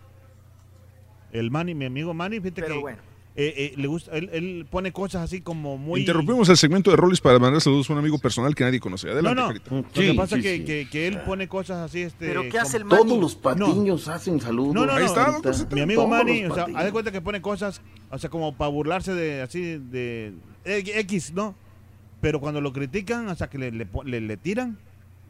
El 1.32 1.50
Manny, 1.50 1.74
mi 1.74 1.84
amigo 1.84 2.14
Manny, 2.14 2.40
fíjate 2.40 2.62
Pero 2.62 2.74
que 2.76 2.80
bueno. 2.80 2.98
eh, 3.34 3.52
eh, 3.56 3.72
le 3.76 3.86
gusta, 3.88 4.12
él, 4.16 4.30
él 4.32 4.66
pone 4.70 4.92
cosas 4.92 5.22
así 5.24 5.42
como 5.42 5.76
muy... 5.76 6.00
Interrumpimos 6.00 6.48
el 6.48 6.56
segmento 6.56 6.90
de 6.90 6.96
Rollis 6.96 7.20
para 7.20 7.38
mandar 7.38 7.60
saludos 7.60 7.90
a 7.90 7.92
un 7.92 7.98
amigo 7.98 8.18
personal 8.18 8.54
que 8.54 8.64
nadie 8.64 8.80
conoce. 8.80 9.08
No, 9.08 9.12
Adelante, 9.12 9.42
no. 9.42 9.46
Carita. 9.48 9.70
Lo 9.74 9.90
que 9.92 10.14
pasa 10.14 10.36
es 10.36 10.42
que, 10.42 10.64
que, 10.64 10.88
que 10.88 11.06
él 11.06 11.18
pone 11.20 11.48
cosas 11.48 11.78
así, 11.78 12.00
este... 12.00 12.28
¿Pero 12.28 12.48
qué 12.48 12.58
hace 12.58 12.78
el 12.78 12.86
Manny? 12.86 13.02
Todos 13.02 13.20
los 13.20 13.34
patiños 13.36 14.08
hacen 14.08 14.40
saludos. 14.40 14.72
No, 14.74 14.86
no, 14.86 14.92
Ahí 14.92 15.04
no. 15.04 15.06
está, 15.52 15.74
Mi 15.74 15.80
amigo 15.82 16.04
Todos 16.04 16.16
Manny, 16.16 16.44
o 16.46 16.54
sea, 16.54 16.66
haz 16.74 16.84
de 16.86 16.92
cuenta 16.92 17.12
que 17.12 17.20
pone 17.20 17.42
cosas, 17.42 17.82
o 18.10 18.16
sea, 18.18 18.30
como 18.30 18.56
para 18.56 18.70
burlarse 18.70 19.12
de, 19.12 19.42
así, 19.42 19.60
de 19.76 20.32
X, 20.64 21.34
¿no? 21.34 21.54
Pero 22.22 22.40
cuando 22.40 22.62
lo 22.62 22.72
critican, 22.72 23.28
o 23.28 23.34
sea, 23.34 23.48
que 23.50 23.58
le, 23.58 23.70
le, 23.70 23.84
po- 23.84 24.02
le- 24.04 24.22
le 24.22 24.36
tiran 24.38 24.78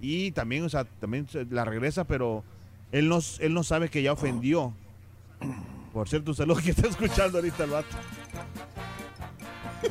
y 0.01 0.33
también, 0.33 0.65
o 0.65 0.69
sea, 0.69 0.85
también 0.85 1.27
la 1.51 1.65
regresa, 1.65 2.05
pero 2.05 2.45
él 2.93 3.09
no, 3.09 3.19
él 3.41 3.55
no 3.55 3.63
sabe 3.63 3.89
que 3.89 4.03
ya 4.03 4.13
ofendió. 4.13 4.75
Por 5.93 6.09
cierto, 6.09 6.33
un 6.33 6.37
saludo 6.37 6.61
que 6.61 6.71
está 6.71 6.89
escuchando 6.89 7.39
ahorita 7.39 7.65
el 7.65 7.71
vato. 7.71 7.97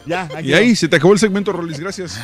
Ya, 0.06 0.30
aquí 0.36 0.50
Y 0.50 0.54
ahí 0.54 0.76
se 0.76 0.88
te 0.88 0.96
acabó 0.98 1.14
el 1.14 1.20
segmento, 1.20 1.52
Rollis. 1.52 1.80
Gracias. 1.80 2.20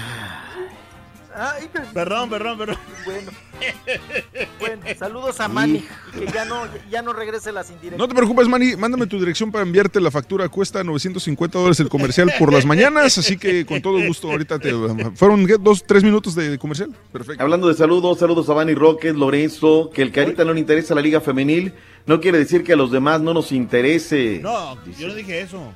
Ay, 1.35 1.69
Perdón, 1.93 2.29
perdón, 2.29 2.57
perdón. 2.57 2.77
Bueno, 3.05 3.31
bueno, 4.59 4.81
saludos 4.97 5.39
a 5.39 5.47
Manny 5.47 5.85
y 6.13 6.19
que 6.19 6.31
ya 6.31 6.45
no, 6.45 6.63
ya 6.89 7.01
no 7.01 7.13
regrese 7.13 7.51
las 7.51 7.69
indirectas. 7.69 7.99
No 7.99 8.07
te 8.07 8.15
preocupes, 8.15 8.47
Manny. 8.47 8.75
Mándame 8.75 9.07
tu 9.07 9.19
dirección 9.19 9.51
para 9.51 9.63
enviarte 9.63 10.01
la 10.01 10.11
factura. 10.11 10.49
Cuesta 10.49 10.83
950 10.83 11.57
dólares 11.57 11.79
el 11.79 11.89
comercial 11.89 12.31
por 12.37 12.51
las 12.51 12.65
mañanas. 12.65 13.17
Así 13.17 13.37
que 13.37 13.65
con 13.65 13.81
todo 13.81 14.05
gusto, 14.05 14.29
ahorita 14.29 14.59
te. 14.59 14.71
Fueron 15.15 15.45
dos, 15.61 15.83
tres 15.85 16.03
minutos 16.03 16.35
de 16.35 16.57
comercial. 16.57 16.93
Perfecto. 17.11 17.41
Hablando 17.41 17.67
de 17.67 17.75
saludos, 17.75 18.19
saludos 18.19 18.49
a 18.49 18.53
Vani 18.53 18.73
Roques, 18.73 19.15
Lorenzo, 19.15 19.89
que 19.93 20.01
el 20.01 20.11
Carita 20.11 20.43
no 20.43 20.53
le 20.53 20.59
interesa 20.59 20.95
la 20.95 21.01
Liga 21.01 21.21
Femenil, 21.21 21.73
no 22.05 22.19
quiere 22.19 22.37
decir 22.39 22.63
que 22.63 22.73
a 22.73 22.75
los 22.75 22.91
demás 22.91 23.21
no 23.21 23.33
nos 23.33 23.51
interese. 23.51 24.39
No, 24.41 24.77
yo 24.97 25.07
no 25.07 25.13
dije 25.13 25.41
eso. 25.41 25.73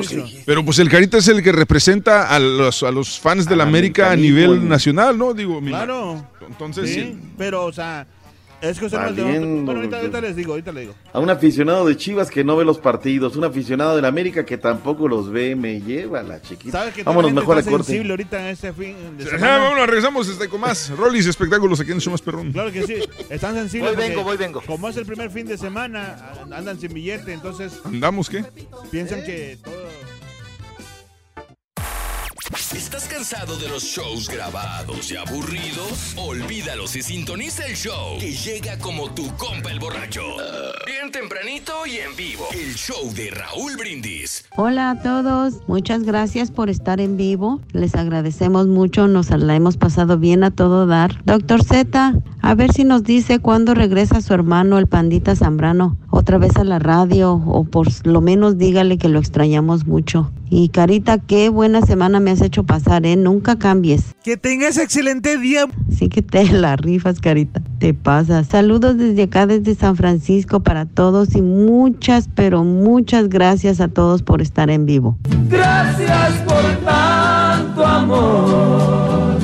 Hizo. 0.00 0.24
Pero 0.44 0.64
pues 0.64 0.78
el 0.80 0.88
Carita 0.88 1.18
es 1.18 1.28
el 1.28 1.42
que 1.42 1.52
representa 1.52 2.28
a 2.34 2.38
los, 2.40 2.82
a 2.82 2.90
los 2.90 3.20
fans 3.20 3.48
de 3.48 3.54
la 3.56 3.62
América 3.62 4.10
a 4.10 4.16
nivel 4.16 4.68
nacional, 4.68 5.16
¿no? 5.16 5.34
Digo, 5.34 5.60
mi- 5.60 5.70
Claro. 5.70 6.26
Entonces, 6.48 6.88
Sí, 6.90 6.94
sí. 7.00 7.18
pero, 7.38 7.64
o 7.66 7.72
sea, 7.72 8.06
es 8.62 8.78
que 8.78 8.86
usted 8.86 8.98
Valiendo, 8.98 9.64
Bueno, 9.64 9.80
ahorita, 9.80 9.96
ahorita 9.98 10.20
les 10.20 10.36
digo, 10.36 10.52
ahorita 10.52 10.72
les 10.72 10.82
digo. 10.82 10.94
A 11.12 11.18
un 11.20 11.28
aficionado 11.30 11.86
de 11.86 11.96
Chivas 11.96 12.30
que 12.30 12.44
no 12.44 12.56
ve 12.56 12.64
los 12.64 12.78
partidos, 12.78 13.36
un 13.36 13.44
aficionado 13.44 13.96
de 13.96 14.02
la 14.02 14.08
América 14.08 14.44
que 14.46 14.56
tampoco 14.56 15.08
los 15.08 15.30
ve, 15.30 15.54
me 15.56 15.80
lleva 15.80 16.22
la 16.22 16.40
chiquita. 16.40 16.78
¿Sabes 16.78 16.94
que 16.94 17.02
Vámonos 17.02 17.32
mejor 17.32 17.58
a 17.58 17.62
corte. 17.62 17.86
sensible 17.86 18.10
ahorita 18.12 18.40
en 18.40 18.46
este 18.46 18.72
fin 18.72 18.94
de 19.18 19.24
Ajá, 19.24 19.36
semana? 19.38 19.58
vámonos, 19.58 19.86
regresamos 19.86 20.28
este, 20.28 20.48
con 20.48 20.60
más 20.60 20.90
Rollis 20.96 21.26
y 21.26 21.30
espectáculos 21.30 21.80
aquí 21.80 21.90
en 21.92 22.00
más 22.10 22.22
perrón. 22.22 22.52
Claro 22.52 22.72
que 22.72 22.86
sí, 22.86 22.94
están 23.28 23.54
sensibles. 23.54 23.96
Voy, 23.96 24.08
vengo, 24.08 24.22
voy, 24.24 24.36
vengo. 24.36 24.62
Como 24.66 24.88
es 24.88 24.96
el 24.96 25.06
primer 25.06 25.30
fin 25.30 25.46
de 25.46 25.58
semana, 25.58 26.16
andan 26.52 26.78
sin 26.78 26.92
billete, 26.94 27.32
entonces 27.32 27.80
¿Andamos 27.84 28.28
qué? 28.30 28.44
piensan 28.90 29.22
que 29.24 29.58
todo... 29.62 29.74
¿Estás 32.52 33.08
cansado 33.08 33.56
de 33.56 33.66
los 33.68 33.82
shows 33.82 34.28
grabados 34.28 35.10
y 35.10 35.16
aburridos? 35.16 36.14
Olvídalos 36.18 36.94
y 36.96 37.02
sintoniza 37.02 37.64
el 37.66 37.74
show 37.74 38.18
que 38.20 38.32
llega 38.32 38.78
como 38.78 39.10
tu 39.10 39.26
compa 39.36 39.70
el 39.70 39.78
borracho. 39.78 40.20
Bien 40.84 41.10
tempranito 41.10 41.72
y 41.86 41.96
en 41.96 42.14
vivo. 42.14 42.44
El 42.52 42.74
show 42.74 43.10
de 43.14 43.30
Raúl 43.30 43.76
Brindis. 43.78 44.44
Hola 44.56 44.90
a 44.90 45.02
todos, 45.02 45.66
muchas 45.66 46.02
gracias 46.02 46.50
por 46.50 46.68
estar 46.68 47.00
en 47.00 47.16
vivo. 47.16 47.60
Les 47.72 47.94
agradecemos 47.94 48.66
mucho, 48.66 49.08
nos 49.08 49.30
la 49.30 49.56
hemos 49.56 49.78
pasado 49.78 50.18
bien 50.18 50.44
a 50.44 50.50
todo 50.50 50.86
dar. 50.86 51.24
Doctor 51.24 51.64
Z, 51.64 52.20
a 52.42 52.54
ver 52.54 52.72
si 52.72 52.84
nos 52.84 53.02
dice 53.02 53.38
cuándo 53.38 53.72
regresa 53.72 54.20
su 54.20 54.34
hermano, 54.34 54.78
el 54.78 54.88
pandita 54.88 55.36
Zambrano, 55.36 55.96
otra 56.10 56.36
vez 56.36 56.56
a 56.56 56.64
la 56.64 56.78
radio, 56.78 57.32
o 57.32 57.64
por 57.64 57.88
lo 58.06 58.20
menos 58.20 58.58
dígale 58.58 58.98
que 58.98 59.08
lo 59.08 59.18
extrañamos 59.18 59.86
mucho. 59.86 60.30
Y 60.54 60.68
Carita, 60.68 61.16
qué 61.16 61.48
buena 61.48 61.80
semana 61.80 62.20
me 62.20 62.30
has 62.30 62.41
hecho 62.42 62.64
pasar, 62.64 63.06
¿eh? 63.06 63.16
Nunca 63.16 63.58
cambies. 63.58 64.14
Que 64.22 64.36
tengas 64.36 64.78
excelente 64.78 65.38
día. 65.38 65.66
Sí 65.90 66.08
que 66.08 66.22
te 66.22 66.44
la 66.52 66.76
rifas, 66.76 67.20
Carita. 67.20 67.62
Te 67.78 67.94
pasas. 67.94 68.48
Saludos 68.48 68.96
desde 68.96 69.24
acá, 69.24 69.46
desde 69.46 69.74
San 69.74 69.96
Francisco 69.96 70.60
para 70.60 70.86
todos 70.86 71.34
y 71.34 71.42
muchas, 71.42 72.28
pero 72.34 72.64
muchas 72.64 73.28
gracias 73.28 73.80
a 73.80 73.88
todos 73.88 74.22
por 74.22 74.42
estar 74.42 74.70
en 74.70 74.86
vivo. 74.86 75.16
Gracias 75.48 76.32
por 76.46 76.62
tanto 76.84 77.84
amor. 77.84 79.38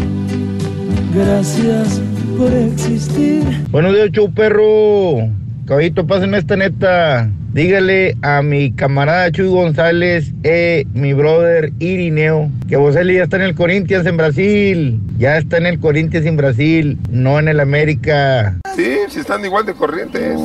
Gracias 1.14 2.00
por 2.36 2.52
existir. 2.52 3.42
Buenos 3.70 3.94
días, 3.94 4.10
show 4.12 4.30
perro. 4.32 5.28
Caballito, 5.68 6.06
pásenme 6.06 6.38
esta 6.38 6.56
neta. 6.56 7.30
Dígale 7.52 8.16
a 8.22 8.40
mi 8.40 8.72
camarada 8.72 9.30
Chuy 9.30 9.48
González, 9.48 10.32
eh, 10.42 10.86
mi 10.94 11.12
brother 11.12 11.74
Irineo, 11.78 12.50
que 12.70 12.78
Boselli 12.78 13.16
ya 13.16 13.24
está 13.24 13.36
en 13.36 13.42
el 13.42 13.54
Corinthians 13.54 14.06
en 14.06 14.16
Brasil. 14.16 14.98
Ya 15.18 15.36
está 15.36 15.58
en 15.58 15.66
el 15.66 15.78
Corinthians 15.78 16.24
en 16.24 16.38
Brasil, 16.38 16.98
no 17.10 17.38
en 17.38 17.48
el 17.48 17.60
América. 17.60 18.58
Sí, 18.74 18.96
si 19.10 19.20
están 19.20 19.44
igual 19.44 19.66
de 19.66 19.74
corrientes. 19.74 20.40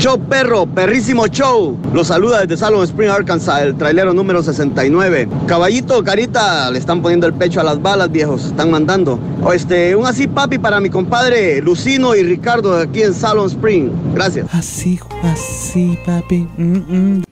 Show 0.00 0.18
perro, 0.18 0.64
perrísimo 0.64 1.26
show. 1.26 1.78
Los 1.92 2.06
saluda 2.06 2.40
desde 2.40 2.56
Salon 2.56 2.84
Spring, 2.84 3.10
Arkansas, 3.10 3.60
el 3.60 3.76
trailero 3.76 4.14
número 4.14 4.42
69. 4.42 5.28
Caballito, 5.46 6.02
carita, 6.02 6.70
le 6.70 6.78
están 6.78 7.02
poniendo 7.02 7.26
el 7.26 7.34
pecho 7.34 7.60
a 7.60 7.64
las 7.64 7.82
balas, 7.82 8.10
viejos. 8.10 8.46
Están 8.46 8.70
mandando. 8.70 9.20
O 9.42 9.52
este, 9.52 9.94
un 9.94 10.06
así 10.06 10.26
papi 10.26 10.56
para 10.58 10.80
mi 10.80 10.88
compadre 10.88 11.60
Lucino 11.60 12.14
y 12.14 12.22
Ricardo 12.22 12.78
de 12.78 12.84
aquí 12.84 13.02
en 13.02 13.12
Salon 13.12 13.48
Spring. 13.48 13.90
Gracias. 14.14 14.46
Así, 14.54 14.98
así, 15.22 15.98
papi. 16.06 16.48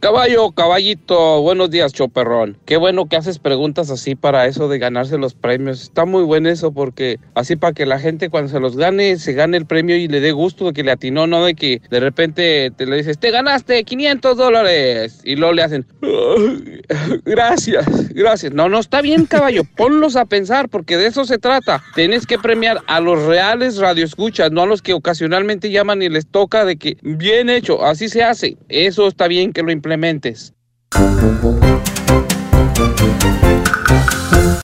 Caballo, 0.01 0.51
caballito, 0.51 1.41
buenos 1.41 1.71
días, 1.71 1.95
choperrón. 1.95 2.59
Qué 2.67 2.77
bueno 2.77 3.07
que 3.07 3.17
haces 3.17 3.39
preguntas 3.39 3.89
así 3.89 4.15
para 4.15 4.45
eso 4.45 4.69
de 4.69 4.79
ganarse 4.79 5.17
los 5.17 5.33
premios. 5.33 5.81
Está 5.81 6.05
muy 6.05 6.23
bueno 6.23 6.51
eso 6.51 6.71
porque 6.73 7.19
así 7.35 7.57
para 7.57 7.73
que 7.73 7.87
la 7.87 7.99
gente 7.99 8.29
cuando 8.29 8.51
se 8.51 8.61
los 8.61 8.77
gane, 8.77 9.17
se 9.17 9.33
gane 9.33 9.57
el 9.57 9.65
premio 9.65 9.97
y 9.97 10.07
le 10.07 10.21
dé 10.21 10.33
gusto 10.33 10.67
de 10.67 10.73
que 10.75 10.83
le 10.83 10.91
atinó, 10.91 11.27
no 11.27 11.43
de 11.47 11.55
que 11.55 11.81
de 11.89 12.01
repente 12.01 12.58
te 12.77 12.87
le 12.87 12.97
dices, 12.97 13.19
te 13.19 13.31
ganaste 13.31 13.85
500 13.85 14.37
dólares. 14.37 15.21
Y 15.25 15.37
luego 15.37 15.53
le 15.55 15.63
hacen, 15.63 15.87
"Ay, 16.03 16.81
gracias, 17.25 18.09
gracias. 18.15 18.53
No, 18.53 18.69
no, 18.69 18.79
está 18.79 19.01
bien, 19.01 19.27
caballo, 19.27 19.63
ponlos 19.77 20.17
a 20.17 20.25
pensar 20.25 20.69
porque 20.69 20.97
de 20.97 21.07
eso 21.07 21.25
se 21.25 21.39
trata. 21.39 21.83
Tienes 21.95 22.27
que 22.27 22.39
premiar 22.39 22.83
a 22.87 23.01
los 23.01 23.23
reales 23.25 23.79
radioescuchas, 23.79 24.51
no 24.53 24.63
a 24.63 24.67
los 24.67 24.83
que 24.83 24.93
ocasionalmente 24.95 25.71
llaman 25.71 26.03
y 26.03 26.09
les 26.09 26.27
toca 26.27 26.65
de 26.65 26.77
que, 26.77 26.97
bien 27.03 27.51
hecho, 27.51 27.85
así 27.85 28.09
se 28.09 28.23
hace. 28.23 28.57
Eso 28.69 29.07
está 29.09 29.29
bien 29.29 29.53
que 29.53 29.63
lo 29.63 29.71
implementes. 29.73 30.53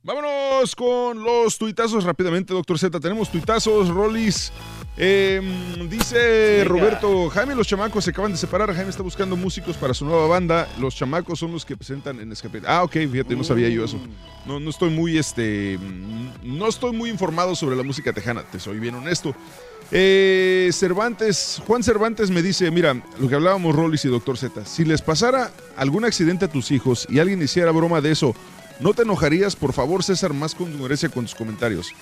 Vámonos 0.02 0.74
con 0.76 1.22
los 1.22 1.58
tuitazos 1.58 2.04
rápidamente, 2.04 2.52
doctor 2.52 2.78
Z. 2.78 3.00
Tenemos 3.00 3.30
tuitazos, 3.30 3.88
Rollis. 3.88 4.52
Eh, 4.96 5.40
dice 5.90 6.62
Roberto, 6.64 7.28
Jaime 7.30 7.56
los 7.56 7.66
chamacos 7.66 8.04
se 8.04 8.10
acaban 8.10 8.32
de 8.32 8.38
separar. 8.38 8.72
Jaime 8.74 8.90
está 8.90 9.02
buscando 9.02 9.36
músicos 9.36 9.76
para 9.76 9.92
su 9.94 10.04
nueva 10.04 10.26
banda. 10.26 10.68
Los 10.78 10.94
chamacos 10.94 11.38
son 11.38 11.52
los 11.52 11.64
que 11.64 11.76
presentan 11.76 12.20
en 12.20 12.30
Escape. 12.30 12.62
Ah, 12.66 12.84
ok, 12.84 12.92
fíjate, 13.10 13.34
no 13.34 13.44
sabía 13.44 13.68
yo 13.68 13.84
eso. 13.84 13.98
No, 14.46 14.60
no 14.60 14.70
estoy 14.70 14.90
muy, 14.90 15.18
este, 15.18 15.78
mm, 15.78 16.58
no 16.58 16.68
estoy 16.68 16.92
muy 16.92 17.10
informado 17.10 17.56
sobre 17.56 17.76
la 17.76 17.82
música 17.82 18.12
tejana, 18.12 18.42
te 18.42 18.60
soy 18.60 18.78
bien 18.78 18.94
honesto. 18.94 19.34
Eh, 19.90 20.70
Cervantes, 20.72 21.60
Juan 21.66 21.82
Cervantes 21.82 22.30
me 22.30 22.42
dice, 22.42 22.70
mira, 22.70 22.94
lo 23.18 23.28
que 23.28 23.34
hablábamos 23.34 23.74
Rollis 23.74 24.04
y 24.04 24.08
Doctor 24.08 24.38
Z, 24.38 24.64
si 24.64 24.84
les 24.84 25.02
pasara 25.02 25.52
algún 25.76 26.04
accidente 26.04 26.46
a 26.46 26.48
tus 26.48 26.70
hijos 26.70 27.06
y 27.10 27.18
alguien 27.18 27.42
hiciera 27.42 27.70
broma 27.70 28.00
de 28.00 28.12
eso, 28.12 28.34
¿no 28.80 28.94
te 28.94 29.02
enojarías? 29.02 29.56
Por 29.56 29.72
favor, 29.72 30.02
César, 30.02 30.32
más 30.32 30.54
congruencia 30.54 31.08
con 31.08 31.24
tus 31.24 31.34
comentarios. 31.34 31.92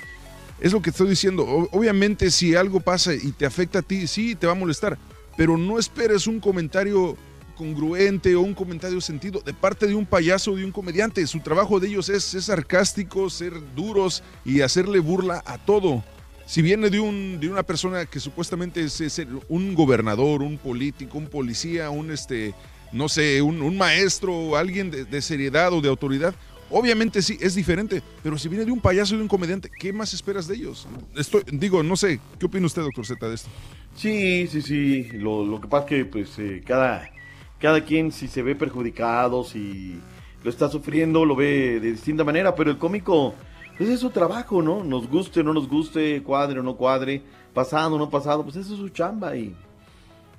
Es 0.62 0.72
lo 0.72 0.80
que 0.80 0.90
estoy 0.90 1.08
diciendo. 1.08 1.44
Obviamente, 1.72 2.30
si 2.30 2.54
algo 2.54 2.78
pasa 2.78 3.12
y 3.12 3.32
te 3.32 3.44
afecta 3.44 3.80
a 3.80 3.82
ti, 3.82 4.06
sí, 4.06 4.36
te 4.36 4.46
va 4.46 4.52
a 4.52 4.54
molestar. 4.54 4.96
Pero 5.36 5.58
no 5.58 5.76
esperes 5.76 6.28
un 6.28 6.38
comentario 6.38 7.16
congruente 7.56 8.36
o 8.36 8.42
un 8.42 8.54
comentario 8.54 9.00
sentido 9.00 9.40
de 9.44 9.54
parte 9.54 9.88
de 9.88 9.96
un 9.96 10.06
payaso 10.06 10.52
o 10.52 10.56
de 10.56 10.64
un 10.64 10.70
comediante. 10.70 11.26
Su 11.26 11.40
trabajo 11.40 11.80
de 11.80 11.88
ellos 11.88 12.08
es 12.08 12.22
ser 12.22 12.42
sarcásticos, 12.42 13.34
ser 13.34 13.54
duros 13.74 14.22
y 14.44 14.60
hacerle 14.60 15.00
burla 15.00 15.42
a 15.46 15.58
todo. 15.58 16.04
Si 16.46 16.62
viene 16.62 16.90
de, 16.90 17.00
un, 17.00 17.40
de 17.40 17.48
una 17.48 17.64
persona 17.64 18.06
que 18.06 18.20
supuestamente 18.20 18.84
es, 18.84 19.20
un 19.48 19.74
gobernador, 19.74 20.42
un 20.42 20.58
político, 20.58 21.18
un 21.18 21.26
policía, 21.26 21.90
un 21.90 22.12
este, 22.12 22.54
no 22.92 23.08
sé, 23.08 23.42
un 23.42 23.76
maestro, 23.76 24.56
alguien 24.56 24.92
de, 24.92 25.06
de 25.06 25.22
seriedad 25.22 25.72
o 25.72 25.80
de 25.80 25.88
autoridad, 25.88 26.36
Obviamente 26.72 27.20
sí, 27.20 27.36
es 27.38 27.54
diferente, 27.54 28.02
pero 28.22 28.38
si 28.38 28.48
viene 28.48 28.64
de 28.64 28.72
un 28.72 28.80
payaso 28.80 29.14
y 29.14 29.18
de 29.18 29.22
un 29.22 29.28
comediante, 29.28 29.70
¿qué 29.78 29.92
más 29.92 30.14
esperas 30.14 30.48
de 30.48 30.54
ellos? 30.54 30.88
Estoy, 31.14 31.42
digo, 31.52 31.82
no 31.82 31.96
sé, 31.96 32.18
¿qué 32.38 32.46
opina 32.46 32.64
usted, 32.64 32.80
doctor 32.80 33.04
Z, 33.04 33.28
de 33.28 33.34
esto? 33.34 33.50
Sí, 33.94 34.46
sí, 34.46 34.62
sí. 34.62 35.02
Lo, 35.12 35.44
lo 35.44 35.60
que 35.60 35.68
pasa 35.68 35.84
es 35.84 35.88
que 35.90 36.04
pues 36.06 36.38
eh, 36.38 36.62
cada, 36.66 37.10
cada 37.58 37.84
quien 37.84 38.10
si 38.10 38.26
se 38.26 38.42
ve 38.42 38.54
perjudicado, 38.54 39.44
si 39.44 40.00
lo 40.42 40.48
está 40.48 40.70
sufriendo, 40.70 41.26
lo 41.26 41.36
ve 41.36 41.78
de 41.78 41.92
distinta 41.92 42.24
manera, 42.24 42.54
pero 42.54 42.70
el 42.70 42.78
cómico, 42.78 43.34
pues 43.76 43.90
es 43.90 44.00
su 44.00 44.08
trabajo, 44.08 44.62
¿no? 44.62 44.82
Nos 44.82 45.08
guste 45.08 45.40
o 45.40 45.42
no 45.42 45.52
nos 45.52 45.68
guste, 45.68 46.22
cuadre 46.22 46.60
o 46.60 46.62
no 46.62 46.76
cuadre, 46.76 47.22
pasado 47.52 47.96
o 47.96 47.98
no 47.98 48.08
pasado, 48.08 48.44
pues 48.44 48.56
eso 48.56 48.72
es 48.72 48.80
su 48.80 48.88
chamba 48.88 49.36
y 49.36 49.54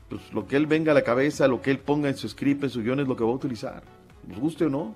pues 0.10 0.22
lo 0.34 0.48
que 0.48 0.56
él 0.56 0.66
venga 0.66 0.94
a 0.94 0.96
la 0.96 1.04
cabeza, 1.04 1.48
lo 1.48 1.62
que 1.62 1.70
él 1.70 1.78
ponga 1.78 2.10
en 2.10 2.18
su 2.18 2.28
script, 2.28 2.64
en 2.64 2.70
su 2.72 2.82
guion 2.82 3.00
es 3.02 3.08
lo 3.08 3.16
que 3.16 3.24
va 3.24 3.30
a 3.30 3.36
utilizar. 3.36 3.84
Nos 4.28 4.40
guste 4.40 4.66
o 4.66 4.70
no. 4.70 4.96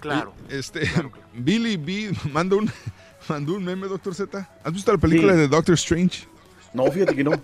Claro. 0.00 0.32
Este, 0.48 0.88
Billy 1.34 1.76
B 1.76 2.12
mandó 2.32 2.58
un, 2.58 2.70
mandó 3.28 3.54
un 3.54 3.64
meme, 3.64 3.88
doctor 3.88 4.14
Z. 4.14 4.48
¿Has 4.64 4.72
visto 4.72 4.92
la 4.92 4.98
película 4.98 5.32
Sí. 5.32 5.38
de 5.40 5.48
Doctor 5.48 5.74
Strange? 5.74 6.26
No, 6.74 6.84
fíjate 6.90 7.16
que 7.16 7.24
no. 7.24 7.32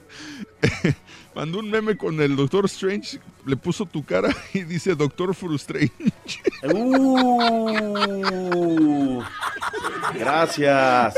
mandó 1.35 1.59
un 1.61 1.71
meme 1.71 1.97
con 1.97 2.21
el 2.21 2.37
Doctor 2.37 2.67
Strange, 2.67 3.19
le 3.47 3.57
puso 3.57 3.87
tu 3.87 4.05
cara 4.05 4.29
y 4.53 4.63
dice 4.65 4.95
Doctor 4.95 5.35
Frustrange. 5.35 5.91
Uh, 6.73 9.23
gracias. 10.15 11.15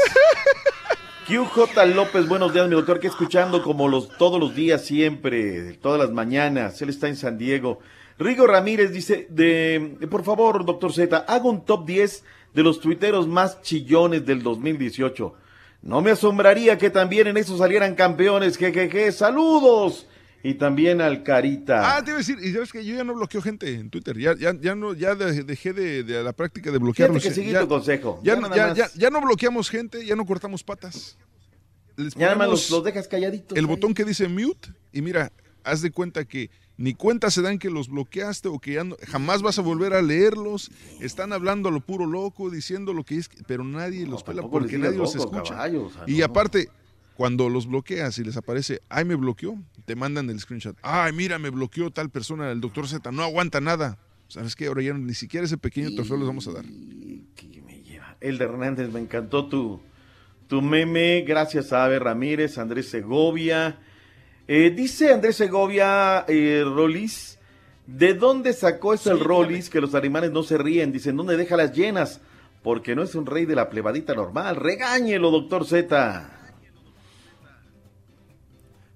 QJ 1.27 1.87
López, 1.95 2.29
buenos 2.29 2.55
días, 2.55 2.69
mi 2.69 2.75
doctor, 2.77 3.01
que 3.01 3.09
escuchando 3.09 3.63
como 3.63 3.89
los 3.89 4.17
todos 4.17 4.39
los 4.39 4.55
días 4.55 4.85
siempre, 4.85 5.73
todas 5.75 6.01
las 6.01 6.13
mañanas. 6.13 6.81
Él 6.83 6.91
está 6.91 7.09
en 7.09 7.17
San 7.17 7.37
Diego. 7.37 7.81
Rigo 8.19 8.47
Ramírez 8.47 8.93
dice, 8.93 9.27
de, 9.31 9.99
por 10.11 10.25
favor, 10.25 10.65
doctor 10.65 10.93
Z, 10.93 11.17
haga 11.29 11.45
un 11.45 11.65
top 11.65 11.87
10 11.87 12.25
de 12.55 12.63
los 12.63 12.81
tuiteros 12.81 13.27
más 13.29 13.61
chillones 13.63 14.25
del 14.25 14.43
2018. 14.43 15.35
No 15.83 16.01
me 16.01 16.11
asombraría 16.13 16.79
que 16.79 16.91
también 16.91 17.27
en 17.27 17.37
eso 17.37 17.57
salieran 17.59 17.95
campeones, 17.95 18.57
jejeje, 18.57 19.13
saludos. 19.13 20.07
Y 20.43 20.55
también 20.55 21.01
al 21.01 21.25
Carita. 21.25 21.97
Ah, 21.97 22.05
te 22.05 22.11
iba 22.11 22.19
a 22.19 22.21
decir, 22.21 22.39
y 22.41 22.53
sabes 22.53 22.71
que 22.71 22.85
yo 22.85 22.95
ya 22.95 23.03
no 23.03 23.15
bloqueo 23.15 23.43
gente 23.43 23.75
en 23.75 23.91
Twitter, 23.91 24.17
ya, 24.17 24.35
ya, 24.39 24.55
ya 24.61 24.77
no, 24.77 24.95
ya 24.95 25.15
dejé 25.17 25.73
de, 25.73 26.05
de 26.05 26.23
la 26.23 26.33
práctica 26.33 26.71
de 26.71 26.79
bloquearlos. 26.79 27.21
Fíjate 27.23 27.35
que 27.35 27.43
seguí 27.43 27.53
ya, 27.53 27.61
tu 27.63 27.69
consejo. 27.69 28.21
Ya, 28.23 28.35
Ya 28.95 29.11
no- 29.11 29.21
bloqueamos 29.21 29.69
gente, 29.71 30.07
ya 30.07 30.15
no 30.15 30.25
cortamos 30.25 30.63
patas. 30.63 31.19
Les 31.97 32.15
Ya 32.15 32.27
nada 32.27 32.37
más 32.37 32.49
los, 32.49 32.71
los 32.71 32.85
dejas 32.85 33.09
calladitos. 33.09 33.59
el 33.59 33.65
ahí. 33.65 33.69
botón 33.69 33.93
que 33.93 34.05
dice 34.05 34.29
mute 34.29 34.69
y 34.93 35.03
mira, 35.03 35.33
haz 35.65 35.83
de 35.83 35.91
cuenta 35.91 36.25
que 36.25 36.51
ni 36.79 36.95
cuenta 36.95 37.31
se 37.31 37.43
dan 37.43 37.59
que 37.59 37.71
los 37.71 37.89
bloqueaste 37.89 38.49
o 38.49 38.59
que 38.59 38.75
ya 38.75 38.85
no- 38.85 38.97
jamás 39.09 39.43
vas 39.43 39.59
a 39.59 39.63
volver 39.63 39.93
a 39.95 40.03
leerlos. 40.03 40.71
Están 41.01 41.33
hablando 41.33 41.69
a 41.69 41.73
lo 41.73 41.81
puro 41.81 42.07
loco, 42.07 42.51
diciendo 42.51 42.93
lo 42.93 43.05
que 43.05 43.17
es, 43.17 43.31
pero 43.47 43.65
nadie 43.65 44.07
los 44.07 44.23
pela 44.23 44.43
porque 44.43 44.77
nadie 44.79 44.99
los 44.99 45.15
escucha. 45.15 45.55
caballo, 45.55 45.85
o 45.87 45.91
sea, 45.91 46.05
y 46.07 46.19
no. 46.19 46.25
aparte, 46.27 46.69
cuando 47.17 47.49
los 47.49 47.67
bloqueas 47.67 48.19
y 48.19 48.25
les 48.25 48.37
aparece, 48.37 48.83
ay, 48.91 49.05
me 49.07 49.15
bloqueó, 49.15 49.57
te 49.87 49.97
mandan 49.97 50.29
el 50.29 50.39
screenshot. 50.39 50.77
Ay, 50.83 51.13
mira, 51.15 51.39
me 51.39 51.49
bloqueó 51.51 51.91
tal 51.91 52.11
persona, 52.11 52.51
el 52.51 52.61
doctor 52.61 52.87
Z, 52.89 53.11
no 53.11 53.23
aguanta 53.23 53.61
nada. 53.61 53.99
¿Sabes 54.29 54.55
qué? 54.57 54.67
Ahora 54.67 54.83
ya 54.83 54.93
ni 54.93 55.15
siquiera 55.15 55.47
ese 55.47 55.57
pequeño 55.57 55.95
trofeo 55.95 56.17
les 56.19 56.27
vamos 56.27 56.47
a 56.49 56.53
dar. 56.53 56.65
El 58.21 58.39
de 58.39 58.45
Hernández, 58.45 58.91
me 58.93 59.01
encantó 59.01 59.47
tu, 59.49 59.81
tu 60.49 60.63
meme. 60.63 61.23
Gracias 61.23 61.73
a 61.73 61.85
Abe 61.85 61.99
Ramírez, 61.99 62.59
Andrés 62.59 62.89
Segovia. 62.89 63.79
Eh, 64.49 64.71
dice 64.71 65.13
Andrés 65.13 65.37
Segovia, 65.37 66.25
eh, 66.29 66.63
Rolis, 66.65 67.39
¿de 67.87 68.15
dónde 68.15 68.53
sacó 68.53 68.95
eso 68.95 69.11
el 69.11 69.21
Rolis 69.21 69.69
que 69.71 69.81
los 69.81 69.95
animales 69.95 70.31
no 70.31 70.43
se 70.43 70.57
ríen? 70.59 70.93
Dicen, 70.93 71.17
¿dónde 71.17 71.37
deja 71.37 71.57
las 71.57 71.73
llenas? 71.73 72.21
Porque 72.63 72.95
no 72.95 73.03
es 73.03 73.15
un 73.15 73.27
rey 73.27 73.45
de 73.45 73.55
la 73.57 73.69
plebadita 73.69 74.15
normal. 74.15 74.57
Regáñelo, 74.57 75.31
doctor 75.31 75.67
Z. 75.67 76.31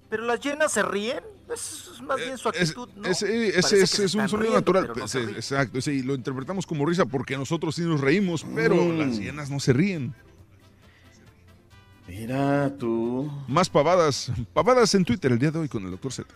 Pero 0.09 0.25
las 0.25 0.39
llenas 0.41 0.71
se 0.73 0.83
ríen. 0.83 1.19
Es, 1.53 1.89
es 1.95 2.01
más 2.01 2.17
bien 2.17 2.37
su 2.37 2.47
Eh, 2.49 2.51
actitud, 2.55 2.89
¿no? 2.95 3.05
es, 3.09 3.21
un 4.15 4.29
sonido 4.29 4.53
natural. 4.53 4.91
no 4.95 5.03
exacto, 5.03 5.81
sí, 5.81 6.01
lo 6.01 6.15
interpretamos 6.15 6.65
como 6.65 6.85
risa 6.85 7.05
porque 7.05 7.35
nosotros 7.37 7.75
sí 7.75 7.81
nos 7.81 7.99
reímos, 7.99 8.45
pero 8.55 8.75
Mm. 8.75 8.97
las 8.99 9.19
hienas 9.19 9.49
no 9.51 9.59
se 9.59 9.73
ríen. 9.73 10.13
Mira 12.11 12.69
tú. 12.77 13.31
Más 13.47 13.69
pavadas, 13.69 14.33
pavadas 14.51 14.93
en 14.95 15.05
Twitter 15.05 15.31
el 15.31 15.39
día 15.39 15.49
de 15.49 15.59
hoy 15.59 15.69
con 15.69 15.85
el 15.85 15.91
doctor 15.91 16.11
Z. 16.11 16.29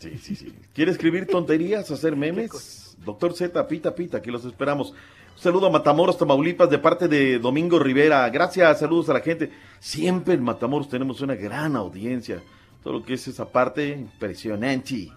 Sí, 0.00 0.18
sí, 0.20 0.34
sí. 0.34 0.52
¿Quiere 0.74 0.90
escribir 0.90 1.28
tonterías, 1.28 1.88
hacer 1.92 2.16
memes? 2.16 2.96
Doctor 3.04 3.32
Z, 3.32 3.68
pita, 3.68 3.94
pita, 3.94 4.16
aquí 4.18 4.32
los 4.32 4.44
esperamos. 4.44 4.90
Un 4.90 5.40
saludo 5.40 5.68
a 5.68 5.70
Matamoros, 5.70 6.18
Tamaulipas, 6.18 6.68
de 6.68 6.78
parte 6.80 7.06
de 7.06 7.38
Domingo 7.38 7.78
Rivera. 7.78 8.28
Gracias, 8.30 8.80
saludos 8.80 9.10
a 9.10 9.12
la 9.12 9.20
gente. 9.20 9.52
Siempre 9.78 10.34
en 10.34 10.42
Matamoros 10.42 10.88
tenemos 10.88 11.20
una 11.20 11.36
gran 11.36 11.76
audiencia. 11.76 12.42
Todo 12.82 12.94
lo 12.94 13.04
que 13.04 13.14
es 13.14 13.28
esa 13.28 13.48
parte, 13.48 13.90
impresionante. 13.90 15.12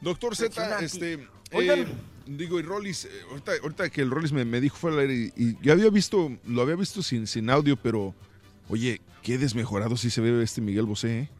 Doctor 0.00 0.36
Z, 0.36 0.78
este, 0.84 1.26
Oigan. 1.52 1.80
eh, 1.80 1.86
digo, 2.26 2.58
y 2.58 2.62
Rollis, 2.62 3.04
eh, 3.06 3.10
ahorita, 3.30 3.52
ahorita 3.62 3.90
que 3.90 4.00
el 4.02 4.10
Rollis 4.10 4.32
me, 4.32 4.44
me 4.44 4.60
dijo 4.60 4.76
fuera 4.76 4.96
del 4.96 5.10
aire, 5.10 5.32
y, 5.36 5.50
y 5.50 5.58
yo 5.62 5.72
había 5.72 5.90
visto, 5.90 6.30
lo 6.44 6.62
había 6.62 6.76
visto 6.76 7.02
sin, 7.02 7.26
sin 7.26 7.50
audio, 7.50 7.76
pero, 7.76 8.14
oye, 8.68 9.00
qué 9.22 9.38
desmejorado 9.38 9.96
sí 9.96 10.10
se 10.10 10.20
ve 10.20 10.42
este 10.42 10.60
Miguel 10.60 10.86
Bosé, 10.86 11.18
¿eh? 11.20 11.30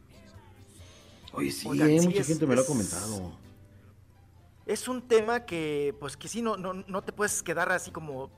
Oye, 1.32 1.50
sí, 1.50 1.66
Oigan, 1.68 1.88
sí, 2.00 2.06
mucha 2.06 2.20
es- 2.20 2.26
gente 2.28 2.46
me 2.46 2.54
lo 2.54 2.62
ha 2.62 2.66
comentado. 2.66 3.36
Es 4.66 4.88
un 4.88 5.02
tema 5.02 5.44
que, 5.44 5.94
pues 6.00 6.16
que 6.16 6.26
sí, 6.28 6.40
no, 6.40 6.56
no, 6.56 6.72
no 6.72 7.02
te 7.02 7.12
puedes 7.12 7.42
quedar 7.42 7.70
así 7.70 7.90
como 7.90 8.30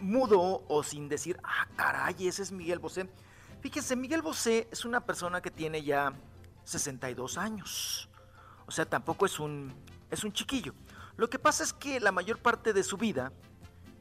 mudo 0.00 0.64
o 0.68 0.82
sin 0.82 1.08
decir, 1.08 1.38
ah, 1.42 1.68
caray, 1.76 2.26
ese 2.26 2.42
es 2.42 2.52
Miguel 2.52 2.78
Bosé. 2.78 3.06
Fíjense, 3.60 3.94
Miguel 3.96 4.22
Bosé 4.22 4.66
es 4.70 4.84
una 4.84 5.04
persona 5.04 5.42
que 5.42 5.50
tiene 5.50 5.82
ya 5.82 6.12
62 6.64 7.36
años. 7.38 8.08
O 8.66 8.70
sea, 8.70 8.86
tampoco 8.86 9.26
es 9.26 9.38
un, 9.38 9.74
es 10.10 10.24
un 10.24 10.32
chiquillo. 10.32 10.74
Lo 11.16 11.28
que 11.30 11.38
pasa 11.38 11.62
es 11.64 11.72
que 11.72 12.00
la 12.00 12.12
mayor 12.12 12.38
parte 12.38 12.72
de 12.72 12.82
su 12.82 12.96
vida 12.96 13.32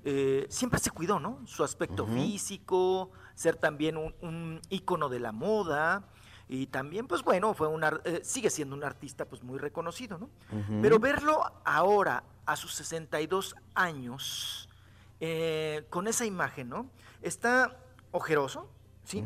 eh, 0.06 0.46
siempre 0.50 0.80
se 0.80 0.92
cuidó, 0.92 1.20
¿no? 1.20 1.40
Su 1.46 1.64
aspecto 1.64 2.06
físico, 2.14 3.12
ser 3.36 3.56
también 3.56 3.98
un, 3.98 4.14
un 4.22 4.62
ícono 4.70 5.10
de 5.10 5.20
la 5.20 5.32
moda. 5.32 6.04
Y 6.50 6.68
también, 6.68 7.08
pues 7.08 7.24
bueno, 7.24 7.54
fue 7.54 7.68
un 7.68 7.84
ar- 7.84 8.02
eh, 8.04 8.20
sigue 8.24 8.50
siendo 8.50 8.76
un 8.76 8.84
artista 8.84 9.26
pues 9.26 9.44
muy 9.44 9.58
reconocido, 9.60 10.18
¿no? 10.18 10.30
Pero 10.82 11.00
verlo 11.00 11.42
ahora, 11.64 12.24
a 12.46 12.56
sus 12.58 12.74
62 12.76 13.56
años, 13.76 14.68
eh, 15.22 15.86
con 15.90 16.08
esa 16.08 16.26
imagen, 16.26 16.68
¿no? 16.70 16.90
Está 17.22 17.78
ojeroso, 18.12 18.70
¿sí? 19.06 19.24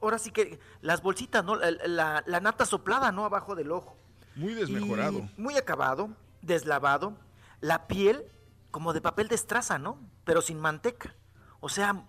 Ahora 0.00 0.18
sí 0.18 0.30
que 0.30 0.58
las 0.80 1.02
bolsitas, 1.02 1.44
¿no? 1.44 1.56
La, 1.56 1.70
la- 1.86 2.24
la 2.26 2.40
nata 2.40 2.64
soplada, 2.64 3.12
¿no? 3.12 3.24
Abajo 3.26 3.54
del 3.54 3.70
ojo. 3.70 3.94
Muy 4.34 4.54
desmejorado. 4.54 5.18
Y 5.36 5.40
muy 5.40 5.56
acabado, 5.58 6.08
deslavado. 6.42 7.16
La 7.60 7.86
piel 7.86 8.24
como 8.70 8.92
de 8.92 9.00
papel 9.00 9.28
de 9.28 9.34
estraza, 9.34 9.78
¿no? 9.78 9.98
Pero 10.24 10.42
sin 10.42 10.58
manteca. 10.60 11.14
O 11.60 11.68
sea, 11.68 12.04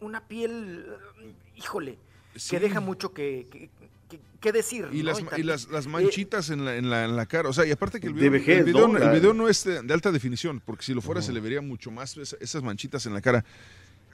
una 0.00 0.26
piel, 0.28 0.86
eh, 1.22 1.34
híjole, 1.56 1.98
Sí. 2.36 2.50
que 2.50 2.60
deja 2.60 2.80
mucho 2.80 3.12
que, 3.12 3.46
que- 3.50 3.70
que- 4.08 4.20
que 4.40 4.52
decir. 4.52 4.88
Y, 4.92 4.98
¿no? 4.98 5.04
las, 5.10 5.20
Y 5.36 5.42
las, 5.42 5.68
las 5.68 5.86
eh, 5.86 5.88
manchitas 5.88 6.50
en, 6.50 6.64
la, 6.64 6.76
en, 6.76 6.88
la, 6.88 7.04
en 7.04 7.16
la 7.16 7.26
cara. 7.26 7.48
O 7.48 7.52
sea, 7.52 7.66
y 7.66 7.72
aparte 7.72 8.00
que 8.00 8.06
el 8.06 8.14
De 8.14 8.20
video, 8.20 8.32
vejez, 8.32 8.58
el 8.58 8.64
video, 8.64 8.88
¿no? 8.88 8.96
el 8.98 9.10
video 9.10 9.34
no 9.34 9.48
es 9.48 9.64
de, 9.64 9.82
de 9.82 9.92
alta 9.94 10.12
definición, 10.12 10.60
porque 10.64 10.84
si 10.84 10.94
lo 10.94 11.00
fuera 11.02 11.20
se 11.20 11.32
le 11.32 11.40
vería 11.40 11.60
mucho 11.60 11.90
más 11.90 12.16
esa- 12.16 12.36
esas 12.40 12.62
manchitas 12.62 13.04
en 13.06 13.14
la 13.14 13.20
cara. 13.20 13.44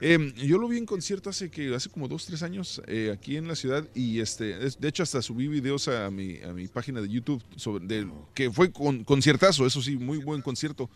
Eh, 0.01 0.33
yo 0.35 0.57
lo 0.57 0.67
vi 0.67 0.77
en 0.77 0.85
concierto 0.85 1.29
hace 1.29 1.49
que 1.49 1.73
hace 1.73 1.89
como 1.89 2.07
dos, 2.09 2.25
tres 2.25 2.43
años 2.43 2.81
eh, 2.87 3.11
aquí 3.13 3.37
en 3.37 3.47
la 3.47 3.55
ciudad 3.55 3.87
y 3.95 4.19
este 4.19 4.65
es- 4.65 4.79
de 4.79 4.89
hecho 4.89 5.03
hasta 5.03 5.21
subí 5.21 5.47
videos 5.47 5.87
a 5.87 6.11
mi, 6.11 6.37
a 6.41 6.51
mi 6.51 6.67
página 6.67 6.99
de 7.01 7.07
YouTube 7.07 7.41
sobre 7.55 7.85
de- 7.87 8.11
que 8.33 8.51
fue 8.51 8.71
con 8.73 9.05
conciertazo, 9.05 9.65
eso 9.65 9.81
sí, 9.81 9.95
muy 9.95 10.17
buen 10.17 10.41
concierto. 10.41 10.89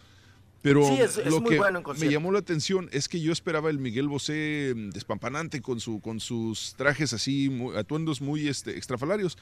Pero 0.62 0.86
Sí, 0.86 1.00
es- 1.02 1.18
es 1.18 1.28
lo 1.28 1.40
muy 1.40 1.52
que 1.52 1.58
bueno 1.58 1.80
en 1.80 2.00
me 2.02 2.12
llamó 2.12 2.34
la 2.34 2.40
atención 2.40 2.90
es 2.92 3.08
que 3.08 3.22
yo 3.22 3.32
esperaba 3.32 3.70
el 3.70 3.80
Miguel 3.80 4.10
Bosé 4.10 4.74
mm, 4.76 4.90
despampanante 4.90 5.62
con 5.62 5.80
su 5.80 6.02
con 6.02 6.20
sus 6.20 6.76
trajes 6.76 7.14
así, 7.14 7.50
muy- 7.50 7.78
atuendos 7.78 8.20
muy 8.20 8.50
este, 8.50 8.76
extrafalarios, 8.78 9.38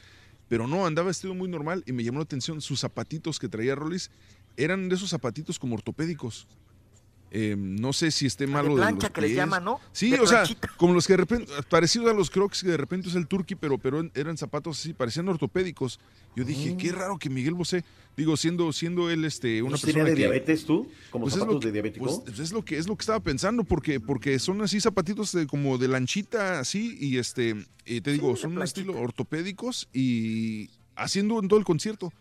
pero 0.47 0.67
no, 0.67 0.85
andaba 0.85 1.07
vestido 1.07 1.33
muy 1.33 1.49
normal 1.49 1.83
y 1.87 1.93
me 1.93 2.03
llamó 2.03 2.19
la 2.19 2.25
atención 2.25 2.61
sus 2.61 2.81
zapatitos 2.81 3.39
que 3.39 3.49
traía 3.49 3.73
Rollis, 3.73 4.11
eran 4.55 4.87
de 4.89 4.95
esos 4.95 5.09
zapatitos 5.09 5.57
como 5.57 5.73
ortopédicos. 5.73 6.45
Eh, 7.31 7.55
no 7.57 7.91
sé 7.93 8.09
si 8.11 8.25
esté 8.25 8.47
malo 8.47 8.69
de 8.69 8.75
plancha 8.75 9.07
los 9.07 9.13
que 9.13 9.21
les 9.21 9.29
pies. 9.31 9.37
llaman, 9.37 9.63
¿no? 9.63 9.79
Sí, 9.91 10.11
De 10.11 10.19
o 10.19 10.25
sea, 10.27 10.43
como 10.77 10.93
los 10.93 11.05
que 11.07 11.13
de 11.13 11.17
repente, 11.17 11.51
parecidos 11.69 12.09
a 12.09 12.13
los 12.13 12.29
crocs 12.29 12.63
que 12.63 12.69
de 12.69 12.77
repente 12.77 13.09
es 13.09 13.15
el 13.15 13.27
turkey, 13.27 13.57
pero, 13.59 13.77
pero 13.77 14.09
eran 14.15 14.37
zapatos 14.37 14.79
así, 14.79 14.93
parecían 14.93 15.27
ortopédicos. 15.27 15.99
Yo 16.35 16.43
dije, 16.45 16.73
Mm. 16.73 16.77
qué 16.77 16.91
raro 16.91 17.17
que 17.17 17.29
Miguel 17.29 17.53
Bosé, 17.55 17.83
digo, 18.15 18.37
siendo, 18.37 18.71
siendo 18.71 19.09
él 19.09 19.25
este, 19.25 19.61
una 19.61 19.71
¿No 19.71 19.77
persona 19.77 20.03
de 20.05 20.11
que... 20.11 20.15
diabetes 20.15 20.65
tú? 20.65 20.89
¿Como 21.11 21.25
Pues 21.25 21.33
es 21.33 21.39
zapatos 21.39 21.55
lo 21.55 21.59
que- 21.59 21.67
de 21.67 21.71
diabético? 21.73 22.23
pues 22.25 22.39
es 22.39 22.51
lo 22.51 22.63
que 22.63 22.77
es 22.77 22.87
lo 22.87 22.95
que 22.95 23.01
estaba 23.01 23.19
pensando 23.19 23.63
porque 23.63 23.99
porque 23.99 24.39
son 24.39 24.61
así 24.61 24.79
zapatitos 24.79 25.31
de- 25.33 25.47
como 25.47 25.77
de 25.77 25.87
lanchita 25.89 26.59
así 26.59 26.97
y 26.99 27.17
este 27.17 27.55
y 27.85 28.01
te 28.01 28.11
digo 28.11 28.35
son 28.35 28.55
un 28.57 28.63
estilo 28.63 28.93
ortopédicos 28.99 29.89
y 29.93 30.69
haciendo 30.95 31.39
en 31.39 31.47
todo 31.47 31.59
el 31.59 31.65
concierto 31.65 32.11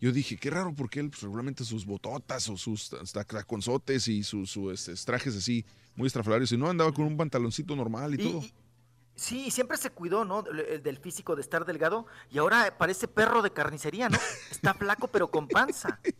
yo 0.00 0.12
dije 0.12 0.36
qué 0.36 0.50
raro 0.50 0.74
porque 0.74 1.00
él 1.00 1.10
pues, 1.10 1.22
regularmente 1.22 1.64
sus 1.64 1.84
bototas 1.86 2.48
o 2.48 2.56
sus 2.56 2.92
hasta 2.94 3.24
taconzotes 3.24 4.08
y 4.08 4.22
sus, 4.24 4.50
sus, 4.50 4.72
este, 4.88 4.94
trajes 5.04 5.36
así 5.36 5.64
muy 5.96 6.06
estrafalarios 6.06 6.50
y 6.52 6.56
no 6.56 6.68
andaba 6.70 6.92
con 6.92 7.04
un 7.04 7.16
pantaloncito 7.16 7.76
normal 7.76 8.14
y, 8.18 8.22
Y- 8.22 8.32
todo 8.32 8.42
Sí, 9.16 9.50
siempre 9.50 9.76
se 9.76 9.90
cuidó, 9.90 10.24
¿no? 10.24 10.42
Del, 10.42 10.60
el 10.60 10.82
del 10.82 10.96
físico 10.96 11.36
de 11.36 11.42
estar 11.42 11.66
delgado. 11.66 12.06
Y 12.32 12.38
ahora 12.38 12.74
parece 12.78 13.06
perro 13.06 13.42
de 13.42 13.50
carnicería, 13.50 14.08
¿no? 14.08 14.16
Está 14.50 14.72
flaco, 14.72 15.08
pero 15.08 15.28
con 15.30 15.46
panza. 15.46 16.00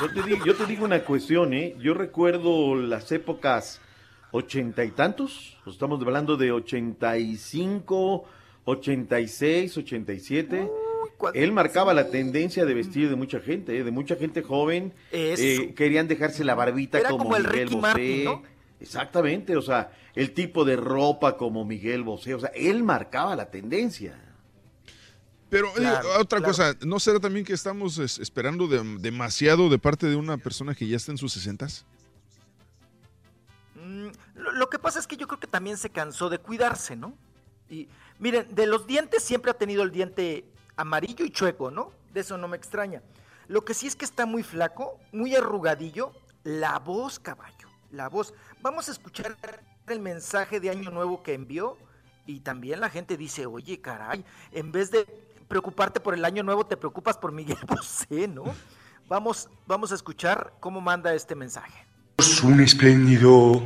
Yo 0.00 0.12
te, 0.12 0.22
digo, 0.22 0.44
yo 0.44 0.54
te 0.54 0.66
digo 0.66 0.84
una 0.84 1.02
cuestión, 1.02 1.54
¿eh? 1.54 1.74
Yo 1.78 1.94
recuerdo 1.94 2.74
las 2.74 3.10
épocas 3.10 3.80
ochenta 4.30 4.84
y 4.84 4.90
tantos, 4.90 5.56
pues 5.64 5.74
estamos 5.74 5.98
hablando 6.02 6.36
de 6.36 6.52
85, 6.52 8.24
86, 8.64 9.76
87. 9.78 10.70
Él 11.34 11.52
marcaba 11.52 11.94
la 11.94 12.08
tendencia 12.10 12.64
de 12.64 12.74
vestir 12.74 13.08
de 13.08 13.16
mucha 13.16 13.40
gente, 13.40 13.78
¿eh? 13.78 13.84
de 13.84 13.90
mucha 13.90 14.16
gente 14.16 14.42
joven. 14.42 14.92
Eso. 15.10 15.42
Eh, 15.42 15.74
querían 15.74 16.08
dejarse 16.08 16.44
la 16.44 16.54
barbita 16.54 16.98
Era 16.98 17.10
como, 17.10 17.24
como 17.24 17.36
el 17.36 17.44
Miguel 17.44 17.60
Ricky 17.68 17.74
Bosé. 17.74 17.80
Martin, 17.82 18.24
¿no? 18.24 18.42
Exactamente, 18.80 19.56
o 19.56 19.62
sea, 19.62 19.92
el 20.14 20.32
tipo 20.32 20.64
de 20.64 20.74
ropa 20.76 21.36
como 21.36 21.64
Miguel 21.64 22.02
Bosé, 22.02 22.34
o 22.34 22.40
sea, 22.40 22.50
él 22.54 22.82
marcaba 22.82 23.36
la 23.36 23.50
tendencia. 23.50 24.18
Pero 25.48 25.72
Claro, 25.74 26.08
otra 26.18 26.38
claro. 26.38 26.44
cosa, 26.52 26.76
¿no 26.84 26.98
será 26.98 27.20
también 27.20 27.44
que 27.44 27.52
estamos 27.52 27.98
es, 27.98 28.18
esperando 28.18 28.66
de- 28.66 28.82
demasiado 28.98 29.68
de 29.68 29.78
parte 29.78 30.06
de 30.06 30.16
una 30.16 30.36
persona 30.38 30.74
que 30.74 30.88
ya 30.88 30.96
está 30.96 31.12
en 31.12 31.18
sus 31.18 31.32
sesentas? 31.32 31.84
Mm, 33.74 34.08
lo, 34.34 34.52
lo 34.52 34.70
que 34.70 34.78
pasa 34.78 34.98
es 34.98 35.06
que 35.06 35.16
yo 35.16 35.26
creo 35.26 35.40
que 35.40 35.46
también 35.46 35.76
se 35.76 35.90
cansó 35.90 36.28
de 36.28 36.38
cuidarse, 36.38 36.96
¿no? 36.96 37.14
Y 37.70 37.88
miren, 38.18 38.46
de 38.54 38.66
los 38.66 38.86
dientes 38.86 39.22
siempre 39.22 39.50
ha 39.50 39.54
tenido 39.54 39.82
el 39.82 39.92
diente 39.92 40.44
amarillo 40.82 41.24
y 41.24 41.30
chueco, 41.30 41.70
¿no? 41.70 41.92
De 42.12 42.20
eso 42.20 42.36
no 42.36 42.48
me 42.48 42.56
extraña. 42.56 43.02
Lo 43.48 43.64
que 43.64 43.72
sí 43.72 43.86
es 43.86 43.96
que 43.96 44.04
está 44.04 44.26
muy 44.26 44.42
flaco, 44.42 44.98
muy 45.12 45.34
arrugadillo. 45.34 46.12
La 46.44 46.78
voz, 46.80 47.18
caballo, 47.20 47.68
la 47.90 48.08
voz. 48.08 48.34
Vamos 48.60 48.88
a 48.88 48.92
escuchar 48.92 49.36
el 49.86 50.00
mensaje 50.00 50.58
de 50.58 50.70
Año 50.70 50.90
Nuevo 50.90 51.22
que 51.22 51.34
envió 51.34 51.76
y 52.26 52.40
también 52.40 52.80
la 52.80 52.90
gente 52.90 53.16
dice, 53.16 53.46
oye, 53.46 53.80
caray, 53.80 54.24
en 54.50 54.72
vez 54.72 54.90
de 54.90 55.06
preocuparte 55.46 56.00
por 56.00 56.14
el 56.14 56.24
Año 56.24 56.42
Nuevo, 56.42 56.66
te 56.66 56.76
preocupas 56.76 57.16
por 57.16 57.30
Miguel 57.30 57.58
Bosé, 57.66 58.26
¿no? 58.26 58.44
Vamos, 59.08 59.48
vamos 59.66 59.92
a 59.92 59.94
escuchar 59.94 60.54
cómo 60.58 60.80
manda 60.80 61.14
este 61.14 61.36
mensaje. 61.36 61.86
un 62.42 62.60
espléndido 62.60 63.62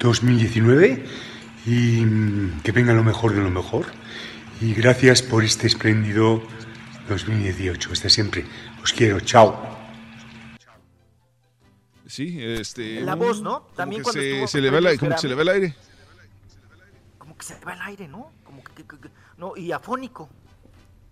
2019 0.00 1.04
y 1.66 2.04
mm, 2.04 2.60
que 2.62 2.72
venga 2.72 2.94
lo 2.94 3.04
mejor 3.04 3.34
de 3.34 3.42
lo 3.42 3.50
mejor. 3.50 3.86
Y 4.60 4.74
gracias 4.74 5.22
por 5.22 5.44
este 5.44 5.66
espléndido 5.66 6.42
2018. 7.08 7.92
Hasta 7.92 8.08
siempre. 8.08 8.46
Os 8.82 8.92
quiero. 8.92 9.20
Chao. 9.20 9.54
Sí, 12.06 12.42
este. 12.42 13.00
La 13.02 13.14
voz, 13.14 13.42
¿no? 13.42 13.62
como 13.64 13.74
También 13.74 14.00
que 14.00 14.04
cuando 14.04 14.20
se, 14.20 14.30
estuvo 14.32 14.46
se 14.48 14.60
le 14.60 14.70
va 14.70 14.78
el, 14.78 14.84
premios 14.84 15.00
como 15.00 15.10
que 15.14 15.18
se 15.20 15.28
le 15.28 15.34
va 15.34 15.42
el 15.42 15.48
aire. 15.48 15.76
como 17.18 17.36
que 17.36 17.44
se 17.44 17.58
le 17.58 17.64
va 17.64 17.72
el 17.74 17.82
aire, 17.82 18.08
¿no? 18.08 18.32
Como 18.44 18.62
que, 18.64 18.72
que- 18.84 18.98
que- 18.98 19.10
no, 19.36 19.56
y 19.56 19.72
afónico, 19.72 20.28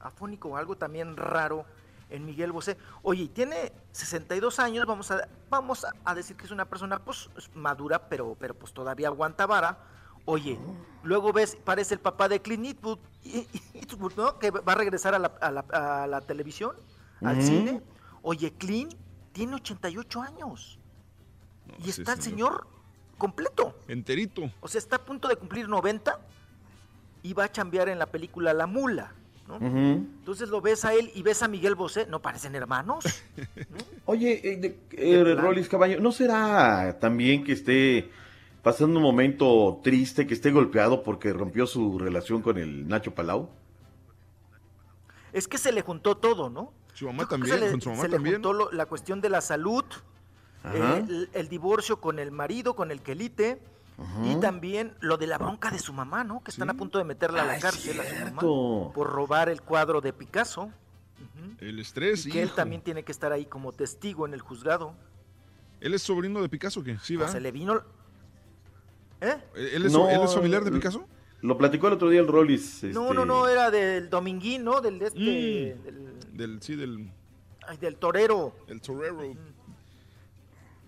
afónico, 0.01 0.57
algo 0.57 0.77
también 0.77 1.17
raro 1.17 1.67
en 2.11 2.25
Miguel 2.25 2.53
Bosé. 2.53 2.79
Oye, 3.03 3.29
tiene 3.29 3.73
62 3.93 4.59
años, 4.61 4.87
vamos 4.87 5.11
a, 5.11 5.29
vamos 5.51 5.85
a 6.05 6.15
decir 6.15 6.37
que 6.37 6.45
es 6.47 6.53
una 6.53 6.65
persona 6.65 6.99
pues 7.01 7.29
madura, 7.55 8.09
pero, 8.09 8.37
pero 8.39 8.55
pues 8.55 8.73
todavía 8.73 9.09
aguanta 9.09 9.47
vara. 9.47 9.77
Oye, 10.27 10.59
luego 11.03 11.33
ves, 11.33 11.57
parece 11.63 11.95
el 11.95 12.01
papá 12.01 12.29
de 12.29 12.41
Clint 12.41 12.65
Eastwood, 12.67 12.99
¿no? 14.17 14.39
Que 14.39 14.51
va 14.51 14.73
a 14.73 14.75
regresar 14.77 15.15
a 15.15 15.19
la, 15.19 15.33
a 15.41 15.51
la- 15.51 15.65
a 16.03 16.07
la 16.07 16.21
televisión, 16.23 16.75
al 17.23 17.43
cine. 17.43 17.81
Oye, 18.23 18.53
Clint 18.53 18.95
tiene 19.33 19.55
88 19.57 20.23
años. 20.23 20.79
y 21.85 21.91
está 21.91 22.13
el 22.15 22.23
señor. 22.23 22.53
señor 22.53 22.67
completo. 23.19 23.75
Enterito. 23.89 24.51
O 24.61 24.69
sea, 24.69 24.79
está 24.79 24.97
a 24.97 25.05
punto 25.05 25.29
de 25.29 25.37
cumplir 25.37 25.69
90 25.69 26.19
y 27.23 27.33
va 27.33 27.45
a 27.45 27.53
chambear 27.53 27.89
en 27.89 27.99
la 27.99 28.07
película 28.07 28.53
La 28.53 28.67
Mula. 28.67 29.13
¿no? 29.49 29.57
Entonces 29.57 30.49
lo 30.49 30.61
ves 30.63 30.85
a 30.87 30.95
él 30.95 31.11
y 31.15 31.23
ves 31.23 31.43
a 31.43 31.49
Miguel 31.49 31.75
Bosé, 31.75 32.07
¿no 32.07 32.21
parecen 32.23 32.55
hermanos? 32.55 33.05
Oye, 34.07 34.41
eh, 34.43 34.79
eh, 34.93 35.35
Rolis 35.37 35.69
Caballo, 35.69 36.01
¿no 36.01 36.13
será 36.13 36.99
también 36.99 37.45
que 37.45 37.53
esté 37.53 38.11
pasando 38.65 38.97
un 38.99 39.03
momento 39.05 39.81
triste, 39.85 40.27
que 40.27 40.35
esté 40.35 40.51
golpeado 40.51 41.03
porque 41.05 41.33
rompió 41.33 41.67
su 41.69 41.99
relación 42.01 42.43
con 42.43 42.59
el 42.59 42.89
Nacho 42.89 43.15
Palau? 43.15 43.49
Es 45.33 45.47
que 45.47 45.59
se 45.59 45.71
le 45.73 45.83
juntó 45.83 46.17
todo, 46.17 46.51
¿no? 46.51 46.73
Su 46.95 47.07
mamá 47.07 47.25
que 47.25 47.31
también, 47.31 47.55
se 47.59 47.65
le, 47.65 47.71
con 47.71 47.81
su 47.81 47.91
mamá 47.91 48.03
se 48.03 48.09
le 48.09 48.15
también. 48.17 48.35
juntó 48.37 48.53
lo- 48.53 48.73
la 48.73 48.87
cuestión 48.87 49.21
de 49.21 49.29
la 49.29 49.41
salud, 49.41 49.85
eh, 50.73 51.05
el, 51.09 51.31
el 51.33 51.49
divorcio 51.49 52.01
con 52.01 52.19
el 52.19 52.31
marido, 52.31 52.75
con 52.75 52.91
el 52.91 53.01
quelite, 53.03 53.61
y 54.25 54.31
Ajá. 54.33 54.41
también 54.41 54.95
lo 55.01 55.17
de 55.19 55.27
la 55.29 55.39
bronca 55.39 55.71
de 55.71 55.79
su 55.79 55.93
mamá, 55.93 56.25
¿no? 56.25 56.43
Que 56.43 56.51
están 56.51 56.69
a 56.71 56.75
punto 56.75 56.99
de 56.99 57.05
meterla 57.05 57.41
a 57.43 57.45
Ah, 57.45 57.47
la 57.47 57.57
es 57.57 57.63
cárcel 57.63 58.01
a 58.01 58.05
su 58.05 58.15
mamá 58.25 58.41
por 58.41 59.07
robar 59.11 59.49
el 59.49 59.61
cuadro 59.63 60.01
de 60.01 60.13
Picasso. 60.13 60.71
El 61.61 61.79
estrés, 61.79 62.27
Y 62.27 62.31
que 62.31 62.43
él 62.43 62.51
también 62.53 62.83
tiene 62.83 63.05
que 63.05 63.13
estar 63.13 63.31
ahí 63.33 63.45
como 63.47 63.73
testigo 63.73 64.27
en 64.27 64.35
el 64.35 64.41
juzgado. 64.41 64.95
¿Él 65.81 65.95
es 65.95 66.03
sobrino 66.03 66.41
de 66.43 66.49
Picasso 66.49 66.81
o 66.81 66.83
qué? 66.83 66.99
Sí, 67.03 67.17
va. 67.17 67.29
Se 67.29 67.41
le 67.41 67.53
vino... 67.53 67.83
¿Eh? 69.21 69.37
¿Él 69.75 69.87
es, 69.87 69.93
No, 69.93 70.09
él 70.11 70.21
es 70.23 70.35
familiar 70.35 70.65
de 70.65 70.71
Picasso? 70.71 71.07
Lo 71.43 71.59
platicó 71.59 71.89
el 71.89 71.95
otro 71.95 72.09
día 72.09 72.21
el 72.21 72.27
Rolis. 72.29 72.83
No, 72.85 73.03
este, 73.05 73.15
no, 73.15 73.25
no, 73.27 73.49
era 73.49 73.71
del 73.71 74.09
Dominguín, 74.09 74.65
¿no? 74.65 74.81
Del 74.81 74.99
de 74.99 75.07
este, 75.07 75.21
Mm. 75.21 75.85
del, 75.85 76.37
Del, 76.37 76.63
sí, 76.63 76.75
del, 76.75 77.11
ay, 77.69 77.77
del 77.77 77.97
torero. 77.97 78.57
el 78.69 78.81
torero. 78.81 79.35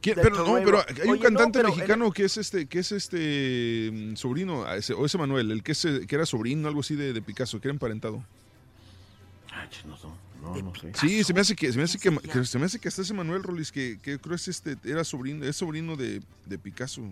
Pero 0.02 0.30
no, 0.46 0.54
pero 0.64 0.78
hay 0.78 0.94
un 1.04 1.10
Oye, 1.10 1.18
no, 1.18 1.22
cantante 1.24 1.62
mexicano 1.64 2.12
que 2.12 2.24
es 2.26 2.36
este, 2.36 2.66
que 2.66 2.78
es 2.78 2.92
este 2.92 3.90
mm, 3.92 4.14
sobrino, 4.14 4.72
ese- 4.72 4.94
o 4.94 5.04
ese 5.04 5.18
Manuel, 5.18 5.50
el 5.50 5.62
que 5.64 5.72
es, 5.72 5.84
eh, 5.84 6.06
que 6.06 6.14
era 6.14 6.24
sobrino, 6.24 6.68
algo 6.68 6.80
así 6.80 6.94
de, 6.94 7.12
de 7.12 7.20
Picasso, 7.22 7.60
que 7.60 7.66
era 7.68 7.72
emparentado. 7.72 8.22
Ah, 9.52 9.66
ch, 9.68 9.84
no, 9.84 9.96
no, 10.42 10.62
no 10.62 10.74
sé. 10.76 10.92
Sí, 10.94 11.24
se 11.24 11.34
me 11.34 11.40
hace 11.40 11.56
que, 11.56 11.72
se 11.72 11.78
me 11.78 11.84
hace 11.84 11.98
que, 11.98 12.16
que 12.18 12.44
se 12.44 12.58
me 12.58 12.66
hace 12.66 12.78
que 12.78 12.86
hasta 12.88 13.02
ese 13.02 13.14
Manuel 13.14 13.42
Rolis, 13.42 13.72
que, 13.72 13.98
que 14.00 14.18
creo 14.20 14.36
es 14.36 14.46
este, 14.46 14.76
era 14.84 15.02
sobrino, 15.02 15.44
es 15.44 15.56
sobrino 15.56 15.96
de, 15.96 16.22
de 16.44 16.58
Picasso. 16.58 17.02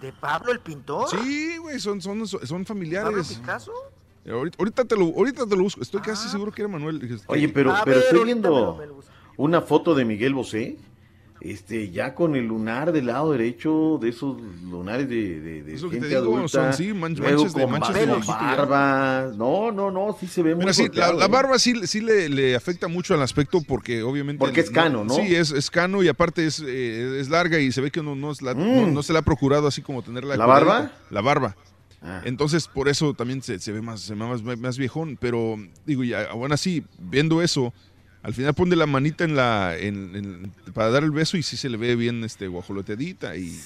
¿De 0.00 0.12
Pablo 0.12 0.52
el 0.52 0.60
pintor? 0.60 1.08
Sí, 1.10 1.56
güey, 1.58 1.80
son, 1.80 2.00
son, 2.00 2.26
son 2.26 2.38
¿Pablo 2.48 2.64
familiares. 2.64 3.34
Picasso? 3.40 3.72
Eh, 4.24 4.30
Ahorita, 4.30 4.56
ahorita 4.58 4.84
te 4.84 4.96
lo, 4.96 5.04
ahorita 5.06 5.46
te 5.46 5.56
lo 5.56 5.62
busco, 5.62 5.80
estoy 5.80 6.00
casi 6.00 6.28
seguro 6.28 6.52
que 6.52 6.62
era 6.62 6.68
Manuel. 6.68 7.02
Este, 7.02 7.24
Oye, 7.26 7.48
pero, 7.48 7.72
pero 7.84 7.96
ver, 7.98 8.04
estoy 8.04 8.24
viendo 8.24 8.78
una 9.36 9.60
foto 9.62 9.94
de 9.94 10.04
Miguel 10.04 10.34
Bosé, 10.34 10.76
este, 11.40 11.90
ya 11.90 12.14
con 12.14 12.34
el 12.36 12.46
lunar 12.46 12.92
del 12.92 13.06
lado 13.06 13.32
derecho, 13.32 13.98
de 14.00 14.08
esos 14.08 14.40
lunares 14.64 15.08
de, 15.08 15.40
de, 15.40 15.62
de 15.62 15.78
gente 15.78 16.08
digo, 16.08 16.20
adulta, 16.20 16.48
son, 16.48 16.72
sí, 16.72 16.86
de- 16.88 16.92
con 16.92 17.70
manchas 17.70 17.94
de 17.94 18.06
barba, 18.06 19.30
no, 19.36 19.70
no, 19.72 19.90
no, 19.90 20.16
sí 20.18 20.26
se 20.26 20.42
ve 20.42 20.54
muy 20.54 20.64
Mira, 20.64 20.72
sí, 20.72 20.88
la, 20.92 21.12
la 21.12 21.26
¿eh? 21.26 21.28
barba 21.28 21.58
sí, 21.58 21.74
sí 21.86 22.00
le, 22.00 22.28
le 22.28 22.56
afecta 22.56 22.88
mucho 22.88 23.14
al 23.14 23.22
aspecto 23.22 23.60
porque 23.66 24.02
obviamente... 24.02 24.38
Porque 24.40 24.60
es 24.60 24.70
cano, 24.70 25.04
¿no? 25.04 25.14
Sí, 25.14 25.34
es, 25.34 25.50
es 25.52 25.70
cano 25.70 26.02
y 26.02 26.08
aparte 26.08 26.46
es, 26.46 26.62
eh, 26.66 27.18
es 27.20 27.28
larga 27.28 27.58
y 27.58 27.70
se 27.72 27.80
ve 27.80 27.90
que 27.90 28.02
no, 28.02 28.14
no, 28.14 28.30
es 28.32 28.42
la- 28.42 28.54
Mm. 28.54 28.76
no, 28.76 28.86
no 28.88 29.02
se 29.02 29.12
le 29.12 29.20
ha 29.20 29.22
procurado 29.22 29.66
así 29.68 29.82
como 29.82 30.02
tenerla... 30.02 30.36
¿La 30.36 30.46
barba? 30.46 30.90
La 31.10 31.20
barba. 31.20 31.54
Ah. 32.02 32.22
Entonces, 32.24 32.68
por 32.68 32.88
eso 32.88 33.12
también 33.14 33.42
se, 33.42 33.58
se 33.58 33.72
ve 33.72 33.82
más, 33.82 34.00
se 34.00 34.14
ve 34.14 34.20
más, 34.24 34.42
más 34.42 34.78
viejón, 34.78 35.16
pero 35.20 35.56
digo, 35.84 36.04
ya, 36.04 36.24
aún 36.30 36.52
así, 36.52 36.84
viendo 36.98 37.42
eso, 37.42 37.72
al 38.28 38.34
final 38.34 38.52
pone 38.54 38.76
la 38.76 38.84
manita 38.86 39.24
en 39.24 39.34
la, 39.34 39.74
en, 39.76 40.14
en- 40.14 40.52
para 40.74 40.90
dar 40.90 41.02
el 41.02 41.10
beso 41.10 41.38
y 41.38 41.42
sí 41.42 41.56
se 41.56 41.70
le 41.70 41.78
ve 41.78 41.96
bien 41.96 42.22
este 42.24 42.46
guajoloteadita 42.46 43.34
y 43.36 43.58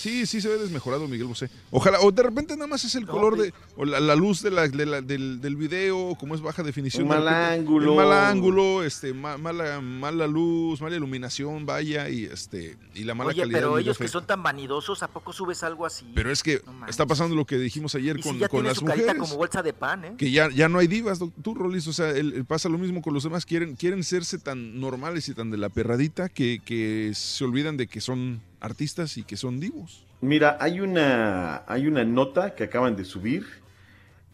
sí, 0.00 0.26
sí 0.26 0.40
se 0.40 0.48
ve 0.48 0.56
desmejorado 0.58 1.06
Miguel 1.06 1.26
Bosé. 1.26 1.50
Ojalá, 1.70 2.00
o 2.00 2.10
de 2.10 2.22
repente 2.22 2.54
nada 2.56 2.66
más 2.66 2.84
es 2.84 2.94
el 2.94 3.06
color 3.06 3.36
de, 3.38 3.52
o 3.76 3.84
la, 3.84 4.00
la 4.00 4.16
luz 4.16 4.42
de 4.42 4.50
la, 4.50 4.66
de 4.66 4.86
la- 4.86 5.02
del, 5.02 5.40
del 5.40 5.56
video, 5.56 6.14
como 6.18 6.34
es 6.34 6.40
baja 6.40 6.62
definición. 6.62 7.02
Un 7.02 7.08
mal 7.10 7.18
repente, 7.24 7.60
ángulo. 7.60 7.94
mal 7.94 8.12
ángulo, 8.12 8.82
este, 8.82 9.12
ma- 9.12 9.36
mala, 9.36 9.80
mala 9.80 10.26
luz, 10.26 10.80
mala 10.80 10.96
iluminación, 10.96 11.66
vaya, 11.66 12.08
y 12.08 12.24
este, 12.24 12.76
y 12.94 13.04
la 13.04 13.14
mala 13.14 13.30
Oye, 13.30 13.42
calidad 13.42 13.58
pero 13.60 13.78
ellos 13.78 13.98
que 13.98 14.08
son 14.08 14.26
tan 14.26 14.42
vanidosos, 14.42 15.02
¿a 15.02 15.08
poco 15.08 15.32
subes 15.34 15.62
algo 15.62 15.84
así? 15.84 16.10
Pero 16.14 16.32
es 16.32 16.42
que 16.42 16.62
está 16.88 17.04
pasando 17.06 17.36
lo 17.36 17.44
que 17.44 17.58
dijimos 17.58 17.94
ayer 17.94 18.18
y 18.18 18.22
con, 18.22 18.32
si 18.34 18.38
ya 18.40 18.48
con 18.48 18.60
tiene 18.60 18.68
las 18.70 18.78
su 18.78 18.84
mujeres 18.86 19.14
como 19.16 19.36
bolsa 19.36 19.62
de 19.62 19.72
pan, 19.74 20.04
¿eh? 20.06 20.14
que 20.16 20.30
ya, 20.30 20.48
ya 20.50 20.68
no 20.70 20.78
hay 20.78 20.86
divas, 20.86 21.18
tú, 21.42 21.54
Rolis, 21.54 21.86
o 21.86 21.92
sea, 21.92 22.08
el, 22.10 22.32
el- 22.32 22.44
pasa 22.46 22.70
lo 22.70 22.78
mismo 22.78 23.02
con 23.02 23.12
los 23.12 23.22
demás, 23.24 23.44
quieren, 23.44 23.76
quieren 23.76 23.90
quieren 23.90 24.04
serse 24.04 24.38
tan 24.38 24.78
normales 24.78 25.28
y 25.28 25.34
tan 25.34 25.50
de 25.50 25.56
la 25.58 25.68
perradita 25.68 26.28
que, 26.28 26.62
que 26.64 27.10
se 27.12 27.42
olvidan 27.44 27.76
de 27.76 27.88
que 27.88 28.00
son 28.00 28.40
artistas 28.60 29.16
y 29.16 29.22
que 29.24 29.36
son 29.36 29.58
divos. 29.60 30.04
Mira, 30.20 30.58
hay 30.60 30.80
una, 30.80 31.64
hay 31.66 31.86
una 31.86 32.04
nota 32.04 32.54
que 32.54 32.64
acaban 32.64 32.94
de 32.96 33.04
subir. 33.04 33.46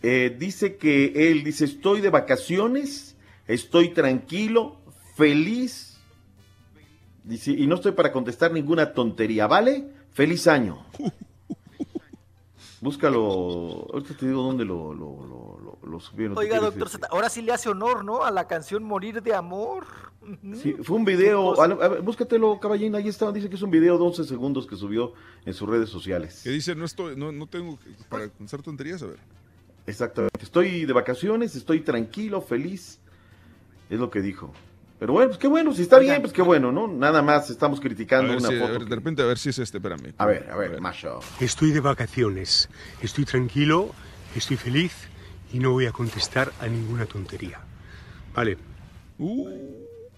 Eh, 0.03 0.35
dice 0.39 0.77
que 0.77 1.31
él 1.31 1.43
dice, 1.45 1.65
estoy 1.65 2.01
de 2.01 2.11
vacaciones, 2.11 3.17
estoy 3.47 3.91
tranquilo, 3.91 4.81
feliz. 5.17 5.99
Dice, 7.25 7.53
y 7.53 7.67
no 7.67 7.77
estoy 7.77 7.93
para 7.93 8.13
contestar 8.13 8.53
ninguna 8.53 8.93
tontería, 8.93 9.47
¿vale? 9.47 9.87
Feliz 10.13 10.47
año. 10.47 10.85
Búscalo, 12.81 13.87
ahorita 13.93 14.15
te 14.17 14.27
digo 14.27 14.43
dónde 14.43 14.65
lo, 14.65 14.93
lo, 14.93 15.17
lo, 15.25 15.59
lo- 15.61 15.79
lo 15.83 16.01
subieron. 16.01 16.35
¿Tú 16.35 16.41
Oiga, 16.41 16.59
doctor 16.61 16.85
decir? 16.85 17.01
Z, 17.01 17.09
ahora 17.11 17.29
sí 17.31 17.41
le 17.43 17.53
hace 17.53 17.69
honor, 17.69 18.05
¿no? 18.05 18.25
A 18.25 18.31
la 18.31 18.47
canción 18.47 18.83
Morir 18.85 19.23
de 19.23 19.35
Amor. 19.35 19.87
Sí, 20.55 20.75
fue 20.83 20.97
un 20.97 21.05
video, 21.05 21.61
a, 21.61 21.65
a 21.67 21.89
búscatelo, 22.01 22.59
caballín, 22.61 22.95
ahí 22.95 23.09
está, 23.09 23.31
dice 23.33 23.49
que 23.49 23.57
es 23.57 23.63
un 23.63 23.71
video 23.71 23.97
de 23.99 24.05
11 24.05 24.25
segundos 24.25 24.67
que 24.67 24.77
subió 24.77 25.13
en 25.45 25.55
sus 25.55 25.69
redes 25.69 25.89
sociales. 25.89 26.41
Que 26.43 26.51
dice, 26.51 26.75
no, 26.75 26.85
estoy, 26.85 27.17
no, 27.17 27.31
no 27.33 27.47
tengo 27.47 27.79
que- 27.79 27.91
para 28.09 28.29
pensar 28.29 28.63
tonterías, 28.63 29.03
a 29.03 29.07
ver. 29.07 29.19
Exactamente. 29.87 30.43
Estoy 30.43 30.85
de 30.85 30.93
vacaciones, 30.93 31.55
estoy 31.55 31.81
tranquilo, 31.81 32.41
feliz. 32.43 32.99
Es 33.89 34.01
lo 34.01 34.11
que 34.11 34.21
dijo. 34.21 34.53
Pero 34.99 35.13
bueno, 35.13 35.29
pues 35.29 35.39
qué 35.39 35.47
bueno, 35.47 35.73
si 35.75 35.83
está 35.83 35.99
bien, 35.99 36.21
pues 36.23 36.33
qué 36.33 36.43
bueno, 36.43 36.73
¿no? 36.73 36.89
Nada 36.89 37.21
más 37.23 37.51
estamos 37.51 37.79
A 37.79 37.83
criticando 37.83 38.33
una 38.37 38.49
si- 38.49 38.57
a 38.57 38.59
foto. 38.61 38.73
ver, 38.73 38.83
que- 38.85 38.89
de 38.89 38.97
repente, 38.97 39.23
a 39.23 39.27
ver 39.27 39.39
si 39.39 39.51
es 39.51 39.59
este, 39.59 39.77
espérame. 39.79 40.15
A 40.19 40.27
ver, 40.27 40.51
a 40.51 40.57
ver, 40.57 40.81
macho. 40.81 41.21
Estoy 41.39 41.71
de 41.71 41.81
vacaciones, 41.81 42.69
estoy 43.03 43.25
tranquilo, 43.27 43.91
estoy 44.35 44.57
feliz 44.57 44.93
y 45.53 45.59
no 45.61 45.71
voy 45.73 45.87
a 45.87 45.93
contestar 45.93 46.51
a 46.61 46.67
ninguna 46.67 47.07
tontería. 47.07 47.61
Vale. 48.35 48.57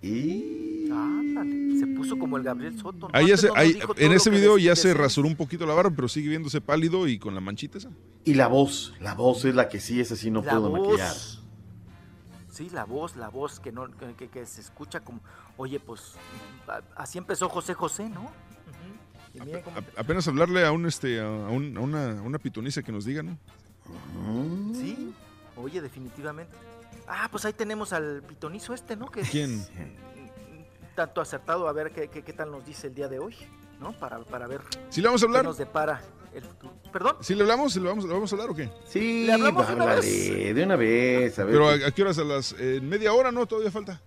Y... 0.02 0.88
Ándale, 0.90 1.78
se 1.78 1.86
puso 1.88 2.18
como 2.18 2.36
el 2.38 2.42
Gabriel 2.42 2.78
Soto. 2.78 3.08
¿no? 3.08 3.10
Ahí 3.12 3.28
se- 3.36 3.50
en 3.96 4.12
ese 4.12 4.30
video 4.30 4.56
ya 4.58 4.74
se 4.74 4.94
rasuró 4.94 5.28
un 5.28 5.36
poquito 5.36 5.66
la 5.66 5.74
barba, 5.74 5.90
pero 5.94 6.08
sigue 6.08 6.28
viéndose 6.30 6.60
pálido 6.60 7.06
y 7.06 7.18
con 7.18 7.34
la 7.34 7.40
manchita 7.40 7.78
esa. 7.78 7.90
Y 8.24 8.34
la 8.34 8.46
voz, 8.48 8.94
la 9.00 9.14
voz 9.14 9.44
es 9.44 9.54
la 9.54 9.68
que 9.68 9.80
sí, 9.80 10.00
esa 10.00 10.16
sí 10.16 10.30
no 10.30 10.42
La 10.42 10.52
puedo 10.52 10.70
voz. 10.70 10.80
maquillar. 10.88 11.14
Sí, 12.50 12.70
la 12.72 12.84
voz, 12.84 13.16
la 13.16 13.28
voz 13.28 13.60
que 13.60 13.70
no 13.70 13.88
que, 13.96 14.14
que- 14.14 14.28
que 14.28 14.46
se 14.46 14.60
escucha 14.62 15.00
como, 15.00 15.20
oye, 15.56 15.78
pues 15.78 16.14
así 16.96 17.18
empezó 17.18 17.48
José 17.48 17.74
José, 17.74 18.08
¿no? 18.08 18.30
Cómo- 19.62 19.76
apenas 19.96 20.26
hablarle 20.26 20.64
a 20.66 20.72
un 20.72 20.86
este 20.86 21.20
a, 21.20 21.28
un- 21.28 21.76
a 21.76 21.80
una, 21.80 22.18
a 22.18 22.22
una 22.22 22.38
pitoniza 22.38 22.82
que 22.82 22.90
nos 22.92 23.04
diga, 23.04 23.22
¿no? 23.22 23.38
Sí, 24.74 25.12
oye, 25.56 25.80
definitivamente. 25.80 26.56
Ah, 27.08 27.28
pues 27.30 27.44
ahí 27.44 27.52
tenemos 27.54 27.92
al 27.92 28.22
pitonizo 28.22 28.74
este, 28.74 28.94
¿no? 28.96 29.10
Que 29.10 29.22
¿Quién? 29.22 29.66
tanto 30.94 31.20
acertado 31.20 31.68
a 31.68 31.72
ver 31.72 31.92
qué, 31.92 32.08
qué, 32.08 32.22
qué 32.22 32.32
tal 32.32 32.50
nos 32.50 32.64
dice 32.66 32.88
el 32.88 32.94
día 32.94 33.08
de 33.08 33.18
hoy, 33.18 33.34
¿no? 33.80 33.92
Para, 33.92 34.18
para 34.20 34.46
ver 34.48 34.60
¿Sí 34.90 35.00
le 35.00 35.06
vamos 35.08 35.22
a 35.22 35.26
hablar? 35.26 35.42
qué 35.42 35.46
nos 35.48 35.58
depara 35.58 36.02
el 36.34 36.42
futuro. 36.42 36.74
¿Perdón? 36.92 37.16
¿Sí 37.20 37.34
le 37.34 37.42
hablamos? 37.42 37.72
¿Sí 37.72 37.80
le 37.80 37.88
vamos, 37.88 38.04
le 38.04 38.12
vamos 38.12 38.32
a 38.32 38.34
hablar 38.36 38.50
o 38.50 38.54
qué? 38.54 38.68
Sí, 38.88 39.24
¿Le 39.26 39.32
hablamos 39.32 39.68
de 39.68 39.74
una 39.74 39.84
vez? 39.86 40.54
de 40.54 40.62
una 40.64 40.76
vez, 40.76 41.38
a 41.38 41.44
ver. 41.44 41.52
Pero 41.54 41.68
¿a, 41.70 41.78
qué- 41.78 41.84
a 41.86 41.90
qué 41.92 42.02
horas? 42.02 42.18
¿A 42.18 42.24
las 42.24 42.54
eh, 42.58 42.80
media 42.82 43.12
hora? 43.12 43.30
No, 43.32 43.46
todavía 43.46 43.70
falta. 43.70 44.00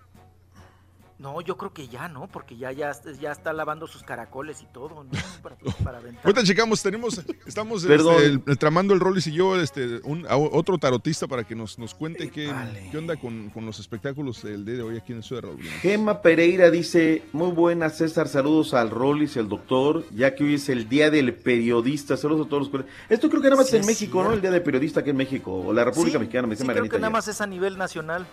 No, 1.21 1.39
yo 1.41 1.55
creo 1.55 1.71
que 1.71 1.87
ya, 1.87 2.07
¿no? 2.07 2.27
Porque 2.27 2.57
ya, 2.57 2.71
ya, 2.71 2.91
ya 3.21 3.31
está 3.31 3.53
lavando 3.53 3.85
sus 3.85 4.01
caracoles 4.01 4.63
y 4.63 4.65
todo, 4.73 5.03
¿no? 5.03 5.11
Para, 5.43 5.55
para 5.83 5.97
aventar. 5.99 6.25
Ahorita 6.25 6.43
checamos, 6.43 6.81
tenemos, 6.81 7.21
estamos 7.45 7.83
este, 7.83 8.25
el- 8.25 8.41
el- 8.47 8.57
tramando 8.57 8.95
el 8.95 8.99
Rollis 8.99 9.27
y 9.27 9.33
yo, 9.33 9.55
este, 9.61 10.01
un, 10.03 10.25
a 10.27 10.35
otro 10.35 10.79
tarotista 10.79 11.27
para 11.27 11.43
que 11.43 11.53
nos, 11.53 11.77
nos 11.77 11.93
cuente 11.93 12.31
qué, 12.31 12.51
qué 12.89 12.97
onda 12.97 13.17
con, 13.17 13.51
con 13.51 13.67
los 13.67 13.79
espectáculos 13.79 14.41
del 14.41 14.65
día 14.65 14.77
de 14.77 14.81
hoy 14.81 14.97
aquí 14.97 15.11
en 15.11 15.19
el 15.19 15.23
Ciudad 15.23 15.43
de 15.43 15.47
Raúl. 15.49 15.61
Gema 15.61 16.23
Pereira 16.23 16.71
dice, 16.71 17.21
muy 17.33 17.51
buenas 17.51 17.97
César, 17.97 18.27
saludos 18.27 18.73
al 18.73 18.89
Rollis 18.89 19.35
y 19.35 19.39
al 19.39 19.47
doctor, 19.47 20.03
ya 20.15 20.33
que 20.33 20.43
hoy 20.43 20.55
es 20.55 20.69
el 20.69 20.89
Día 20.89 21.11
del 21.11 21.35
Periodista, 21.35 22.17
saludos 22.17 22.47
a 22.47 22.49
todos 22.49 22.71
los. 22.71 22.85
Esto 23.09 23.29
creo 23.29 23.41
que 23.43 23.49
nada 23.49 23.61
más 23.61 23.69
Sí, 23.69 23.77
en 23.77 23.85
México, 23.85 24.23
¿no? 24.23 24.33
El 24.33 24.41
Día 24.41 24.49
del 24.49 24.63
Periodista 24.63 25.01
aquí 25.01 25.11
en 25.11 25.17
México, 25.17 25.53
o 25.53 25.71
la 25.71 25.83
República 25.85 26.17
Sí, 26.17 26.19
Mexicana, 26.19 26.47
me 26.47 26.55
dice 26.55 26.63
sí, 26.65 26.69
creo 26.71 26.89
que 26.89 26.97
nada 26.97 27.11
más 27.11 27.27
es 27.27 27.41
a 27.41 27.45
nivel 27.45 27.77
nacional. 27.77 28.25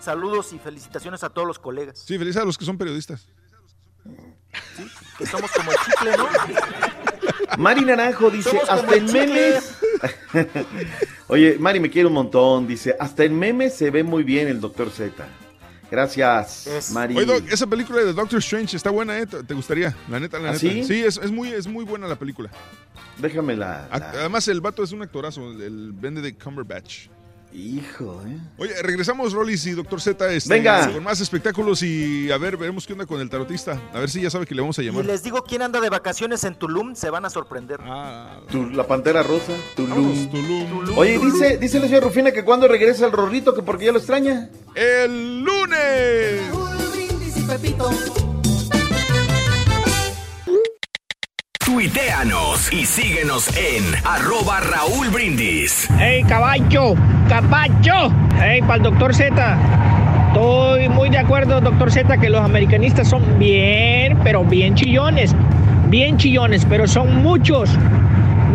Saludos 0.00 0.52
y 0.52 0.58
felicitaciones 0.58 1.22
a 1.22 1.30
todos 1.30 1.46
los 1.46 1.58
colegas. 1.58 1.98
Sí, 1.98 2.18
felices 2.18 2.40
a 2.42 2.44
los 2.44 2.56
que 2.58 2.64
son 2.64 2.78
periodistas. 2.78 3.26
Que 5.18 5.26
somos 5.26 5.50
como 5.52 5.70
el 5.70 5.76
chicle, 5.84 6.16
¿no? 6.16 7.58
Mari 7.58 7.82
Naranjo 7.84 8.30
dice, 8.30 8.50
Somos 8.50 8.68
hasta 8.70 8.94
el 8.94 9.00
en 9.00 9.06
chicle". 9.06 9.26
memes... 9.26 9.78
Oye, 11.28 11.56
Mari 11.58 11.80
me 11.80 11.90
quiere 11.90 12.06
un 12.08 12.14
montón, 12.14 12.66
dice, 12.66 12.96
hasta 12.98 13.24
en 13.24 13.38
memes 13.38 13.74
se 13.74 13.90
ve 13.90 14.02
muy 14.02 14.22
bien 14.24 14.48
el 14.48 14.60
doctor 14.60 14.90
Z. 14.90 15.12
Gracias, 15.90 16.90
Mari. 16.92 17.16
Oye, 17.16 17.26
Doc, 17.26 17.44
esa 17.50 17.66
película 17.66 17.98
de 18.00 18.12
Doctor 18.12 18.38
Strange 18.38 18.76
está 18.76 18.90
buena, 18.90 19.18
¿eh? 19.18 19.26
¿Te 19.26 19.54
gustaría? 19.54 19.94
La 20.08 20.20
neta, 20.20 20.38
la 20.38 20.50
¿Ah, 20.50 20.52
neta. 20.52 20.60
sí? 20.86 21.02
es, 21.04 21.16
es 21.18 21.30
muy, 21.32 21.48
es 21.52 21.66
muy 21.66 21.84
buena 21.84 22.06
la 22.06 22.16
película. 22.16 22.48
Déjame 23.18 23.56
la... 23.56 23.86
Además, 23.90 24.46
el 24.48 24.60
vato 24.60 24.82
es 24.84 24.92
un 24.92 25.02
actorazo, 25.02 25.50
el- 25.50 25.60
el 25.62 25.92
Benedict 25.92 26.42
Cumberbatch. 26.42 27.08
Hijo, 27.52 28.22
¿eh? 28.28 28.38
Oye, 28.58 28.72
regresamos, 28.82 29.32
Rollis 29.32 29.66
y 29.66 29.72
Doctor 29.72 30.00
Z, 30.00 30.32
este, 30.32 30.54
Venga. 30.54 30.88
con 30.92 31.02
más 31.02 31.20
espectáculos 31.20 31.82
y 31.82 32.30
a 32.30 32.38
ver, 32.38 32.56
veremos 32.56 32.86
qué 32.86 32.92
onda 32.92 33.06
con 33.06 33.20
el 33.20 33.28
tarotista. 33.28 33.80
A 33.92 33.98
ver 33.98 34.08
si 34.08 34.20
ya 34.22 34.30
sabe 34.30 34.46
que 34.46 34.54
le 34.54 34.60
vamos 34.60 34.78
a 34.78 34.82
Y 34.82 34.86
llamar. 34.86 35.04
les 35.04 35.24
digo 35.24 35.42
quién 35.42 35.62
anda 35.62 35.80
de 35.80 35.90
vacaciones 35.90 36.44
en 36.44 36.54
Tulum, 36.54 36.94
se 36.94 37.10
van 37.10 37.24
a 37.24 37.30
sorprender. 37.30 37.80
Ah, 37.82 38.38
Tu- 38.52 38.70
la 38.70 38.86
Pantera 38.86 39.24
Rosa, 39.24 39.52
Tulum. 39.74 39.90
Vamos, 39.90 40.30
Tulum. 40.30 40.96
Oye, 40.98 41.18
dice, 41.18 41.58
dice 41.58 41.80
la 41.80 41.86
señora 41.86 42.06
Rufina 42.06 42.30
que 42.30 42.44
cuando 42.44 42.68
regresa 42.68 43.04
el 43.06 43.12
Rorrito, 43.12 43.52
que 43.54 43.62
porque 43.62 43.86
ya 43.86 43.92
lo 43.92 43.98
extraña. 43.98 44.48
El 44.76 45.40
lunes. 45.42 46.42
Tuiteanos 51.72 52.72
y 52.72 52.84
síguenos 52.84 53.48
en 53.56 53.84
arroba 54.04 54.58
Raúl 54.58 55.08
Brindis. 55.10 55.88
¡Ey, 56.00 56.24
caballo! 56.24 56.94
¡Caballo! 57.28 58.12
¡Ey, 58.42 58.60
para 58.62 58.74
el 58.74 58.82
doctor 58.82 59.14
Z! 59.14 59.56
Estoy 60.26 60.88
muy 60.88 61.10
de 61.10 61.18
acuerdo, 61.18 61.60
doctor 61.60 61.92
Z, 61.92 62.18
que 62.18 62.28
los 62.28 62.40
americanistas 62.40 63.08
son 63.08 63.38
bien, 63.38 64.18
pero 64.24 64.42
bien 64.42 64.74
chillones. 64.74 65.32
Bien 65.86 66.16
chillones, 66.16 66.66
pero 66.68 66.88
son 66.88 67.22
muchos. 67.22 67.70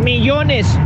Millones. 0.04 0.78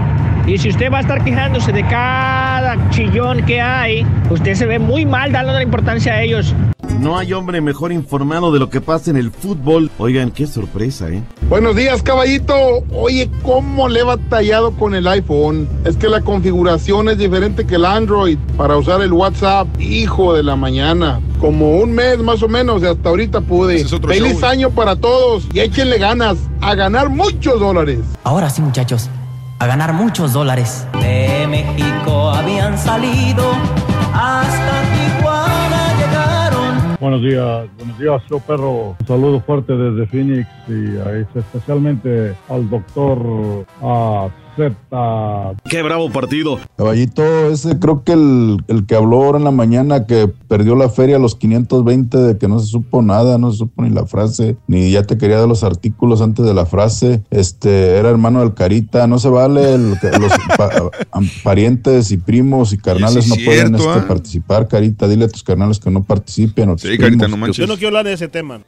Y 0.47 0.57
si 0.57 0.69
usted 0.69 0.89
va 0.89 0.99
a 0.99 1.01
estar 1.01 1.25
quejándose 1.25 1.73
de 1.73 1.85
cada 1.89 2.77
chillón 2.91 3.45
que 3.45 3.61
hay, 3.61 4.07
usted 4.31 4.55
se 4.55 4.67
ve 4.67 4.79
muy 4.79 5.05
mal 5.05 5.33
dando 5.33 5.53
la 5.53 5.65
importancia 5.65 6.13
a 6.13 6.23
ellos. 6.23 6.55
No 6.99 7.17
hay 7.17 7.33
hombre 7.33 7.61
mejor 7.63 7.93
informado 7.93 8.53
de 8.53 8.59
lo 8.59 8.69
que 8.69 8.81
pasa 8.83 9.11
en 9.11 9.17
el 9.17 9.31
fútbol. 9.31 9.91
Oigan, 9.99 10.31
qué 10.31 10.47
sorpresa, 10.47 11.09
¿eh? 11.09 11.23
Buenos 11.49 11.75
días, 11.75 12.03
caballito. 12.03 12.55
Oye, 12.95 13.31
¿cómo 13.43 13.89
le 13.89 14.01
he 14.01 14.03
batallado 14.03 14.73
con 14.73 14.95
el 14.95 15.09
iPhone? 15.09 15.67
Es 15.85 15.97
que 15.97 16.09
la 16.09 16.21
configuración 16.21 17.09
es 17.09 17.17
diferente 17.17 17.67
que 17.67 17.77
el 17.77 17.87
Android 17.87 18.37
para 18.57 18.77
usar 18.77 19.01
el 19.01 19.13
WhatsApp. 19.15 19.67
Hijo 19.81 20.35
de 20.35 20.43
la 20.43 20.57
mañana. 20.57 21.21
Como 21.41 21.79
un 21.79 21.93
mes 21.93 22.19
más 22.19 22.43
o 22.43 22.49
menos, 22.49 22.83
y 22.83 22.87
hasta 22.87 23.09
ahorita 23.09 23.41
pude. 23.41 23.81
Es 23.81 23.93
otro 23.95 24.11
Feliz 24.13 24.39
show. 24.39 24.51
año 24.51 24.71
para 24.71 24.95
todos 24.97 25.47
y 25.55 25.61
échenle 25.61 25.97
ganas 25.97 26.37
a 26.61 26.75
ganar 26.75 27.09
muchos 27.09 27.59
dólares. 27.59 28.01
Ahora 28.25 28.51
sí, 28.51 28.61
muchachos, 28.61 29.09
a 29.59 29.67
ganar 29.67 29.95
muchos 29.95 30.35
dólares. 30.35 30.87
De 31.01 31.47
México 31.49 32.29
habían 32.31 32.77
salido, 32.77 33.43
hasta. 34.13 34.70
Buenos 37.01 37.23
días, 37.23 37.67
buenos 37.79 37.99
días, 37.99 38.23
yo 38.29 38.39
perro. 38.41 38.95
Un 39.01 39.07
saludo 39.07 39.41
fuerte 39.41 39.75
desde 39.75 40.07
Phoenix 40.07 40.47
y 40.69 40.99
especialmente 41.35 42.37
al 42.51 42.69
doctor 42.69 43.65
ah, 43.81 44.29
Z. 44.57 45.55
Qué 45.69 45.83
bravo 45.83 46.11
partido. 46.11 46.59
Caballito, 46.77 47.23
ese 47.51 47.79
creo 47.79 48.03
que 48.05 48.13
el, 48.13 48.59
el 48.69 48.87
que 48.87 48.95
habló 48.95 49.23
ahora 49.25 49.39
en 49.39 49.45
la 49.45 49.51
mañana 49.51 50.07
que 50.07 50.29
perdió 50.49 50.75
la 50.77 50.89
feria 50.89 51.17
a 51.17 51.19
los 51.19 51.35
520 51.37 52.19
de 52.19 52.39
que 52.39 52.49
no 52.49 52.59
se 52.59 52.67
supo 52.67 53.03
nada, 53.03 53.39
no 53.39 53.51
se 53.53 53.59
supo 53.59 53.83
ni 53.83 53.91
la 53.91 54.07
frase, 54.07 54.57
ni 54.67 54.91
ya 54.91 55.03
te 55.03 55.17
quería 55.19 55.39
dar 55.39 55.49
los 55.49 55.65
artículos 55.65 56.21
antes 56.21 56.45
de 56.45 56.55
la 56.55 56.67
frase, 56.67 57.23
este, 57.31 57.97
era 57.97 58.11
hermano 58.11 58.41
del 58.41 58.55
Carita, 58.55 59.07
no 59.07 59.19
se 59.19 59.29
vale, 59.29 59.75
el 59.75 59.91
los 59.91 60.33
pa- 60.57 60.91
parientes 61.45 62.11
y 62.11 62.17
primos 62.17 62.73
y 62.73 62.79
carnales 62.79 63.25
sí 63.25 63.31
no 63.31 63.37
pueden 63.45 63.75
este, 63.75 63.89
¿ah? 63.89 64.05
participar, 64.07 64.69
Carita, 64.69 65.09
dile 65.09 65.25
a 65.27 65.29
tus 65.29 65.43
carnales 65.43 65.79
que 65.79 65.91
no 65.91 66.03
participen. 66.03 66.71
o 66.71 66.79
Sí, 66.79 66.97
Carita, 66.99 67.29
no 67.29 67.37
manches. 67.37 67.57
Yo 67.59 67.67
no 67.67 67.75
quiero 67.75 67.89
hablar 67.89 68.05
de 68.07 68.13
ese 68.15 68.29
tema. 68.29 68.61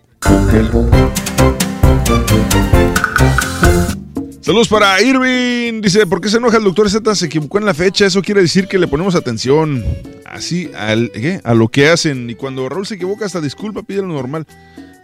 Saludos 4.43 4.67
para 4.69 5.01
Irving. 5.01 5.81
Dice, 5.81 6.05
¿por 6.07 6.21
qué 6.21 6.29
se 6.29 6.39
enoja 6.39 6.57
el 6.57 6.65
doctor 6.65 6.91
Z? 6.91 7.15
Se 7.15 7.27
equivocó 7.27 7.59
en 7.59 7.65
la 7.65 7.75
fecha. 7.75 8.07
Eso 8.07 8.23
quiere 8.23 8.41
decir 8.43 8.67
que 8.67 8.79
le 8.79 8.89
ponemos 8.89 9.15
atención. 9.15 9.85
Así, 10.27 10.69
al, 10.77 11.11
¿qué? 11.13 11.41
a 11.45 11.55
lo 11.55 11.69
que 11.69 11.89
hacen. 11.89 12.29
Y 12.29 12.35
cuando 12.35 12.69
Raúl 12.69 12.87
se 12.87 12.97
equivoca, 12.97 13.25
hasta 13.25 13.41
disculpa, 13.41 13.83
pide 13.83 14.01
lo 14.03 14.09
normal. 14.09 14.47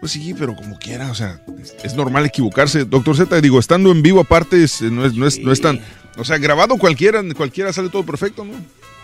Pues 0.00 0.12
sí, 0.12 0.34
pero 0.36 0.55
como 0.57 0.78
quiera, 0.78 1.10
o 1.10 1.15
sea, 1.15 1.41
es, 1.60 1.75
es 1.84 1.94
normal 1.94 2.25
equivocarse. 2.26 2.84
Doctor 2.84 3.17
Z, 3.17 3.41
digo, 3.41 3.58
estando 3.60 3.91
en 3.92 4.02
vivo 4.02 4.20
aparte, 4.20 4.62
es- 4.62 4.83
no, 4.83 5.05
es, 5.05 5.15
no, 5.15 5.26
es, 5.26 5.39
no 5.41 5.52
es 5.52 5.60
tan... 5.60 5.81
O 6.17 6.25
sea, 6.25 6.39
grabado 6.39 6.76
cualquiera, 6.78 7.23
cualquiera 7.36 7.73
sale 7.73 7.91
todo 7.91 8.05
perfecto, 8.05 8.44
¿no? 8.44 8.52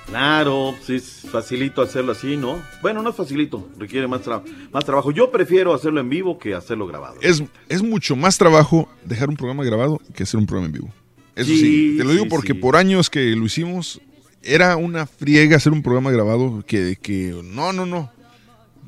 Claro, 0.07 0.75
sí, 0.87 0.97
es 0.97 1.23
facilito 1.31 1.81
hacerlo 1.83 2.13
así, 2.13 2.37
¿no? 2.37 2.63
Bueno, 2.83 3.03
no 3.03 3.11
es 3.11 3.17
facilito, 3.17 3.69
requiere 3.79 4.07
más, 4.07 4.23
tra- 4.23 4.43
más 4.73 4.85
trabajo. 4.85 5.11
Yo 5.11 5.31
prefiero 5.31 5.73
hacerlo 5.73 6.01
en 6.01 6.09
vivo 6.11 6.39
que 6.39 6.55
hacerlo 6.55 6.87
grabado. 6.87 7.17
Es, 7.23 7.43
es 7.69 7.83
mucho 7.83 8.15
más 8.15 8.37
trabajo 8.37 8.89
dejar 9.05 9.29
un 9.31 9.37
programa 9.37 9.65
grabado 9.65 10.01
que 10.15 10.23
hacer 10.25 10.39
un 10.39 10.47
programa 10.47 10.67
en 10.67 10.73
vivo. 10.73 10.93
Eso 11.35 11.49
sí, 11.51 11.59
Sí, 11.59 11.95
te 11.99 12.05
lo 12.05 12.11
digo 12.13 12.25
sí, 12.25 12.31
porque 12.31 12.53
sí. 12.53 12.59
por 12.59 12.77
años 12.77 13.09
que 13.11 13.35
lo 13.35 13.47
hicimos, 13.47 14.01
era 14.43 14.77
una 14.77 15.07
friega 15.07 15.57
hacer 15.57 15.73
un 15.73 15.83
programa 15.83 16.11
grabado 16.11 16.63
que, 16.67 16.97
que 17.01 17.35
no, 17.43 17.73
no, 17.73 17.87
no. 17.87 18.13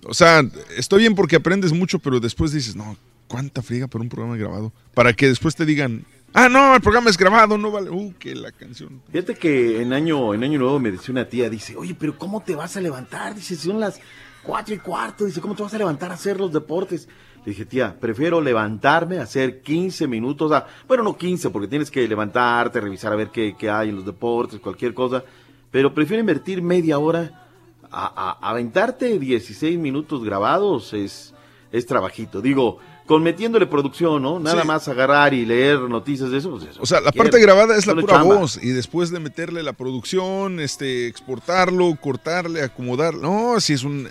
O 0.05 0.15
sea, 0.15 0.43
estoy 0.77 1.01
bien 1.01 1.15
porque 1.15 1.37
aprendes 1.37 1.73
mucho, 1.73 1.99
pero 1.99 2.21
después 2.21 2.53
dices, 2.53 2.77
no, 2.77 2.97
cuánta 3.27 3.63
friega 3.63 3.89
para 3.89 4.03
un 4.03 4.09
programa 4.11 4.37
grabado. 4.37 4.73
Para 4.95 5.15
que 5.15 5.27
después 5.29 5.57
te 5.57 5.65
digan, 5.67 6.05
ah, 6.35 6.49
no, 6.49 6.75
el 6.75 6.81
programa 6.81 7.11
es 7.11 7.17
grabado, 7.17 7.57
no 7.59 7.71
vale. 7.71 7.91
Uh, 7.91 8.15
que 8.19 8.35
la 8.35 8.53
canción. 8.53 9.01
Fíjate 9.11 9.35
que 9.35 9.81
en 9.83 9.93
año, 9.93 10.35
en 10.35 10.45
año 10.45 10.59
nuevo 10.59 10.79
me 10.79 10.91
decía 10.91 11.13
una 11.13 11.29
tía, 11.29 11.49
dice, 11.51 11.77
oye, 11.77 11.95
pero 11.99 12.17
¿cómo 12.19 12.41
te 12.43 12.55
vas 12.55 12.77
a 12.77 12.81
levantar? 12.81 13.35
Dice, 13.35 13.57
son 13.57 13.81
las 13.81 14.01
cuatro 14.43 14.75
y 14.75 14.79
cuarto, 14.79 15.25
dice, 15.25 15.41
¿cómo 15.41 15.55
te 15.55 15.63
vas 15.63 15.75
a 15.75 15.79
levantar 15.79 16.11
a 16.11 16.15
hacer 16.15 16.39
los 16.39 16.53
deportes? 16.53 17.09
Le 17.45 17.51
dije, 17.51 17.65
tía, 17.65 17.97
prefiero 17.99 18.41
levantarme 18.41 19.19
a 19.19 19.23
hacer 19.23 19.63
15 19.63 20.07
minutos, 20.09 20.51
ah, 20.53 20.67
bueno, 20.89 21.03
no 21.05 21.17
15, 21.17 21.51
porque 21.51 21.69
tienes 21.69 21.91
que 21.91 22.07
levantarte, 22.09 22.81
revisar 22.81 23.13
a 23.13 23.17
ver 23.17 23.31
qué, 23.31 23.55
qué 23.59 23.71
hay 23.71 23.89
en 23.91 23.97
los 23.97 24.05
deportes, 24.07 24.59
cualquier 24.61 24.95
cosa, 24.95 25.23
pero 25.71 25.95
prefiero 25.95 26.21
invertir 26.21 26.61
media 26.63 26.99
hora 26.99 27.45
a, 27.91 28.39
a- 28.41 28.51
aventarte 28.51 29.19
16 29.19 29.79
minutos 29.79 30.25
grabados, 30.25 30.93
es, 30.93 31.35
es 31.71 31.87
trabajito. 31.87 32.41
Digo, 32.43 32.79
con 33.07 33.23
metiéndole 33.23 33.67
producción, 33.67 34.21
¿no? 34.23 34.41
Nada 34.41 34.63
Sí. 34.63 34.67
más 34.69 34.89
agarrar 34.89 35.33
y 35.33 35.47
leer 35.47 35.79
noticias 35.83 36.31
de 36.31 36.39
eso, 36.39 36.51
pues 36.51 36.65
eso. 36.65 36.83
O 36.83 36.87
sea, 36.87 37.01
la 37.01 37.13
quiero. 37.13 37.25
parte 37.31 37.41
grabada 37.41 37.77
es 37.77 37.87
la 37.87 37.95
pura 37.95 38.15
chamba. 38.15 38.35
voz 38.37 38.59
y 38.63 38.71
después 38.71 39.11
de 39.11 39.21
meterle 39.21 39.63
la 39.63 39.73
producción, 39.73 40.59
este, 40.61 41.07
exportarlo, 41.07 41.95
cortarle, 42.01 42.63
acomodar. 42.63 43.15
No, 43.15 43.61
si 43.61 43.73
es 43.75 43.85
un... 43.85 44.09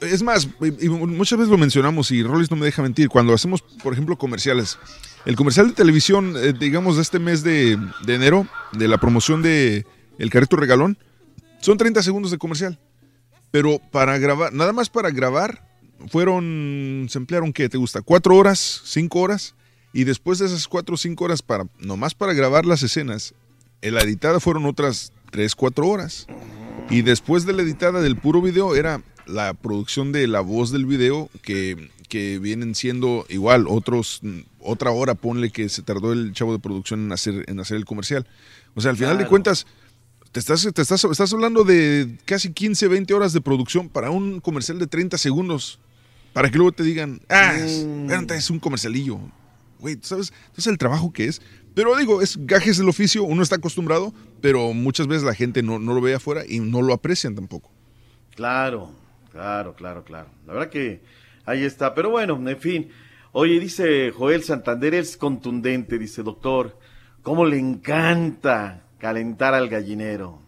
Es 0.00 0.22
más, 0.22 0.46
y 0.80 0.88
muchas 0.88 1.38
veces 1.38 1.50
lo 1.50 1.56
mencionamos 1.56 2.10
y 2.10 2.22
Rollis 2.22 2.50
no 2.50 2.56
me 2.56 2.66
deja 2.66 2.82
mentir, 2.82 3.08
cuando 3.08 3.32
hacemos, 3.32 3.62
por 3.62 3.92
ejemplo, 3.94 4.16
comerciales. 4.16 4.78
El 5.24 5.36
comercial 5.36 5.68
de 5.68 5.74
televisión, 5.74 6.34
eh, 6.36 6.52
digamos, 6.58 6.96
de 6.96 7.02
este 7.02 7.18
mes 7.18 7.42
de, 7.42 7.78
de 8.04 8.14
enero, 8.14 8.46
de 8.72 8.88
la 8.88 8.98
promoción 8.98 9.40
de 9.42 9.86
El 10.18 10.28
Carrito 10.30 10.56
Regalón, 10.56 10.98
son 11.60 11.78
30 11.78 12.02
segundos 12.02 12.30
de 12.30 12.38
comercial. 12.38 12.78
Pero 13.50 13.80
para 13.90 14.16
grabar, 14.18 14.52
nada 14.52 14.72
más 14.72 14.90
para 14.90 15.10
grabar, 15.10 15.66
fueron, 16.08 17.06
se 17.08 17.18
emplearon, 17.18 17.52
¿qué 17.52 17.68
te 17.68 17.78
gusta? 17.78 18.02
¿Cuatro 18.02 18.36
horas? 18.36 18.82
¿Cinco 18.84 19.20
horas? 19.20 19.54
Y 19.92 20.04
después 20.04 20.38
de 20.38 20.46
esas 20.46 20.68
cuatro 20.68 20.94
o 20.94 20.98
cinco 20.98 21.24
horas, 21.24 21.42
para, 21.42 21.66
nomás 21.78 22.14
para 22.14 22.32
grabar 22.32 22.64
las 22.64 22.82
escenas, 22.82 23.34
en 23.82 23.94
la 23.94 24.02
editada 24.02 24.40
fueron 24.40 24.66
otras 24.66 25.12
tres, 25.30 25.54
cuatro 25.54 25.88
horas. 25.88 26.26
Y 26.90 27.02
después 27.02 27.46
de 27.46 27.52
la 27.52 27.62
editada 27.62 28.00
del 28.00 28.16
puro 28.16 28.40
video 28.42 28.74
era 28.74 29.02
la 29.26 29.54
producción 29.54 30.12
de 30.12 30.26
la 30.26 30.40
voz 30.40 30.72
del 30.72 30.86
video 30.86 31.30
que, 31.42 31.90
que 32.08 32.38
vienen 32.38 32.74
siendo 32.74 33.26
igual 33.28 33.66
otros 33.68 34.20
otra 34.58 34.90
hora 34.90 35.14
ponle 35.14 35.50
que 35.50 35.68
se 35.68 35.82
tardó 35.82 36.12
el 36.12 36.32
chavo 36.32 36.52
de 36.52 36.58
producción 36.58 37.04
en 37.04 37.12
hacer 37.12 37.44
en 37.48 37.60
hacer 37.60 37.76
el 37.76 37.84
comercial. 37.84 38.26
O 38.74 38.80
sea, 38.80 38.90
al 38.90 38.96
final 38.96 39.18
de 39.18 39.26
cuentas 39.26 39.66
te 40.32 40.38
estás, 40.38 40.62
te 40.72 40.82
estás, 40.82 41.04
estás 41.04 41.32
hablando 41.32 41.64
de 41.64 42.16
casi 42.24 42.52
15, 42.52 42.88
20 42.88 43.14
horas 43.14 43.32
de 43.32 43.40
producción 43.40 43.88
para 43.88 44.10
un 44.10 44.40
comercial 44.40 44.78
de 44.78 44.86
30 44.86 45.18
segundos. 45.18 45.80
Para 46.32 46.50
que 46.50 46.56
luego 46.58 46.72
te 46.72 46.82
digan, 46.84 47.20
ah, 47.28 47.54
es- 47.56 47.84
espérate, 47.84 48.36
es 48.36 48.50
un 48.50 48.58
comercialillo. 48.60 49.18
Güey, 49.78 49.96
¿tú 49.96 50.08
¿sabes? 50.08 50.32
Entonces 50.48 50.66
el 50.68 50.78
trabajo 50.78 51.12
que 51.12 51.24
es. 51.26 51.40
Pero 51.74 51.96
digo, 51.96 52.20
es 52.22 52.36
gajes 52.46 52.78
del 52.78 52.88
oficio, 52.88 53.22
uno 53.24 53.42
está 53.42 53.56
acostumbrado, 53.56 54.12
pero 54.40 54.72
muchas 54.72 55.06
veces 55.06 55.22
la 55.22 55.34
gente 55.34 55.62
no, 55.62 55.78
no 55.78 55.94
lo 55.94 56.00
ve 56.00 56.14
afuera 56.14 56.42
y 56.46 56.60
no 56.60 56.82
lo 56.82 56.92
aprecian 56.92 57.34
tampoco. 57.34 57.70
Claro, 58.34 58.92
claro, 59.32 59.74
claro, 59.74 60.04
claro. 60.04 60.28
La 60.46 60.52
verdad 60.52 60.70
que 60.70 61.02
ahí 61.46 61.64
está. 61.64 61.94
Pero 61.94 62.10
bueno, 62.10 62.40
en 62.48 62.58
fin. 62.58 62.88
Oye, 63.32 63.60
dice 63.60 64.10
Joel 64.10 64.42
Santander, 64.42 64.94
es 64.94 65.16
contundente, 65.16 65.98
dice 65.98 66.22
doctor. 66.22 66.76
¿Cómo 67.22 67.44
le 67.46 67.58
encanta 67.58 68.82
calentar 68.98 69.54
al 69.54 69.68
gallinero? 69.68 70.40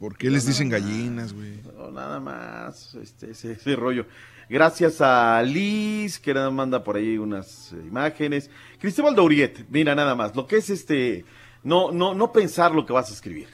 ¿Por 0.00 0.16
qué 0.16 0.30
les 0.30 0.46
dicen 0.46 0.68
gallinas, 0.68 1.32
güey? 1.32 1.60
No, 1.76 1.90
nada 1.90 2.20
más, 2.20 2.94
este, 2.94 3.32
ese, 3.32 3.52
ese 3.52 3.76
rollo. 3.76 4.06
Gracias 4.48 5.00
a 5.00 5.42
Liz, 5.42 6.18
que 6.18 6.32
nos 6.32 6.52
manda 6.52 6.82
por 6.82 6.96
ahí 6.96 7.18
unas 7.18 7.72
eh, 7.72 7.76
imágenes. 7.86 8.50
Cristóbal 8.80 9.14
Dauriet, 9.14 9.66
mira 9.70 9.94
nada 9.94 10.14
más, 10.14 10.34
lo 10.34 10.46
que 10.46 10.56
es 10.56 10.70
este, 10.70 11.24
no, 11.62 11.92
no, 11.92 12.14
no 12.14 12.32
pensar 12.32 12.72
lo 12.74 12.86
que 12.86 12.92
vas 12.94 13.10
a 13.10 13.14
escribir. 13.14 13.48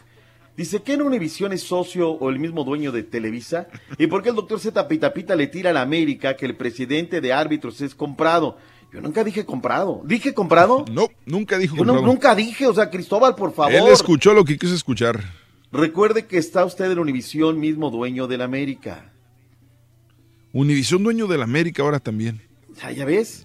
Dice 0.56 0.82
que 0.82 0.92
en 0.92 1.02
Univisión 1.02 1.52
es 1.52 1.64
socio 1.64 2.10
o 2.10 2.30
el 2.30 2.38
mismo 2.38 2.62
dueño 2.62 2.92
de 2.92 3.02
Televisa. 3.02 3.66
¿Y 3.98 4.06
por 4.06 4.22
qué 4.22 4.28
el 4.28 4.36
doctor 4.36 4.60
Z 4.60 4.86
Pita 4.86 5.12
Pita 5.12 5.34
le 5.34 5.48
tira 5.48 5.70
a 5.70 5.72
la 5.72 5.82
América 5.82 6.36
que 6.36 6.46
el 6.46 6.56
presidente 6.56 7.20
de 7.20 7.32
árbitros 7.32 7.80
es 7.80 7.92
comprado? 7.96 8.56
Yo 8.92 9.00
nunca 9.00 9.24
dije 9.24 9.44
comprado. 9.44 10.02
¿Dije 10.04 10.32
comprado? 10.32 10.84
No, 10.92 11.08
nunca 11.26 11.58
dijo 11.58 11.74
Yo 11.74 11.84
no- 11.84 11.94
comprado. 11.94 12.12
nunca 12.14 12.34
dije, 12.36 12.68
o 12.68 12.72
sea, 12.74 12.88
Cristóbal, 12.88 13.34
por 13.34 13.52
favor. 13.52 13.72
Él 13.72 13.88
escuchó 13.88 14.32
lo 14.32 14.44
que 14.44 14.56
quiso 14.56 14.76
escuchar. 14.76 15.18
Recuerde 15.72 16.26
que 16.26 16.38
está 16.38 16.64
usted 16.64 16.88
en 16.88 17.00
Univisión, 17.00 17.58
mismo 17.58 17.90
dueño 17.90 18.28
de 18.28 18.38
la 18.38 18.44
América. 18.44 19.10
Univisión 20.54 21.02
dueño 21.02 21.26
de 21.26 21.36
la 21.36 21.44
América 21.44 21.82
ahora 21.82 21.98
también. 21.98 22.40
Ya, 22.80 22.92
ya 22.92 23.04
ves. 23.04 23.44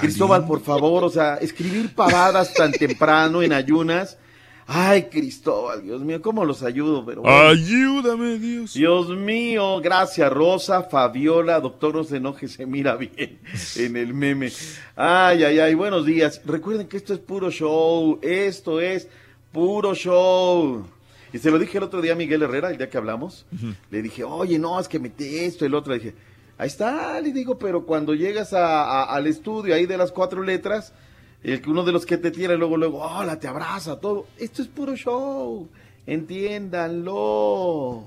Cristóbal, 0.00 0.44
por 0.44 0.60
favor, 0.60 1.04
o 1.04 1.08
sea, 1.08 1.36
escribir 1.36 1.94
pavadas 1.94 2.52
tan 2.52 2.72
temprano 2.72 3.42
en 3.42 3.52
ayunas. 3.52 4.18
Ay, 4.66 5.04
Cristóbal, 5.04 5.84
Dios 5.84 6.02
mío, 6.02 6.20
¿cómo 6.20 6.44
los 6.44 6.64
ayudo? 6.64 7.04
Pero 7.06 7.22
bueno. 7.22 7.48
Ayúdame, 7.48 8.40
Dios. 8.40 8.74
Dios 8.74 9.10
mío, 9.10 9.80
gracias, 9.80 10.32
Rosa, 10.32 10.82
Fabiola, 10.82 11.60
doctor, 11.60 11.94
no 11.94 12.02
se 12.02 12.16
enoje, 12.16 12.48
se 12.48 12.66
mira 12.66 12.96
bien 12.96 13.38
en 13.76 13.96
el 13.96 14.12
meme. 14.12 14.50
Ay, 14.96 15.44
ay, 15.44 15.60
ay, 15.60 15.74
buenos 15.74 16.04
días. 16.04 16.40
Recuerden 16.44 16.88
que 16.88 16.96
esto 16.96 17.14
es 17.14 17.20
puro 17.20 17.52
show, 17.52 18.18
esto 18.20 18.80
es 18.80 19.06
puro 19.52 19.94
show. 19.94 20.84
Y 21.32 21.38
se 21.38 21.52
lo 21.52 21.58
dije 21.58 21.78
el 21.78 21.84
otro 21.84 22.02
día 22.02 22.14
a 22.14 22.16
Miguel 22.16 22.42
Herrera, 22.42 22.70
el 22.70 22.78
día 22.78 22.90
que 22.90 22.98
hablamos. 22.98 23.46
Le 23.90 24.02
dije, 24.02 24.24
oye, 24.24 24.58
no, 24.58 24.78
es 24.80 24.88
que 24.88 24.98
mete 24.98 25.46
esto, 25.46 25.64
el 25.64 25.74
otro. 25.74 25.92
Le 25.92 25.98
dije, 25.98 26.14
ahí 26.62 26.68
está, 26.68 27.20
le 27.20 27.32
digo, 27.32 27.58
pero 27.58 27.84
cuando 27.84 28.14
llegas 28.14 28.52
a- 28.52 28.84
a- 28.84 29.04
al 29.14 29.26
estudio 29.26 29.74
ahí 29.74 29.86
de 29.86 29.96
las 29.96 30.12
cuatro 30.12 30.42
letras, 30.44 30.92
el 31.42 31.60
que 31.60 31.68
uno 31.68 31.82
de 31.82 31.90
los 31.92 32.06
que 32.06 32.16
te 32.18 32.30
tiene 32.30 32.56
luego, 32.56 32.76
luego, 32.76 33.00
hola, 33.02 33.38
te 33.40 33.48
abraza, 33.48 33.98
todo. 33.98 34.26
Esto 34.38 34.62
es 34.62 34.68
puro 34.68 34.94
show, 34.94 35.68
entiéndanlo. 36.06 38.04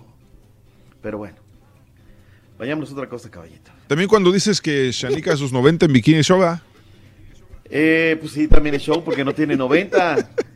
Pero 1.01 1.17
bueno, 1.17 1.35
vayamos 2.57 2.89
a 2.89 2.93
otra 2.93 3.09
cosa, 3.09 3.29
caballito. 3.29 3.71
También 3.87 4.07
cuando 4.09 4.31
dices 4.31 4.61
que 4.61 4.89
Shanika 4.91 5.33
a 5.33 5.37
sus 5.37 5.51
90 5.51 5.85
en 5.85 5.93
bikini 5.93 6.21
show, 6.21 6.39
¿verdad? 6.39 6.61
Eh, 7.69 8.17
pues 8.19 8.31
sí, 8.31 8.47
también 8.47 8.75
es 8.75 8.83
show 8.83 9.03
porque 9.03 9.25
no 9.25 9.33
tiene 9.33 9.55
90. 9.55 10.29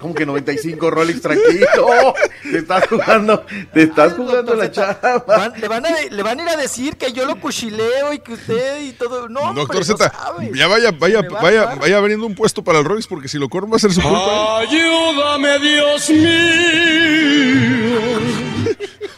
¿Cómo 0.00 0.14
que 0.14 0.26
95 0.26 0.90
Rolex? 0.90 1.20
Tranquilo. 1.22 2.14
Te 2.42 2.58
estás 2.58 2.86
jugando, 2.88 3.44
te 3.72 3.82
estás 3.84 4.12
jugando 4.14 4.54
la 4.54 4.70
chava. 4.70 5.24
Van- 5.26 5.52
le, 5.60 5.68
van 5.68 5.86
a, 5.86 5.88
le 6.10 6.22
van 6.22 6.40
a 6.40 6.42
ir 6.42 6.48
a 6.50 6.56
decir 6.56 6.96
que 6.96 7.12
yo 7.12 7.24
lo 7.26 7.40
cuchileo 7.40 8.12
y 8.12 8.18
que 8.18 8.34
usted 8.34 8.82
y 8.82 8.92
todo. 8.92 9.28
No, 9.28 9.52
Doctor 9.54 9.78
no 9.78 9.84
Z, 9.84 10.10
sabe. 10.10 10.50
ya 10.54 10.66
vaya, 10.66 10.90
vaya, 10.92 11.20
a 11.20 11.22
vaya, 11.42 11.74
vaya 11.76 11.96
abriendo 11.98 12.26
un 12.26 12.34
puesto 12.34 12.62
para 12.62 12.78
el 12.80 12.84
Royce 12.84 13.08
porque 13.08 13.28
si 13.28 13.38
lo 13.38 13.48
corren 13.48 13.72
va 13.72 13.76
a 13.76 13.80
ser 13.80 13.92
su 13.92 14.02
culpa. 14.02 14.58
Ayúdame, 14.60 15.58
Dios 15.58 16.10
mío. 16.10 16.34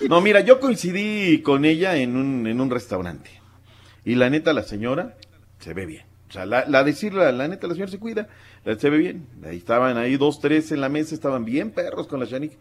No, 0.09 0.21
mira, 0.21 0.41
yo 0.41 0.61
coincidí 0.61 1.43
con 1.43 1.65
ella 1.65 1.97
en 1.97 2.17
un, 2.17 2.47
en 2.47 2.61
un 2.61 2.71
restaurante. 2.71 3.31
Y 4.05 4.15
la 4.15 4.31
neta, 4.31 4.53
la 4.53 4.63
señora 4.63 5.17
se 5.59 5.75
ve 5.75 5.85
bien. 5.87 6.05
O 6.29 6.33
sea, 6.33 6.47
la, 6.47 6.65
la 6.67 6.85
decir, 6.85 7.13
la, 7.15 7.33
la 7.33 7.49
neta, 7.49 7.67
la 7.67 7.75
señora 7.75 7.91
se 7.91 7.99
cuida, 7.99 8.29
se 8.79 8.91
ve 8.91 8.99
bien. 8.99 9.27
Ahí 9.45 9.59
estaban 9.59 9.97
ahí 9.97 10.17
dos, 10.17 10.41
tres 10.41 10.73
en 10.73 10.81
la 10.81 10.89
mesa, 10.89 11.15
estaban 11.15 11.45
bien 11.45 11.71
perros 11.71 12.07
con 12.07 12.21
la 12.21 12.27
Shanik. 12.27 12.53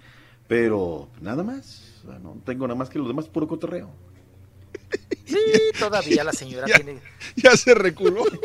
Pero 0.48 1.09
nada 1.22 1.43
más. 1.43 1.95
O 2.03 2.09
sea, 2.09 2.19
no 2.19 2.38
tengo 2.45 2.67
nada 2.67 2.77
más 2.77 2.90
que 2.90 3.00
los 3.00 3.08
demás, 3.08 3.27
puro 3.27 3.48
cotorreo. 3.48 3.90
Sí, 5.25 5.40
todavía 5.80 6.24
la 6.24 6.32
señora 6.32 6.66
tiene. 6.75 7.00
Ya 7.35 7.56
se 7.58 7.74
reculó. 7.74 8.24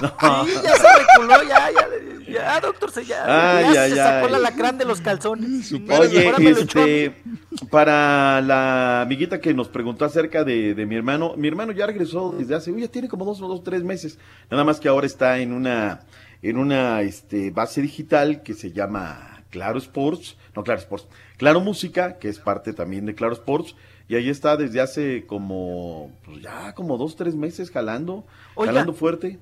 Sí, 0.00 0.52
ya 0.64 0.76
se 0.76 0.98
reculó, 0.98 1.42
ya, 1.46 1.68
ya, 1.70 2.32
ya, 2.32 2.60
doctor, 2.60 2.90
se, 2.90 3.04
ya, 3.04 3.58
Ay, 3.58 3.74
ya 3.74 3.82
ay, 3.82 3.90
se 3.90 3.96
sacó 3.96 4.26
ay. 4.26 4.28
el 4.28 4.34
alacrán 4.36 4.78
de 4.78 4.86
los 4.86 5.00
calzones. 5.02 5.72
Oye, 5.72 6.32
este, 6.48 7.22
para 7.70 8.40
la 8.40 9.02
amiguita 9.02 9.40
que 9.40 9.52
nos 9.52 9.68
preguntó 9.68 10.06
acerca 10.06 10.42
de, 10.42 10.74
de 10.74 10.86
mi 10.86 10.94
hermano, 10.96 11.34
mi 11.36 11.48
hermano 11.48 11.72
ya 11.72 11.86
regresó 11.86 12.34
desde 12.38 12.54
hace, 12.54 12.70
uy, 12.72 12.80
ya 12.82 12.88
tiene 12.88 13.08
como 13.08 13.26
dos 13.26 13.42
o 13.42 13.48
dos, 13.48 13.62
tres 13.62 13.82
meses, 13.82 14.18
nada 14.50 14.64
más 14.64 14.80
que 14.80 14.88
ahora 14.88 15.06
está 15.06 15.38
en 15.38 15.52
una, 15.52 16.00
en 16.42 16.56
una 16.58 17.02
este, 17.02 17.50
base 17.50 17.82
digital 17.82 18.42
que 18.42 18.54
se 18.54 18.72
llama 18.72 19.42
Claro 19.50 19.78
Sports, 19.78 20.36
no 20.54 20.62
Claro 20.64 20.80
Sports, 20.80 21.06
Claro 21.36 21.60
Música, 21.60 22.18
que 22.18 22.28
es 22.28 22.38
parte 22.38 22.72
también 22.72 23.06
de 23.06 23.14
Claro 23.14 23.34
Sports, 23.34 23.74
y 24.08 24.16
ahí 24.16 24.28
está 24.28 24.56
desde 24.56 24.80
hace 24.80 25.26
como, 25.26 26.10
pues 26.24 26.40
ya 26.42 26.74
como 26.74 26.96
dos, 26.98 27.14
tres 27.16 27.34
meses 27.34 27.70
jalando, 27.70 28.24
Oiga. 28.54 28.72
jalando 28.72 28.92
fuerte. 28.92 29.38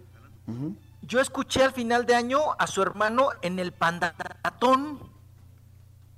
Yo 1.03 1.21
escuché 1.21 1.63
al 1.63 1.73
final 1.73 2.05
de 2.07 2.15
año 2.15 2.39
a 2.59 2.67
su 2.67 2.83
hermano 2.83 3.29
en 3.43 3.59
el 3.59 3.73
pandatón. 3.73 4.99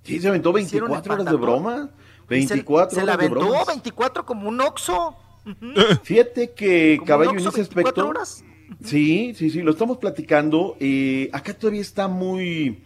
Sí, 0.03 0.19
se 0.21 0.29
aventó 0.29 0.57
Hicieron 0.59 0.89
24 0.91 1.15
horas 1.15 1.27
de 1.27 1.37
broma. 1.37 1.91
Y 2.31 2.43
se- 2.47 2.55
24 2.55 2.95
se, 2.99 3.05
la 3.05 3.17
de 3.17 3.25
aventó 3.27 3.41
bromas. 3.41 3.67
24 3.67 4.25
como 4.25 4.49
un 4.49 4.61
oxo. 4.61 5.17
Fíjate 6.03 6.53
que 6.53 6.97
Como 6.99 7.07
Caballo 7.07 7.33
24 7.33 7.63
aspecto. 7.63 8.09
horas. 8.09 8.45
Sí, 8.85 9.35
sí, 9.35 9.51
sí, 9.51 9.63
lo 9.63 9.73
estamos 9.73 9.99
platicando. 9.99 10.77
eh, 10.81 11.29
acá 11.33 11.55
todavía 11.55 11.81
está 11.81 12.09
muy, 12.09 12.83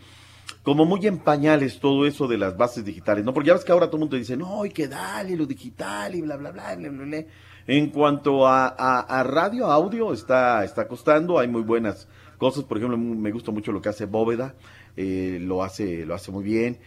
como 0.62 0.84
muy 0.84 1.06
en 1.06 1.18
pañales 1.18 1.78
todo 1.78 2.06
eso 2.06 2.26
de 2.26 2.38
las 2.38 2.56
bases 2.56 2.84
digitales, 2.84 3.24
¿no? 3.24 3.34
Porque 3.34 3.48
ya 3.48 3.54
ves 3.54 3.64
que 3.64 3.72
ahora 3.72 3.86
todo 3.86 3.96
el 3.96 4.00
mundo 4.00 4.16
dice, 4.16 4.36
no, 4.36 4.62
hay 4.62 4.70
que 4.70 4.88
darle 4.88 5.36
lo 5.36 5.46
digital 5.46 6.14
y 6.14 6.22
bla, 6.22 6.36
bla, 6.36 6.52
bla, 6.52 6.74
bla, 6.74 6.88
bla, 6.88 7.04
bla. 7.04 7.24
En 7.66 7.90
cuanto 7.90 8.46
a, 8.46 9.24
radio, 9.26 9.66
audio, 9.66 10.12
está, 10.12 10.64
está 10.64 10.86
costando, 10.88 11.38
hay 11.38 11.48
muy 11.48 11.62
buenas 11.62 12.08
cosas. 12.38 12.64
Por 12.64 12.78
ejemplo, 12.78 12.98
me 12.98 13.30
gusta 13.30 13.52
mucho 13.52 13.72
lo 13.72 13.80
que 13.80 13.88
hace 13.90 14.06
Bóveda, 14.06 14.54
eh, 14.96 15.38
lo 15.40 15.62
hace, 15.62 16.04
lo 16.04 16.14
hace 16.14 16.30
muy 16.30 16.44
bien. 16.44 16.78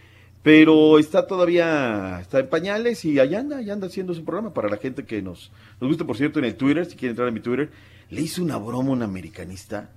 Pero 0.42 0.98
está 0.98 1.26
todavía, 1.26 2.18
está 2.20 2.38
en 2.38 2.48
pañales 2.48 3.04
y 3.04 3.18
allá 3.18 3.40
anda, 3.40 3.58
allá 3.58 3.72
anda 3.72 3.88
haciendo 3.88 4.14
su 4.14 4.24
programa 4.24 4.54
para 4.54 4.68
la 4.68 4.76
gente 4.76 5.04
que 5.04 5.20
nos, 5.20 5.50
nos 5.80 5.88
gusta, 5.88 6.04
por 6.04 6.16
cierto, 6.16 6.38
en 6.38 6.44
el 6.44 6.54
Twitter, 6.54 6.86
si 6.86 6.96
quieren 6.96 7.10
entrar 7.10 7.28
a 7.28 7.32
mi 7.32 7.40
Twitter, 7.40 7.70
le 8.10 8.22
hizo 8.22 8.42
una 8.42 8.56
broma 8.56 8.90
a 8.90 8.92
un 8.92 9.02
americanista. 9.02 9.90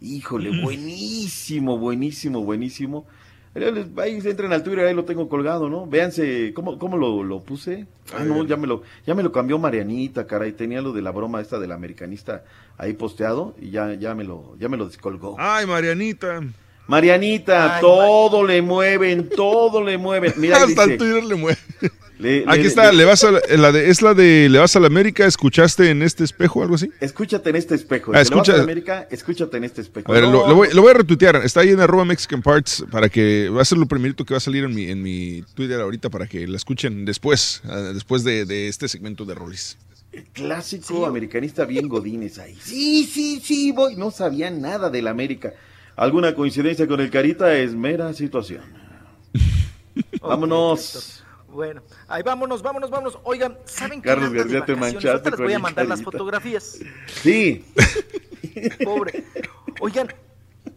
Híjole, 0.00 0.62
buenísimo, 0.62 1.78
buenísimo, 1.78 2.42
buenísimo. 2.44 3.06
Ahí 3.54 3.64
ahí 3.96 4.20
entren 4.24 4.52
al 4.52 4.62
Twitter, 4.62 4.86
ahí 4.86 4.94
lo 4.94 5.04
tengo 5.04 5.28
colgado, 5.28 5.68
¿no? 5.68 5.86
Véanse, 5.86 6.52
¿cómo, 6.54 6.78
cómo 6.78 6.96
lo, 6.96 7.24
lo 7.24 7.40
puse? 7.40 7.86
Ah, 8.16 8.22
no, 8.22 8.44
ya 8.44 8.56
me 8.56 8.66
lo, 8.66 8.82
ya 9.06 9.14
me 9.14 9.22
lo 9.22 9.32
cambió 9.32 9.58
Marianita, 9.58 10.26
caray. 10.26 10.52
Tenía 10.52 10.80
lo 10.80 10.92
de 10.92 11.02
la 11.02 11.10
broma 11.10 11.40
esta 11.40 11.58
del 11.58 11.72
americanista 11.72 12.44
ahí 12.76 12.92
posteado 12.92 13.54
y 13.60 13.70
ya, 13.70 13.94
ya 13.94 14.14
me 14.14 14.24
lo, 14.24 14.56
ya 14.58 14.68
me 14.68 14.76
lo 14.76 14.86
descolgó. 14.86 15.36
Ay, 15.38 15.66
Marianita. 15.66 16.42
Marianita, 16.86 17.76
Ay, 17.76 17.80
todo 17.80 18.46
le 18.46 18.62
mueven, 18.62 19.28
todo 19.28 19.82
le 19.82 19.98
mueven. 19.98 20.32
Mira, 20.36 20.62
Hasta 20.62 20.84
el 20.84 20.96
Twitter 20.96 21.24
le 21.24 21.34
mueve. 21.34 21.58
Le- 22.18 22.44
Aquí 22.46 22.62
le- 22.62 22.68
está, 22.68 22.90
le- 22.90 22.98
le 22.98 23.04
vas 23.04 23.22
a 23.24 23.30
la, 23.30 23.40
la 23.56 23.72
de, 23.72 23.90
es 23.90 24.02
la 24.02 24.14
de 24.14 24.48
Le 24.48 24.58
vas 24.58 24.74
a 24.76 24.80
la 24.80 24.86
América, 24.88 25.24
¿escuchaste 25.26 25.90
en 25.90 26.02
este 26.02 26.24
espejo 26.24 26.62
algo 26.62 26.74
así? 26.74 26.90
Escúchate 27.00 27.50
en 27.50 27.56
este 27.56 27.74
espejo. 27.74 28.12
Ah, 28.14 28.24
Si 28.24 28.30
le 28.30 28.36
vas 28.36 28.48
a 28.48 28.52
escucha- 28.52 28.56
la 28.56 28.62
América, 28.64 29.08
escúchate 29.10 29.56
en 29.56 29.64
este 29.64 29.80
espejo. 29.82 30.10
A 30.10 30.14
ver, 30.14 30.24
No, 30.24 30.32
lo, 30.32 30.48
lo 30.48 30.54
voy, 30.56 30.68
lo 30.72 30.82
voy 30.82 30.90
a 30.90 30.94
retuitear. 30.94 31.36
Está 31.44 31.60
ahí 31.60 31.70
en 31.70 31.80
arroba 31.80 32.04
Mexican 32.04 32.42
Parts 32.42 32.84
para 32.90 33.08
que 33.08 33.48
va 33.48 33.62
a 33.62 33.64
ser 33.64 33.78
lo 33.78 33.86
primerito 33.86 34.24
que 34.24 34.34
va 34.34 34.38
a 34.38 34.40
salir 34.40 34.64
en 34.64 34.74
mi, 34.74 34.90
en 34.90 35.02
mi 35.02 35.42
Twitter 35.54 35.80
ahorita 35.80 36.10
para 36.10 36.26
que 36.26 36.46
la 36.46 36.56
escuchen 36.56 37.04
después, 37.04 37.62
ah, 37.64 37.76
después 37.94 38.24
de, 38.24 38.44
de 38.44 38.68
este 38.68 38.88
segmento 38.88 39.24
de 39.24 39.34
Rolis. 39.34 39.78
clásico 40.32 41.06
americanista 41.06 41.64
bien 41.66 41.86
godines 41.88 42.38
ahí. 42.38 42.56
Sí, 42.62 43.04
sí, 43.04 43.40
sí, 43.44 43.72
voy. 43.72 43.94
No 43.96 44.10
sabía 44.10 44.50
nada 44.50 44.90
del 44.90 45.06
América. 45.06 45.52
¿Alguna 45.96 46.34
coincidencia 46.34 46.86
con 46.86 47.00
el 47.00 47.10
Carita? 47.10 47.54
Es 47.56 47.74
mera 47.74 48.12
situación. 48.12 48.62
Vámonos. 50.20 51.24
Bueno, 51.58 51.82
ahí 52.06 52.22
vámonos, 52.22 52.62
vámonos, 52.62 52.88
vámonos. 52.88 53.18
Oigan, 53.24 53.58
¿saben 53.64 54.00
qué? 54.00 54.10
Carlos 54.10 54.32
García, 54.32 54.64
te 54.64 54.74
vacaciones? 54.74 54.80
manchaste 54.94 55.08
Ahorita 55.10 55.30
les 55.30 55.40
voy 55.40 55.52
a 55.54 55.58
mandar 55.58 55.86
las 55.88 56.00
fotografías. 56.04 56.78
Sí. 57.20 57.64
Pobre. 58.84 59.24
Oigan, 59.80 60.06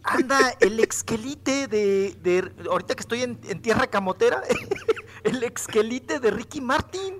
anda 0.02 0.40
el 0.58 0.80
exquelite 0.80 1.68
de, 1.68 2.16
de- 2.20 2.52
ahorita 2.68 2.96
que 2.96 3.00
estoy 3.00 3.22
en, 3.22 3.38
en 3.48 3.62
tierra 3.62 3.86
camotera, 3.86 4.42
el 5.22 5.44
exquelite 5.44 6.18
de 6.18 6.32
Ricky 6.32 6.60
Martin. 6.60 7.14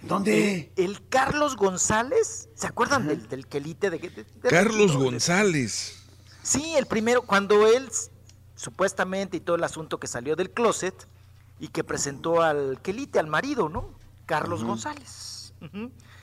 ¿Dónde? 0.00 0.72
El, 0.76 0.92
el 0.92 1.08
Carlos 1.10 1.56
González, 1.56 2.48
¿se 2.54 2.66
acuerdan 2.66 3.06
del, 3.06 3.28
del 3.28 3.46
quelite 3.46 3.90
de, 3.90 3.98
de- 3.98 4.24
de 4.24 4.48
Carlos 4.48 4.92
Ricky? 4.92 5.04
González. 5.04 6.02
Sí, 6.42 6.72
el 6.78 6.86
primero, 6.86 7.20
cuando 7.20 7.66
él 7.68 7.86
supuestamente 8.54 9.36
y 9.36 9.40
todo 9.40 9.56
el 9.56 9.64
asunto 9.64 10.00
que 10.00 10.06
salió 10.06 10.36
del 10.36 10.50
closet 10.50 11.06
y 11.58 11.68
que 11.68 11.84
presentó 11.84 12.42
al 12.42 12.80
quelite, 12.82 13.18
al 13.18 13.26
marido, 13.26 13.68
¿no? 13.68 13.90
Carlos. 14.26 14.64
González. 14.64 15.54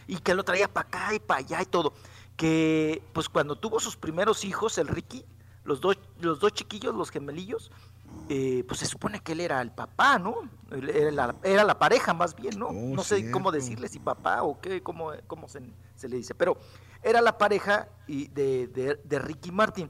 Y 0.08 0.18
que 0.18 0.34
lo 0.36 0.44
traía 0.44 0.68
para 0.72 0.88
acá 0.88 1.14
y 1.14 1.20
para 1.20 1.40
allá 1.40 1.62
y 1.62 1.66
todo. 1.66 1.94
Que 2.36 3.04
pues 3.14 3.30
cuando 3.30 3.56
tuvo 3.56 3.80
sus 3.80 3.96
primeros 3.98 4.44
hijos, 4.46 4.78
el 4.78 4.88
Ricky, 4.88 5.26
los 5.64 5.82
dos, 5.82 5.98
los 6.20 6.40
dos 6.40 6.54
chiquillos, 6.54 6.94
los 6.96 7.10
gemelillos, 7.12 7.72
eh, 8.30 8.64
pues 8.68 8.80
se 8.82 8.86
supone 8.88 9.20
que 9.22 9.32
él 9.32 9.40
era 9.40 9.62
el 9.62 9.72
papá, 9.72 10.20
¿no? 10.20 10.36
Era 10.72 11.12
la, 11.12 11.36
era 11.44 11.64
la 11.64 11.80
pareja 11.80 12.14
más 12.14 12.36
bien, 12.36 12.60
¿no? 12.60 12.72
no 12.96 13.04
sé 13.04 13.32
cómo 13.32 13.52
decirle 13.52 13.88
si 13.88 14.00
papá 14.00 14.44
o 14.44 14.60
qué, 14.60 14.82
cómo, 14.84 15.12
cómo 15.28 15.48
se, 15.48 15.62
se 15.96 16.10
le 16.10 16.18
dice, 16.18 16.36
pero 16.36 16.58
era 17.04 17.22
la 17.22 17.38
pareja 17.38 17.88
y 18.08 18.28
de, 18.28 18.68
de- 18.68 19.00
de 19.04 19.20
Ricky 19.20 19.52
Martin. 19.52 19.90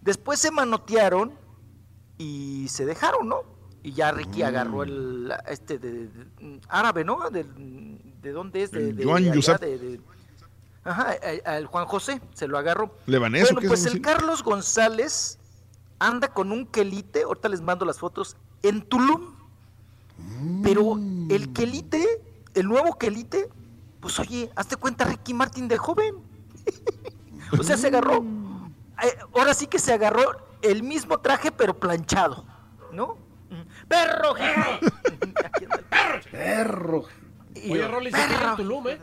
Después 0.00 0.40
se 0.40 0.50
manotearon 0.50 1.32
y 2.18 2.66
se 2.68 2.84
dejaron, 2.86 3.28
¿no? 3.28 3.42
Y 3.82 3.92
ya 3.92 4.12
Ricky 4.12 4.42
agarró 4.42 4.82
el 4.82 5.32
este 5.48 5.78
de, 5.78 6.08
de- 6.08 6.60
árabe, 6.68 7.04
¿no? 7.04 7.30
De, 7.30 7.44
¿De 8.22 8.32
dónde 8.32 8.62
es? 8.62 8.70
De, 8.70 8.92
de- 8.92 9.04
Joan 9.04 9.24
de 9.24 9.30
allá, 9.30 9.56
de- 9.58 10.00
Ajá, 10.84 11.14
al 11.44 11.66
Juan 11.66 11.86
José 11.86 12.20
se 12.34 12.48
lo 12.48 12.56
agarró. 12.58 12.94
¿Lebanés 13.06 13.52
Bueno, 13.52 13.68
pues 13.68 13.84
el? 13.86 14.00
Carlos 14.00 14.42
González 14.42 15.38
anda 15.98 16.28
con 16.28 16.52
un 16.52 16.66
quelite, 16.66 17.22
ahorita 17.22 17.48
les 17.50 17.60
mando 17.60 17.84
las 17.84 17.98
fotos, 17.98 18.36
en 18.62 18.82
Tulum. 18.82 19.34
Pero 20.62 20.98
el 21.30 21.52
quelite, 21.52 22.22
el 22.54 22.66
nuevo 22.66 22.98
quelite, 22.98 23.48
pues 24.00 24.18
oye, 24.18 24.50
hazte 24.56 24.76
cuenta 24.76 25.04
Ricky 25.04 25.32
Martin 25.34 25.68
de 25.68 25.78
joven. 25.78 26.14
o 27.58 27.62
sea, 27.62 27.76
se 27.78 27.86
agarró, 27.86 28.22
eh, 29.02 29.16
ahora 29.34 29.54
sí 29.54 29.66
que 29.66 29.78
se 29.78 29.92
agarró 29.92 30.22
el 30.62 30.82
mismo 30.82 31.18
traje 31.18 31.50
pero 31.52 31.78
planchado, 31.78 32.44
¿no? 32.92 33.16
¡Perro! 33.88 34.34
Perro. 36.30 37.04
Y 37.54 37.72
Oye, 37.72 37.88
Rolly, 37.88 38.10
se 38.12 38.16
queda 38.16 38.28
"Perro". 38.38 38.50
en 38.50 38.56
Tulum, 38.56 38.88
¿eh? 38.88 38.98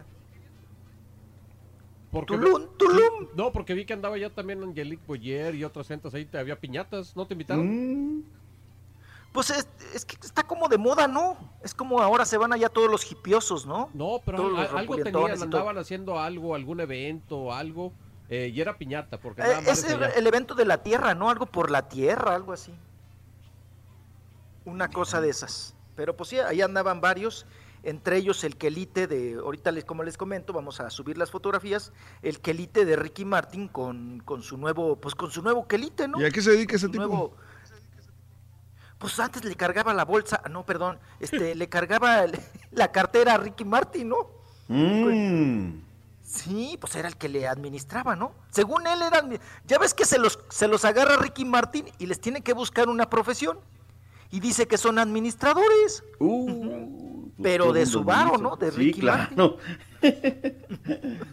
Porque 2.12 2.34
Tulum, 2.38 2.68
Tulum. 2.78 3.28
no, 3.36 3.52
porque 3.52 3.74
vi 3.74 3.86
que 3.86 3.94
andaba 3.94 4.18
ya 4.18 4.30
también 4.30 4.64
Angelique 4.64 5.04
Boyer 5.06 5.54
y 5.56 5.64
otras 5.64 5.88
gentes 5.88 6.14
ahí, 6.14 6.26
te 6.26 6.38
había 6.38 6.58
piñatas, 6.60 7.16
¿no 7.16 7.28
te 7.28 7.34
invitaron? 7.34 8.24
Pues 9.34 9.50
es, 9.50 9.68
es 9.94 10.06
que 10.06 10.16
está 10.26 10.44
como 10.44 10.70
de 10.70 10.78
moda, 10.78 11.08
¿no? 11.08 11.38
Es 11.62 11.74
como 11.74 12.02
ahora 12.02 12.26
se 12.26 12.38
van 12.38 12.54
allá 12.54 12.70
todos 12.70 12.90
los 12.90 13.12
hipiosos, 13.12 13.66
¿no? 13.66 13.90
No, 13.94 14.22
pero 14.26 14.58
al- 14.58 14.78
algo 14.78 14.96
tenían, 14.98 15.44
andaban 15.44 15.78
haciendo 15.78 16.18
algo, 16.18 16.56
algún 16.56 16.80
evento 16.80 17.38
o 17.38 17.54
algo, 17.54 17.92
eh, 18.30 18.50
y 18.54 18.62
era 18.62 18.78
piñata, 18.78 19.20
porque 19.20 19.42
Eh, 19.42 19.46
nada 19.50 19.62
más 19.62 19.84
es 19.84 19.92
el, 19.92 20.02
el 20.04 20.28
evento 20.28 20.56
de 20.56 20.66
la 20.66 20.82
tierra, 20.82 21.14
¿no? 21.14 21.30
Algo 21.30 21.46
por 21.46 21.70
la 21.70 21.88
tierra, 21.90 22.34
algo 22.34 22.54
así. 22.54 22.74
Una 24.68 24.90
cosa 24.90 25.22
de 25.22 25.30
esas. 25.30 25.74
Pero 25.96 26.16
pues 26.16 26.30
sí, 26.30 26.40
ahí 26.40 26.62
andaban 26.62 27.00
varios, 27.02 27.46
entre 27.84 28.18
ellos 28.18 28.44
el 28.44 28.58
quelite 28.58 29.08
de, 29.08 29.36
ahorita 29.36 29.72
les, 29.72 29.86
como 29.86 30.04
les 30.04 30.18
comento, 30.18 30.52
vamos 30.54 30.80
a 30.82 30.90
subir 30.90 31.18
las 31.18 31.32
fotografías, 31.32 31.94
el 32.22 32.40
quelite 32.42 32.84
de 32.86 32.96
Ricky 32.98 33.24
Martin 33.26 33.68
con, 33.70 34.20
con 34.26 34.44
su 34.44 34.58
nuevo, 34.58 34.98
pues 34.98 35.16
con 35.16 35.32
su 35.32 35.42
nuevo 35.42 35.68
quelite, 35.68 36.08
¿no? 36.08 36.20
¿Y 36.22 36.26
a 36.26 36.32
qué 36.32 36.42
se 36.42 36.52
dedica 36.52 36.76
ese 36.76 36.88
tipo? 36.90 36.98
nuevo- 37.06 37.34
pues 38.98 39.20
antes 39.20 39.44
le 39.46 39.56
cargaba 39.56 39.94
la 39.94 40.06
bolsa, 40.06 40.42
ah, 40.44 40.50
no, 40.50 40.66
perdón, 40.66 41.00
este, 41.20 41.54
le 41.56 41.70
cargaba 41.70 42.24
el- 42.24 42.32
la 42.72 42.92
cartera 42.92 43.36
a 43.36 43.38
Ricky 43.38 43.64
Martin, 43.64 44.10
¿no? 44.10 44.18
Mm. 44.68 45.82
Sí, 46.24 46.78
pues 46.82 46.94
era 46.96 47.08
el 47.08 47.16
que 47.16 47.30
le 47.30 47.48
administraba, 47.48 48.16
¿no? 48.16 48.34
Según 48.50 48.86
él 48.86 49.02
era, 49.02 49.22
admi- 49.24 49.40
ya 49.66 49.78
ves 49.80 49.94
que 49.94 50.04
se 50.06 50.18
los, 50.20 50.40
se 50.50 50.68
los 50.68 50.84
agarra 50.84 51.16
Ricky 51.18 51.46
Martin 51.46 51.86
y 52.00 52.06
les 52.08 52.20
tiene 52.20 52.42
que 52.42 52.54
buscar 52.54 52.90
una 52.90 53.10
profesión. 53.10 53.60
Y 54.32 54.40
dice 54.40 54.68
que 54.68 54.78
son 54.78 55.00
administradores. 55.00 56.04
Pero 57.42 57.66
todo 57.66 57.74
de 57.74 57.86
su 57.86 58.04
varo. 58.04 58.38
¿no? 58.38 58.56
De 58.56 58.72
Sí, 58.72 58.78
Ricky 58.78 59.02
Martin. 59.04 59.36
claro. 59.36 59.58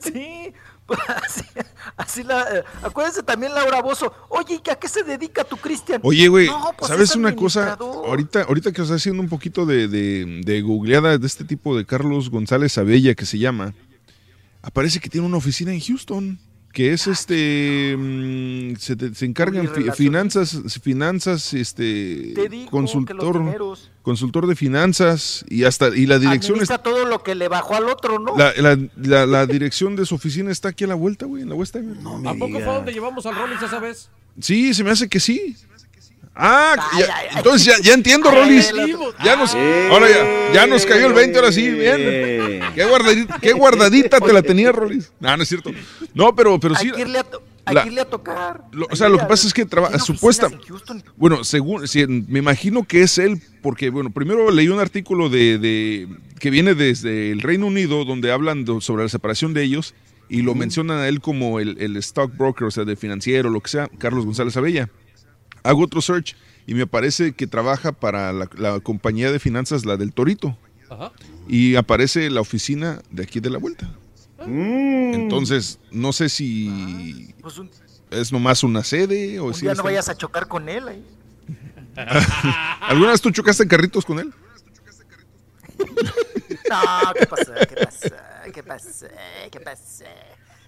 Sí, 0.00 0.52
pues 0.86 1.00
así, 1.08 1.42
así 1.96 2.22
la... 2.22 2.42
eh, 2.58 2.64
acuérdense 2.82 3.22
también 3.22 3.52
Laura 3.54 3.82
Bozo. 3.82 4.12
Oye, 4.28 4.60
¿y 4.64 4.70
a 4.70 4.76
qué 4.76 4.88
se 4.88 5.02
dedica 5.02 5.44
tu 5.44 5.56
Cristian? 5.56 6.00
Oye, 6.04 6.28
güey, 6.28 6.46
No, 6.46 6.72
pues 6.78 6.88
¿sabes 6.88 7.10
es 7.10 7.16
una 7.16 7.34
cosa? 7.34 7.76
Ahorita, 7.80 8.42
ahorita 8.42 8.72
que 8.72 8.82
os 8.82 8.86
está 8.88 8.96
haciendo 8.96 9.22
un 9.22 9.28
poquito 9.28 9.66
de, 9.66 9.88
de, 9.88 10.40
de 10.44 10.60
googleada 10.62 11.18
de 11.18 11.26
este 11.26 11.44
tipo 11.44 11.76
de 11.76 11.84
Carlos 11.84 12.30
González 12.30 12.76
Abella 12.78 13.14
que 13.14 13.26
se 13.26 13.38
llama, 13.38 13.74
aparece 14.62 15.00
que 15.00 15.08
tiene 15.08 15.26
una 15.26 15.36
oficina 15.38 15.72
en 15.72 15.80
Houston, 15.80 16.38
que 16.72 16.92
es 16.92 17.06
este, 17.08 17.96
mm, 17.98 18.76
se, 18.76 18.94
te- 18.96 19.14
se 19.14 19.24
encargan 19.26 19.68
fi- 19.68 19.90
finanzas, 19.92 20.56
finanzas, 20.82 21.52
este, 21.54 22.32
Te 22.34 22.48
digo 22.48 22.48
que 22.48 22.54
los 22.54 22.70
consultor, 22.70 23.78
consultor 24.02 24.46
de 24.46 24.54
finanzas 24.56 25.44
y 25.48 25.64
hasta, 25.64 25.88
y 25.88 26.06
la 26.06 26.18
dirección 26.18 26.54
Administra 26.54 26.76
está, 26.76 26.82
todo 26.90 27.04
lo 27.06 27.22
que 27.22 27.34
le 27.34 27.48
bajó 27.48 27.74
al 27.74 27.88
otro, 27.88 28.18
¿no? 28.18 28.36
la, 28.36 28.52
la, 28.56 28.78
la, 28.96 29.26
la 29.26 29.46
dirección 29.46 29.96
de 29.96 30.06
su 30.06 30.14
oficina 30.14 30.50
está 30.52 30.68
aquí 30.68 30.84
a 30.84 30.86
la 30.86 30.94
vuelta, 30.94 31.26
güey, 31.26 31.42
en 31.42 31.48
la 31.48 31.54
West 31.56 31.74
End. 31.76 31.96
¿A 32.26 32.34
poco 32.34 32.54
fue 32.60 32.74
donde 32.74 32.92
llevamos 32.92 33.26
al 33.26 33.34
Rollins 33.34 33.62
esa 33.62 33.80
vez? 33.80 34.08
Sí, 34.38 34.72
se 34.72 34.84
me 34.84 34.90
hace 34.90 35.08
que 35.08 35.18
sí. 35.20 35.56
Ah, 36.42 36.74
Ay, 36.92 37.00
ya- 37.00 37.16
ay, 37.16 37.26
entonces 37.36 37.66
ya, 37.66 37.78
ya 37.82 37.92
entiendo, 37.94 38.30
Rolis. 38.30 38.72
Ya 39.22 39.36
nos, 39.36 39.54
ahora 39.54 40.08
ya, 40.08 40.52
ya 40.54 40.66
nos 40.66 40.86
cayó 40.86 41.06
el 41.06 41.12
20, 41.12 41.38
ahora 41.38 41.52
sí, 41.52 41.68
bien. 41.68 42.62
Qué 42.74 42.84
guardadita, 42.88 43.38
qué 43.40 43.52
guardadita 43.52 44.20
te 44.20 44.32
la 44.32 44.40
tenía, 44.42 44.72
Rolis. 44.72 45.12
No, 45.20 45.36
no 45.36 45.42
es 45.42 45.48
cierto. 45.48 45.70
No, 46.14 46.34
pero, 46.34 46.58
pero 46.58 46.74
hay, 46.76 46.86
sí. 46.86 46.92
que 46.92 47.02
irle 47.02 47.18
a, 47.18 47.26
hay 47.66 47.74
La- 47.74 47.82
que 47.82 47.88
irle 47.88 48.00
a 48.00 48.04
tocar. 48.06 48.62
Lo- 48.72 48.86
o 48.90 48.96
sea, 48.96 49.08
lo 49.10 49.18
que 49.18 49.26
pasa 49.26 49.46
es 49.46 49.52
que 49.52 49.66
trabaja, 49.66 49.92
tiene 49.98 50.04
supuesta, 50.06 50.48
bueno, 51.16 51.44
según, 51.44 51.86
sí, 51.86 52.06
me 52.06 52.38
imagino 52.38 52.84
que 52.84 53.02
es 53.02 53.18
él, 53.18 53.42
porque, 53.62 53.90
bueno, 53.90 54.10
primero 54.10 54.50
leí 54.50 54.68
un 54.68 54.80
artículo 54.80 55.28
de, 55.28 55.58
de- 55.58 56.08
que 56.38 56.48
viene 56.50 56.74
desde 56.74 57.32
el 57.32 57.42
Reino 57.42 57.66
Unido, 57.66 58.04
donde 58.06 58.32
hablan 58.32 58.64
sobre 58.80 59.02
la 59.02 59.08
separación 59.10 59.52
de 59.52 59.62
ellos, 59.62 59.94
y 60.30 60.42
lo 60.42 60.54
mencionan 60.54 60.98
a 60.98 61.08
él 61.08 61.20
como 61.20 61.58
el, 61.60 61.76
el 61.80 61.96
stockbroker, 61.96 62.68
o 62.68 62.70
sea, 62.70 62.84
de 62.84 62.96
financiero, 62.96 63.50
lo 63.50 63.60
que 63.60 63.68
sea, 63.68 63.90
Carlos 63.98 64.24
González 64.24 64.56
Abella. 64.56 64.88
Hago 65.62 65.82
otro 65.84 66.00
search 66.00 66.36
y 66.66 66.74
me 66.74 66.86
parece 66.86 67.32
que 67.32 67.46
trabaja 67.46 67.92
para 67.92 68.32
la, 68.32 68.48
la 68.56 68.80
compañía 68.80 69.30
de 69.32 69.38
finanzas, 69.38 69.84
la 69.84 69.96
del 69.96 70.12
Torito, 70.12 70.56
Ajá. 70.88 71.12
y 71.48 71.76
aparece 71.76 72.30
la 72.30 72.40
oficina 72.40 73.00
de 73.10 73.22
aquí 73.24 73.40
de 73.40 73.50
la 73.50 73.58
vuelta. 73.58 73.90
Mm. 74.46 75.14
Entonces, 75.14 75.78
no 75.90 76.12
sé 76.12 76.28
si 76.30 77.34
Pues 77.42 77.58
un, 77.58 77.70
es 78.10 78.32
nomás 78.32 78.62
una 78.62 78.82
sede 78.84 79.38
o 79.40 79.46
un 79.46 79.54
si 79.54 79.66
está- 79.66 79.74
no 79.76 79.82
vayas 79.84 80.08
a 80.08 80.16
chocar 80.16 80.48
con 80.48 80.68
él 80.68 80.88
ahí. 80.88 81.04
¿Alguna 82.80 83.10
vez 83.10 83.20
tú 83.20 83.30
chocaste 83.30 83.62
en 83.64 83.68
carritos 83.68 84.04
con 84.04 84.18
él? 84.20 84.32
No, 86.68 87.12
¿qué 87.18 87.26
pasó? 87.26 87.52
¿Qué 87.68 87.74
pasó? 87.84 88.08
¿Qué 88.52 88.62
pasó? 88.62 89.06
¿Qué 89.50 89.60
pasó? 89.60 90.04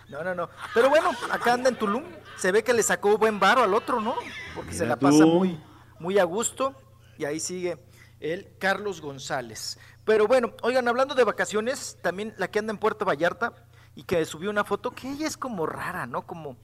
No, 0.08 0.22
no, 0.22 0.34
no. 0.34 0.48
Pero 0.74 0.88
bueno, 0.90 1.10
acá 1.30 1.54
anda 1.54 1.68
en 1.68 1.76
Tulum. 1.76 2.04
Se 2.36 2.52
ve 2.52 2.62
que 2.62 2.72
le 2.72 2.82
sacó 2.82 3.16
buen 3.18 3.38
varo 3.40 3.62
al 3.62 3.74
otro, 3.74 4.00
¿no? 4.00 4.14
Porque 4.54 4.74
se 4.74 4.86
la 4.86 4.96
pasa 4.96 5.20
tú. 5.20 5.28
muy, 5.28 5.60
muy 5.98 6.18
a 6.18 6.24
gusto. 6.24 6.74
Y 7.18 7.24
ahí 7.24 7.40
sigue 7.40 7.78
el 8.20 8.56
Carlos 8.58 9.00
González. 9.00 9.78
Pero 10.04 10.26
bueno, 10.26 10.52
oigan, 10.62 10.88
hablando 10.88 11.14
de 11.14 11.24
vacaciones, 11.24 11.98
también 12.02 12.34
la 12.38 12.48
que 12.48 12.58
anda 12.58 12.72
en 12.72 12.78
Puerto 12.78 13.04
Vallarta 13.04 13.52
y 13.94 14.04
que 14.04 14.24
subió 14.24 14.50
una 14.50 14.64
foto 14.64 14.90
que 14.92 15.10
ella 15.10 15.26
es 15.26 15.36
como 15.36 15.66
rara, 15.66 16.06
¿no? 16.06 16.26
Como, 16.26 16.56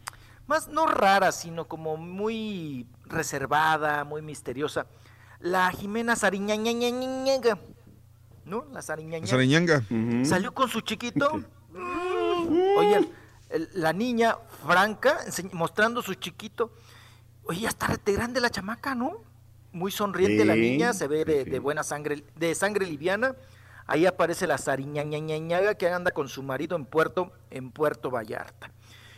más 0.47 0.69
no 0.69 0.87
rara, 0.87 1.31
sino 1.31 1.69
como 1.69 1.97
muy 1.97 2.87
reservada, 3.05 4.05
muy 4.05 4.23
misteriosa. 4.23 4.87
La 5.41 5.71
Jimena 5.71 6.17
Sariñañañañañaga, 6.17 7.59
¿no? 8.45 8.65
La 8.73 8.83
Sariñañaña. 8.83 9.27
Sariñanga. 9.27 9.83
Salió 10.25 10.53
con 10.53 10.69
su 10.69 10.81
chiquito. 10.81 11.41
Oye, 12.79 13.09
el- 13.51 13.69
la 13.75 13.93
niña 13.93 14.37
Franca 14.67 15.19
mostrando 15.53 16.03
su 16.03 16.15
chiquito. 16.15 16.71
Oye, 17.45 17.61
ya 17.63 17.69
está 17.69 17.87
rete 17.87 18.13
grande 18.13 18.41
la 18.41 18.51
chamaca, 18.51 18.95
¿no? 18.95 19.23
Muy 19.73 19.91
sonriente 19.91 20.45
la 20.45 20.55
niña, 20.55 20.93
se 20.93 21.07
ve 21.09 21.25
de, 21.25 21.45
sí. 21.45 21.51
de 21.51 21.59
buena 21.59 21.83
sangre, 21.83 22.25
de 22.37 22.55
sangre 22.55 22.87
liviana. 22.87 23.35
Ahí 23.87 24.05
aparece 24.07 24.47
la 24.47 24.59
Sariñañañañaga 24.59 25.75
que 25.75 25.89
anda 25.89 26.11
con 26.11 26.29
su 26.29 26.43
marido 26.43 26.77
en 26.77 26.85
Puerto, 26.85 27.33
en 27.51 27.71
Puerto 27.71 28.11
Vallarta. 28.11 28.71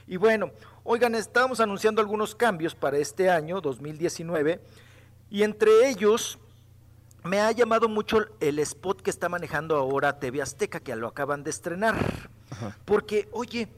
Y 0.07 0.17
bueno, 0.17 0.51
oigan, 0.85 1.15
estábamos 1.15 1.61
anunciando 1.61 2.01
algunos 2.01 2.35
cambios 2.35 2.75
para 2.75 2.99
este 2.99 3.31
año 3.31 3.61
2019 3.61 4.61
y 5.29 5.43
entre 5.43 5.89
ellos 5.89 6.39
me 7.25 7.41
ha 7.41 7.51
llamado 7.53 7.89
mucho 7.89 8.19
el 8.41 8.59
spot 8.61 9.03
que 9.03 9.11
está 9.11 9.29
manejando 9.29 9.77
ahora 9.77 10.19
TV 10.19 10.41
Azteca, 10.43 10.81
que 10.81 10.95
lo 10.97 11.09
acaban 11.09 11.43
de 11.45 11.51
estrenar. 11.51 12.31
Porque, 12.85 13.29
oye, 13.33 13.69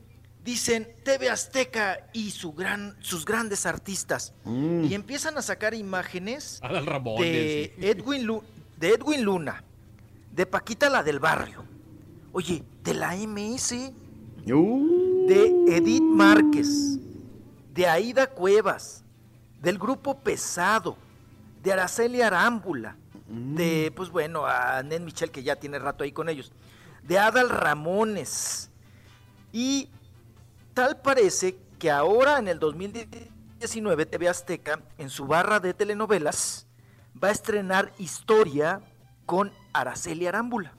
dicen 0.45 0.89
TV 1.05 1.31
Azteca 1.31 2.09
y 2.13 2.31
su 2.31 2.53
gran, 2.53 2.97
sus 3.01 3.25
grandes 3.25 3.65
artistas. 3.67 4.33
Mm. 4.45 4.85
Y 4.85 4.95
empiezan 4.95 5.39
a 5.39 5.43
sacar 5.43 5.75
imágenes 5.75 6.59
Adal 6.63 6.87
Ramones. 6.87 7.21
de 7.23 7.75
Edwin, 7.81 8.27
Lu- 8.27 8.43
de 8.79 8.89
Edwin 8.95 9.23
Luna, 9.23 9.63
de 10.33 10.47
Paquita 10.47 10.89
la 10.91 11.03
del 11.03 11.19
barrio. 11.21 11.65
Oye, 12.33 12.65
de 12.83 12.95
la 12.95 13.15
MS, 13.15 13.93
de 15.29 15.77
Edith 15.77 16.03
Márquez, 16.03 16.99
de 17.73 17.87
Aida 17.87 18.27
Cuevas, 18.29 19.05
del 19.61 19.79
grupo 19.79 20.19
Pesado, 20.19 20.97
de 21.63 21.73
Araceli 21.73 22.23
Arámbula, 22.23 22.97
de, 23.29 23.93
pues 23.95 24.11
bueno, 24.11 24.45
a 24.47 24.83
Nen 24.83 25.05
Michel, 25.05 25.31
que 25.31 25.43
ya 25.43 25.57
tiene 25.57 25.79
rato 25.79 26.03
ahí 26.05 26.11
con 26.13 26.29
ellos, 26.29 26.53
de 27.05 27.19
Adal 27.19 27.49
Ramones. 27.51 28.71
Y 29.53 29.89
tal 30.75 31.01
parece 31.01 31.57
que 31.79 31.91
ahora 31.91 32.39
en 32.39 32.49
el 32.49 32.59
2019 32.59 34.07
TV 34.07 34.29
Azteca, 34.29 34.81
en 34.99 35.11
su 35.11 35.27
barra 35.27 35.61
de 35.61 35.75
telenovelas, 35.75 36.67
va 37.23 37.29
a 37.29 37.33
estrenar 37.33 37.93
Historia 37.99 38.81
con 39.27 39.53
Araceli 39.73 40.27
Arámbula. 40.27 40.73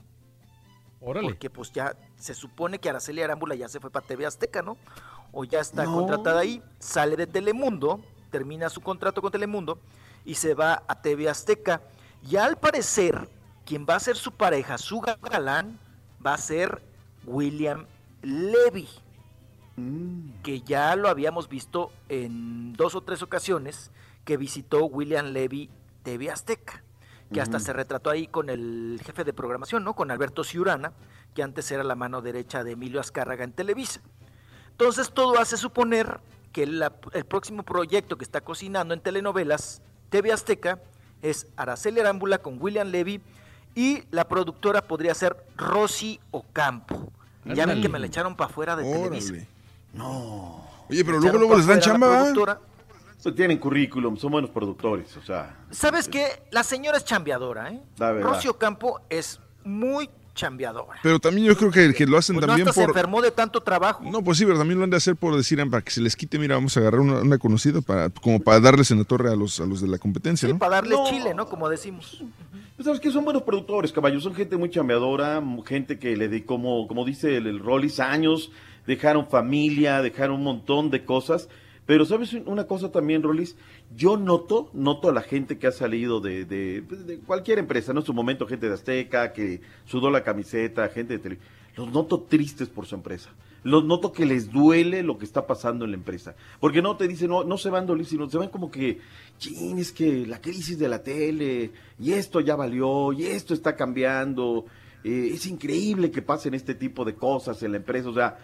Órale. 1.00 1.28
Porque 1.28 1.50
pues 1.50 1.70
ya 1.72 1.96
se 2.16 2.34
supone 2.34 2.78
que 2.78 2.88
Araceli 2.88 3.22
Arámbula 3.22 3.54
ya 3.54 3.68
se 3.68 3.80
fue 3.80 3.90
para 3.90 4.06
TV 4.06 4.24
Azteca, 4.26 4.62
¿no? 4.62 4.76
O 5.32 5.44
ya 5.44 5.60
está 5.60 5.84
No. 5.84 5.92
contratada 5.92 6.40
ahí, 6.40 6.62
sale 6.78 7.16
de 7.16 7.26
Telemundo, 7.26 8.00
termina 8.30 8.70
su 8.70 8.80
contrato 8.80 9.20
con 9.20 9.30
Telemundo 9.30 9.78
y 10.24 10.34
se 10.36 10.54
va 10.54 10.82
a 10.86 11.02
TV 11.02 11.28
Azteca. 11.28 11.82
Y 12.26 12.36
al 12.36 12.56
parecer, 12.56 13.28
quien 13.66 13.84
va 13.88 13.96
a 13.96 14.00
ser 14.00 14.16
su 14.16 14.32
pareja, 14.32 14.78
su 14.78 15.00
galán, 15.00 15.78
va 16.24 16.34
a 16.34 16.38
ser 16.38 16.82
William 17.26 17.86
Levy, 18.22 18.88
que 20.42 20.60
ya 20.60 20.94
lo 20.96 21.08
habíamos 21.08 21.48
visto 21.48 21.90
en 22.08 22.72
dos 22.74 22.94
o 22.94 23.00
tres 23.02 23.22
ocasiones 23.22 23.90
que 24.24 24.36
visitó 24.36 24.84
William 24.86 25.26
Levy 25.26 25.68
TV 26.02 26.30
Azteca, 26.30 26.82
que 27.32 27.40
hasta 27.40 27.58
se 27.58 27.72
retrató 27.72 28.10
ahí 28.10 28.26
con 28.28 28.50
el 28.50 29.00
jefe 29.04 29.24
de 29.24 29.32
programación, 29.32 29.82
¿no? 29.82 29.94
Con 29.94 30.10
Alberto 30.10 30.44
Ciurana, 30.44 30.92
que 31.34 31.42
antes 31.42 31.70
era 31.72 31.82
la 31.82 31.96
mano 31.96 32.22
derecha 32.22 32.62
de 32.62 32.72
Emilio 32.72 33.00
Azcárraga 33.00 33.42
en 33.44 33.52
Televisa. 33.52 34.00
Entonces 34.70 35.10
todo 35.12 35.38
hace 35.38 35.56
suponer 35.56 36.20
que 36.52 36.66
la- 36.66 36.92
el 37.12 37.24
próximo 37.24 37.62
proyecto 37.64 38.16
que 38.16 38.24
está 38.24 38.40
cocinando 38.42 38.94
en 38.94 39.00
telenovelas 39.00 39.82
TV 40.10 40.30
Azteca 40.32 40.78
es 41.22 41.48
Araceli 41.56 41.98
Arámbula 42.00 42.38
con 42.38 42.62
William 42.62 42.88
Levy 42.88 43.20
y 43.74 44.04
la 44.12 44.28
productora 44.28 44.82
podría 44.82 45.14
ser 45.14 45.36
Rosy 45.56 46.20
Ocampo. 46.30 47.10
Ya 47.44 47.66
ven 47.66 47.82
que 47.82 47.88
me 47.88 47.98
la 47.98 48.06
echaron 48.06 48.36
para 48.36 48.50
afuera 48.50 48.76
de 48.76 48.84
Televisa. 49.02 49.32
No. 49.94 50.64
Oye, 50.90 51.04
pero 51.04 51.18
luego, 51.20 51.38
luego 51.38 51.56
les 51.56 51.66
dan 51.66 51.80
chamba. 51.80 52.32
Pues 53.22 53.34
tienen 53.34 53.56
currículum, 53.56 54.18
son 54.18 54.32
buenos 54.32 54.50
productores, 54.50 55.16
o 55.16 55.22
sea. 55.22 55.56
¿Sabes 55.70 56.08
qué? 56.08 56.26
La 56.50 56.62
señora 56.62 56.98
es 56.98 57.04
chambeadora, 57.06 57.70
¿eh? 57.72 57.80
La 57.96 58.12
verdad. 58.12 58.28
Rosy 58.34 58.48
Ocampo 58.48 59.00
es 59.08 59.40
muy 59.64 60.10
chambeadora. 60.34 60.98
Pero 61.02 61.18
también 61.18 61.46
yo 61.46 61.56
creo 61.56 61.70
que, 61.70 61.94
que 61.94 62.06
lo 62.06 62.18
hacen 62.18 62.34
Pues 62.34 62.42
no 62.42 62.48
también 62.48 62.68
hasta 62.68 62.82
se 62.82 62.86
por... 62.86 62.94
enfermó 62.94 63.22
de 63.22 63.30
tanto 63.30 63.62
trabajo. 63.62 64.04
No, 64.04 64.22
pues 64.22 64.36
sí, 64.36 64.44
pero 64.44 64.58
también 64.58 64.76
lo 64.78 64.84
han 64.84 64.90
de 64.90 64.98
hacer 64.98 65.16
por 65.16 65.34
decir, 65.36 65.58
ah, 65.60 65.66
para 65.70 65.80
que 65.80 65.90
se 65.90 66.02
les 66.02 66.16
quite, 66.16 66.38
mira, 66.38 66.56
vamos 66.56 66.76
a 66.76 66.80
agarrar 66.80 67.00
una, 67.00 67.20
una 67.20 67.38
conocida 67.38 67.80
para, 67.80 68.10
como 68.10 68.40
para 68.40 68.60
darles 68.60 68.90
en 68.90 68.98
la 68.98 69.04
torre 69.04 69.30
a 69.32 69.36
los, 69.36 69.58
a 69.60 69.64
los 69.64 69.80
de 69.80 69.88
la 69.88 69.96
competencia, 69.96 70.46
¿no? 70.48 70.58
Para 70.58 70.76
darle 70.76 70.94
No. 70.94 71.06
chile, 71.08 71.32
¿no? 71.32 71.46
Como 71.46 71.68
decimos. 71.70 72.22
Pues, 72.76 72.84
¿Sabes 72.84 73.00
qué? 73.00 73.10
Son 73.10 73.24
buenos 73.24 73.44
productores, 73.44 73.90
caballos. 73.90 74.22
Son 74.22 74.34
gente 74.34 74.56
muy 74.58 74.68
chambeadora, 74.68 75.42
gente 75.64 75.98
que 75.98 76.14
le 76.14 76.28
dedicó, 76.28 76.56
como, 76.56 76.86
como 76.88 77.06
dice 77.06 77.36
el, 77.38 77.46
el 77.46 77.60
Rollis, 77.60 78.00
años, 78.00 78.50
dejaron 78.86 79.26
familia, 79.28 80.02
dejaron 80.02 80.36
un 80.36 80.44
montón 80.44 80.90
de 80.90 81.04
cosas. 81.04 81.48
Pero, 81.86 82.06
¿sabes 82.06 82.32
un- 82.32 82.48
una 82.48 82.66
cosa 82.66 82.90
también, 82.90 83.22
Rollis? 83.22 83.56
Yo 83.94 84.16
noto, 84.16 84.70
noto 84.72 85.10
a 85.10 85.12
la 85.12 85.20
gente 85.20 85.58
que 85.58 85.66
ha 85.66 85.72
salido 85.72 86.18
de, 86.20 86.46
de, 86.46 86.82
pues, 86.88 87.06
de 87.06 87.18
cualquier 87.18 87.58
empresa, 87.58 87.92
¿no? 87.92 88.00
En 88.00 88.06
su 88.06 88.14
momento, 88.14 88.46
gente 88.46 88.68
de 88.68 88.74
Azteca, 88.74 89.32
que 89.34 89.60
sudó 89.84 90.10
la 90.10 90.22
camiseta, 90.24 90.88
gente 90.88 91.14
de 91.14 91.18
tele. 91.18 91.38
Los 91.76 91.92
noto 91.92 92.20
tristes 92.22 92.68
por 92.68 92.86
su 92.86 92.94
empresa. 92.94 93.30
Los 93.64 93.84
noto 93.84 94.12
que 94.12 94.24
les 94.26 94.50
duele 94.50 95.02
lo 95.02 95.18
que 95.18 95.24
está 95.26 95.46
pasando 95.46 95.84
en 95.84 95.90
la 95.90 95.96
empresa. 95.96 96.34
Porque 96.60 96.80
no 96.80 96.96
te 96.96 97.06
dicen, 97.08 97.28
no, 97.30 97.44
no 97.44 97.58
se 97.58 97.68
van 97.70 97.86
doler, 97.86 98.06
sino 98.06 98.30
se 98.30 98.38
van 98.38 98.48
como 98.48 98.70
que, 98.70 99.00
chin, 99.38 99.78
es 99.78 99.90
que 99.92 100.26
la 100.26 100.40
crisis 100.40 100.78
de 100.78 100.88
la 100.88 101.02
tele, 101.02 101.70
y 101.98 102.12
esto 102.12 102.40
ya 102.40 102.56
valió, 102.56 103.12
y 103.12 103.24
esto 103.26 103.52
está 103.52 103.74
cambiando. 103.76 104.64
eh, 105.02 105.32
es 105.34 105.46
increíble 105.46 106.10
que 106.10 106.22
pasen 106.22 106.54
este 106.54 106.74
tipo 106.74 107.04
de 107.04 107.14
cosas 107.14 107.62
en 107.62 107.72
la 107.72 107.76
empresa. 107.78 108.08
O 108.08 108.14
sea, 108.14 108.38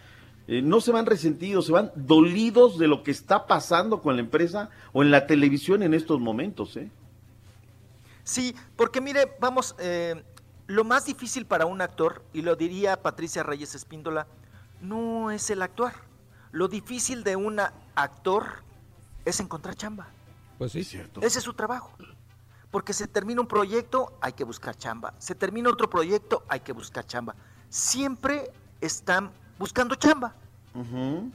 eh, 0.50 0.62
no 0.62 0.80
se 0.80 0.90
van 0.90 1.06
resentidos, 1.06 1.66
se 1.66 1.72
van 1.72 1.92
dolidos 1.94 2.76
de 2.76 2.88
lo 2.88 3.04
que 3.04 3.12
está 3.12 3.46
pasando 3.46 4.02
con 4.02 4.16
la 4.16 4.20
empresa 4.20 4.68
o 4.92 5.04
en 5.04 5.12
la 5.12 5.28
televisión 5.28 5.84
en 5.84 5.94
estos 5.94 6.18
momentos, 6.18 6.76
¿eh? 6.76 6.90
Sí, 8.24 8.56
porque 8.74 9.00
mire, 9.00 9.36
vamos, 9.38 9.76
eh, 9.78 10.24
lo 10.66 10.82
más 10.82 11.06
difícil 11.06 11.46
para 11.46 11.66
un 11.66 11.80
actor, 11.80 12.24
y 12.32 12.42
lo 12.42 12.56
diría 12.56 13.00
Patricia 13.00 13.44
Reyes 13.44 13.76
Espíndola, 13.76 14.26
no 14.80 15.30
es 15.30 15.50
el 15.50 15.62
actuar. 15.62 15.94
Lo 16.50 16.66
difícil 16.66 17.22
de 17.22 17.36
un 17.36 17.60
actor 17.94 18.64
es 19.24 19.38
encontrar 19.38 19.76
chamba. 19.76 20.08
Pues 20.58 20.72
sí. 20.72 20.80
Ese 20.80 21.38
es 21.38 21.44
su 21.44 21.54
trabajo. 21.54 21.92
Porque 22.72 22.92
se 22.92 23.06
termina 23.06 23.40
un 23.40 23.46
proyecto, 23.46 24.18
hay 24.20 24.32
que 24.32 24.42
buscar 24.42 24.76
chamba. 24.76 25.14
Se 25.18 25.36
termina 25.36 25.70
otro 25.70 25.88
proyecto, 25.88 26.44
hay 26.48 26.58
que 26.58 26.72
buscar 26.72 27.06
chamba. 27.06 27.36
Siempre 27.68 28.50
están 28.80 29.30
buscando 29.60 29.94
chamba, 29.94 30.34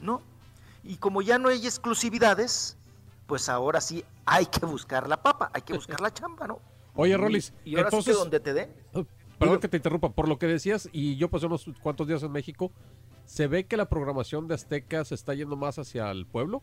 ¿no? 0.02 0.20
Y 0.82 0.96
como 0.96 1.22
ya 1.22 1.38
no 1.38 1.48
hay 1.48 1.64
exclusividades, 1.64 2.76
pues 3.28 3.48
ahora 3.48 3.80
sí 3.80 4.04
hay 4.24 4.46
que 4.46 4.66
buscar 4.66 5.08
la 5.08 5.22
papa, 5.22 5.48
hay 5.54 5.62
que 5.62 5.74
buscar 5.74 6.00
la 6.00 6.12
chamba, 6.12 6.48
¿no? 6.48 6.58
Oye, 6.94 7.16
Rolis, 7.16 7.52
Y 7.64 7.76
ahora 7.76 7.90
sí 7.90 7.96
entonces... 7.96 8.14
que 8.14 8.18
donde 8.18 8.40
te 8.40 8.52
dé. 8.52 8.68
Perdón 9.38 9.60
que 9.60 9.68
te 9.68 9.76
interrumpa, 9.76 10.08
por 10.10 10.28
lo 10.28 10.38
que 10.38 10.46
decías, 10.46 10.88
y 10.92 11.16
yo 11.16 11.28
pasé 11.28 11.46
unos 11.46 11.66
cuantos 11.82 12.08
días 12.08 12.22
en 12.24 12.32
México, 12.32 12.72
¿se 13.26 13.46
ve 13.46 13.64
que 13.66 13.76
la 13.76 13.88
programación 13.88 14.48
de 14.48 14.54
Azteca 14.54 15.04
se 15.04 15.14
está 15.14 15.34
yendo 15.34 15.56
más 15.56 15.78
hacia 15.78 16.10
el 16.10 16.26
pueblo? 16.26 16.62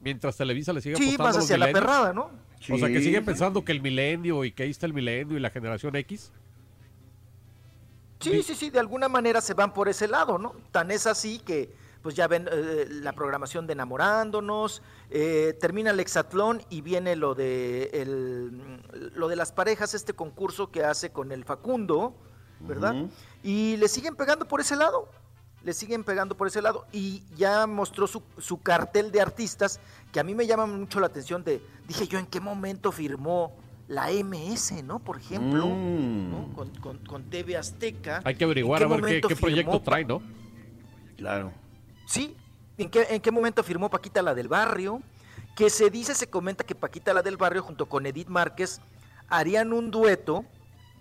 Mientras 0.00 0.36
Televisa 0.36 0.72
le 0.72 0.80
sigue 0.80 0.96
Sí, 0.96 1.14
apostando 1.14 1.24
más 1.24 1.44
hacia 1.44 1.58
la 1.58 1.72
perrada, 1.72 2.12
¿no? 2.14 2.30
O 2.72 2.78
sea, 2.78 2.88
que 2.88 2.98
Sí. 3.00 3.04
sigue 3.06 3.20
pensando 3.20 3.64
que 3.64 3.72
el 3.72 3.82
milenio 3.82 4.44
y 4.44 4.52
que 4.52 4.62
ahí 4.62 4.70
está 4.70 4.86
el 4.86 4.94
milenio 4.94 5.36
y 5.36 5.40
la 5.40 5.50
generación 5.50 5.96
X. 5.96 6.32
Sí, 8.24 8.42
sí, 8.42 8.54
sí, 8.54 8.70
de 8.70 8.78
alguna 8.78 9.08
manera 9.08 9.40
se 9.40 9.54
van 9.54 9.72
por 9.72 9.88
ese 9.88 10.08
lado, 10.08 10.38
¿no? 10.38 10.54
Tan 10.72 10.90
es 10.90 11.06
así 11.06 11.38
que, 11.38 11.74
pues 12.02 12.14
ya 12.14 12.26
ven 12.26 12.48
eh, 12.50 12.86
la 12.88 13.12
programación 13.12 13.66
de 13.66 13.74
Enamorándonos, 13.74 14.82
eh, 15.10 15.56
termina 15.60 15.90
el 15.90 16.00
hexatlón 16.00 16.62
y 16.70 16.80
viene 16.80 17.16
lo 17.16 17.34
de, 17.34 17.90
el, 17.92 18.82
lo 19.14 19.28
de 19.28 19.36
las 19.36 19.52
parejas, 19.52 19.94
este 19.94 20.14
concurso 20.14 20.70
que 20.70 20.84
hace 20.84 21.10
con 21.10 21.32
el 21.32 21.44
Facundo, 21.44 22.14
¿verdad? 22.60 22.94
Y 23.42 23.76
le 23.76 23.88
siguen 23.88 24.16
pegando 24.16 24.46
por 24.46 24.60
ese 24.60 24.74
lado, 24.76 25.08
le 25.62 25.74
siguen 25.74 26.04
pegando 26.04 26.36
por 26.36 26.46
ese 26.46 26.62
lado 26.62 26.86
y 26.92 27.22
ya 27.34 27.66
mostró 27.66 28.06
su, 28.06 28.22
su 28.38 28.62
cartel 28.62 29.10
de 29.10 29.20
artistas 29.20 29.80
que 30.12 30.20
a 30.20 30.24
mí 30.24 30.34
me 30.34 30.46
llama 30.46 30.66
mucho 30.66 31.00
la 31.00 31.06
atención 31.06 31.44
de, 31.44 31.62
dije 31.86 32.06
yo, 32.06 32.18
¿en 32.18 32.26
qué 32.26 32.40
momento 32.40 32.90
firmó 32.90 33.54
la 33.88 34.10
MS, 34.10 34.82
¿no? 34.82 34.98
Por 34.98 35.18
ejemplo, 35.18 35.66
Mm. 35.66 36.30
¿no? 36.30 36.52
Con, 36.54 36.70
con- 36.76 36.98
con 37.04 37.24
TV 37.24 37.56
Azteca. 37.56 38.22
Hay 38.24 38.34
que 38.34 38.44
averiguar 38.44 38.82
¿En 38.82 38.92
a 38.92 38.96
ver 38.96 39.20
qué, 39.20 39.28
qué 39.28 39.36
proyecto 39.36 39.80
trae, 39.80 40.04
¿no? 40.04 40.22
Claro. 41.16 41.52
Sí, 42.06 42.36
¿en 42.78 42.90
qué, 42.90 43.06
¿en 43.10 43.20
qué 43.20 43.30
momento 43.30 43.62
firmó 43.62 43.90
Paquita 43.90 44.22
la 44.22 44.34
del 44.34 44.48
barrio? 44.48 45.00
Que 45.56 45.70
se 45.70 45.90
dice, 45.90 46.14
se 46.14 46.28
comenta 46.28 46.64
que 46.64 46.74
Paquita 46.74 47.12
la 47.14 47.22
del 47.22 47.36
barrio 47.36 47.62
junto 47.62 47.86
con 47.86 48.06
Edith 48.06 48.28
Márquez 48.28 48.80
harían 49.28 49.72
un 49.72 49.90
dueto 49.90 50.44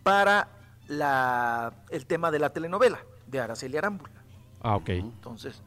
para 0.03 0.49
la, 0.87 1.73
el 1.89 2.05
tema 2.05 2.29
de 2.31 2.39
la 2.39 2.51
telenovela 2.51 2.99
de 3.27 3.39
Araceli 3.39 3.77
Arámbula. 3.77 4.11
Ah, 4.61 4.75
ok. 4.75 4.89
Entonces, 4.89 5.61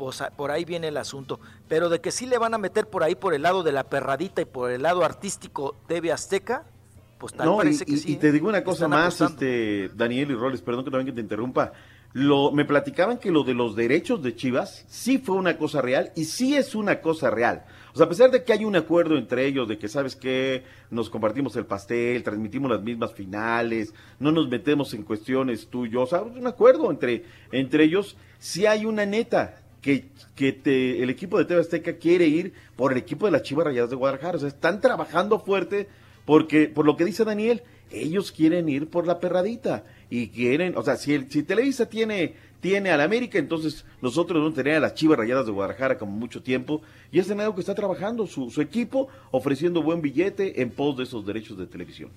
pues, 0.00 0.22
a- 0.22 0.30
por 0.30 0.50
ahí 0.50 0.64
viene 0.64 0.88
el 0.88 0.96
asunto. 0.96 1.38
Pero 1.68 1.90
de 1.90 2.00
que 2.00 2.10
sí 2.10 2.24
le 2.24 2.38
van 2.38 2.54
a 2.54 2.58
meter 2.58 2.86
por 2.86 3.04
ahí 3.04 3.14
por 3.14 3.34
el 3.34 3.42
lado 3.42 3.62
de 3.62 3.70
la 3.72 3.84
perradita 3.84 4.40
y 4.40 4.46
por 4.46 4.70
el 4.70 4.80
lado 4.82 5.04
artístico 5.04 5.76
TV 5.86 6.10
Azteca, 6.10 6.64
pues 7.18 7.34
tal 7.34 7.46
No, 7.46 7.54
y, 7.56 7.58
parece 7.58 7.84
que 7.84 7.92
y- 7.92 7.96
sí. 7.98 8.12
y 8.12 8.16
te 8.16 8.32
digo 8.32 8.48
una 8.48 8.64
cosa 8.64 8.88
más, 8.88 9.20
apostando. 9.20 9.34
este 9.44 9.90
Daniel 9.94 10.30
y 10.30 10.34
Roles, 10.34 10.62
perdón 10.62 10.84
que 10.86 10.90
también 10.90 11.06
que 11.08 11.12
te 11.12 11.20
interrumpa. 11.20 11.72
Lo, 12.12 12.50
me 12.50 12.64
platicaban 12.64 13.18
que 13.18 13.30
lo 13.30 13.44
de 13.44 13.54
los 13.54 13.76
derechos 13.76 14.20
de 14.22 14.34
Chivas 14.34 14.84
sí 14.88 15.18
fue 15.18 15.36
una 15.36 15.56
cosa 15.58 15.80
real 15.80 16.10
y 16.16 16.24
sí 16.24 16.56
es 16.56 16.74
una 16.74 17.00
cosa 17.02 17.30
real. 17.30 17.64
O 17.92 17.96
sea, 17.96 18.06
a 18.06 18.08
pesar 18.08 18.30
de 18.32 18.42
que 18.42 18.52
hay 18.52 18.64
un 18.64 18.74
acuerdo 18.74 19.16
entre 19.16 19.46
ellos 19.46 19.68
de 19.68 19.78
que, 19.78 19.86
¿sabes 19.86 20.16
qué? 20.16 20.64
Nos 20.90 21.08
compartimos 21.10 21.54
el 21.56 21.66
pastel, 21.66 22.22
transmitimos 22.24 22.68
las 22.70 22.82
mismas 22.82 23.12
finales, 23.12 23.92
no 24.18 24.32
nos 24.32 24.48
metemos 24.48 24.92
en 24.94 25.02
cuestiones 25.04 25.68
tú 25.68 25.86
y 25.86 25.90
yo. 25.90 26.02
O 26.02 26.06
sea, 26.06 26.22
un 26.22 26.46
acuerdo 26.46 26.90
entre, 26.90 27.24
entre 27.52 27.84
ellos. 27.84 28.16
Sí 28.40 28.64
hay 28.66 28.86
una 28.86 29.04
neta 29.06 29.60
que, 29.82 30.08
que 30.34 30.52
te- 30.52 31.02
el 31.02 31.10
equipo 31.10 31.38
de 31.38 31.44
TV 31.44 31.60
Azteca 31.60 31.96
quiere 31.96 32.26
ir 32.26 32.52
por 32.76 32.92
el 32.92 32.98
equipo 32.98 33.26
de 33.26 33.32
las 33.32 33.42
Chivas 33.42 33.66
Rayadas 33.66 33.90
de 33.90 33.96
Guadalajara. 33.96 34.36
O 34.36 34.40
sea, 34.40 34.48
están 34.48 34.80
trabajando 34.80 35.38
fuerte 35.40 35.88
porque, 36.26 36.68
por 36.68 36.84
lo 36.86 36.96
que 36.96 37.04
dice 37.04 37.24
Daniel, 37.24 37.62
ellos 37.90 38.30
quieren 38.32 38.68
ir 38.68 38.88
por 38.88 39.06
la 39.06 39.18
perradita 39.18 39.84
y 40.10 40.28
quieren, 40.28 40.76
o 40.76 40.82
sea, 40.82 40.96
si, 40.96 41.18
si 41.28 41.42
Televisa 41.42 41.86
tiene, 41.88 42.34
tiene 42.60 42.90
a 42.90 42.96
la 42.96 43.04
América, 43.04 43.38
entonces 43.38 43.84
nosotros 44.00 44.38
vamos 44.40 44.52
a 44.52 44.62
tener 44.62 44.76
a 44.76 44.80
las 44.80 44.94
Chivas 44.94 45.18
Rayadas 45.18 45.46
de 45.46 45.52
Guadalajara 45.52 45.98
como 45.98 46.12
mucho 46.12 46.42
tiempo 46.42 46.82
y 47.10 47.18
es 47.18 47.30
algo 47.30 47.54
que 47.54 47.60
está 47.60 47.74
trabajando 47.74 48.26
su, 48.26 48.50
su 48.50 48.60
equipo 48.60 49.08
ofreciendo 49.32 49.82
buen 49.82 50.00
billete 50.02 50.62
en 50.62 50.70
pos 50.70 50.96
de 50.96 51.04
esos 51.04 51.24
derechos 51.26 51.58
de 51.58 51.66
televisión. 51.66 52.10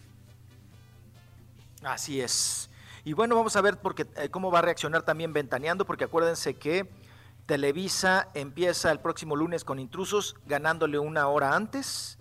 Así 1.84 2.22
es. 2.22 2.70
Y 3.06 3.14
bueno, 3.14 3.36
vamos 3.36 3.56
a 3.56 3.62
ver 3.62 3.78
porque, 3.78 4.06
eh, 4.18 4.30
cómo 4.30 4.52
va 4.52 4.60
a 4.60 4.62
reaccionar 4.62 5.04
también 5.04 5.34
Ventaneando, 5.34 5.86
porque 5.86 6.06
acuérdense 6.06 6.54
que 6.54 6.86
Televisa 7.46 8.30
empieza 8.34 8.92
el 8.92 9.00
próximo 9.00 9.36
lunes 9.36 9.64
con 9.64 9.80
intrusos, 9.80 10.36
ganándole 10.46 11.00
una 11.00 11.28
hora 11.28 11.56
antes 11.56 12.18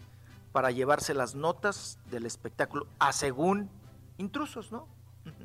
para 0.53 0.71
llevarse 0.71 1.15
las 1.15 1.35
notas 1.35 1.99
del 2.11 2.27
espectáculo, 2.27 2.87
a 2.99 3.13
según 3.13 3.71
intrusos, 4.19 4.73
¿no? 4.73 4.89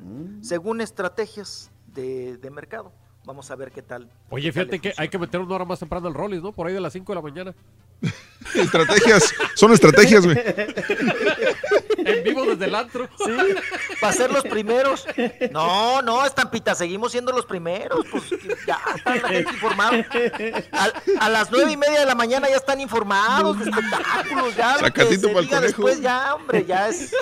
Mm. 0.02 0.42
Según 0.42 0.80
estrategias 0.80 1.70
de, 1.86 2.36
de 2.36 2.50
mercado. 2.50 2.92
Vamos 3.24 3.50
a 3.50 3.56
ver 3.56 3.70
qué 3.70 3.82
tal. 3.82 4.10
Oye, 4.30 4.44
qué 4.46 4.52
fíjate 4.52 4.78
que 4.80 4.94
hay 4.96 5.08
que 5.08 5.18
meter 5.18 5.40
una 5.40 5.54
hora 5.54 5.64
más 5.64 5.78
temprano 5.78 6.08
al 6.08 6.14
Rollis, 6.14 6.42
¿no? 6.42 6.52
Por 6.52 6.66
ahí 6.66 6.74
de 6.74 6.80
las 6.80 6.92
5 6.92 7.12
de 7.12 7.16
la 7.16 7.22
mañana. 7.22 7.54
Estrategias, 8.54 9.34
son 9.54 9.72
estrategias, 9.72 10.24
güey. 10.24 10.38
En 12.04 12.24
vivo 12.24 12.44
desde 12.46 12.64
el 12.66 12.74
antro. 12.74 13.08
Sí, 13.24 13.32
para 14.00 14.12
ser 14.12 14.30
los 14.32 14.44
primeros. 14.44 15.04
No, 15.50 16.00
no, 16.02 16.24
estampita, 16.24 16.74
seguimos 16.74 17.12
siendo 17.12 17.32
los 17.32 17.44
primeros. 17.46 18.04
Pues 18.10 18.24
ya 18.66 18.78
está 18.96 19.16
la 19.16 19.28
gente 19.28 19.50
informada. 19.52 20.06
A, 20.72 20.90
a 21.20 21.28
las 21.28 21.50
nueve 21.50 21.72
y 21.72 21.76
media 21.76 22.00
de 22.00 22.06
la 22.06 22.14
mañana 22.14 22.48
ya 22.48 22.56
están 22.56 22.80
informados 22.80 23.58
de 23.58 23.70
espectáculos. 23.70 24.56
Ya 24.56 24.78
Sacatito 24.78 25.32
pa'l 25.32 25.44
diga 25.44 25.56
conejo. 25.58 25.60
después, 25.62 26.00
ya, 26.00 26.34
hombre, 26.34 26.64
ya 26.66 26.88
es. 26.88 27.12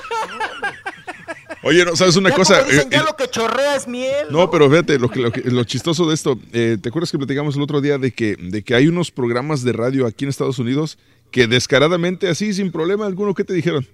Oye, 1.63 1.85
no, 1.85 1.97
¿sabes 1.97 2.17
una 2.17 2.31
ya 2.31 2.37
cosa? 2.37 2.59
como 2.61 2.71
dicen, 2.71 2.89
Eh, 2.89 2.91
ya 2.93 3.01
eh, 3.01 3.05
lo 3.05 3.17
que 3.17 3.29
chorrea 3.29 3.75
es 3.77 3.89
miel. 3.89 4.27
No, 4.31 4.51
pero 4.51 4.71
fíjate, 4.71 4.99
lo, 4.99 5.09
que, 5.09 5.21
lo, 5.21 5.33
que- 5.33 5.43
lo 5.51 5.65
chistoso 5.65 6.07
de 6.07 6.15
esto, 6.15 6.39
eh, 6.53 6.77
¿te 6.81 6.89
acuerdas 6.91 7.11
que 7.11 7.19
platicamos 7.19 7.57
el 7.57 7.63
otro 7.63 7.81
día 7.81 7.99
de 7.99 8.13
que, 8.13 8.37
de 8.37 8.63
que 8.63 8.75
hay 8.75 8.87
unos 8.89 9.11
programas 9.11 9.63
de 9.63 9.73
radio 9.73 10.07
aquí 10.07 10.25
en 10.25 10.29
Estados 10.31 10.59
Unidos 10.59 10.99
que 11.31 11.47
descaradamente, 11.47 12.29
así, 12.29 12.53
sin 12.55 12.71
problema 12.73 13.07
alguno, 13.07 13.35
¿qué 13.35 13.45
te 13.45 13.53
dijeron? 13.55 13.87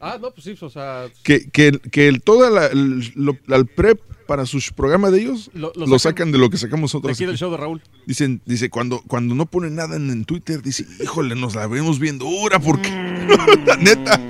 Ah, 0.00 0.18
no, 0.20 0.30
pues 0.32 0.44
sí, 0.44 0.54
o 0.60 0.68
sea. 0.68 1.06
Que, 1.22 1.48
que, 1.50 1.72
que 1.90 2.08
el, 2.08 2.20
toda 2.22 2.50
la, 2.50 2.66
el, 2.66 3.12
lo- 3.14 3.38
al 3.48 3.66
prep 3.66 4.00
para 4.26 4.44
sus 4.46 4.72
programas 4.72 5.12
de 5.12 5.20
ellos 5.20 5.50
Lo- 5.54 5.72
lo, 5.76 5.86
lo 5.86 5.98
sacan, 5.98 6.12
sacan 6.28 6.32
de 6.32 6.38
lo 6.38 6.48
que 6.50 6.56
sacamos 6.56 6.90
De 6.92 6.96
nosotros. 6.96 7.16
aquí 7.16 7.24
del 7.26 7.36
show 7.38 7.50
de 7.50 7.56
Raúl. 7.58 7.82
Dicen, 8.06 8.40
dice, 8.44 8.68
cuando, 8.70 9.02
cuando 9.06 9.34
no 9.34 9.46
ponen 9.46 9.74
nada 9.76 9.96
en, 9.96 10.10
en 10.10 10.24
Twitter, 10.24 10.60
dice, 10.62 10.84
híjole, 11.02 11.34
nos 11.34 11.54
la 11.54 11.66
vemos 11.66 11.98
bien 11.98 12.18
dura, 12.18 12.58
porque 12.58 12.90
la 13.66 13.76
neta. 13.76 14.20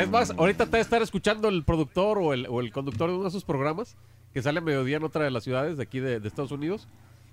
Es 0.00 0.08
más, 0.10 0.30
ahorita 0.30 0.66
te 0.66 0.72
va 0.72 0.78
a 0.78 0.82
estar 0.82 1.02
escuchando 1.02 1.48
el 1.48 1.64
productor 1.64 2.18
o 2.18 2.32
el, 2.32 2.46
o 2.48 2.60
el 2.60 2.70
conductor 2.72 3.08
de 3.08 3.14
uno 3.14 3.24
de 3.24 3.28
esos 3.30 3.44
programas 3.44 3.96
que 4.32 4.42
sale 4.42 4.58
a 4.58 4.62
mediodía 4.62 4.96
en 4.98 5.04
otra 5.04 5.24
de 5.24 5.30
las 5.30 5.44
ciudades 5.44 5.76
de 5.76 5.82
aquí 5.84 6.00
de, 6.00 6.18
de 6.20 6.28
Estados 6.28 6.50
Unidos 6.52 6.86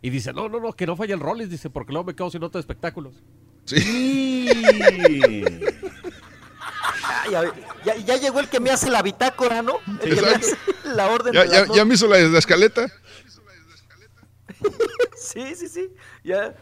y 0.03 0.09
dice, 0.11 0.33
no, 0.33 0.49
no, 0.49 0.59
no, 0.59 0.73
que 0.73 0.85
no 0.87 0.95
falla 0.95 1.13
el 1.15 1.19
Rollis, 1.19 1.49
dice, 1.49 1.69
porque 1.69 1.91
luego 1.91 2.05
me 2.07 2.15
quedo 2.15 2.29
sin 2.31 2.41
nota 2.41 2.57
de 2.57 2.61
espectáculos. 2.61 3.13
Ver, 3.69 3.81
ya, 7.85 7.95
ya 7.97 8.17
llegó 8.17 8.39
el 8.39 8.49
que 8.49 8.59
me 8.59 8.69
hace 8.69 8.89
la 8.89 9.01
bitácora, 9.01 9.61
¿no? 9.61 9.79
El 10.01 10.15
que 10.15 10.21
me 10.21 10.27
hace 10.27 10.57
la 10.95 11.07
orden 11.07 11.33
Ya, 11.33 11.45
de 11.45 11.67
ya, 11.73 11.85
me 11.85 11.95
hizo 11.95 12.07
la, 12.07 12.19
la 12.19 12.39
escaleta. 12.39 12.91
Sí, 15.17 15.55
sí, 15.55 15.69
sí. 15.69 15.89
Ya 16.23 16.55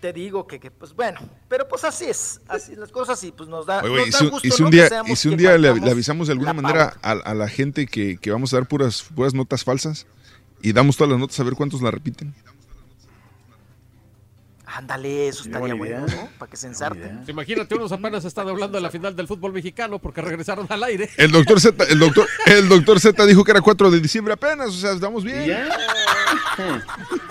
te 0.00 0.12
digo 0.12 0.46
que, 0.46 0.58
que, 0.58 0.70
pues 0.70 0.94
bueno, 0.94 1.20
pero 1.48 1.68
pues 1.68 1.84
así 1.84 2.06
es, 2.06 2.40
así 2.48 2.74
las 2.74 2.90
cosas 2.90 3.22
y 3.24 3.32
pues 3.32 3.48
nos 3.48 3.66
da, 3.66 3.82
Oye, 3.82 3.90
güey, 3.90 4.10
nos 4.10 4.20
y 4.20 4.24
da 4.24 4.30
gusto, 4.30 4.48
y 4.48 4.50
si 4.50 4.62
un 4.62 4.70
día, 4.70 4.88
y 5.06 5.16
si 5.16 5.28
un 5.28 5.36
día 5.36 5.58
le, 5.58 5.68
avisamos 5.68 6.28
de 6.28 6.32
alguna 6.32 6.52
manera 6.52 6.96
a, 7.02 7.12
a 7.12 7.34
la 7.34 7.48
gente 7.48 7.86
que, 7.86 8.16
que 8.16 8.30
vamos 8.30 8.52
a 8.52 8.56
dar 8.56 8.66
puras, 8.66 9.04
puras 9.14 9.34
notas 9.34 9.62
falsas 9.62 10.06
y 10.62 10.72
damos 10.72 10.96
todas 10.96 11.10
las 11.10 11.20
notas 11.20 11.38
a 11.38 11.44
ver 11.44 11.54
cuántos 11.54 11.82
la 11.82 11.90
repiten. 11.90 12.34
Ándale, 14.76 15.28
eso 15.28 15.44
estaría 15.44 15.74
bueno. 15.74 16.00
¿no? 16.00 16.28
Para 16.36 16.50
que 16.50 16.56
se 16.56 16.66
ensarten. 16.66 17.22
Imagínate, 17.28 17.76
unos 17.76 17.92
apenas 17.92 18.24
están 18.24 18.48
hablando 18.48 18.76
de 18.76 18.82
la 18.82 18.90
final 18.90 19.14
del 19.14 19.28
fútbol 19.28 19.52
mexicano 19.52 20.00
porque 20.00 20.20
regresaron 20.20 20.66
al 20.68 20.82
aire. 20.82 21.08
El 21.16 21.30
doctor 21.30 21.60
Z, 21.60 21.84
el 21.84 21.98
doctor, 22.00 22.26
el 22.46 22.68
doctor 22.68 22.98
Z 22.98 23.24
dijo 23.24 23.44
que 23.44 23.52
era 23.52 23.60
4 23.60 23.90
de 23.92 24.00
diciembre 24.00 24.34
apenas, 24.34 24.70
o 24.70 24.72
sea, 24.72 24.92
estamos 24.92 25.22
bien. 25.22 25.46
Ya. 25.46 25.68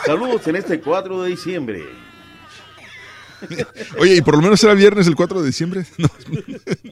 Saludos 0.05 0.47
en 0.47 0.55
este 0.55 0.79
4 0.79 1.23
de 1.23 1.29
diciembre. 1.29 1.83
Oye, 3.97 4.15
y 4.15 4.21
por 4.21 4.35
lo 4.35 4.41
menos 4.41 4.63
era 4.63 4.73
viernes 4.73 5.07
el 5.07 5.15
4 5.15 5.41
de 5.41 5.47
diciembre. 5.47 5.85
No. 5.97 6.09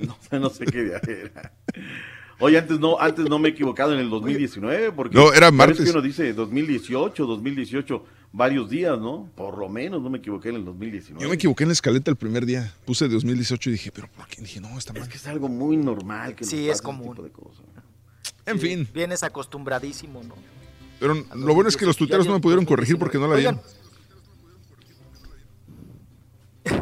No, 0.31 0.39
no 0.39 0.49
sé 0.49 0.65
qué 0.65 0.83
día 0.83 1.01
era. 1.05 1.51
Oye, 2.41 2.57
antes 2.57 2.79
no, 2.79 2.99
antes 2.99 3.29
no 3.29 3.37
me 3.39 3.49
he 3.49 3.51
equivocado 3.51 3.93
en 3.93 3.99
el 3.99 4.09
2019, 4.09 4.91
porque 4.91 5.15
No, 5.17 5.31
era 5.33 5.51
martes. 5.51 5.83
que 5.85 5.91
uno 5.91 6.01
dice 6.01 6.33
2018, 6.33 7.25
2018, 7.25 8.03
varios 8.33 8.69
días, 8.69 8.99
¿no? 8.99 9.29
Por 9.35 9.57
lo 9.57 9.69
menos 9.69 10.01
no 10.01 10.09
me 10.09 10.17
equivoqué 10.17 10.49
en 10.49 10.55
el 10.55 10.65
2019. 10.65 11.21
Yo 11.23 11.29
me 11.29 11.35
equivoqué 11.35 11.63
en 11.63 11.69
la 11.69 11.73
escaleta 11.73 12.09
el 12.09 12.17
primer 12.17 12.45
día. 12.45 12.73
Puse 12.85 13.07
2018 13.07 13.69
y 13.69 13.73
dije, 13.73 13.91
pero 13.91 14.07
¿por 14.09 14.25
qué? 14.27 14.41
Dije, 14.41 14.59
no, 14.59 14.77
está 14.77 14.91
mal. 14.91 15.03
Es 15.03 15.07
que 15.09 15.17
es 15.17 15.27
algo 15.27 15.47
muy 15.49 15.77
normal 15.77 16.35
que 16.35 16.43
Sí, 16.43 16.67
es 16.69 16.81
común. 16.81 17.11
tipo 17.11 17.23
de 17.23 17.31
cosas. 17.31 17.63
En 18.45 18.59
Sí, 18.59 18.67
fin. 18.67 18.87
Vienes 18.93 19.21
acostumbradísimo, 19.23 20.23
¿no? 20.23 20.33
Pero 20.99 21.13
lo 21.35 21.53
bueno 21.53 21.69
es 21.69 21.77
que 21.77 21.85
los 21.85 21.95
tuiteros 21.95 22.25
no 22.27 22.33
me 22.33 22.39
pudieron 22.39 22.65
corregir 22.65 22.97
porque 22.97 23.17
no 23.19 23.27
la 23.27 23.35
vieron. 23.35 23.61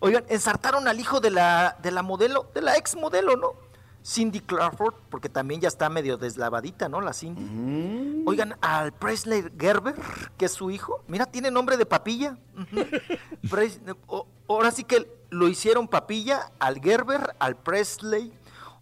Oigan, 0.00 0.24
ensartaron 0.28 0.86
al 0.86 1.00
hijo 1.00 1.20
de 1.20 1.30
la, 1.30 1.76
de 1.82 1.90
la 1.90 2.02
modelo, 2.02 2.50
de 2.54 2.60
la 2.62 2.76
ex 2.76 2.94
modelo, 2.96 3.36
¿no? 3.36 3.63
Cindy 4.06 4.40
Crawford, 4.40 4.94
porque 5.08 5.28
también 5.30 5.60
ya 5.62 5.68
está 5.68 5.88
medio 5.88 6.18
deslavadita, 6.18 6.88
¿no? 6.90 7.00
La 7.00 7.12
Cindy. 7.14 7.40
Mm. 7.42 8.28
Oigan, 8.28 8.54
al 8.60 8.92
Presley 8.92 9.44
Gerber, 9.58 9.94
que 10.36 10.44
es 10.44 10.52
su 10.52 10.70
hijo, 10.70 11.02
mira, 11.08 11.24
tiene 11.26 11.50
nombre 11.50 11.76
de 11.78 11.86
papilla. 11.86 12.36
Pres- 13.48 13.80
o- 14.06 14.26
ahora 14.48 14.70
sí 14.70 14.84
que 14.84 15.10
lo 15.30 15.48
hicieron 15.48 15.88
papilla 15.88 16.52
al 16.58 16.80
Gerber, 16.80 17.34
al 17.38 17.56
Presley. 17.56 18.32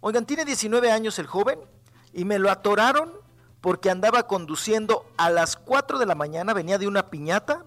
Oigan, 0.01 0.25
tiene 0.25 0.45
19 0.45 0.91
años 0.91 1.17
el 1.19 1.27
joven 1.27 1.59
y 2.13 2.25
me 2.25 2.37
lo 2.39 2.51
atoraron 2.51 3.11
porque 3.61 3.89
andaba 3.89 4.27
conduciendo 4.27 5.05
a 5.15 5.29
las 5.29 5.55
4 5.55 5.99
de 5.99 6.05
la 6.05 6.15
mañana, 6.15 6.53
venía 6.53 6.77
de 6.77 6.87
una 6.87 7.09
piñata 7.09 7.63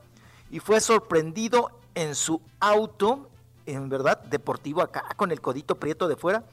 y 0.51 0.61
fue 0.61 0.81
sorprendido 0.83 1.71
en 1.95 2.15
su 2.15 2.43
auto, 2.61 3.31
en 3.65 3.89
verdad, 3.89 4.19
deportivo 4.25 4.83
acá, 4.83 5.07
con 5.17 5.33
el 5.33 5.41
codito 5.41 5.77
prieto 5.77 6.07
de 6.07 6.17
fuera. 6.17 6.45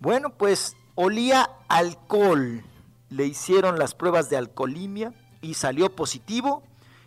Bueno, 0.00 0.30
pues 0.30 0.76
olía 0.94 1.50
alcohol. 1.68 2.62
Le 3.10 3.26
hicieron 3.26 3.78
las 3.78 3.94
pruebas 3.94 4.28
de 4.30 4.36
alcoholimia 4.36 5.12
y 5.40 5.54
salió 5.54 5.94
positivo. 5.94 6.62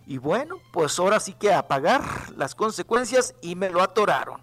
Y 0.08 0.18
bueno, 0.18 0.58
pues 0.74 0.98
ahora 1.00 1.20
sí 1.20 1.34
que 1.34 1.54
a 1.54 1.68
pagar 1.68 2.02
las 2.36 2.56
consecuencias 2.56 3.36
y 3.42 3.56
me 3.56 3.70
lo 3.70 3.82
atoraron. 3.82 4.42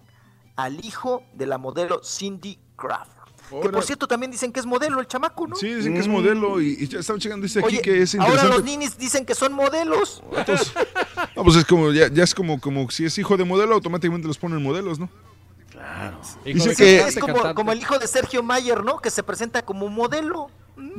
Al 0.55 0.83
hijo 0.83 1.23
de 1.33 1.45
la 1.45 1.57
modelo 1.57 2.01
Cindy 2.03 2.57
Crawford. 2.75 3.15
Que 3.49 3.55
Ahora- 3.55 3.71
por 3.71 3.83
cierto 3.83 4.07
también 4.07 4.31
dicen 4.31 4.51
que 4.51 4.59
es 4.59 4.65
modelo 4.65 4.99
el 4.99 5.07
chamaco, 5.07 5.47
¿no? 5.47 5.55
Sí, 5.55 5.73
dicen 5.73 5.93
que 5.93 5.99
es 6.01 6.07
modelo 6.07 6.61
y, 6.61 6.77
y 6.79 6.87
ya 6.87 6.99
estamos 6.99 7.21
checando, 7.21 7.43
dice 7.43 7.59
aquí 7.59 7.79
que 7.79 8.03
es 8.03 8.13
ahora 8.13 8.27
interesante. 8.27 8.55
los 8.57 8.63
ninis 8.65 8.97
dicen 8.97 9.25
que 9.25 9.33
son 9.35 9.53
modelos. 9.53 10.21
No, 11.35 11.43
pues 11.43 11.55
es 11.57 11.65
como, 11.65 11.91
ya, 11.93 12.09
ya 12.09 12.23
es 12.23 12.35
como, 12.35 12.59
como 12.59 12.89
si 12.91 13.05
es 13.05 13.17
hijo 13.17 13.37
de 13.37 13.45
modelo, 13.45 13.73
automáticamente 13.75 14.27
los 14.27 14.37
ponen 14.37 14.61
modelos, 14.61 14.99
¿no? 14.99 15.09
Claro. 15.99 16.19
Dice 16.45 16.75
que, 16.75 16.99
es 17.01 17.17
como, 17.17 17.53
como 17.53 17.71
el 17.71 17.79
hijo 17.79 17.99
de 17.99 18.07
Sergio 18.07 18.41
Mayer, 18.43 18.83
¿no? 18.83 18.99
Que 18.99 19.09
se 19.11 19.21
presenta 19.23 19.61
como 19.63 19.89
modelo. 19.89 20.49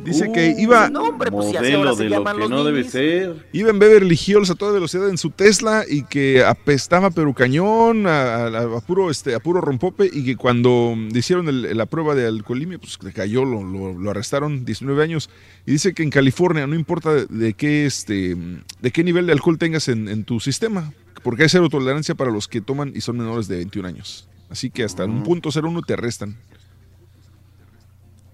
dice 0.04 0.30
que 0.30 0.54
iba, 0.58 0.90
No, 0.90 1.04
hombre, 1.04 1.30
pues 1.30 1.48
si 1.50 1.56
así 1.56 1.72
ahora 1.72 1.94
se 1.94 2.06
llaman 2.08 2.38
los 2.38 2.50
ninis. 2.50 2.90
ser. 2.90 3.48
iba 3.52 3.70
en 3.70 3.78
Beverly 3.78 4.18
Hills 4.26 4.50
a 4.50 4.54
toda 4.54 4.72
velocidad 4.72 5.08
en 5.08 5.16
su 5.16 5.30
Tesla 5.30 5.84
y 5.88 6.02
que 6.04 6.44
apestaba 6.44 7.10
pero 7.10 7.32
cañón, 7.32 8.06
a, 8.06 8.44
a- 8.46 8.76
a 8.76 8.80
puro, 8.82 9.10
este, 9.10 9.34
a 9.34 9.40
puro 9.40 9.62
rompope 9.62 10.10
y 10.12 10.22
que 10.24 10.36
cuando 10.36 10.94
le 11.10 11.18
hicieron 11.18 11.48
el- 11.48 11.74
la 11.76 11.86
prueba 11.86 12.14
de 12.14 12.26
alcoholimia, 12.26 12.78
pues 12.78 12.98
le 13.02 13.12
cayó, 13.14 13.46
lo, 13.46 13.62
lo- 13.64 13.94
lo 13.98 14.10
arrestaron 14.10 14.66
19 14.66 15.02
años. 15.02 15.30
Y 15.66 15.72
dice 15.72 15.94
que 15.94 16.02
en 16.02 16.10
California 16.10 16.66
no 16.66 16.74
importa 16.74 17.14
de, 17.14 17.24
de 17.26 17.54
qué, 17.54 17.86
este, 17.86 18.36
de 18.82 18.90
qué 18.90 19.02
nivel 19.02 19.26
de 19.26 19.32
alcohol 19.32 19.56
tengas 19.56 19.88
en, 19.88 20.08
en 20.08 20.24
tu 20.24 20.40
sistema, 20.40 20.92
porque 21.22 21.44
hay 21.44 21.48
cero 21.48 21.68
tolerancia 21.70 22.14
para 22.14 22.30
los 22.30 22.48
que 22.48 22.60
toman 22.60 22.92
y 22.94 23.00
son 23.00 23.16
menores 23.16 23.48
de 23.48 23.56
21 23.56 23.88
años. 23.88 24.26
Así 24.50 24.70
que 24.70 24.84
hasta 24.84 25.04
un 25.04 25.22
punto 25.22 25.48
01 25.54 25.82
te 25.82 25.94
arrestan. 25.94 26.36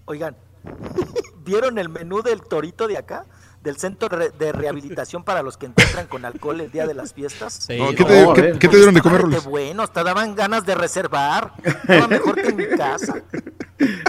Oigan, 0.05 0.35
¿vieron 1.45 1.77
el 1.77 1.89
menú 1.89 2.21
del 2.21 2.41
torito 2.41 2.87
de 2.87 2.97
acá? 2.97 3.25
Del 3.63 3.75
centro 3.77 4.07
de 4.07 4.51
rehabilitación 4.53 5.23
para 5.23 5.41
los 5.41 5.57
que 5.57 5.65
encuentran 5.65 6.07
con 6.07 6.23
alcohol 6.23 6.61
el 6.61 6.71
día 6.71 6.87
de 6.87 6.93
las 6.93 7.13
fiestas. 7.13 7.67
No, 7.77 7.89
¿qué 7.89 8.05
te- 8.05 8.25
qué- 8.35 8.59
qué 8.59 8.67
te 8.69 8.77
dieron 8.77 8.93
de 8.95 9.01
comer, 9.01 9.17
Estaba 9.21 9.35
Rolis? 9.35 9.45
bueno, 9.45 9.83
hasta 9.83 10.03
daban 10.03 10.35
ganas 10.35 10.65
de 10.65 10.75
reservar. 10.75 11.53
Estaba 11.63 12.07
mejor 12.07 12.35
que 12.35 12.47
en 12.47 12.55
mi 12.55 12.67
casa. 12.67 13.21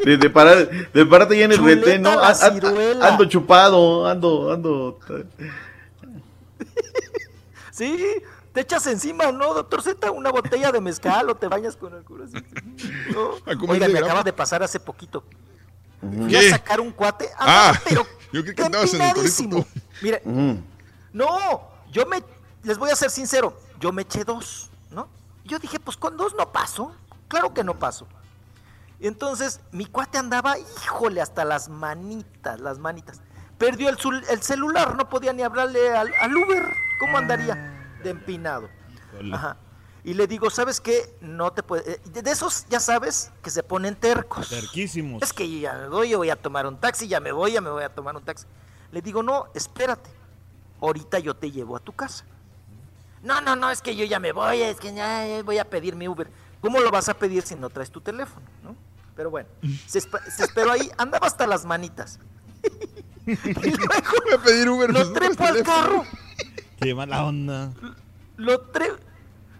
De, 0.04 0.16
de 0.16 0.30
parar, 0.30 0.68
de 0.92 1.06
pararte 1.06 1.36
ya 1.38 1.46
en 1.46 1.52
el 1.52 1.56
Chuleta 1.58 1.80
retén, 1.86 2.02
¿no? 2.02 2.10
A- 2.10 2.28
a- 2.28 2.34
ciruela. 2.34 3.08
ando 3.08 3.24
chupado, 3.24 4.06
ando, 4.06 4.52
ando. 4.52 4.98
Sí, 7.72 7.96
te 8.58 8.62
echas 8.62 8.88
encima, 8.88 9.30
¿no, 9.30 9.54
doctor 9.54 9.82
Z? 9.82 10.10
Una 10.10 10.32
botella 10.32 10.72
de 10.72 10.80
mezcal 10.80 11.30
o 11.30 11.36
te 11.36 11.46
bañas 11.46 11.76
con 11.76 11.94
alcohol 11.94 12.24
así. 12.24 12.44
No. 13.14 13.34
A 13.46 13.56
comer 13.56 13.70
Oigan, 13.70 13.92
de 13.92 14.00
me 14.00 14.04
acaba 14.04 14.24
de 14.24 14.32
pasar 14.32 14.64
hace 14.64 14.80
poquito. 14.80 15.22
Fui 16.00 16.26
¿Qué? 16.26 16.48
a 16.48 16.50
sacar 16.50 16.80
un 16.80 16.90
cuate. 16.90 17.30
Ah, 17.38 17.68
andaba, 17.68 17.80
pero 17.88 18.02
yo 18.32 18.42
creí 18.42 18.56
que 18.56 18.62
andabas 18.64 18.92
en 18.94 19.00
el 19.00 19.14
torito. 19.14 19.44
empinadísimo. 19.44 19.66
Mire, 20.02 20.22
no, 21.12 21.70
yo 21.92 22.04
me, 22.06 22.20
les 22.64 22.78
voy 22.78 22.90
a 22.90 22.96
ser 22.96 23.10
sincero, 23.10 23.56
yo 23.78 23.92
me 23.92 24.02
eché 24.02 24.24
dos, 24.24 24.70
¿no? 24.90 25.08
Yo 25.44 25.60
dije, 25.60 25.78
pues 25.78 25.96
con 25.96 26.16
dos 26.16 26.34
no 26.34 26.50
paso, 26.50 26.92
claro 27.28 27.54
que 27.54 27.62
no 27.62 27.78
paso. 27.78 28.08
Y 28.98 29.06
entonces 29.06 29.60
mi 29.70 29.86
cuate 29.86 30.18
andaba, 30.18 30.58
híjole, 30.58 31.20
hasta 31.20 31.44
las 31.44 31.68
manitas, 31.68 32.58
las 32.58 32.80
manitas. 32.80 33.20
Perdió 33.56 33.88
el, 33.88 33.98
el 34.30 34.42
celular, 34.42 34.96
no 34.96 35.08
podía 35.08 35.32
ni 35.32 35.44
hablarle 35.44 35.96
al, 35.96 36.12
al 36.20 36.36
Uber. 36.36 36.74
¿Cómo 36.98 37.18
andaría? 37.18 37.77
De 38.02 38.10
empinado. 38.10 38.68
Ajá. 39.32 39.56
Y 40.04 40.14
le 40.14 40.26
digo, 40.26 40.48
¿sabes 40.48 40.80
qué? 40.80 41.16
No 41.20 41.52
te 41.52 41.62
puede... 41.62 41.92
eh, 41.92 42.00
De 42.22 42.30
esos, 42.30 42.66
ya 42.68 42.80
sabes, 42.80 43.30
que 43.42 43.50
se 43.50 43.62
ponen 43.62 43.94
tercos. 43.96 44.48
Terquísimos. 44.48 45.22
Es 45.22 45.32
que 45.32 45.50
yo 45.50 45.58
ya 45.58 45.72
me 45.74 45.88
voy, 45.88 46.08
yo 46.10 46.18
voy 46.18 46.30
a 46.30 46.36
tomar 46.36 46.66
un 46.66 46.78
taxi, 46.78 47.08
ya 47.08 47.20
me 47.20 47.32
voy, 47.32 47.52
ya 47.52 47.60
me 47.60 47.70
voy 47.70 47.82
a 47.82 47.88
tomar 47.88 48.16
un 48.16 48.22
taxi. 48.24 48.46
Le 48.92 49.02
digo, 49.02 49.22
no, 49.22 49.46
espérate. 49.54 50.08
Ahorita 50.80 51.18
yo 51.18 51.34
te 51.34 51.50
llevo 51.50 51.76
a 51.76 51.80
tu 51.80 51.92
casa. 51.92 52.24
No, 53.22 53.40
no, 53.40 53.56
no, 53.56 53.68
es 53.70 53.82
que 53.82 53.96
yo 53.96 54.04
ya 54.04 54.20
me 54.20 54.30
voy, 54.32 54.62
es 54.62 54.78
que 54.78 54.94
ya 54.94 55.42
voy 55.44 55.58
a 55.58 55.68
pedir 55.68 55.96
mi 55.96 56.06
Uber. 56.08 56.30
¿Cómo 56.60 56.78
lo 56.80 56.90
vas 56.90 57.08
a 57.08 57.14
pedir 57.14 57.42
si 57.42 57.56
no 57.56 57.68
traes 57.68 57.90
tu 57.90 58.00
teléfono? 58.00 58.46
¿no? 58.62 58.76
Pero 59.16 59.30
bueno, 59.30 59.48
se, 59.86 59.98
esp- 60.00 60.24
se 60.30 60.44
esperó 60.44 60.70
ahí, 60.70 60.88
andaba 60.96 61.26
hasta 61.26 61.46
las 61.46 61.64
manitas. 61.64 62.20
y 63.26 63.34
luego 63.36 64.12
Voy 64.24 64.32
a 64.34 64.38
pedir 64.42 64.68
Uber. 64.70 64.90
lo 64.92 65.12
trepo 65.12 65.44
al 65.44 65.62
carro, 65.64 66.04
Qué 66.80 66.94
mala 66.94 67.24
onda. 67.26 67.72
lo, 68.36 68.72
tre- 68.72 68.98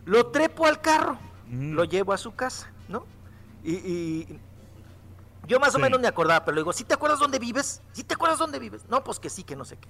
lo 0.05 0.27
trepo 0.29 0.67
al 0.67 0.81
carro, 0.81 1.19
lo 1.51 1.85
llevo 1.85 2.13
a 2.13 2.19
su 2.19 2.35
casa, 2.35 2.71
¿no? 2.89 3.05
Y, 3.65 3.73
y 3.75 4.41
yo 5.47 5.59
más 5.59 5.71
o 5.75 5.79
Sí. 5.79 5.83
menos 5.83 6.01
me 6.01 6.07
acordaba, 6.09 6.45
pero 6.45 6.55
le 6.57 6.61
digo, 6.61 6.73
¿sí 6.73 6.85
te 6.85 6.95
acuerdas 6.95 7.19
dónde 7.19 7.39
vives? 7.39 7.83
¿Sí 7.93 8.05
te 8.05 8.15
acuerdas 8.15 8.39
dónde 8.39 8.59
vives? 8.59 8.85
No, 8.89 9.03
pues 9.03 9.19
que 9.19 9.31
sí, 9.31 9.43
que 9.45 9.57
no 9.57 9.65
sé 9.65 9.79
qué. 9.79 9.89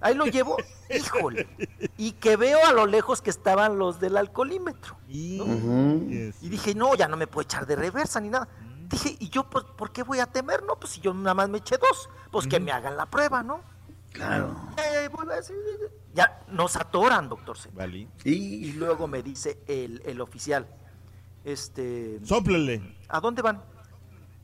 Ahí 0.00 0.14
lo 0.14 0.26
llevo, 0.26 0.56
híjole. 0.94 1.48
Y 1.96 2.12
que 2.12 2.36
veo 2.36 2.66
a 2.66 2.72
lo 2.72 2.84
lejos 2.86 3.22
que 3.22 3.30
estaban 3.30 3.78
los 3.78 4.00
del 4.00 4.16
alcoholímetro. 4.16 4.96
¿no? 5.06 5.12
Y 5.14 6.48
dije, 6.48 6.74
no, 6.74 6.94
ya 6.96 7.06
no 7.08 7.16
me 7.16 7.26
puedo 7.28 7.44
echar 7.44 7.66
de 7.66 7.76
reversa 7.76 8.20
ni 8.20 8.28
nada. 8.28 8.48
Dije, 8.88 9.16
¿y 9.20 9.28
yo 9.28 9.48
por, 9.48 9.76
por 9.76 9.92
qué 9.92 10.02
voy 10.02 10.18
a 10.18 10.26
temer? 10.26 10.62
No, 10.64 10.76
pues 10.76 10.94
si 10.94 11.00
yo 11.00 11.12
nada 11.14 11.34
más 11.34 11.48
me 11.48 11.58
eché 11.58 11.76
dos, 11.78 12.08
pues 12.32 12.46
que 12.46 12.58
me 12.58 12.72
hagan 12.72 12.96
la 12.96 13.06
prueba, 13.06 13.42
¿no? 13.42 13.60
Claro. 14.12 14.56
Eh, 14.76 15.08
ya 16.14 16.42
nos 16.48 16.76
atoran, 16.76 17.28
doctor 17.28 17.56
C. 17.56 17.70
Vale. 17.72 18.08
Y 18.24 18.72
luego 18.72 19.06
me 19.06 19.22
dice 19.22 19.60
el, 19.66 20.02
el 20.04 20.20
oficial, 20.20 20.66
este... 21.44 22.18
Sóplele. 22.24 22.96
¿A 23.08 23.20
dónde 23.20 23.42
van? 23.42 23.62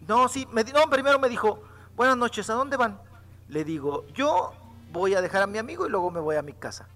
No, 0.06 0.28
sí, 0.28 0.46
me, 0.52 0.62
di- 0.64 0.72
no, 0.72 0.88
primero 0.90 1.18
me 1.18 1.28
dijo, 1.28 1.62
buenas 1.96 2.16
noches, 2.16 2.48
¿a 2.50 2.54
dónde 2.54 2.76
van? 2.76 3.00
Le 3.48 3.64
digo, 3.64 4.06
yo 4.14 4.52
voy 4.92 5.14
a 5.14 5.20
dejar 5.22 5.42
a 5.42 5.46
mi 5.46 5.58
amigo 5.58 5.86
y 5.86 5.90
luego 5.90 6.10
me 6.10 6.20
voy 6.20 6.36
a 6.36 6.42
mi 6.42 6.52
casa. 6.52 6.86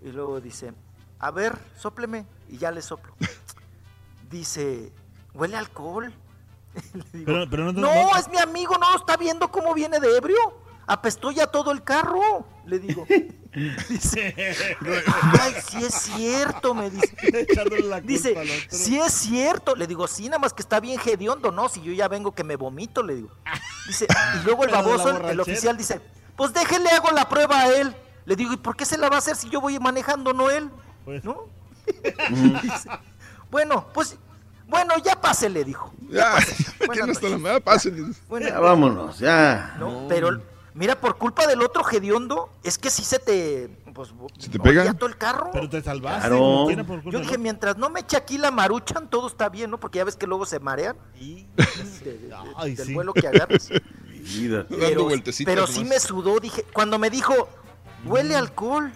Y 0.00 0.10
luego 0.10 0.40
dice, 0.40 0.72
a 1.18 1.30
ver, 1.30 1.58
sópleme. 1.76 2.24
Y 2.48 2.58
ya 2.58 2.70
le 2.70 2.82
soplo. 2.82 3.14
Dice, 4.30 4.92
huele 5.34 5.56
a 5.56 5.58
alcohol. 5.58 6.12
Le 6.94 7.04
digo, 7.18 7.24
Pero- 7.26 7.50
pero 7.50 7.64
no- 7.66 7.72
no, 7.72 7.80
no- 8.10 8.16
es 8.16 8.28
mi 8.28 8.38
amigo, 8.38 8.76
no, 8.78 8.96
está 8.96 9.16
viendo 9.16 9.50
cómo 9.50 9.74
viene 9.74 10.00
de 10.00 10.16
ebrio. 10.16 10.38
Apestó 10.92 11.30
ya 11.30 11.46
todo 11.46 11.72
el 11.72 11.82
carro, 11.82 12.46
le 12.66 12.78
digo. 12.78 13.06
Dice, 13.88 14.34
ay, 15.40 15.54
sí 15.66 15.84
es 15.84 15.94
cierto, 15.94 16.74
me 16.74 16.90
dice. 16.90 17.14
La 17.84 18.00
Dice, 18.00 18.34
sí 18.70 18.98
es 18.98 19.12
cierto. 19.12 19.74
Le 19.74 19.86
digo, 19.86 20.06
sí, 20.06 20.24
nada 20.26 20.38
más 20.38 20.52
que 20.52 20.60
está 20.62 20.80
bien 20.80 20.98
hediondo, 21.04 21.50
¿no? 21.50 21.68
Si 21.70 21.80
yo 21.82 21.92
ya 21.92 22.08
vengo 22.08 22.32
que 22.34 22.44
me 22.44 22.56
vomito, 22.56 23.02
le 23.02 23.14
digo. 23.16 23.30
Dice, 23.86 24.06
y 24.40 24.44
luego 24.44 24.64
el 24.64 24.70
la 24.70 24.82
baboso, 24.82 25.28
el- 25.28 25.40
oficial 25.40 25.76
dice, 25.76 26.00
pues 26.36 26.52
déjele 26.52 26.90
hago 26.90 27.10
la 27.10 27.28
prueba 27.28 27.60
a 27.60 27.68
él. 27.74 27.94
Le 28.26 28.36
digo, 28.36 28.52
¿y 28.52 28.56
por 28.58 28.76
qué 28.76 28.84
se 28.84 28.96
la 28.98 29.08
va 29.08 29.16
a 29.16 29.18
hacer 29.18 29.36
si 29.36 29.48
yo 29.50 29.60
voy 29.60 29.78
manejando, 29.78 30.32
no 30.34 30.50
él? 30.50 30.70
Pues. 31.06 31.24
¿No? 31.24 31.46
Dice, 32.62 32.88
bueno, 33.50 33.86
pues, 33.92 34.16
bueno, 34.68 34.94
ya 35.04 35.20
pase, 35.20 35.48
le 35.50 35.64
dijo. 35.64 35.92
Ya, 36.08 36.32
Buenas 36.86 36.96
¿quién 37.06 37.10
hasta 37.10 37.28
la 37.28 37.38
noches. 37.38 37.92
madre? 37.92 38.14
Bueno, 38.28 38.46
Ya 38.48 38.60
vámonos, 38.60 39.18
ya. 39.18 39.74
no, 39.78 40.06
pero 40.08 40.40
mira, 40.74 41.00
por 41.00 41.16
culpa 41.18 41.46
del 41.46 41.62
otro 41.62 41.82
hediondo, 41.90 42.50
es 42.62 42.78
que 42.78 42.90
sí 42.90 43.04
se 43.04 43.18
te... 43.18 43.68
Pues, 43.94 44.08
¿Se 44.38 44.48
te 44.48 44.58
pega? 44.58 44.92
todo 44.94 45.08
el 45.08 45.18
carro. 45.18 45.50
Pero 45.52 45.68
te 45.68 45.82
salvaste. 45.82 46.28
Claro. 46.28 46.66
por 46.86 47.02
culpa 47.02 47.10
Yo 47.10 47.20
dije, 47.20 47.36
mientras 47.38 47.76
no 47.76 47.90
me 47.90 48.00
eche 48.00 48.16
aquí 48.16 48.38
la 48.38 48.50
maruchan, 48.50 49.08
todo 49.10 49.26
está 49.26 49.48
bien, 49.48 49.70
¿no? 49.70 49.78
Porque 49.78 49.98
ya 49.98 50.04
ves 50.04 50.16
que 50.16 50.26
luego 50.26 50.46
se 50.46 50.60
marean 50.60 50.96
de- 51.18 51.46
de- 52.04 52.18
de- 52.18 52.34
Ay, 52.56 52.74
del 52.74 52.86
sí. 52.86 52.94
vuelo 52.94 53.12
que 53.12 53.28
agarras. 53.28 53.68
Vida. 53.68 54.58
Dando 54.68 54.76
Pero, 54.78 55.04
vueltecitas 55.04 55.52
pero 55.52 55.66
sí 55.66 55.84
me 55.84 55.98
sudó, 55.98 56.38
dije, 56.40 56.64
cuando 56.72 56.98
me 56.98 57.10
dijo, 57.10 57.48
huele 58.04 58.36
a 58.36 58.38
alcohol. 58.38 58.92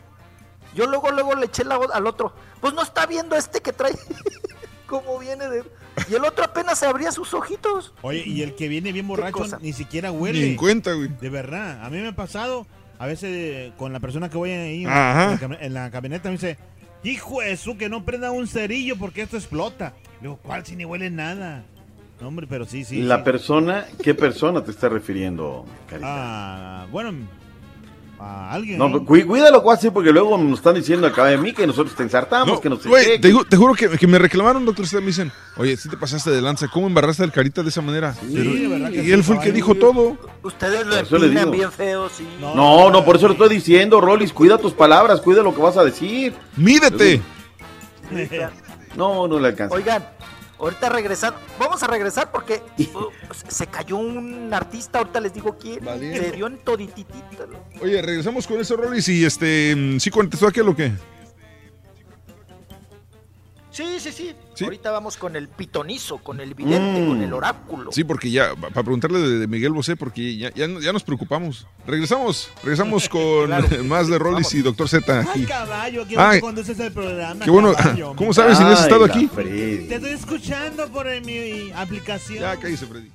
Yo 0.75 0.87
luego, 0.87 1.11
luego 1.11 1.35
le 1.35 1.47
eché 1.47 1.65
la, 1.65 1.77
al 1.93 2.07
otro, 2.07 2.33
pues 2.61 2.73
no 2.75 2.83
está 2.83 3.07
viendo 3.07 3.35
este 3.35 3.61
que 3.61 3.73
trae, 3.73 3.99
cómo 4.87 5.19
viene 5.19 5.49
de... 5.49 5.65
Y 6.11 6.15
el 6.15 6.25
otro 6.25 6.45
apenas 6.45 6.79
se 6.79 6.87
abría 6.87 7.13
sus 7.13 7.33
ojitos. 7.35 7.93
Oye, 8.03 8.23
y 8.27 8.43
el 8.43 8.55
que 8.55 8.69
viene 8.69 8.93
bien 8.93 9.09
borracho 9.09 9.45
ni 9.61 9.73
siquiera 9.73 10.13
huele. 10.13 10.41
Ni 10.41 10.51
en 10.51 10.57
cuenta, 10.57 10.93
güey. 10.93 11.09
De 11.21 11.31
verdad, 11.31 11.85
a 11.85 11.91
mí 11.91 11.99
me 11.99 12.09
ha 12.09 12.17
pasado, 12.17 12.67
a 12.99 13.07
veces 13.07 13.73
con 13.77 13.93
la 13.93 14.01
persona 14.01 14.29
que 14.29 14.37
voy 14.37 14.51
ahí 14.51 14.83
en, 14.85 14.91
la, 14.91 15.39
en 15.61 15.75
la 15.75 15.91
camioneta 15.91 16.29
me 16.29 16.35
dice, 16.35 16.59
hijo 17.03 17.41
de 17.41 17.57
su, 17.57 17.77
que 17.77 17.89
no 17.89 18.05
prenda 18.05 18.31
un 18.31 18.47
cerillo 18.47 18.97
porque 18.97 19.23
esto 19.23 19.37
explota. 19.37 19.95
Le 20.21 20.29
digo, 20.29 20.39
¿cuál 20.43 20.65
si 20.65 20.77
ni 20.77 20.85
huele 20.85 21.11
nada? 21.11 21.65
No, 22.21 22.29
hombre, 22.29 22.47
pero 22.49 22.65
sí, 22.65 22.85
sí. 22.85 23.03
La 23.03 23.19
sí. 23.19 23.23
persona, 23.25 23.87
¿qué 24.03 24.15
persona 24.15 24.65
te 24.65 24.71
está 24.71 24.89
refiriendo, 24.89 25.67
Carita? 25.89 26.09
Ah, 26.09 26.87
bueno, 26.91 27.13
a 28.19 28.53
alguien. 28.53 28.79
No, 28.79 28.91
cuí- 29.05 29.25
cuídalo, 29.25 29.63
cuasi, 29.63 29.91
porque 29.91 30.11
luego 30.13 30.37
nos 30.39 30.59
están 30.59 30.75
diciendo 30.75 31.07
acá 31.07 31.25
de 31.27 31.37
mí 31.39 31.53
que 31.53 31.67
nosotros 31.67 31.95
te 31.95 32.03
ensartamos, 32.03 32.61
que 32.61 32.69
no 32.71 32.77
sé 32.77 32.89
Güey, 32.89 33.05
qué. 33.07 33.19
te, 33.19 33.33
ju- 33.35 33.47
te 33.49 33.57
juro 33.57 33.75
que, 33.75 33.89
que 33.91 34.07
me 34.07 34.19
reclamaron, 34.19 34.65
doctor 34.65 34.87
me 35.01 35.07
dicen, 35.09 35.31
oye, 35.57 35.77
si 35.77 35.89
te 35.89 35.97
pasaste 35.97 36.31
de 36.31 36.41
lanza, 36.41 36.69
¿cómo 36.69 36.87
embarraste 36.87 37.23
al 37.23 37.33
carita 37.33 37.63
de 37.63 37.69
esa 37.69 37.83
manera? 37.83 38.15
Pero- 38.33 38.53
de 38.53 38.69
verdad 38.69 38.91
que 38.91 39.03
y 39.03 39.05
sí, 39.07 39.13
él 39.13 39.23
fue 39.25 39.37
el 39.37 39.43
que 39.43 39.53
dijo 39.53 39.75
todo. 39.75 40.17
Ustedes 40.43 40.87
lo 40.87 40.97
empinan 40.97 41.51
bien 41.51 41.71
feo, 41.73 42.09
sí. 42.09 42.27
No, 42.41 42.91
no, 42.91 43.05
por 43.05 43.17
eso 43.17 43.27
le 43.29 43.35
estoy 43.35 43.49
diciendo, 43.51 44.01
Rolis, 44.01 44.33
cuida 44.33 44.59
tus 44.59 44.73
palabras, 44.73 45.21
cuida 45.21 45.43
lo 45.43 45.55
que 45.55 45.61
vas 45.61 45.77
a 45.77 45.85
decir. 45.85 46.35
Mídete. 46.57 47.21
No, 48.97 49.29
no 49.29 49.39
le 49.39 49.49
alcanza. 49.49 49.75
Oigan, 49.75 50.03
ahorita 50.59 50.89
regresando, 50.89 51.39
vamos 51.59 51.83
a 51.83 51.87
regresar 51.87 52.31
porque 52.31 52.63
uh, 52.79 53.11
se 53.49 53.67
cayó 53.67 53.97
un 53.97 54.53
artista, 54.53 54.99
ahorita 54.99 55.21
les 55.21 55.35
digo 55.35 55.57
quién, 55.59 55.85
se 55.85 56.33
dio 56.33 56.47
en 56.47 56.59
todititita. 56.59 57.47
Oye, 57.81 58.01
regresamos 58.03 58.47
con 58.47 58.61
eso, 58.61 58.77
Rolis, 58.77 59.09
y 59.09 59.25
este, 59.25 59.75
mm, 59.77 59.99
¿sí 59.99 60.11
contestó 60.11 60.47
aquel 60.47 60.69
o 60.69 60.77
qué? 60.77 60.93
Sí, 63.77 63.85
sí, 64.01 64.11
sí, 64.11 64.33
Sí. 64.55 64.65
Ahorita 64.65 64.91
vamos 64.91 65.19
con 65.19 65.37
el 65.37 65.49
pitonizo, 65.49 66.17
con 66.17 66.41
el 66.41 66.55
vidente, 66.55 67.03
Mm. 67.03 67.09
con 67.09 67.23
el 67.23 67.33
oráculo. 67.35 67.93
Sí, 67.93 68.05
porque 68.05 68.31
ya, 68.31 68.55
pa- 68.55 68.69
para 68.71 68.83
preguntarle 68.85 69.19
de, 69.21 69.39
de 69.41 69.47
Miguel 69.47 69.73
Bosé, 69.73 69.97
porque 69.97 70.35
ya, 70.39 70.51
ya, 70.55 70.67
ya 70.81 70.93
nos 70.95 71.03
preocupamos. 71.05 71.67
Regresamos, 71.87 72.49
regresamos 72.63 73.07
con 73.11 73.51
más 73.89 74.09
de 74.09 74.19
Rolis 74.19 74.55
y 74.55 74.63
doctor 74.63 74.89
Z 74.89 75.25
Ay, 75.35 75.45
caballo, 75.45 76.07
qué 76.09 76.15
Ay, 76.19 76.41
conduces 76.41 76.79
el 76.81 76.91
programa. 76.93 77.45
Qué 77.45 77.51
bueno, 77.51 77.75
caballo. 77.75 78.15
¿cómo 78.17 78.33
sabes 78.33 78.57
si 78.57 78.65
no 78.65 78.71
has 78.71 78.83
estado 78.83 79.05
aquí? 79.05 79.27
Te 79.29 79.95
estoy 79.97 80.13
escuchando 80.13 80.89
por 80.91 81.07
mi 81.23 81.71
aplicación. 81.73 82.41
Ya, 82.41 82.57
cállese, 82.57 82.87
Freddy. 82.87 83.11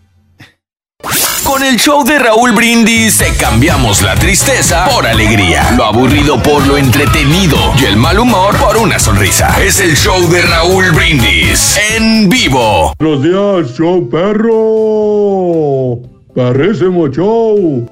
Con 1.52 1.64
el 1.64 1.76
show 1.76 2.06
de 2.06 2.18
Raúl 2.18 2.54
Brindis 2.54 3.18
te 3.18 3.36
cambiamos 3.36 4.02
la 4.04 4.16
tristeza 4.16 4.86
por 4.86 5.06
alegría, 5.06 5.72
lo 5.76 5.84
aburrido 5.84 6.42
por 6.42 6.66
lo 6.66 6.78
entretenido 6.78 7.58
y 7.78 7.84
el 7.84 7.98
mal 7.98 8.20
humor 8.20 8.56
por 8.56 8.78
una 8.78 8.98
sonrisa. 8.98 9.62
Es 9.62 9.82
el 9.82 9.98
show 9.98 10.30
de 10.30 10.44
Raúl 10.44 10.94
Brindis 10.94 11.78
en 11.94 12.30
vivo. 12.30 12.94
Buenos 12.98 13.22
días, 13.22 13.78
show 13.78 14.10
perro. 14.10 16.00
Parrísimo 16.34 17.10
show. 17.10 17.86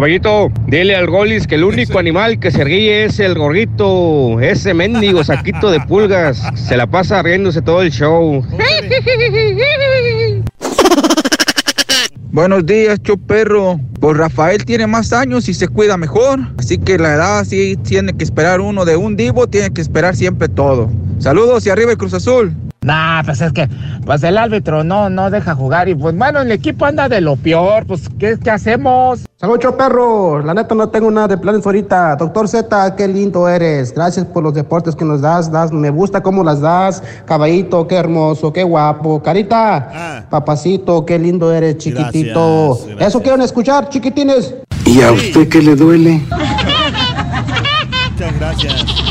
Caballito, 0.00 0.50
dile 0.66 0.96
al 0.96 1.08
Golis 1.08 1.46
que 1.46 1.56
el 1.56 1.64
único 1.64 1.98
animal 1.98 2.40
que 2.40 2.50
se 2.50 2.64
ríe 2.64 3.04
es 3.04 3.20
el 3.20 3.34
gorrito, 3.34 4.40
ese 4.40 4.72
mendigo 4.72 5.22
saquito 5.22 5.70
de 5.70 5.78
pulgas. 5.80 6.42
Se 6.54 6.74
la 6.78 6.86
pasa 6.86 7.22
riéndose 7.22 7.60
todo 7.60 7.82
el 7.82 7.90
show. 7.90 8.42
Buenos 12.32 12.64
días, 12.64 13.02
Choperro. 13.02 13.78
Pues 14.00 14.16
Rafael 14.16 14.64
tiene 14.64 14.86
más 14.86 15.12
años 15.12 15.50
y 15.50 15.52
se 15.52 15.68
cuida 15.68 15.98
mejor. 15.98 16.40
Así 16.56 16.78
que 16.78 16.96
la 16.96 17.16
edad 17.16 17.44
sí 17.44 17.76
tiene 17.84 18.14
que 18.14 18.24
esperar 18.24 18.62
uno 18.62 18.86
de 18.86 18.96
un 18.96 19.18
divo, 19.18 19.48
tiene 19.48 19.70
que 19.70 19.82
esperar 19.82 20.16
siempre 20.16 20.48
todo. 20.48 20.90
Saludos 21.18 21.66
y 21.66 21.68
arriba 21.68 21.90
el 21.90 21.98
Cruz 21.98 22.14
Azul. 22.14 22.56
Nah, 22.82 23.22
pues 23.24 23.42
es 23.42 23.52
que 23.52 23.68
pues 24.06 24.22
el 24.22 24.38
árbitro 24.38 24.82
no, 24.84 25.10
no 25.10 25.30
deja 25.30 25.54
jugar 25.54 25.88
y 25.90 25.94
pues 25.94 26.16
bueno, 26.16 26.40
el 26.40 26.50
equipo 26.50 26.86
anda 26.86 27.10
de 27.10 27.20
lo 27.20 27.36
peor, 27.36 27.84
pues 27.86 28.08
¿qué, 28.18 28.38
qué 28.42 28.50
hacemos? 28.50 29.26
Saludos, 29.36 29.74
perro. 29.74 30.42
La 30.42 30.54
neta 30.54 30.74
no 30.74 30.88
tengo 30.88 31.10
nada 31.10 31.28
de 31.28 31.38
planes 31.38 31.64
ahorita. 31.64 32.16
Doctor 32.16 32.48
Z, 32.48 32.96
qué 32.96 33.08
lindo 33.08 33.48
eres. 33.48 33.94
Gracias 33.94 34.26
por 34.26 34.42
los 34.42 34.54
deportes 34.54 34.94
que 34.94 35.04
nos 35.04 35.20
das. 35.22 35.50
das 35.50 35.72
me 35.72 35.90
gusta 35.90 36.22
cómo 36.22 36.44
las 36.44 36.60
das. 36.60 37.02
Caballito, 37.24 37.86
qué 37.86 37.96
hermoso, 37.96 38.52
qué 38.52 38.64
guapo. 38.64 39.22
Carita, 39.22 40.26
papacito, 40.28 41.04
qué 41.06 41.18
lindo 41.18 41.52
eres, 41.52 41.78
chiquitito. 41.78 42.68
Gracias, 42.68 42.86
gracias. 42.86 43.08
Eso 43.08 43.22
quieren 43.22 43.42
escuchar, 43.42 43.88
chiquitines. 43.88 44.54
¿Y 44.84 45.02
a 45.02 45.12
usted 45.12 45.48
qué 45.48 45.62
le 45.62 45.76
duele? 45.76 46.20
Muchas 48.12 48.38
gracias. 48.38 49.09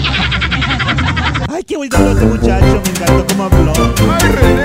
Qué 1.69 1.77
bonito 1.77 1.97
habló 1.97 2.11
este 2.13 2.25
muchacho, 2.25 2.81
me 2.83 2.89
encantó 2.89 3.27
cómo 3.27 3.43
habló. 3.43 3.73
¡Ay, 4.11 4.31
René! 4.31 4.63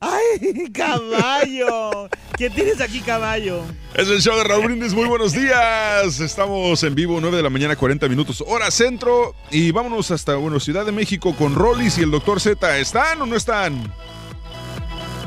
¡Ay, 0.00 0.70
caballo! 0.70 2.10
¿Qué 2.36 2.50
tienes 2.50 2.78
aquí, 2.82 3.00
caballo? 3.00 3.62
Es 3.94 4.08
el 4.10 4.20
show 4.20 4.36
de 4.36 4.44
Raúl 4.44 4.66
Brindis, 4.66 4.92
muy 4.92 5.06
buenos 5.08 5.32
días. 5.32 6.20
Estamos 6.20 6.82
en 6.82 6.94
vivo, 6.94 7.18
9 7.22 7.38
de 7.38 7.42
la 7.42 7.48
mañana, 7.48 7.74
40 7.74 8.06
minutos, 8.10 8.44
hora 8.46 8.70
centro. 8.70 9.34
Y 9.50 9.70
vámonos 9.70 10.10
hasta, 10.10 10.34
bueno, 10.34 10.60
Ciudad 10.60 10.84
de 10.84 10.92
México 10.92 11.34
con 11.34 11.54
Rolis 11.54 11.96
y 11.96 12.02
el 12.02 12.10
doctor 12.10 12.38
Z. 12.38 12.78
¿Están 12.78 13.22
o 13.22 13.26
no 13.26 13.34
están? 13.34 13.90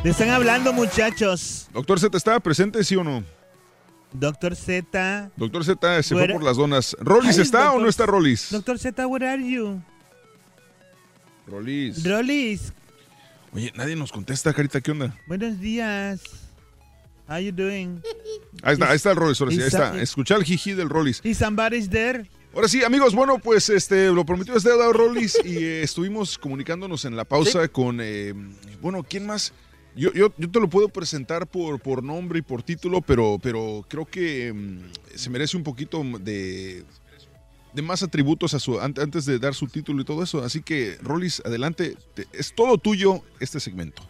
Te 0.04 0.10
están 0.12 0.30
hablando, 0.30 0.74
muchachos. 0.74 1.70
Doctor 1.74 2.00
Z, 2.00 2.16
¿está 2.16 2.40
presente, 2.40 2.84
sí 2.84 2.96
o 2.96 3.04
no? 3.04 3.24
Doctor 4.14 4.56
Z. 4.56 5.32
Doctor 5.36 5.66
Z 5.66 6.04
se 6.04 6.14
Where- 6.14 6.26
fue 6.28 6.34
por 6.36 6.44
las 6.44 6.56
donas. 6.56 6.96
¿Rolis 7.00 7.38
Ay, 7.38 7.42
está 7.42 7.72
o 7.72 7.80
no 7.80 7.90
está 7.90 8.06
Rolis? 8.06 8.52
Doctor 8.52 8.78
Z, 8.78 9.08
where 9.08 9.28
are 9.28 9.44
you? 9.44 9.82
Rolis. 11.48 12.04
Rolis, 12.04 12.74
Oye, 13.54 13.72
nadie 13.76 13.96
nos 13.96 14.12
contesta, 14.12 14.54
Carita, 14.54 14.82
¿qué 14.82 14.92
onda? 14.92 15.18
buenos 15.28 15.60
días. 15.60 16.22
How 17.30 17.40
you 17.40 17.52
doing? 17.52 18.02
Ahí 18.62 18.74
está, 18.74 18.90
ahí 18.90 18.96
está 18.96 19.12
el 19.12 19.18
Rolis, 19.18 19.40
ahora 19.42 19.54
sí, 19.54 19.62
ahí 19.62 19.68
está. 19.68 20.02
Escucha 20.02 20.36
el 20.36 20.44
jiji 20.44 20.74
del 20.74 20.90
Rolis. 20.90 21.22
Is 21.24 21.38
somebody's 21.38 21.90
there? 21.90 22.30
Ahora 22.54 22.68
sí, 22.68 22.84
amigos, 22.84 23.14
bueno, 23.14 23.40
pues 23.40 23.70
este 23.70 24.08
lo 24.12 24.26
prometió 24.26 24.56
es 24.56 24.64
deuda, 24.64 24.92
Rolis, 24.92 25.38
y 25.44 25.58
eh, 25.58 25.84
estuvimos 25.84 26.38
comunicándonos 26.38 27.06
en 27.06 27.16
la 27.16 27.26
pausa 27.26 27.68
con, 27.68 28.00
eh, 28.02 28.34
bueno, 28.82 29.04
¿quién 29.04 29.26
más? 29.26 29.54
Yo, 29.96 30.14
yo, 30.14 30.34
yo 30.38 30.50
te 30.50 30.60
lo 30.60 30.70
puedo 30.70 30.90
presentar 30.90 31.48
por, 31.48 31.80
por 31.80 32.04
nombre 32.04 32.40
y 32.40 32.42
por 32.42 32.64
título, 32.64 33.02
pero, 33.02 33.40
pero 33.42 33.86
creo 33.88 34.06
que 34.06 34.54
mm, 34.54 35.16
se 35.16 35.30
merece 35.30 35.58
un 35.58 35.64
poquito 35.64 36.04
de, 36.20 36.84
de 37.74 37.82
más 37.82 38.02
atributos 38.04 38.54
a 38.54 38.60
su, 38.60 38.80
an- 38.80 38.96
antes 39.02 39.26
de 39.26 39.40
dar 39.40 39.54
su 39.54 39.68
título 39.68 40.02
y 40.02 40.06
todo 40.06 40.24
eso. 40.24 40.44
Así 40.44 40.62
que, 40.62 40.98
Rolis, 41.02 41.42
adelante, 41.46 41.96
te- 42.14 42.28
es 42.34 42.54
todo 42.56 42.78
tuyo 42.78 43.22
este 43.40 43.60
segmento. 43.60 44.02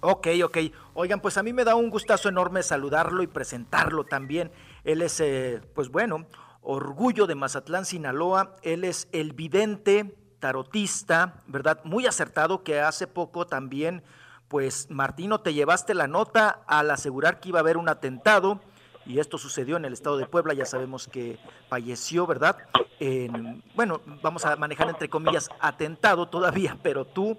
Ok, 0.00 0.28
ok. 0.44 0.58
Oigan, 0.94 1.20
pues 1.20 1.38
a 1.38 1.42
mí 1.42 1.52
me 1.52 1.64
da 1.64 1.74
un 1.74 1.88
gustazo 1.90 2.28
enorme 2.28 2.62
saludarlo 2.62 3.22
y 3.22 3.26
presentarlo 3.26 4.04
también. 4.04 4.50
Él 4.84 5.00
es, 5.00 5.18
eh, 5.20 5.62
pues 5.74 5.88
bueno, 5.88 6.26
orgullo 6.60 7.26
de 7.26 7.34
Mazatlán, 7.34 7.86
Sinaloa. 7.86 8.54
Él 8.62 8.84
es 8.84 9.08
el 9.12 9.32
vidente, 9.32 10.14
tarotista, 10.40 11.42
¿verdad? 11.46 11.80
Muy 11.84 12.04
acertado 12.06 12.62
que 12.62 12.80
hace 12.80 13.06
poco 13.06 13.46
también, 13.46 14.02
pues 14.48 14.88
Martino, 14.90 15.40
te 15.40 15.54
llevaste 15.54 15.94
la 15.94 16.06
nota 16.06 16.60
al 16.66 16.90
asegurar 16.90 17.40
que 17.40 17.48
iba 17.48 17.60
a 17.60 17.62
haber 17.62 17.78
un 17.78 17.88
atentado. 17.88 18.60
Y 19.06 19.18
esto 19.18 19.36
sucedió 19.38 19.76
en 19.76 19.84
el 19.84 19.92
estado 19.92 20.16
de 20.16 20.26
Puebla, 20.26 20.54
ya 20.54 20.64
sabemos 20.64 21.06
que 21.08 21.38
falleció, 21.68 22.26
¿verdad? 22.26 22.56
En- 23.00 23.62
bueno, 23.74 24.00
vamos 24.22 24.44
a 24.44 24.56
manejar 24.56 24.88
entre 24.88 25.08
comillas 25.08 25.50
atentado 25.60 26.26
todavía, 26.26 26.76
pero 26.82 27.04
tú 27.04 27.36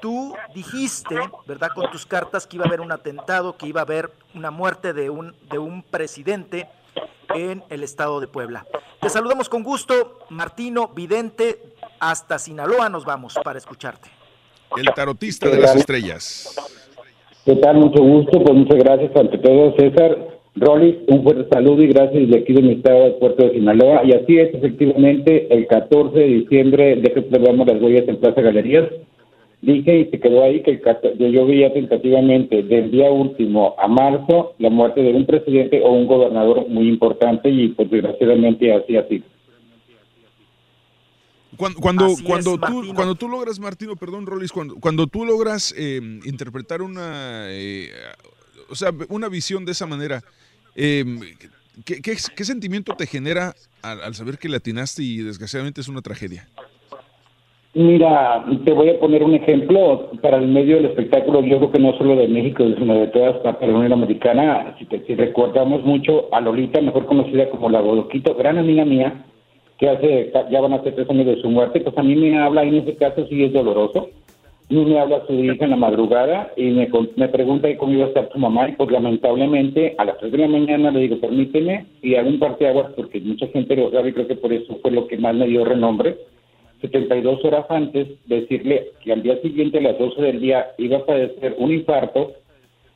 tú 0.00 0.34
dijiste, 0.54 1.16
¿verdad? 1.46 1.70
Con 1.74 1.90
tus 1.90 2.04
cartas 2.04 2.46
que 2.46 2.56
iba 2.56 2.66
a 2.66 2.68
haber 2.68 2.82
un 2.82 2.92
atentado, 2.92 3.56
que 3.56 3.66
iba 3.66 3.80
a 3.80 3.84
haber 3.84 4.10
una 4.34 4.50
muerte 4.50 4.92
de 4.92 5.08
un, 5.08 5.34
de 5.50 5.58
un 5.58 5.82
presidente 5.82 6.68
en 7.34 7.64
el 7.70 7.82
estado 7.82 8.20
de 8.20 8.26
Puebla. 8.26 8.66
Te 9.00 9.08
saludamos 9.08 9.48
con 9.48 9.62
gusto, 9.62 10.18
Martino 10.28 10.88
Vidente, 10.88 11.74
hasta 12.00 12.38
Sinaloa 12.38 12.90
nos 12.90 13.06
vamos 13.06 13.34
para 13.42 13.56
escucharte. 13.58 14.10
El 14.76 14.92
tarotista 14.94 15.48
de 15.48 15.58
las 15.58 15.74
estrellas. 15.76 16.54
¿Qué 17.46 17.56
tal? 17.56 17.76
Mucho 17.76 18.02
gusto, 18.02 18.42
pues 18.44 18.54
muchas 18.58 18.78
gracias 18.78 19.16
ante 19.16 19.38
todo, 19.38 19.74
César. 19.76 20.33
Rolis, 20.56 20.96
un 21.08 21.24
fuerte 21.24 21.48
saludo 21.50 21.82
y 21.82 21.88
gracias 21.88 22.28
desde 22.28 22.42
aquí 22.42 22.52
de 22.52 22.62
mi 22.62 22.72
estado 22.74 23.04
de 23.04 23.10
Puerto 23.12 23.44
de 23.44 23.54
Sinaloa. 23.54 24.04
Y 24.04 24.12
así 24.12 24.38
es, 24.38 24.54
efectivamente, 24.54 25.52
el 25.52 25.66
14 25.66 26.16
de 26.16 26.26
diciembre, 26.26 26.96
de 26.96 27.12
que 27.12 27.20
observamos 27.20 27.66
las 27.66 27.82
huellas 27.82 28.06
en 28.06 28.18
Plaza 28.18 28.40
Galerías. 28.40 28.88
Dije 29.62 29.98
y 30.00 30.04
se 30.10 30.20
quedó 30.20 30.44
ahí 30.44 30.62
que 30.62 30.72
el, 30.72 31.18
yo, 31.18 31.26
yo 31.28 31.46
veía 31.46 31.72
tentativamente 31.72 32.62
del 32.62 32.90
día 32.90 33.10
último 33.10 33.74
a 33.78 33.88
marzo 33.88 34.52
la 34.58 34.68
muerte 34.68 35.02
de 35.02 35.14
un 35.14 35.24
presidente 35.24 35.80
o 35.82 35.90
un 35.90 36.06
gobernador 36.06 36.68
muy 36.68 36.86
importante 36.86 37.48
y 37.48 37.68
pues 37.68 37.90
desgraciadamente 37.90 38.74
así 38.74 38.96
así. 38.96 39.22
Cuando, 41.56 41.80
cuando, 41.80 42.04
Así 42.04 42.14
es, 42.14 42.22
cuando, 42.22 42.58
tú, 42.58 42.72
Martino. 42.72 42.94
cuando 42.94 43.14
tú 43.14 43.28
logras, 43.28 43.58
Martino, 43.60 43.96
perdón, 43.96 44.26
Rolis, 44.26 44.52
cuando, 44.52 44.74
cuando 44.76 45.06
tú 45.06 45.24
logras 45.24 45.74
eh, 45.78 46.00
interpretar 46.24 46.82
una, 46.82 47.46
eh, 47.48 47.90
o 48.68 48.74
sea, 48.74 48.90
una 49.08 49.28
visión 49.28 49.64
de 49.64 49.72
esa 49.72 49.86
manera, 49.86 50.22
eh, 50.76 51.04
¿qué, 51.84 52.00
qué, 52.02 52.44
sentimiento 52.44 52.94
te 52.94 53.06
genera 53.06 53.54
al, 53.82 54.14
saber 54.14 54.38
que 54.38 54.48
le 54.48 54.56
atinaste 54.56 55.02
y 55.02 55.18
desgraciadamente 55.18 55.80
es 55.80 55.88
una 55.88 56.02
tragedia? 56.02 56.46
Mira, 57.74 58.44
te 58.64 58.72
voy 58.72 58.90
a 58.90 59.00
poner 59.00 59.24
un 59.24 59.34
ejemplo 59.34 60.10
para 60.22 60.36
el 60.36 60.46
medio 60.46 60.76
del 60.76 60.86
espectáculo, 60.86 61.42
yo 61.42 61.58
creo 61.58 61.72
que 61.72 61.80
no 61.80 61.92
solo 61.98 62.14
de 62.14 62.28
México, 62.28 62.64
sino 62.78 62.94
de 62.94 63.06
de 63.08 63.66
la 63.66 63.76
Unión 63.76 63.92
Americana. 63.92 64.76
Si, 64.78 64.84
te- 64.86 65.02
recordamos 65.16 65.82
mucho 65.82 66.32
a 66.32 66.40
Lolita, 66.40 66.80
mejor 66.80 67.06
conocida 67.06 67.50
como 67.50 67.68
la 67.68 67.80
Bodoquito, 67.80 68.36
gran 68.36 68.58
amiga 68.58 68.84
mía, 68.84 69.24
que 69.78 69.88
hace, 69.88 70.32
ya 70.52 70.60
van 70.60 70.74
a 70.74 70.82
ser 70.84 70.94
tres 70.94 71.10
años 71.10 71.26
de 71.26 71.42
su 71.42 71.50
muerte, 71.50 71.80
pues 71.80 71.98
a 71.98 72.02
mí 72.04 72.14
me 72.14 72.38
habla 72.38 72.62
en 72.62 72.76
ese 72.76 72.94
caso 72.94 73.26
sí 73.26 73.42
es 73.42 73.52
doloroso. 73.52 74.08
Me 74.82 74.98
habla 74.98 75.24
su 75.26 75.32
hija 75.32 75.64
en 75.64 75.70
la 75.70 75.76
madrugada 75.76 76.52
y 76.56 76.64
me, 76.70 76.88
me 77.16 77.28
pregunta 77.28 77.68
cómo 77.76 77.92
iba 77.92 78.04
a 78.04 78.08
estar 78.08 78.28
su 78.32 78.38
mamá 78.38 78.68
y 78.68 78.72
pues 78.72 78.90
lamentablemente 78.90 79.94
a 79.98 80.04
las 80.04 80.18
3 80.18 80.32
de 80.32 80.38
la 80.38 80.48
mañana 80.48 80.90
le 80.90 81.00
digo 81.00 81.20
permíteme 81.20 81.86
y 82.02 82.14
hago 82.14 82.28
un 82.28 82.38
parteaguas 82.38 82.92
porque 82.96 83.20
mucha 83.20 83.46
gente 83.48 83.76
lo 83.76 83.90
sabe 83.90 84.10
y 84.10 84.12
creo 84.12 84.26
que 84.26 84.36
por 84.36 84.52
eso 84.52 84.78
fue 84.82 84.90
lo 84.90 85.06
que 85.06 85.18
más 85.18 85.34
me 85.34 85.46
dio 85.46 85.64
renombre. 85.64 86.16
72 86.80 87.44
horas 87.44 87.66
antes 87.68 88.08
decirle 88.26 88.88
que 89.02 89.12
al 89.12 89.22
día 89.22 89.40
siguiente 89.40 89.78
a 89.78 89.82
las 89.82 89.98
12 89.98 90.20
del 90.20 90.40
día 90.40 90.66
iba 90.78 90.98
a 90.98 91.06
padecer 91.06 91.56
un 91.58 91.72
infarto 91.72 92.32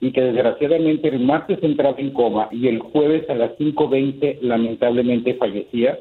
y 0.00 0.12
que 0.12 0.20
desgraciadamente 0.20 1.08
el 1.08 1.20
martes 1.20 1.58
entraba 1.62 1.96
en 1.98 2.10
coma 2.10 2.48
y 2.52 2.68
el 2.68 2.78
jueves 2.78 3.28
a 3.30 3.34
las 3.34 3.52
5.20 3.58 4.38
lamentablemente 4.42 5.34
fallecía. 5.34 5.98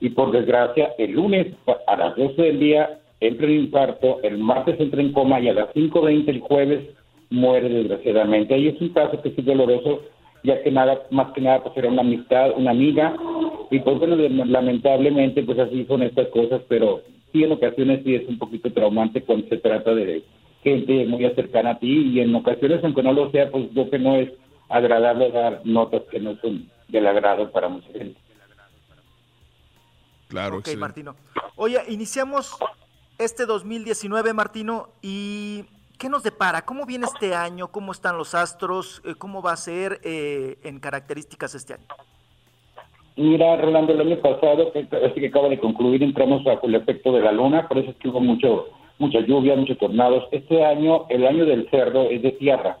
Y 0.00 0.10
por 0.10 0.30
desgracia 0.30 0.92
el 0.98 1.12
lunes 1.12 1.48
a 1.86 1.96
las 1.96 2.16
12 2.16 2.42
del 2.42 2.60
día 2.60 3.00
entra 3.28 3.46
en 3.46 3.64
infarto, 3.64 4.20
el 4.22 4.38
martes 4.38 4.78
entra 4.80 5.00
en 5.00 5.12
coma 5.12 5.40
y 5.40 5.48
a 5.48 5.54
las 5.54 5.68
5.20 5.74 6.28
el 6.28 6.40
jueves 6.40 6.84
muere 7.30 7.68
desgraciadamente. 7.68 8.56
Y 8.58 8.68
es 8.68 8.80
un 8.80 8.90
caso 8.90 9.20
que 9.22 9.30
sí 9.30 9.36
es 9.38 9.44
doloroso, 9.44 10.02
ya 10.42 10.62
que 10.62 10.70
nada, 10.70 11.02
más 11.10 11.32
que 11.32 11.40
nada 11.40 11.62
pues 11.62 11.76
era 11.76 11.88
una 11.88 12.02
amistad, 12.02 12.52
una 12.56 12.70
amiga 12.70 13.16
y 13.70 13.80
pues 13.80 13.98
bueno, 13.98 14.16
lamentablemente 14.16 15.42
pues 15.42 15.58
así 15.58 15.84
son 15.86 16.02
estas 16.02 16.28
cosas, 16.28 16.62
pero 16.68 17.02
sí 17.32 17.42
en 17.42 17.52
ocasiones 17.52 18.02
sí 18.04 18.14
es 18.14 18.28
un 18.28 18.38
poquito 18.38 18.72
traumante 18.72 19.22
cuando 19.22 19.48
se 19.48 19.56
trata 19.56 19.94
de 19.94 20.22
gente 20.62 21.04
muy 21.06 21.28
cercana 21.34 21.70
a 21.70 21.78
ti 21.78 22.12
y 22.12 22.20
en 22.20 22.34
ocasiones 22.34 22.80
aunque 22.82 23.02
no 23.02 23.12
lo 23.12 23.30
sea 23.30 23.50
pues 23.50 23.66
creo 23.72 23.90
que 23.90 23.98
no 23.98 24.16
es 24.16 24.30
agradable 24.68 25.30
dar 25.30 25.62
notas 25.64 26.02
que 26.10 26.20
no 26.20 26.36
son 26.40 26.68
del 26.88 27.06
agrado 27.06 27.50
para 27.50 27.68
mucha 27.68 27.92
gente. 27.92 28.18
Claro, 30.28 30.58
Ok, 30.58 30.68
Martino. 30.76 31.14
Oye, 31.56 31.78
iniciamos 31.88 32.58
este 33.18 33.46
2019, 33.46 34.32
Martino, 34.34 34.88
y 35.02 35.64
¿qué 35.98 36.08
nos 36.08 36.22
depara? 36.22 36.62
¿Cómo 36.62 36.84
viene 36.84 37.06
este 37.06 37.34
año? 37.34 37.68
¿Cómo 37.68 37.92
están 37.92 38.18
los 38.18 38.34
astros? 38.34 39.02
Eh, 39.04 39.14
¿Cómo 39.16 39.42
va 39.42 39.52
a 39.52 39.56
ser 39.56 40.00
eh, 40.04 40.58
en 40.64 40.78
características 40.80 41.54
este 41.54 41.74
año? 41.74 41.86
Mira, 43.16 43.56
Rolando, 43.56 43.94
el 43.94 44.00
año 44.02 44.18
pasado, 44.18 44.70
que, 44.72 44.80
este 44.80 45.20
que 45.20 45.28
acaba 45.28 45.48
de 45.48 45.58
concluir, 45.58 46.02
entramos 46.02 46.44
bajo 46.44 46.66
el 46.66 46.74
efecto 46.74 47.12
de 47.12 47.22
la 47.22 47.32
luna, 47.32 47.66
por 47.66 47.78
eso 47.78 47.90
es 47.90 47.96
que 47.96 48.08
hubo 48.08 48.20
mucho, 48.20 48.66
mucha 48.98 49.20
lluvia, 49.20 49.56
muchos 49.56 49.78
tornados. 49.78 50.24
Este 50.32 50.62
año, 50.62 51.06
el 51.08 51.26
año 51.26 51.46
del 51.46 51.68
cerdo, 51.70 52.10
es 52.10 52.20
de 52.20 52.32
tierra. 52.32 52.78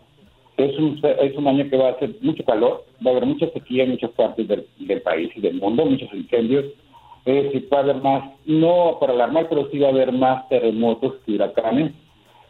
Es 0.58 0.76
un, 0.78 1.00
es 1.02 1.36
un 1.36 1.48
año 1.48 1.68
que 1.70 1.76
va 1.76 1.88
a 1.88 1.92
hacer 1.92 2.16
mucho 2.20 2.44
calor, 2.44 2.84
va 3.04 3.10
a 3.10 3.12
haber 3.12 3.26
mucha 3.26 3.48
sequía 3.50 3.84
en 3.84 3.90
muchas 3.90 4.10
partes 4.10 4.46
del, 4.46 4.66
del 4.78 5.00
país 5.02 5.30
y 5.34 5.40
del 5.40 5.54
mundo, 5.54 5.86
muchos 5.86 6.12
incendios. 6.12 6.66
Es 7.26 7.44
decir, 7.44 7.68
va 7.72 7.78
a 7.78 7.80
haber 7.80 7.96
más, 7.96 8.30
no 8.46 8.98
para 9.00 9.12
alarmar, 9.12 9.48
pero 9.48 9.68
sí 9.70 9.78
va 9.80 9.88
a 9.88 9.90
haber 9.90 10.12
más 10.12 10.48
terremotos 10.48 11.14
que 11.26 11.32
huracanes. 11.32 11.92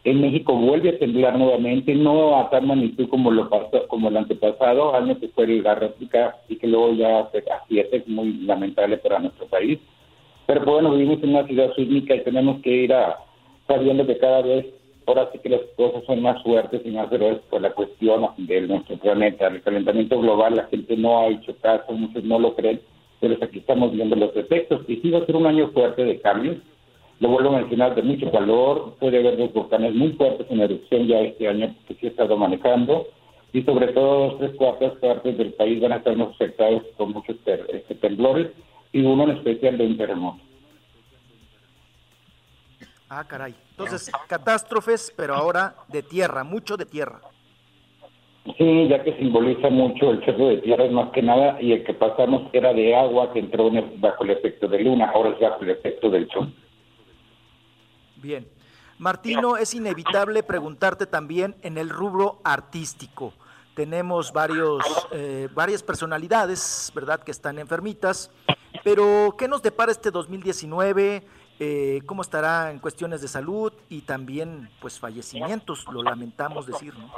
En 0.03 0.21
México 0.21 0.55
vuelve 0.55 0.89
a 0.89 0.99
temblar 0.99 1.37
nuevamente, 1.37 1.93
no 1.95 2.37
a 2.37 2.49
tal 2.49 2.67
magnitud 2.67 3.09
como 3.09 3.31
lo 3.31 3.49
pasó, 3.49 3.87
como 3.87 4.07
el 4.07 4.17
antepasado 4.17 4.95
año 4.95 5.19
que 5.19 5.29
fue 5.29 5.47
la 5.47 5.75
réplica 5.75 6.37
y 6.47 6.57
que 6.57 6.67
luego 6.67 6.93
ya 6.93 7.27
se 7.31 7.43
siete, 7.67 8.03
muy 8.05 8.33
lamentable 8.45 8.97
para 8.97 9.19
nuestro 9.19 9.47
país. 9.47 9.79
Pero 10.45 10.63
pues, 10.63 10.73
bueno, 10.75 10.91
vivimos 10.91 11.21
en 11.23 11.31
una 11.31 11.45
ciudad 11.47 11.73
sísmica 11.75 12.15
y 12.15 12.23
tenemos 12.23 12.61
que 12.61 12.69
ir 12.69 12.93
a 12.93 13.17
sabiendo 13.67 14.05
que 14.05 14.17
cada 14.17 14.43
vez, 14.43 14.65
ahora 15.07 15.29
sí 15.33 15.39
que 15.39 15.49
las 15.49 15.61
cosas 15.75 16.05
son 16.05 16.21
más 16.21 16.41
fuertes 16.43 16.81
y 16.85 16.91
más 16.91 17.09
feroces 17.09 17.43
por 17.49 17.61
la 17.61 17.71
cuestión 17.71 18.27
de 18.37 18.61
nuestro 18.61 18.95
planeta. 18.97 19.47
El 19.47 19.61
calentamiento 19.61 20.19
global, 20.19 20.55
la 20.55 20.65
gente 20.65 20.95
no 20.95 21.19
ha 21.19 21.27
hecho 21.27 21.55
caso, 21.57 21.91
muchos 21.91 22.23
no 22.23 22.39
lo 22.39 22.55
creen, 22.55 22.79
pero 23.19 23.35
aquí 23.41 23.59
estamos 23.59 23.91
viendo 23.91 24.15
los 24.15 24.35
efectos. 24.35 24.81
Y 24.87 24.97
sí 24.97 25.09
va 25.09 25.19
a 25.19 25.25
ser 25.25 25.35
un 25.35 25.45
año 25.45 25.69
fuerte 25.69 26.03
de 26.03 26.19
cambios. 26.21 26.57
Lo 27.19 27.29
vuelvo 27.29 27.49
a 27.49 27.59
mencionar, 27.59 27.95
de 27.95 28.03
mucho 28.03 28.31
calor, 28.31 28.95
puede 28.99 29.19
haber 29.19 29.37
dos 29.37 29.51
volcanes 29.51 29.95
muy 29.95 30.13
fuertes 30.13 30.45
en 30.49 30.61
erupción 30.61 31.07
ya 31.07 31.19
este 31.21 31.47
año 31.47 31.75
que 31.87 31.95
sí 31.95 32.05
he 32.05 32.09
estado 32.09 32.37
manejando 32.37 33.07
y 33.53 33.63
sobre 33.63 33.87
todo 33.87 34.37
tres 34.37 34.55
cuartas 34.55 34.93
partes 34.97 35.35
del 35.37 35.53
país 35.53 35.81
van 35.81 35.93
a 35.93 35.95
estar 35.97 36.15
más 36.15 36.29
afectados 36.29 36.83
con 36.95 37.13
muchos 37.13 37.35
este, 37.45 37.95
temblores 37.95 38.51
y 38.91 39.01
uno 39.01 39.23
en 39.23 39.31
especial 39.31 39.77
de 39.77 39.87
un 39.87 39.97
terremoto. 39.97 40.39
Ah, 43.09 43.23
caray. 43.25 43.55
Entonces, 43.71 44.11
catástrofes, 44.27 45.13
pero 45.15 45.33
ahora 45.33 45.75
de 45.87 46.03
tierra, 46.03 46.43
mucho 46.43 46.77
de 46.77 46.85
tierra. 46.85 47.21
Sí, 48.55 48.87
ya 48.87 49.03
que 49.03 49.17
simboliza 49.17 49.69
mucho 49.69 50.11
el 50.11 50.23
cerro 50.23 50.47
de 50.47 50.57
tierra, 50.57 50.85
es 50.85 50.91
más 50.91 51.11
que 51.11 51.21
nada, 51.21 51.61
y 51.61 51.73
el 51.73 51.83
que 51.83 51.93
pasamos 51.93 52.43
era 52.53 52.73
de 52.73 52.95
agua 52.95 53.33
que 53.33 53.39
entró 53.39 53.69
bajo 53.97 54.23
el 54.23 54.29
efecto 54.29 54.67
de 54.67 54.79
luna, 54.79 55.11
ahora 55.13 55.31
es 55.31 55.39
bajo 55.39 55.63
el 55.63 55.71
efecto 55.71 56.09
del 56.09 56.29
sol. 56.29 56.53
Bien. 58.15 58.47
Martino, 58.99 59.57
es 59.57 59.75
inevitable 59.75 60.41
preguntarte 60.41 61.05
también 61.05 61.55
en 61.61 61.77
el 61.77 61.89
rubro 61.89 62.39
artístico. 62.43 63.33
Tenemos 63.75 64.33
varios, 64.33 64.83
eh, 65.11 65.49
varias 65.53 65.83
personalidades, 65.83 66.91
¿verdad?, 66.95 67.21
que 67.21 67.29
están 67.29 67.59
enfermitas. 67.59 68.31
Pero, 68.83 69.35
¿qué 69.37 69.47
nos 69.47 69.61
depara 69.61 69.91
este 69.91 70.09
2019? 70.09 71.21
Eh, 71.59 72.01
¿Cómo 72.07 72.23
estará 72.23 72.71
en 72.71 72.79
cuestiones 72.79 73.21
de 73.21 73.27
salud 73.27 73.71
y 73.87 74.01
también, 74.01 74.69
pues, 74.81 74.99
fallecimientos? 74.99 75.85
Lo 75.91 76.01
lamentamos 76.01 76.65
decir, 76.65 76.97
¿no? 76.97 77.11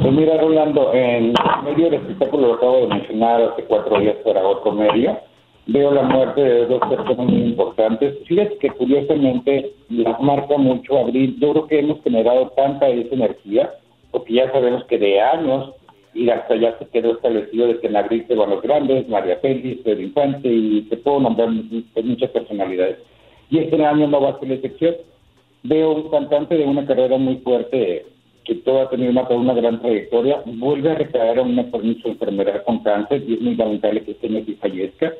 Pues 0.00 0.12
mira, 0.12 0.38
Rolando, 0.38 0.92
en 0.94 1.34
medio 1.64 1.84
del 1.86 1.94
espectáculo 1.94 2.48
lo 2.48 2.54
acabo 2.54 2.76
de 2.82 2.86
mencionar 2.88 3.42
hace 3.42 3.64
cuatro 3.64 3.98
días 4.00 4.16
para 4.24 4.46
otro 4.46 4.72
medio, 4.72 5.18
veo 5.66 5.90
la 5.92 6.02
muerte 6.02 6.40
de 6.42 6.66
dos 6.66 6.80
personas 6.88 7.26
muy 7.26 7.42
importantes. 7.42 8.14
Fíjate 8.26 8.56
que 8.58 8.70
curiosamente 8.70 9.72
las 9.90 10.20
marca 10.20 10.56
mucho 10.56 10.98
abril. 10.98 11.36
Yo 11.40 11.52
creo 11.52 11.66
que 11.66 11.78
hemos 11.80 12.02
generado 12.02 12.48
tanta 12.56 12.88
esa 12.88 13.14
energía, 13.14 13.70
porque 14.10 14.34
ya 14.34 14.50
sabemos 14.52 14.84
que 14.84 14.98
de 14.98 15.20
años 15.20 15.72
y 16.14 16.30
hasta 16.30 16.56
ya 16.56 16.78
se 16.78 16.86
quedó 16.88 17.12
establecido 17.12 17.66
de 17.66 17.80
que 17.80 17.86
en 17.88 17.96
abril 17.96 18.24
se 18.28 18.34
van 18.34 18.50
los 18.50 18.62
grandes, 18.62 19.08
María 19.08 19.36
Félix, 19.38 19.82
Pedro 19.82 20.00
Infante 20.02 20.48
y 20.48 20.82
te 20.82 20.96
puedo 20.96 21.20
nombrar 21.20 21.50
mu- 21.50 21.82
muchas 22.02 22.30
personalidades. 22.30 22.98
Y 23.50 23.58
este 23.58 23.84
año 23.84 24.06
no 24.06 24.20
va 24.20 24.30
a 24.30 24.38
ser 24.38 24.48
la 24.48 24.54
excepción. 24.54 24.94
Veo 25.64 25.92
un 25.92 26.08
cantante 26.10 26.56
de 26.56 26.64
una 26.64 26.86
carrera 26.86 27.18
muy 27.18 27.36
fuerte 27.38 28.06
que 28.48 28.54
todo 28.54 28.80
ha 28.80 28.88
tenido 28.88 29.10
una, 29.10 29.28
una 29.28 29.52
gran 29.52 29.78
trayectoria, 29.82 30.42
vuelve 30.46 30.90
a 30.90 30.94
recaer 30.94 31.38
en 31.38 31.48
una 31.48 31.70
por 31.70 31.82
su 31.82 32.08
enfermedad 32.08 32.64
con 32.64 32.82
cáncer 32.82 33.22
y 33.28 33.34
es 33.34 33.40
muy 33.42 33.54
lamentable 33.56 34.02
que 34.02 34.12
este 34.12 34.26
sí 34.46 34.56
fallezca. 34.58 35.12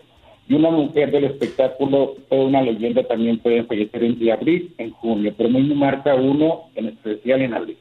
Y 0.48 0.54
una 0.54 0.70
mujer 0.70 1.10
del 1.10 1.24
espectáculo, 1.24 2.14
toda 2.30 2.46
una 2.46 2.62
leyenda, 2.62 3.02
también 3.02 3.38
puede 3.38 3.64
fallecer 3.64 4.02
entre 4.02 4.32
abril, 4.32 4.72
en 4.78 4.92
junio, 4.92 5.34
pero 5.36 5.50
muy 5.50 5.62
me 5.62 5.74
marca 5.74 6.14
uno 6.14 6.70
en 6.74 6.86
especial 6.86 7.42
en 7.42 7.52
abril. 7.52 7.76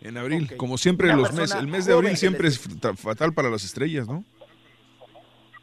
En 0.00 0.16
abril, 0.16 0.56
como 0.56 0.78
siempre, 0.78 1.08
Una 1.08 1.18
los 1.18 1.34
meses, 1.34 1.60
el 1.60 1.66
mes 1.66 1.84
de 1.84 1.92
abril 1.92 2.16
siempre 2.16 2.48
es 2.48 2.58
fa- 2.58 2.96
fatal 2.96 3.34
para 3.34 3.50
las 3.50 3.62
estrellas, 3.62 4.08
¿no? 4.08 4.24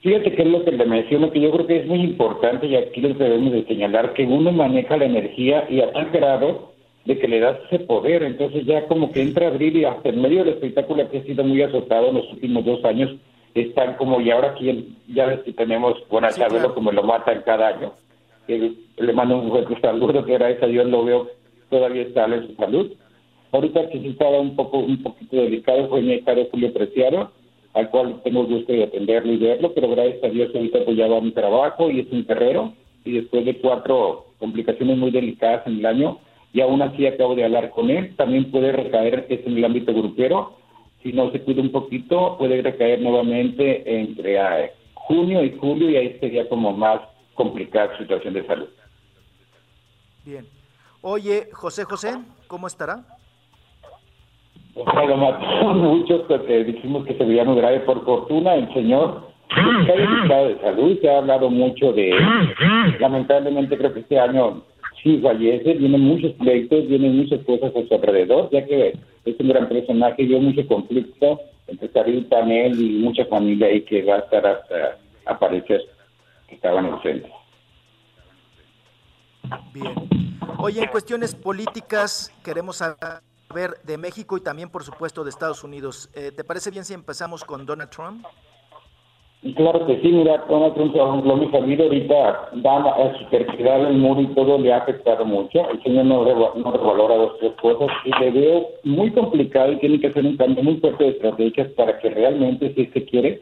Fíjate 0.01 0.35
que 0.35 0.43
es 0.43 0.47
lo 0.47 0.63
que 0.63 0.71
le 0.71 0.85
menciono, 0.85 1.31
que 1.31 1.41
yo 1.41 1.49
creo 1.51 1.65
que 1.65 1.79
es 1.79 1.87
muy 1.87 2.01
importante 2.01 2.67
y 2.67 2.75
aquí 2.75 3.01
les 3.01 3.17
debemos 3.17 3.51
de 3.51 3.65
señalar 3.65 4.13
que 4.13 4.23
uno 4.23 4.51
maneja 4.51 4.95
la 4.97 5.05
energía 5.05 5.65
y 5.67 5.81
a 5.81 5.91
tal 5.91 6.11
grado 6.11 6.76
de 7.07 7.17
que 7.17 7.27
le 7.27 7.39
das 7.39 7.57
ese 7.71 7.79
poder. 7.85 8.21
Entonces 8.21 8.65
ya 8.65 8.85
como 8.87 9.11
que 9.11 9.21
entra 9.21 9.47
abril 9.47 9.77
y 9.77 9.85
hasta 9.85 10.09
en 10.09 10.21
medio 10.21 10.43
del 10.43 10.55
espectáculo 10.55 11.09
que 11.09 11.19
ha 11.19 11.23
sido 11.23 11.43
muy 11.43 11.61
azotado 11.61 12.09
en 12.09 12.15
los 12.15 12.33
últimos 12.33 12.65
dos 12.65 12.83
años, 12.83 13.15
están 13.55 13.95
como, 13.95 14.19
y 14.19 14.29
ahora 14.29 14.53
quién, 14.53 14.97
ya 15.07 15.25
ves 15.25 15.39
que 15.39 15.53
tenemos, 15.53 15.97
bueno, 16.09 16.29
Sí, 16.29 16.39
Chabelo 16.39 16.59
claro. 16.59 16.75
como 16.75 16.91
lo 16.91 17.03
matan 17.03 17.41
cada 17.45 17.69
año. 17.69 17.93
Le 18.47 19.13
mando 19.13 19.37
un 19.37 19.49
fuerte 19.49 19.79
saludo, 19.81 20.23
que 20.25 20.33
gracias 20.33 20.63
a 20.63 20.67
Dios 20.67 20.85
lo 20.87 21.05
veo 21.05 21.27
todavía 21.69 22.03
estable 22.03 22.35
en 22.37 22.47
su 22.47 22.55
salud. 22.55 22.91
Ahorita 23.51 23.89
que 23.89 23.99
sí 23.99 24.09
estaba 24.09 24.39
un 24.39 24.55
poco 24.55 24.79
un 24.79 25.01
poquito 25.01 25.37
delicado 25.37 25.87
fue 25.87 26.01
mi 26.01 26.21
caro 26.21 26.45
Julio 26.51 26.73
Preciado, 26.73 27.31
al 27.73 27.89
cual 27.89 28.21
tengo 28.23 28.41
el 28.41 28.47
gusto 28.47 28.73
de 28.73 28.83
atenderlo 28.83 29.31
y 29.31 29.37
verlo, 29.37 29.73
pero 29.73 29.89
gracias 29.89 30.23
a 30.23 30.27
Dios 30.27 30.53
ahorita 30.53 30.83
pues 30.83 30.97
ya 30.97 31.07
va 31.07 31.17
a 31.17 31.21
mi 31.21 31.31
trabajo 31.31 31.89
y 31.89 32.01
es 32.01 32.11
un 32.11 32.25
guerrero 32.25 32.73
y 33.05 33.13
después 33.13 33.45
de 33.45 33.57
cuatro 33.57 34.25
complicaciones 34.39 34.97
muy 34.97 35.11
delicadas 35.11 35.65
en 35.67 35.79
el 35.79 35.85
año 35.85 36.19
y 36.53 36.61
aún 36.61 36.81
así 36.81 37.05
acabo 37.05 37.35
de 37.35 37.45
hablar 37.45 37.69
con 37.71 37.89
él, 37.89 38.15
también 38.15 38.51
puede 38.51 38.71
recaer 38.71 39.25
es 39.29 39.45
en 39.45 39.57
el 39.57 39.65
ámbito 39.65 39.93
grupero, 39.93 40.57
si 41.03 41.13
no 41.13 41.31
se 41.31 41.41
cuida 41.41 41.61
un 41.61 41.71
poquito 41.71 42.37
puede 42.37 42.61
recaer 42.61 43.01
nuevamente 43.01 43.99
entre 43.99 44.39
ah, 44.39 44.69
junio 44.93 45.43
y 45.43 45.57
julio 45.57 45.89
y 45.89 45.97
ahí 45.97 46.17
sería 46.19 46.47
como 46.49 46.73
más 46.73 47.01
complicada 47.33 47.95
su 47.95 48.03
situación 48.03 48.33
de 48.33 48.45
salud. 48.47 48.67
Bien. 50.25 50.45
Oye, 51.01 51.47
José 51.53 51.85
José, 51.85 52.17
¿cómo 52.47 52.67
estará? 52.67 53.05
Muchos 55.75 56.21
porque 56.27 56.63
dijimos 56.63 57.05
que 57.05 57.15
se 57.15 57.23
veía 57.23 57.43
muy 57.43 57.55
grave. 57.55 57.79
Por 57.81 58.03
fortuna, 58.05 58.55
el 58.55 58.71
señor 58.73 59.27
está 59.49 59.93
en 59.93 60.23
estado 60.23 60.47
de 60.49 60.59
salud. 60.59 60.97
Se 61.01 61.09
ha 61.09 61.17
hablado 61.17 61.49
mucho 61.49 61.93
de 61.93 62.11
él. 62.11 62.55
Lamentablemente, 62.99 63.77
creo 63.77 63.93
que 63.93 64.01
este 64.01 64.19
año 64.19 64.63
sí 65.07 65.19
fallece. 65.21 65.73
Vienen 65.73 66.01
muchos 66.01 66.33
pleitos, 66.33 66.87
vienen 66.87 67.17
muchas 67.17 67.43
cosas 67.45 67.73
a 67.75 67.87
su 67.87 67.93
alrededor, 67.93 68.49
ya 68.51 68.65
que 68.65 68.97
es 69.25 69.39
un 69.39 69.47
gran 69.49 69.67
personaje. 69.69 70.23
Vio 70.23 70.39
mucho 70.39 70.65
conflicto 70.67 71.39
entre 71.67 71.89
Carita, 71.89 72.39
él 72.41 72.79
y 72.79 72.89
mucha 72.99 73.25
familia 73.25 73.67
ahí 73.67 73.81
que 73.81 74.03
va 74.03 74.15
a 74.15 74.19
estar 74.19 74.45
hasta 74.45 74.97
aparecer, 75.25 75.81
que 76.47 76.55
estaban 76.55 76.85
ausentes. 76.85 77.31
Bien. 79.73 79.93
Oye, 80.59 80.81
en 80.81 80.89
cuestiones 80.89 81.35
políticas 81.35 82.33
queremos 82.43 82.77
saber 82.77 83.21
de 83.83 83.97
México 83.97 84.37
y 84.37 84.41
también, 84.41 84.69
por 84.69 84.83
supuesto, 84.83 85.23
de 85.23 85.29
Estados 85.29 85.63
Unidos. 85.63 86.09
Eh, 86.13 86.31
¿Te 86.35 86.43
parece 86.43 86.71
bien 86.71 86.83
si 86.83 86.93
empezamos 86.93 87.43
con 87.43 87.65
Donald 87.65 87.89
Trump? 87.89 88.25
Claro 89.55 89.85
que 89.85 90.01
sí, 90.01 90.07
mira, 90.07 90.43
Trump, 90.47 90.75
por 90.75 90.83
ejemplo, 90.83 91.37
mi 91.37 91.47
familia 91.47 91.85
ahorita 91.85 92.49
da 92.55 92.77
a 92.77 93.17
su 93.17 93.25
terquedad 93.25 93.87
el 93.87 93.97
muro 93.97 94.21
y 94.21 94.27
todo 94.33 94.57
le 94.57 94.73
ha 94.73 94.77
afectado 94.77 95.25
mucho. 95.25 95.69
El 95.69 95.81
señor 95.83 96.05
no, 96.05 96.23
no 96.55 96.71
revalora 96.71 97.15
dos 97.15 97.37
tres 97.39 97.53
cosas 97.61 97.87
y 98.03 98.19
le 98.19 98.31
veo 98.31 98.67
muy 98.83 99.11
complicado 99.11 99.73
y 99.73 99.77
tiene 99.77 99.99
que 99.99 100.07
hacer 100.07 100.25
un 100.25 100.37
cambio 100.37 100.63
muy 100.63 100.77
fuerte 100.77 101.03
de 101.03 101.09
estrategias 101.11 101.67
para 101.73 101.99
que 101.99 102.09
realmente, 102.09 102.73
si 102.73 102.87
se 102.87 103.05
quiere, 103.05 103.41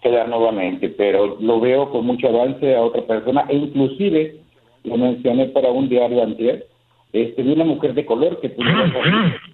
quedar 0.00 0.28
nuevamente. 0.28 0.88
Pero 0.90 1.36
lo 1.40 1.58
veo 1.58 1.90
con 1.90 2.06
mucho 2.06 2.28
avance 2.28 2.76
a 2.76 2.82
otra 2.82 3.02
persona 3.02 3.44
e 3.48 3.56
inclusive 3.56 4.36
lo 4.84 4.96
mencioné 4.96 5.46
para 5.46 5.72
un 5.72 5.88
diario 5.88 6.22
anterior, 6.22 6.64
este, 7.12 7.42
de 7.42 7.52
una 7.52 7.64
mujer 7.64 7.94
de 7.94 8.06
color 8.06 8.40
que 8.40 8.50
pudiera 8.50 8.92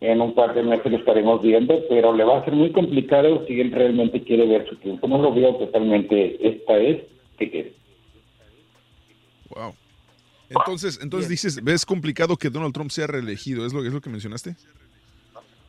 en 0.00 0.20
un 0.20 0.34
par 0.34 0.54
de 0.54 0.62
meses 0.62 0.90
lo 0.90 0.98
estaremos 0.98 1.42
viendo, 1.42 1.80
pero 1.88 2.12
le 2.14 2.24
va 2.24 2.38
a 2.38 2.44
ser 2.44 2.54
muy 2.54 2.70
complicado 2.70 3.44
si 3.46 3.60
él 3.60 3.72
realmente 3.72 4.22
quiere 4.22 4.46
ver 4.46 4.68
su 4.68 4.76
tiempo. 4.76 5.08
No 5.08 5.18
lo 5.18 5.32
veo 5.32 5.54
totalmente 5.56 6.36
esta 6.46 6.74
vez 6.74 7.02
que 7.38 7.50
quiere. 7.50 7.72
Wow. 9.50 9.74
Entonces, 10.50 11.00
entonces 11.02 11.28
dices, 11.28 11.64
¿ves 11.64 11.84
complicado 11.84 12.36
que 12.36 12.50
Donald 12.50 12.74
Trump 12.74 12.90
sea 12.90 13.06
reelegido? 13.06 13.66
¿Es 13.66 13.72
lo, 13.72 13.84
es 13.84 13.92
lo 13.92 14.00
que 14.00 14.10
mencionaste? 14.10 14.54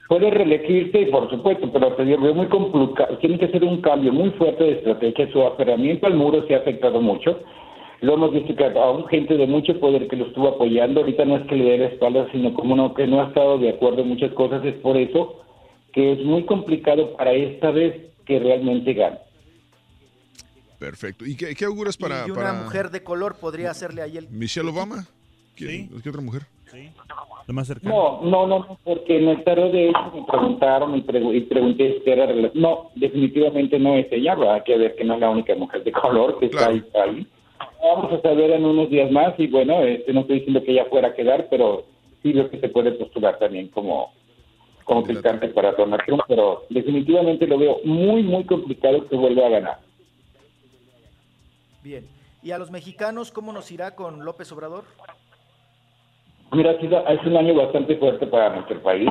Puede 0.08 0.30
reelegirse, 0.30 1.08
por 1.08 1.30
supuesto, 1.30 1.72
pero 1.72 1.94
te 1.96 2.06
digo, 2.06 2.34
muy 2.34 2.48
complicado. 2.48 3.18
Tiene 3.18 3.40
que 3.40 3.46
hacer 3.46 3.64
un 3.64 3.82
cambio 3.82 4.14
muy 4.14 4.30
fuerte 4.32 4.64
de 4.64 4.72
estrategia. 4.74 5.32
Su 5.32 5.42
aferramiento 5.44 6.06
al 6.08 6.16
muro 6.16 6.46
se 6.48 6.56
ha 6.56 6.60
afectado 6.60 7.02
mucho. 7.02 7.40
Lo 8.02 8.14
hemos 8.14 8.32
visto 8.32 8.56
que 8.56 8.64
aún 8.64 9.08
gente 9.08 9.36
de 9.38 9.48
mucho 9.48 9.80
poder 9.80 10.08
que 10.08 10.16
lo 10.16 10.28
estuvo 10.28 10.48
apoyando, 10.50 11.00
ahorita 11.02 11.26
no 11.26 11.38
es 11.38 11.48
que 11.48 11.56
le 11.56 11.64
dé 11.72 11.78
la 11.80 11.86
espalda, 11.88 12.28
sino 12.32 12.54
como 12.54 12.76
no, 12.76 12.94
que 12.94 13.08
no 13.08 13.22
ha 13.22 13.28
estado 13.30 13.58
de 13.58 13.70
acuerdo 13.70 14.02
en 14.02 14.10
muchas 14.10 14.32
cosas. 14.34 14.64
Es 14.64 14.76
por 14.76 14.98
eso 14.98 15.42
que 15.94 16.12
es 16.14 16.20
muy 16.24 16.44
complicado 16.44 17.16
para 17.18 17.32
esta 17.34 17.72
vez 17.72 18.12
que 18.26 18.38
realmente 18.40 18.94
gane. 18.94 19.18
Perfecto. 20.78 21.26
¿Y 21.26 21.36
qué, 21.36 21.56
qué 21.56 21.66
auguras 21.66 21.98
para, 21.98 22.28
y 22.28 22.32
una 22.32 22.36
para 22.36 22.54
mujer 22.54 22.92
de 22.92 23.02
color 23.04 23.38
podría 23.40 23.72
hacerle 23.72 24.04
ahí 24.04 24.18
el... 24.18 24.30
Michelle 24.30 24.70
Obama? 24.70 25.06
¿Qué, 25.56 25.90
¿Qué 26.04 26.10
otra 26.10 26.22
mujer? 26.22 26.44
Lo 27.48 27.54
más 27.54 27.66
cercano. 27.66 28.20
No, 28.22 28.30
no, 28.30 28.46
no, 28.46 28.78
porque 28.84 29.18
en 29.18 29.30
el 29.30 29.44
tarot 29.44 29.72
de 29.72 29.90
hecho 29.90 30.12
me 30.14 30.24
preguntaron 30.24 30.96
y, 30.96 31.02
pregu- 31.02 31.34
y 31.36 31.42
pregunté 31.42 32.00
si 32.04 32.10
era 32.12 32.28
No, 32.54 32.92
definitivamente 32.94 33.80
no 33.80 33.96
es 33.96 34.06
ella, 34.12 34.36
hay 34.54 34.62
que 34.62 34.78
ver 34.78 34.96
que 34.96 35.04
no 35.04 35.16
es 35.16 35.22
la 35.22 35.30
única 35.32 35.56
mujer 35.56 35.84
de 35.84 35.92
color 35.94 36.38
que 36.40 36.48
está 36.48 36.68
ahí, 36.68 36.84
ahí. 36.94 37.26
Vamos 37.82 38.14
a 38.14 38.22
saber 38.22 38.52
en 38.52 38.66
unos 38.66 38.90
días 38.90 39.12
más 39.12 39.34
y 39.38 39.48
bueno, 39.48 39.82
este, 39.84 40.14
no 40.14 40.22
estoy 40.22 40.40
diciendo 40.40 40.64
que 40.64 40.72
ella 40.72 40.86
fuera 40.86 41.10
a 41.10 41.14
quedar, 41.14 41.48
pero 41.50 41.86
sí 42.22 42.34
veo 42.34 42.50
que 42.50 42.60
se 42.60 42.70
puede 42.70 42.92
postular 42.94 43.40
también 43.40 43.70
como 43.70 44.12
como 44.88 45.04
para 45.54 45.74
Donald 45.74 46.02
Trump, 46.06 46.22
pero 46.30 46.64
definitivamente 46.70 47.46
lo 47.46 47.58
veo 47.58 47.82
muy, 47.84 48.24
muy 48.24 48.46
complicado 48.46 49.06
que 49.10 49.18
vuelva 49.18 49.46
a 49.46 49.50
ganar. 49.50 49.80
Bien. 51.84 52.08
¿Y 52.42 52.52
a 52.52 52.58
los 52.58 52.72
mexicanos 52.72 53.32
cómo 53.32 53.52
nos 53.52 53.70
irá 53.70 53.96
con 53.96 54.24
López 54.24 54.50
Obrador? 54.54 54.86
Mira, 56.54 56.72
es 56.72 57.26
un 57.26 57.36
año 57.36 57.56
bastante 57.56 57.98
fuerte 57.98 58.26
para 58.26 58.56
nuestro 58.56 58.82
país. 58.82 59.10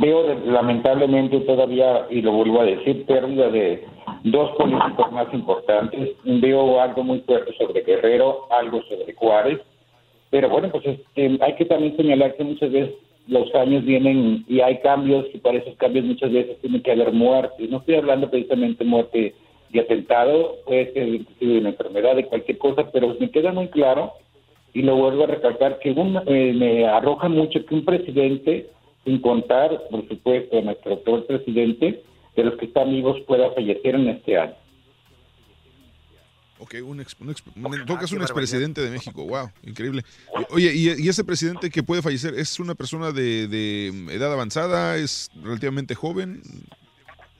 Veo 0.00 0.22
de- 0.22 0.46
lamentablemente 0.50 1.40
todavía, 1.40 2.06
y 2.10 2.22
lo 2.22 2.32
vuelvo 2.32 2.62
a 2.62 2.64
decir, 2.64 3.04
pérdida 3.04 3.50
de 3.50 3.84
dos 4.24 4.50
políticos 4.56 5.12
más 5.12 5.32
importantes. 5.34 6.16
Veo 6.24 6.80
algo 6.80 7.04
muy 7.04 7.20
fuerte 7.20 7.52
sobre 7.58 7.82
Guerrero, 7.82 8.46
algo 8.50 8.82
sobre 8.84 9.12
Juárez. 9.14 9.60
Pero 10.30 10.48
bueno, 10.48 10.70
pues 10.70 10.86
este, 10.86 11.38
hay 11.42 11.54
que 11.56 11.66
también 11.66 11.94
señalar 11.96 12.34
que 12.36 12.44
muchas 12.44 12.72
veces 12.72 12.94
los 13.28 13.54
años 13.54 13.84
vienen 13.84 14.44
y 14.48 14.60
hay 14.60 14.78
cambios 14.80 15.26
y 15.34 15.38
para 15.38 15.58
esos 15.58 15.76
cambios 15.76 16.06
muchas 16.06 16.32
veces 16.32 16.58
tiene 16.62 16.80
que 16.80 16.92
haber 16.92 17.12
muerte. 17.12 17.68
No 17.68 17.78
estoy 17.78 17.96
hablando 17.96 18.30
precisamente 18.30 18.82
muerte 18.82 19.34
de 19.70 19.80
atentado, 19.80 20.56
puede 20.64 20.90
ser 20.94 21.06
inclusive 21.08 21.52
de 21.52 21.58
una 21.60 21.68
enfermedad, 21.68 22.16
de 22.16 22.26
cualquier 22.26 22.56
cosa, 22.58 22.90
pero 22.90 23.14
me 23.20 23.30
queda 23.30 23.52
muy 23.52 23.68
claro 23.68 24.12
y 24.74 24.82
lo 24.82 24.96
vuelvo 24.96 25.24
a 25.24 25.26
recalcar 25.26 25.78
que 25.80 25.90
un- 25.92 26.20
eh, 26.26 26.52
me 26.54 26.86
arroja 26.86 27.28
mucho 27.28 27.64
que 27.66 27.74
un 27.74 27.84
presidente, 27.84 28.70
sin 29.04 29.20
contar, 29.20 29.82
por 29.90 30.06
supuesto, 30.08 30.58
a 30.58 30.62
nuestro 30.62 30.94
actual 30.94 31.24
presidente, 31.24 32.02
de 32.36 32.44
los 32.44 32.54
que 32.56 32.66
están 32.66 32.90
vivos 32.90 33.20
pueda 33.26 33.50
fallecer 33.52 33.94
en 33.94 34.08
este 34.08 34.38
año. 34.38 34.54
Ok, 36.58 36.76
un 36.86 37.00
ex, 37.00 37.16
un 37.20 37.30
ex- 37.30 37.42
un- 37.56 37.96
caso, 37.96 38.14
un 38.14 38.22
expresidente 38.22 38.80
de 38.80 38.90
México. 38.90 39.24
Wow, 39.26 39.50
increíble. 39.66 40.02
Oye, 40.50 40.70
y, 40.72 41.04
y 41.04 41.08
ese 41.08 41.24
presidente 41.24 41.68
que 41.70 41.82
puede 41.82 42.02
fallecer 42.02 42.34
es 42.34 42.60
una 42.60 42.74
persona 42.76 43.10
de, 43.10 43.48
de 43.48 43.88
edad 44.14 44.32
avanzada? 44.32 44.96
¿Es 44.96 45.28
relativamente 45.42 45.94
joven? 45.96 46.40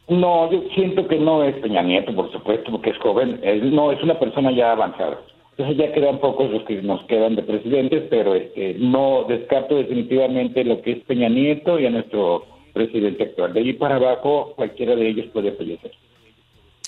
No, 0.08 0.50
yo 0.50 0.64
siento 0.74 1.06
que 1.06 1.16
no 1.20 1.44
es 1.44 1.54
Peña 1.62 1.82
Nieto, 1.82 2.12
por 2.14 2.32
supuesto, 2.32 2.72
porque 2.72 2.90
es 2.90 2.98
joven. 2.98 3.38
Él 3.44 3.72
no, 3.74 3.92
es 3.92 4.02
una 4.02 4.18
persona 4.18 4.50
ya 4.50 4.72
avanzada. 4.72 5.20
Entonces 5.56 5.76
ya 5.76 5.92
quedan 5.92 6.18
pocos 6.20 6.50
los 6.50 6.64
que 6.64 6.80
nos 6.82 7.04
quedan 7.06 7.36
de 7.36 7.42
presidentes, 7.42 8.04
pero 8.08 8.34
este, 8.34 8.74
no 8.78 9.24
descarto 9.28 9.76
definitivamente 9.76 10.64
lo 10.64 10.80
que 10.82 10.92
es 10.92 11.04
Peña 11.04 11.28
Nieto 11.28 11.78
y 11.78 11.86
a 11.86 11.90
nuestro 11.90 12.46
presidente 12.72 13.24
actual. 13.24 13.52
De 13.52 13.60
allí 13.60 13.74
para 13.74 13.96
abajo, 13.96 14.54
cualquiera 14.56 14.96
de 14.96 15.08
ellos 15.10 15.26
puede 15.32 15.52
fallecer. 15.52 15.92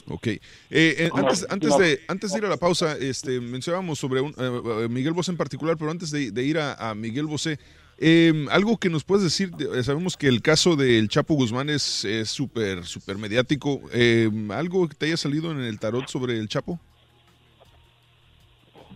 Ok. 0.08 0.26
Eh, 0.26 0.40
eh, 0.70 1.10
antes, 1.14 1.46
de, 1.78 2.00
antes 2.08 2.32
de 2.32 2.38
ir 2.38 2.44
a 2.44 2.48
la 2.48 2.56
pausa, 2.56 2.96
este, 2.98 3.38
mencionábamos 3.40 3.98
sobre 3.98 4.20
un, 4.22 4.34
eh, 4.38 4.88
Miguel 4.88 5.12
Bosé 5.12 5.30
en 5.32 5.36
particular, 5.38 5.76
pero 5.78 5.90
antes 5.90 6.10
de, 6.10 6.30
de 6.30 6.44
ir 6.44 6.58
a, 6.58 6.74
a 6.90 6.94
Miguel 6.94 7.26
Bosé, 7.26 7.58
eh, 7.98 8.32
algo 8.50 8.76
que 8.78 8.88
nos 8.90 9.04
puedes 9.04 9.24
decir, 9.24 9.50
de- 9.50 9.78
eh, 9.78 9.82
sabemos 9.82 10.16
que 10.16 10.26
el 10.26 10.40
caso 10.42 10.74
del 10.74 11.08
Chapo 11.08 11.34
Guzmán 11.34 11.68
es 11.70 12.06
súper, 12.24 12.84
súper 12.84 13.18
mediático. 13.18 13.80
Eh, 13.92 14.28
¿Algo 14.50 14.88
que 14.88 14.94
te 14.94 15.06
haya 15.06 15.16
salido 15.18 15.50
en 15.52 15.60
el 15.60 15.78
tarot 15.78 16.08
sobre 16.08 16.38
el 16.38 16.48
Chapo? 16.48 16.80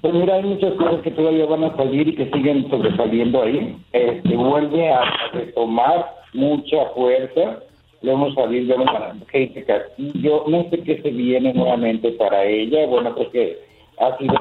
Pues 0.01 0.15
mira, 0.15 0.37
hay 0.37 0.45
muchas 0.45 0.75
cosas 0.75 1.01
que 1.03 1.11
todavía 1.11 1.47
van 1.47 1.65
a 1.65 1.77
salir 1.77 2.07
y 2.09 2.15
que 2.15 2.31
siguen 2.31 2.71
sobresaliendo 2.71 3.43
ahí. 3.43 3.77
Este, 3.93 4.37
vuelve 4.37 4.91
a 4.91 5.03
retomar 5.33 6.15
mucha 6.35 6.87
fuerza. 6.95 7.61
Lo 8.03 8.13
hemos 8.13 8.35
salido 8.35 8.79
a 8.79 9.15
Kate 9.27 9.65
Castillo. 9.67 10.45
No 10.47 10.67
sé 10.71 10.83
qué 10.85 11.03
se 11.03 11.11
viene 11.11 11.53
nuevamente 11.53 12.13
para 12.13 12.45
ella. 12.45 12.87
Bueno, 12.87 13.13
pues 13.17 13.29
que 13.31 13.59
ha 13.99 14.17
sido 14.19 14.35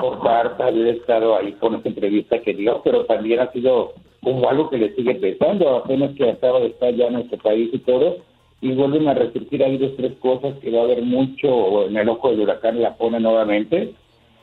por 0.00 0.22
parte 0.22 0.62
haber 0.62 0.86
estado 0.88 1.36
ahí 1.36 1.52
con 1.52 1.74
esta 1.74 1.90
entrevista 1.90 2.40
que 2.40 2.54
dio, 2.54 2.80
pero 2.82 3.04
también 3.04 3.40
ha 3.40 3.52
sido 3.52 3.92
como 4.22 4.48
algo 4.48 4.70
que 4.70 4.78
le 4.78 4.94
sigue 4.94 5.16
pesando. 5.16 5.76
Apenas 5.76 6.12
que 6.16 6.30
acaba 6.30 6.60
de 6.60 6.68
estar 6.68 6.94
ya 6.94 7.08
en 7.08 7.14
nuestro 7.14 7.36
país 7.36 7.68
y 7.70 7.78
todo. 7.80 8.16
Y 8.62 8.72
vuelven 8.72 9.08
a 9.08 9.14
repetir 9.14 9.62
ahí 9.62 9.76
dos, 9.76 9.94
tres 9.96 10.12
cosas 10.20 10.54
que 10.60 10.70
va 10.70 10.80
a 10.80 10.84
haber 10.84 11.02
mucho 11.02 11.86
en 11.86 11.96
el 11.98 12.08
ojo 12.08 12.30
del 12.30 12.40
huracán, 12.40 12.80
la 12.80 12.96
pone 12.96 13.20
nuevamente. 13.20 13.92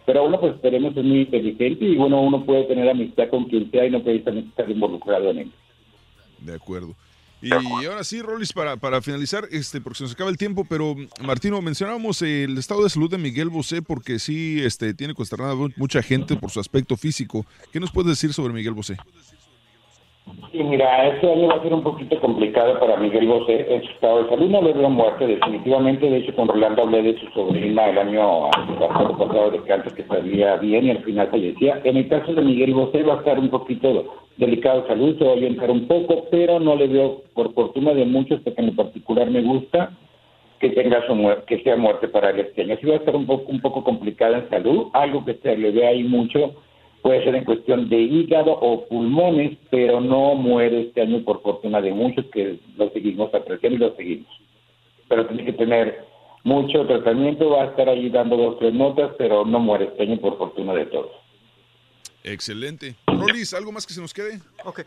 Pero 0.09 0.25
uno, 0.25 0.39
pues 0.39 0.55
esperemos, 0.55 0.97
es 0.97 1.03
muy 1.03 1.19
inteligente 1.19 1.85
y 1.85 1.95
bueno, 1.95 2.19
uno 2.19 2.43
puede 2.43 2.63
tener 2.63 2.89
amistad 2.89 3.29
con 3.29 3.45
quien 3.45 3.69
sea 3.69 3.85
y 3.85 3.91
no 3.91 4.03
precisamente 4.03 4.49
estar 4.49 4.67
involucrado 4.67 5.29
en 5.29 5.37
él. 5.37 5.51
De 6.39 6.55
acuerdo. 6.55 6.95
Y 7.43 7.53
ahora 7.53 8.03
sí, 8.03 8.19
Rolis, 8.19 8.51
para, 8.51 8.75
para 8.77 9.03
finalizar, 9.03 9.43
este, 9.51 9.79
porque 9.81 9.97
se 9.97 10.05
nos 10.05 10.13
acaba 10.13 10.31
el 10.31 10.37
tiempo, 10.37 10.65
pero 10.67 10.95
Martino, 11.21 11.61
mencionábamos 11.61 12.23
el 12.23 12.57
estado 12.57 12.83
de 12.83 12.89
salud 12.89 13.11
de 13.11 13.19
Miguel 13.19 13.49
Bosé 13.49 13.83
porque 13.83 14.17
sí 14.17 14.59
este, 14.63 14.95
tiene 14.95 15.13
consternada 15.13 15.53
mucha 15.77 16.01
gente 16.01 16.35
por 16.35 16.49
su 16.49 16.59
aspecto 16.59 16.97
físico. 16.97 17.45
¿Qué 17.71 17.79
nos 17.79 17.91
puedes 17.91 18.09
decir 18.09 18.33
sobre 18.33 18.51
Miguel 18.51 18.73
Bosé? 18.73 18.97
Sí, 20.51 20.63
mira, 20.63 21.07
este 21.07 21.31
año 21.31 21.47
va 21.47 21.55
a 21.55 21.61
ser 21.61 21.73
un 21.73 21.83
poquito 21.83 22.19
complicado 22.19 22.79
para 22.79 22.97
Miguel 22.97 23.27
Bosé 23.27 23.71
en 23.71 23.83
su 23.83 23.91
estado 23.91 24.23
de 24.23 24.29
salud. 24.29 24.49
No 24.49 24.61
le 24.63 24.73
veo 24.73 24.89
muerte, 24.89 25.27
definitivamente. 25.27 26.09
De 26.09 26.17
hecho, 26.17 26.35
con 26.35 26.47
Rolando 26.47 26.81
hablé 26.81 27.03
de 27.03 27.19
su 27.19 27.27
sobrina 27.27 27.89
el 27.89 27.97
año 27.99 28.49
pasado, 28.79 29.15
pasado 29.15 29.51
de 29.51 29.61
cáncer 29.63 29.93
que 29.93 30.03
salía 30.05 30.55
bien 30.55 30.85
y 30.85 30.91
al 30.91 31.03
final 31.03 31.27
fallecía. 31.29 31.79
En 31.83 31.97
el 31.97 32.07
caso 32.07 32.33
de 32.33 32.41
Miguel 32.41 32.73
Bosé 32.73 33.03
va 33.03 33.15
a 33.15 33.17
estar 33.17 33.37
un 33.37 33.49
poquito 33.49 34.05
delicado 34.37 34.81
de 34.81 34.87
salud, 34.87 35.17
se 35.19 35.23
va 35.23 35.31
a 35.31 35.35
orientar 35.35 35.69
un 35.69 35.87
poco, 35.87 36.25
pero 36.31 36.59
no 36.59 36.75
le 36.75 36.87
veo, 36.87 37.21
por 37.35 37.53
fortuna 37.53 37.93
de 37.93 38.05
muchos, 38.05 38.39
porque 38.41 38.61
en 38.61 38.75
particular 38.75 39.29
me 39.29 39.41
gusta, 39.41 39.91
que 40.59 40.69
tenga 40.69 41.05
su 41.05 41.13
muerte, 41.13 41.43
que 41.47 41.63
sea 41.63 41.77
muerte 41.77 42.07
para 42.07 42.31
él 42.31 42.39
este 42.39 42.63
año. 42.63 42.75
Sí 42.81 42.87
va 42.87 42.95
a 42.95 42.97
estar 42.97 43.15
un 43.15 43.27
poco, 43.27 43.51
un 43.51 43.61
poco 43.61 43.83
complicada 43.83 44.39
en 44.39 44.49
salud, 44.49 44.87
algo 44.93 45.23
que 45.25 45.35
se 45.35 45.55
le 45.55 45.69
ve 45.71 45.85
ahí 45.85 46.03
mucho 46.03 46.55
puede 47.01 47.23
ser 47.23 47.35
en 47.35 47.45
cuestión 47.45 47.89
de 47.89 47.97
hígado 47.97 48.51
o 48.51 48.87
pulmones, 48.87 49.57
pero 49.69 50.01
no 50.01 50.35
muere 50.35 50.81
este 50.81 51.01
año 51.01 51.23
por 51.23 51.41
fortuna 51.41 51.81
de 51.81 51.93
muchos 51.93 52.25
que 52.27 52.59
lo 52.77 52.89
seguimos 52.91 53.33
apreciando 53.33 53.77
y 53.77 53.79
lo 53.79 53.95
seguimos. 53.95 54.27
Pero 55.07 55.27
tiene 55.27 55.45
que 55.45 55.53
tener 55.53 56.05
mucho 56.43 56.85
tratamiento, 56.85 57.49
va 57.49 57.63
a 57.63 57.67
estar 57.67 57.89
ahí 57.89 58.09
dando 58.09 58.37
dos, 58.37 58.59
tres 58.59 58.73
notas, 58.73 59.11
pero 59.17 59.45
no 59.45 59.59
muere 59.59 59.85
este 59.85 60.03
año 60.03 60.17
por 60.17 60.37
fortuna 60.37 60.73
de 60.73 60.85
todos. 60.87 61.11
Excelente. 62.23 62.95
Rolis, 63.07 63.53
¿algo 63.53 63.71
más 63.71 63.85
que 63.85 63.93
se 63.93 64.01
nos 64.01 64.13
quede? 64.13 64.39
Ok. 64.65 64.81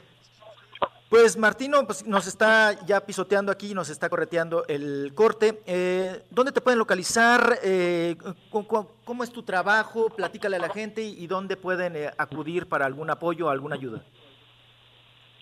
Pues 1.13 1.37
Martino 1.37 1.85
pues, 1.85 2.07
nos 2.07 2.27
está 2.27 2.73
ya 2.87 3.05
pisoteando 3.05 3.53
aquí, 3.53 3.75
nos 3.75 3.91
está 3.91 4.09
correteando 4.09 4.65
el 4.67 5.13
corte. 5.15 5.59
Eh, 5.67 6.23
¿Dónde 6.31 6.53
te 6.53 6.63
pueden 6.63 6.79
localizar? 6.79 7.59
Eh, 7.63 8.17
¿Cómo 8.51 9.23
es 9.23 9.31
tu 9.31 9.43
trabajo? 9.43 10.07
Platícale 10.17 10.57
a 10.57 10.61
la 10.61 10.71
gente 10.71 11.03
y, 11.03 11.27
dónde 11.27 11.59
pueden 11.59 11.97
eh, 11.97 12.09
acudir 12.17 12.67
para 12.67 12.87
algún 12.87 13.11
apoyo 13.11 13.51
alguna 13.51 13.75
ayuda. 13.75 14.03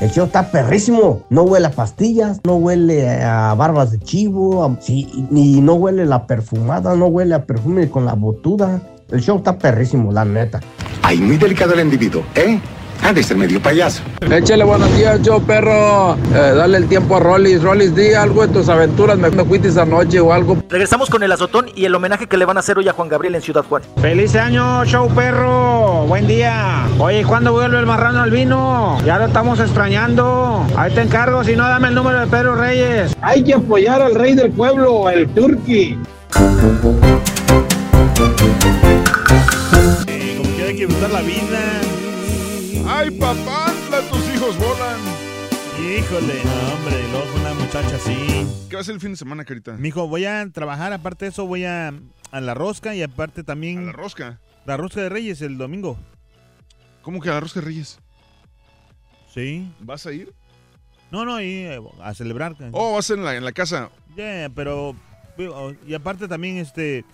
El 0.00 0.10
show 0.10 0.24
está 0.24 0.50
perrísimo. 0.50 1.26
No 1.28 1.42
huele 1.42 1.66
a 1.66 1.70
pastillas, 1.72 2.40
no 2.44 2.54
huele 2.56 3.22
a 3.22 3.54
barbas 3.54 3.90
de 3.90 3.98
chivo, 3.98 4.78
ni 5.30 5.60
no 5.60 5.74
huele 5.74 6.06
la 6.06 6.26
perfumada, 6.26 6.96
no 6.96 7.06
huele 7.06 7.34
a 7.34 7.44
perfume 7.44 7.90
con 7.90 8.06
la 8.06 8.14
botuda. 8.14 8.80
El 9.10 9.20
show 9.20 9.36
está 9.36 9.58
perrísimo, 9.58 10.10
la 10.10 10.24
neta. 10.24 10.60
Ay, 11.02 11.18
muy 11.18 11.36
delicado 11.36 11.74
el 11.74 11.80
individuo, 11.80 12.22
¿eh? 12.34 12.58
Ha 13.02 13.12
de 13.12 13.22
ser 13.22 13.36
medio 13.36 13.60
payaso. 13.60 14.02
Échale 14.30 14.62
buenos 14.62 14.94
días, 14.96 15.20
yo 15.22 15.40
perro. 15.40 16.14
Eh, 16.34 16.52
dale 16.54 16.76
el 16.76 16.86
tiempo 16.86 17.16
a 17.16 17.20
Rollis. 17.20 17.62
Rollis, 17.62 17.94
di 17.94 18.12
algo 18.14 18.46
de 18.46 18.52
tus 18.52 18.68
aventuras. 18.68 19.18
Me, 19.18 19.30
me 19.30 19.44
fuiste 19.44 19.68
esa 19.68 19.84
noche 19.84 20.20
o 20.20 20.32
algo. 20.32 20.58
Regresamos 20.68 21.08
con 21.10 21.22
el 21.22 21.32
azotón 21.32 21.66
y 21.74 21.86
el 21.86 21.94
homenaje 21.94 22.26
que 22.26 22.36
le 22.36 22.44
van 22.44 22.56
a 22.58 22.60
hacer 22.60 22.78
hoy 22.78 22.88
a 22.88 22.92
Juan 22.92 23.08
Gabriel 23.08 23.34
en 23.34 23.42
Ciudad 23.42 23.64
Juárez. 23.68 23.88
¡Feliz 24.00 24.36
año, 24.36 24.84
show 24.84 25.08
perro! 25.08 26.04
Buen 26.06 26.26
día. 26.28 26.86
Oye, 26.98 27.24
¿cuándo 27.24 27.52
vuelve 27.52 27.78
el 27.78 27.86
marrano 27.86 28.20
al 28.22 28.30
vino? 28.30 28.98
Ya 29.04 29.18
lo 29.18 29.26
estamos 29.26 29.58
extrañando. 29.58 30.64
Ahí 30.76 30.92
te 30.92 31.00
encargo, 31.00 31.42
si 31.42 31.56
no, 31.56 31.66
dame 31.66 31.88
el 31.88 31.94
número 31.94 32.20
de 32.20 32.26
Pedro 32.26 32.54
Reyes. 32.54 33.16
Hay 33.22 33.42
que 33.42 33.54
apoyar 33.54 34.02
al 34.02 34.14
rey 34.14 34.34
del 34.34 34.52
pueblo, 34.52 35.08
el 35.10 35.26
turqui. 35.30 35.98
Eh, 40.06 40.36
como 40.36 40.56
que 40.56 40.62
hay 40.62 40.76
que 40.76 40.86
disfrutar 40.86 41.10
la 41.10 41.20
vida. 41.22 41.80
¡Ay, 43.00 43.10
papá! 43.12 43.72
¡Tus 44.10 44.34
hijos 44.34 44.58
volan! 44.58 45.00
Híjole, 45.78 46.44
no, 46.44 46.74
hombre, 46.74 47.02
y 47.02 47.10
luego 47.10 47.34
una 47.40 47.54
muchacha 47.54 47.96
así. 47.96 48.46
¿Qué 48.68 48.74
va 48.76 48.80
a 48.80 48.82
hacer 48.82 48.94
el 48.94 49.00
fin 49.00 49.12
de 49.12 49.16
semana, 49.16 49.46
Carita? 49.46 49.72
Mijo, 49.72 50.06
voy 50.06 50.26
a 50.26 50.46
trabajar, 50.52 50.92
aparte 50.92 51.24
de 51.24 51.30
eso 51.30 51.46
voy 51.46 51.64
a, 51.64 51.94
a 52.30 52.40
la 52.42 52.52
rosca 52.52 52.94
y 52.94 53.02
aparte 53.02 53.42
también... 53.42 53.78
¿A 53.78 53.82
la 53.84 53.92
rosca? 53.92 54.38
La 54.66 54.76
rosca 54.76 55.00
de 55.00 55.08
Reyes 55.08 55.40
el 55.40 55.56
domingo. 55.56 55.98
¿Cómo 57.00 57.22
que 57.22 57.30
a 57.30 57.32
la 57.32 57.40
rosca 57.40 57.60
de 57.60 57.66
Reyes? 57.66 57.98
Sí. 59.32 59.72
¿Vas 59.80 60.04
a 60.04 60.12
ir? 60.12 60.34
No, 61.10 61.24
no, 61.24 61.40
y, 61.40 61.46
eh, 61.46 61.80
a 62.02 62.12
celebrar. 62.12 62.54
Oh, 62.72 62.96
vas 62.96 63.08
en 63.08 63.24
la, 63.24 63.34
en 63.34 63.46
la 63.46 63.52
casa. 63.52 63.88
Ya, 64.14 64.50
pero... 64.54 64.94
Y 65.86 65.94
aparte 65.94 66.28
también, 66.28 66.58
este... 66.58 67.06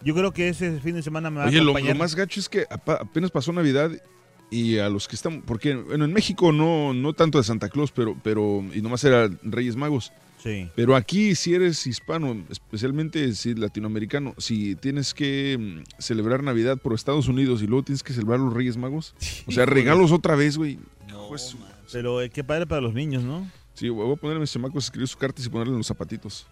Yo 0.00 0.14
creo 0.14 0.30
que 0.30 0.48
ese 0.48 0.78
fin 0.78 0.94
de 0.94 1.02
semana 1.02 1.28
me 1.28 1.40
va 1.40 1.46
Oye, 1.46 1.58
a 1.58 1.62
lo, 1.62 1.70
acompañar. 1.72 1.96
lo 1.96 2.04
más 2.04 2.14
gacho 2.14 2.38
es 2.38 2.48
que 2.48 2.66
apenas 2.70 3.32
pasó 3.32 3.52
Navidad 3.52 3.90
y 4.54 4.78
a 4.78 4.88
los 4.88 5.08
que 5.08 5.16
están, 5.16 5.42
porque 5.42 5.74
bueno, 5.74 6.04
en 6.04 6.12
México 6.12 6.52
no, 6.52 6.92
no 6.94 7.12
tanto 7.12 7.38
de 7.38 7.44
Santa 7.44 7.68
Claus, 7.68 7.90
pero, 7.92 8.16
pero, 8.22 8.64
y 8.74 8.80
nomás 8.82 9.02
era 9.04 9.28
Reyes 9.42 9.76
Magos. 9.76 10.12
Sí. 10.42 10.68
Pero 10.76 10.94
aquí 10.94 11.34
si 11.34 11.54
eres 11.54 11.86
hispano, 11.86 12.36
especialmente 12.50 13.34
si 13.34 13.54
latinoamericano, 13.54 14.34
si 14.36 14.74
tienes 14.76 15.14
que 15.14 15.56
mm, 15.58 16.00
celebrar 16.00 16.42
Navidad 16.42 16.76
por 16.78 16.92
Estados 16.92 17.28
Unidos 17.28 17.62
y 17.62 17.66
luego 17.66 17.82
tienes 17.84 18.02
que 18.02 18.12
celebrar 18.12 18.40
los 18.40 18.52
Reyes 18.52 18.76
Magos, 18.76 19.14
o 19.46 19.52
sea, 19.52 19.64
regalos 19.66 20.12
otra 20.12 20.34
vez, 20.36 20.58
güey. 20.58 20.78
No, 21.08 21.36
su- 21.38 21.56
Pero 21.92 22.20
eh, 22.20 22.28
qué 22.30 22.44
padre 22.44 22.66
para 22.66 22.80
los 22.82 22.92
niños, 22.92 23.22
¿no? 23.22 23.50
Sí, 23.72 23.88
voy 23.88 24.12
a 24.12 24.16
poner 24.16 24.36
a 24.36 24.40
mis 24.40 24.52
chamacos 24.52 24.84
a 24.84 24.86
escribir 24.86 25.08
sus 25.08 25.16
cartas 25.16 25.44
y 25.46 25.48
ponerle 25.48 25.72
en 25.72 25.78
los 25.78 25.86
zapatitos. 25.86 26.46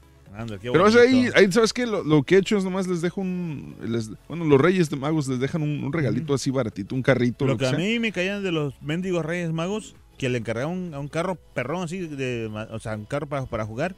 Qué 0.61 0.70
Pero 0.73 0.85
o 0.85 0.91
sea, 0.91 1.02
ahí, 1.02 1.31
¿sabes 1.52 1.73
qué? 1.73 1.86
Lo, 1.86 2.02
lo 2.02 2.23
que 2.23 2.36
he 2.36 2.39
hecho 2.39 2.57
es 2.57 2.65
nomás 2.65 2.86
les 2.89 3.01
dejo 3.02 3.20
un... 3.20 3.77
les- 3.86 4.11
bueno, 4.28 4.44
los 4.44 4.61
Reyes 4.61 4.89
de 4.91 4.97
Magos 4.97 5.28
les 5.28 5.39
dejan 5.41 5.62
un, 5.62 5.85
un 5.85 5.93
regalito 5.93 6.35
así 6.35 6.51
baratito, 6.51 6.94
un 6.94 7.02
carrito. 7.02 7.47
Lo 7.47 7.57
que 7.59 7.67
a 7.67 7.70
sea. 7.70 7.78
mí 7.78 7.99
me 7.99 8.12
caían 8.12 8.43
de 8.43 8.51
los 8.52 8.81
mendigos 8.83 9.25
Reyes 9.25 9.52
Magos, 9.52 9.94
que 10.19 10.28
le 10.28 10.39
encargaron 10.39 10.73
un, 10.73 10.94
a 10.94 11.01
un 11.01 11.09
carro 11.09 11.36
perrón 11.55 11.83
así, 11.85 11.99
de, 11.99 12.51
o 12.70 12.78
sea, 12.78 12.94
un 12.97 13.05
carro 13.05 13.27
para, 13.28 13.47
para 13.47 13.65
jugar. 13.67 13.94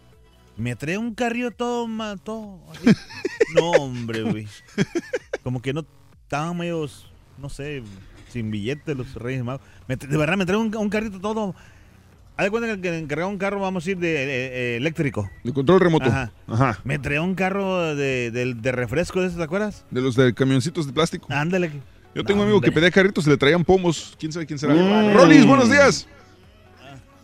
Me 0.57 0.77
trae 0.77 0.99
un 0.99 1.15
carrillo 1.15 1.51
todo, 1.51 1.89
todo 2.23 2.61
así. 2.71 2.89
No, 3.55 3.71
hombre, 3.73 4.23
güey. 4.23 4.49
Como 5.43 5.61
que 5.63 5.73
no 5.73 5.85
estaban 6.23 6.57
medio, 6.57 6.89
no 7.39 7.49
sé, 7.49 7.83
sin 8.31 8.51
billete 8.51 8.95
los 8.95 9.15
Reyes 9.15 9.45
Magos. 9.45 9.61
Me 9.87 9.97
de 9.97 10.17
verdad, 10.17 10.37
me 10.37 10.47
trae 10.47 10.57
un, 10.59 10.75
un 10.75 10.89
carrito 10.89 11.21
todo. 11.21 11.55
Haz 12.37 12.45
de 12.47 12.51
cuenta 12.51 12.81
que 12.81 12.91
le 12.91 12.99
encargaron 12.99 13.33
un 13.33 13.39
carro, 13.39 13.61
vamos 13.61 13.87
a 13.87 13.91
ir 13.93 13.99
de 13.99 14.13
eh, 14.13 14.27
eh, 14.27 14.77
eléctrico. 14.77 15.31
De 15.45 15.53
control 15.53 15.79
remoto. 15.79 16.07
Ajá. 16.07 16.33
Ajá. 16.49 16.81
Me 16.83 16.99
trae 16.99 17.21
un 17.21 17.37
carro 17.37 17.95
de, 17.95 18.33
de, 18.33 18.55
de 18.55 18.73
refresco 18.73 19.21
de 19.21 19.29
esos, 19.29 19.39
¿te 19.39 19.45
acuerdas? 19.45 19.85
De 19.91 20.01
los 20.01 20.17
de 20.17 20.35
camioncitos 20.35 20.87
de 20.87 20.93
plástico. 20.93 21.29
Ándale. 21.31 21.71
Yo 22.15 22.25
tengo 22.25 22.41
un 22.41 22.47
amigo 22.47 22.61
que 22.61 22.73
pedía 22.73 22.91
carritos 22.91 23.27
y 23.27 23.31
le 23.31 23.37
traían 23.37 23.65
pomos. 23.65 24.17
¿Quién 24.19 24.33
sabe 24.33 24.47
quién 24.47 24.59
será? 24.59 24.75
Mm. 24.75 25.15
Rolis, 25.15 25.47
buenos 25.47 25.71
días. 25.71 26.09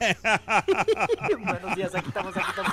Buenos 1.44 1.76
días, 1.76 1.94
aquí 1.94 2.08
estamos, 2.08 2.34
aquí 2.34 2.47
estamos. 2.48 2.72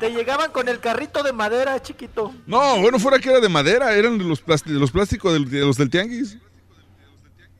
Te 0.00 0.10
llegaban 0.10 0.50
con 0.50 0.66
el 0.66 0.80
carrito 0.80 1.22
de 1.22 1.34
madera, 1.34 1.80
chiquito. 1.82 2.32
No, 2.46 2.80
bueno, 2.80 2.98
fuera 2.98 3.18
que 3.18 3.28
era 3.28 3.40
de 3.40 3.50
madera, 3.50 3.94
eran 3.94 4.16
de 4.16 4.24
los, 4.24 4.42
de 4.46 4.72
los 4.72 4.90
plásticos 4.90 5.50
de 5.50 5.60
los 5.60 5.76
del 5.76 5.90
tianguis. 5.90 6.38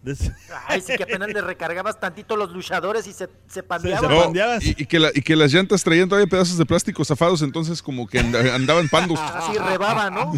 Ay, 0.68 0.80
sí 0.80 0.92
que 0.96 1.02
apenas 1.04 1.28
le 1.28 1.40
recargabas 1.40 1.98
tantito 1.98 2.36
los 2.36 2.52
luchadores 2.52 3.06
y 3.06 3.12
se, 3.12 3.28
se 3.48 3.62
pandeaban. 3.62 4.32
No, 4.32 4.32
y, 4.60 4.82
y 4.82 4.86
que 4.86 4.98
la- 4.98 5.10
y 5.14 5.22
que 5.22 5.34
las 5.36 5.52
llantas 5.52 5.82
traían 5.82 6.08
todavía 6.08 6.28
pedazos 6.28 6.58
de 6.58 6.66
plástico 6.66 7.04
zafados, 7.04 7.42
entonces 7.42 7.82
como 7.82 8.06
que 8.06 8.18
anda- 8.20 8.40
andaban 8.54 8.88
pandos. 8.88 9.18
Así 9.22 9.56
rebaba, 9.58 10.10
¿no? 10.10 10.32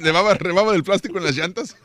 Rebaba, 0.00 0.34
rebaba 0.34 0.72
del 0.72 0.82
plástico 0.84 1.18
en 1.18 1.24
las 1.24 1.36
llantas. 1.36 1.76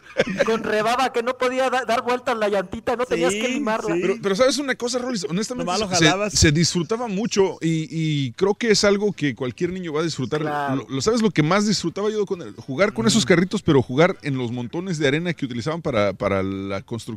Con 0.46 0.64
rebaba 0.64 1.12
que 1.14 1.22
no 1.24 1.38
podía 1.38 1.70
da- 1.70 1.86
dar 1.86 2.04
vueltas 2.04 2.38
la 2.38 2.48
llantita, 2.50 2.96
no 2.96 3.06
tenías 3.06 3.34
que 3.34 3.48
limarla. 3.50 3.96
Pero, 4.02 4.16
pero 4.22 4.36
sabes 4.36 4.58
una 4.58 4.76
cosa, 4.76 5.00
Rolis, 5.00 5.26
honestamente 5.30 5.72
se, 5.78 5.88
jalabas. 5.88 6.34
se 6.34 6.52
disfrutaba 6.52 7.08
mucho 7.08 7.58
y, 7.62 7.88
y 7.90 8.32
creo 8.34 8.56
que 8.56 8.72
es 8.72 8.84
algo 8.84 9.12
que 9.14 9.36
cualquier 9.36 9.72
niño 9.72 9.94
va 9.94 10.02
a 10.02 10.04
disfrutar. 10.04 10.42
Lo, 10.42 10.86
lo- 10.90 11.02
¿Sabes 11.02 11.22
lo 11.22 11.32
que 11.32 11.44
más 11.44 11.68
disfrutaba 11.68 12.10
yo 12.10 12.26
con 12.26 12.42
el- 12.42 12.54
jugar 12.56 12.94
con 12.94 13.08
esos 13.08 13.26
carritos, 13.26 13.62
pero 13.62 13.82
jugar 13.82 14.18
en 14.22 14.38
los 14.38 14.52
montones 14.52 14.98
de 15.00 15.08
arena 15.08 15.34
que 15.34 15.46
utilizaban 15.46 15.82
para, 15.82 16.14
para 16.14 16.44
la 16.44 16.82
construcción? 16.82 17.09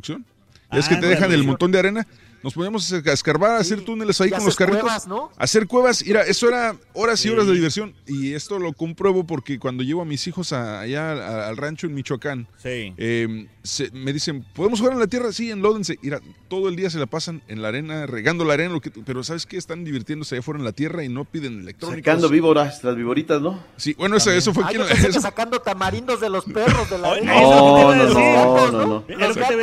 Es 0.71 0.87
que 0.87 0.95
te 0.95 1.05
dejan 1.07 1.31
el 1.31 1.43
montón 1.43 1.71
de 1.71 1.79
arena. 1.79 2.07
Nos 2.43 2.55
poníamos 2.55 2.91
a 2.91 2.97
escarbar, 3.13 3.51
a 3.51 3.57
hacer 3.59 3.81
túneles 3.85 4.19
ahí 4.19 4.27
Y 4.27 4.31
con 4.31 4.43
los 4.43 4.55
carritos. 4.57 4.81
cuevas, 4.81 5.07
¿no? 5.07 5.31
Hacer 5.37 5.65
cuevas, 5.65 6.03
mira, 6.05 6.23
eso 6.23 6.49
era 6.49 6.75
horas 6.93 7.23
y 7.25 7.29
horas 7.29 7.47
de 7.47 7.53
diversión. 7.53 7.93
Y 8.05 8.33
esto 8.33 8.59
lo 8.59 8.73
compruebo 8.73 9.25
porque 9.25 9.59
cuando 9.59 9.81
llevo 9.81 10.01
a 10.01 10.05
mis 10.05 10.27
hijos 10.27 10.51
a- 10.51 10.81
allá 10.81 11.11
a- 11.13 11.47
al 11.47 11.55
rancho 11.55 11.87
en 11.87 11.93
Michoacán, 11.93 12.47
Sí. 12.61 12.93
eh, 12.97 13.47
se- 13.63 13.89
me 13.91 14.11
dicen, 14.13 14.45
¿podemos 14.53 14.79
jugar 14.79 14.93
en 14.93 14.99
la 14.99 15.07
tierra? 15.07 15.31
Sí, 15.31 15.49
enlódense. 15.49 15.97
Mira, 16.01 16.19
todo 16.49 16.69
el 16.69 16.75
día 16.75 16.89
se 16.89 16.99
la 16.99 17.05
pasan 17.05 17.41
en 17.47 17.61
la 17.61 17.69
arena, 17.69 18.05
regando 18.05 18.43
la 18.45 18.53
arena, 18.53 18.73
lo 18.73 18.81
que, 18.81 18.91
pero 18.91 19.23
¿sabes 19.23 19.45
qué? 19.45 19.57
Están 19.57 19.83
divirtiéndose 19.85 20.35
allá 20.35 20.41
afuera 20.41 20.59
en 20.59 20.65
la 20.65 20.73
tierra 20.73 21.03
y 21.03 21.09
no 21.09 21.25
piden 21.25 21.61
electrónicos. 21.61 21.99
Sacando 22.05 22.29
víboras, 22.29 22.83
las 22.83 22.95
víboritas, 22.95 23.41
¿no? 23.41 23.59
Sí, 23.77 23.95
bueno, 23.97 24.17
eso, 24.17 24.31
eso 24.31 24.53
fue 24.53 24.63
Ay, 24.67 24.75
quien... 24.75 24.87
que 24.87 24.93
eso- 25.07 25.21
sacando 25.21 25.59
tamarindos 25.61 26.19
de 26.21 26.29
los 26.29 26.45
perros 26.45 26.89
de 26.89 26.97
la 26.97 27.11
arena. 27.11 27.33
No, 27.33 27.95
no, 27.95 28.71
no, 28.71 28.85
no. 28.85 29.03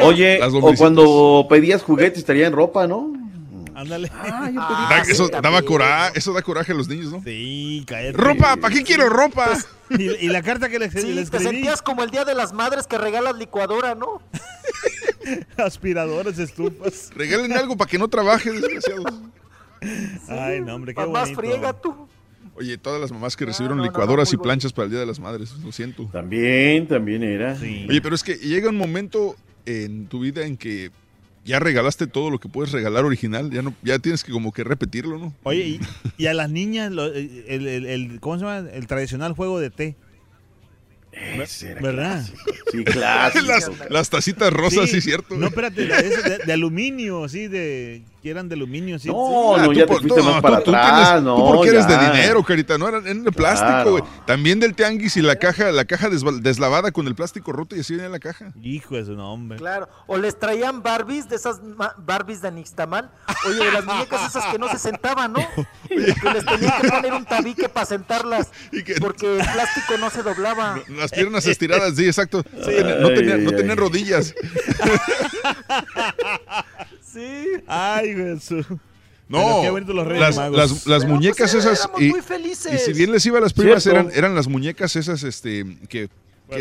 Oye, 0.05 0.39
Las 0.39 0.53
o 0.55 0.75
cuando 0.77 1.47
pedías 1.49 1.83
juguetes 1.83 2.19
estaría 2.21 2.47
en 2.47 2.53
ropa, 2.53 2.87
¿no? 2.87 3.13
Ándale. 3.81 4.09
Da- 4.09 5.03
eso 5.09 5.29
daba 5.29 5.63
coraje, 5.63 6.19
eso 6.19 6.33
da 6.33 6.43
coraje 6.43 6.73
a 6.73 6.75
los 6.75 6.89
niños, 6.89 7.13
¿no? 7.13 7.23
Sí, 7.25 7.85
cállate. 7.87 8.13
Ropa, 8.17 8.57
¿para 8.57 8.75
qué 8.75 8.83
quiero 8.83 9.09
ropa? 9.09 9.57
Y, 9.91 10.03
y 10.27 10.29
la 10.29 10.43
carta 10.43 10.69
que 10.69 10.79
le, 10.79 10.91
Sí, 10.91 11.03
le 11.09 11.15
te 11.15 11.21
escribí. 11.23 11.45
sentías 11.45 11.83
como 11.83 12.03
el 12.03 12.11
día 12.11 12.25
de 12.25 12.35
las 12.35 12.53
madres 12.53 12.87
que 12.87 12.99
regalas 12.99 13.37
licuadora, 13.37 13.95
¿no? 13.95 14.21
Aspiradores, 15.57 16.39
estufas. 16.39 17.11
Regalen 17.15 17.53
algo 17.53 17.77
para 17.77 17.91
que 17.91 17.99
no 17.99 18.09
trabaje, 18.09 18.51
desgraciados. 18.53 19.15
Ay, 20.29 20.61
no, 20.61 20.75
hombre, 20.75 20.95
qué 20.95 21.01
Más 21.07 21.35
bonito. 21.35 21.41
friega 21.41 21.73
tú. 21.73 22.09
Oye, 22.55 22.77
todas 22.77 23.01
las 23.01 23.11
mamás 23.11 23.37
que 23.37 23.47
recibieron 23.47 23.79
no, 23.79 23.85
no, 23.85 23.91
licuadoras 23.91 24.33
y 24.33 24.37
planchas 24.37 24.73
para 24.73 24.85
el 24.85 24.91
Día 24.91 25.01
de 25.01 25.07
las 25.07 25.19
Madres, 25.21 25.53
lo 25.65 25.73
siento. 25.73 26.05
También, 26.13 26.87
también 26.87 27.23
era. 27.23 27.57
Oye, 27.59 28.01
pero 28.03 28.15
es 28.15 28.23
que 28.23 28.35
llega 28.35 28.69
un 28.69 28.77
momento 28.77 29.37
en 29.65 30.07
tu 30.07 30.21
vida 30.21 30.45
en 30.45 30.57
que 30.59 30.91
ya 31.45 31.59
regalaste 31.59 32.07
todo 32.07 32.31
lo 32.31 32.39
que 32.39 32.49
puedes 32.49 32.73
regalar 32.73 33.05
original, 33.05 33.51
ya 33.51 33.63
no, 33.63 33.75
ya 33.83 33.99
tienes 33.99 34.25
que 34.25 34.33
como 34.33 34.53
que 34.53 34.63
repetirlo, 34.65 35.19
¿no? 35.19 35.35
Oye, 35.43 35.67
y, 35.67 35.81
y 36.19 36.27
a 36.27 36.35
las 36.35 36.51
niñas, 36.51 36.93
lo- 36.93 37.07
el, 37.07 37.45
el- 37.67 37.87
el- 37.87 38.21
¿cómo 38.21 38.39
se 38.39 38.45
llama? 38.45 38.69
El 38.71 38.87
tradicional 38.87 39.33
juego 39.33 39.59
de 39.61 39.71
té. 39.71 39.97
¿Verdad? 41.83 42.25
Sí, 42.71 42.85
clásico. 42.85 43.45
las, 43.47 43.71
las 43.91 44.11
tacitas 44.11 44.53
rosas, 44.53 44.89
sí, 44.91 45.01
cierto. 45.01 45.35
No, 45.37 45.49
espérate, 45.49 45.87
de, 45.87 46.03
de- 46.03 46.39
de 46.47 46.53
aluminio, 46.53 47.29
sí, 47.29 47.49
de, 47.49 48.03
que 48.23 48.31
eran 48.31 48.49
de 48.49 48.55
aluminio, 48.55 48.99
sí. 48.99 49.09
No, 49.09 49.55
sí. 49.57 49.61
no, 49.63 49.73
ya 49.73 49.87
te 49.87 49.97
fuiste 49.97 50.23
más 50.23 50.43
para 50.43 50.59
atrás, 50.59 51.09
tienes- 51.11 51.23
no, 51.23 51.37
tú 51.37 51.45
porque 51.55 51.69
eres 51.71 51.89
de 51.89 51.97
dinero, 51.99 52.43
carita, 52.45 52.77
no 52.79 52.89
eran, 52.89 53.05
eran 53.07 53.25
de 53.25 53.33
plástico, 53.33 53.71
Claro. 53.71 53.91
güey. 53.93 54.05
También 54.27 54.61
del 54.61 54.75
tianguis 54.75 55.17
y 55.17 55.23
la 55.23 55.37
caja, 55.37 55.71
la 55.73 55.85
caja 55.85 56.09
deslavada 56.11 56.93
con 56.93 57.07
el 57.07 57.15
plástico 57.15 57.53
roto 57.53 57.77
y 57.77 57.81
así 57.81 57.95
venía 57.95 58.09
la 58.09 58.19
caja. 58.19 58.53
Hijo 58.63 58.95
de 58.97 59.05
su 59.07 59.13
nombre. 59.15 59.59
Claro. 59.59 59.89
O 60.07 60.17
les 60.19 60.39
traían 60.39 60.83
Barbies, 60.83 61.29
de 61.29 61.37
esas 61.37 61.63
ma- 61.63 61.95
Barbies 61.99 62.43
de 62.43 62.53
Nixtamal. 62.53 63.11
Oye, 63.47 63.65
de 63.65 63.73
las 63.73 63.85
muñecas 63.85 64.29
esas 64.29 64.45
que 64.53 64.59
no 64.59 64.69
se 64.69 64.79
sentaban, 64.79 65.33
¿no? 65.33 65.41
que 65.89 65.97
les 65.97 66.45
tenían 66.45 66.81
que 66.83 66.89
poner 66.89 67.13
un 67.15 67.25
tabique 67.25 67.69
para 67.69 67.87
sentarlas. 67.87 68.51
Porque 69.01 69.39
el 69.39 69.47
plástico 69.47 69.97
no 69.99 70.11
se 70.11 70.23
doblaba. 70.23 70.79
Las 70.89 71.11
piernas 71.11 71.47
estiradas, 71.47 71.95
sí, 71.97 72.07
exacto. 72.07 72.43
No 72.53 72.65
tenían- 72.67 73.45
no 73.45 73.51
tenían, 73.51 73.67
no 73.69 73.75
rodillas. 73.77 74.35
Sí. 77.13 77.47
Ay, 77.67 78.15
Jesús. 78.15 78.67
No, 79.29 79.61
qué 79.63 79.71
bonito 79.71 79.93
los 79.93 80.07
Reyes 80.07 80.21
las, 80.21 80.37
Magos. 80.37 80.57
las- 80.59 80.87
las 80.87 81.03
Pero, 81.05 81.15
muñecas 81.15 81.53
pues, 81.53 81.65
esas. 81.65 81.89
Y, 81.99 82.11
muy 82.11 82.21
felices. 82.21 82.75
y 82.75 82.79
si 82.85 82.93
bien 82.99 83.13
les 83.13 83.25
iba 83.27 83.39
a 83.39 83.41
las 83.41 83.53
primas, 83.53 83.83
Cierto. 83.85 84.01
eran, 84.01 84.13
eran 84.17 84.35
las 84.35 84.49
muñecas 84.49 84.97
esas 84.97 85.23
este, 85.23 85.65
que, 85.89 86.09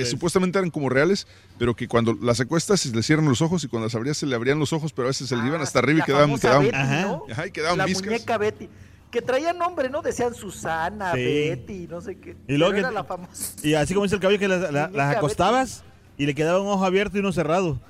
supuestamente 0.06 0.60
eran 0.60 0.70
como 0.70 0.88
reales, 0.88 1.26
pero 1.58 1.76
que 1.76 1.88
cuando 1.88 2.16
las 2.22 2.40
acuestas 2.40 2.80
se 2.82 2.90
les 2.96 3.06
cierran 3.08 3.26
los 3.28 3.42
ojos 3.42 3.64
y 3.64 3.68
cuando 3.68 3.88
las 3.88 3.96
abrías 3.96 4.18
se 4.18 4.28
le 4.28 4.36
abrían 4.36 4.60
los 4.60 4.72
ojos, 4.72 4.94
pero 4.94 5.08
a 5.08 5.10
veces 5.10 5.28
se 5.30 5.36
le 5.36 5.48
iban 5.48 5.62
hasta 5.62 5.80
arriba 5.80 6.02
y 6.02 6.04
quedaban. 6.04 6.28
famosa 6.28 6.42
quedaban 6.48 6.66
Betty, 6.66 6.76
Ajá. 6.78 7.02
¿no? 7.02 7.24
Ajá, 7.32 7.48
y 7.48 7.52
quedaban 7.52 7.78
La 7.80 7.86
viscas. 7.86 8.06
muñeca 8.06 8.38
Betty. 8.38 8.70
Que 9.10 9.24
traía 9.24 9.52
nombre, 9.54 9.90
¿no? 9.90 10.04
Decían 10.04 10.36
Susana, 10.36 11.14
Sí. 11.16 11.24
Betty, 11.24 11.88
no 11.90 12.02
sé 12.02 12.20
qué. 12.20 12.38
Y 12.48 12.58
luego 12.58 12.72
Pero 12.74 12.74
que- 12.74 12.80
era 12.82 12.92
la 12.92 13.04
famosa. 13.04 13.54
Y 13.64 13.74
así 13.74 13.96
como 13.96 14.04
dice 14.04 14.14
el 14.14 14.22
cabello, 14.22 14.38
que 14.40 14.48
las, 14.48 14.62
la- 14.62 14.70
las 14.72 14.92
Muñeca 14.92 15.12
acostabas 15.18 15.84
y 16.20 16.28
le 16.28 16.36
quedaba 16.36 16.62
un 16.62 16.68
ojo 16.68 16.86
abierto 16.86 17.18
y 17.18 17.22
uno 17.22 17.32
cerrado. 17.32 17.82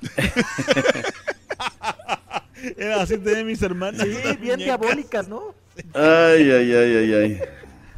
Era 2.76 3.02
así 3.02 3.16
de 3.16 3.44
mis 3.44 3.60
hermanas. 3.62 4.02
Sí, 4.02 4.08
bien 4.08 4.38
muñecas. 4.40 4.58
diabólicas, 4.58 5.28
¿no? 5.28 5.54
Ay, 5.94 6.50
ay, 6.50 6.72
ay, 6.72 6.96
ay, 6.96 7.14
ay. 7.14 7.40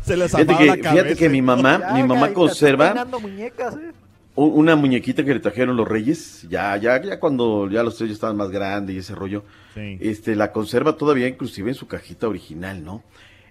Se 0.02 0.16
les 0.16 0.31
Fíjate 0.32 0.57
que, 0.57 0.66
la 0.66 0.74
fíjate 0.74 0.97
cabeza. 0.97 1.18
que 1.18 1.28
mi 1.28 1.42
mamá, 1.42 1.78
Ya, 1.81 1.92
mi 1.94 2.02
mamá 2.02 2.32
conserva 2.32 3.05
muñecas, 3.20 3.74
¿eh? 3.76 3.92
una 4.34 4.76
muñequita 4.76 5.24
que 5.24 5.34
le 5.34 5.41
trajeron 5.41 5.76
los 5.76 5.86
reyes, 5.86 6.47
ya, 6.49 6.76
ya, 6.78 7.00
ya 7.02 7.20
cuando 7.20 7.68
ya 7.70 7.82
los 7.82 8.00
reyes 8.00 8.15
estaban 8.15 8.36
más 8.36 8.50
grandes 8.50 8.97
y 8.97 8.99
ese 9.00 9.15
rollo. 9.15 9.44
Sí. 9.74 9.99
Este, 10.00 10.34
la 10.34 10.52
conserva 10.52 10.97
todavía 10.97 11.28
inclusive 11.28 11.70
en 11.70 11.74
su 11.74 11.86
cajita 11.86 12.28
original, 12.28 12.82
¿no? 12.84 13.02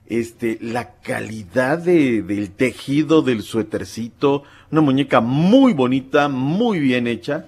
Este, 0.07 0.57
la 0.59 0.95
calidad 0.95 1.77
de, 1.77 2.21
del 2.23 2.51
tejido 2.51 3.21
del 3.21 3.43
suétercito, 3.43 4.43
una 4.71 4.81
muñeca 4.81 5.21
muy 5.21 5.73
bonita, 5.73 6.27
muy 6.27 6.79
bien 6.79 7.07
hecha, 7.07 7.45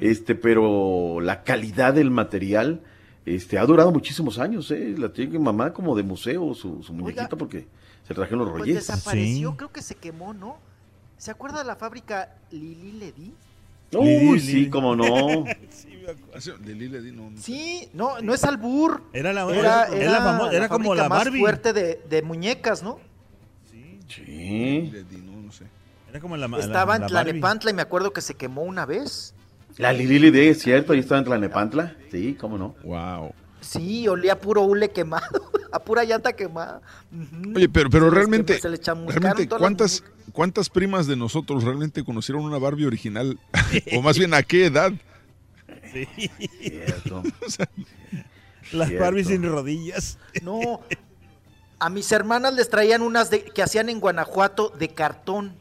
este, 0.00 0.34
pero 0.34 1.20
la 1.20 1.42
calidad 1.42 1.92
del 1.92 2.10
material, 2.10 2.80
este, 3.26 3.58
ha 3.58 3.66
durado 3.66 3.90
muchísimos 3.92 4.38
años, 4.38 4.70
¿eh? 4.70 4.94
La 4.96 5.12
tiene 5.12 5.32
mi 5.32 5.38
mamá 5.38 5.72
como 5.72 5.94
de 5.96 6.02
museo, 6.02 6.54
su, 6.54 6.82
su 6.82 6.92
muñequita, 6.94 7.36
porque 7.36 7.66
se 8.06 8.14
trajeron 8.14 8.40
los 8.40 8.50
Pues 8.52 8.62
reyes. 8.62 8.86
desapareció, 8.86 9.50
Sí. 9.50 9.56
creo 9.56 9.72
que 9.72 9.82
se 9.82 9.94
quemó, 9.96 10.32
¿no? 10.32 10.58
¿Se 11.18 11.30
acuerda 11.30 11.58
de 11.58 11.64
la 11.64 11.76
fábrica 11.76 12.34
Lili 12.50 12.92
Ledi? 12.92 13.34
Uy, 13.92 14.06
Lili, 14.06 14.40
sí, 14.40 14.52
Lili. 14.54 14.70
cómo 14.70 14.94
no. 14.96 15.04
De 16.60 16.74
Lili, 16.74 16.88
de- 16.88 17.10
no, 17.12 17.30
no. 17.30 17.36
Sí, 17.40 17.88
no, 17.92 18.20
no 18.20 18.32
es 18.32 18.44
albur. 18.44 19.02
Era 19.12 19.32
la, 19.32 19.42
Era, 19.52 19.86
era 19.88 20.20
la 20.60 20.68
como 20.68 20.94
la 20.94 21.08
más 21.08 21.24
Barbie. 21.24 21.40
fuerte 21.40 21.72
de, 21.72 22.00
de 22.08 22.22
muñecas, 22.22 22.82
¿no? 22.84 23.00
Sí. 24.08 24.22
Lili, 24.92 25.22
no, 25.24 25.40
no 25.42 25.50
sé. 25.52 25.64
Era 26.10 26.20
como 26.20 26.36
la, 26.36 26.46
la- 26.46 26.58
Estaba 26.60 26.96
la 26.98 27.04
en. 27.04 27.08
Tlanepantla 27.10 27.70
y 27.70 27.74
me 27.74 27.82
acuerdo 27.82 28.12
que 28.12 28.20
se 28.20 28.34
quemó 28.34 28.62
una 28.62 28.86
vez. 28.86 29.34
La 29.78 29.92
Lili 29.92 30.30
de, 30.30 30.48
es 30.48 30.62
cierto, 30.62 30.92
ahí 30.92 31.00
estaba 31.00 31.18
en 31.18 31.24
Tlanepantla. 31.26 31.96
Sí, 32.10 32.34
cómo 32.40 32.56
no. 32.56 32.74
Wow. 32.82 33.34
Sí, 33.60 34.06
olía 34.08 34.34
a 34.34 34.38
puro 34.38 34.62
hule 34.62 34.90
quemado, 34.90 35.50
a 35.72 35.78
pura 35.80 36.04
llanta 36.04 36.32
quemada. 36.34 36.80
Oye, 37.54 37.68
pero, 37.68 37.90
pero 37.90 38.04
les 38.06 38.14
realmente, 38.14 38.60
se 38.60 38.68
le 38.68 38.78
realmente 38.78 39.48
¿cuántas, 39.48 40.04
¿cuántas 40.32 40.70
primas 40.70 41.06
de 41.06 41.16
nosotros 41.16 41.64
realmente 41.64 42.04
conocieron 42.04 42.44
una 42.44 42.58
Barbie 42.58 42.86
original? 42.86 43.38
o 43.96 44.02
más 44.02 44.18
bien, 44.18 44.34
¿a 44.34 44.42
qué 44.42 44.66
edad? 44.66 44.92
Sí. 45.92 46.06
Cierto. 46.60 47.22
O 47.46 47.50
sea, 47.50 47.68
Las 48.72 48.88
Cierto. 48.88 49.04
Barbie 49.04 49.24
sin 49.24 49.42
rodillas. 49.42 50.18
No, 50.42 50.80
a 51.78 51.90
mis 51.90 52.10
hermanas 52.12 52.54
les 52.54 52.70
traían 52.70 53.02
unas 53.02 53.30
de, 53.30 53.44
que 53.44 53.62
hacían 53.62 53.88
en 53.88 54.00
Guanajuato 54.00 54.72
de 54.78 54.88
cartón, 54.88 55.54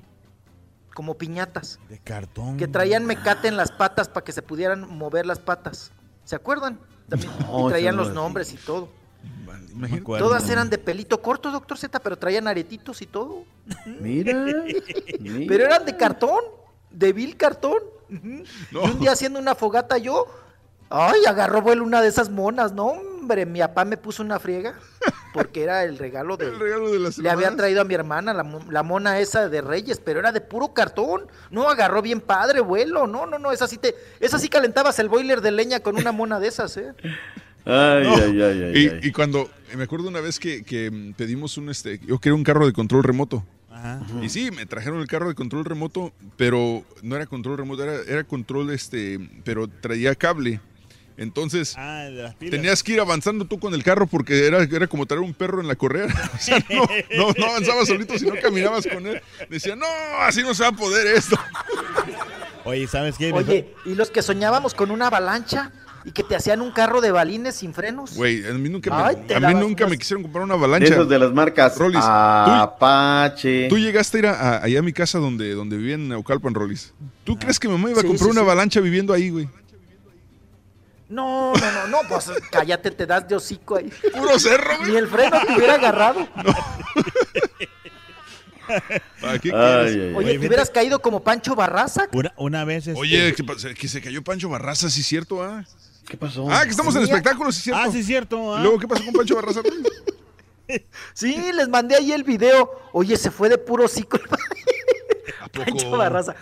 como 0.96 1.16
piñatas, 1.16 1.78
De 1.90 2.00
cartón. 2.00 2.58
que 2.58 2.68
traían 2.68 3.06
mecate 3.06 3.48
en 3.48 3.58
las 3.58 3.72
patas 3.72 4.08
para 4.10 4.24
que 4.24 4.32
se 4.32 4.42
pudieran 4.42 4.90
mover 4.98 5.28
las 5.28 5.38
patas. 5.38 5.92
¿Se 6.24 6.36
acuerdan? 6.36 6.80
También, 7.08 7.32
No, 7.42 7.68
y 7.68 7.70
traían 7.70 7.96
los 7.98 8.08
es. 8.08 8.14
nombres 8.16 8.52
y 8.54 8.58
todo. 8.58 8.90
Todas 10.18 10.50
eran 10.50 10.70
de 10.70 10.78
pelito 10.78 11.22
corto, 11.22 11.52
doctor 11.52 11.78
Z, 11.78 12.00
pero 12.00 12.18
traían 12.18 12.48
aretitos 12.48 13.02
y 13.02 13.06
todo. 13.08 13.44
Mira. 14.00 14.34
mira. 15.20 15.46
Pero 15.48 15.66
eran 15.66 15.86
de 15.86 15.96
cartón, 15.98 16.40
de 16.90 17.12
vil 17.14 17.36
cartón. 17.38 17.80
No. 18.72 18.84
Y 18.86 18.90
un 18.92 19.00
día 19.00 19.12
haciendo 19.12 19.38
una 19.40 19.54
fogata 19.56 19.98
yo, 19.98 20.26
ay, 20.90 21.22
agarró 21.28 21.62
vuelo 21.62 21.84
una 21.84 22.02
de 22.02 22.08
esas 22.10 22.30
monas, 22.30 22.72
no, 22.74 22.86
hombre, 22.88 23.46
mi 23.46 23.60
papá 23.60 23.86
me 23.86 23.98
puso 23.98 24.22
una 24.24 24.40
friega, 24.40 24.76
porque 25.34 25.64
era 25.64 25.84
el 25.84 25.98
regalo 25.98 26.38
de... 26.38 26.46
el 26.48 26.60
regalo 26.60 26.92
de 26.92 27.00
las 27.00 27.18
Le 27.18 27.30
había 27.30 27.56
traído 27.56 27.82
a 27.82 27.84
mi 27.86 27.94
hermana 27.94 28.34
la, 28.34 28.44
mo- 28.44 28.64
la 28.70 28.84
mona 28.84 29.20
esa 29.20 29.50
de 29.50 29.62
Reyes, 29.62 30.00
pero 30.04 30.20
era 30.20 30.32
de 30.32 30.42
puro 30.42 30.74
cartón. 30.74 31.28
No, 31.52 31.70
agarró 31.70 32.02
bien 32.02 32.22
padre 32.22 32.62
vuelo. 32.62 33.08
No, 33.08 33.26
no, 33.26 33.40
no, 33.40 33.52
esa 33.52 33.68
sí 33.68 33.78
te, 33.78 33.96
esa 34.20 34.40
sí 34.40 34.48
calentabas 34.50 34.98
el 35.00 35.10
boiler 35.10 35.42
de 35.42 35.52
leña 35.52 35.80
con 35.82 35.98
una 35.98 36.12
mona 36.12 36.40
de 36.40 36.48
esas, 36.48 36.78
¿eh? 36.78 36.94
Ay, 37.66 38.04
No. 38.04 38.16
ay, 38.16 38.42
ay, 38.42 38.64
ay, 38.64 38.72
y, 38.76 38.88
ay. 38.90 39.00
y 39.04 39.12
cuando, 39.12 39.50
me 39.76 39.84
acuerdo 39.84 40.08
una 40.08 40.22
vez 40.22 40.40
que, 40.40 40.64
que, 40.64 41.14
pedimos 41.18 41.58
un, 41.58 41.70
este, 41.70 42.00
yo 42.06 42.20
quería 42.20 42.36
un 42.36 42.44
carro 42.44 42.66
de 42.68 42.74
control 42.74 43.04
remoto. 43.04 43.44
Ajá. 43.72 44.00
Y 44.22 44.30
sí, 44.30 44.52
me 44.52 44.66
trajeron 44.66 45.00
el 45.02 45.08
carro 45.08 45.28
de 45.28 45.36
control 45.36 45.66
remoto, 45.66 46.14
pero 46.38 46.84
no 47.02 47.16
era 47.16 47.26
control 47.26 47.58
remoto, 47.58 47.84
era, 47.84 47.96
era 48.08 48.24
control, 48.24 48.70
este, 48.70 49.20
pero 49.44 49.68
traía 49.68 50.14
cable. 50.16 50.62
Entonces, 51.18 51.76
Ah, 51.78 52.04
de 52.04 52.24
las 52.24 52.36
pilas. 52.36 52.52
tenías 52.52 52.84
que 52.84 52.92
ir 52.94 53.00
avanzando 53.00 53.46
tú 53.46 53.58
con 53.60 53.74
el 53.74 53.84
carro 53.84 54.06
porque 54.08 54.46
era, 54.48 54.62
era 54.64 54.88
como 54.88 55.06
traer 55.06 55.22
un 55.22 55.34
perro 55.34 55.62
en 55.62 55.68
la 55.68 55.76
correa. 55.76 56.08
O 56.34 56.38
sea, 56.38 56.60
no, 56.70 56.86
no, 57.18 57.34
no 57.38 57.46
avanzabas 57.46 57.88
solito, 57.88 58.18
sino 58.20 58.34
caminabas 58.42 58.86
con 58.86 59.06
él. 59.08 59.22
Decía, 59.50 59.76
no, 59.76 59.86
así 60.22 60.42
no 60.42 60.54
se 60.54 60.64
va 60.64 60.70
a 60.70 60.74
poder 60.74 61.08
esto. 61.16 61.38
Oye, 62.66 62.88
¿sabes 62.88 63.16
qué? 63.18 63.32
Oye, 63.32 63.74
¿y 63.86 63.94
los 63.96 64.10
que 64.10 64.22
soñábamos 64.24 64.74
con 64.74 64.90
una 64.92 65.08
avalancha 65.08 65.72
y 66.04 66.12
que 66.12 66.24
te 66.24 66.36
hacían 66.36 66.62
un 66.62 66.72
carro 66.72 67.00
de 67.00 67.12
balines 67.12 67.56
sin 67.56 67.74
frenos? 67.74 68.16
Güey, 68.16 68.46
a 68.48 68.54
mí 68.54 68.70
nunca, 68.70 68.90
me, 68.96 69.04
Ay, 69.04 69.16
te 69.28 69.36
a 69.36 69.40
mí 69.40 69.46
dabas 69.46 69.62
nunca 69.62 69.88
me 69.88 69.98
quisieron 69.98 70.24
comprar 70.24 70.44
una 70.44 70.56
avalancha. 70.56 70.94
Esos 70.94 71.08
de 71.08 71.20
las 71.20 71.32
marcas 71.32 71.78
Rollis, 71.78 72.02
Apache. 72.04 73.68
Tú 73.70 73.78
llegaste 73.78 74.18
a 74.18 74.20
ir 74.20 74.26
a, 74.28 74.32
a- 74.34 74.64
allá 74.64 74.80
a 74.80 74.82
mi 74.82 74.94
casa 74.94 75.20
donde, 75.20 75.54
donde 75.54 75.78
vivía 75.78 75.96
en 75.96 76.10
Naucalpan, 76.10 76.54
Rollis. 76.54 76.94
¿Tú 77.24 77.38
crees 77.38 77.60
que 77.60 77.68
mi 77.68 77.76
mamá 77.76 77.92
iba 77.92 78.00
a 78.00 78.02
Sí, 78.02 78.08
comprar 78.08 78.26
sí, 78.26 78.32
una 78.32 78.42
sí. 78.42 78.46
avalancha 78.46 78.80
viviendo 78.82 79.14
ahí, 79.14 79.30
güey? 79.30 79.48
No, 81.08 81.54
no, 81.54 81.72
no, 81.72 81.88
no, 81.88 81.98
pues 82.10 82.32
cállate, 82.52 82.90
te 82.92 83.06
das 83.06 83.28
de 83.28 83.36
hocico 83.36 83.78
ahí. 83.78 83.92
Puro 84.14 84.40
cerro, 84.40 84.78
güey. 84.80 84.92
Ni 84.92 84.98
el 84.98 85.08
freno 85.08 85.38
te 85.46 85.54
hubiera 85.56 85.76
agarrado. 85.76 86.28
¿Para 89.22 89.40
qué 89.40 89.52
Ay. 89.54 90.14
Oye, 90.16 90.40
te 90.40 90.48
hubieras 90.48 90.70
caído 90.72 91.00
como 91.00 91.24
Pancho 91.24 91.56
Barraza. 91.56 92.08
Una, 92.12 92.34
una 92.38 92.66
vez. 92.66 92.88
este- 92.88 93.00
Oye, 93.00 93.34
¿qué 93.36 93.44
pasa? 93.44 93.74
que 93.74 93.88
se 93.88 94.02
cayó 94.02 94.24
Pancho 94.24 94.50
Barraza, 94.50 94.90
¿sí 94.90 95.02
es 95.02 95.08
cierto? 95.08 95.44
Ah, 95.44 95.64
¿Qué 96.08 96.18
pasó? 96.18 96.50
ah 96.50 96.64
que 96.64 96.72
estamos 96.72 96.96
en 96.96 97.04
espectáculos, 97.04 97.56
¿sí 97.56 97.60
es 97.60 97.64
cierto? 97.66 97.82
Ah, 97.84 97.92
sí, 97.92 98.00
es 98.00 98.06
cierto. 98.06 98.56
ah. 98.56 98.60
¿Y 98.60 98.64
luego 98.64 98.80
qué 98.80 98.88
pasó 98.88 99.06
con 99.06 99.14
Pancho 99.14 99.36
Barraza? 99.36 99.62
Sí, 101.14 101.52
les 101.54 101.70
mandé 101.70 101.96
ahí 101.96 102.12
el 102.12 102.24
video. 102.24 102.72
Oye, 102.92 103.18
se 103.18 103.30
fue 103.30 103.50
de 103.50 103.58
puro 103.60 103.86
hocico. 103.86 104.18
Pancho 105.54 105.92
Barraza. 105.92 106.36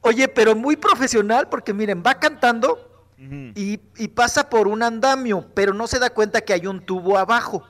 Oye, 0.00 0.28
pero 0.28 0.54
muy 0.54 0.76
profesional 0.76 1.48
porque 1.48 1.74
miren, 1.74 2.00
va 2.06 2.20
cantando 2.20 2.87
y, 3.18 3.80
y 3.96 4.08
pasa 4.08 4.48
por 4.48 4.68
un 4.68 4.82
andamio, 4.82 5.46
pero 5.54 5.74
no 5.74 5.86
se 5.86 5.98
da 5.98 6.10
cuenta 6.10 6.40
que 6.40 6.52
hay 6.52 6.66
un 6.66 6.80
tubo 6.80 7.18
abajo. 7.18 7.66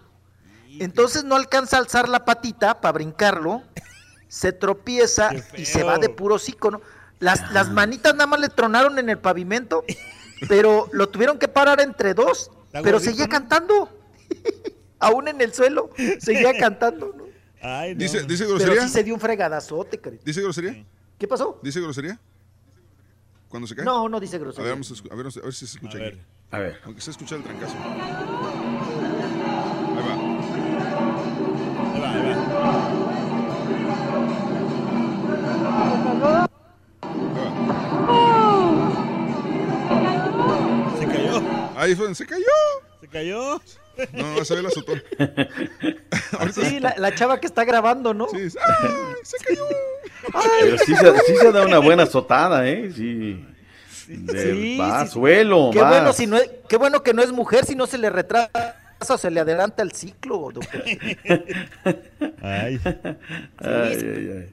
Entonces 0.79 1.25
no 1.25 1.37
alcanza 1.37 1.77
a 1.77 1.81
alzar 1.81 2.09
la 2.09 2.25
patita 2.25 2.81
para 2.81 2.93
brincarlo, 2.93 3.63
se 4.29 4.53
tropieza 4.53 5.31
y 5.57 5.65
se 5.65 5.83
va 5.83 5.99
de 5.99 6.09
puro 6.11 6.35
hocico, 6.35 6.71
¿no? 6.71 6.81
Las, 7.19 7.51
las 7.53 7.71
manitas 7.71 8.15
nada 8.15 8.27
más 8.27 8.41
le 8.41 8.49
tronaron 8.49 8.99
en 8.99 9.09
el 9.09 9.19
pavimento, 9.19 9.85
pero 10.49 10.89
lo 10.93 11.09
tuvieron 11.09 11.39
que 11.39 11.49
parar 11.49 11.81
entre 11.81 12.15
dos, 12.15 12.51
pero 12.83 13.01
seguía 13.01 13.25
¿no? 13.25 13.31
cantando. 13.31 13.99
Aún 15.01 15.29
en 15.29 15.41
el 15.41 15.55
suelo, 15.55 15.91
seguía 16.21 16.57
cantando, 16.59 17.15
¿no? 17.17 17.25
Ay, 17.61 17.95
no. 17.95 18.01
¿Dice, 18.01 18.23
¿Dice 18.25 18.45
Pero 18.45 18.59
grosería? 18.59 18.83
sí 18.83 18.89
se 18.89 19.03
dio 19.05 19.15
un 19.15 19.21
fregadazote, 19.21 19.99
carita. 19.99 20.23
¿Dice 20.25 20.43
grosería? 20.43 20.85
¿Qué 21.19 21.27
pasó? 21.27 21.59
¿Dice 21.63 21.81
grosería? 21.81 22.21
¿Cuando 23.49 23.67
se 23.67 23.75
cae? 23.75 23.85
No, 23.85 24.09
no 24.09 24.21
dice 24.21 24.37
A 24.37 24.39
ver, 24.41 24.47
grosería. 24.49 24.71
vamos 24.73 24.91
a, 24.91 24.95
a 25.13 25.17
ver, 25.17 25.27
a 25.27 25.31
ver 25.45 25.55
si 25.55 25.67
se 25.67 25.77
escucha 25.77 25.99
A 25.99 26.01
aquí. 26.07 26.17
ver. 26.17 26.25
A 26.51 26.59
ver. 26.59 26.81
Aunque 26.85 27.01
se 27.01 27.11
escucha 27.11 27.37
el 27.37 27.43
trancazo. 27.43 27.75
Ahí 27.77 27.85
va. 30.07 30.15
Ahí 31.95 32.01
va, 32.01 32.11
ahí 32.11 32.23
va. 32.23 32.35
Se 40.99 41.07
cayó. 41.07 41.43
Ahí 41.77 41.95
fue, 41.95 42.15
se 42.15 42.27
cayó. 42.27 42.45
Se 43.01 43.09
cayó. 43.09 43.61
No, 44.13 44.27
a 44.27 44.35
ver 44.35 44.59
el 44.59 44.67
azotón. 44.67 45.03
Sí, 46.53 46.79
la, 46.81 46.95
la 46.99 47.15
chava 47.15 47.41
que 47.41 47.47
está 47.47 47.65
grabando, 47.65 48.15
¿no? 48.15 48.29
Sí, 48.29 48.37
¡ay, 48.39 48.91
se 49.23 49.37
cayó. 49.39 49.65
Pero 50.61 50.79
sí 50.79 50.95
se, 50.95 51.19
sí 51.21 51.37
se 51.37 51.53
da 51.53 51.65
una 51.67 51.79
buena 51.79 52.05
azotada, 52.05 52.69
¿eh? 52.69 52.91
Sí. 52.95 53.45
De- 54.07 54.53
Sí, 54.53 54.79
va, 54.79 55.05
sí. 55.07 55.13
suelo, 55.13 55.71
Qué 55.73 55.81
vas. 55.81 55.91
bueno, 55.91 56.13
si 56.13 56.27
no 56.27 56.37
es, 56.37 56.51
qué 56.69 56.77
bueno 56.77 57.03
que 57.03 57.13
no 57.13 57.23
es 57.23 57.33
mujer, 57.33 57.65
si 57.67 57.75
no 57.75 57.87
se 57.87 57.99
le 57.99 58.09
retrasa 58.11 58.51
o 59.09 59.19
se 59.19 59.31
le 59.31 59.41
adelanta 59.41 59.83
el 59.83 59.93
ciclo, 59.93 60.51
doctor. 60.53 60.83
Ay. 62.43 62.81
Ay, 62.83 63.99
ay, 64.01 64.31
ay. 64.37 64.51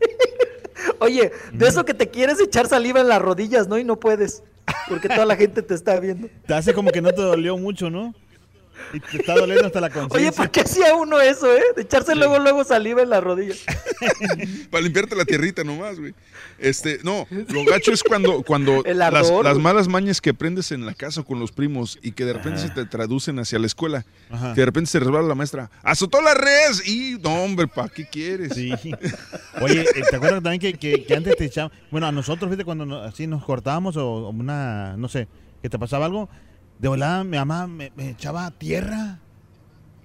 Oye, 1.00 1.32
de 1.54 1.68
eso 1.68 1.86
que 1.86 1.94
te 1.94 2.10
quieres 2.10 2.40
echar 2.40 2.68
saliva 2.68 3.00
en 3.00 3.08
las 3.08 3.22
rodillas, 3.22 3.68
¿no? 3.68 3.78
Y 3.78 3.84
no 3.84 3.98
puedes, 4.00 4.44
porque 4.90 5.08
toda 5.08 5.26
la 5.26 5.36
gente 5.36 5.62
te 5.62 5.74
está 5.74 6.00
viendo. 6.00 6.28
Te 6.46 6.54
hace 6.54 6.74
como 6.74 6.92
que 6.92 7.02
no 7.02 7.12
te 7.12 7.22
dolió 7.22 7.58
mucho, 7.58 7.90
¿no? 7.90 8.14
Y 8.94 9.00
te 9.00 9.18
está 9.18 9.34
doliendo 9.36 9.66
hasta 9.66 9.82
la 9.82 9.88
Oye, 9.88 9.94
conciencia. 10.08 10.32
¿por 10.44 10.52
qué 10.52 10.62
hacía 10.62 10.96
uno 10.96 11.20
eso, 11.22 11.54
eh? 11.54 11.62
De 11.76 11.82
echarse 11.82 12.16
luego, 12.16 12.40
luego 12.40 12.64
saliva 12.64 13.02
en 13.02 13.10
las 13.10 13.24
rodillas. 13.24 13.64
Para 14.70 14.82
limpiarte 14.84 15.16
la 15.16 15.26
tierrita 15.26 15.64
nomás, 15.64 16.00
güey. 16.00 16.14
Este, 16.58 17.00
no, 17.04 17.28
lo 17.50 17.66
gacho 17.66 17.92
es 17.92 18.04
cuando, 18.04 18.42
cuando 18.44 18.82
las, 18.86 19.14
ardor, 19.14 19.44
las 19.46 19.58
malas 19.58 19.88
mañas 19.88 20.22
que 20.22 20.30
aprendes 20.32 20.72
en 20.72 20.86
la 20.86 20.94
casa 20.94 21.24
con 21.24 21.40
los 21.40 21.52
primos 21.52 22.00
y 22.02 22.12
que 22.14 22.26
de 22.26 22.34
repente 22.34 22.60
se 22.62 22.70
te 22.70 22.86
traducen 22.86 23.40
hacia 23.40 23.60
la 23.60 23.68
escuela. 23.68 24.06
Ajá. 24.30 24.54
Que 24.54 24.62
de 24.62 24.66
repente 24.66 24.90
se 24.90 25.00
resbala 25.00 25.28
la 25.28 25.36
maestra. 25.36 25.70
¡Azotó 25.84 26.22
la 26.22 26.34
res! 26.34 26.88
Y, 26.88 27.18
no, 27.22 27.44
hombre, 27.44 27.68
¿para 27.68 27.90
qué 27.90 28.06
quieres? 28.08 28.54
Sí. 28.54 28.72
Oye, 29.62 29.82
eh, 29.82 30.04
¿te 30.10 30.16
acuerdas 30.16 30.42
también 30.44 30.60
que, 30.60 30.74
que- 30.74 31.04
que 31.06 31.16
antes 31.16 31.36
te 31.38 31.46
echaban? 31.46 31.72
Bueno, 31.92 32.08
a 32.08 32.12
nosotros, 32.12 32.50
fíjate, 32.50 32.66
cuando 32.66 33.02
así 33.04 33.28
nos 33.28 33.44
cortábamos 33.44 33.98
o, 33.98 34.06
o 34.08 34.30
una, 34.30 34.96
no 34.98 35.08
sé, 35.10 35.28
que 35.62 35.70
te 35.70 35.78
pasaba 35.80 36.06
algo, 36.06 36.30
de 36.80 36.88
volada 36.88 37.24
mi 37.24 37.38
mamá 37.38 37.68
me, 37.68 37.92
me 37.96 38.10
echaba 38.12 38.52
tierra 38.52 39.20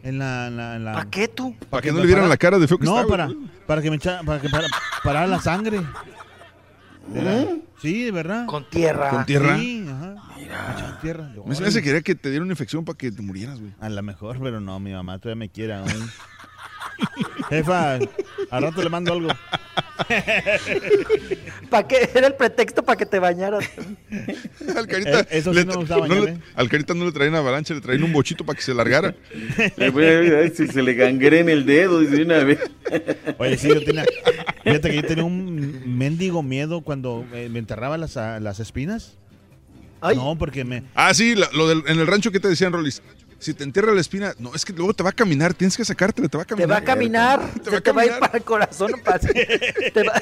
en 0.03 0.19
la... 0.19 0.47
en 0.49 0.57
la- 0.57 0.77
en 0.77 0.85
la- 0.85 0.93
¿Para 0.93 1.11
qué 1.11 1.29
tú? 1.29 1.55
Para 1.69 1.83
que 1.83 1.93
no 1.93 1.99
le 2.01 2.07
vieran 2.07 2.29
la 2.29 2.37
cara 2.37 2.59
de 2.59 2.67
feo 2.69 2.79
que 2.79 2.85
No, 2.85 3.01
está, 3.01 3.07
güey. 3.07 3.19
para, 3.19 3.35
para 3.67 3.83
que 3.83 3.91
me 3.91 3.97
echara, 3.97 4.23
para 4.23 4.41
que 4.41 4.49
para, 4.49 4.67
parara 5.05 5.27
la 5.27 5.41
sangre. 5.41 5.81
Era- 7.15 7.47
Sí, 7.81 8.05
de 8.05 8.11
verdad. 8.11 8.45
Con 8.47 8.69
tierra. 8.69 9.09
¿Con 9.09 9.25
tierra? 9.25 9.57
Sí, 9.59 9.87
ajá. 9.89 10.15
Me 10.37 10.43
echaban 10.45 11.01
tierra. 11.01 11.33
Yo, 11.35 11.45
Me 11.45 11.55
se 11.55 11.63
me 11.63 11.69
hace 11.69 11.79
que 11.79 11.85
quería 11.85 12.03
que 12.03 12.15
te 12.15 12.29
diera 12.29 12.43
una 12.45 12.53
infección 12.53 12.85
para 12.85 12.99
que 12.99 13.11
te 13.11 13.23
murieras, 13.23 13.59
güey. 13.59 13.73
A 13.81 13.89
lo 13.89 14.03
mejor, 14.03 14.39
pero 14.39 14.61
no, 14.61 14.79
mi 14.81 14.93
mamá 14.93 15.19
todavía 15.19 15.39
me 15.39 15.49
quiere 15.49 15.73
aún. 15.75 15.89
Jefa, 17.51 17.95
al 18.51 18.63
rato 18.63 18.83
le 18.83 18.89
mando 18.89 19.13
algo. 19.13 19.29
¿Para 21.69 21.87
qué? 21.87 22.11
Era 22.15 22.27
el 22.29 22.35
pretexto 22.35 22.83
para 22.85 22.97
que 22.97 23.07
te 23.07 23.19
bañaras. 23.19 23.69
Al 24.77 24.87
carita, 24.87 25.21
Eh, 25.21 25.27
eso 25.31 25.53
sí 25.53 25.59
le- 25.59 25.65
no 25.65 25.75
gustaba 25.77 26.07
no 26.09 26.15
le- 26.15 26.21
bañarme. 26.21 26.43
al 26.55 26.69
carita 26.69 26.95
no 26.95 27.05
le 27.05 27.13
traían 27.13 27.35
avalancha, 27.35 27.75
le 27.75 27.81
traían 27.81 28.03
un 28.05 28.13
bochito 28.13 28.45
para 28.45 28.57
que 28.57 28.63
se 28.63 28.73
largara. 28.75 29.15
Le 29.77 29.91
voy 29.91 30.05
a- 30.07 30.39
ay, 30.41 30.53
si 30.55 30.67
se 30.67 30.83
le 30.83 30.95
gangrena 30.95 31.53
el 31.53 31.67
dedo 31.67 32.01
dice 32.01 32.23
una 32.23 32.39
vez. 32.45 32.59
Oye, 33.39 33.57
sí, 33.59 33.69
yo 33.69 33.85
tenía. 33.85 34.05
Fíjate 34.65 34.91
que 34.91 34.97
yo 34.97 35.03
tenía 35.05 35.25
un 35.25 35.99
mendigo 35.99 36.43
miedo 36.43 36.81
cuando 36.83 37.25
eh, 37.33 37.49
me 37.51 37.59
enterraba 37.59 37.97
las, 37.99 38.17
las 38.17 38.61
espinas. 38.61 39.17
Ay. 40.01 40.17
No, 40.17 40.37
porque 40.39 40.65
me. 40.65 40.83
Ah, 40.95 41.13
sí, 41.13 41.35
la- 41.35 41.51
lo 41.53 41.69
del, 41.69 41.83
en 41.87 41.99
el 42.01 42.07
rancho 42.07 42.31
que 42.33 42.41
te 42.41 42.49
decían, 42.49 42.73
Rolis. 42.73 43.03
Si 43.41 43.55
te 43.55 43.65
entierra 43.65 43.93
la 43.95 44.01
espina, 44.03 44.35
no, 44.39 44.55
es 44.55 44.65
que 44.67 44.73
luego 44.75 44.93
te 44.95 45.03
va 45.03 45.11
a 45.11 45.13
caminar, 45.13 45.55
tienes 45.55 45.77
que 45.77 45.85
sacártela, 45.85 46.29
te 46.29 46.37
va 46.37 46.43
a 46.43 46.47
Te 46.47 46.51
caminar. 46.55 46.71
va 46.71 46.77
a 46.77 46.85
caminar. 46.85 47.41
Te 47.65 47.71
va 47.71 47.79
a 47.79 47.81
te 47.81 47.91
va 47.93 48.03
a 48.03 48.05
ir 48.05 48.11
caminar. 48.11 48.21
para 48.21 48.39
el 48.39 48.45
corazón. 48.45 48.93
para- 49.05 49.19
te 49.95 50.03
va- 50.07 50.21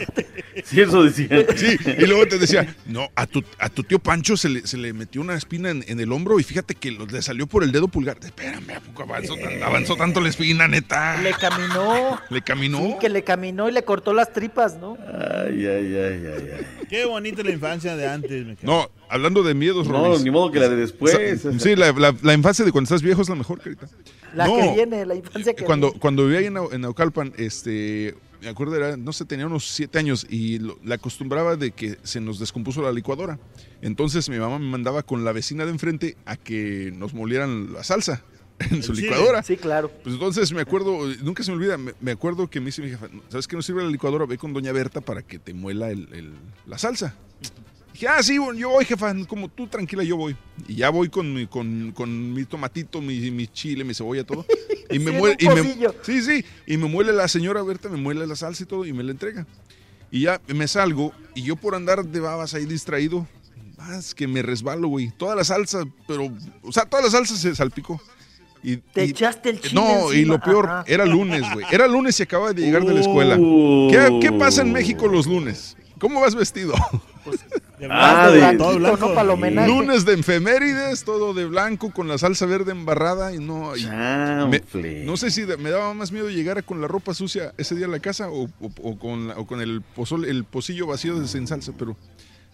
Sí, 0.65 0.81
eso 0.81 1.03
decía. 1.05 1.29
Sí, 1.57 1.77
y 1.99 2.07
luego 2.07 2.27
te 2.29 2.39
decía, 2.39 2.75
no, 2.87 3.09
a 3.17 3.27
tu, 3.27 3.43
a 3.59 3.69
tu 3.69 3.83
tío 3.83 3.99
Pancho 3.99 4.37
se 4.37 4.49
le, 4.49 4.67
se 4.67 4.77
le 4.77 4.93
metió 4.93 5.21
una 5.21 5.35
espina 5.35 5.71
en, 5.71 5.85
en 5.89 5.99
el 6.01 6.13
hombro 6.13 6.39
y 6.39 6.45
fíjate 6.45 6.75
que 6.77 6.91
lo- 6.93 7.07
le 7.07 7.21
salió 7.23 7.47
por 7.49 7.65
el 7.65 7.73
dedo 7.73 7.89
pulgar. 7.89 8.19
Espérame, 8.25 8.71
¿a 8.77 8.81
poco 8.81 9.03
avanzó, 9.03 9.37
tan- 9.37 9.63
avanzó 9.63 9.97
tanto 9.97 10.21
la 10.21 10.29
espina, 10.29 10.69
neta? 10.69 11.21
le 11.21 11.33
caminó. 11.33 12.21
¿Le 12.31 12.43
caminó? 12.43 12.79
Sí, 12.79 12.95
que 13.01 13.09
le 13.09 13.25
caminó 13.25 13.69
y 13.69 13.73
le 13.73 13.83
cortó 13.85 14.13
las 14.13 14.33
tripas, 14.33 14.77
¿no? 14.77 14.97
Ay, 15.07 15.67
ay, 15.67 15.97
ay, 15.97 16.23
ay, 16.27 16.51
ay. 16.59 16.87
Qué 16.89 17.05
bonita 17.05 17.43
la 17.43 17.51
infancia 17.51 17.97
de 17.97 18.07
antes. 18.09 18.47
me 18.47 18.55
cago. 18.57 18.67
No, 18.73 18.91
hablando 19.11 19.43
de 19.43 19.55
miedos, 19.55 19.89
No, 19.89 20.05
Rolis. 20.05 20.23
ni 20.25 20.31
modo 20.31 20.51
que 20.51 20.61
la 20.61 20.69
de 20.69 20.77
después. 20.77 21.13
Sa- 21.41 21.59
Sí, 21.59 21.77
la, 21.77 21.93
la- 21.93 22.15
la 22.23 22.35
infancia 22.35 22.65
de 22.65 22.73
cuando 22.73 22.87
estás 22.87 23.03
viejo 23.03 23.23
es 23.23 23.29
la 23.29 23.35
mejor, 23.35 23.61
carita. 23.61 23.89
La 24.35 24.47
No, 24.47 24.57
que 24.57 24.75
viene, 24.75 25.07
la 25.07 25.15
infancia 25.15 25.55
que 25.55 25.65
cuando, 25.65 25.89
viene. 25.89 26.01
cuando 26.01 26.25
vivía 26.25 26.39
ahí 26.41 26.47
en, 26.47 26.57
en 26.73 26.81
Naucalpan, 26.83 27.33
este, 27.39 28.15
me 28.43 28.49
acuerdo, 28.49 28.77
era, 28.77 28.97
no 28.97 29.13
sé, 29.13 29.25
tenía 29.25 29.47
unos 29.47 29.67
siete 29.69 29.99
años 29.99 30.27
y 30.29 30.59
lo- 30.59 30.79
la 30.85 30.97
acostumbraba 30.97 31.57
de 31.57 31.71
que 31.73 31.97
se 32.03 32.21
nos 32.21 32.39
descompuso 32.39 32.83
la 32.83 32.93
licuadora. 32.93 33.39
Entonces 33.83 34.29
mi 34.29 34.39
mamá 34.39 34.59
me 34.59 34.67
mandaba 34.69 35.03
con 35.03 35.25
la 35.25 35.33
vecina 35.33 35.65
de 35.65 35.71
enfrente 35.71 36.17
a 36.27 36.37
que 36.37 36.93
nos 36.97 37.15
molieran 37.15 37.73
la 37.73 37.83
salsa 37.85 38.23
en 38.71 38.83
su 38.83 38.95
Sí. 38.95 39.03
licuadora. 39.03 39.43
Sí, 39.43 39.57
claro. 39.57 39.91
Pues 40.03 40.15
entonces 40.15 40.53
me 40.53 40.61
acuerdo, 40.61 40.99
nunca 41.23 41.43
se 41.43 41.51
me 41.51 41.57
olvida, 41.57 41.79
me, 41.79 41.95
me 42.01 42.11
acuerdo 42.11 42.51
que 42.51 42.61
me 42.61 42.67
dice 42.67 42.83
mi 42.83 42.91
jefa, 42.91 43.07
¿sabes 43.29 43.49
qué 43.49 43.57
no 43.57 43.63
sirve 43.63 43.83
la 43.83 43.89
licuadora? 43.91 44.27
Ve 44.27 44.37
con 44.37 44.53
doña 44.53 44.73
Berta 44.73 45.01
para 45.01 45.23
que 45.23 45.39
te 45.39 45.55
muela 45.55 45.91
el- 45.91 46.09
el- 46.13 46.33
la 46.67 46.77
salsa. 46.77 47.15
Dije, 47.99 48.07
ah, 48.07 48.23
sí, 48.23 48.37
yo 48.57 48.69
voy, 48.71 48.85
jefa, 48.85 49.13
como 49.27 49.49
tú 49.49 49.67
tranquila, 49.67 50.05
yo 50.05 50.17
voy. 50.17 50.37
Y 50.69 50.77
ya 50.77 50.89
voy 50.91 51.09
con 51.09 51.35
mi, 51.35 51.49
con, 51.49 51.91
con 51.91 52.33
mi 52.33 52.45
tomatito, 52.45 53.01
mi, 53.01 53.29
mi 53.33 53.49
chile, 53.49 53.83
mi 53.83 53.93
cebolla, 53.93 54.23
todo. 54.25 54.47
Y 54.91 55.01
me 55.01 55.11
Sí, 55.11 55.17
muele, 55.19 55.37
y 55.39 55.49
me, 55.49 55.63
sí, 56.03 56.23
sí, 56.23 56.45
y 56.67 56.77
me 56.79 56.87
muele 56.87 57.13
la 57.13 57.27
señora 57.29 57.61
Berta, 57.63 57.89
me 57.91 57.99
muele 57.99 58.27
la 58.27 58.37
salsa 58.37 58.63
y 58.63 58.67
todo, 58.67 58.87
y 58.87 58.93
me 58.95 59.03
la 59.03 59.11
entrega. 59.11 59.47
Y 60.11 60.23
ya 60.23 60.41
me 60.47 60.67
salgo, 60.67 61.13
y 61.35 61.43
yo 61.43 61.57
por 61.57 61.75
andar 61.75 62.05
de 62.07 62.21
babas 62.21 62.55
ahí 62.55 62.65
distraído, 62.65 63.27
más 63.77 64.15
que 64.15 64.27
me 64.29 64.41
resbalo, 64.43 64.89
güey. 64.89 65.11
Toda 65.19 65.35
la 65.37 65.45
salsa, 65.45 65.85
pero, 66.07 66.33
o 66.63 66.73
sea, 66.73 66.85
toda 66.87 67.03
la 67.03 67.11
salsa 67.11 67.37
se 67.37 67.55
salpicó. 67.55 68.01
Y, 68.63 68.77
Te 68.79 69.05
y- 69.05 69.11
echaste 69.11 69.51
el 69.51 69.61
chile 69.61 69.75
No, 69.75 70.11
y 70.13 70.25
lo 70.25 70.41
peor, 70.41 70.67
ajá. 70.67 70.85
era 70.87 71.05
lunes, 71.05 71.43
güey. 71.53 71.67
Era 71.71 71.87
lunes 71.89 72.19
y 72.21 72.23
acababa 72.23 72.53
de 72.55 72.63
llegar 72.63 72.85
de 72.85 72.95
la 72.95 73.01
escuela. 73.01 73.37
¿Qué, 73.37 74.21
qué 74.23 74.33
pasa 74.39 74.63
en 74.63 74.73
México 74.73 75.07
los 75.09 75.27
lunes? 75.27 75.77
¿Cómo 75.99 76.21
vas 76.23 76.35
vestido? 76.35 76.73
Ah, 77.91 78.31
de 78.31 78.57
todo 78.59 78.79
blanco. 78.79 79.21
el 79.21 79.31
homenaje. 79.31 79.69
Lunes 79.69 80.05
de 80.05 80.15
efemérides, 80.15 81.05
todo 81.05 81.35
de 81.35 81.45
blanco 81.47 81.91
con 81.93 82.09
la 82.09 82.19
salsa 82.19 82.47
verde 82.47 82.73
embarrada 82.73 83.35
y 83.35 83.39
no. 83.39 83.77
y 83.77 83.85
me- 84.49 84.63
no 85.05 85.17
sé 85.17 85.31
si 85.31 85.43
de- 85.43 85.57
me 85.57 85.71
daba 85.71 85.95
más 85.95 86.11
miedo 86.13 86.29
llegar 86.31 86.65
con 86.65 86.81
la 86.81 86.89
ropa 86.89 87.15
sucia 87.15 87.53
ese 87.57 87.75
día 87.75 87.87
a 87.87 87.91
la 87.91 88.01
casa 88.01 88.31
o, 88.31 88.45
o- 88.45 88.71
o 88.83 88.99
con, 88.99 89.29
la- 89.29 89.37
o 89.37 89.47
con 89.47 89.61
el 89.61 89.83
pozole, 89.83 90.31
el 90.31 90.45
pocillo 90.45 90.87
vacío 90.87 91.19
de 91.21 91.29
sin 91.29 91.47
salsa, 91.47 91.73
pero 91.79 91.97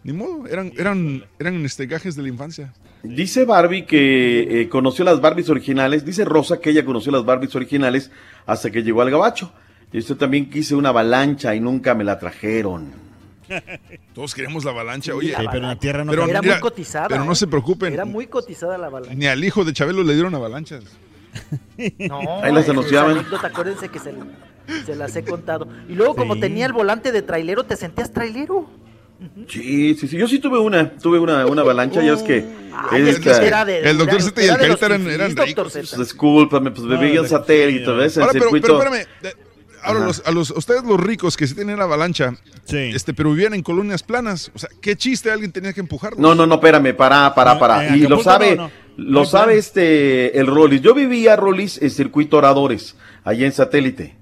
ni 0.03 0.13
modo, 0.13 0.47
eran, 0.47 0.73
eran, 0.77 1.25
eran 1.39 1.65
este, 1.65 1.87
gajes 1.87 2.15
de 2.17 2.23
la 2.23 2.29
infancia. 2.29 2.73
Dice 3.03 3.45
Barbie 3.45 3.87
que 3.87 4.63
eh, 4.63 4.69
conoció 4.69 5.05
las 5.05 5.21
Barbies 5.21 5.49
originales. 5.51 6.05
Dice 6.05 6.25
Rosa 6.25 6.59
que 6.61 6.71
ella 6.71 6.85
conoció 6.85 7.13
las 7.13 7.25
Barbies 7.25 7.55
originales 7.55 8.11
hasta 8.47 8.71
que 8.71 8.83
llegó 8.83 9.03
al 9.03 9.11
gabacho. 9.11 9.53
Y 9.93 9.99
usted 9.99 10.17
también 10.17 10.51
quise 10.51 10.75
una 10.75 10.89
avalancha 10.89 11.55
y 11.55 11.61
nunca 11.61 11.95
me 11.95 12.03
la 12.05 12.19
trajeron. 12.19 13.04
Todos 14.15 14.35
queremos 14.35 14.65
la 14.65 14.71
avalancha, 14.71 15.15
oye. 15.15 15.33
la 15.33 15.39
Sí, 15.41 15.47
pero 15.51 15.63
en 15.65 15.69
la 15.69 15.79
tierra 15.79 16.05
no 16.05 16.13
Era 16.13 16.27
mira, 16.27 16.43
muy 16.43 16.61
cotizada. 16.61 17.09
Pero 17.09 17.25
no 17.25 17.33
¿eh? 17.33 17.37
se 17.37 17.47
preocupen, 17.47 17.93
Era 17.93 18.05
muy 18.05 18.27
cotizada 18.27 18.79
la 18.79 18.87
avalancha. 18.87 19.15
ni 19.15 19.27
al 19.27 19.43
hijo 19.45 19.65
de 19.65 19.73
Chabelo 19.73 20.03
le 20.03 20.15
dieron 20.15 20.35
avalanchas. 20.35 20.85
No, 21.99 22.43
Ahí 22.45 22.53
las 22.53 22.65
esa 22.65 22.73
anunciaban. 22.73 23.25
acuérdense 23.43 23.89
que 23.89 23.99
se, 23.99 24.15
se 24.87 24.95
las 24.95 25.15
he 25.17 25.25
contado. 25.25 25.67
Y 25.89 25.95
luego, 25.95 26.15
como 26.15 26.39
tenía 26.39 26.67
el 26.67 26.73
volante 26.73 27.11
de 27.13 27.23
trailero, 27.23 27.65
te 27.65 27.77
sentías 27.77 28.13
trailero. 28.13 28.69
Sí, 29.49 29.95
sí, 29.95 30.07
sí. 30.09 30.17
Yo 30.19 30.29
sí 30.29 30.39
tuve 30.39 30.59
una, 30.59 30.91
tuve 30.91 31.19
una, 31.19 31.47
una 31.47 31.63
avalancha, 31.63 32.03
ya 32.03 32.13
es 32.13 32.23
que. 32.23 32.45
Ay, 32.91 33.03
es 33.03 33.09
es 33.17 33.21
que 33.21 33.31
esta- 33.31 33.45
era 33.47 33.65
de- 33.65 33.81
El 33.81 33.97
doctor 33.99 34.17
era- 34.17 34.25
Z 34.25 34.41
y 34.41 34.45
el 34.45 34.51
era 34.51 34.59
Carita 34.61 34.87
eran, 34.87 35.09
eran 35.11 35.35
doctor 35.35 35.67
ricos. 35.73 35.99
Discúlpame, 35.99 36.71
pues 36.73 36.87
bebí 36.87 37.17
el 37.17 37.27
satélite, 37.29 37.91
¿ves? 37.93 38.17
El 38.17 38.23
Ahora, 38.25 38.33
pero, 38.33 38.45
circuito. 38.45 38.79
pero 38.79 38.95
espérame. 38.95 39.35
Ahora, 39.85 40.07
los, 40.07 40.23
a 40.25 40.31
los, 40.31 40.51
ustedes 40.51 40.83
los 40.85 40.99
ricos 41.01 41.37
que 41.37 41.47
sí 41.47 41.55
tienen 41.55 41.81
avalancha, 41.81 42.35
este, 42.69 43.15
pero 43.15 43.31
vivían 43.33 43.55
en 43.55 43.63
colonias 43.63 44.03
planas, 44.03 44.51
o 44.55 44.59
sea, 44.59 44.69
qué 44.81 44.97
chiste 44.97 45.31
alguien 45.31 45.53
tenía 45.53 45.73
que 45.73 45.81
empujarlos. 45.81 46.19
No, 46.19 46.35
no, 46.35 46.47
no, 46.47 46.55
espérame, 46.57 46.95
para, 46.97 47.35
para, 47.35 47.59
para. 47.59 47.97
y 47.97 48.01
lo 48.07 48.23
sabe, 48.23 48.57
no, 48.57 48.65
no. 48.65 48.71
lo 48.97 49.21
No 49.21 49.25
sabe 49.27 49.59
este, 49.59 50.39
el 50.39 50.47
Rollis. 50.47 50.81
Yo 50.81 50.95
vivía, 50.95 51.37
Rollis, 51.37 51.81
en 51.83 51.91
circuito 51.91 52.37
Oradores, 52.39 52.97
allá 53.25 53.47
en 53.47 53.53
satélite. 53.53 54.17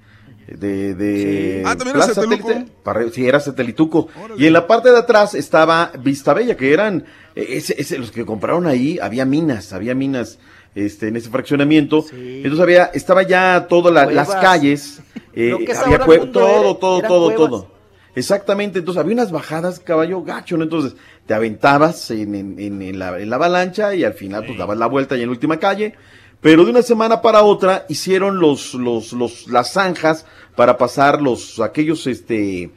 De, 0.48 0.94
de 0.94 1.62
Sí. 1.62 1.62
Ah, 1.64 1.76
¿también 1.76 1.96
era? 1.96 2.06
Satélite. 2.12 2.66
Sí, 3.14 3.26
era 3.26 3.40
Satelituco. 3.40 4.08
Y 4.36 4.46
en 4.46 4.52
la 4.52 4.66
parte 4.66 4.90
de 4.90 4.98
atrás 4.98 5.34
estaba 5.34 5.92
Vista 6.02 6.34
Bella, 6.34 6.56
que 6.56 6.72
eran, 6.74 7.04
eh, 7.36 7.46
ese, 7.50 7.74
ese- 7.80 7.96
los 7.98 8.10
que 8.10 8.26
compraron 8.26 8.66
ahí, 8.66 8.98
había 9.00 9.24
minas, 9.24 9.72
había 9.72 9.94
minas 9.94 10.38
este, 10.74 11.08
en 11.08 11.16
ese 11.16 11.30
fraccionamiento. 11.30 12.04
Entonces 12.12 12.60
había, 12.60 12.84
estaba 12.94 13.22
ya 13.22 13.66
todas 13.68 13.92
la- 13.92 14.06
las 14.14 14.28
calles, 14.42 15.00
eh, 15.34 15.50
había 15.84 15.98
todo, 16.32 16.76
todo, 16.76 17.00
todo, 17.08 17.30
todo. 17.36 17.72
Exactamente, 18.14 18.80
entonces 18.80 19.00
había 19.00 19.14
unas 19.14 19.32
bajadas, 19.32 19.80
caballo 19.80 20.22
gacho, 20.22 20.56
¿no? 20.58 20.64
Entonces 20.64 20.94
te 21.26 21.32
aventabas 21.34 22.10
en, 22.10 22.34
en- 22.34 22.58
en- 22.58 22.82
en 22.82 22.98
la, 22.98 23.18
en 23.18 23.30
la 23.30 23.36
avalancha 23.36 23.94
y 23.94 24.04
al 24.04 24.12
final 24.14 24.44
pues 24.44 24.58
dabas 24.58 24.76
la 24.76 24.86
vuelta 24.86 25.16
y 25.16 25.20
en 25.22 25.28
la 25.28 25.32
última 25.32 25.58
calle. 25.58 25.94
Pero 26.42 26.64
de 26.64 26.72
una 26.72 26.82
semana 26.82 27.22
para 27.22 27.42
otra 27.42 27.86
hicieron 27.88 28.38
los, 28.40 28.74
los, 28.74 29.12
los, 29.12 29.46
las 29.46 29.72
zanjas 29.72 30.26
para 30.56 30.76
pasar 30.76 31.22
los, 31.22 31.58
aquellos, 31.60 32.06
este, 32.06 32.70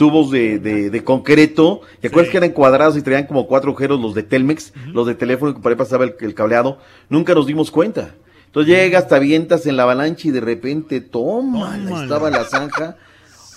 tubos 0.00 0.30
de, 0.30 0.58
de, 0.58 0.88
de 0.88 1.04
concreto. 1.04 1.82
¿Te 2.00 2.08
acuerdas 2.08 2.30
que 2.30 2.38
eran 2.38 2.52
cuadrados 2.52 2.96
y 2.96 3.02
traían 3.02 3.26
como 3.26 3.46
cuatro 3.46 3.68
agujeros 3.68 4.00
los 4.00 4.14
de 4.14 4.22
Telmex, 4.22 4.72
los 4.86 5.06
de 5.06 5.14
teléfono 5.14 5.54
que 5.54 5.60
por 5.60 5.70
ahí 5.70 5.76
pasaba 5.76 6.04
el, 6.04 6.14
el 6.18 6.32
cableado? 6.32 6.78
Nunca 7.10 7.34
nos 7.34 7.46
dimos 7.46 7.70
cuenta. 7.70 8.14
Entonces 8.46 8.74
llegas, 8.74 9.08
te 9.08 9.14
avientas 9.14 9.66
en 9.66 9.76
la 9.76 9.82
avalancha 9.82 10.28
y 10.28 10.30
de 10.30 10.40
repente, 10.40 11.02
toma, 11.02 11.78
estaba 12.02 12.30
la 12.30 12.44
zanja. 12.44 12.96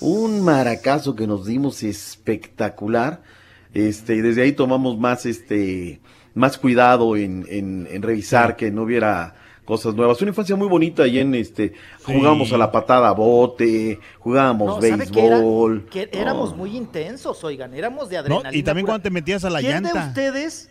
Un 0.02 0.44
maracazo 0.44 1.16
que 1.16 1.28
nos 1.28 1.46
dimos 1.46 1.82
espectacular. 1.82 3.22
Este, 3.74 4.16
y 4.16 4.20
desde 4.20 4.42
ahí 4.42 4.52
tomamos 4.52 5.00
más, 5.00 5.26
este, 5.26 6.02
más 6.34 6.58
cuidado 6.58 7.16
en, 7.16 7.46
en, 7.48 7.88
en 7.90 8.02
revisar 8.02 8.58
que 8.58 8.70
no 8.70 8.84
hubiera 8.84 9.36
cosas 9.66 9.93
nuevas. 9.95 10.22
Una 10.22 10.30
infancia 10.30 10.56
muy 10.56 10.67
bonita 10.67 11.08
y 11.08 11.19
en 11.19 11.33
este, 11.35 11.74
jugábamos 12.06 12.51
a 12.53 12.58
la 12.58 12.72
patada 12.72 13.11
bote, 13.11 14.00
jugábamos 14.19 14.75
No, 14.75 14.80
béisbol. 14.82 15.85
Que 15.90 16.09
éramos 16.11 16.56
muy 16.56 16.75
intensos, 16.75 17.43
oigan, 17.43 17.74
éramos 17.74 18.09
de 18.09 18.16
No, 18.17 18.22
adrenalina. 18.22 18.56
y 18.58 18.64
también 18.64 18.85
pura. 18.85 18.93
cuando 18.93 19.03
te 19.03 19.09
metías 19.09 19.43
a 19.45 19.50
la 19.50 19.59
¿Quién 19.59 19.83
de 19.83 19.90
llanta. 19.93 20.08
ustedes 20.08 20.69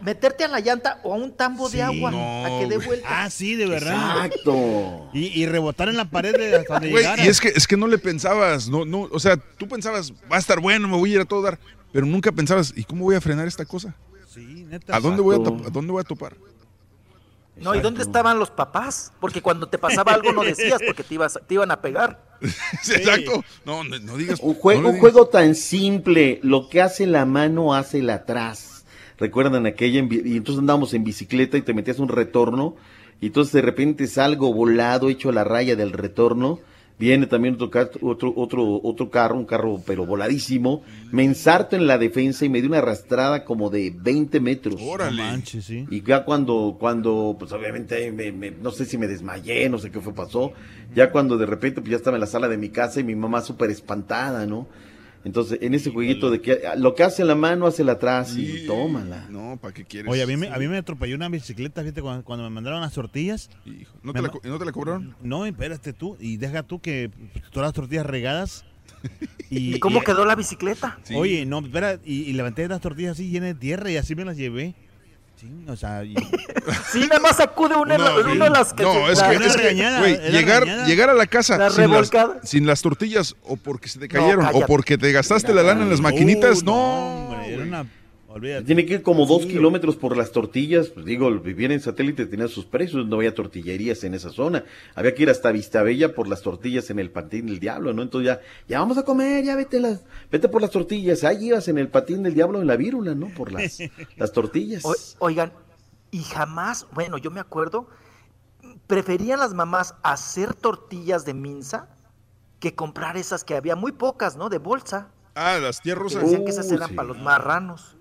meterte 0.00 0.44
a 0.44 0.48
la 0.48 0.60
llanta 0.60 1.00
o 1.02 1.12
a 1.12 1.16
un 1.16 1.32
tambo 1.32 1.68
de 1.68 1.82
agua 1.82 2.10
a 2.10 2.48
que 2.60 2.66
dé 2.68 2.78
vuelta? 2.78 3.06
Ah, 3.24 3.28
sí, 3.30 3.56
de 3.56 3.66
verdad. 3.66 4.26
Exacto. 4.26 5.08
Y, 5.12 5.42
y 5.42 5.46
rebotar 5.46 5.88
en 5.88 5.96
la 5.96 6.04
pared 6.08 6.34
de 6.36 6.56
hasta 6.56 6.74
donde 6.74 6.90
Güey, 6.90 7.02
llegara. 7.02 7.24
y 7.24 7.28
es 7.28 7.40
que, 7.40 7.48
es 7.48 7.66
que 7.66 7.76
no 7.76 7.86
le 7.88 7.98
pensabas, 7.98 8.68
no, 8.68 8.84
no, 8.84 9.08
o 9.10 9.18
sea, 9.18 9.36
tú 9.36 9.66
pensabas, 9.68 10.12
va 10.30 10.36
a 10.36 10.38
estar 10.38 10.60
bueno, 10.60 10.86
me 10.88 10.96
voy 10.96 11.10
a 11.10 11.14
ir 11.16 11.20
a 11.20 11.24
todo 11.24 11.42
dar, 11.42 11.58
pero 11.92 12.06
nunca 12.06 12.30
pensabas, 12.32 12.72
¿y 12.76 12.84
cómo 12.84 13.04
voy 13.04 13.16
a 13.16 13.20
frenar 13.20 13.46
esta 13.48 13.64
cosa? 13.64 13.94
Sí, 14.32 14.64
neta. 14.70 14.96
¿A 14.96 15.00
dónde 15.00 15.20
voy 15.20 15.34
a, 15.36 15.38
a 15.66 15.70
dónde 15.70 15.92
voy 15.92 16.00
a 16.00 16.04
topar? 16.04 16.34
No, 17.62 17.74
¿y 17.74 17.80
dónde 17.80 18.02
estaban 18.02 18.38
los 18.38 18.50
papás? 18.50 19.12
Porque 19.20 19.40
cuando 19.42 19.68
te 19.68 19.78
pasaba 19.78 20.12
algo 20.14 20.32
no 20.32 20.42
decías 20.42 20.80
porque 20.86 21.02
te, 21.02 21.14
ibas, 21.14 21.38
te 21.46 21.54
iban 21.54 21.70
a 21.70 21.80
pegar. 21.80 22.20
Sí, 22.82 22.94
Exacto. 22.94 23.44
No, 23.64 23.84
no, 23.84 23.98
no 24.00 24.16
digas. 24.16 24.40
Un, 24.40 24.54
jue- 24.56 24.74
no 24.74 24.82
le 24.82 24.88
un 24.88 24.94
digas. 24.94 25.00
juego 25.00 25.26
tan 25.28 25.54
simple, 25.54 26.40
lo 26.42 26.68
que 26.68 26.82
hace 26.82 27.06
la 27.06 27.24
mano 27.24 27.74
hace 27.74 28.00
el 28.00 28.10
atrás. 28.10 28.84
Recuerdan 29.18 29.66
aquella, 29.66 30.00
y 30.00 30.36
entonces 30.36 30.58
andábamos 30.58 30.92
en 30.94 31.04
bicicleta 31.04 31.56
y 31.56 31.62
te 31.62 31.74
metías 31.74 32.00
un 32.00 32.08
retorno, 32.08 32.74
y 33.20 33.26
entonces 33.26 33.52
de 33.52 33.62
repente 33.62 34.08
salgo 34.08 34.52
volado, 34.52 35.08
hecho 35.08 35.28
a 35.28 35.32
la 35.32 35.44
raya 35.44 35.76
del 35.76 35.92
retorno, 35.92 36.58
viene 37.02 37.26
también 37.26 37.56
otro, 37.60 37.70
otro, 38.02 38.32
otro, 38.36 38.80
otro 38.82 39.10
carro, 39.10 39.36
un 39.36 39.44
carro 39.44 39.80
pero 39.84 40.06
voladísimo, 40.06 40.82
me 41.10 41.24
ensarto 41.24 41.74
en 41.74 41.86
la 41.88 41.98
defensa 41.98 42.44
y 42.44 42.48
me 42.48 42.60
dio 42.60 42.68
una 42.68 42.78
arrastrada 42.78 43.44
como 43.44 43.70
de 43.70 43.92
20 43.94 44.38
metros. 44.40 44.76
Sí. 45.44 45.86
Y 45.90 46.02
ya 46.02 46.24
cuando, 46.24 46.76
cuando, 46.78 47.34
pues 47.38 47.50
obviamente, 47.52 48.12
me- 48.12 48.30
me- 48.30 48.52
no 48.52 48.70
sé 48.70 48.84
si 48.84 48.98
me 48.98 49.08
desmayé, 49.08 49.68
no 49.68 49.78
sé 49.78 49.90
qué 49.90 50.00
fue, 50.00 50.14
pasó. 50.14 50.52
Ya 50.94 51.10
cuando 51.10 51.36
de 51.36 51.46
repente, 51.46 51.80
pues 51.80 51.90
ya 51.90 51.96
estaba 51.96 52.16
en 52.16 52.20
la 52.20 52.26
sala 52.26 52.46
de 52.48 52.56
mi 52.56 52.68
casa 52.68 53.00
y 53.00 53.04
mi 53.04 53.16
mamá 53.16 53.40
súper 53.40 53.70
espantada, 53.70 54.46
¿no? 54.46 54.68
Entonces, 55.24 55.58
en 55.62 55.74
ese 55.74 55.90
jueguito 55.90 56.30
de 56.30 56.40
que 56.40 56.66
ah, 56.66 56.74
lo 56.76 56.94
que 56.94 57.04
hace 57.04 57.24
la 57.24 57.34
mano, 57.34 57.66
hace 57.66 57.84
la 57.84 57.92
atrás 57.92 58.36
y 58.36 58.66
tómala. 58.66 59.26
No, 59.30 59.58
¿para 59.60 59.72
qué 59.72 59.84
quieres? 59.84 60.10
Oye, 60.10 60.22
a 60.22 60.26
mí, 60.26 60.36
me, 60.36 60.48
a 60.48 60.58
mí 60.58 60.66
me 60.66 60.76
atropelló 60.78 61.14
una 61.14 61.28
bicicleta, 61.28 61.82
fíjate, 61.82 62.02
cuando, 62.02 62.24
cuando 62.24 62.44
me 62.44 62.50
mandaron 62.50 62.80
las 62.80 62.92
tortillas. 62.92 63.48
¿no 64.02 64.12
Me 64.12 64.20
te 64.20 64.22
la 64.22 64.32
¿no 64.44 64.58
te 64.58 64.64
la 64.64 64.72
cobraron? 64.72 65.14
No, 65.22 65.46
espérate 65.46 65.92
tú, 65.92 66.16
y 66.18 66.38
deja 66.38 66.64
tú 66.64 66.80
que 66.80 67.10
todas 67.52 67.68
las 67.68 67.72
tortillas 67.72 68.06
regadas. 68.06 68.64
¿Y 69.50 69.78
cómo 69.78 70.00
quedó 70.02 70.24
la 70.24 70.34
bicicleta? 70.34 70.98
Oye, 71.14 71.46
no, 71.46 71.60
espera, 71.60 71.98
y, 72.04 72.22
y 72.22 72.32
levanté 72.32 72.66
las 72.66 72.80
tortillas 72.80 73.12
así 73.12 73.28
llenas 73.30 73.50
de 73.50 73.54
tierra 73.54 73.90
y 73.90 73.96
así 73.96 74.14
me 74.14 74.24
las 74.24 74.36
llevé. 74.36 74.74
Sí, 75.42 75.64
o 75.66 75.74
sea, 75.76 76.04
y- 76.04 76.14
Sí, 76.92 77.00
nada 77.08 77.18
más 77.18 77.36
sacude 77.36 77.74
una, 77.74 77.98
No, 77.98 78.14
una 78.30 78.44
de 78.44 78.50
las 78.50 78.72
que 78.72 78.84
no, 78.84 78.92
se- 78.92 79.12
es 79.12 79.18
la- 79.18 79.30
que, 79.30 79.36
Una 79.38 79.46
es 79.46 79.56
que, 79.56 79.62
regañada, 79.62 80.08
era 80.08 80.28
llegar, 80.28 80.60
regañada. 80.62 80.86
llegar 80.86 81.10
a 81.10 81.14
la 81.14 81.26
casa 81.26 81.58
La 81.58 81.70
sin 81.70 81.90
las, 81.90 82.10
sin 82.44 82.66
las 82.66 82.80
tortillas 82.82 83.34
o 83.42 83.56
porque 83.56 83.88
se 83.88 83.98
te 83.98 84.06
No, 84.06 84.20
cayeron 84.20 84.44
o 84.44 84.48
cállate. 84.52 84.66
porque 84.68 84.96
te 84.98 85.10
gastaste 85.10 85.52
la 85.52 85.64
lana 85.64 85.82
en 85.82 85.90
las 85.90 86.00
maquinitas, 86.00 86.62
Uh, 86.62 86.66
no. 86.66 86.74
hombre, 87.26 87.54
era 87.54 87.62
una. 87.64 87.86
Olvídate. 88.32 88.64
Tiene 88.64 88.86
que 88.86 88.94
ir 88.94 89.02
como 89.02 89.26
dos 89.26 89.44
kilómetros 89.46 89.96
por 89.96 90.16
las 90.16 90.32
tortillas. 90.32 90.88
Pues 90.88 91.04
digo, 91.04 91.30
vivir 91.40 91.70
en 91.70 91.80
satélite 91.80 92.24
tenía 92.26 92.48
sus 92.48 92.64
precios, 92.64 93.06
no 93.06 93.16
había 93.16 93.34
tortillerías 93.34 94.02
en 94.04 94.14
esa 94.14 94.30
zona. 94.30 94.64
Había 94.94 95.14
que 95.14 95.24
ir 95.24 95.30
hasta 95.30 95.52
Vistabella 95.52 96.14
por 96.14 96.28
las 96.28 96.40
tortillas 96.42 96.88
en 96.90 96.98
el 96.98 97.10
patín 97.10 97.46
del 97.46 97.60
diablo, 97.60 97.92
¿no? 97.92 98.00
Entonces 98.02 98.26
ya, 98.28 98.40
ya 98.68 98.78
vamos 98.78 98.96
a 98.96 99.04
comer, 99.04 99.44
ya 99.44 99.54
vete 99.54 99.80
las, 99.80 100.04
vete 100.30 100.48
por 100.48 100.62
las 100.62 100.70
tortillas. 100.70 101.24
Ahí 101.24 101.48
ibas 101.48 101.68
en 101.68 101.76
el 101.78 101.88
patín 101.88 102.22
del 102.22 102.32
diablo 102.34 102.60
en 102.60 102.66
la 102.66 102.76
vírula, 102.76 103.14
¿no? 103.14 103.28
Por 103.28 103.52
las, 103.52 103.78
las 104.16 104.32
tortillas. 104.32 104.84
O- 104.84 104.94
oigan, 105.18 105.52
y 106.10 106.22
jamás, 106.22 106.86
bueno, 106.92 107.18
yo 107.18 107.30
me 107.30 107.40
acuerdo, 107.40 107.86
preferían 108.86 109.40
las 109.40 109.54
mamás 109.54 109.94
hacer 110.02 110.54
tortillas 110.54 111.24
de 111.24 111.34
minza 111.34 111.88
que 112.60 112.74
comprar 112.74 113.16
esas 113.16 113.44
que 113.44 113.54
había 113.56 113.76
muy 113.76 113.92
pocas, 113.92 114.36
¿no? 114.36 114.48
De 114.48 114.58
bolsa. 114.58 115.08
Ah, 115.34 115.58
las 115.60 115.78
Que 115.78 115.84
tierrosas. 115.84 116.22
decían 116.22 116.44
que 116.44 116.50
esas 116.50 116.70
Uh, 116.70 116.74
eran 116.74 116.88
sí. 116.90 116.94
para 116.94 117.08
los 117.08 117.18
marranos. 117.18 117.96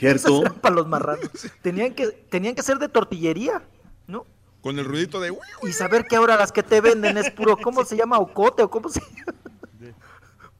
¿Cierto? 0.00 0.28
Esas 0.28 0.40
eran 0.40 0.54
para 0.60 0.74
los 0.74 0.86
marranos. 0.88 1.30
Tenían 1.62 1.94
que, 1.94 2.08
tenían 2.08 2.54
que 2.54 2.62
ser 2.62 2.78
de 2.78 2.88
tortillería, 2.88 3.62
¿no? 4.08 4.26
Con 4.62 4.78
el 4.78 4.84
ruidito 4.84 5.20
de... 5.20 5.32
Y 5.62 5.72
saber 5.72 6.06
que 6.06 6.16
ahora 6.16 6.36
las 6.36 6.50
que 6.52 6.62
te 6.62 6.80
venden 6.80 7.16
es 7.18 7.30
puro, 7.30 7.56
¿cómo 7.62 7.84
se 7.84 7.96
llama? 7.96 8.18
Ocote 8.18 8.62
o 8.64 8.70
cómo 8.70 8.88
se 8.88 9.00
llama. 9.00 9.38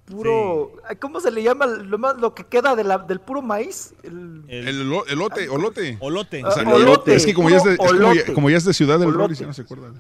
Puro, 0.07 0.73
¿cómo 0.99 1.21
se 1.21 1.31
le 1.31 1.41
llama 1.41 1.67
lo 1.67 1.97
más 1.97 2.17
lo 2.19 2.35
que 2.35 2.43
queda 2.45 2.75
de 2.75 2.83
la, 2.83 2.99
del 2.99 3.21
puro 3.21 3.43
maíz? 3.43 3.95
El- 4.03 4.43
El 4.49 4.67
elote, 4.67 5.49
olote. 5.49 5.97
Olote. 6.01 6.45
O 6.45 6.51
sea, 6.51 6.65
Ah, 6.67 6.75
olote, 6.75 7.15
Es 7.15 7.25
que 7.25 7.33
como 7.33 7.49
ya 7.49 7.59
es 7.59 7.63
de, 7.63 7.73
es 7.75 7.79
como 7.79 7.93
ya, 7.93 7.97
olote. 8.09 8.33
como 8.35 8.51
ya 8.51 8.57
es 8.57 8.65
de 8.65 8.75
ciudad 8.75 8.99
del. 8.99 9.15
Rolis, 9.15 9.39
ya 9.39 9.47
no 9.47 9.53
se 9.55 9.63
acuerda. 9.63 9.93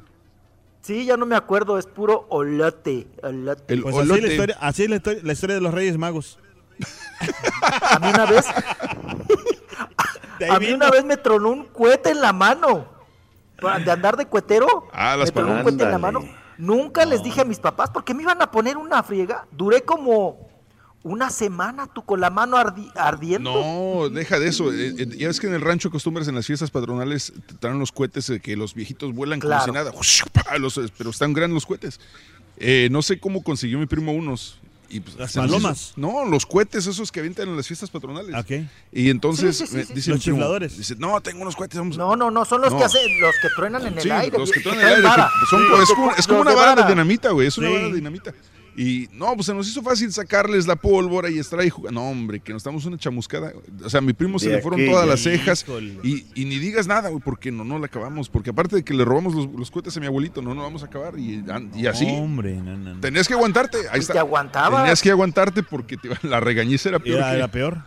Sí, 0.83 1.05
ya 1.05 1.17
no 1.17 1.27
me 1.27 1.36
acuerdo, 1.36 1.78
es 1.78 1.86
puro 1.86 2.27
olote. 2.28 3.07
olote. 3.23 3.73
El 3.73 3.83
Pues 3.83 3.94
así 3.94 4.10
es, 4.15 4.23
la 4.23 4.28
historia, 4.33 4.57
así 4.60 4.83
es 4.83 4.91
la 4.91 4.97
historia, 4.97 5.20
la 5.23 5.33
historia 5.33 5.55
de 5.55 5.60
los 5.62 5.73
Reyes 5.73 5.97
Magos. 5.97 6.41
A 7.83 7.99
mí 8.01 8.09
una 8.12 8.27
vez, 8.27 8.47
a 10.49 10.59
mí 10.59 10.67
vino. 10.67 10.77
una 10.77 10.91
vez 10.91 11.05
me 11.05 11.17
tronó 11.17 11.51
un 11.51 11.65
cohete 11.65 12.10
en 12.10 12.20
la 12.20 12.33
mano. 12.33 12.86
De 13.85 13.91
andar 13.91 14.17
de 14.17 14.25
cuetero. 14.27 14.89
Ah, 14.93 15.17
las 15.17 15.28
me 15.28 15.33
tronó 15.33 15.52
un 15.57 15.62
cohete 15.62 15.85
en 15.85 15.91
la 15.91 15.99
mano. 15.99 16.20
Nunca 16.57 17.05
les 17.05 17.23
dije 17.23 17.41
a 17.41 17.44
mis 17.44 17.59
papás 17.59 17.91
porque 17.91 18.15
me 18.15 18.23
iban 18.23 18.41
a 18.41 18.51
poner 18.51 18.77
una 18.77 19.02
friega. 19.02 19.47
Duré 19.51 19.83
como 19.83 20.49
Una 21.02 21.31
semana 21.31 21.86
tú 21.86 22.05
con 22.05 22.20
la 22.20 22.28
mano 22.28 22.59
ardi- 22.59 22.93
ardiendo. 22.94 23.51
No, 23.55 24.10
deja 24.10 24.39
de 24.39 24.49
eso. 24.49 24.70
Eh, 24.70 24.94
eh, 24.99 25.07
ya 25.17 25.31
es 25.31 25.41
que 25.41 25.47
en 25.47 25.55
el 25.55 25.62
rancho 25.62 25.89
acostumbras 25.89 26.28
en 26.28 26.35
las 26.35 26.44
fiestas 26.47 26.70
patronales 26.70 27.33
te 27.47 27.55
traen 27.55 27.78
los 27.78 27.91
cohetes 27.91 28.28
eh, 28.28 28.39
que 28.41 28.55
los 28.55 28.75
viejitos 28.75 29.15
vuelan 29.15 29.41
como 29.41 29.49
Claro. 29.49 29.65
si 29.65 29.70
nada. 29.73 29.93
Los- 30.59 30.77
eh, 30.77 30.93
pero 30.99 31.09
están 31.09 31.33
grandes 31.33 31.55
los 31.55 31.65
cohetes. 31.65 31.99
Eh, 32.59 32.89
no 32.91 33.01
sé 33.01 33.19
cómo 33.19 33.43
consiguió 33.43 33.78
mi 33.78 33.86
primo 33.86 34.12
unos. 34.12 34.60
Y 34.93 34.99
pues, 35.01 35.17
¿Las 35.17 35.33
palomas? 35.35 35.93
No, 35.94 36.25
los 36.25 36.44
cohetes 36.47 36.85
esos 36.86 37.12
que 37.12 37.20
avientan 37.20 37.49
en 37.49 37.57
las 37.57 37.67
fiestas 37.67 37.89
patronales. 37.91 38.35
Ok. 38.35 38.67
Y 38.93 39.09
entonces 39.09 39.57
Sí, 39.57 39.65
sí, 39.67 39.70
sí, 39.70 39.77
me 39.77 39.85
sí. 39.85 39.94
dice 39.94 40.10
Los 40.10 40.20
chifladores. 40.20 40.77
Dice, 40.77 40.97
no, 40.99 41.20
tengo 41.20 41.43
unos 41.43 41.55
cohetes. 41.55 41.78
Vamos. 41.78 41.97
No, 41.97 42.17
no, 42.17 42.31
no, 42.31 42.44
son 42.44 42.60
los 42.60 42.73
No. 42.73 42.78
que 42.78 42.85
hacen, 42.85 43.01
los 43.20 43.35
que 43.41 43.49
truenan 43.55 43.86
en 43.86 43.97
el 43.99 44.10
aire. 44.12 44.36
los 44.36 44.51
que 44.51 44.60
traen 44.60 44.78
traen 44.81 44.89
el 44.89 44.94
aire. 44.97 45.02
que 45.02 45.09
vara. 45.09 45.31
son- 45.49 45.60
Sí, 45.62 45.83
es, 45.83 45.89
como, 45.91 46.10
es 46.12 46.27
como 46.27 46.41
una 46.41 46.55
vara 46.55 46.83
de 46.83 46.89
dinamita, 46.89 47.31
güey. 47.31 47.47
Es 47.47 47.57
una 47.57 47.70
vara 47.70 47.85
de 47.85 47.94
dinamita. 47.94 48.35
Y 48.76 49.08
no, 49.12 49.34
pues 49.34 49.47
se 49.47 49.55
nos 49.55 49.68
hizo 49.68 49.82
fácil 49.82 50.12
sacarles 50.12 50.66
la 50.66 50.76
pólvora 50.76 51.28
y 51.31 51.39
estar 51.39 51.58
ahí 51.60 51.68
jugando. 51.70 52.00
No, 52.00 52.08
hombre, 52.08 52.40
que 52.40 52.52
nos 52.52 52.62
damos 52.65 52.84
una 52.86 52.97
chamuscada. 52.97 53.52
O 53.84 53.90
sea, 53.90 53.99
a 53.99 54.00
mi 54.00 54.12
primo 54.12 54.39
se 54.39 54.49
De 54.49 54.57
le 54.57 54.62
fueron 54.62 54.84
todas 54.86 55.07
las 55.08 55.20
cejas. 55.20 55.65
Y, 56.02 56.26
y 56.34 56.44
ni 56.44 56.58
digas 56.58 56.86
nada, 56.86 57.08
güey, 57.08 57.20
porque 57.23 57.50
no, 57.50 57.65
no 57.65 57.78
la 57.78 57.86
acabamos. 57.86 58.28
Porque 58.28 58.50
aparte 58.50 58.76
de 58.76 58.82
que 58.84 58.94
le 58.94 59.05
robamos 59.05 59.34
los, 59.34 59.47
los 59.52 59.70
cohetes 59.70 59.97
a 59.97 60.00
mi 60.00 60.07
abuelito, 60.07 60.40
no, 60.40 60.55
no 60.55 60.62
vamos 60.62 60.82
a 60.82 60.86
acabar. 60.86 61.18
Y, 61.18 61.44
y 61.74 61.86
así. 61.86 62.07
Hombre, 62.07 62.55
no, 62.55 62.76
no, 62.76 62.94
no. 62.94 63.00
Tenías 63.00 63.26
que 63.28 63.34
aguantarte. 63.34 63.78
Ahí 63.90 64.00
está. 64.00 64.15
te 64.15 64.18
aguantabas. 64.18 64.82
Tenías 64.82 65.02
que 65.02 65.10
aguantarte 65.10 65.62
porque 65.62 65.97
te- 65.97 66.08
la 66.26 66.40
regañiza 66.40 66.89
era 66.90 66.99
peor. 66.99 67.18
Era, 67.18 67.31
que- 67.31 67.36
era 67.36 67.49
peor. 67.49 67.82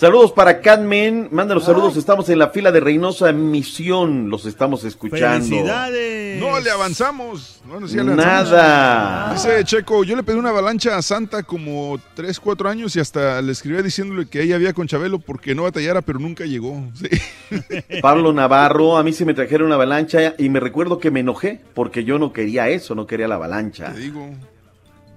Saludos 0.00 0.32
para 0.32 0.62
Catmen, 0.62 1.28
mándanos 1.30 1.66
saludos, 1.66 1.94
estamos 1.98 2.26
en 2.30 2.38
la 2.38 2.48
fila 2.48 2.72
de 2.72 2.80
Reynosa 2.80 3.32
Misión, 3.32 4.30
los 4.30 4.46
estamos 4.46 4.82
escuchando. 4.84 5.44
¡Felicidades! 5.46 6.40
No 6.40 6.58
le 6.58 6.70
avanzamos. 6.70 7.60
No, 7.68 7.78
no, 7.80 7.86
sí 7.86 7.96
le 7.96 8.00
avanzamos. 8.00 8.50
Nada. 8.50 9.34
Dice 9.34 9.62
Checo, 9.62 10.02
yo 10.04 10.16
le 10.16 10.22
pedí 10.22 10.38
una 10.38 10.48
avalancha 10.48 10.96
a 10.96 11.02
Santa 11.02 11.42
como 11.42 12.00
3, 12.14 12.40
4 12.40 12.70
años 12.70 12.96
y 12.96 13.00
hasta 13.00 13.42
le 13.42 13.52
escribí 13.52 13.82
diciéndole 13.82 14.24
que 14.26 14.40
ella 14.42 14.54
había 14.54 14.72
con 14.72 14.88
Chabelo 14.88 15.18
porque 15.18 15.54
no 15.54 15.64
batallara, 15.64 16.00
pero 16.00 16.18
nunca 16.18 16.46
llegó. 16.46 16.82
Sí. 16.94 17.60
Pablo 18.00 18.32
Navarro, 18.32 18.96
a 18.96 19.02
mí 19.02 19.12
sí 19.12 19.26
me 19.26 19.34
trajeron 19.34 19.66
una 19.66 19.74
avalancha 19.74 20.34
y 20.38 20.48
me 20.48 20.60
recuerdo 20.60 20.98
que 20.98 21.10
me 21.10 21.20
enojé 21.20 21.60
porque 21.74 22.04
yo 22.04 22.18
no 22.18 22.32
quería 22.32 22.70
eso, 22.70 22.94
no 22.94 23.06
quería 23.06 23.28
la 23.28 23.34
avalancha. 23.34 23.92
Te 23.92 24.00
digo, 24.00 24.30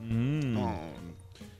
Mm. 0.02 0.54
no, 0.54 0.78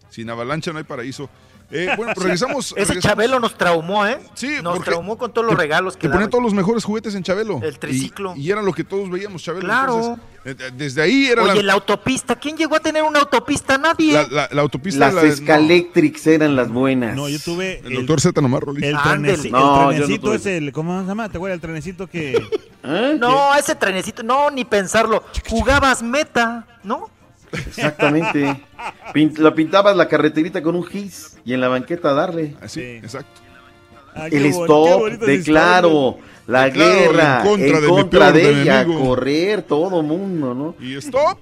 sin 0.10 0.30
avalancha 0.30 0.74
no 0.74 0.80
hay 0.80 0.84
paraíso. 0.84 1.30
Eh, 1.74 1.90
bueno, 1.98 2.14
pues 2.14 2.24
regresamos. 2.26 2.66
Ese 2.68 2.76
regresamos. 2.80 3.04
Chabelo 3.04 3.40
nos 3.40 3.58
traumó, 3.58 4.06
¿eh? 4.06 4.20
Sí, 4.36 4.58
nos 4.62 4.76
porque 4.76 4.92
traumó 4.92 5.18
con 5.18 5.34
todos 5.34 5.48
los 5.48 5.58
regalos 5.58 5.96
que 5.96 6.02
Que 6.02 6.08
ponía 6.10 6.22
daba. 6.22 6.30
todos 6.32 6.44
los 6.44 6.54
mejores 6.54 6.84
juguetes 6.84 7.16
en 7.16 7.24
Chabelo. 7.24 7.60
El 7.64 7.80
triciclo. 7.80 8.34
Y, 8.36 8.42
y 8.48 8.52
era 8.52 8.62
lo 8.62 8.72
que 8.74 8.84
todos 8.84 9.10
veíamos, 9.10 9.42
Chabelo. 9.44 9.66
Claro. 9.66 10.18
Entonces, 10.46 10.68
eh, 10.68 10.72
desde 10.76 11.02
ahí 11.02 11.28
era 11.28 11.42
Oye, 11.44 11.56
la, 11.56 11.64
la 11.64 11.74
autopista. 11.74 12.36
¿Quién 12.36 12.58
llegó 12.58 12.76
a 12.76 12.80
tener 12.80 13.02
una 13.04 13.20
autopista? 13.20 13.78
Nadie. 13.78 14.14
la, 14.14 14.28
la- 14.30 14.50
la 14.52 14.62
autopista. 14.62 15.00
Las 15.00 15.14
la- 15.16 15.24
Escalectrics 15.24 16.28
eran 16.28 16.56
las 16.56 16.70
buenas. 16.70 17.16
No, 17.16 17.28
yo 17.30 17.40
tuve 17.40 17.80
El 17.86 17.96
doctor 17.96 18.22
Z 18.22 18.42
nomás, 18.42 18.62
el, 18.62 18.96
treneci- 18.96 19.50
No, 19.52 19.92
el 19.92 20.00
no 20.00 20.06
trenecito 20.06 20.28
tuve. 20.28 20.36
ese, 20.36 20.58
el, 20.58 20.72
¿cómo 20.74 21.02
se 21.02 21.08
llama? 21.08 21.30
¿Te 21.30 21.38
acuerdas 21.38 21.56
el 21.56 21.62
trenecito 21.62 22.08
que... 22.08 22.34
¿Eh? 22.84 23.18
No, 23.20 23.56
ese 23.56 23.76
trenecito, 23.76 24.24
no, 24.24 24.52
ni 24.52 24.66
pensarlo. 24.66 25.24
Jugabas 25.50 26.04
meta, 26.04 26.68
¿no? 26.84 27.10
Exactamente. 27.54 28.62
Pin- 29.14 29.34
la 29.38 29.54
pintabas 29.54 29.96
la 29.96 30.08
carreterita 30.08 30.62
con 30.62 30.76
un 30.76 30.84
gis 30.86 31.38
y 31.46 31.54
en 31.54 31.62
la 31.62 31.68
banqueta 31.70 32.14
darle. 32.14 32.56
Así, 32.62 32.80
Sí. 32.82 32.86
exacto. 32.98 33.42
Ah, 34.16 34.28
El 34.32 34.46
stop, 34.48 35.00
bonito 35.00 35.26
de 35.26 35.34
stop, 35.36 35.46
claro, 35.54 36.18
la 36.46 36.70
guerra, 36.70 37.42
en 37.42 37.48
contra 37.48 37.78
en 37.78 37.82
de 37.82 37.88
contra 37.88 38.30
ella, 38.30 38.82
enemigo. 38.82 39.06
correr, 39.08 39.62
todo 39.64 40.04
mundo, 40.04 40.54
¿no? 40.54 40.76
Y 40.80 40.96
stop. 40.98 41.38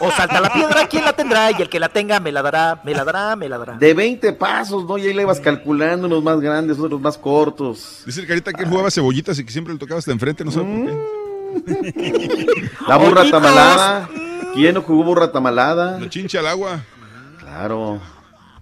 O 0.00 0.10
salta 0.10 0.40
la 0.40 0.52
piedra, 0.52 0.88
¿quién 0.88 1.04
la 1.04 1.12
tendrá? 1.12 1.50
Y 1.52 1.60
el 1.62 1.68
que 1.68 1.78
la 1.78 1.88
tenga 1.88 2.18
me 2.20 2.32
la 2.32 2.42
dará, 2.42 2.80
me 2.84 2.94
la 2.94 3.04
dará, 3.04 3.36
me 3.36 3.48
la 3.48 3.58
dará. 3.58 3.74
De 3.76 3.94
20 3.94 4.32
pasos, 4.32 4.84
¿no? 4.86 4.96
Y 4.98 5.02
ahí 5.06 5.12
le 5.14 5.22
ibas 5.22 5.38
calculando 5.40 6.06
unos 6.08 6.22
más 6.22 6.40
grandes, 6.40 6.78
otros 6.80 7.00
más 7.00 7.16
cortos. 7.18 8.02
Dice 8.06 8.20
el 8.22 8.26
carita 8.26 8.52
que 8.52 8.62
él 8.64 8.68
jugaba 8.70 8.90
cebollitas 8.90 9.38
y 9.38 9.44
que 9.44 9.52
siempre 9.52 9.72
le 9.74 9.78
tocaba 9.78 9.98
hasta 9.98 10.10
enfrente, 10.10 10.44
no 10.44 10.50
sé 10.50 10.60
por 10.60 10.66
qué. 10.86 11.94
La 12.88 12.96
burra 12.96 13.30
tamalada. 13.30 14.08
¿Quién 14.54 14.74
no 14.74 14.82
jugó 14.82 15.02
burra 15.02 15.32
tamalada? 15.32 15.98
La 15.98 16.08
chincha 16.08 16.38
al 16.38 16.46
agua. 16.46 16.84
Claro. 17.40 18.00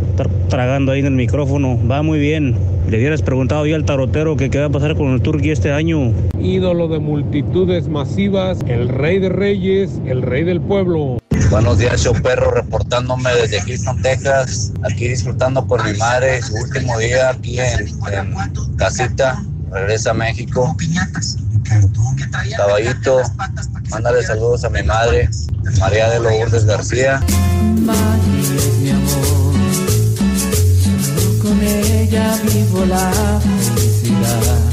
estar 0.09 0.29
tragando 0.49 0.91
ahí 0.91 0.99
en 0.99 1.07
el 1.07 1.13
micrófono, 1.13 1.79
va 1.89 2.01
muy 2.01 2.19
bien. 2.19 2.55
Le 2.89 2.97
hubieras 2.97 3.21
preguntado 3.21 3.67
ya 3.67 3.75
al 3.75 3.85
tarotero 3.85 4.35
que 4.35 4.49
qué 4.49 4.59
va 4.59 4.65
a 4.65 4.69
pasar 4.69 4.95
con 4.95 5.13
el 5.13 5.21
Turkey 5.21 5.51
este 5.51 5.71
año. 5.71 6.11
Ídolo 6.41 6.87
de 6.87 6.97
multitudes 6.99 7.87
masivas, 7.87 8.59
el 8.67 8.89
rey 8.89 9.19
de 9.19 9.29
reyes, 9.29 10.01
el 10.07 10.23
rey 10.23 10.43
del 10.43 10.59
pueblo. 10.59 11.19
Buenos 11.49 11.79
días, 11.79 12.01
show 12.01 12.13
perro, 12.13 12.51
reportándome 12.51 13.33
desde 13.33 13.61
Houston, 13.61 13.99
Texas. 14.03 14.71
Aquí 14.83 15.07
disfrutando 15.07 15.65
con 15.65 15.83
mi 15.83 15.97
madre, 15.97 16.41
su 16.43 16.53
último 16.53 16.95
día 16.99 17.31
aquí 17.31 17.59
en, 17.59 17.89
casita. 18.77 19.43
Regresa 19.71 20.11
a 20.11 20.13
México. 20.13 20.77
Caballito, 22.55 23.21
mándale 23.89 24.21
saludos 24.23 24.63
a 24.63 24.69
mi 24.69 24.83
madre, 24.83 25.27
María 25.79 26.09
de 26.11 26.19
Lourdes 26.19 26.65
García. 26.65 27.19
con 31.41 31.63
ella 31.63 32.37
vivo 32.43 32.85
la 32.85 33.11
felicidad. 33.41 34.69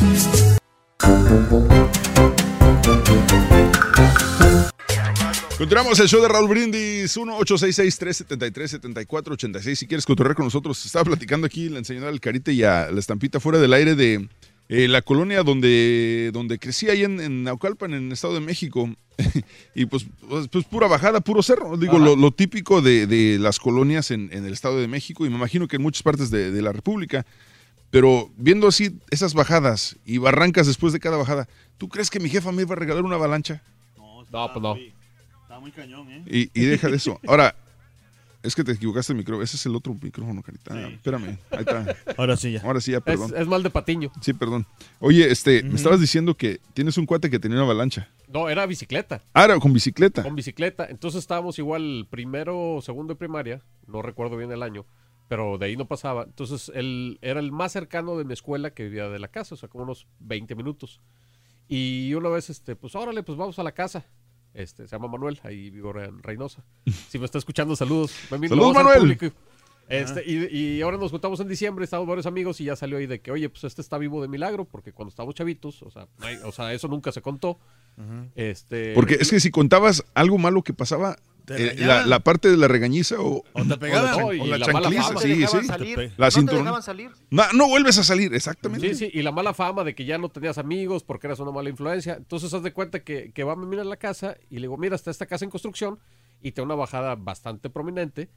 Continuamos 5.59 5.99
el 6.01 6.09
show 6.09 6.20
de 6.20 6.28
Raúl 6.28 6.51
Brindis, 6.51 7.17
1-866-373-7486. 7.17 9.75
Si 9.75 9.86
quieres 9.86 10.05
cotorrear 10.05 10.36
con 10.36 10.44
nosotros, 10.44 10.85
estaba 10.85 11.07
platicando 11.07 11.47
aquí 11.47 11.70
la 11.70 11.78
enseñanza 11.78 12.10
al 12.10 12.20
Carita 12.20 12.52
y 12.52 12.62
a 12.62 12.91
la 12.91 13.01
estampita 13.01 13.41
fuera 13.41 13.59
del 13.59 13.73
aire 13.73 13.94
de 13.94 14.28
eh, 14.68 14.86
la 14.86 15.01
colonia 15.01 15.43
donde, 15.43 16.28
donde 16.35 16.59
crecí 16.59 16.91
ahí 16.91 17.05
en, 17.05 17.20
en 17.20 17.43
Naucalpan, 17.43 17.94
en 17.94 18.09
el 18.09 18.12
Estado 18.12 18.35
de 18.35 18.41
México. 18.41 18.91
y 19.75 19.86
pues, 19.86 20.05
pues, 20.28 20.49
pues 20.49 20.67
pura 20.67 20.89
bajada, 20.89 21.20
puro 21.20 21.43
cerro. 21.43 21.78
Digo, 21.78 21.99
lo, 21.99 22.17
lo 22.17 22.33
típico 22.33 22.83
de, 22.83 23.07
de 23.07 23.39
las 23.39 23.59
colonias 23.59 24.10
en, 24.10 24.28
en 24.33 24.44
el 24.44 24.52
Estado 24.52 24.78
de 24.78 24.89
México 24.89 25.25
y 25.25 25.31
me 25.31 25.36
imagino 25.36 25.68
que 25.68 25.76
en 25.76 25.83
muchas 25.83 26.02
partes 26.02 26.31
de, 26.31 26.51
de 26.51 26.60
la 26.60 26.73
República. 26.73 27.25
Pero 27.89 28.31
viendo 28.36 28.68
así 28.68 29.01
esas 29.10 29.33
bajadas 29.33 29.97
y 30.05 30.18
barrancas 30.18 30.67
después 30.67 30.93
de 30.93 31.01
cada 31.01 31.17
bajada, 31.17 31.49
¿tú 31.78 31.89
crees 31.89 32.10
que 32.10 32.20
mi 32.20 32.28
jefa 32.28 32.52
me 32.52 32.60
iba 32.60 32.75
a 32.75 32.78
regalar 32.78 33.05
una 33.05 33.15
avalancha? 33.15 33.62
No, 34.31 34.52
pues 34.52 34.62
no. 34.62 34.76
Está 35.57 35.60
muy 35.62 35.70
cañón, 35.73 36.07
¿eh? 36.10 36.23
Y, 36.26 36.51
y 36.60 36.67
deja 36.67 36.89
de 36.89 36.97
eso. 36.97 37.18
Ahora, 37.26 37.57
Es 38.43 38.55
que 38.55 38.62
te 38.62 38.73
equivocaste 38.73 39.15
el 39.15 39.17
micrófono. 39.17 39.43
Ese 39.43 39.57
es 39.57 39.65
el 39.65 39.75
otro 39.75 39.94
micrófono, 39.94 40.43
Carita. 40.43 40.89
Espérame. 40.89 41.39
Ahí 41.51 41.60
está. 41.60 41.97
Ahora 42.18 42.36
sí 42.36 42.52
ya. 42.52 42.60
Ahora 42.60 42.81
sí 42.83 42.93
ya, 42.93 43.01
perdón. 43.01 43.33
es 43.35 43.47
mal 43.47 43.62
de 43.62 43.70
patiño. 43.70 44.12
Sí, 44.20 44.35
perdón. 44.35 44.67
Oye, 45.01 45.31
este, 45.31 45.62
me 45.62 45.76
estabas 45.76 45.99
diciendo 45.99 46.36
que 46.36 46.60
tienes 46.75 46.99
un 46.99 47.07
cuate 47.07 47.31
que 47.31 47.39
tenía 47.39 47.57
una 47.57 47.65
avalancha. 47.65 48.10
No, 48.28 48.51
era 48.51 48.67
bicicleta. 48.67 49.23
Ah, 49.33 49.44
era 49.44 49.59
con 49.59 49.73
bicicleta. 49.73 50.23
Con 50.23 50.36
bicicleta. 50.36 50.86
Entonces 50.91 51.20
estábamos 51.20 51.59
igual 51.59 52.07
primero 52.10 52.81
segundo 52.83 53.15
de 53.15 53.18
primaria, 53.18 53.62
no 53.86 54.02
recuerdo 54.02 54.36
bien 54.36 54.52
el 54.52 54.62
año, 54.62 54.85
pero 55.26 55.57
de 55.57 55.67
ahí 55.67 55.76
no 55.76 55.86
pasaba. 55.86 56.25
Entonces 56.25 56.70
él 56.75 57.18
era 57.23 57.41
el 57.41 57.51
más 57.51 57.73
cercano 57.73 58.18
de 58.18 58.25
mi 58.25 58.35
escuela 58.35 58.73
que 58.75 58.85
vivía 58.85 59.09
de 59.09 59.18
la 59.18 59.28
casa, 59.28 59.55
o 59.55 59.59
sea, 59.59 59.70
como 59.70 59.85
unos 59.85 60.07
20 60.20 60.55
minutos. 60.55 61.01
Y 61.67 62.12
una 62.15 62.28
vez, 62.28 62.51
este, 62.51 62.76
pues 62.76 62.94
órale, 62.94 63.23
pues 63.23 63.39
vamos 63.39 63.59
a 63.59 63.62
la 63.62 63.73
casa. 63.73 64.05
Este, 64.57 64.89
se 64.89 64.97
llama 64.97 65.09
Manuel, 65.09 65.39
ahí 65.43 65.70
vivo 65.70 65.99
en 66.01 66.23
Reynosa. 66.23 66.65
Si 67.10 67.18
me 67.18 67.25
está 67.26 67.39
escuchando, 67.39 67.76
saludos. 67.76 68.12
Saludos, 68.49 68.75
Manuel. 68.75 69.18
Este, 69.89 70.25
y, 70.28 70.47
y 70.57 70.83
ahora 70.83 70.97
nos 70.97 71.12
juntamos 71.12 71.39
en 71.39 71.47
diciembre, 71.47 71.85
estamos 71.85 72.09
varios 72.09 72.26
amigos 72.26 72.60
y 72.60 72.65
ya 72.65 72.75
salió 72.75 72.99
ahí 72.99 73.07
de 73.07 73.20
que, 73.20 73.31
oye, 73.31 73.49
pues 73.49 73.62
este 73.62 73.81
está 73.83 73.99
vivo 73.99 74.20
de 74.20 74.26
milagro, 74.26 74.65
porque 74.65 74.93
cuando 74.93 75.10
estábamos 75.10 75.36
chavitos, 75.36 75.81
o 75.83 75.91
sea, 75.93 76.09
no 76.18 76.26
hay- 76.26 76.39
o 76.44 76.51
sea 76.51 76.73
eso 76.73 76.89
nunca 76.89 77.12
se 77.12 77.23
contó. 77.23 77.60
Este, 78.35 78.94
Porque 78.94 79.15
es 79.15 79.31
que 79.31 79.39
si 79.41 79.51
contabas 79.52 80.05
algo 80.15 80.39
malo 80.39 80.62
que 80.62 80.73
pasaba, 80.73 81.17
la, 81.55 81.57
regañaban. 81.57 82.10
la 82.10 82.20
parte 82.20 82.50
de 82.50 82.57
la 82.57 82.68
regañiza 82.68 83.16
o, 83.20 83.44
O 83.52 83.65
te 83.65 83.76
pegaban. 83.78 84.23
o 84.25 84.33
y 84.33 84.39
la, 84.39 84.44
o 84.44 84.47
la 84.47 84.58
la 84.58 84.73
mala 84.73 84.91
chancliza, 84.91 85.02
fama. 85.02 85.15
No 85.15 85.20
te 85.20 85.26
sí, 85.34 85.41
dejaban 85.41 85.62
sí. 85.62 85.68
salir. 85.68 85.99
La 85.99 86.26
no 86.26 86.26
te 86.26 86.31
cinturón. 86.33 86.60
dejaban 86.65 86.83
salir. 86.83 87.10
No, 87.31 87.42
no 87.55 87.68
vuelves 87.68 87.99
a 87.99 88.05
salir, 88.05 88.34
exactamente. 88.34 88.89
Sí, 88.94 89.07
sí, 89.07 89.10
y 89.12 89.23
la 89.23 89.33
mala 89.33 89.55
fama 89.55 89.84
de 89.84 89.94
que 89.94 90.05
ya 90.05 90.18
no 90.18 90.28
tenías 90.28 90.58
amigos 90.58 91.05
porque 91.05 91.26
eras 91.26 91.39
una 91.41 91.52
mala 91.52 91.68
influencia. 91.70 92.15
Entonces, 92.15 92.52
haz 92.52 92.62
de 92.62 92.73
cuenta 92.73 93.05
que, 93.05 93.33
que 93.33 93.44
va 93.44 93.52
a 93.52 93.57
mirar 93.57 93.86
la 93.86 93.97
casa 93.97 94.36
y 94.50 94.57
le 94.57 94.62
digo, 94.62 94.76
mira, 94.76 94.97
está 94.97 95.10
esta 95.10 95.26
casa 95.26 95.44
en 95.44 95.50
construcción 95.50 95.99
y 96.42 96.52
tiene 96.52 96.66
una 96.66 96.75
bajada 96.75 97.15
bastante 97.15 97.70
prominente. 97.70 98.28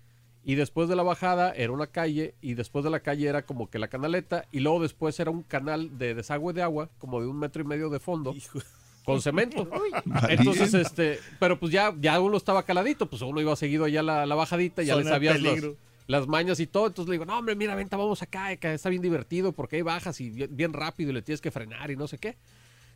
Y 0.42 0.56
después 0.56 0.88
de 0.88 0.96
la 0.96 1.04
bajada 1.04 1.52
era 1.52 1.74
una 1.74 1.88
calle 1.88 2.34
y 2.42 2.54
después 2.54 2.86
de 2.86 2.90
la 2.90 3.02
calle 3.02 3.28
era 3.28 3.42
como 3.42 3.70
que 3.70 3.78
la 3.78 3.90
canaleta 3.90 4.46
y 4.54 4.62
luego 4.62 4.82
después 4.82 5.20
era 5.20 5.32
un 5.32 5.44
canal 5.44 5.98
de 5.98 6.16
desagüe 6.16 6.54
de 6.54 6.62
agua 6.62 6.90
como 6.98 7.20
de 7.20 7.28
un 7.28 7.38
metro 7.38 7.62
y 7.62 7.66
medio 7.66 7.90
de 7.90 8.00
fondo 8.00 8.34
con 9.14 9.22
cemento. 9.22 9.68
Entonces, 10.30 10.74
este, 10.74 11.20
pero 11.40 11.60
pues 11.60 11.72
ya, 11.72 11.94
ya 12.00 12.20
uno 12.20 12.38
estaba 12.38 12.64
caladito, 12.64 13.10
pues 13.10 13.22
uno 13.22 13.42
iba 13.42 13.56
seguido 13.56 13.86
allá 13.86 14.04
la, 14.04 14.26
la 14.26 14.36
bajadita, 14.36 14.84
ya 14.84 14.96
le 14.96 15.04
sabías 15.04 15.42
las, 15.42 15.64
las 16.08 16.28
mañas 16.28 16.60
y 16.60 16.68
todo. 16.68 16.88
Entonces 16.88 17.10
le 17.10 17.14
digo, 17.14 17.26
no, 17.26 17.38
hombre, 17.38 17.56
mira, 17.56 17.76
venta, 17.76 17.98
vamos 17.98 18.22
acá, 18.22 18.56
que 18.58 18.74
está 18.74 18.90
bien 18.90 19.02
divertido 19.02 19.52
porque 19.52 19.78
ahí 19.78 19.82
bajas 19.82 20.20
y 20.22 20.30
bien, 20.30 20.56
bien 20.56 20.74
rápido 20.74 21.12
y 21.12 21.14
le 21.14 21.22
tienes 21.22 21.42
que 21.42 21.52
frenar 21.52 21.92
y 21.92 21.96
no 21.96 22.08
sé 22.08 22.18
qué. 22.18 22.36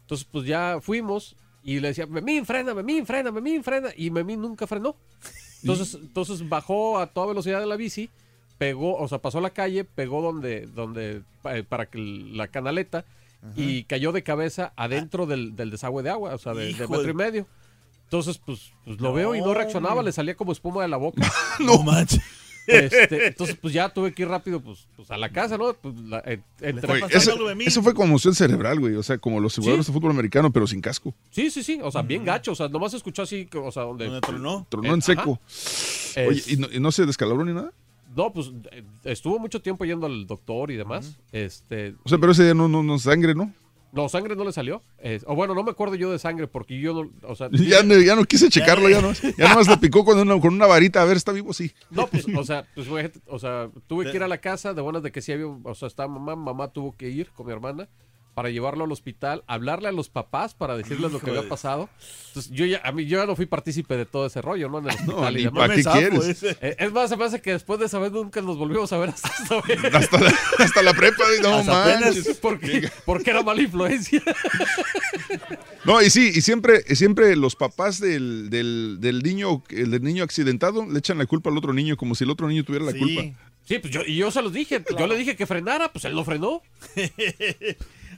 Entonces, 0.01 0.27
pues 0.29 0.45
ya 0.45 0.79
fuimos 0.81 1.35
y 1.63 1.79
le 1.79 1.89
decía, 1.89 2.05
Memín, 2.05 2.45
frena, 2.45 2.73
Memín, 2.73 3.05
frena, 3.05 3.31
Memín, 3.31 3.63
frena. 3.63 3.89
Y 3.95 4.09
Memín 4.11 4.41
nunca 4.41 4.67
frenó. 4.67 4.95
Entonces, 5.61 5.93
entonces 6.01 6.47
bajó 6.49 6.99
a 6.99 7.07
toda 7.07 7.27
velocidad 7.27 7.59
de 7.61 7.65
la 7.67 7.77
bici, 7.77 8.09
pegó, 8.57 8.97
o 8.97 9.07
sea, 9.07 9.19
pasó 9.19 9.39
la 9.39 9.51
calle, 9.51 9.83
pegó 9.85 10.21
donde, 10.21 10.67
donde, 10.67 11.21
pa- 11.41 11.63
para 11.67 11.85
que 11.85 11.97
la 11.99 12.47
canaleta 12.49 13.05
y 13.55 13.83
cayó 13.83 14.11
de 14.11 14.23
cabeza 14.23 14.73
adentro 14.75 15.25
del, 15.25 15.55
del 15.55 15.69
desagüe 15.71 16.03
de 16.03 16.09
agua, 16.09 16.33
o 16.33 16.37
sea, 16.37 16.53
de, 16.53 16.73
metro 16.73 17.09
y 17.09 17.13
medio. 17.13 17.47
Entonces, 18.05 18.37
pues, 18.37 18.71
pues 18.85 18.99
lo 19.01 19.11
veo 19.13 19.33
y 19.35 19.41
no 19.41 19.53
reaccionaba, 19.53 20.03
le 20.03 20.11
salía 20.11 20.35
como 20.35 20.51
espuma 20.51 20.81
de 20.83 20.87
la 20.87 20.97
boca. 20.97 21.21
No 21.59 21.81
manches. 21.83 22.21
Este, 22.65 23.27
entonces, 23.27 23.57
pues 23.61 23.73
ya 23.73 23.89
tuve 23.89 24.13
que 24.13 24.21
ir 24.21 24.29
rápido 24.29 24.61
pues, 24.61 24.87
pues 24.95 25.11
a 25.11 25.17
la 25.17 25.29
casa, 25.33 25.57
¿no? 25.57 25.73
Pues, 25.73 25.95
la- 25.99 26.23
eh, 26.25 26.39
entre- 26.61 26.87
pasando 27.01 27.17
eso, 27.17 27.49
eso 27.59 27.83
fue 27.83 27.93
conmoción 27.93 28.33
cerebral, 28.33 28.79
güey. 28.79 28.95
O 28.95 29.03
sea, 29.03 29.17
como 29.17 29.41
los 29.41 29.55
jugadores 29.57 29.85
Sí. 29.85 29.91
de 29.91 29.99
fútbol 29.99 30.11
americano, 30.11 30.49
pero 30.53 30.65
sin 30.65 30.79
casco. 30.79 31.13
Sí, 31.31 31.51
sí, 31.51 31.61
sí, 31.61 31.79
o 31.83 31.91
sea, 31.91 32.03
bien 32.03 32.23
gacho, 32.23 32.53
o 32.53 32.55
sea, 32.55 32.69
nomás 32.69 32.93
escuchó 32.93 33.23
así, 33.23 33.47
que, 33.47 33.57
o 33.57 33.69
sea, 33.69 33.83
donde... 33.83 34.05
¿Dónde 34.05 34.21
tronó? 34.21 34.65
Tronó 34.69 34.91
Eh, 34.91 34.93
en 34.93 35.01
seco. 35.01 35.41
ajá. 36.15 36.27
Oye, 36.29 36.41
¿y 36.47 36.55
no, 36.55 36.67
y 36.71 36.79
no 36.79 36.91
se 36.93 37.05
descalabró 37.05 37.43
ni 37.43 37.51
nada? 37.53 37.73
No, 38.15 38.31
pues 38.33 38.51
eh, 38.71 38.83
estuvo 39.05 39.39
mucho 39.39 39.61
tiempo 39.61 39.85
yendo 39.85 40.05
al 40.05 40.25
doctor 40.27 40.71
y 40.71 40.75
demás. 40.75 41.17
Este, 41.31 41.95
O 42.03 42.09
sea, 42.09 42.17
pero 42.17 42.31
ese 42.31 42.43
día 42.43 42.53
no, 42.53 42.67
no, 42.67 42.83
no 42.83 42.97
sangre, 42.99 43.33
¿no? 43.35 43.51
no, 43.91 44.09
sangre 44.09 44.35
no 44.35 44.43
le 44.43 44.51
salió. 44.51 44.81
Eh, 44.97 45.21
o 45.27 45.35
bueno, 45.35 45.53
no 45.53 45.63
me 45.63 45.69
acuerdo 45.69 45.93
yo 45.93 46.11
de 46.11 46.17
sangre 46.17 46.47
porque 46.47 46.79
yo 46.79 46.93
no, 47.03 47.11
o 47.27 47.35
sea, 47.35 47.47
Ya, 47.51 47.83
no- 47.83 47.99
ya 47.99 48.15
no 48.15 48.23
quise 48.25 48.49
checarlo, 48.49 48.89
ya 48.89 49.01
no. 49.01 49.11
Ya 49.37 49.49
nomás 49.49 49.67
le 49.67 49.77
picó 49.77 50.03
con 50.03 50.17
una, 50.17 50.39
con 50.41 50.53
una 50.53 50.65
varita. 50.65 51.01
A 51.01 51.05
ver, 51.05 51.15
está 51.17 51.31
vivo, 51.31 51.53
sí. 51.53 51.71
no, 51.91 52.07
pues, 52.07 52.25
o 52.35 52.43
sea, 52.43 52.65
pues, 52.73 52.89
güey, 52.89 53.11
o 53.27 53.37
sea, 53.37 53.69
tuve 53.87 54.09
que 54.09 54.17
ir 54.17 54.23
a 54.23 54.27
la 54.27 54.39
casa 54.39 54.73
de 54.73 54.81
buenas 54.81 55.03
de 55.03 55.11
que 55.11 55.21
sí 55.21 55.31
había, 55.31 55.45
o 55.47 55.75
sea, 55.75 55.87
estaba 55.87 56.11
mamá, 56.11 56.35
mamá 56.35 56.69
tuvo 56.69 56.95
que 56.97 57.09
ir 57.09 57.29
con 57.29 57.45
mi 57.45 57.51
hermana 57.53 57.87
para 58.33 58.49
llevarlo 58.49 58.85
al 58.85 58.91
hospital, 58.91 59.43
hablarle 59.47 59.89
a 59.89 59.91
los 59.91 60.09
papás 60.09 60.53
para 60.53 60.75
decirles 60.75 61.11
lo 61.11 61.19
que 61.19 61.29
había 61.29 61.47
pasado. 61.47 61.89
Entonces, 62.29 62.51
yo 62.51 62.65
ya, 62.65 62.81
a 62.83 62.91
mí, 62.91 63.05
yo 63.05 63.19
ya 63.19 63.25
no 63.25 63.35
fui 63.35 63.45
partícipe 63.45 63.95
de 63.95 64.05
todo 64.05 64.25
ese 64.25 64.41
rollo, 64.41 64.69
¿no? 64.69 64.79
En 64.79 64.85
el 64.89 64.91
hospital 64.99 65.33
y 65.33 65.37
ni 65.37 65.43
demás. 65.43 65.67
pa' 65.69 65.75
qué 65.75 65.83
zafo 65.83 65.97
quieres. 65.99 66.25
ese. 66.25 66.57
Eh, 66.61 66.75
es 66.79 66.91
más, 66.91 67.09
se 67.09 67.17
me 67.17 67.25
hace 67.25 67.41
que 67.41 67.51
después 67.51 67.79
de 67.79 67.85
esa 67.85 67.99
vez 67.99 68.11
nunca 68.11 68.41
nos 68.41 68.57
volvimos 68.57 68.91
a 68.91 68.97
ver 68.97 69.09
hasta 69.09 69.29
esta 69.41 69.61
vez. 69.67 69.93
Hasta 69.93 70.19
la, 70.19 70.33
hasta 70.59 70.81
la 70.81 70.93
prepa, 70.93 71.23
no 71.41 71.63
manches. 71.63 72.37
Porque, 72.41 72.89
porque 73.05 73.29
era 73.29 73.41
mala 73.43 73.61
influencia. 73.61 74.21
No, 75.85 76.01
y 76.01 76.09
sí, 76.09 76.31
y 76.33 76.41
siempre, 76.41 76.81
siempre 76.95 77.35
los 77.35 77.55
papás 77.55 77.99
del, 77.99 78.49
del, 78.49 78.97
del 78.99 79.21
niño, 79.21 79.63
el 79.69 79.91
del 79.91 80.01
niño 80.03 80.23
accidentado, 80.23 80.85
le 80.89 80.99
echan 80.99 81.17
la 81.17 81.25
culpa 81.25 81.49
al 81.49 81.57
otro 81.57 81.73
niño, 81.73 81.97
como 81.97 82.15
si 82.15 82.23
el 82.23 82.29
otro 82.29 82.47
niño 82.47 82.63
tuviera 82.63 82.85
la 82.85 82.91
Sí. 82.93 82.99
culpa. 82.99 83.21
Sí, 83.65 83.79
pues 83.79 83.93
yo, 83.93 84.01
y 84.05 84.17
yo 84.17 84.29
se 84.29 84.41
los 84.41 84.51
dije. 84.51 84.83
Yo 84.99 85.07
le 85.07 85.15
dije 85.15 85.37
que 85.37 85.45
frenara, 85.45 85.89
pues 85.91 86.03
él 86.03 86.13
no 86.15 86.25
frenó. 86.25 86.61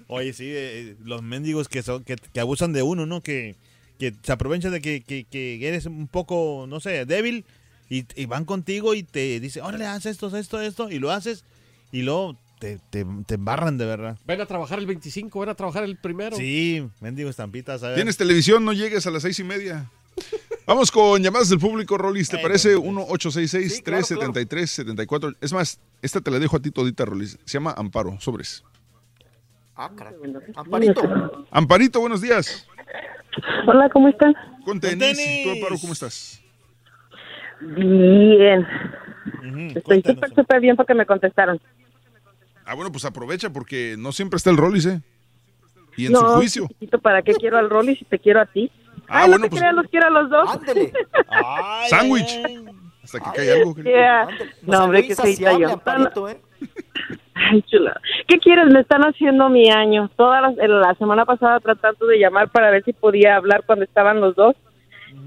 Oye, 0.08 0.34
sí, 0.34 0.46
eh, 0.48 0.96
los 1.04 1.24
mendigos 1.24 1.68
que 1.68 1.84
son 1.84 2.04
que, 2.04 2.16
que 2.16 2.40
abusan 2.40 2.74
de 2.74 2.84
uno, 2.84 3.06
¿no? 3.06 3.22
Que, 3.22 3.56
que 3.98 4.14
se 4.22 4.32
aprovechan 4.32 4.72
de 4.72 4.82
que, 4.82 5.02
que, 5.02 5.26
que 5.26 5.68
eres 5.68 5.86
un 5.86 6.08
poco, 6.08 6.66
no 6.68 6.80
sé, 6.80 7.06
débil 7.06 7.46
y, 7.90 8.06
y 8.16 8.26
van 8.26 8.46
contigo 8.46 8.94
y 8.94 9.04
te 9.04 9.40
dicen, 9.40 9.64
órale, 9.64 9.86
haz 9.86 10.06
esto, 10.06 10.36
esto, 10.38 10.62
esto, 10.62 10.92
y 10.92 11.00
lo 11.00 11.12
haces 11.12 11.44
y 11.92 12.04
luego 12.04 12.38
te, 12.60 12.80
te, 12.90 13.06
te 13.26 13.36
embarran 13.36 13.78
de 13.78 13.86
verdad. 13.86 14.18
Ven 14.26 14.42
a 14.42 14.46
trabajar 14.46 14.80
el 14.80 14.86
25, 14.86 15.40
ven 15.40 15.50
a 15.50 15.56
trabajar 15.56 15.84
el 15.84 15.98
primero. 15.98 16.38
Sí, 16.38 16.88
mendigo 17.00 17.30
estampitas, 17.30 17.82
¿sabes? 17.82 17.96
Tienes 17.96 18.18
televisión, 18.18 18.64
no 18.64 18.74
llegues 18.74 19.06
a 19.08 19.12
las 19.12 19.24
seis 19.24 19.40
y 19.40 19.44
media. 19.44 19.90
Vamos 20.68 20.92
con 20.92 21.22
llamadas 21.22 21.50
del 21.50 21.60
público, 21.60 21.98
Rolis. 21.98 22.30
¿Te 22.30 22.38
Ay, 22.38 22.44
parece? 22.44 22.74
no, 22.74 22.92
no. 22.92 23.08
1-866-373-74. 23.08 25.36
Es 25.42 25.54
más, 25.54 25.80
esta 26.02 26.22
te 26.22 26.32
la 26.32 26.40
dejo 26.40 26.58
a 26.58 26.60
ti 26.60 26.72
todita, 26.72 27.06
Rolis. 27.06 27.38
Se 27.46 27.54
llama 27.54 27.74
Amparo, 27.78 28.20
sobres. 28.20 28.64
Ah, 29.76 29.92
caray. 29.96 30.14
Amparito. 30.56 31.46
Amparito, 31.52 32.00
buenos 32.00 32.22
días. 32.22 32.68
Hola, 33.68 33.90
¿cómo 33.90 34.08
están? 34.08 34.34
Con 34.64 34.80
tenis. 34.80 35.20
¿Tú, 35.44 35.50
Amparo, 35.52 35.76
cómo 35.80 35.94
estás? 35.94 36.42
Bien. 37.62 38.66
Estoy 39.76 40.02
súper, 40.02 40.34
súper 40.34 40.62
bien 40.62 40.76
porque 40.76 40.94
me 40.94 41.06
contestaron. 41.06 41.60
Ah, 42.66 42.74
bueno, 42.74 42.92
pues 42.92 43.06
aprovecha 43.06 43.50
porque 43.52 43.96
no 43.98 44.12
siempre 44.12 44.38
está 44.38 44.50
el 44.50 44.58
Rolis, 44.58 44.86
¿eh? 44.86 45.02
Y 45.98 46.08
en 46.08 46.14
no, 46.14 46.20
su 46.20 46.26
juicio. 46.38 46.68
chiquito, 46.68 47.00
¿para 47.00 47.22
qué 47.22 47.34
quiero 47.34 47.58
al 47.58 47.70
Rolly 47.70 47.96
si 47.96 48.06
te 48.06 48.20
quiero 48.20 48.42
a 48.42 48.46
ti? 48.46 48.72
Ah, 49.08 49.22
Ay, 49.24 49.30
bueno, 49.30 49.38
no 49.38 49.44
te 49.46 49.50
pues- 49.52 49.60
creas, 49.62 49.76
los 49.76 49.88
quiero 49.88 50.08
a 50.08 50.10
los 50.10 50.30
dos. 50.30 50.50
Ándele. 50.56 50.94
Sándwich. 51.90 52.40
Hasta 53.04 53.20
que 53.20 53.32
caiga 53.36 53.54
algo. 53.56 53.76
Yeah. 53.76 54.28
No, 54.64 54.84
hombre, 54.86 55.06
que 55.08 55.16
soy 55.16 55.36
yo. 55.38 55.70
Amparito, 55.70 56.28
¿eh? 56.30 56.42
Ay, 57.34 57.62
chula. 57.64 58.00
¿Qué 58.28 58.38
quieres? 58.40 58.66
Me 58.68 58.80
están 58.80 59.02
haciendo 59.04 59.50
mi 59.50 59.70
año. 59.70 60.10
Toda 60.16 60.42
la, 60.42 60.54
la 60.68 60.96
semana 60.96 61.26
pasada 61.26 61.60
tratando 61.60 62.08
de 62.08 62.18
llamar 62.18 62.50
para 62.50 62.72
ver 62.72 62.84
si 62.84 62.94
podía 62.94 63.36
hablar 63.36 63.64
cuando 63.66 63.86
estaban 63.86 64.22
los 64.22 64.36
dos. 64.36 64.56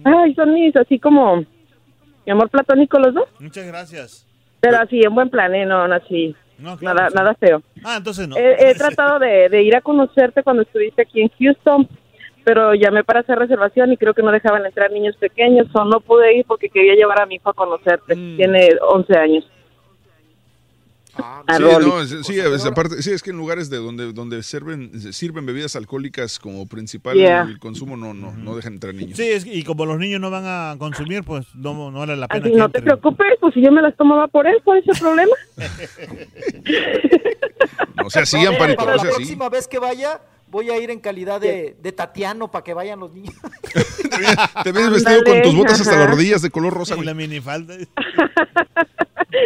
Ay, 0.04 0.34
son 0.34 0.54
mis, 0.54 0.74
así 0.76 0.98
como 0.98 1.36
mi 1.36 2.32
amor 2.32 2.48
platónico 2.50 2.98
los 2.98 3.14
dos. 3.14 3.28
Muchas 3.40 3.66
gracias. 3.66 4.26
Pero 4.60 4.78
así, 4.78 5.00
en 5.02 5.14
buen 5.14 5.30
plan, 5.30 5.54
¿eh? 5.54 5.66
No, 5.66 5.86
no, 5.86 5.94
así. 5.94 6.34
No, 6.58 6.76
claro, 6.76 6.96
Nada, 6.96 7.08
sí. 7.10 7.14
nada 7.16 7.34
feo. 7.34 7.62
Ah, 7.84 7.96
entonces 7.98 8.26
no. 8.26 8.36
He, 8.36 8.70
he 8.70 8.74
tratado 8.76 9.18
de, 9.18 9.48
de 9.48 9.62
ir 9.62 9.76
a 9.76 9.80
conocerte 9.80 10.42
cuando 10.42 10.62
estuviste 10.62 11.02
aquí 11.02 11.20
en 11.20 11.30
Houston, 11.38 11.88
pero 12.42 12.74
llamé 12.74 13.04
para 13.04 13.20
hacer 13.20 13.38
reservación 13.38 13.92
y 13.92 13.96
creo 13.96 14.14
que 14.14 14.22
no 14.22 14.32
dejaban 14.32 14.66
entrar 14.66 14.90
niños 14.90 15.14
pequeños, 15.16 15.68
o 15.74 15.84
no 15.84 16.00
pude 16.00 16.36
ir 16.38 16.44
porque 16.46 16.68
quería 16.68 16.94
llevar 16.94 17.20
a 17.20 17.26
mi 17.26 17.36
hijo 17.36 17.50
a 17.50 17.54
conocerte. 17.54 18.16
Mm. 18.16 18.36
Tiene 18.36 18.68
11 18.80 19.18
años. 19.18 19.44
Ah, 21.20 21.42
A 21.46 21.56
Sí, 21.56 21.62
no, 21.62 22.00
es- 22.00 22.26
sí, 22.26 22.38
es, 22.38 22.64
aparte, 22.64 23.02
sí, 23.02 23.10
es 23.10 23.22
que 23.22 23.30
en 23.30 23.36
lugares 23.36 23.68
de 23.70 23.78
donde, 23.78 24.12
donde 24.12 24.42
sirven, 24.42 25.12
sirven 25.12 25.44
bebidas 25.46 25.74
alcohólicas 25.76 26.38
como 26.38 26.66
principal 26.66 27.16
Yeah. 27.16 27.42
el 27.42 27.58
consumo, 27.58 27.96
no, 27.96 28.14
no, 28.14 28.32
no 28.32 28.54
dejan 28.54 28.74
entrar 28.74 28.94
niños. 28.94 29.16
Sí, 29.16 29.24
es, 29.24 29.44
y 29.46 29.64
como 29.64 29.84
los 29.86 29.98
niños 29.98 30.20
no 30.20 30.30
van 30.30 30.44
a 30.46 30.76
consumir, 30.78 31.24
pues 31.24 31.46
no, 31.54 31.90
no 31.90 31.98
vale 31.98 32.16
la 32.16 32.28
pena 32.28 32.44
Así 32.44 32.52
que 32.52 32.58
no 32.58 32.70
te 32.70 32.78
entren. 32.78 32.98
preocupes, 33.00 33.26
pues 33.40 33.54
si 33.54 33.62
yo 33.62 33.72
me 33.72 33.82
las 33.82 33.96
tomaba 33.96 34.28
por 34.28 34.46
él, 34.46 34.56
¿cuál 34.64 34.78
es 34.78 34.88
el 34.88 34.98
problema? 34.98 35.32
No 37.96 38.10
sea 38.10 38.22
así, 38.22 38.40
No, 38.42 38.50
Amparito, 38.50 38.76
para 38.78 38.92
no 38.92 38.96
la 38.96 39.02
sea 39.02 39.10
así. 39.10 39.16
próxima 39.18 39.48
vez 39.48 39.66
que 39.68 39.78
vaya, 39.78 40.20
voy 40.50 40.70
a 40.70 40.78
ir 40.78 40.90
en 40.90 41.00
calidad 41.00 41.40
de, 41.40 41.76
de 41.80 41.92
Tatiano 41.92 42.50
para 42.50 42.64
que 42.64 42.74
vayan 42.74 43.00
los 43.00 43.12
niños. 43.12 43.34
Te 44.64 44.72
ves 44.72 44.90
vestido 44.90 45.22
con 45.24 45.42
tus 45.42 45.56
botas 45.56 45.80
hasta 45.80 45.96
las 45.96 46.10
rodillas 46.10 46.42
de 46.42 46.50
color 46.50 46.72
rosa, 46.74 46.96
Y 46.96 47.04
la 47.04 47.14
minifalda. 47.14 47.74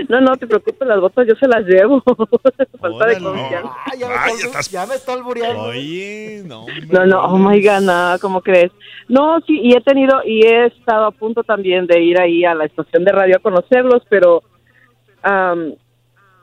No, 0.08 0.20
no 0.20 0.36
te 0.36 0.46
preocupes, 0.46 0.86
las 0.86 1.00
botas 1.00 1.26
yo 1.26 1.34
se 1.34 1.48
las 1.48 1.64
llevo. 1.66 2.00
Falta 2.80 3.06
de 3.06 3.18
confianza. 3.18 3.72
Ah, 3.84 3.92
ya, 3.98 4.08
me 4.08 4.14
está, 4.14 4.58
albu- 4.60 4.70
ya 4.70 4.86
me 4.86 4.94
está 4.94 5.12
albureando. 5.12 5.62
Oye, 5.64 6.42
no. 6.46 6.66
No, 6.90 7.06
no, 7.06 7.20
oh 7.24 7.36
my 7.38 7.60
God, 7.62 7.80
no, 7.80 8.14
¿cómo 8.20 8.40
crees? 8.42 8.70
No, 9.08 9.40
sí, 9.46 9.58
y 9.62 9.74
he 9.76 9.80
tenido, 9.80 10.20
y 10.24 10.46
he 10.46 10.66
estado 10.66 11.06
a 11.06 11.10
punto 11.10 11.42
también 11.42 11.86
de 11.86 12.00
ir 12.00 12.18
ahí 12.20 12.44
a 12.44 12.54
la 12.54 12.64
estación 12.64 13.04
de 13.04 13.12
radio 13.12 13.36
a 13.36 13.40
conocerlos, 13.40 14.02
pero 14.08 14.42
am, 15.22 15.74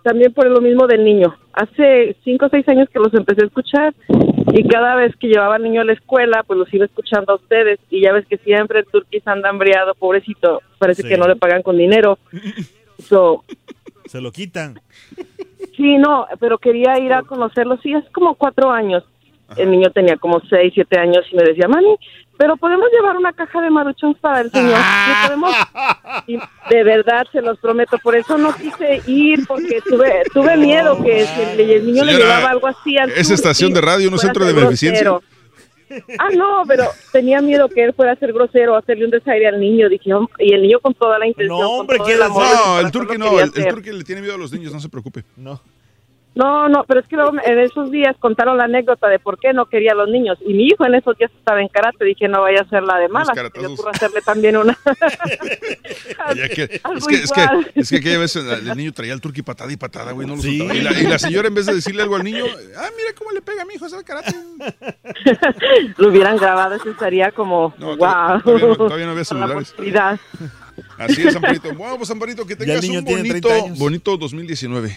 también 0.04 0.34
por 0.34 0.46
lo 0.48 0.60
mismo 0.62 0.86
del 0.86 1.04
niño. 1.06 1.36
Hace 1.54 2.18
cinco 2.24 2.48
o 2.48 2.50
seis 2.50 2.68
años 2.68 2.90
que 2.92 3.00
los 3.00 3.14
empecé 3.14 3.44
a 3.44 3.48
escuchar 3.48 3.96
y 4.54 4.68
cada 4.68 4.96
vez 4.96 5.16
que 5.18 5.28
llevaba 5.28 5.56
al 5.56 5.64
niño 5.64 5.82
a 5.82 5.86
la 5.86 5.94
escuela, 5.94 6.44
pues 6.44 6.58
los 6.60 6.74
iba 6.74 6.86
escuchando 6.86 7.34
a 7.34 7.36
ustedes 7.36 7.80
y 7.90 8.02
ya 8.02 8.12
ves 8.14 8.26
que 8.28 8.38
siempre 8.38 8.80
el 8.80 8.86
turquís 8.86 9.26
anda 9.28 9.50
hambriado, 9.50 9.94
pobrecito, 9.96 10.62
parece 10.78 11.04
Sí. 11.04 11.08
que 11.10 11.18
no 11.18 11.28
le 11.28 11.36
pagan 11.36 11.62
con 11.64 11.78
dinero. 11.78 12.18
So, 13.00 13.44
Se 14.06 14.20
lo 14.22 14.32
quitan. 14.32 14.80
Sí, 15.76 15.98
no, 15.98 16.26
pero 16.40 16.58
quería 16.58 16.98
ir 17.00 17.14
a 17.14 17.22
conocerlo. 17.24 17.78
Sí, 17.82 17.94
hace 17.94 18.10
como 18.12 18.36
cuatro 18.36 18.72
años. 18.72 19.04
El 19.56 19.72
niño 19.72 19.90
tenía 19.92 20.18
como 20.18 20.42
seis, 20.50 20.72
siete 20.74 21.00
años 21.00 21.26
y 21.32 21.36
me 21.36 21.44
decía, 21.44 21.68
mami, 21.68 21.96
pero 22.40 22.56
podemos 22.56 22.88
llevar 22.90 23.18
una 23.18 23.34
caja 23.34 23.62
de 23.62 23.70
maruchons 23.70 24.18
para 24.20 24.40
el 24.40 24.50
señor. 24.50 24.78
¿Sí 24.78 25.12
podemos? 25.28 25.54
Y 26.28 26.38
de 26.38 26.84
verdad, 26.84 27.26
se 27.32 27.42
los 27.42 27.60
prometo. 27.60 27.98
Por 28.00 28.16
eso 28.16 28.38
no 28.38 28.54
quise 28.56 29.02
ir, 29.08 29.46
porque 29.48 29.82
tuve 29.82 30.24
tuve 30.34 30.56
miedo 30.58 31.02
que 31.04 31.26
si 31.26 31.42
el, 31.42 31.60
el 31.60 31.86
niño 31.86 32.04
le 32.04 32.14
Señora, 32.14 32.36
llevaba 32.36 32.52
algo 32.52 32.68
así 32.68 32.98
al 32.98 33.10
es 33.12 33.30
estación 33.30 33.74
de 33.74 33.82
radio, 33.82 34.10
no 34.10 34.18
centro 34.18 34.46
de 34.46 34.54
beneficencia. 34.54 35.20
Ah, 36.20 36.30
no, 36.36 36.64
pero 36.68 36.86
tenía 37.12 37.42
miedo 37.42 37.68
que 37.68 37.84
él 37.84 37.94
fuera 37.94 38.14
a 38.14 38.16
ser 38.16 38.32
grosero, 38.32 38.76
hacerle 38.76 39.06
un 39.06 39.12
desaire 39.12 39.48
al 39.48 39.60
niño. 39.60 39.90
Dije, 39.90 40.12
y 40.40 40.54
el 40.54 40.62
niño 40.62 40.80
con 40.80 40.94
toda 40.94 41.20
la 41.20 41.28
intención. 41.28 41.58
con 41.58 41.80
hombre, 41.82 41.98
todo 41.98 42.08
¿qué 42.08 42.14
el 42.14 42.20
le 42.20 42.26
su 42.26 42.34
No, 42.34 42.80
el 42.80 42.92
turqui 42.92 43.18
no, 43.18 43.40
el, 43.40 43.52
el 43.54 43.68
turqui 43.68 43.92
le 43.92 44.04
tiene 44.04 44.22
miedo 44.22 44.36
a 44.36 44.38
los 44.38 44.52
niños, 44.52 44.72
no 44.72 44.80
se 44.80 44.88
preocupe. 44.88 45.26
No. 45.36 45.62
No, 46.40 46.70
no, 46.70 46.86
pero 46.88 47.02
es 47.02 47.08
que 47.08 47.18
luego 47.18 47.34
en 47.46 47.60
esos 47.60 47.92
días 47.92 48.16
contaron 48.18 48.58
la 48.58 48.64
anécdota 48.64 49.10
de 49.10 49.20
por 49.20 49.38
qué 49.40 49.52
no 49.52 49.66
quería 49.66 49.92
a 49.92 49.96
los 49.96 50.08
niños. 50.08 50.38
Y 50.48 50.54
mi 50.54 50.68
hijo 50.68 50.86
en 50.86 50.96
esos 50.96 51.18
días 51.18 51.30
estaba 51.38 51.60
en 51.62 51.68
karate. 51.68 52.06
Dije, 52.06 52.30
no 52.30 52.42
vaya 52.42 52.62
a 52.62 52.70
ser 52.70 52.84
la 52.84 52.98
de 52.98 53.10
me 53.10 53.20
caratazos. 53.36 53.72
ocurre 53.74 53.92
hacerle 53.94 54.22
también 54.22 54.56
una. 54.56 54.78
Ya 56.36 56.48
que- 56.50 56.64
es, 56.64 57.08
que, 57.08 57.16
es, 57.16 57.32
que, 57.32 57.46
es 57.76 57.90
que 57.90 57.98
aquella 57.98 58.20
vez 58.20 58.36
el, 58.36 58.48
el 58.70 58.78
niño 58.78 58.92
traía 58.94 59.14
al 59.14 59.22
turqui 59.22 59.42
patada 59.42 59.72
y 59.72 59.78
patada, 59.78 60.12
güey, 60.12 60.28
no 60.28 60.36
lo 60.36 60.42
soltaba. 60.42 60.76
Y 60.76 60.82
la, 60.82 60.92
y 61.00 61.04
la 61.04 61.20
señora, 61.20 61.48
en 61.48 61.56
vez 61.56 61.66
de 61.66 61.74
decirle 61.76 62.04
algo 62.04 62.16
al 62.16 62.24
niño, 62.24 62.46
ah, 62.78 62.88
mira 62.96 63.10
cómo 63.18 63.32
le 63.32 63.42
pega 63.42 63.64
a 63.64 63.66
mi 63.66 63.74
hijo, 63.74 63.90
sabe 63.90 64.04
karate. 64.04 64.34
Lo 65.98 66.10
hubieran 66.10 66.38
grabado, 66.38 66.76
eso 66.76 66.90
estaría 66.90 67.32
como, 67.32 67.72
wow. 67.80 67.98
todavía 67.98 68.68
no- 68.68 68.76
todavía 68.78 69.06
no 69.06 69.12
había 69.12 69.26
celulares. 69.26 69.74
Así 70.98 71.28
es, 71.28 71.36
Amparito. 71.36 71.74
Bueno, 71.76 71.98
pues 71.98 72.10
Amparito, 72.12 72.46
que 72.46 72.54
el 72.54 72.60
tengas 72.60 72.84
un 72.86 73.04
bonito, 73.04 73.48
30 73.48 73.54
años. 73.66 73.80
bonito 73.80 74.18
2019. 74.18 74.96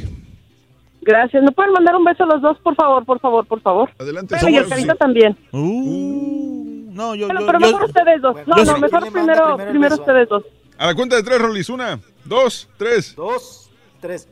Gracias. 1.02 1.42
¿Me 1.42 1.50
pueden 1.52 1.72
mandar 1.72 1.97
un 1.97 2.05
beso 2.05 2.22
a 2.24 2.26
los 2.26 2.40
dos, 2.42 2.58
por 2.62 2.74
favor, 2.76 3.05
por 3.05 3.18
favor, 3.20 3.47
por 3.47 3.60
favor? 3.60 3.90
Adelante. 3.98 4.36
Pero 4.39 4.48
y 4.50 4.56
el 4.56 4.68
Carita 4.68 4.94
también. 4.94 5.36
Uh, 5.52 6.90
no, 6.92 7.14
yo, 7.14 7.26
Bueno, 7.26 7.40
yo- 7.40 7.47
pero 7.47 7.58
yo- 7.58 7.66
mejor 7.66 7.84
ustedes 7.84 8.22
dos. 8.22 8.36
No, 8.47 8.56
no, 8.56 8.74
sí. 8.76 8.81
mejor 8.81 9.12
primero, 9.12 9.56
primero 9.68 9.94
ustedes 9.97 10.28
dos. 10.28 10.44
A 10.78 10.86
la 10.86 10.94
cuenta 10.94 11.16
de 11.16 11.22
tres, 11.22 11.40
Rolis. 11.40 11.68
Una, 11.70 11.98
dos, 12.24 12.68
tres. 12.78 13.14
Dos, 13.16 13.70
tres. 14.00 14.28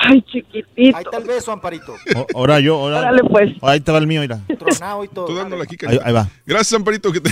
Ay, 0.00 0.22
chiquitito. 0.22 0.96
Ahí 0.96 1.02
está 1.04 1.18
el 1.18 1.24
beso, 1.24 1.50
Amparito. 1.52 1.92
O- 2.16 2.26
ahora 2.38 2.60
yo, 2.60 2.76
ahora. 2.76 2.98
Órale, 3.00 3.22
pues. 3.24 3.50
Ahí 3.62 3.80
te 3.80 3.90
va 3.92 3.98
el 3.98 4.06
mío, 4.06 4.20
mira. 4.20 4.38
Tronado 4.58 5.04
y 5.04 5.08
todo. 5.08 5.26
Tú 5.26 5.34
dándole 5.34 5.64
aquí, 5.64 5.76
Ahí, 5.86 5.98
ahí 6.02 6.12
va. 6.12 6.28
Gracias, 6.46 6.72
Amparito. 6.78 7.12
Que 7.12 7.20
te... 7.20 7.30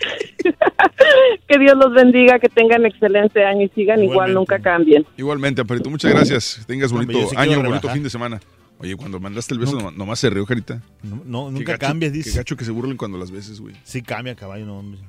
Que 1.48 1.58
Dios 1.58 1.76
los 1.76 1.92
bendiga, 1.92 2.38
que 2.38 2.48
tengan 2.48 2.86
excelente 2.86 3.44
año 3.44 3.62
y 3.62 3.68
sigan 3.70 4.02
igual, 4.04 4.32
nunca 4.34 4.58
cambien. 4.60 5.04
Igualmente, 5.16 5.60
Amparito. 5.62 5.90
Muchas 5.90 6.12
gracias. 6.12 6.62
Tengas 6.66 6.92
bonito 6.92 7.18
sí 7.28 7.34
año, 7.36 7.62
bonito 7.62 7.88
fin 7.88 8.02
de 8.02 8.10
semana. 8.10 8.40
Oye, 8.78 8.96
cuando 8.96 9.18
mandaste 9.20 9.52
el 9.54 9.60
beso, 9.60 9.78
nom- 9.78 9.94
nomás 9.94 10.18
se 10.20 10.30
rió, 10.30 10.46
Carita. 10.46 10.80
No, 11.02 11.16
no, 11.24 11.46
Qué 11.48 11.52
nunca 11.58 11.72
gacho- 11.72 11.86
cambias, 11.88 12.12
Qué 12.12 12.18
dice. 12.18 12.38
gacho 12.38 12.56
que 12.56 12.64
se 12.64 12.70
burlen 12.70 12.96
cuando 12.96 13.18
las 13.18 13.30
veces, 13.30 13.60
güey. 13.60 13.74
Sí 13.84 14.02
cambia, 14.02 14.34
caballo, 14.34 14.64
no, 14.66 14.78
hombre. 14.78 15.00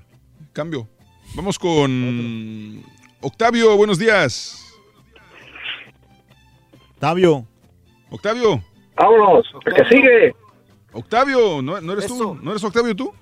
Cambio. 0.53 0.88
Vamos 1.36 1.58
con 1.60 2.84
Octavio, 3.22 3.78
buenos 3.78 3.98
días. 4.00 4.66
Octavio. 6.95 7.45
Octavio. 8.10 8.64
Vámonos, 8.95 9.45
el 9.66 9.74
que 9.74 9.86
sigue. 9.95 10.36
Octavio, 10.94 11.61
¿no, 11.61 11.80
no 11.80 11.94
eres 11.94 12.08
tú? 12.08 12.38
¿No 12.42 12.52
eres 12.52 12.64
Octavio 12.64 12.95
tú? 12.95 13.14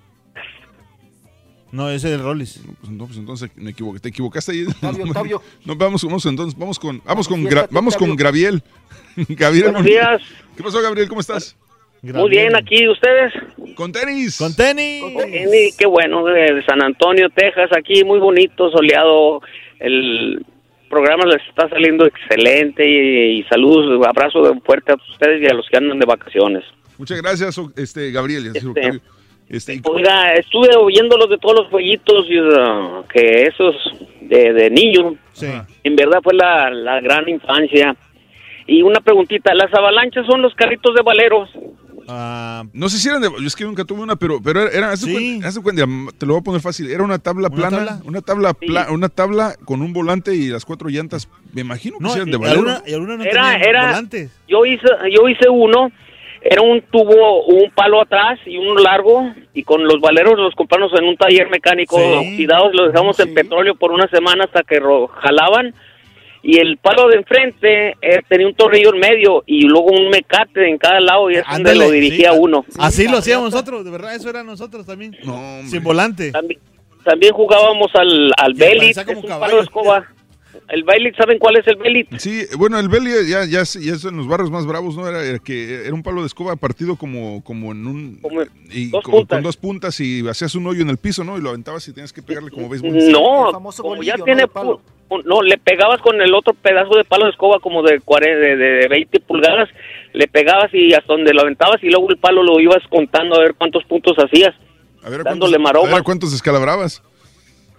No, 1.72 1.90
ese 1.90 2.08
es 2.10 2.14
el 2.16 2.24
Rollis. 2.24 2.62
No, 2.66 2.74
pues, 2.82 2.92
no, 2.92 3.06
pues 3.06 3.18
entonces 3.18 3.50
me 3.56 3.72
equivoqué. 3.72 4.00
Te 4.00 4.10
equivocaste 4.10 4.52
ahí. 4.52 4.66
Octavio, 4.66 5.04
Octavio. 5.06 5.42
No, 5.66 5.76
vamos, 5.76 6.04
vamos 6.04 6.26
entonces, 6.26 6.58
vamos 6.58 6.80
con, 6.80 7.02
vamos 7.06 7.28
con, 7.28 7.44
Gra- 7.46 7.68
vamos 7.72 7.96
con 7.96 8.10
Octavio. 8.12 8.60
Gabriel. 9.30 9.64
Buenos 9.72 9.84
días. 9.84 10.22
¿Qué 10.56 10.64
pasó, 10.64 10.82
Gabriel? 10.82 11.08
¿Cómo 11.10 11.22
estás? 11.22 11.56
Muy 12.02 12.30
bien, 12.30 12.56
aquí 12.56 12.88
ustedes. 12.88 13.34
Con 13.76 13.92
tenis. 13.92 14.38
Con 14.38 14.56
tenis. 14.56 15.04
Tenis, 15.18 15.76
qué 15.78 15.86
bueno, 15.86 16.24
de 16.26 16.64
San 16.66 16.82
Antonio, 16.82 17.30
Texas, 17.30 17.70
aquí 17.78 18.04
muy 18.06 18.20
bonito, 18.20 18.72
soleado. 18.72 19.42
El 19.80 20.46
programa 20.90 21.26
les 21.26 21.42
está 21.50 21.68
saliendo 21.70 22.06
excelente 22.06 22.88
y, 22.88 23.40
y 23.40 23.44
saludos, 23.44 24.06
abrazo 24.08 24.42
de 24.44 24.60
fuerte 24.62 24.94
a 24.94 24.96
ustedes 24.96 25.42
y 25.44 25.48
a 25.48 25.54
los 25.54 25.68
que 25.70 25.78
andan 25.78 26.00
de 26.00 26.06
vacaciones. 26.06 26.64
Muchas 26.98 27.22
gracias, 27.22 27.60
este 27.76 28.12
Gabriel. 28.12 28.54
Este, 29.50 29.76
y- 29.76 29.82
Oiga, 29.84 30.34
estuve 30.34 30.70
oyéndolos 30.78 31.30
de 31.30 31.38
todos 31.40 31.60
los 31.62 31.68
jueguitos 31.70 32.26
y, 32.30 32.40
uh, 32.40 33.04
que 33.12 33.44
esos 33.44 33.76
de, 34.22 34.54
de 34.54 34.70
niño, 34.70 35.16
en 35.84 35.96
verdad 35.96 36.20
fue 36.24 36.36
la, 36.36 36.70
la 36.70 37.02
gran 37.02 37.28
infancia. 37.28 37.96
Y 38.68 38.84
una 38.84 39.00
preguntita, 39.00 39.54
¿las 39.56 39.74
avalanchas 39.74 40.28
son 40.28 40.44
los 40.44 40.54
carritos 40.54 40.94
de 40.94 41.02
valeros? 41.02 41.50
no 42.74 42.90
sé 42.90 42.98
si 42.98 43.08
eran 43.08 43.22
de. 43.22 43.30
Yo 43.40 43.46
es 43.48 43.56
que 43.56 43.64
nunca 43.64 43.84
tuve 43.86 44.02
una, 44.02 44.16
pero, 44.16 44.42
pero 44.42 44.62
era. 44.70 44.94
cuenta- 44.98 45.52
de 45.52 45.62
cuenta, 45.62 45.86
te 46.18 46.26
lo 46.26 46.34
voy 46.34 46.42
a 46.42 46.44
poner 46.44 46.62
fácil. 46.62 46.90
Era 46.90 47.04
una 47.04 47.20
tabla 47.20 47.50
plana. 47.50 47.78
tabla? 47.78 48.00
Una 48.06 48.22
tabla 48.22 48.54
pla- 48.54 48.88
una 48.92 49.10
tabla 49.10 49.56
con 49.66 49.82
un 49.82 49.94
volante 49.94 50.36
y 50.36 50.48
las 50.50 50.66
cuatro 50.66 50.90
llantas. 50.90 51.28
Me 51.54 51.62
imagino 51.62 51.98
que 52.00 52.04
No, 52.04 52.10
sí 52.10 52.16
eran 52.18 52.32
de 52.32 52.38
y 52.38 52.40
valero. 52.40 52.60
alguna- 52.60 52.84
y 52.88 52.94
alguna 52.94 53.18
no 53.18 53.24
Era, 53.24 53.56
era, 53.58 53.86
volantes. 53.88 54.32
yo 54.48 54.66
hice, 54.66 54.88
yo 55.12 55.28
hice 55.30 55.50
uno, 55.50 55.92
era 56.42 56.62
un 56.62 56.82
tubo, 56.84 57.44
un 57.46 57.70
palo 57.72 58.02
atrás 58.02 58.40
y 58.46 58.58
uno 58.58 58.76
largo, 58.76 59.30
y 59.54 59.64
con 59.64 59.84
los 59.84 60.00
valeros 60.00 60.38
los 60.38 60.56
compramos 60.56 60.92
en 60.98 61.06
un 61.06 61.18
taller 61.18 61.50
mecánico 61.50 61.98
Sí. 61.98 62.04
oxidados, 62.18 62.74
los 62.74 62.92
dejamos 62.94 63.20
en 63.20 63.34
petróleo 63.34 63.76
por 63.76 63.92
una 63.92 64.08
semana 64.08 64.46
hasta 64.46 64.64
que 64.64 64.80
ro- 64.80 65.08
jalaban, 65.08 65.74
y 66.42 66.58
el 66.60 66.78
palo 66.78 67.10
de 67.10 67.18
enfrente 67.18 67.90
eh, 68.02 68.22
tenía 68.30 68.48
un 68.48 68.54
tornillo 68.56 68.94
en 68.94 69.00
medio 69.02 69.44
y 69.46 69.64
luego 69.64 69.88
un 69.88 70.10
mecate 70.10 70.70
en 70.70 70.78
cada 70.78 71.02
lado 71.02 71.30
y 71.30 71.36
es 71.36 71.44
donde 71.52 71.76
lo 71.76 71.92
dirigía 71.92 72.32
sí. 72.32 72.38
uno. 72.40 72.64
Así 72.78 73.08
lo 73.10 73.18
hacíamos 73.18 73.52
nosotros, 73.52 73.84
de 73.84 73.92
verdad, 73.92 74.16
eso 74.16 74.30
era 74.30 74.42
nosotros 74.44 74.86
también. 74.86 75.18
Sin 75.66 75.84
volante. 75.84 76.32
También, 76.32 76.60
también 77.04 77.34
jugábamos 77.34 77.94
al, 77.94 78.32
al 78.38 78.56
parecía 78.56 79.02
es 79.02 79.04
como 79.06 79.20
un 79.20 79.28
caballo. 79.28 79.42
palo 79.42 79.56
de 79.58 79.64
escoba. 79.64 80.08
El 80.72 80.84
Belit, 80.84 81.16
¿saben 81.16 81.40
cuál 81.40 81.58
es 81.58 81.66
el 81.68 81.78
Belit? 81.78 82.08
Sí, 82.18 82.44
bueno, 82.58 82.78
el 82.80 82.90
Belly 82.90 83.10
ya, 83.28 83.44
ya, 83.46 83.64
ya 83.64 83.94
es 83.94 84.06
en 84.06 84.18
los 84.18 84.28
barrios 84.28 84.52
más 84.52 84.66
bravos, 84.68 84.96
¿no? 84.96 85.08
Era, 85.08 85.24
era 85.24 85.40
que 85.40 85.86
era 85.86 85.94
un 85.94 86.04
palo 86.04 86.22
de 86.22 86.28
escoba 86.28 86.56
partido 86.56 86.96
como, 86.96 87.44
como 87.44 87.72
en 87.72 87.88
un... 87.88 88.20
y 88.72 88.90
dos 88.90 89.04
con, 89.04 89.42
dos 89.42 89.58
puntas 89.58 90.00
y 90.00 90.28
hacías 90.28 90.54
un 90.56 90.68
hoyo 90.68 90.82
en 90.84 90.90
el 90.90 90.98
piso, 90.98 91.24
¿no? 91.24 91.38
Y 91.38 91.42
lo 91.42 91.50
aventabas 91.50 91.88
y 91.88 91.94
tenías 91.94 92.14
que 92.14 92.22
pegarle 92.22 92.52
como 92.52 92.70
béisbol. 92.70 93.12
No, 93.12 93.52
como 93.78 94.04
ya 94.04 94.16
tiene 94.18 94.44
pu- 94.44 94.80
pu- 95.10 95.24
no, 95.26 95.42
le 95.42 95.58
pegabas 95.58 96.02
con 96.02 96.22
el 96.22 96.34
otro 96.36 96.54
pedazo 96.54 96.96
de 96.96 97.04
palo 97.04 97.26
de 97.26 97.32
escoba 97.32 97.60
como 97.60 97.82
de, 97.82 98.00
cuare- 98.02 98.38
de, 98.38 98.56
de 98.56 98.88
20 98.88 99.20
pulgadas, 99.22 99.70
le 100.14 100.28
pegabas 100.28 100.72
y 100.74 100.94
hasta 100.94 101.12
donde 101.14 101.34
lo 101.34 101.42
aventabas 101.42 101.82
y 101.84 101.90
luego 101.90 102.10
el 102.12 102.18
palo 102.18 102.44
lo 102.44 102.60
ibas 102.60 102.84
contando 102.90 103.36
a 103.36 103.40
ver 103.40 103.56
cuántos 103.56 103.84
puntos 103.86 104.14
hacías. 104.20 104.54
A 105.04 105.10
ver, 105.10 105.22
¿a 105.22 105.24
dándole 105.24 105.54
cuántos, 105.54 105.60
maroma. 105.64 105.88
a 105.88 105.92
ver, 105.94 106.02
¿a 106.02 106.04
cuántos 106.04 106.32
descalabrabas? 106.32 107.02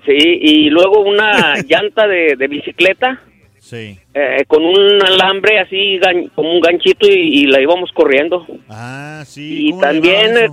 Sí, 0.05 0.17
y 0.17 0.71
luego 0.71 1.01
una 1.01 1.55
llanta 1.69 2.07
de, 2.07 2.35
de 2.37 2.47
bicicleta 2.49 3.21
Sí. 3.59 3.99
eh, 4.15 4.45
con 4.49 4.65
un 4.65 5.03
alambre 5.03 5.61
así 5.61 5.99
gan- 6.01 6.31
como 6.35 6.51
un 6.53 6.61
ganchito 6.61 7.07
y, 7.07 7.43
y 7.43 7.47
la 7.47 7.61
íbamos 7.61 7.91
corriendo. 7.93 8.47
Ah, 8.69 9.23
sí. 9.27 9.69
Y 9.69 9.71
¿cómo 9.71 9.83
le 9.83 9.87
también 9.89 10.37
eh, 10.39 10.49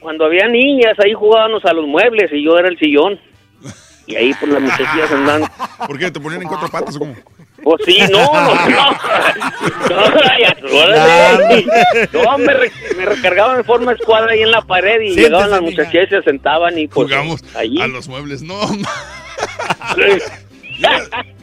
cuando 0.00 0.24
había 0.24 0.46
niñas 0.48 0.94
ahí 1.04 1.12
jugábamos 1.12 1.64
a 1.64 1.72
los 1.72 1.86
muebles 1.86 2.30
y 2.32 2.44
yo 2.44 2.56
era 2.58 2.68
el 2.68 2.78
sillón. 2.78 3.18
Y 4.08 4.14
ahí 4.14 4.32
por 4.34 4.48
las 4.48 4.62
muchachillas 4.62 5.10
andando. 5.10 5.48
¿Por 5.84 5.98
qué? 5.98 6.12
¿Te 6.12 6.20
ponían 6.20 6.40
en 6.42 6.46
cuatro 6.46 6.68
patas 6.68 6.94
o 6.94 7.00
cómo? 7.00 7.14
Pues 7.62 7.82
sí, 7.84 7.98
no, 8.10 8.18
no, 8.32 8.54
no. 8.68 8.92
No. 12.12 12.22
No, 12.22 12.38
me, 12.38 12.52
re- 12.54 12.72
me 12.96 13.04
recargaban 13.06 13.58
en 13.58 13.64
forma 13.64 13.92
escuadra 13.92 14.32
ahí 14.32 14.42
en 14.42 14.50
la 14.50 14.62
pared 14.62 15.00
y 15.00 15.14
Siéntese, 15.14 15.22
llegaban 15.28 15.50
las 15.50 15.62
mija. 15.62 15.82
muchachillas 15.82 16.06
y 16.06 16.10
se 16.16 16.22
sentaban 16.22 16.78
y 16.78 16.86
pues 16.88 17.08
Jugamos 17.08 17.42
allí. 17.56 17.80
a 17.80 17.86
los 17.86 18.08
muebles. 18.08 18.42
No, 18.42 18.58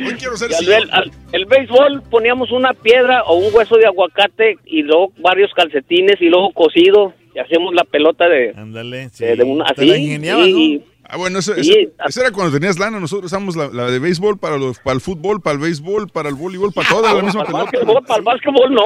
Hoy 0.06 0.14
quiero 0.20 0.38
ser 0.38 0.52
Y 0.62 0.72
al, 0.74 1.12
el 1.32 1.46
béisbol 1.46 2.04
poníamos 2.10 2.52
una 2.52 2.74
piedra 2.74 3.24
o 3.24 3.36
un 3.36 3.54
hueso 3.54 3.78
de 3.78 3.86
aguacate 3.88 4.58
y 4.66 4.84
luego 4.84 5.12
varios 5.20 5.52
calcetines 5.56 6.22
y 6.22 6.26
luego 6.30 6.52
cosido 6.54 7.14
y 7.36 7.40
hacíamos 7.40 7.74
la 7.74 7.84
pelota 7.84 8.28
de, 8.30 8.54
Ándale, 8.56 9.10
de, 9.18 9.36
de 9.36 9.44
una 9.44 9.66
así. 9.66 9.86
la 9.88 9.98
ingeniabas, 9.98 10.48
y- 10.48 10.78
¿no? 10.78 10.93
Ah, 11.14 11.18
bueno, 11.18 11.38
eso, 11.40 11.54
Sí, 11.56 11.72
eso- 11.72 11.92
eso 12.08 12.22
era 12.22 12.32
cuando 12.32 12.58
tenías 12.58 12.80
lana. 12.80 13.00
Nosotros 13.00 13.32
usamos 13.32 13.56
la, 13.56 13.68
la 13.68 13.86
de 13.92 14.00
béisbol 14.00 14.40
para, 14.40 14.58
los, 14.58 14.80
para 14.80 14.96
el 14.96 15.02
fútbol, 15.02 15.42
para 15.42 15.54
el 15.54 15.60
béisbol, 15.62 16.10
para 16.10 16.30
el 16.30 16.36
voleibol, 16.36 16.74
para 16.74 16.90
toda 16.90 17.14
la 17.14 17.22
misma 17.24 17.46
para 17.46 17.58
el 17.60 17.64
básquetbol, 17.66 18.04
para 18.06 18.18
el 18.18 18.24
básquetbol 18.26 18.74
no. 18.74 18.84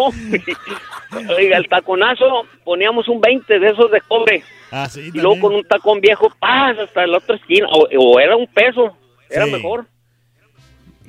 Oiga, 1.38 1.58
el 1.58 1.68
taconazo 1.70 2.26
poníamos 2.66 3.08
un 3.08 3.22
20 3.22 3.60
de 3.60 3.68
esos 3.70 3.90
de 3.92 4.02
cobre. 4.02 4.44
Ah, 4.72 4.90
sí, 4.90 5.10
y 5.14 5.18
luego 5.20 5.40
con 5.40 5.56
un 5.56 5.64
tacón 5.64 6.02
viejo, 6.02 6.28
¡paz! 6.40 6.78
hasta 6.80 7.08
la 7.08 7.20
otra 7.20 7.38
esquina. 7.38 7.68
O, 7.72 7.88
o 7.98 8.20
era 8.20 8.36
un 8.36 8.48
peso, 8.48 8.96
era 9.30 9.46
Sí. 9.46 9.52
mejor. 9.52 9.86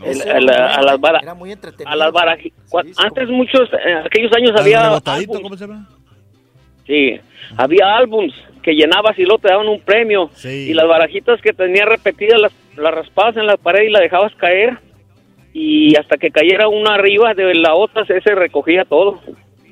El- 0.00 0.10
Eso 0.20 0.30
a, 0.30 0.40
la- 0.40 0.82
las 0.82 1.00
bara- 1.00 1.18
era 1.20 1.34
muy 1.34 1.50
entretenido. 1.50 1.90
a 1.90 1.97
las 1.97 2.12
cua- 2.12 2.94
Antes 2.98 3.28
muchos, 3.28 3.68
en 3.84 3.97
aquellos 4.06 4.32
años 4.36 4.52
Al 4.52 4.58
había 4.60 4.86
álbums. 4.94 5.40
¿cómo 5.42 5.56
se 5.56 5.66
llama? 5.66 5.88
Sí, 6.86 7.20
había 7.56 7.97
álbums 7.97 8.32
que 8.59 8.73
llenabas 8.75 9.19
y 9.19 9.23
luego 9.23 9.39
te 9.39 9.49
daban 9.49 9.69
un 9.69 9.81
premio. 9.81 10.31
Sí. 10.35 10.49
Y 10.70 10.75
las 10.75 10.87
barajitas 10.89 11.41
que 11.41 11.53
tenías 11.53 11.87
repetidas 11.89 12.41
las, 12.41 12.53
las 12.77 12.95
raspabas 12.95 13.37
en 13.37 13.47
la 13.47 13.57
pared 13.57 13.85
y 13.85 13.91
la 13.91 14.01
dejabas 14.01 14.35
caer. 14.37 14.78
Y 15.53 15.97
hasta 15.97 16.17
que 16.19 16.31
cayera 16.31 16.69
una 16.69 16.95
arriba 16.95 17.35
de 17.35 17.55
la 17.55 17.75
otra, 17.75 18.05
se 18.07 18.20
se 18.20 18.35
recogía 18.35 18.85
todo. 18.85 19.20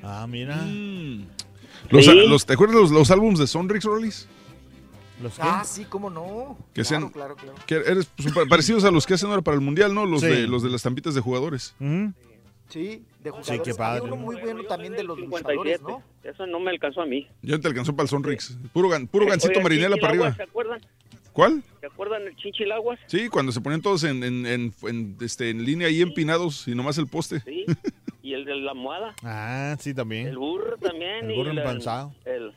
Ah, 0.03 0.27
mira. 0.29 0.57
Los, 1.91 2.05
Sí. 2.05 2.27
los- 2.29 2.47
¿Te 2.47 2.55
acuerdas 2.55 2.77
los, 2.77 2.91
los 2.91 3.11
álbumes 3.11 3.39
de 3.39 3.47
Sonrix, 3.47 3.85
Rollis? 3.85 4.29
¿Los 5.23 5.39
Ah, 5.41 5.63
sí, 5.65 5.85
cómo 5.89 6.11
no. 6.11 6.59
Que 6.75 6.83
claro, 6.83 6.89
sean 6.89 7.09
claro, 7.11 7.37
claro. 7.37 7.55
que 7.67 7.77
eres 7.77 8.07
pues, 8.17 8.35
pa- 8.35 8.45
parecidos 8.47 8.85
a 8.85 8.91
los 8.91 9.07
que 9.07 9.15
hacen 9.15 9.31
ahora 9.31 9.41
para 9.43 9.55
el 9.55 9.61
mundial, 9.63 9.95
¿no? 9.95 10.05
Los 10.05 10.21
Sí. 10.21 10.27
de 10.27 10.47
los 10.47 10.63
de 10.63 10.69
las 10.69 10.77
estampitas 10.77 11.15
de 11.15 11.21
jugadores. 11.23 11.75
Sí, 12.69 13.03
de 13.33 13.43
Sí, 13.43 13.43
jugadores. 13.53 13.63
qué 13.63 13.71
Había 13.71 14.01
padre. 14.01 14.03
uno 14.03 14.17
muy 14.17 14.37
bueno 14.37 14.63
también 14.65 14.93
de 14.95 15.05
los 15.05 15.19
57. 15.19 15.79
luchadores, 15.79 16.03
¿no? 16.25 16.31
Eso 16.31 16.47
no 16.47 16.61
me 16.61 16.71
alcanzó 16.71 17.03
a 17.03 17.07
mí. 17.07 17.27
Ya 17.43 17.59
te 17.59 17.69
alcanzó 17.69 17.95
para 17.95 18.05
el 18.05 18.09
Sonrix. 18.09 18.59
Puro, 18.73 18.89
gan- 18.89 19.09
puro 19.09 19.27
gancito 19.27 19.53
Oye, 19.55 19.63
marinela 19.63 19.97
para 19.97 20.09
arriba. 20.11 20.35
¿Se 20.35 20.43
acuerdan? 20.43 20.81
¿Cuál? 21.33 21.63
¿Se 21.81 21.87
acuerdan 21.87 22.23
el 22.23 22.35
Chinchilaguas? 22.37 22.99
Sí, 23.07 23.29
cuando 23.29 23.53
se 23.53 23.61
ponían 23.61 23.83
todos 23.83 24.05
en, 24.05 24.25
en, 24.25 24.47
en- 24.47 24.75
en, 24.85 25.17
este, 25.21 25.51
en 25.51 25.65
línea 25.65 25.89
ahí 25.89 26.01
empinados 26.01 26.67
y 26.67 26.75
nomás 26.75 26.97
el 26.99 27.07
poste. 27.09 27.41
Sí. 27.41 27.67
y 28.23 28.33
el 28.35 28.45
de 28.45 28.55
la 28.57 28.71
almohada. 28.73 29.15
Ah, 29.23 29.77
sí, 29.79 29.93
también. 29.95 30.29
El 30.29 30.39
burro 30.39 30.77
también. 30.79 31.27
El 31.27 31.33
y 31.33 31.37
burro 31.37 31.51
el- 31.51 31.59
empanzado. 31.59 32.15
el- 32.25 32.53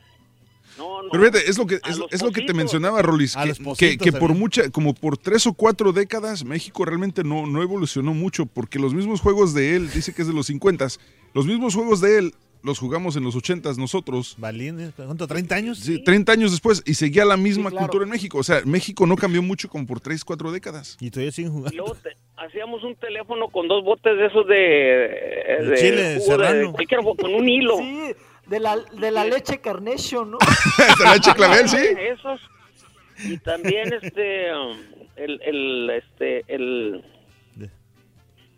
no, 0.80 1.04
no. 1.04 1.10
Pero 1.12 1.24
fíjate, 1.26 1.50
es 1.50 1.58
lo 1.58 1.68
que, 1.68 1.76
es, 1.76 2.00
es 2.10 2.22
lo 2.24 2.32
que 2.32 2.42
te 2.42 2.54
mencionaba, 2.54 3.02
Rolis, 3.04 3.36
que, 3.78 3.98
que, 3.98 4.12
por 4.14 4.34
mucha, 4.34 4.70
como 4.72 4.94
por 4.96 5.18
tres 5.18 5.46
o 5.46 5.54
cuatro 5.54 5.92
décadas, 5.94 6.44
México 6.44 6.86
realmente 6.86 7.24
no, 7.24 7.46
no 7.46 7.62
evolucionó 7.62 8.14
mucho, 8.14 8.46
porque 8.48 8.80
los 8.80 8.94
mismos 8.94 9.22
juegos 9.22 9.54
de 9.54 9.76
él, 9.76 9.92
dice 9.92 10.14
que 10.14 10.22
es 10.24 10.28
de 10.28 10.34
los 10.34 10.48
50, 10.48 10.88
los 11.34 11.46
mismos 11.46 11.76
juegos 11.76 12.02
de 12.02 12.18
él 12.18 12.34
los 12.62 12.78
jugamos 12.78 13.16
en 13.16 13.24
los 13.24 13.38
80 13.38 13.72
nosotros. 13.78 14.36
Valín, 14.38 14.92
¿cuánto? 14.98 15.28
¿30 15.30 15.52
años? 15.54 15.80
Sí, 15.80 16.04
30 16.04 16.34
años 16.34 16.52
después 16.52 16.84
y 16.86 16.96
seguía 16.96 17.24
la 17.24 17.38
misma 17.38 17.70
Sí, 17.70 17.76
claro. 17.78 17.88
cultura 17.88 18.04
en 18.04 18.10
México. 18.10 18.38
O 18.38 18.44
sea, 18.44 18.62
México 18.66 19.08
no 19.08 19.16
cambió 19.16 19.42
mucho 19.42 19.70
como 19.70 19.86
por 19.88 20.02
3, 20.02 20.26
4 20.26 20.52
décadas. 20.52 20.98
Y 21.00 21.10
todavía 21.10 21.32
siguen 21.32 21.52
Y 21.52 21.56
jugando. 21.56 21.78
luego 21.78 21.96
te- 21.96 22.18
hacíamos 22.36 22.84
un 22.84 22.96
teléfono 22.98 23.48
con 23.48 23.70
dos 23.70 23.82
botes 23.86 24.14
de 24.18 24.26
esos 24.26 24.46
de, 24.46 24.56
De 25.70 25.76
chile 25.78 26.02
de 26.16 26.20
serrano. 26.20 26.74
cualquier 26.74 27.00
con 27.02 27.34
un 27.34 27.48
hilo. 27.48 27.78
Sí, 27.78 28.02
de 28.50 28.60
la, 28.60 28.78
de 28.78 29.12
la 29.12 29.26
leche 29.26 29.60
Carnation, 29.62 30.32
¿no? 30.32 30.38
Esta 30.80 31.14
leche 31.14 31.34
clavel, 31.34 31.70
sí. 31.70 31.86
Esos. 32.00 32.42
Y 33.24 33.38
también 33.38 33.94
este 34.02 34.54
um, 34.54 34.78
el, 35.16 35.42
el 35.44 35.90
este 35.92 36.44
el 36.48 37.04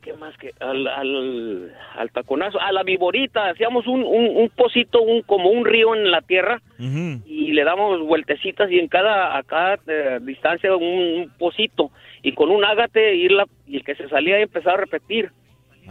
¿Qué 0.02 0.14
más 0.14 0.36
que 0.38 0.52
al, 0.60 0.88
al, 0.88 1.76
al 1.96 2.10
taconazo? 2.10 2.60
A 2.60 2.72
la 2.72 2.82
viborita, 2.82 3.50
hacíamos 3.50 3.86
un, 3.86 4.02
un, 4.04 4.36
un 4.36 4.50
pocito, 4.50 5.00
un, 5.00 5.22
como 5.22 5.52
un 5.52 5.64
río 5.64 5.94
en 5.94 6.10
la 6.10 6.22
tierra 6.22 6.60
y 6.80 7.52
le 7.52 7.64
damos 7.64 8.00
vueltecitas 8.02 8.72
y 8.72 8.80
en 8.80 8.88
cada, 8.88 9.38
a 9.38 9.44
cada 9.44 9.78
eh, 9.86 10.18
distancia 10.24 10.76
un, 10.76 10.84
un 10.84 11.32
pocito 11.38 11.92
y 12.24 12.34
con 12.34 12.50
un 12.50 12.66
ágate 12.66 13.16
irla, 13.16 13.46
y 13.68 13.78
el 13.78 13.84
que 13.84 13.94
se 13.94 14.10
salía 14.10 14.40
y 14.40 14.44
empezaba 14.44 14.74
a 14.74 14.82
repetir. 14.82 15.32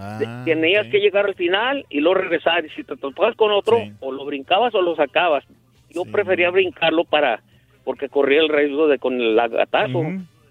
Ah, 0.01 0.43
Tenías 0.45 0.87
que 0.89 0.99
llegar 0.99 1.27
al 1.27 1.35
final 1.35 1.85
y 1.91 2.01
luego 2.01 2.21
regresar. 2.21 2.65
Y 2.65 2.71
si 2.71 2.85
te 2.85 2.97
topabas 2.97 3.37
con 3.37 3.53
otro, 3.53 3.79
Sí. 3.79 3.93
o 4.01 4.13
lo 4.13 4.25
brincabas 4.25 4.75
o 4.75 4.81
lo 4.83 4.97
sacabas. 4.97 5.45
Yo 5.91 6.05
Sí. 6.05 6.11
prefería 6.11 6.51
brincarlo 6.51 7.05
para 7.05 7.43
porque 7.85 8.09
corría 8.09 8.41
el 8.41 8.49
riesgo 8.49 8.87
de 8.89 8.99
con 8.99 9.21
el 9.21 9.39
agatazo 9.39 10.03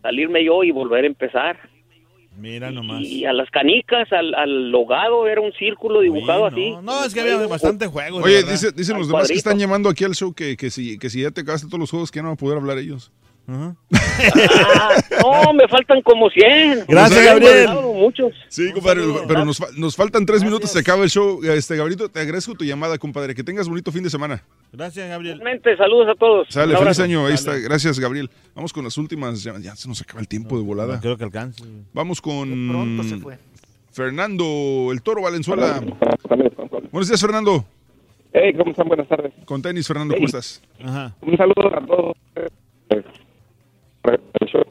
salirme 0.02 0.44
yo 0.44 0.64
y 0.64 0.72
volver 0.72 1.04
a 1.04 1.08
empezar. 1.08 1.58
Mira 2.38 2.72
nomás. 2.72 3.02
Y 3.02 3.26
a 3.26 3.34
las 3.34 3.50
canicas, 3.50 4.12
al, 4.14 4.34
al 4.34 4.72
logado, 4.72 5.28
era 5.28 5.42
un 5.42 5.52
círculo 5.54 6.00
dibujado 6.00 6.44
Oye, 6.44 6.52
así. 6.54 6.72
no, 6.72 6.82
no, 6.82 7.04
es 7.04 7.14
que 7.14 7.20
había 7.22 7.36
bastante 7.48 7.88
juegos. 7.88 8.24
Oye, 8.24 8.44
dice- 8.44 8.72
dicen 8.72 8.98
los 8.98 9.08
demás 9.10 9.28
que 9.28 9.34
están 9.34 9.58
llamando 9.60 9.90
aquí 9.90 10.06
al 10.06 10.14
show 10.16 10.34
que, 10.34 10.56
que, 10.56 10.70
si, 10.70 10.98
que 10.98 11.10
si 11.10 11.22
ya 11.24 11.32
te 11.32 11.42
acabaste 11.42 11.68
todos 11.68 11.80
los 11.80 11.90
juegos, 11.92 12.12
que 12.12 12.20
no 12.22 12.30
van 12.30 12.34
a 12.34 12.38
poder 12.38 12.58
hablar 12.58 12.78
ellos. 12.78 13.12
Ajá. 13.50 13.76
Ah, 14.22 14.96
no, 15.24 15.54
me 15.54 15.68
faltan 15.70 16.02
como 16.02 16.30
100. 16.30 16.86
Gracias, 16.88 17.26
Gabriel. 17.26 17.70
Muchos. 17.96 18.34
Sí, 18.50 18.72
compadre, 18.74 19.02
pero 19.28 19.46
nos, 19.46 19.78
nos 19.78 19.96
faltan 19.96 20.26
tres 20.26 20.44
minutos, 20.44 20.72
se 20.72 20.80
acaba 20.80 21.04
el 21.04 21.10
show. 21.10 21.42
Este, 21.44 21.78
Gabrielito, 21.78 22.10
te 22.10 22.20
agradezco 22.20 22.54
tu 22.54 22.66
llamada, 22.66 22.98
compadre. 22.98 23.34
Que 23.34 23.44
tengas 23.44 23.68
bonito 23.68 23.92
fin 23.92 24.04
de 24.04 24.10
semana. 24.10 24.44
Gracias, 24.74 25.08
Gabriel. 25.08 25.38
Igualmente, 25.38 25.76
saludos 25.78 26.10
a 26.10 26.16
todos. 26.16 26.48
Sale, 26.50 26.78
feliz 26.78 27.00
año. 27.00 27.26
Ahí 27.26 27.34
está. 27.34 27.58
Gracias, 27.58 27.98
Gabriel. 28.00 28.30
Vamos 28.56 28.74
con 28.74 28.84
las 28.84 28.98
últimas. 28.98 29.42
Ya, 29.42 29.58
ya 29.58 29.76
se 29.76 29.88
nos 29.88 30.02
acaba 30.02 30.20
el 30.20 30.28
tiempo 30.28 30.58
de 30.58 30.64
volada. 30.64 30.96
No 30.96 31.02
creo 31.02 31.18
que 31.18 31.24
alcance. 31.24 31.64
Vamos 31.94 32.22
con 32.22 32.50
Pronto 32.70 33.04
se 33.04 33.18
fue. 33.18 33.38
Fernando, 33.92 34.90
el 34.92 35.02
toro 35.02 35.22
Valenzuela. 35.22 35.82
Buenos 36.92 37.08
días, 37.08 37.22
Fernando. 37.22 37.66
Hey, 38.34 38.54
¿cómo 38.54 38.72
están? 38.72 38.88
Buenas 38.88 39.08
tardes. 39.08 39.34
Con 39.46 39.62
tenis, 39.62 39.88
Fernando, 39.88 40.14
¿cómo 40.14 40.26
estás? 40.26 40.62
Ajá. 40.84 41.16
Un 41.22 41.38
saludo 41.38 41.76
a 41.76 41.86
todos. 41.86 42.18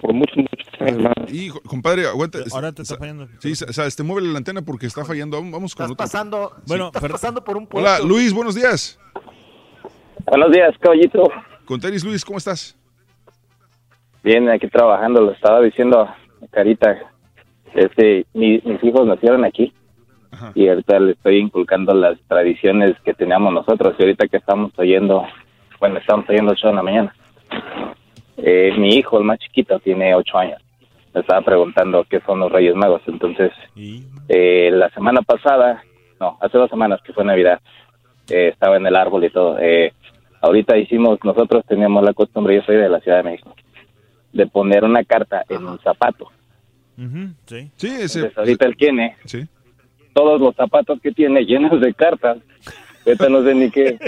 Por 0.01 0.13
muchos, 0.15 0.37
muchos 0.37 0.81
años 0.81 1.03
más. 1.03 1.33
Y, 1.33 1.49
compadre, 1.51 2.07
aguanta. 2.07 2.39
Ahora 2.53 2.73
te 2.73 2.83
está 2.83 2.97
fallando. 2.97 3.29
Sí, 3.41 3.55
sa- 3.55 3.73
sa- 3.73 3.87
este, 3.87 4.03
mueve 4.03 4.27
la 4.27 4.39
antena 4.39 4.63
porque 4.63 4.87
está 4.87 5.05
fallando. 5.05 5.37
Vamos- 5.37 5.75
con 5.75 5.85
Estás 5.85 5.91
otro. 5.91 5.97
pasando, 5.97 6.53
Bueno, 6.67 6.87
estás 6.95 7.11
pasando 7.11 7.45
por 7.45 7.57
un 7.57 7.67
puerto. 7.67 7.89
Hola, 7.91 8.01
Luis, 8.05 8.33
buenos 8.33 8.55
días. 8.55 8.99
Buenos 10.27 10.51
días, 10.53 10.75
caballito. 10.81 11.31
Con 11.65 11.81
tenis, 11.81 12.05
Luis, 12.05 12.25
¿cómo 12.25 12.39
estás? 12.39 12.77
Bien, 14.23 14.49
aquí 14.49 14.69
trabajando. 14.69 15.21
Lo 15.23 15.33
estaba 15.33 15.61
diciendo 15.61 16.01
a 16.01 16.17
Carita. 16.51 16.97
Este, 17.75 18.27
mi- 18.35 18.61
mis 18.65 18.83
hijos 18.83 19.07
nacieron 19.07 19.45
aquí. 19.45 19.73
Ajá. 20.31 20.53
Y 20.55 20.69
ahorita 20.69 20.99
le 21.01 21.13
estoy 21.13 21.39
inculcando 21.39 21.95
las 21.95 22.19
tradiciones 22.29 22.95
que 23.05 23.15
teníamos 23.15 23.53
nosotros. 23.53 23.95
Y 23.99 24.03
ahorita 24.03 24.27
que 24.29 24.37
estamos 24.39 24.73
oyendo, 24.77 25.25
bueno, 25.81 25.99
estamos 25.99 26.29
oyendo 26.29 26.53
el 26.53 26.59
show 26.59 26.71
en 26.71 26.77
la 26.77 26.83
mañana. 26.83 27.15
Eh, 28.39 28.73
mi 28.79 28.91
hijo, 28.97 29.19
el 29.19 29.25
más 29.25 29.39
chiquito, 29.39 29.79
tiene 29.81 30.15
ocho 30.15 30.39
años. 30.39 30.61
Me 31.15 31.21
estaba 31.21 31.41
preguntando 31.43 32.05
qué 32.09 32.21
son 32.21 32.41
los 32.41 32.53
Reyes 32.53 32.75
Magos. 32.75 33.03
Entonces, 33.07 33.51
eh, 34.29 34.71
la 34.73 34.89
semana 34.91 35.23
pasada, 35.23 35.83
no, 36.21 36.39
hace 36.41 36.57
dos 36.59 36.71
semanas 36.71 37.01
que 37.03 37.13
fue 37.13 37.25
Navidad, 37.25 37.61
eh, 38.31 38.49
estaba 38.53 38.77
en 38.77 38.87
el 38.87 38.95
árbol 38.95 39.25
y 39.25 39.31
todo. 39.31 39.59
Eh, 39.59 39.93
ahorita 40.41 40.77
hicimos, 40.77 41.19
nosotros 41.25 41.65
teníamos 41.67 42.05
la 42.05 42.13
costumbre, 42.13 42.55
yo 42.57 42.63
soy 42.63 42.77
de 42.77 42.89
la 42.89 43.01
Ciudad 43.01 43.19
de 43.19 43.31
México, 43.31 43.55
de 44.33 44.47
poner 44.47 44.85
una 44.85 45.03
carta 45.05 45.45
en 45.49 45.67
un 45.67 45.79
zapato. 45.81 46.31
Sí. 47.47 47.71
Sí, 47.77 47.87
ese. 47.87 48.19
Entonces 48.19 48.39
ahorita 48.39 48.67
él 48.67 48.77
tiene 48.77 49.17
Sí. 49.25 49.47
todos 50.13 50.41
los 50.41 50.55
zapatos 50.57 51.01
que 51.01 51.13
tiene 51.13 51.45
llenos 51.45 51.81
de 51.81 51.95
cartas. 51.95 52.39
Ahorita 53.07 53.29
no 53.29 53.43
sé 53.43 53.55
ni 53.55 53.71
qué. 53.71 53.99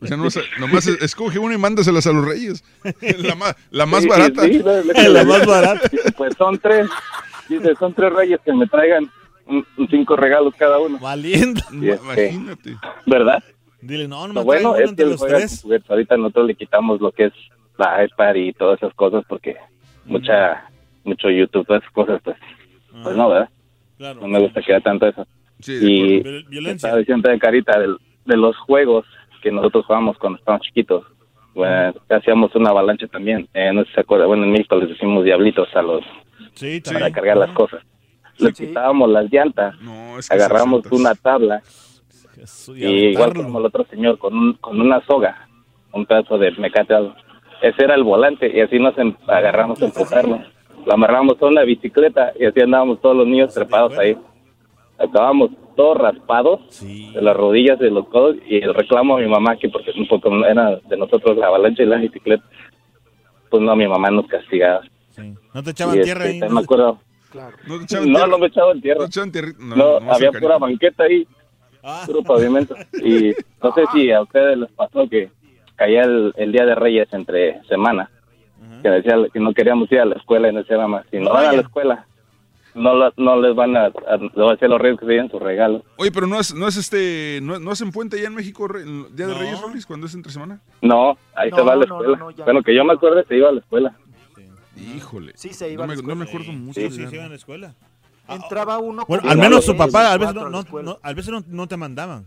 O 0.00 0.06
sea, 0.06 0.16
no, 0.16 0.30
sé, 0.30 0.40
nomás 0.58 0.86
es- 0.86 1.00
escoge 1.02 1.38
una 1.38 1.54
y 1.54 1.58
mándaselas 1.58 2.06
a 2.06 2.12
los 2.12 2.24
reyes. 2.26 2.64
La, 3.18 3.34
ma- 3.34 3.54
la 3.70 3.86
más 3.86 4.02
Sí, 4.02 4.08
barata. 4.08 4.42
sí, 4.44 4.62
que 4.94 5.08
La 5.08 5.22
le- 5.22 5.24
más 5.24 5.46
barata. 5.46 5.90
Pues 6.16 6.34
son 6.38 6.58
tres. 6.58 6.88
Dice, 7.48 7.74
son 7.78 7.92
tres 7.94 8.12
reyes 8.12 8.38
que 8.44 8.52
me 8.54 8.66
traigan 8.66 9.10
un- 9.46 9.66
un 9.76 9.88
cinco 9.88 10.16
regalos 10.16 10.54
cada 10.56 10.78
uno. 10.78 10.98
Valiendo. 10.98 11.60
Este, 11.82 12.28
Imagínate. 12.30 12.76
¿Verdad? 13.06 13.42
Dile, 13.82 14.06
no, 14.08 14.26
no 14.28 14.34
me 14.34 14.42
bueno 14.42 14.70
bueno, 14.70 14.74
es 14.76 14.84
que 14.84 14.90
entre 14.90 15.04
él 15.04 15.10
los 15.12 15.20
tres. 15.20 15.60
juguetes. 15.62 15.90
Ahorita 15.90 16.16
nosotros 16.16 16.46
le 16.46 16.54
quitamos 16.54 17.00
lo 17.00 17.12
que 17.12 17.24
es 17.26 17.32
la 17.78 18.04
iPad 18.04 18.34
y 18.36 18.52
todas 18.52 18.78
esas 18.82 18.94
cosas 18.94 19.24
porque 19.28 19.56
mucha 20.04 20.64
mucho 21.04 21.30
YouTube, 21.30 21.66
todas 21.66 21.82
esas 21.82 21.92
cosas, 21.94 22.20
pues, 22.22 22.36
pues 23.02 23.16
no, 23.16 23.28
¿verdad? 23.30 23.48
Claro. 23.96 24.20
No 24.20 24.28
me 24.28 24.38
gusta 24.38 24.60
que 24.62 24.74
haya 24.74 24.82
tanto 24.84 25.06
eso. 25.06 25.26
Sí, 25.60 25.74
de 25.78 25.86
Y 25.90 26.42
Violencia. 26.48 26.88
estaba 26.88 26.96
diciendo 26.98 27.28
de 27.30 27.38
Carita 27.38 27.78
de, 27.78 28.36
los 28.36 28.56
juegos 28.58 29.04
que 29.42 29.50
nosotros 29.50 29.84
jugábamos 29.86 30.18
cuando 30.18 30.38
estábamos 30.38 30.66
chiquitos. 30.66 31.04
Bueno, 31.54 31.94
hacíamos 32.08 32.54
una 32.54 32.70
avalancha 32.70 33.06
también. 33.08 33.48
Eh, 33.54 33.72
no 33.72 33.82
sé 33.82 33.88
si 33.88 33.94
se 33.94 34.00
acuerda. 34.00 34.26
Bueno, 34.26 34.44
en 34.44 34.52
México 34.52 34.76
les 34.76 34.88
decimos 34.90 35.24
diablitos 35.24 35.68
a 35.74 35.82
los 35.82 36.02
Sí, 36.54 36.80
para 36.92 37.10
cargar 37.10 37.36
las 37.36 37.50
cosas. 37.52 37.82
Le 38.38 38.52
Sí. 38.54 38.66
quitábamos 38.66 39.10
las 39.10 39.30
llantas, 39.32 39.78
No, 39.80 40.18
es 40.18 40.28
que 40.28 40.34
agarramos 40.34 40.82
una 40.92 41.14
tabla 41.14 41.60
Jesús, 42.34 42.76
y 42.78 42.84
igual 42.86 43.34
como 43.34 43.58
el 43.58 43.66
otro 43.66 43.84
señor 43.90 44.18
con, 44.18 44.34
un, 44.36 44.52
con 44.54 44.80
una 44.80 45.04
soga, 45.06 45.48
un 45.92 46.06
pedazo 46.06 46.38
de 46.38 46.50
mecate. 46.52 46.94
Ese 47.62 47.84
era 47.84 47.94
el 47.94 48.02
volante 48.04 48.50
y 48.54 48.60
así 48.60 48.78
nos 48.78 48.96
em- 48.96 49.14
agarramos 49.26 49.80
a 49.82 49.86
empujarlo. 49.86 50.40
la 50.86 50.94
amarramos 50.94 51.36
a 51.42 51.46
una 51.46 51.62
bicicleta 51.62 52.32
y 52.40 52.46
así 52.46 52.60
andábamos 52.60 53.00
todos 53.02 53.14
los 53.16 53.26
niños 53.26 53.52
trepados 53.52 53.98
ahí. 53.98 54.16
Acabamos 55.00 55.50
todos 55.76 55.96
raspados 55.98 56.60
de 56.82 57.22
las 57.22 57.34
rodillas, 57.36 57.78
de 57.78 57.90
los 57.90 58.06
codos 58.08 58.36
y 58.46 58.56
el 58.58 58.74
reclamo 58.74 59.16
a 59.16 59.20
mi 59.20 59.26
mamá 59.28 59.56
que 59.56 59.68
porque 59.70 59.92
un 59.96 60.06
poco 60.06 60.28
era 60.44 60.76
de 60.76 60.96
nosotros 60.96 61.36
la 61.38 61.46
avalancha 61.46 61.82
y 61.82 61.86
la 61.86 61.96
bicicleta. 61.96 62.44
Pues 63.50 63.62
no, 63.62 63.74
mi 63.74 63.88
mamá 63.88 64.10
nos 64.10 64.26
castigaba. 64.26 64.82
No 65.54 65.62
te 65.62 65.70
echaban 65.70 65.98
Y, 65.98 66.02
tierra 66.02 66.26
este, 66.26 66.44
ahí. 66.44 66.50
me 66.52 66.60
acuerdo. 66.60 66.98
No, 67.34 67.48
te 67.50 67.68
No, 67.68 67.82
echaban 67.82 68.10
no, 68.12 68.18
tierra. 68.18 68.38
me 68.38 68.46
echaban 68.46 68.80
tierra. 68.80 69.00
No 69.00 69.06
echaban 69.06 69.32
tierra. 69.32 69.48
No, 69.58 69.76
no, 70.00 70.12
había 70.12 70.32
pura 70.32 70.58
banqueta 70.58 71.04
ahí, 71.04 71.26
puro 72.06 72.22
pavimento. 72.22 72.74
Y 73.02 73.32
no 73.62 73.72
sé 73.74 73.84
si 73.92 74.10
a 74.12 74.20
ustedes 74.22 74.58
les 74.58 74.70
pasó 74.72 75.08
que 75.08 75.30
caía 75.76 76.02
el, 76.02 76.32
el 76.36 76.52
Día 76.52 76.66
de 76.66 76.74
Reyes 76.74 77.08
entre 77.12 77.62
semana, 77.64 78.10
que 78.82 78.90
decía 78.90 79.16
que 79.32 79.40
no 79.40 79.52
queríamos 79.54 79.90
ir 79.90 80.00
a 80.00 80.04
la 80.04 80.16
escuela 80.16 80.48
y 80.48 80.52
no 80.52 80.58
decía 80.60 80.76
mamá, 80.76 81.04
si 81.10 81.18
no 81.18 81.32
van 81.32 81.46
a 81.46 81.52
la 81.52 81.62
escuela, 81.62 82.06
no, 82.74 82.94
la- 82.94 83.12
no 83.16 83.40
les 83.40 83.54
van 83.54 83.76
a, 83.76 83.86
a, 83.86 83.90
a 84.14 84.16
los 84.68 84.80
reyes 84.80 84.98
que 85.00 85.06
se 85.06 85.12
lleven 85.12 85.30
sus 85.30 85.40
regalos. 85.40 85.82
Oye, 85.96 86.10
pero 86.12 86.26
no 86.26 86.38
es, 86.40 86.54
no 86.54 86.68
es 86.68 86.76
este, 86.76 87.40
no, 87.42 87.58
no 87.58 87.70
hacen 87.70 87.90
puente 87.92 88.18
allá 88.18 88.28
en 88.28 88.34
México, 88.34 88.68
Re- 88.68 88.82
el 88.82 89.14
Día 89.14 89.26
de 89.26 89.34
Reyes, 89.34 89.60
Rolis, 89.60 89.86
cuando 89.86 90.06
es 90.06 90.14
entre 90.14 90.32
semana. 90.32 90.60
No, 90.82 91.16
ahí 91.34 91.50
se 91.50 91.56
No, 91.56 91.64
va 91.64 91.72
a 91.72 91.76
la 91.76 91.84
escuela. 91.84 92.16
no, 92.16 92.24
no, 92.26 92.30
ya 92.30 92.44
bueno, 92.44 92.62
que 92.62 92.74
yo 92.74 92.84
me 92.84 92.92
acuerdo 92.94 93.22
se 93.26 93.36
iba 93.36 93.48
a 93.48 93.52
la 93.52 93.60
escuela. 93.60 93.96
Híjole. 94.96 95.32
Sí, 95.36 95.52
se 95.52 95.70
iba 95.70 95.86
no 95.86 95.92
a 95.92 95.94
la 95.96 96.02
me, 96.02 96.08
no 96.08 96.16
me 96.16 96.24
escuela. 96.24 96.44
acuerdo 96.44 96.58
mucho. 96.60 96.80
Sí, 96.80 96.90
sí, 96.90 97.06
se 97.06 97.14
iban 97.14 97.26
a 97.26 97.30
la 97.30 97.34
escuela. 97.36 97.74
Entraba 98.28 98.78
uno 98.78 99.04
Bueno, 99.08 99.28
al 99.28 99.38
menos 99.38 99.64
su 99.64 99.76
papá, 99.76 100.12
a 100.12 100.16
veces 100.18 100.34
no, 100.34 100.40
a 100.42 100.44
la 100.44 100.50
no, 100.50 100.60
escuela. 100.60 100.90
no- 100.92 100.98
a 101.02 101.12
veces 101.12 101.30
no, 101.32 101.42
no 101.48 101.66
te 101.66 101.76
mandaban. 101.76 102.26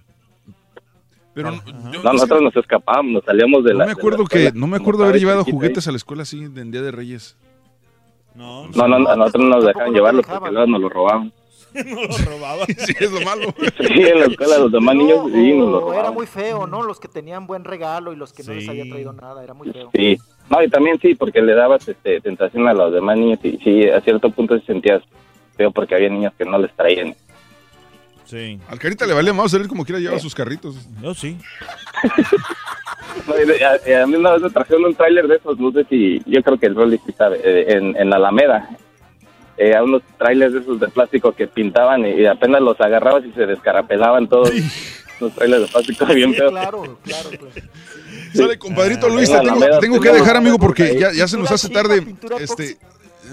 Pero. 1.33 1.49
No, 1.51 2.13
nosotros 2.13 2.41
nos 2.43 2.55
escapábamos, 2.55 3.11
nos 3.13 3.23
salíamos 3.23 3.63
de 3.63 3.71
No 3.71 3.79
la 3.79 3.85
me 3.85 3.89
de 3.91 3.95
la 3.95 3.99
acuerdo 3.99 4.25
que, 4.25 4.45
escuela. 4.45 4.59
no 4.59 4.67
me 4.67 4.77
acuerdo 4.77 5.03
haber 5.05 5.19
llevado 5.19 5.43
ahí. 5.45 5.51
juguetes 5.51 5.87
a 5.87 5.91
la 5.91 5.97
escuela 5.97 6.23
así 6.23 6.43
en 6.43 6.69
Día 6.71 6.81
de 6.83 6.91
Reyes. 6.91 7.37
No, 8.35 8.67
No, 8.69 8.87
no, 8.87 9.09
a 9.09 9.15
nosotros 9.15 9.43
no 9.43 9.49
nos 9.55 9.65
dejaban 9.65 9.93
llevarlos 9.93 10.25
porque 10.25 10.51
luego 10.51 10.67
nos 10.67 10.81
lo 10.81 10.89
robaban. 10.89 11.31
no 11.73 12.01
lo 12.01 12.17
robaban. 12.25 12.67
sí, 12.77 12.93
es 12.99 13.11
lo 13.11 13.21
malo. 13.21 13.53
Sí, 13.77 14.01
en 14.01 14.19
la 14.19 14.25
escuela 14.25 14.57
los 14.59 14.71
demás 14.71 14.95
niños 14.95 15.19
sí 15.31 15.53
nos 15.53 15.69
lo 15.69 15.77
O 15.77 15.81
era 15.81 15.91
robaban. 15.93 16.13
muy 16.13 16.27
feo, 16.27 16.67
¿no? 16.67 16.83
Los 16.83 16.99
que 16.99 17.07
tenían 17.07 17.47
buen 17.47 17.63
regalo 17.63 18.13
y 18.13 18.15
los 18.15 18.31
que 18.33 18.43
no 18.43 18.53
les 18.53 18.67
había 18.69 18.83
traído 18.89 19.13
nada, 19.13 19.43
era 19.43 19.53
muy 19.53 19.71
feo. 19.71 19.89
Sí, 19.93 20.17
no, 20.49 20.61
y 20.63 20.69
también 20.69 20.99
sí, 20.99 21.15
porque 21.15 21.41
le 21.41 21.53
dabas 21.55 21.87
este, 21.87 22.21
tentación 22.21 22.67
a 22.67 22.73
los 22.73 22.93
demás 22.93 23.17
niños 23.17 23.39
y 23.43 23.57
sí, 23.57 23.87
a 23.89 24.01
cierto 24.01 24.29
punto 24.29 24.57
se 24.59 24.65
sentías 24.65 25.01
feo 25.55 25.71
porque 25.71 25.95
había 25.95 26.09
niños 26.09 26.33
que 26.37 26.45
no 26.45 26.57
les 26.59 26.71
traían. 26.75 27.15
Sí. 28.25 28.59
Al 28.67 28.79
Carita 28.79 29.05
le 29.05 29.13
valía 29.13 29.33
más 29.33 29.51
salir 29.51 29.67
como 29.67 29.83
quiera 29.85 29.99
llevar 29.99 30.19
sus 30.19 30.33
carritos. 30.33 30.75
Yo 31.01 31.13
sí. 31.13 31.37
Y 33.27 33.63
a, 33.63 33.79
y 33.89 33.93
a 33.93 34.07
mí 34.07 34.15
una 34.15 34.31
vez 34.31 34.41
me 34.41 34.49
trajeron 34.49 34.85
un 34.85 34.95
tráiler 34.95 35.27
de 35.27 35.35
esos, 35.35 35.57
sé 35.73 35.85
si, 35.89 36.21
yo 36.25 36.41
creo 36.41 36.57
que 36.57 36.65
el 36.65 36.75
Rolly 36.75 36.99
sí 37.05 37.13
sabe, 37.17 37.39
eh, 37.43 37.73
en, 37.73 37.95
en 37.95 38.09
la 38.09 38.15
Alameda. 38.15 38.69
Eh, 39.55 39.75
a 39.75 39.83
unos 39.83 40.01
trailers 40.17 40.53
de 40.53 40.59
esos 40.61 40.79
de 40.79 40.87
plástico 40.87 41.31
que 41.31 41.45
pintaban 41.47 42.05
y, 42.07 42.21
y 42.21 42.25
apenas 42.25 42.59
los 42.61 42.79
agarrabas 42.81 43.23
y 43.23 43.31
se 43.33 43.45
descarapelaban 43.45 44.27
todos. 44.27 44.51
Los 45.19 45.31
trailers 45.35 45.61
de 45.61 45.67
plástico 45.67 46.05
bien 46.07 46.33
feos. 46.33 46.51
Claro, 46.51 46.97
claro, 47.03 47.29
claro. 47.29 47.51
Sale, 48.33 48.57
compadrito 48.57 49.05
Ah, 49.05 49.09
Luis, 49.09 49.29
te 49.29 49.37
tengo, 49.37 49.51
Alameda 49.51 49.79
tengo 49.79 49.99
que 49.99 50.09
dejar, 50.09 50.37
amigo, 50.37 50.57
porque 50.57 50.97
ya, 50.99 51.11
ya 51.13 51.27
se 51.27 51.37
nos 51.37 51.51
hace 51.51 51.69
tarde. 51.69 52.03
Este, 52.39 52.77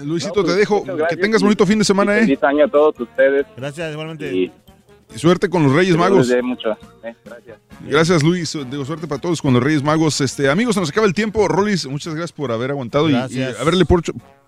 Luisito, 0.03 0.43
te 0.43 0.53
dejo. 0.53 0.83
Que 1.09 1.17
tengas 1.17 1.41
bonito 1.41 1.65
fin 1.65 1.79
de 1.79 1.85
semana, 1.85 2.17
¿eh? 2.17 2.21
Feliz 2.21 2.43
año 2.43 2.65
a 2.65 2.67
todos 2.67 2.99
ustedes. 2.99 3.45
Gracias, 3.57 3.91
igualmente. 3.91 4.31
Y 4.33 4.43
Y 4.43 4.51
suerte 5.15 5.49
con 5.49 5.63
los 5.63 5.73
Reyes 5.73 5.95
Magos. 5.97 6.27
mucho. 6.43 6.71
Eh, 7.03 7.13
gracias. 7.25 7.57
Gracias, 7.87 8.23
Luis. 8.23 8.57
Digo, 8.69 8.85
suerte 8.85 9.07
para 9.07 9.19
todos 9.21 9.41
con 9.41 9.53
los 9.53 9.63
Reyes 9.63 9.83
Magos. 9.83 10.21
Este, 10.21 10.49
amigos, 10.49 10.75
se 10.75 10.81
nos 10.81 10.89
acaba 10.89 11.07
el 11.07 11.13
tiempo. 11.13 11.47
Rolis, 11.47 11.85
muchas 11.87 12.13
gracias 12.13 12.31
por 12.31 12.51
haber 12.51 12.71
aguantado 12.71 13.09
y- 13.09 13.13
y, 13.13 13.41
haberle 13.59 13.85
por- 13.85 14.01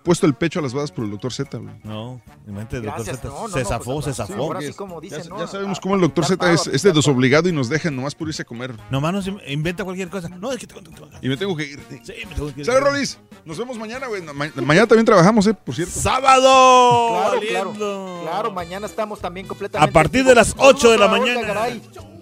puesto 0.04 0.26
el 0.26 0.34
pecho 0.34 0.58
a 0.60 0.62
las 0.62 0.72
balas 0.74 0.92
por 0.92 1.04
el 1.04 1.10
doctor 1.10 1.32
Z. 1.32 1.58
güey. 1.58 1.74
No, 1.82 2.20
en 2.46 2.54
mente 2.54 2.76
el 2.76 2.82
doctor 2.84 3.04
Gracias, 3.04 3.16
Z 3.22 3.28
no, 3.28 3.48
no, 3.48 3.54
se 3.54 3.62
no, 3.62 3.68
zafó, 3.68 3.92
pues, 3.94 4.04
se 4.04 4.10
sí, 4.12 4.16
zafó. 4.16 4.34
ahora 4.42 4.60
sí 4.60 4.72
como 4.74 5.00
dicen, 5.00 5.22
Ya, 5.24 5.28
¿no? 5.30 5.38
ya 5.40 5.46
sabemos 5.46 5.80
cómo 5.80 5.94
el 5.96 6.02
doctor 6.02 6.24
Z 6.26 6.52
es, 6.52 6.66
es 6.68 6.82
de 6.82 6.92
desobligado 6.92 7.48
y 7.48 7.52
nos 7.52 7.68
dejan 7.68 7.96
nomás 7.96 8.14
por 8.14 8.28
irse 8.28 8.42
a 8.42 8.44
comer. 8.44 8.74
Nomás 8.90 9.12
nos 9.14 9.26
in- 9.26 9.40
inventa 9.48 9.82
cualquier 9.82 10.10
cosa. 10.10 10.28
No, 10.28 10.52
es 10.52 10.58
que 10.58 10.66
te 10.66 10.74
Y 11.22 11.28
me 11.28 11.36
tengo 11.36 11.56
que 11.56 11.64
ir. 11.64 11.80
Sí, 12.04 12.12
me 12.28 12.34
tengo 12.34 12.54
que 12.54 12.60
ir. 12.60 12.66
Sale, 12.66 12.80
Rolis. 12.80 13.18
Nos 13.44 13.58
vemos 13.58 13.76
mañana, 13.78 14.06
güey. 14.06 14.22
Ma- 14.22 14.50
mañana 14.62 14.86
también 14.86 15.06
trabajamos, 15.06 15.46
¿eh? 15.46 15.54
Por 15.54 15.74
cierto. 15.74 15.98
¡Sábado! 15.98 17.40
Claro, 17.40 17.40
claro. 17.72 18.20
Claro, 18.22 18.50
mañana 18.52 18.86
estamos 18.86 19.20
también 19.20 19.46
completamente. 19.46 19.90
A 19.90 19.92
partir 19.92 20.24
de 20.24 20.34
las 20.34 20.54
8 20.58 20.90
de 20.90 20.98
la 20.98 21.08
mañana. 21.08 21.40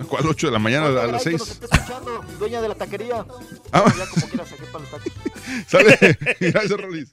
¿Cuál 0.09 0.27
8 0.27 0.47
de 0.49 0.53
la 0.53 0.59
mañana? 0.59 0.87
A 0.87 0.91
las 0.91 1.07
Garay, 1.07 1.25
que 1.25 1.31
nos 1.33 1.49
6. 1.49 1.61
está 1.63 1.77
escuchando, 1.77 2.21
dueña 2.39 2.61
de 2.61 2.69
la 2.69 2.75
taquería. 2.75 3.25
Ah. 3.71 3.81
Bueno, 3.83 3.97
ya 3.99 4.07
como 4.11 4.27
quieras, 4.29 4.49
saqué 4.49 4.65
para 4.65 4.79
los 4.85 4.91
tacos. 4.91 5.13
Sale. 5.67 6.19
Gracias, 6.41 6.81
Rolis. 6.81 7.13